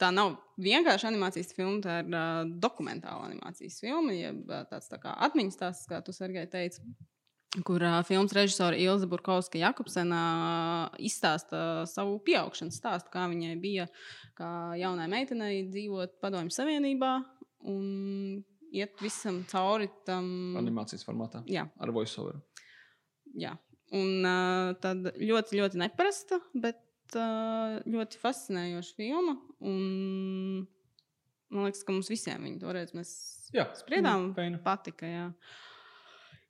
tā 0.00 0.10
nav 0.14 0.36
vienkārši 0.62 1.10
animācijas 1.12 1.54
filma, 1.56 1.78
tā 1.84 2.00
ir 2.02 2.10
uh, 2.10 2.42
dokumentāla 2.66 3.28
animācijas 3.30 3.78
filma, 3.84 4.16
jeb 4.16 4.42
tāds 4.70 4.90
tā 4.90 5.00
kā 5.02 5.14
atmiņas 5.28 5.60
stāsts, 5.60 5.88
kā 5.90 6.02
tu 6.04 6.16
Sergei 6.16 6.48
teici. 6.50 6.82
Kur 7.64 7.80
uh, 7.80 8.02
filmas 8.04 8.34
režisora 8.36 8.76
Ilza 8.76 9.08
Burkovska 9.08 9.56
Jakobsena 9.62 10.20
uh, 10.36 10.98
izstāsta 11.00 11.86
savu 11.88 12.18
pieaugšanas 12.26 12.76
stāstu, 12.76 13.12
kā 13.14 13.24
viņai 13.30 13.54
bija 13.62 13.88
kā 14.36 14.50
jaunai 14.76 15.08
meitenei 15.08 15.62
dzīvot 15.70 16.18
Padomju 16.20 16.52
Savienībā 16.52 17.14
un 17.70 18.42
iet 18.74 19.00
visam 19.02 19.42
cauri 19.48 19.88
tam. 20.06 20.26
Animācijas 20.60 21.06
formātā. 21.06 21.42
Jā. 21.48 21.66
Ar 21.80 21.92
voiceover. 21.94 22.40
Jā. 23.38 23.54
Un 23.96 24.26
uh, 24.26 24.74
tad 24.82 25.14
ļoti, 25.16 25.56
ļoti 25.60 25.80
neparasta, 25.80 26.40
bet 26.52 27.16
uh, 27.16 27.78
ļoti 27.88 28.20
fascinējoša 28.20 28.98
filma. 28.98 29.38
Un, 29.64 30.66
man 31.48 31.68
liekas, 31.68 31.86
ka 31.86 31.96
mums 31.96 32.10
visiem 32.12 32.44
viņa 32.44 32.60
toreiz 32.64 32.92
mēs 32.96 33.14
jā, 33.56 33.64
spriedām. 33.78 34.32
Feina. 34.36 34.60
Patika, 34.64 35.08
jā. 35.08 35.26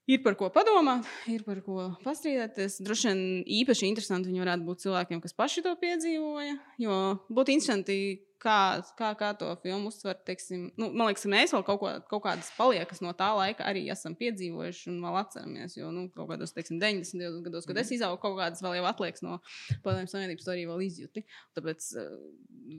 Ir 0.08 0.22
par 0.24 0.38
ko 0.40 0.48
padomāt, 0.48 1.04
ir 1.28 1.42
par 1.44 1.60
ko 1.60 1.90
pastrīdēties. 2.00 2.78
Droši 2.80 3.10
vien 3.10 3.18
īpaši 3.60 3.90
interesanti 3.90 4.30
viņi 4.30 4.40
varētu 4.40 4.64
būt 4.64 4.86
cilvēkiem, 4.86 5.20
kas 5.20 5.36
paši 5.36 5.62
to 5.66 5.74
piedzīvoja. 5.78 6.54
Jo 6.80 6.94
būtu 7.28 7.52
interesanti 7.52 7.98
kā, 8.42 8.58
kā, 8.98 9.10
kā 9.18 9.30
to 9.38 9.48
filmu 9.62 9.90
uztver. 9.92 10.16
Teiksim, 10.26 10.68
nu, 10.78 10.90
man 10.92 11.10
liekas, 11.10 11.26
mēs 11.30 11.54
vēl 11.54 11.64
kaut, 11.66 11.80
ko, 11.82 11.92
kaut 12.10 12.24
kādas 12.26 12.50
paliekas 12.56 13.02
no 13.04 13.12
tā 13.18 13.28
laika 13.36 13.66
arī 13.68 13.84
esam 13.92 14.16
piedzīvojuši 14.18 14.90
un 14.92 15.00
vēl 15.04 15.18
atceramies. 15.22 15.76
Jo 15.78 15.90
nu, 15.94 16.06
kaut 16.14 16.30
kādos 16.32 16.54
teiksim, 16.56 16.80
90. 16.82 17.40
gados, 17.46 17.66
kad 17.68 17.76
mm. 17.76 17.82
es 17.84 17.92
izaugu, 17.98 18.20
kaut 18.22 18.38
kādas 18.40 18.62
vēl 18.64 18.78
jau 18.78 18.86
atliekas 18.90 19.24
no 19.26 19.40
Padomju 19.84 20.12
Savienības, 20.12 20.46
to 20.46 20.54
arī 20.54 20.66
vēl 20.70 20.86
izjūti. 20.86 21.24
Tāpēc 21.58 21.90
uh, 21.98 22.14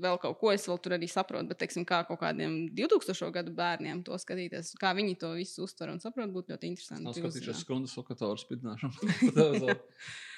vēl 0.07 0.19
kaut 0.23 0.40
ko 0.41 0.53
es 0.56 0.68
vēl 0.69 0.81
tur 0.84 0.98
arī 0.98 1.11
saprotu. 1.11 1.52
Bet, 1.52 1.61
teiksim, 1.64 1.88
kā 1.90 2.02
kaut 2.07 2.22
kādiem 2.23 2.61
2000. 2.77 3.31
gadu 3.36 3.53
bērniem 3.57 4.03
to 4.07 4.18
skatīties, 4.22 4.73
kā 4.80 4.95
viņi 4.98 5.19
to 5.22 5.36
visu 5.38 5.68
uztver 5.68 5.94
un 5.94 6.02
saprot, 6.03 6.31
būtu 6.34 6.56
ļoti 6.56 6.73
interesanti. 6.73 7.07
Tas 7.10 7.22
skatīšos 7.22 7.64
skundas 7.65 7.95
lokatoru 7.99 8.40
spidināšanu. 8.41 9.77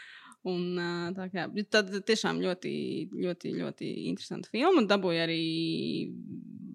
Un, 0.49 0.79
tā 1.13 1.27
kā, 1.29 1.45
tad 1.69 1.91
tiešām 2.07 2.39
ļoti, 2.41 2.73
ļoti, 3.13 3.53
ļoti 3.59 3.89
interesanta 4.09 4.49
filma. 4.49 4.81
Dabūja 4.89 5.27
arī 5.27 5.43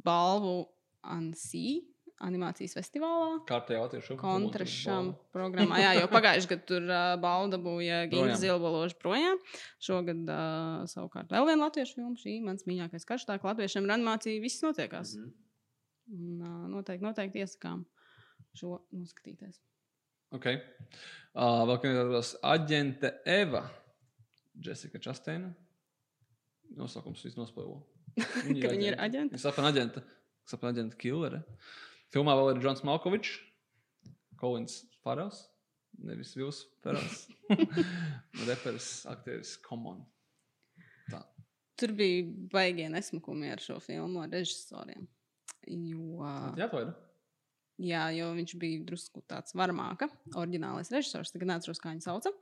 balvu 0.07 0.61
ANSI 1.03 1.67
animācijas 2.25 2.77
festivālā. 2.79 3.41
Kārtējā 3.49 3.81
latviešu 3.83 4.17
kontrašam 4.21 5.11
programmā. 5.35 5.81
Jā, 5.83 5.93
jau 5.99 6.07
pagājušajā 6.13 6.51
gadā 6.53 6.69
tur 6.71 6.87
uh, 6.89 7.09
balvu 7.21 7.51
dabūja 7.53 7.99
Gīna 8.13 8.39
Zilbaloža 8.41 8.97
projām. 9.03 9.41
Šogad 9.83 10.23
uh, 10.25 10.87
savukārt 10.89 11.33
vēl 11.33 11.51
viena 11.51 11.67
latviešu 11.67 11.99
filma. 11.99 12.17
Šī 12.21 12.39
mans 12.45 12.65
mīļākais 12.69 13.05
karš. 13.09 13.29
Tā 13.29 13.37
kā 13.41 13.51
latviešiem 13.51 13.89
ar 13.89 13.97
animāciju 13.99 14.45
viss 14.45 14.65
notiekās. 14.65 15.17
Mm 15.17 15.27
-hmm. 15.27 15.35
Un, 16.17 16.41
uh, 16.41 16.69
noteikti, 16.77 17.05
noteikti 17.05 17.45
iesakām 17.45 17.85
šo 18.57 18.81
noskatīties. 18.95 19.61
Okay. 20.37 20.61
Uh, 21.37 21.63
vēl 21.69 21.79
kādā 21.83 22.21
aģente 22.49 23.13
Eva, 23.29 23.63
Jessica 24.65 25.01
Chasteina. 25.03 25.51
Nosaukums 26.77 27.23
viss 27.25 27.39
nospēlē. 27.39 27.77
Ka 28.17 28.71
viņi 28.75 28.91
ir 28.91 28.97
aģenti? 29.01 29.37
Viņa 29.37 29.43
sapņo 29.43 29.71
aģenta. 29.71 30.03
Sapņo 30.49 30.73
aģenta 30.73 30.99
killere. 31.01 31.43
Filmā 32.15 32.37
vēl 32.39 32.55
ir 32.55 32.63
Džons 32.63 32.85
Malkovičs, 32.87 33.35
Kolins 34.41 34.79
Farels, 35.05 35.43
nevis 36.05 36.35
Vils 36.39 36.63
Farels. 36.85 37.27
Reperis, 38.49 38.91
aktieris, 39.11 39.57
Common. 39.65 40.05
Tā. 41.11 41.23
Tur 41.77 41.93
bija 41.97 42.25
baigie 42.53 42.89
nesmukumi 42.93 43.51
ar 43.53 43.63
šo 43.63 43.77
filmu, 43.85 44.23
ar 44.25 44.33
režisoriem. 44.33 45.09
Jo, 45.67 46.23
Jā, 46.57 46.71
to 46.71 46.85
ir. 46.85 46.95
Jā, 47.83 48.07
jo 48.17 48.31
viņš 48.37 48.55
bija 48.61 48.85
drusku 48.89 49.23
tāds 49.29 49.57
varmāka, 49.57 50.09
oriģinālais 50.35 50.91
režisors. 50.95 51.33
Tagad 51.35 51.53
neatceros, 51.53 51.81
kā 51.83 51.93
viņu 51.93 52.05
sauca. 52.07 52.33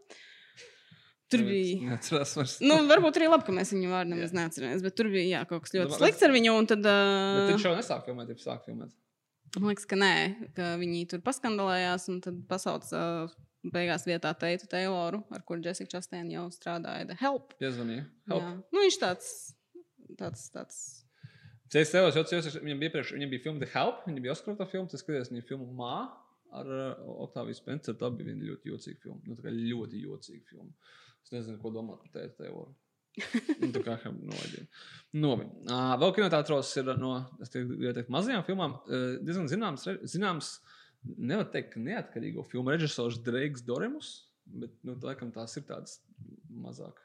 Tur 1.33 1.41
bija. 1.47 1.79
Neatcerās 1.89 2.35
vairs. 2.37 2.59
Nu, 2.63 2.77
varbūt 2.89 3.17
arī 3.19 3.31
labi, 3.31 3.47
ka 3.47 3.55
mēs 3.57 3.73
viņu 3.75 3.89
vārdu 3.91 4.13
nemaz 4.13 4.35
neatceramies, 4.37 4.85
bet 4.85 4.97
tur 4.99 5.09
bija 5.13 5.39
jā, 5.39 5.41
kaut 5.49 5.65
kas 5.65 5.73
ļoti 5.75 5.89
Domā, 5.89 6.01
slikts 6.03 6.27
ar 6.27 6.35
viņu. 6.35 6.53
Un 6.61 6.69
tad, 6.71 6.85
Bet 6.85 7.41
uh, 7.47 7.49
viņš 7.55 7.65
jau 7.67 7.73
nesāk 7.79 8.05
filmēt, 8.09 8.35
jau 8.35 8.43
sāk 8.45 8.69
filmēt. 8.69 8.93
man 9.57 9.71
liekas, 9.73 9.89
ka 9.89 9.99
nē, 9.99 10.13
ka 10.55 10.69
viņi 10.83 11.01
tur 11.11 11.25
paskandalējās 11.25 12.07
un 12.13 12.21
tad 12.27 12.39
pasauc 12.51 12.87
uh, 12.93 13.33
beigās 13.73 14.05
vietā 14.07 14.35
Teitu 14.37 14.69
Tayloru, 14.71 15.23
ar 15.33 15.43
kuru 15.49 15.65
Jessica 15.65 15.97
Chastain 15.97 16.29
jau 16.33 16.45
strādāja. 16.53 17.09
The 17.09 17.17
Help. 17.23 17.57
Piezvanīja. 17.63 18.05
Jā. 18.05 18.35
Help. 18.35 18.69
Nu, 18.75 18.85
viņš 18.85 19.01
tāds, 19.01 19.33
tāds, 20.21 20.45
tāds. 20.55 20.79
Es 21.73 21.91
tev 21.91 22.07
jau 22.07 22.23
teicu, 22.29 22.61
viņam 22.63 22.83
bija, 22.83 22.93
priekš, 22.95 23.15
viņam 23.17 23.33
bija 23.33 23.45
filma 23.47 23.63
The 23.63 23.71
Help, 23.73 24.05
viņa 24.09 24.23
bija 24.23 24.35
Oskarota 24.35 24.67
filma, 24.69 24.91
tas 24.91 25.03
skatījās 25.03 25.33
viņa 25.33 25.47
filmu 25.49 25.71
Mā 25.79 25.97
ar 26.55 26.71
uh, 26.71 27.09
Octaviju 27.25 27.59
Spenceru. 27.59 27.99
Tā 27.99 28.11
bija 28.15 28.31
viena 28.31 28.47
ļoti 28.51 28.71
jocīga 28.71 29.03
filma. 29.03 29.21
Nu, 29.27 29.37
tā 29.39 29.47
kā 29.47 29.55
ļoti 29.55 30.03
jocīga 30.05 30.51
filma. 30.53 30.71
Es 31.25 31.33
nezinu, 31.35 31.59
ko 31.63 31.73
domāt 31.75 32.05
par 32.05 32.13
tēta 32.15 32.45
teoru. 32.45 32.75
Nu, 33.61 33.71
tā 33.75 33.83
kā 33.87 33.97
novaļīja. 34.11 34.65
Novi. 35.23 35.47
Uh, 35.69 35.95
vēl 36.03 36.15
kinoteātros 36.17 36.73
ir 36.81 36.89
no 36.99 37.13
es 37.43 37.53
teiktu, 37.55 38.07
mazajām 38.13 38.43
filmām 38.47 38.77
uh, 38.81 39.05
diezgan 39.23 39.47
zināms, 39.51 39.87
zināms, 40.11 40.51
nevar 41.15 41.47
teikt, 41.53 41.75
ka 41.75 41.83
neatkarīgo 41.83 42.43
filmu 42.49 42.75
režisors 42.75 43.21
Dreigs 43.23 43.63
Doremus, 43.67 44.17
bet, 44.45 44.75
nu, 44.83 44.97
tā, 44.99 45.13
laikam 45.13 45.31
tās 45.35 45.55
ir 45.61 45.67
tādas 45.69 46.01
mazāk. 46.51 47.04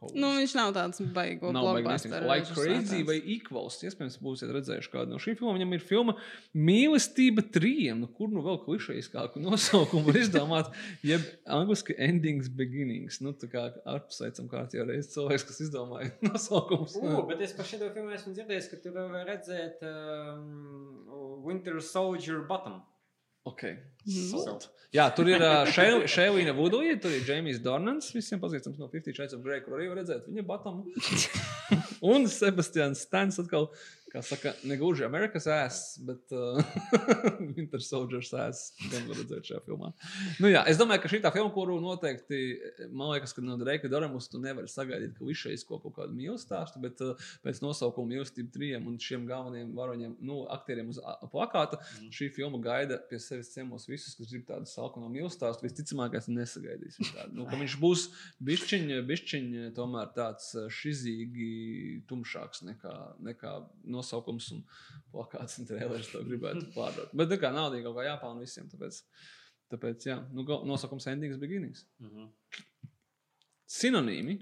Holes. 0.00 0.16
Nu, 0.16 0.30
viņš 0.38 0.54
nav 0.58 0.72
tāds 0.76 1.02
baigo 1.14 1.52
Nav 1.54 1.68
nesniegt. 1.84 2.26
Like 2.26 2.56
Crazy 2.56 3.02
vai 3.06 3.18
Equals. 3.34 3.78
Iespējams, 3.86 4.18
būsiet 4.22 4.52
redzējuši 4.54 4.92
kādu 4.92 5.14
no 5.14 5.20
šīm 5.22 5.38
filmām. 5.38 5.58
Viņam 5.58 5.76
ir 5.76 5.84
filma 5.84 6.14
Mīlestība 6.56 7.44
trījiem, 7.54 8.02
nu, 8.04 8.10
kur 8.16 8.32
nu 8.32 8.44
vēl 8.44 8.60
klišejiskāku 8.64 9.42
nosaukumu 9.46 10.10
var 10.10 10.20
izdomāt, 10.20 10.70
jeb 11.06 11.24
angliski 11.60 11.96
Endings 12.00 12.50
Beginnings. 12.52 13.20
Nu, 13.24 13.34
tā 13.36 13.50
kā 13.52 13.66
apsveicam 13.94 14.50
kārtībā 14.50 14.88
reizes 14.90 15.12
cilvēks, 15.14 15.48
kas 15.50 15.64
izdomāja 15.66 16.12
nosaukumus. 16.30 16.96
Uh, 17.00 17.20
bet 17.30 17.44
es 17.46 17.56
par 17.56 17.68
šo 17.68 17.80
filmu 17.82 18.14
esmu 18.16 18.36
dzirdējis, 18.36 18.70
ka 18.72 18.80
tur 18.84 18.96
var 18.98 19.28
redzēt 19.28 19.84
um, 19.86 21.44
Winter 21.46 21.80
Soldier 21.84 22.42
Bottom. 22.48 22.80
Okay. 23.48 23.78
Salt. 24.04 24.68
Jā, 24.90 25.04
tur 25.14 25.28
ir 25.30 25.38
uh, 25.38 25.68
Šēlīna 25.70 26.52
Vudoja, 26.56 26.96
tur 27.00 27.12
ir 27.14 27.22
Džeimijs 27.22 27.60
Dornans, 27.62 28.08
visiem 28.10 28.40
pazīstams 28.42 28.80
no 28.80 28.88
50 28.90 29.14
Shades 29.14 29.36
of 29.36 29.44
Grey, 29.44 29.62
kur 29.62 29.76
arī 29.76 29.86
var 29.86 30.00
redzēt 30.00 30.26
viņa 30.26 30.44
batamu. 30.48 30.82
Un 32.10 32.26
Sebastians 32.30 33.04
Stans 33.06 33.38
atkal, 33.38 33.68
kā 34.12 34.22
saka, 34.26 34.52
negluži 34.68 35.06
Amerikas 35.06 35.48
ass, 35.50 35.96
bet 36.04 36.34
uh, 36.36 36.60
Winter 37.56 37.82
Soldiers 37.84 38.32
ass. 38.36 38.74
Gan 38.90 39.08
var 39.08 39.20
redzēt 39.22 39.48
šajā 39.52 39.62
filmā. 39.64 39.92
Nu 40.42 40.50
jā, 40.52 40.64
es 40.70 40.80
domāju, 40.80 41.04
ka 41.04 41.12
šī 41.12 41.22
tā 41.24 41.32
filma, 41.34 41.52
kuru 41.54 41.78
noteikti, 41.82 42.42
man 42.90 43.14
liekas, 43.14 43.32
ka 43.36 43.44
no 43.44 43.56
Dreika 43.60 43.88
Doremus 43.90 44.28
tu 44.28 44.42
nevari 44.42 44.70
sagaidīt, 44.70 45.16
ka 45.16 45.24
viņš 45.24 45.46
šeit 45.46 45.66
kaut 45.68 45.86
kādu 45.96 46.16
mīlestību 46.16 46.50
stāstu, 46.50 46.80
bet 46.82 47.00
uh, 47.04 47.28
pēc 47.44 47.60
nosaukuma 47.62 48.14
mīlestību 48.14 48.52
trijiem 48.54 48.88
un 48.90 48.98
šiem 49.00 49.26
galvenajiem 49.28 49.72
varoņiem, 49.76 50.16
nu, 50.26 50.40
aktieriem 50.52 50.90
uz 50.92 51.00
plakāta, 51.32 51.78
mm. 52.00 52.10
šī 52.16 52.30
filma 52.34 52.60
gaida 52.64 52.98
pie 53.10 53.20
sevis 53.22 53.52
ciemos 53.54 53.86
visus, 53.90 54.16
kas 54.18 54.32
grib 54.32 54.46
tādu 54.48 54.68
salku 54.70 55.02
no 55.02 55.10
mīlestības 55.12 55.38
stāstu. 55.40 55.66
Visticamāk, 55.68 56.16
es 56.18 56.28
nesagaidīšu 56.30 57.10
tādu. 57.14 57.36
Nu, 57.38 57.46
viņš 57.50 57.76
būs 57.82 58.06
bišķiņ, 58.46 58.94
bišķiņ 59.08 59.50
tomēr 59.76 60.10
tāds 60.16 60.50
uh, 60.56 60.66
šizīgi 60.80 61.50
tumšāks 62.10 62.64
nekā, 62.66 62.96
nekā 63.30 63.54
nosaukums 64.00 64.50
un 64.56 64.64
plakāts 65.12 65.60
un 65.60 65.68
trēlers 65.68 66.10
to 66.10 66.24
gribētu 66.26 66.72
pārdot. 66.74 67.12
Bet 67.16 67.30
tā 67.32 67.38
kā 67.40 67.52
naudīgi 67.54 67.86
kaut 67.86 68.00
kā 68.00 68.08
jāpelna 68.08 68.44
visiem, 68.44 68.68
tāpēc, 68.72 69.02
tāpēc 69.74 70.08
jā, 70.10 70.18
nu, 70.34 70.46
nosaukums 70.68 71.08
Endings 71.12 71.40
Beginnings. 71.40 71.86
Mm 72.02 72.14
-hmm. 72.14 72.32
Sinonīmi. 73.70 74.40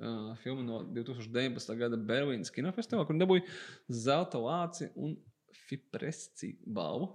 Uh, 0.00 0.36
filma 0.40 0.62
no 0.64 0.78
2019. 0.96 1.74
gada 1.76 1.96
Berlīnas 1.96 2.48
kinofestivālā, 2.54 3.04
kur 3.04 3.18
dabūja 3.20 3.42
zelta 3.92 4.38
lāci 4.40 4.86
un 4.96 5.12
fipresci 5.68 6.54
balvu. 6.64 7.10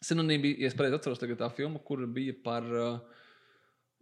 Sinonīmi 0.00 0.54
ja 0.62 0.70
es 0.70 0.76
pareizi 0.78 0.96
atceros, 0.96 1.20
tā 1.20 1.50
filma, 1.52 1.82
kur 1.84 2.06
bija 2.06 2.32
par 2.44 2.64
uh, 2.72 3.00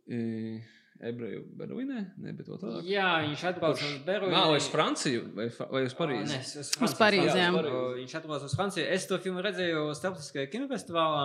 e, 0.06 0.60
ebreju 1.02 1.42
Berlīnē, 1.58 2.02
ne, 2.22 2.32
bet 2.36 2.48
otrādi. 2.54 2.92
Jā, 2.92 3.08
viņš 3.24 3.44
atbrauc 3.50 3.80
uz 3.82 3.94
Berlīnu. 4.06 4.34
Vai 4.34 4.58
uz 4.60 4.68
Franciju, 4.72 5.24
vai, 5.36 5.48
vai 5.72 5.82
uz 5.88 5.96
Parīzi? 5.98 6.30
Nē, 6.30 6.40
uz, 6.62 6.72
Uz 6.86 6.94
Parīzi, 6.98 7.38
jā. 7.40 7.48
O, 7.54 7.82
Viņš 7.98 8.14
atbrauc 8.20 8.46
uz 8.46 8.54
Franciju. 8.58 8.84
Es 8.96 9.08
to 9.10 9.18
filmu 9.24 9.42
redzēju 9.44 9.86
Starptautiskajā 9.98 10.50
kinofestivālā. 10.52 11.24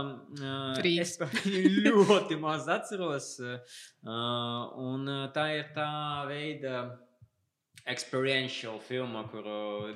Rīgas. 0.83 1.15
Es 1.19 1.45
ļoti 1.89 2.39
maz 2.41 2.69
atceros. 2.71 3.29
Un 4.05 5.13
tā 5.35 5.45
ir 5.59 5.69
tā 5.75 5.91
veida 6.29 6.81
experiential 7.89 8.77
filma, 8.85 9.23
kur 9.31 9.43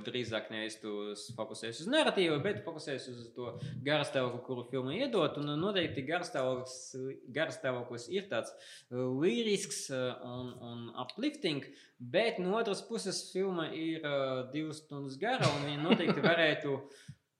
drīzāk 0.05 0.49
nevis 0.53 0.79
tu 0.81 1.13
fokusējies 1.37 1.81
uz 1.83 1.89
narratīvu, 1.93 2.39
bet 2.43 2.63
fokusējies 2.65 3.05
uz 3.11 3.27
to 3.35 3.45
garastāvokli, 3.85 4.41
kuru 4.47 4.63
filma 4.71 4.91
iedod. 4.97 5.37
Un 5.41 5.47
noteikti 5.61 6.05
garastāvoklis 6.09 8.07
ir 8.13 8.23
tāds 8.31 8.51
uh, 8.53 9.05
lirisks 9.21 9.81
uh, 9.93 10.13
un, 10.25 10.47
un 10.69 10.79
uplifting, 11.05 11.61
bet 11.99 12.39
no 12.41 12.57
otras 12.59 12.81
puses 12.87 13.17
filma 13.31 13.65
ir 13.77 14.01
uh, 14.01 14.51
divas 14.53 14.77
stundas 14.83 15.19
gara, 15.21 15.47
un 15.57 15.61
viņa 15.69 15.81
noteikti 15.85 16.21
varētu 16.31 16.79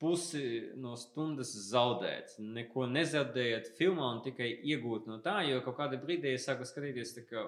pusi 0.03 0.47
no 0.83 0.97
stundas 0.99 1.51
zaudēt. 1.69 2.35
Neko 2.43 2.87
nezaudējot 2.91 3.65
filmā 3.77 4.09
un 4.17 4.23
tikai 4.25 4.49
iegūt 4.61 5.07
no 5.07 5.21
tā, 5.23 5.37
jo 5.47 5.61
kaut 5.63 5.77
kādā 5.79 5.95
brīdī 6.01 6.33
es 6.35 6.45
sāku 6.49 6.67
skatīties 6.67 7.15
kā 7.29 7.45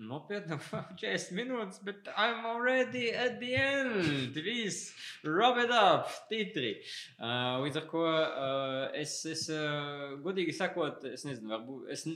nopietni, 0.00 0.58
40 0.70 1.30
minūtes, 1.36 1.80
bet 1.84 2.08
I'm 2.16 2.44
already 2.46 3.10
at 3.12 3.38
the 3.40 3.54
end. 3.54 4.34
Please, 4.34 4.92
wrap 5.24 5.58
it 5.58 5.70
up, 5.70 6.08
titri. 6.30 6.76
Uh, 7.20 7.60
līdz 7.64 7.80
ar 7.82 7.88
ko 7.90 8.04
uh, 8.08 8.88
es, 8.96 9.18
es 9.28 9.46
uh, 9.52 10.16
godīgi 10.24 10.56
sakot, 10.56 11.04
es 11.12 11.26
nezinu, 11.28 11.52
varbūt 11.52 11.92
es 11.92 12.06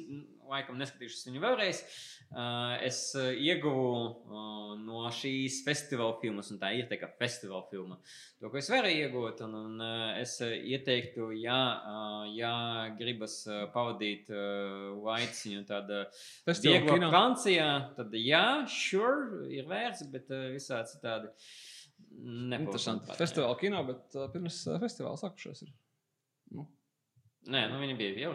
laikam 0.51 0.79
neskatīšos 0.81 1.27
viņu 1.29 1.43
vēlreiz. 1.43 1.81
Es 2.85 3.01
ieguvu 3.15 4.79
no 4.81 5.03
šīs 5.15 5.61
festivāla 5.67 6.17
filmas, 6.23 6.51
un 6.51 6.61
tā 6.63 6.73
ir 6.79 6.89
tā 6.91 6.99
kā 7.01 7.09
festivāla 7.21 7.65
filma. 7.71 7.99
To, 8.41 8.51
ko 8.51 8.59
es 8.61 8.71
varu 8.73 8.91
iegūt, 8.91 9.45
un, 9.47 9.59
un 9.61 9.85
es 10.21 10.37
ieteiktu, 10.43 11.29
ja, 11.39 11.61
ja 12.35 12.55
gribas 12.99 13.43
pavadīt 13.75 14.33
laiciņu 14.33 15.67
tādā 15.69 16.07
Viegla. 16.65 17.13
Francijā, 17.13 17.69
tad 17.99 18.17
jā, 18.19 18.47
sure, 18.71 19.45
ir 19.55 19.69
vērts, 19.71 20.09
bet 20.13 20.33
uh, 20.33 20.49
visā 20.55 20.83
citādi 20.89 21.31
Interesanti. 22.23 23.11
Festivāla 23.19 23.57
kino, 23.59 23.83
bet 23.89 24.17
pirms 24.33 24.61
festivāla 24.83 25.19
sākušies. 25.21 25.65
Ir. 25.67 25.75
Nu. 26.55 26.69
Nē, 27.51 27.67
nu 27.73 27.83
viņi 27.83 27.99
bija 27.99 28.29
jau. 28.29 28.35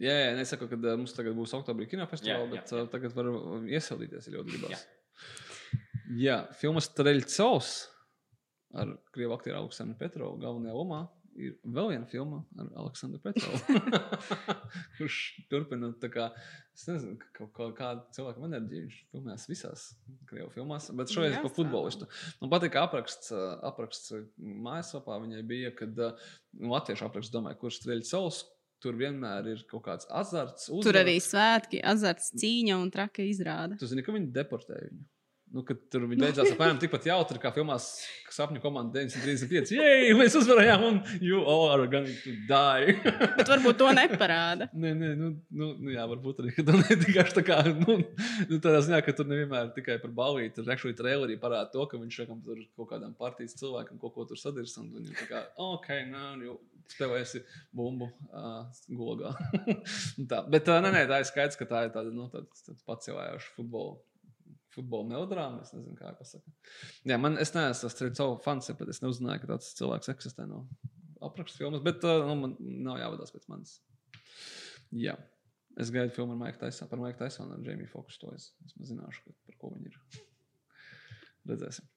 Jā, 0.00 0.14
jā, 0.16 0.32
nesaku, 0.38 0.64
ka 0.70 0.78
mums 0.80 1.12
tagad 1.12 1.36
būs 1.36 1.52
oktobrī 1.58 1.84
kinofestivāls, 1.90 2.40
Jā, 2.40 2.40
jā, 2.40 2.50
bet 2.54 2.72
jā. 2.72 2.80
uh, 2.80 2.88
tagad 2.88 3.12
var 3.18 3.26
iesildīties, 3.68 4.28
ja 4.30 4.38
ļoti 4.38 4.54
gribas. 4.54 4.84
Jā, 4.84 5.30
jā 6.24 6.36
filmas 6.56 6.88
Treļcovs 6.96 7.72
ar 8.80 8.92
krievu 9.12 9.34
aktieru 9.36 9.58
Aleksandru 9.60 9.98
Petrovu 10.00 10.38
galvenajā 10.40 10.76
lomā. 10.76 11.06
Ir 11.40 11.52
vēl 11.62 11.92
viena 11.92 12.08
filma 12.10 12.40
ar 12.58 12.70
Aleksandru 12.82 13.20
Petrovu, 13.22 13.60
kurš 14.96 15.18
turpina 15.52 15.92
tā 16.02 16.08
kā, 16.12 16.26
es 16.74 16.82
nezinu, 16.88 17.14
ka 17.20 17.28
kaut 17.36 17.52
kā, 17.54 17.68
kāda 17.78 18.16
cilvēka 18.16 18.42
enerģija 18.48 18.86
viņš 18.86 18.96
filmēs 19.12 19.46
visās 19.48 19.84
krievu 20.28 20.50
filmās, 20.56 20.88
bet 20.98 21.12
šoreiz 21.14 21.36
Jā, 21.36 21.44
par 21.44 21.54
futbolistu. 21.54 22.08
Man 22.42 22.50
patīk 22.52 22.80
apraksts, 22.80 23.30
apraksts 23.70 24.16
mājaslapā 24.40 25.20
viņai 25.22 25.44
bija, 25.46 25.70
kad 25.76 25.94
nu, 26.02 26.72
latviešu 26.74 27.06
apraksts 27.06 27.32
domāja, 27.36 27.60
kurš 27.62 27.78
Treļcovs, 27.86 28.42
tur 28.82 28.98
vienmēr 29.00 29.52
ir 29.54 29.62
kaut 29.70 29.84
kāds 29.86 30.08
azarts. 30.08 30.68
Tur 30.68 30.80
uzvaras. 30.80 31.00
arī 31.04 31.16
svētki, 31.24 31.80
azarts, 31.92 32.32
cīņa 32.40 32.76
un 32.80 32.92
traka 32.94 33.24
izrāda. 33.26 33.78
Tu 33.80 33.88
zini, 33.90 34.04
ka 34.06 34.14
viņi 34.16 34.32
deportēja 34.36 34.88
viņu. 34.88 35.08
Nu, 35.50 35.64
kad 35.66 35.78
tur 35.90 36.04
viņi 36.06 36.22
beidzās 36.22 36.52
apmēram 36.52 36.78
tikpat 36.78 37.08
jautri, 37.08 37.40
kā 37.42 37.50
filmās 37.50 37.88
Sapņu 38.30 38.60
komanda 38.62 39.00
935. 39.02 39.72
Jej, 39.74 40.12
mēs 40.14 40.36
uzvarējām, 40.38 40.84
un 40.86 41.00
you 41.18 41.40
all 41.42 41.72
are 41.72 41.88
going 41.90 42.06
to 42.22 42.34
die. 42.46 42.92
Bet 43.40 43.50
varbūt 43.50 43.80
to 43.80 43.88
neparāda. 43.96 44.68
Nē, 44.84 44.92
nē, 44.94 45.08
nu, 45.18 45.32
nu, 45.50 45.72
nu 45.82 45.90
jā, 45.90 46.04
varbūt 46.12 46.44
arī 46.44 46.54
tā 46.54 46.76
vienkārši 46.76 47.36
tā 47.40 47.44
kā, 47.48 47.58
nu, 47.80 47.98
nu 48.46 48.60
tādā 48.62 48.84
ziņā, 48.86 49.02
ka 49.02 49.16
tur 49.18 49.26
nevienmēr 49.32 49.72
tikai 49.74 49.98
par 50.04 50.14
balvīti. 50.20 50.54
Tur 50.60 50.70
actually 50.70 50.94
trailerī 50.94 51.34
parāda 51.42 51.72
to, 51.74 51.82
ka 51.90 51.98
viņš 51.98 52.20
šakam 52.22 52.38
tur 52.46 52.62
kaut 52.78 52.92
kādām 52.94 53.18
partijas 53.18 53.58
cilvēkam 53.58 53.98
kaut 53.98 54.14
ko 54.14 54.30
tur 54.30 54.38
sadirs, 54.38 54.76
un 54.78 54.92
viņam 54.94 55.18
tā 55.18 55.26
kā, 55.32 55.42
ok, 55.66 55.90
nē, 56.14 56.24
nu, 56.44 56.60
spēlēsi 56.94 57.42
bumbu 57.76 58.10
uh, 58.28 58.68
gulagā. 58.88 59.32
Tā, 60.30 60.44
bet 60.50 60.70
uh, 60.70 60.78
nē, 60.84 60.92
nē, 60.96 61.02
tā 61.10 61.20
ir 61.22 61.28
skaidrs, 61.28 61.58
ka 61.60 61.68
tā 61.70 61.86
ir 61.86 61.92
tāda, 61.96 62.12
nu, 62.14 62.28
tāds, 62.32 62.64
tāds 62.66 62.86
pacelājoša 62.88 63.52
futbola 63.56 63.98
futbola 64.70 65.08
melodrāma. 65.08 65.64
Es 65.64 65.74
nezinu, 65.74 65.96
kā 65.98 66.12
pasakāt. 66.18 66.72
Jā, 67.08 67.18
man, 67.20 67.38
es 67.42 67.52
neesmu 67.56 67.90
tas 67.90 68.16
savu 68.18 68.38
fans, 68.44 68.70
bet 68.78 68.92
es 68.92 69.02
neuzzināju, 69.02 69.42
ka 69.42 69.52
tāds 69.54 69.72
cilvēks 69.78 70.12
eksistē 70.12 70.46
no 70.46 70.64
aprakstu 71.26 71.64
filmas. 71.64 71.82
Bet 71.84 72.04
uh, 72.06 72.22
nu, 72.28 72.36
man 72.38 72.56
nav 72.86 73.00
jāvadās 73.02 73.34
pēc 73.34 73.48
manis. 73.50 73.78
Jā. 74.94 75.16
Es 75.80 75.92
gaidu 75.94 76.12
filmu 76.14 76.34
ar 76.34 76.40
Maiku 76.40 76.60
Taisonu, 76.64 76.90
par 76.90 77.00
Maiku 77.02 77.22
Taisonu 77.22 77.56
un 77.56 77.66
Jamie 77.66 77.88
Foxu. 77.90 78.18
To 78.24 78.34
es, 78.34 78.50
es 78.66 78.90
zināšu, 78.90 79.34
par 79.46 79.58
ko 79.60 79.72
viņi 79.74 79.92
ir. 79.92 79.98
Redzēsim. 81.50 81.89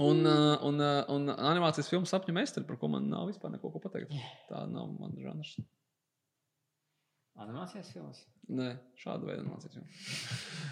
Un, 0.00 0.22
uh, 0.24 0.54
un, 0.64 0.80
uh, 0.80 1.02
un 1.12 1.28
animācijas 1.34 1.90
filmas 1.92 2.12
sapņu 2.14 2.32
meistari, 2.36 2.64
par 2.68 2.78
ko 2.80 2.88
man 2.88 3.10
nav 3.12 3.26
vispār 3.28 3.52
neko 3.52 3.72
pateikt. 3.76 4.14
Tā 4.48 4.64
nav 4.70 4.94
mana 4.96 5.20
žanrs. 5.20 5.58
Animācijas 7.40 7.90
filmas. 7.92 8.22
Nē, 8.52 8.70
šāda 9.00 9.28
veida 9.28 9.44
animācijas 9.44 9.76
filma. 9.76 9.90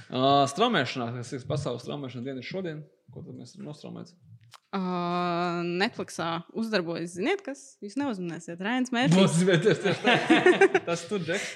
Uh, 0.08 0.44
straumēšanā, 0.52 1.10
kas 1.18 1.34
ir 1.36 1.44
pasaules 1.48 1.84
straumēšanas 1.84 2.26
diena, 2.26 2.40
ir 2.40 2.48
šodien. 2.48 2.82
Ko 3.12 3.24
tad 3.24 3.36
mēs 3.36 3.54
nostraumēt? 3.60 4.12
Uh, 4.68 5.62
Netflixā 5.64 6.42
uzdarbojas, 6.52 7.14
ziniet, 7.14 7.40
kas? 7.40 7.78
Jūs 7.80 7.94
neuzmanīsiet, 7.96 8.60
Rēns 8.60 8.90
Mērķis. 8.92 9.38
Tas 10.88 11.04
tur 11.08 11.22
džeks. 11.24 11.46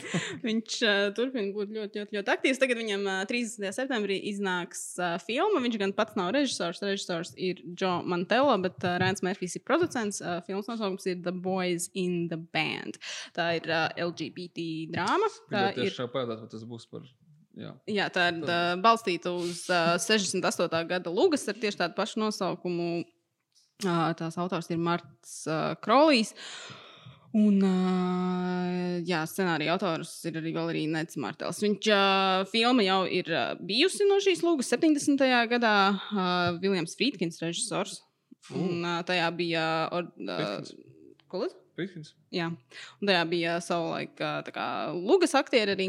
Viņš 0.46 0.76
uh, 0.86 1.00
turpina 1.16 1.50
būt 1.56 1.72
ļoti, 1.74 1.98
ļoti, 1.98 2.18
ļoti 2.20 2.32
aktīvs. 2.36 2.60
Tagad 2.62 2.78
viņam 2.78 3.02
uh, 3.08 3.24
30. 3.26 3.66
septembrī 3.74 4.20
iznāks 4.30 4.84
uh, 5.02 5.16
filma. 5.18 5.64
Viņš 5.64 5.80
gan 5.82 5.94
pats 5.98 6.14
nav 6.20 6.30
režisors. 6.36 6.78
Režisors 6.86 7.34
ir 7.34 7.58
Joe 7.74 8.04
Mantello, 8.06 8.54
bet 8.62 8.78
uh, 8.86 9.00
Rēns 9.02 9.24
Mērķis 9.26 9.58
ir 9.58 9.66
producents. 9.66 10.22
Uh, 10.22 10.38
filmas 10.46 10.70
nosaukums 10.70 11.10
ir 11.10 11.18
The 11.26 11.34
Boys 11.34 11.90
in 11.98 12.28
the 12.30 12.38
Band. 12.38 13.02
Tā 13.34 13.56
ir 13.58 13.66
uh, 13.66 13.88
LGBT 13.98 14.94
drāma. 14.94 15.32
Tā 15.50 15.72
Tieši 15.74 16.04
ir 16.06 16.14
pajautāt, 16.14 16.46
vai 16.46 16.54
tas 16.54 16.62
būs 16.70 16.86
par. 16.86 17.10
Jā. 17.58 17.72
Jā, 17.90 18.06
tā 18.14 18.28
ir 18.30 18.44
uh, 18.44 18.74
balstīta 18.82 19.32
uz 19.34 19.64
uh, 19.72 19.96
68. 19.98 20.68
gada 20.90 21.10
lugas 21.12 21.48
ar 21.50 21.58
tieši 21.58 21.80
tādu 21.82 21.96
pašu 21.96 22.22
nosaukumu. 22.22 23.02
Uh, 23.80 24.10
tās 24.18 24.36
autors 24.38 24.68
ir 24.70 24.78
Marts 24.80 25.42
uh, 25.48 25.72
Krolijs. 25.82 26.34
Un, 27.30 27.60
uh, 27.62 28.98
jā, 29.06 29.20
scenārija 29.30 29.76
autors 29.76 30.12
ir 30.26 30.40
arī 30.40 30.52
Valērija 30.56 30.90
Nets 30.96 31.18
Martels. 31.20 31.60
Viņš 31.62 31.88
uh, 31.94 32.42
filma 32.50 32.86
jau 32.86 33.00
ir 33.06 33.30
uh, 33.30 33.52
bijusi 33.66 34.06
no 34.08 34.18
šīs 34.22 34.42
lugas 34.46 34.70
70. 34.74 35.22
gadā. 35.52 35.74
Uh, 36.10 36.58
Viljams 36.62 36.96
Friedkins 36.98 37.38
režisors. 37.42 38.00
Un 38.56 38.82
uh, 38.82 39.00
tajā 39.06 39.30
bija. 39.38 39.64
Or, 39.94 40.10
uh, 40.26 40.58
ko. 41.30 41.46
Jā, 42.34 42.50
un 42.50 43.08
tajā 43.08 43.20
bija 43.30 43.52
savulaik 43.64 44.18
tā 44.18 44.52
kā 44.52 44.64
Lugas 44.92 45.32
aktieri 45.38 45.72
arī. 45.72 45.86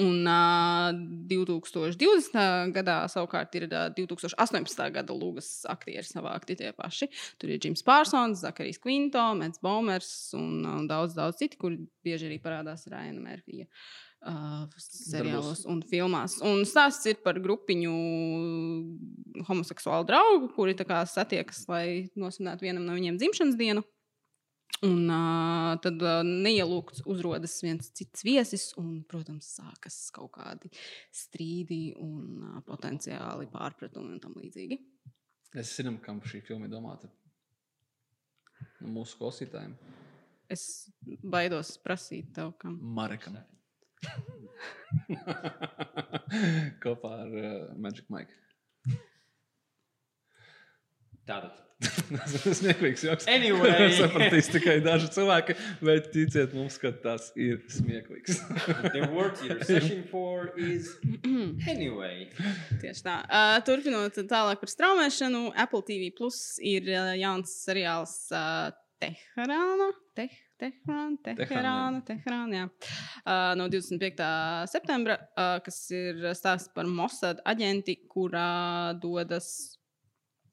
Un 0.00 0.24
uh, 0.24 0.96
2020. 1.28 2.32
gadā 2.72 2.96
savukārt 3.12 3.52
ir 3.58 3.66
uh, 3.68 3.90
2018. 3.92 4.80
gada 4.94 5.16
Lūgas 5.16 5.50
aktieri 5.68 6.06
savākti 6.08 6.56
tie 6.56 6.70
paši. 6.72 7.10
Tur 7.38 7.52
ir 7.52 7.60
Jims 7.60 7.84
Pārsons, 7.84 8.40
Zakarijs 8.46 8.80
Kvinto, 8.80 9.26
Mets 9.38 9.60
Baumers 9.62 10.08
un 10.38 10.64
uh, 10.64 10.80
daudz, 10.88 11.12
daudz 11.18 11.38
citi, 11.42 11.60
kuri 11.60 11.84
bieži 12.06 12.30
arī 12.30 12.40
parādās 12.42 12.88
Raina 12.88 13.20
Mērfija. 13.20 13.68
Uh, 14.24 14.64
seriālos 14.80 15.66
un 15.68 15.82
filmās. 15.84 16.38
Un 16.48 16.64
stāsts 16.64 17.04
ir 17.10 17.20
par 17.20 17.36
grupiņu 17.44 17.92
homoseksuālu 19.44 20.08
draugu, 20.08 20.48
kuri 20.56 20.72
satiekas, 20.80 21.66
lai 21.68 22.08
nosvinētu 22.16 22.64
vienam 22.64 22.88
no 22.88 22.96
viņiem 22.96 23.20
dzimšanas 23.20 23.60
dienu. 23.60 23.84
Un 24.82 25.08
uh, 25.08 25.78
tad 25.80 26.02
uh, 26.02 26.22
neielūgts 26.26 27.04
uzrodas 27.08 27.62
viens 27.62 27.86
cits 27.94 28.24
viesis, 28.26 28.72
un, 28.80 29.04
protams, 29.08 29.46
sākas 29.56 30.10
kaut 30.12 30.32
kādi 30.34 30.68
strīdi 31.14 31.94
un 32.02 32.42
uh, 32.42 32.58
potenciāli 32.66 33.46
pārpratumi 33.52 34.12
un 34.16 34.20
tam 34.20 34.34
līdzīgi. 34.40 34.76
Es 35.54 35.76
zinu, 35.78 35.94
kam 36.02 36.20
šī 36.26 36.42
filma 36.44 36.66
ir 36.66 36.72
domāta. 36.74 37.08
No 38.82 38.88
mūsu 38.98 39.16
klausītājiem. 39.20 39.74
Es 40.52 40.90
baidos 41.22 41.78
prasīt 41.80 42.34
tev, 42.36 42.52
kam. 42.60 42.76
Marekam. 42.98 43.38
Kopā 46.84 47.10
ar 47.22 47.30
uh, 47.40 47.72
Magic 47.80 48.10
Mike. 48.12 48.34
Tātad. 51.24 51.64
Tas 52.14 52.46
ir 52.46 52.56
smieklīgs 52.60 53.04
joks. 53.06 53.26
Anyway. 53.30 53.88
Sapratīs 53.98 54.50
tikai 54.52 54.76
daži 54.84 55.10
cilvēki, 55.14 55.56
bet 55.84 56.10
ticiet 56.14 56.54
mums, 56.56 56.78
ka 56.80 56.92
tas 57.04 57.30
ir 57.36 57.60
smieklīgs. 57.72 58.40
The 58.94 59.08
word 59.12 59.40
you're 59.42 59.64
searching 59.64 60.04
for 60.10 60.52
is 60.60 60.94
anyway. 61.72 62.28
Tieši 62.82 63.04
tā. 63.06 63.18
Uh, 63.26 63.58
turpinot 63.66 64.18
tālāk 64.30 64.62
par 64.62 64.72
straumēšanu, 64.72 65.48
Apple 65.56 65.84
TV 65.86 66.10
Plus 66.16 66.58
ir 66.62 66.88
uh, 66.92 67.12
jauns 67.18 67.58
seriāls 67.64 68.16
uh, 68.34 68.72
Teherāna. 69.02 69.92
Teh 70.14 70.32
Teherāna, 70.54 71.18
Teherāna, 71.24 72.00
Teherāna, 72.06 72.58
jā. 72.60 72.66
Uh, 73.26 73.52
no 73.58 73.66
25. 73.68 74.22
septembra, 74.70 75.18
uh, 75.34 75.58
kas 75.64 75.80
ir 75.94 76.28
stāsts 76.38 76.70
par 76.74 76.86
Mossad 76.86 77.42
aģenti, 77.50 77.96
kurā 78.10 78.94
dodas 79.02 79.48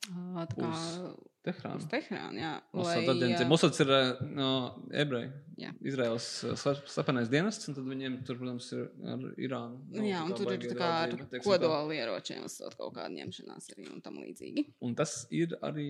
tā 0.10 1.54
kā, 1.58 1.74
uz 1.78 1.86
Teherānu. 1.90 2.38
Jā, 2.38 2.52
Mossad 2.78 3.08
uh, 3.10 3.44
Mosads 3.50 3.82
ir 3.82 3.92
uh, 3.94 4.22
no 4.38 4.50
ebreju. 4.94 5.32
Jā. 5.62 5.72
Izraels 5.86 6.28
sle- 6.58 6.76
slepenais 6.90 7.30
dienests, 7.32 7.70
un 7.70 7.78
tad 7.78 7.88
viņiem 7.90 8.20
tur, 8.28 8.38
protams, 8.42 8.72
ir 8.74 8.88
ar 9.14 9.26
Irānu. 9.38 9.80
Nu, 9.94 10.06
jā, 10.06 10.24
un 10.26 10.34
tur 10.38 10.54
ir 10.54 10.66
tā 10.66 10.78
kā 10.78 10.90
ar 11.06 11.16
kodolieročiem, 11.46 12.46
uzsot 12.50 12.78
kaut 12.80 12.96
kādu 12.98 13.18
ņemšanās 13.20 13.72
arī 13.76 13.90
un 13.94 14.02
tam 14.06 14.20
līdzīgi. 14.22 14.68
Un 14.86 14.98
tas 14.98 15.24
ir 15.34 15.58
arī 15.66 15.90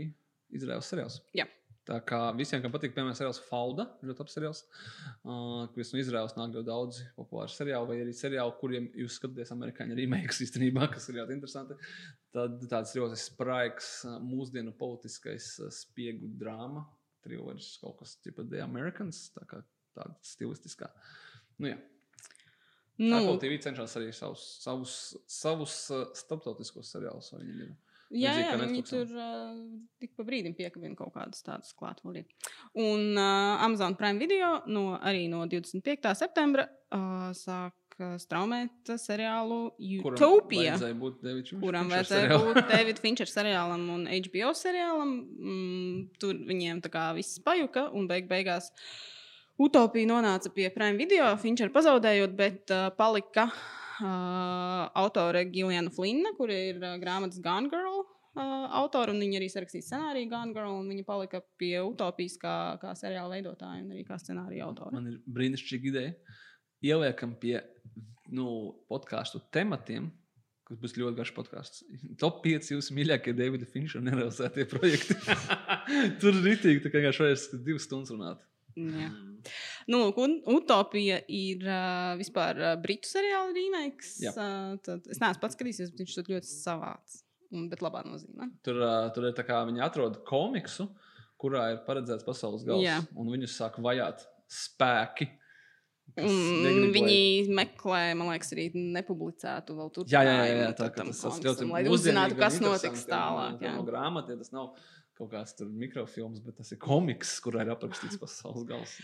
Izraels 0.55 0.91
seriāls. 0.91 1.19
Jā. 1.35 1.47
Tā 1.91 1.97
kā 2.07 2.19
visiem, 2.37 2.61
kam 2.63 2.71
patīk, 2.71 2.93
piemēram, 2.95 3.15
seriāls 3.17 3.41
Fauda, 3.49 3.83
ļoti 3.99 4.23
labs 4.23 4.35
seriāls, 4.37 4.61
uh, 5.27 5.65
kas 5.75 5.91
no 5.91 5.99
Izraels 5.99 6.37
nāk 6.37 6.53
ļoti 6.55 6.67
daudz 6.69 7.01
populāru 7.17 7.51
seriālu, 7.51 7.89
vai 7.89 7.97
arī 7.99 8.13
seriālu, 8.15 8.53
kuriem 8.61 8.87
jūs 9.01 9.17
skatāties 9.19 9.51
amerikāņu 9.51 9.97
remakes 9.99 10.39
īstenībā, 10.45 10.87
kas 10.93 11.09
ir 11.11 11.19
ļoti 11.19 11.35
interesanti. 11.35 11.75
Tad 12.31 12.63
tāds 12.71 12.95
ļoti 12.95 13.19
spraigs 13.19 13.91
mūsdienu 14.23 14.71
politiskais 14.79 15.57
spiegu 15.81 16.31
drāma, 16.39 16.85
trilers 17.25 17.73
kaut 17.83 17.99
kas 17.99 18.15
tipa 18.23 18.47
The 18.47 18.63
Americans, 18.63 19.25
tā 19.35 19.43
kā 19.49 19.59
tāda 19.97 20.15
stilistiskā. 20.23 20.87
Nu, 21.59 21.73
jā. 21.73 21.79
Nu, 23.01 23.17
Apple 23.17 23.39
TV 23.41 23.59
cenšas 23.59 23.97
arī 23.99 24.13
savus, 24.15 24.47
savus, 24.63 24.97
savus 25.27 25.77
starptautiskos 26.21 26.95
seriālus. 26.95 27.33
Jā, 28.11 28.33
jā 28.35 28.55
viņi 28.59 28.81
tur 28.87 29.11
uh, 29.15 29.51
tik 30.01 30.15
pa 30.17 30.25
brīdim 30.27 30.55
piekabina 30.57 30.97
kaut 30.99 31.13
kādus 31.15 31.45
tādus 31.45 31.71
klātbūtnes. 31.79 32.27
Un 32.79 33.15
uh, 33.15 33.61
Amazon 33.63 33.95
Prime 33.99 34.19
video 34.19 34.57
no, 34.67 34.97
arī 34.99 35.27
no 35.31 35.45
25. 35.47 36.11
septembra 36.19 36.67
uh, 36.67 37.29
sāk 37.37 37.77
straumēt 38.17 38.89
seriālu 38.97 39.75
Utopija. 40.01 40.77
Kuram 41.61 41.91
vajadzēja 41.91 42.39
būt 42.41 42.61
David 42.71 43.01
Fincher 43.03 43.29
seriālam 43.29 43.83
un 43.93 44.07
HBO 44.09 44.53
seriālam. 44.57 45.11
Mm, 45.37 45.99
tur 46.21 46.39
viņiem 46.49 46.81
tā 46.81 46.91
kā 46.93 47.11
viss 47.17 47.41
pajuka 47.45 47.89
un 47.93 48.07
beig 48.09 48.25
beigās 48.31 48.71
Utopija 49.61 50.09
nonāca 50.09 50.49
pie 50.55 50.71
Prime 50.73 50.97
video. 50.97 51.29
Fincher 51.37 51.69
pazaudējot, 51.73 52.33
bet 52.39 52.73
uh, 52.73 52.89
palika 52.97 53.51
uh, 53.51 53.80
autore 54.01 55.45
Giljana 55.51 55.91
Flinna, 55.93 56.33
kur 56.37 56.51
ir 56.53 56.79
uh, 56.81 56.97
grāmatas 57.01 57.41
Gone 57.43 57.71
Girl. 57.71 58.03
Uh, 58.31 58.69
autori, 58.79 59.11
un 59.11 59.19
viņi 59.19 59.41
arī 59.41 59.49
sarakstīja 59.51 59.89
scenāriju 59.89 60.29
Gone 60.31 60.55
Girl, 60.55 60.77
un 60.79 60.87
viņa 60.87 61.03
palika 61.07 61.41
pie 61.59 61.75
utopijas 61.83 62.37
kā, 62.39 62.55
kā 62.79 62.93
seriāla 62.95 63.35
veidotāja 63.35 63.81
un 63.83 63.91
arī 63.91 64.05
kā 64.07 64.15
scenārija 64.21 64.69
autora. 64.69 64.93
Man 64.95 65.09
ir 65.11 65.19
brīnišķīga 65.27 65.91
ideja. 65.91 66.37
Ieliekam 66.81 67.35
pie 67.41 67.57
nu, 68.31 68.47
podkāstu 68.89 69.41
tematiem, 69.53 70.07
kas 70.69 70.79
būs 70.79 70.95
ļoti 70.95 71.19
garš 71.19 71.33
podkāsts. 71.35 71.83
Top 72.21 72.39
5 72.45 72.71
jūsu 72.71 72.95
mīļākie 72.95 73.35
Davida 73.35 73.67
Finčera 73.67 74.05
nerealizētie 74.07 74.65
projekti. 74.71 75.19
Tur 76.23 76.31
ir 76.31 76.41
rītīgi, 76.47 76.85
tā 76.85 76.93
kā 76.93 77.03
varēs 77.09 77.49
divas 77.59 77.89
stundas 77.89 78.15
runāt. 78.15 78.47
Jā. 78.79 79.11
Nu, 79.91 80.03
lūk, 80.05 80.19
un 80.23 80.37
Utopija 80.55 81.19
ir 81.31 81.65
uh, 81.67 82.13
vispār 82.19 82.59
uh, 82.61 82.75
britu 82.81 83.09
seriāla. 83.09 83.53
Jā. 84.21 84.33
Uh, 84.35 84.77
tad 84.85 85.07
es 85.11 85.21
neesmu 85.21 85.41
pats 85.43 85.57
skatījies, 85.57 85.91
bet 85.93 86.03
viņš 86.05 86.17
tur 86.19 86.33
ļoti 86.35 86.51
savāds. 86.51 87.21
Un, 87.51 87.65
bet 87.71 87.81
labā 87.83 88.05
nozīmē. 88.07 88.47
Tur, 88.63 88.79
uh, 88.79 89.09
tur 89.11 89.27
ir 89.27 89.35
tā 89.35 89.43
kā 89.43 89.59
viņi 89.67 89.83
atrod 89.83 90.21
komiksu, 90.27 90.87
kurā 91.41 91.65
ir 91.73 91.81
paredzēts 91.87 92.23
pasaules 92.23 92.63
gals. 92.67 92.85
Jā. 92.85 93.01
Un 93.19 93.27
viņus 93.33 93.57
sāk 93.59 93.79
vajāt 93.83 94.23
spēki. 94.51 95.27
negrib, 96.15 96.91
lai- 96.91 96.93
viņi 96.95 97.55
meklē, 97.55 98.01
man 98.19 98.31
liekas, 98.33 98.51
arī 98.55 98.65
nepublicētu 98.75 99.75
vēl 99.77 99.91
tur. 99.95 100.07
Jā, 100.11 100.23
jā, 100.27 100.33
jā, 100.43 100.55
jā 100.59 100.71
tā 100.75 100.89
tas 100.95 101.21
tas 101.23 101.39
ļoti 101.39 101.69
Lai 101.69 101.83
uzzinātu, 101.87 102.37
kas 102.39 102.59
notiks 102.59 103.05
tālāk. 103.07 103.59
Tā 103.61 103.75
nav 103.77 103.85
grāmata, 103.87 104.37
tas 104.37 104.51
nav 104.51 104.73
kaut 105.17 105.31
kāds 105.33 105.57
mikrofilms, 105.67 106.41
bet 106.45 106.57
tas 106.61 106.71
ir 106.73 106.79
komiks, 106.81 107.35
kurā 107.43 107.65
ir 107.65 107.73
aprakstīts 107.73 108.19
pasaules 108.21 108.65
gals. 108.69 108.95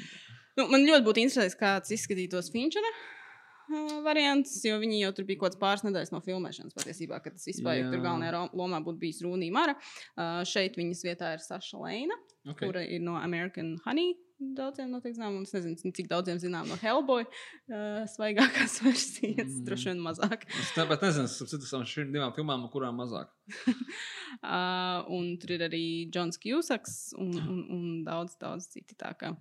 Nu, 0.57 0.65
man 0.71 0.85
ļoti 0.87 1.05
būtu 1.05 1.23
interesants, 1.23 1.57
kāds 1.59 1.93
izskatītos 1.93 2.49
Finčera 2.53 2.89
uh, 2.89 3.97
variants, 4.05 4.55
jo 4.65 4.77
viņi 4.81 5.03
jau 5.03 5.11
tur 5.17 5.27
bija 5.29 5.43
kaut 5.43 5.53
kāds 5.53 5.61
pāris 5.61 5.85
nedēļas 5.85 6.13
no 6.15 6.21
filmēšanas 6.25 6.77
patiesībā, 6.77 7.19
kad 7.23 7.37
tas 7.37 7.49
vispār 7.49 7.83
tur 7.91 8.01
galvenajā 8.01 8.47
lomā 8.57 8.81
būtu 8.85 9.03
bijis 9.03 9.21
Rūnija 9.25 9.53
Mara. 9.53 9.77
Uh, 10.15 10.41
šeit 10.47 10.79
viņas 10.79 11.03
vietā 11.05 11.35
ir 11.35 11.43
Saša 11.45 11.77
okay. 11.77 12.07
Okay. 12.47 12.63
kura 12.65 12.85
ir 12.85 13.03
no 13.03 13.19
American 13.19 13.75
Honey. 13.85 14.15
Daudziem 14.37 14.91
noteikti 14.93 15.17
zinām, 15.17 15.39
un 15.39 15.45
es 15.47 15.53
nezinu, 15.55 15.91
cik 15.97 16.09
daudziem 16.11 16.37
zinām 16.37 16.67
no 16.69 16.75
Hellboy. 16.77 17.23
Uh, 17.65 18.03
svaigākās 18.11 18.75
versijas, 18.85 19.49
mm. 19.49 19.63
droši 19.65 19.89
vien 19.89 20.03
mazāk. 20.05 20.45
Es 20.61 20.75
tāpat 20.75 21.07
nezinu, 21.07 21.47
ir 21.57 21.63
no 21.73 21.87
šīm 21.89 22.11
divām 22.13 22.35
filmām, 22.35 22.61
no 22.61 22.69
kurām 22.73 23.01
mazāk. 23.01 23.31
Uh, 23.57 25.01
un 25.17 25.31
tur 25.41 25.55
ir 25.57 25.65
arī 25.65 25.83
Džons 26.13 26.37
Kjūsaks 26.43 26.97
un, 27.17 27.33
un, 27.55 27.63
un 27.73 27.89
daudz, 28.05 28.37
daudz 28.41 28.69
citi. 28.75 28.93
Tā 28.99 29.15
kā 29.17 29.33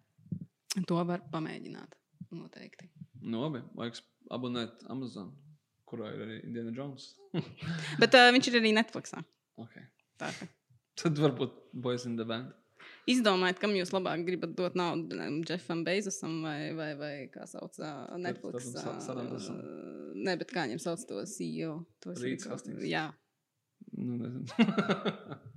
to 0.89 1.05
var 1.05 1.27
pamēģināt. 1.33 1.93
Noteikti. 2.33 2.89
Nu, 3.21 3.45
labi, 3.45 3.61
vajag 3.77 4.01
abonēt 4.33 4.81
Amazon, 4.93 5.29
kurā 5.89 6.09
ir 6.15 6.25
arī 6.25 6.41
Indiana 6.49 6.73
Jones. 6.73 7.13
Bet 8.01 8.17
uh, 8.17 8.31
viņš 8.33 8.49
ir 8.49 8.63
arī 8.63 8.73
Netflixā. 8.81 9.21
okay. 9.61 9.91
Tā 10.17 10.33
Tad 10.97 11.19
varbūt 11.21 11.53
Boys 11.77 12.09
in 12.09 12.17
the 12.17 12.25
Band. 12.25 12.57
Izdomājiet, 13.07 13.61
kam 13.63 13.71
jūs 13.79 13.93
labāk 13.95 14.25
gribat 14.27 14.57
dot 14.59 14.75
naudu. 14.79 15.15
Jeffam 15.47 15.85
Bezosam 15.87 16.41
vai, 16.43 16.73
vai, 16.75 16.89
vai 16.99 17.13
kā 17.31 17.45
sauc 17.47 17.79
uh, 17.79 18.17
Netflix. 18.19 18.73
Sa- 18.75 18.97
Sarandasam. 19.05 19.61
Uh, 19.63 20.11
ne, 20.27 20.35
bet 20.41 20.51
kā 20.51 20.65
viņam 20.67 20.83
sauc 20.83 21.05
to 21.07 21.23
CEO? 21.31 21.77
Kaut- 22.03 22.19
Hastings. 22.51 22.83
Jā. 22.91 23.05
Nu, 23.95 24.19
nezinu. 24.19 24.47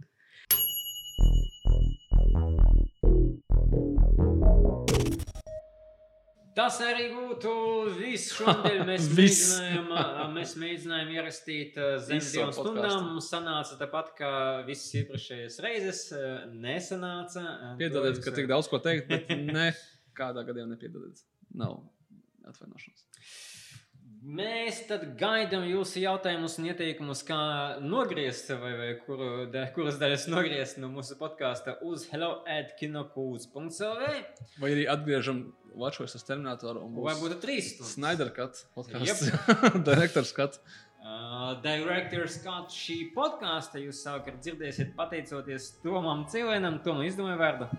Tas 6.59 6.79
arī 6.83 7.05
būtu 7.13 7.51
viss. 7.95 8.33
Šodien 8.35 8.81
mēs 8.89 9.05
mēģinājām, 9.15 10.33
mēs 10.35 10.55
mēģinājām 10.59 11.13
ierakstīt 11.15 11.77
ā, 11.79 11.91
zem 12.03 12.19
divām 12.19 12.51
stundām. 12.55 13.05
Sanāca 13.23 13.77
tāpat 13.79 14.09
kā 14.17 14.31
visas 14.67 14.89
iepriekšējās 14.99 15.59
reizes. 15.63 16.01
Nesanāca. 16.51 17.45
Piedodiet, 17.79 18.19
ka 18.25 18.35
tik 18.35 18.49
daudz 18.51 18.67
ko 18.71 18.81
teikt, 18.83 19.07
bet 19.07 19.31
ne 19.55 19.69
kādā 20.19 20.43
gadījumā 20.49 20.73
nepiedodiet. 20.73 21.23
Nav 21.55 21.79
atvainošanās. 22.49 23.07
Mēs 24.19 24.81
tad 24.89 25.05
gaidām 25.19 25.63
jūsu 25.63 26.01
jautājumus 26.03 26.57
un 26.59 26.65
ieteikumus, 26.67 27.21
kā 27.23 27.37
nogriezt 27.79 28.49
vai, 28.51 28.73
vai 28.75 28.89
kuru, 29.05 29.45
da, 29.53 29.63
kuras 29.71 29.95
daļas 30.01 30.25
nogriezt 30.27 30.79
no 30.81 30.89
mūsu 30.91 31.15
podkāsta 31.19 31.77
uz 31.87 32.03
hello 32.11 32.41
at 32.43 32.73
kinokūts.lv 32.81 34.09
Vai 34.59 34.73
arī 34.73 34.83
atgriežam 34.91 35.45
Watchers 35.71 36.17
uz 36.19 36.27
Terminatoru 36.27 36.83
un 36.83 36.99
vai 36.99 37.13
būs 37.15 37.23
būtu 37.23 37.39
trīs 37.45 37.71
stundas. 37.71 37.95
Snyder 37.95 38.33
Cut 38.35 38.59
podkāsts. 38.75 39.31
Direktors 39.89 40.35
Cut. 40.35 40.59
Uh, 40.99 41.55
Director's 41.63 42.41
Cut 42.43 42.75
šī 42.75 43.13
podkāsta 43.15 43.79
jūs 43.79 44.03
savukārt 44.03 44.43
dzirdēsiet 44.43 44.91
pateicoties 44.99 45.71
Tomam 45.85 46.27
Cilvēnam, 46.27 46.81
Tomam 46.83 47.07
izdomāja 47.07 47.39
vārdu. 47.39 47.71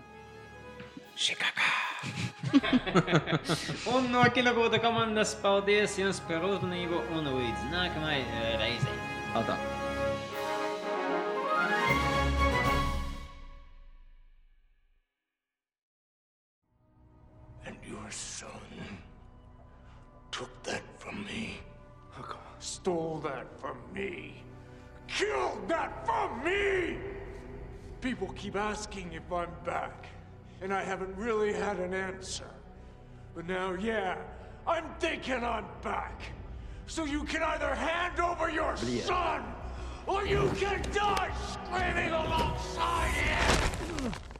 Šikakā! 1.21 1.90
un 3.93 4.09
no 4.11 4.23
kinokūta 4.35 4.81
komandas 4.83 5.35
paldies 5.43 5.97
jums 5.99 6.19
par 6.27 6.45
uzmanību 6.47 7.01
un 7.17 7.29
līdz 7.37 7.65
nākamajai 7.71 8.21
eh, 8.21 8.53
reizei. 8.61 8.97
Atā. 9.39 9.57
And 17.65 17.77
your 17.87 18.11
son 18.11 18.97
took 20.31 20.63
that 20.63 20.83
from 20.99 21.23
me. 21.25 21.59
Stole 22.61 23.19
that 23.23 23.47
from 23.59 23.77
me. 23.91 24.35
Killed 25.07 25.67
that 25.67 26.05
from 26.05 26.43
me! 26.43 26.97
People 28.01 28.27
keep 28.35 28.55
asking 28.55 29.13
if 29.13 29.31
I'm 29.31 29.49
back, 29.65 30.05
and 30.61 30.73
I 30.73 30.83
haven't 30.83 31.15
really 31.17 31.53
had 31.53 31.79
an 31.79 31.93
answer. 31.93 32.49
But 33.35 33.47
now, 33.47 33.73
yeah, 33.73 34.17
I'm 34.67 34.85
thinking 34.99 35.43
I'm 35.43 35.65
back. 35.81 36.21
So 36.87 37.05
you 37.05 37.23
can 37.23 37.41
either 37.41 37.73
hand 37.73 38.19
over 38.19 38.49
your 38.49 38.75
yeah. 38.85 39.01
son, 39.03 39.43
or 40.05 40.25
you 40.25 40.51
can 40.57 40.81
die 40.93 41.31
screaming 41.51 42.11
alongside 42.11 43.11
him! 43.11 44.30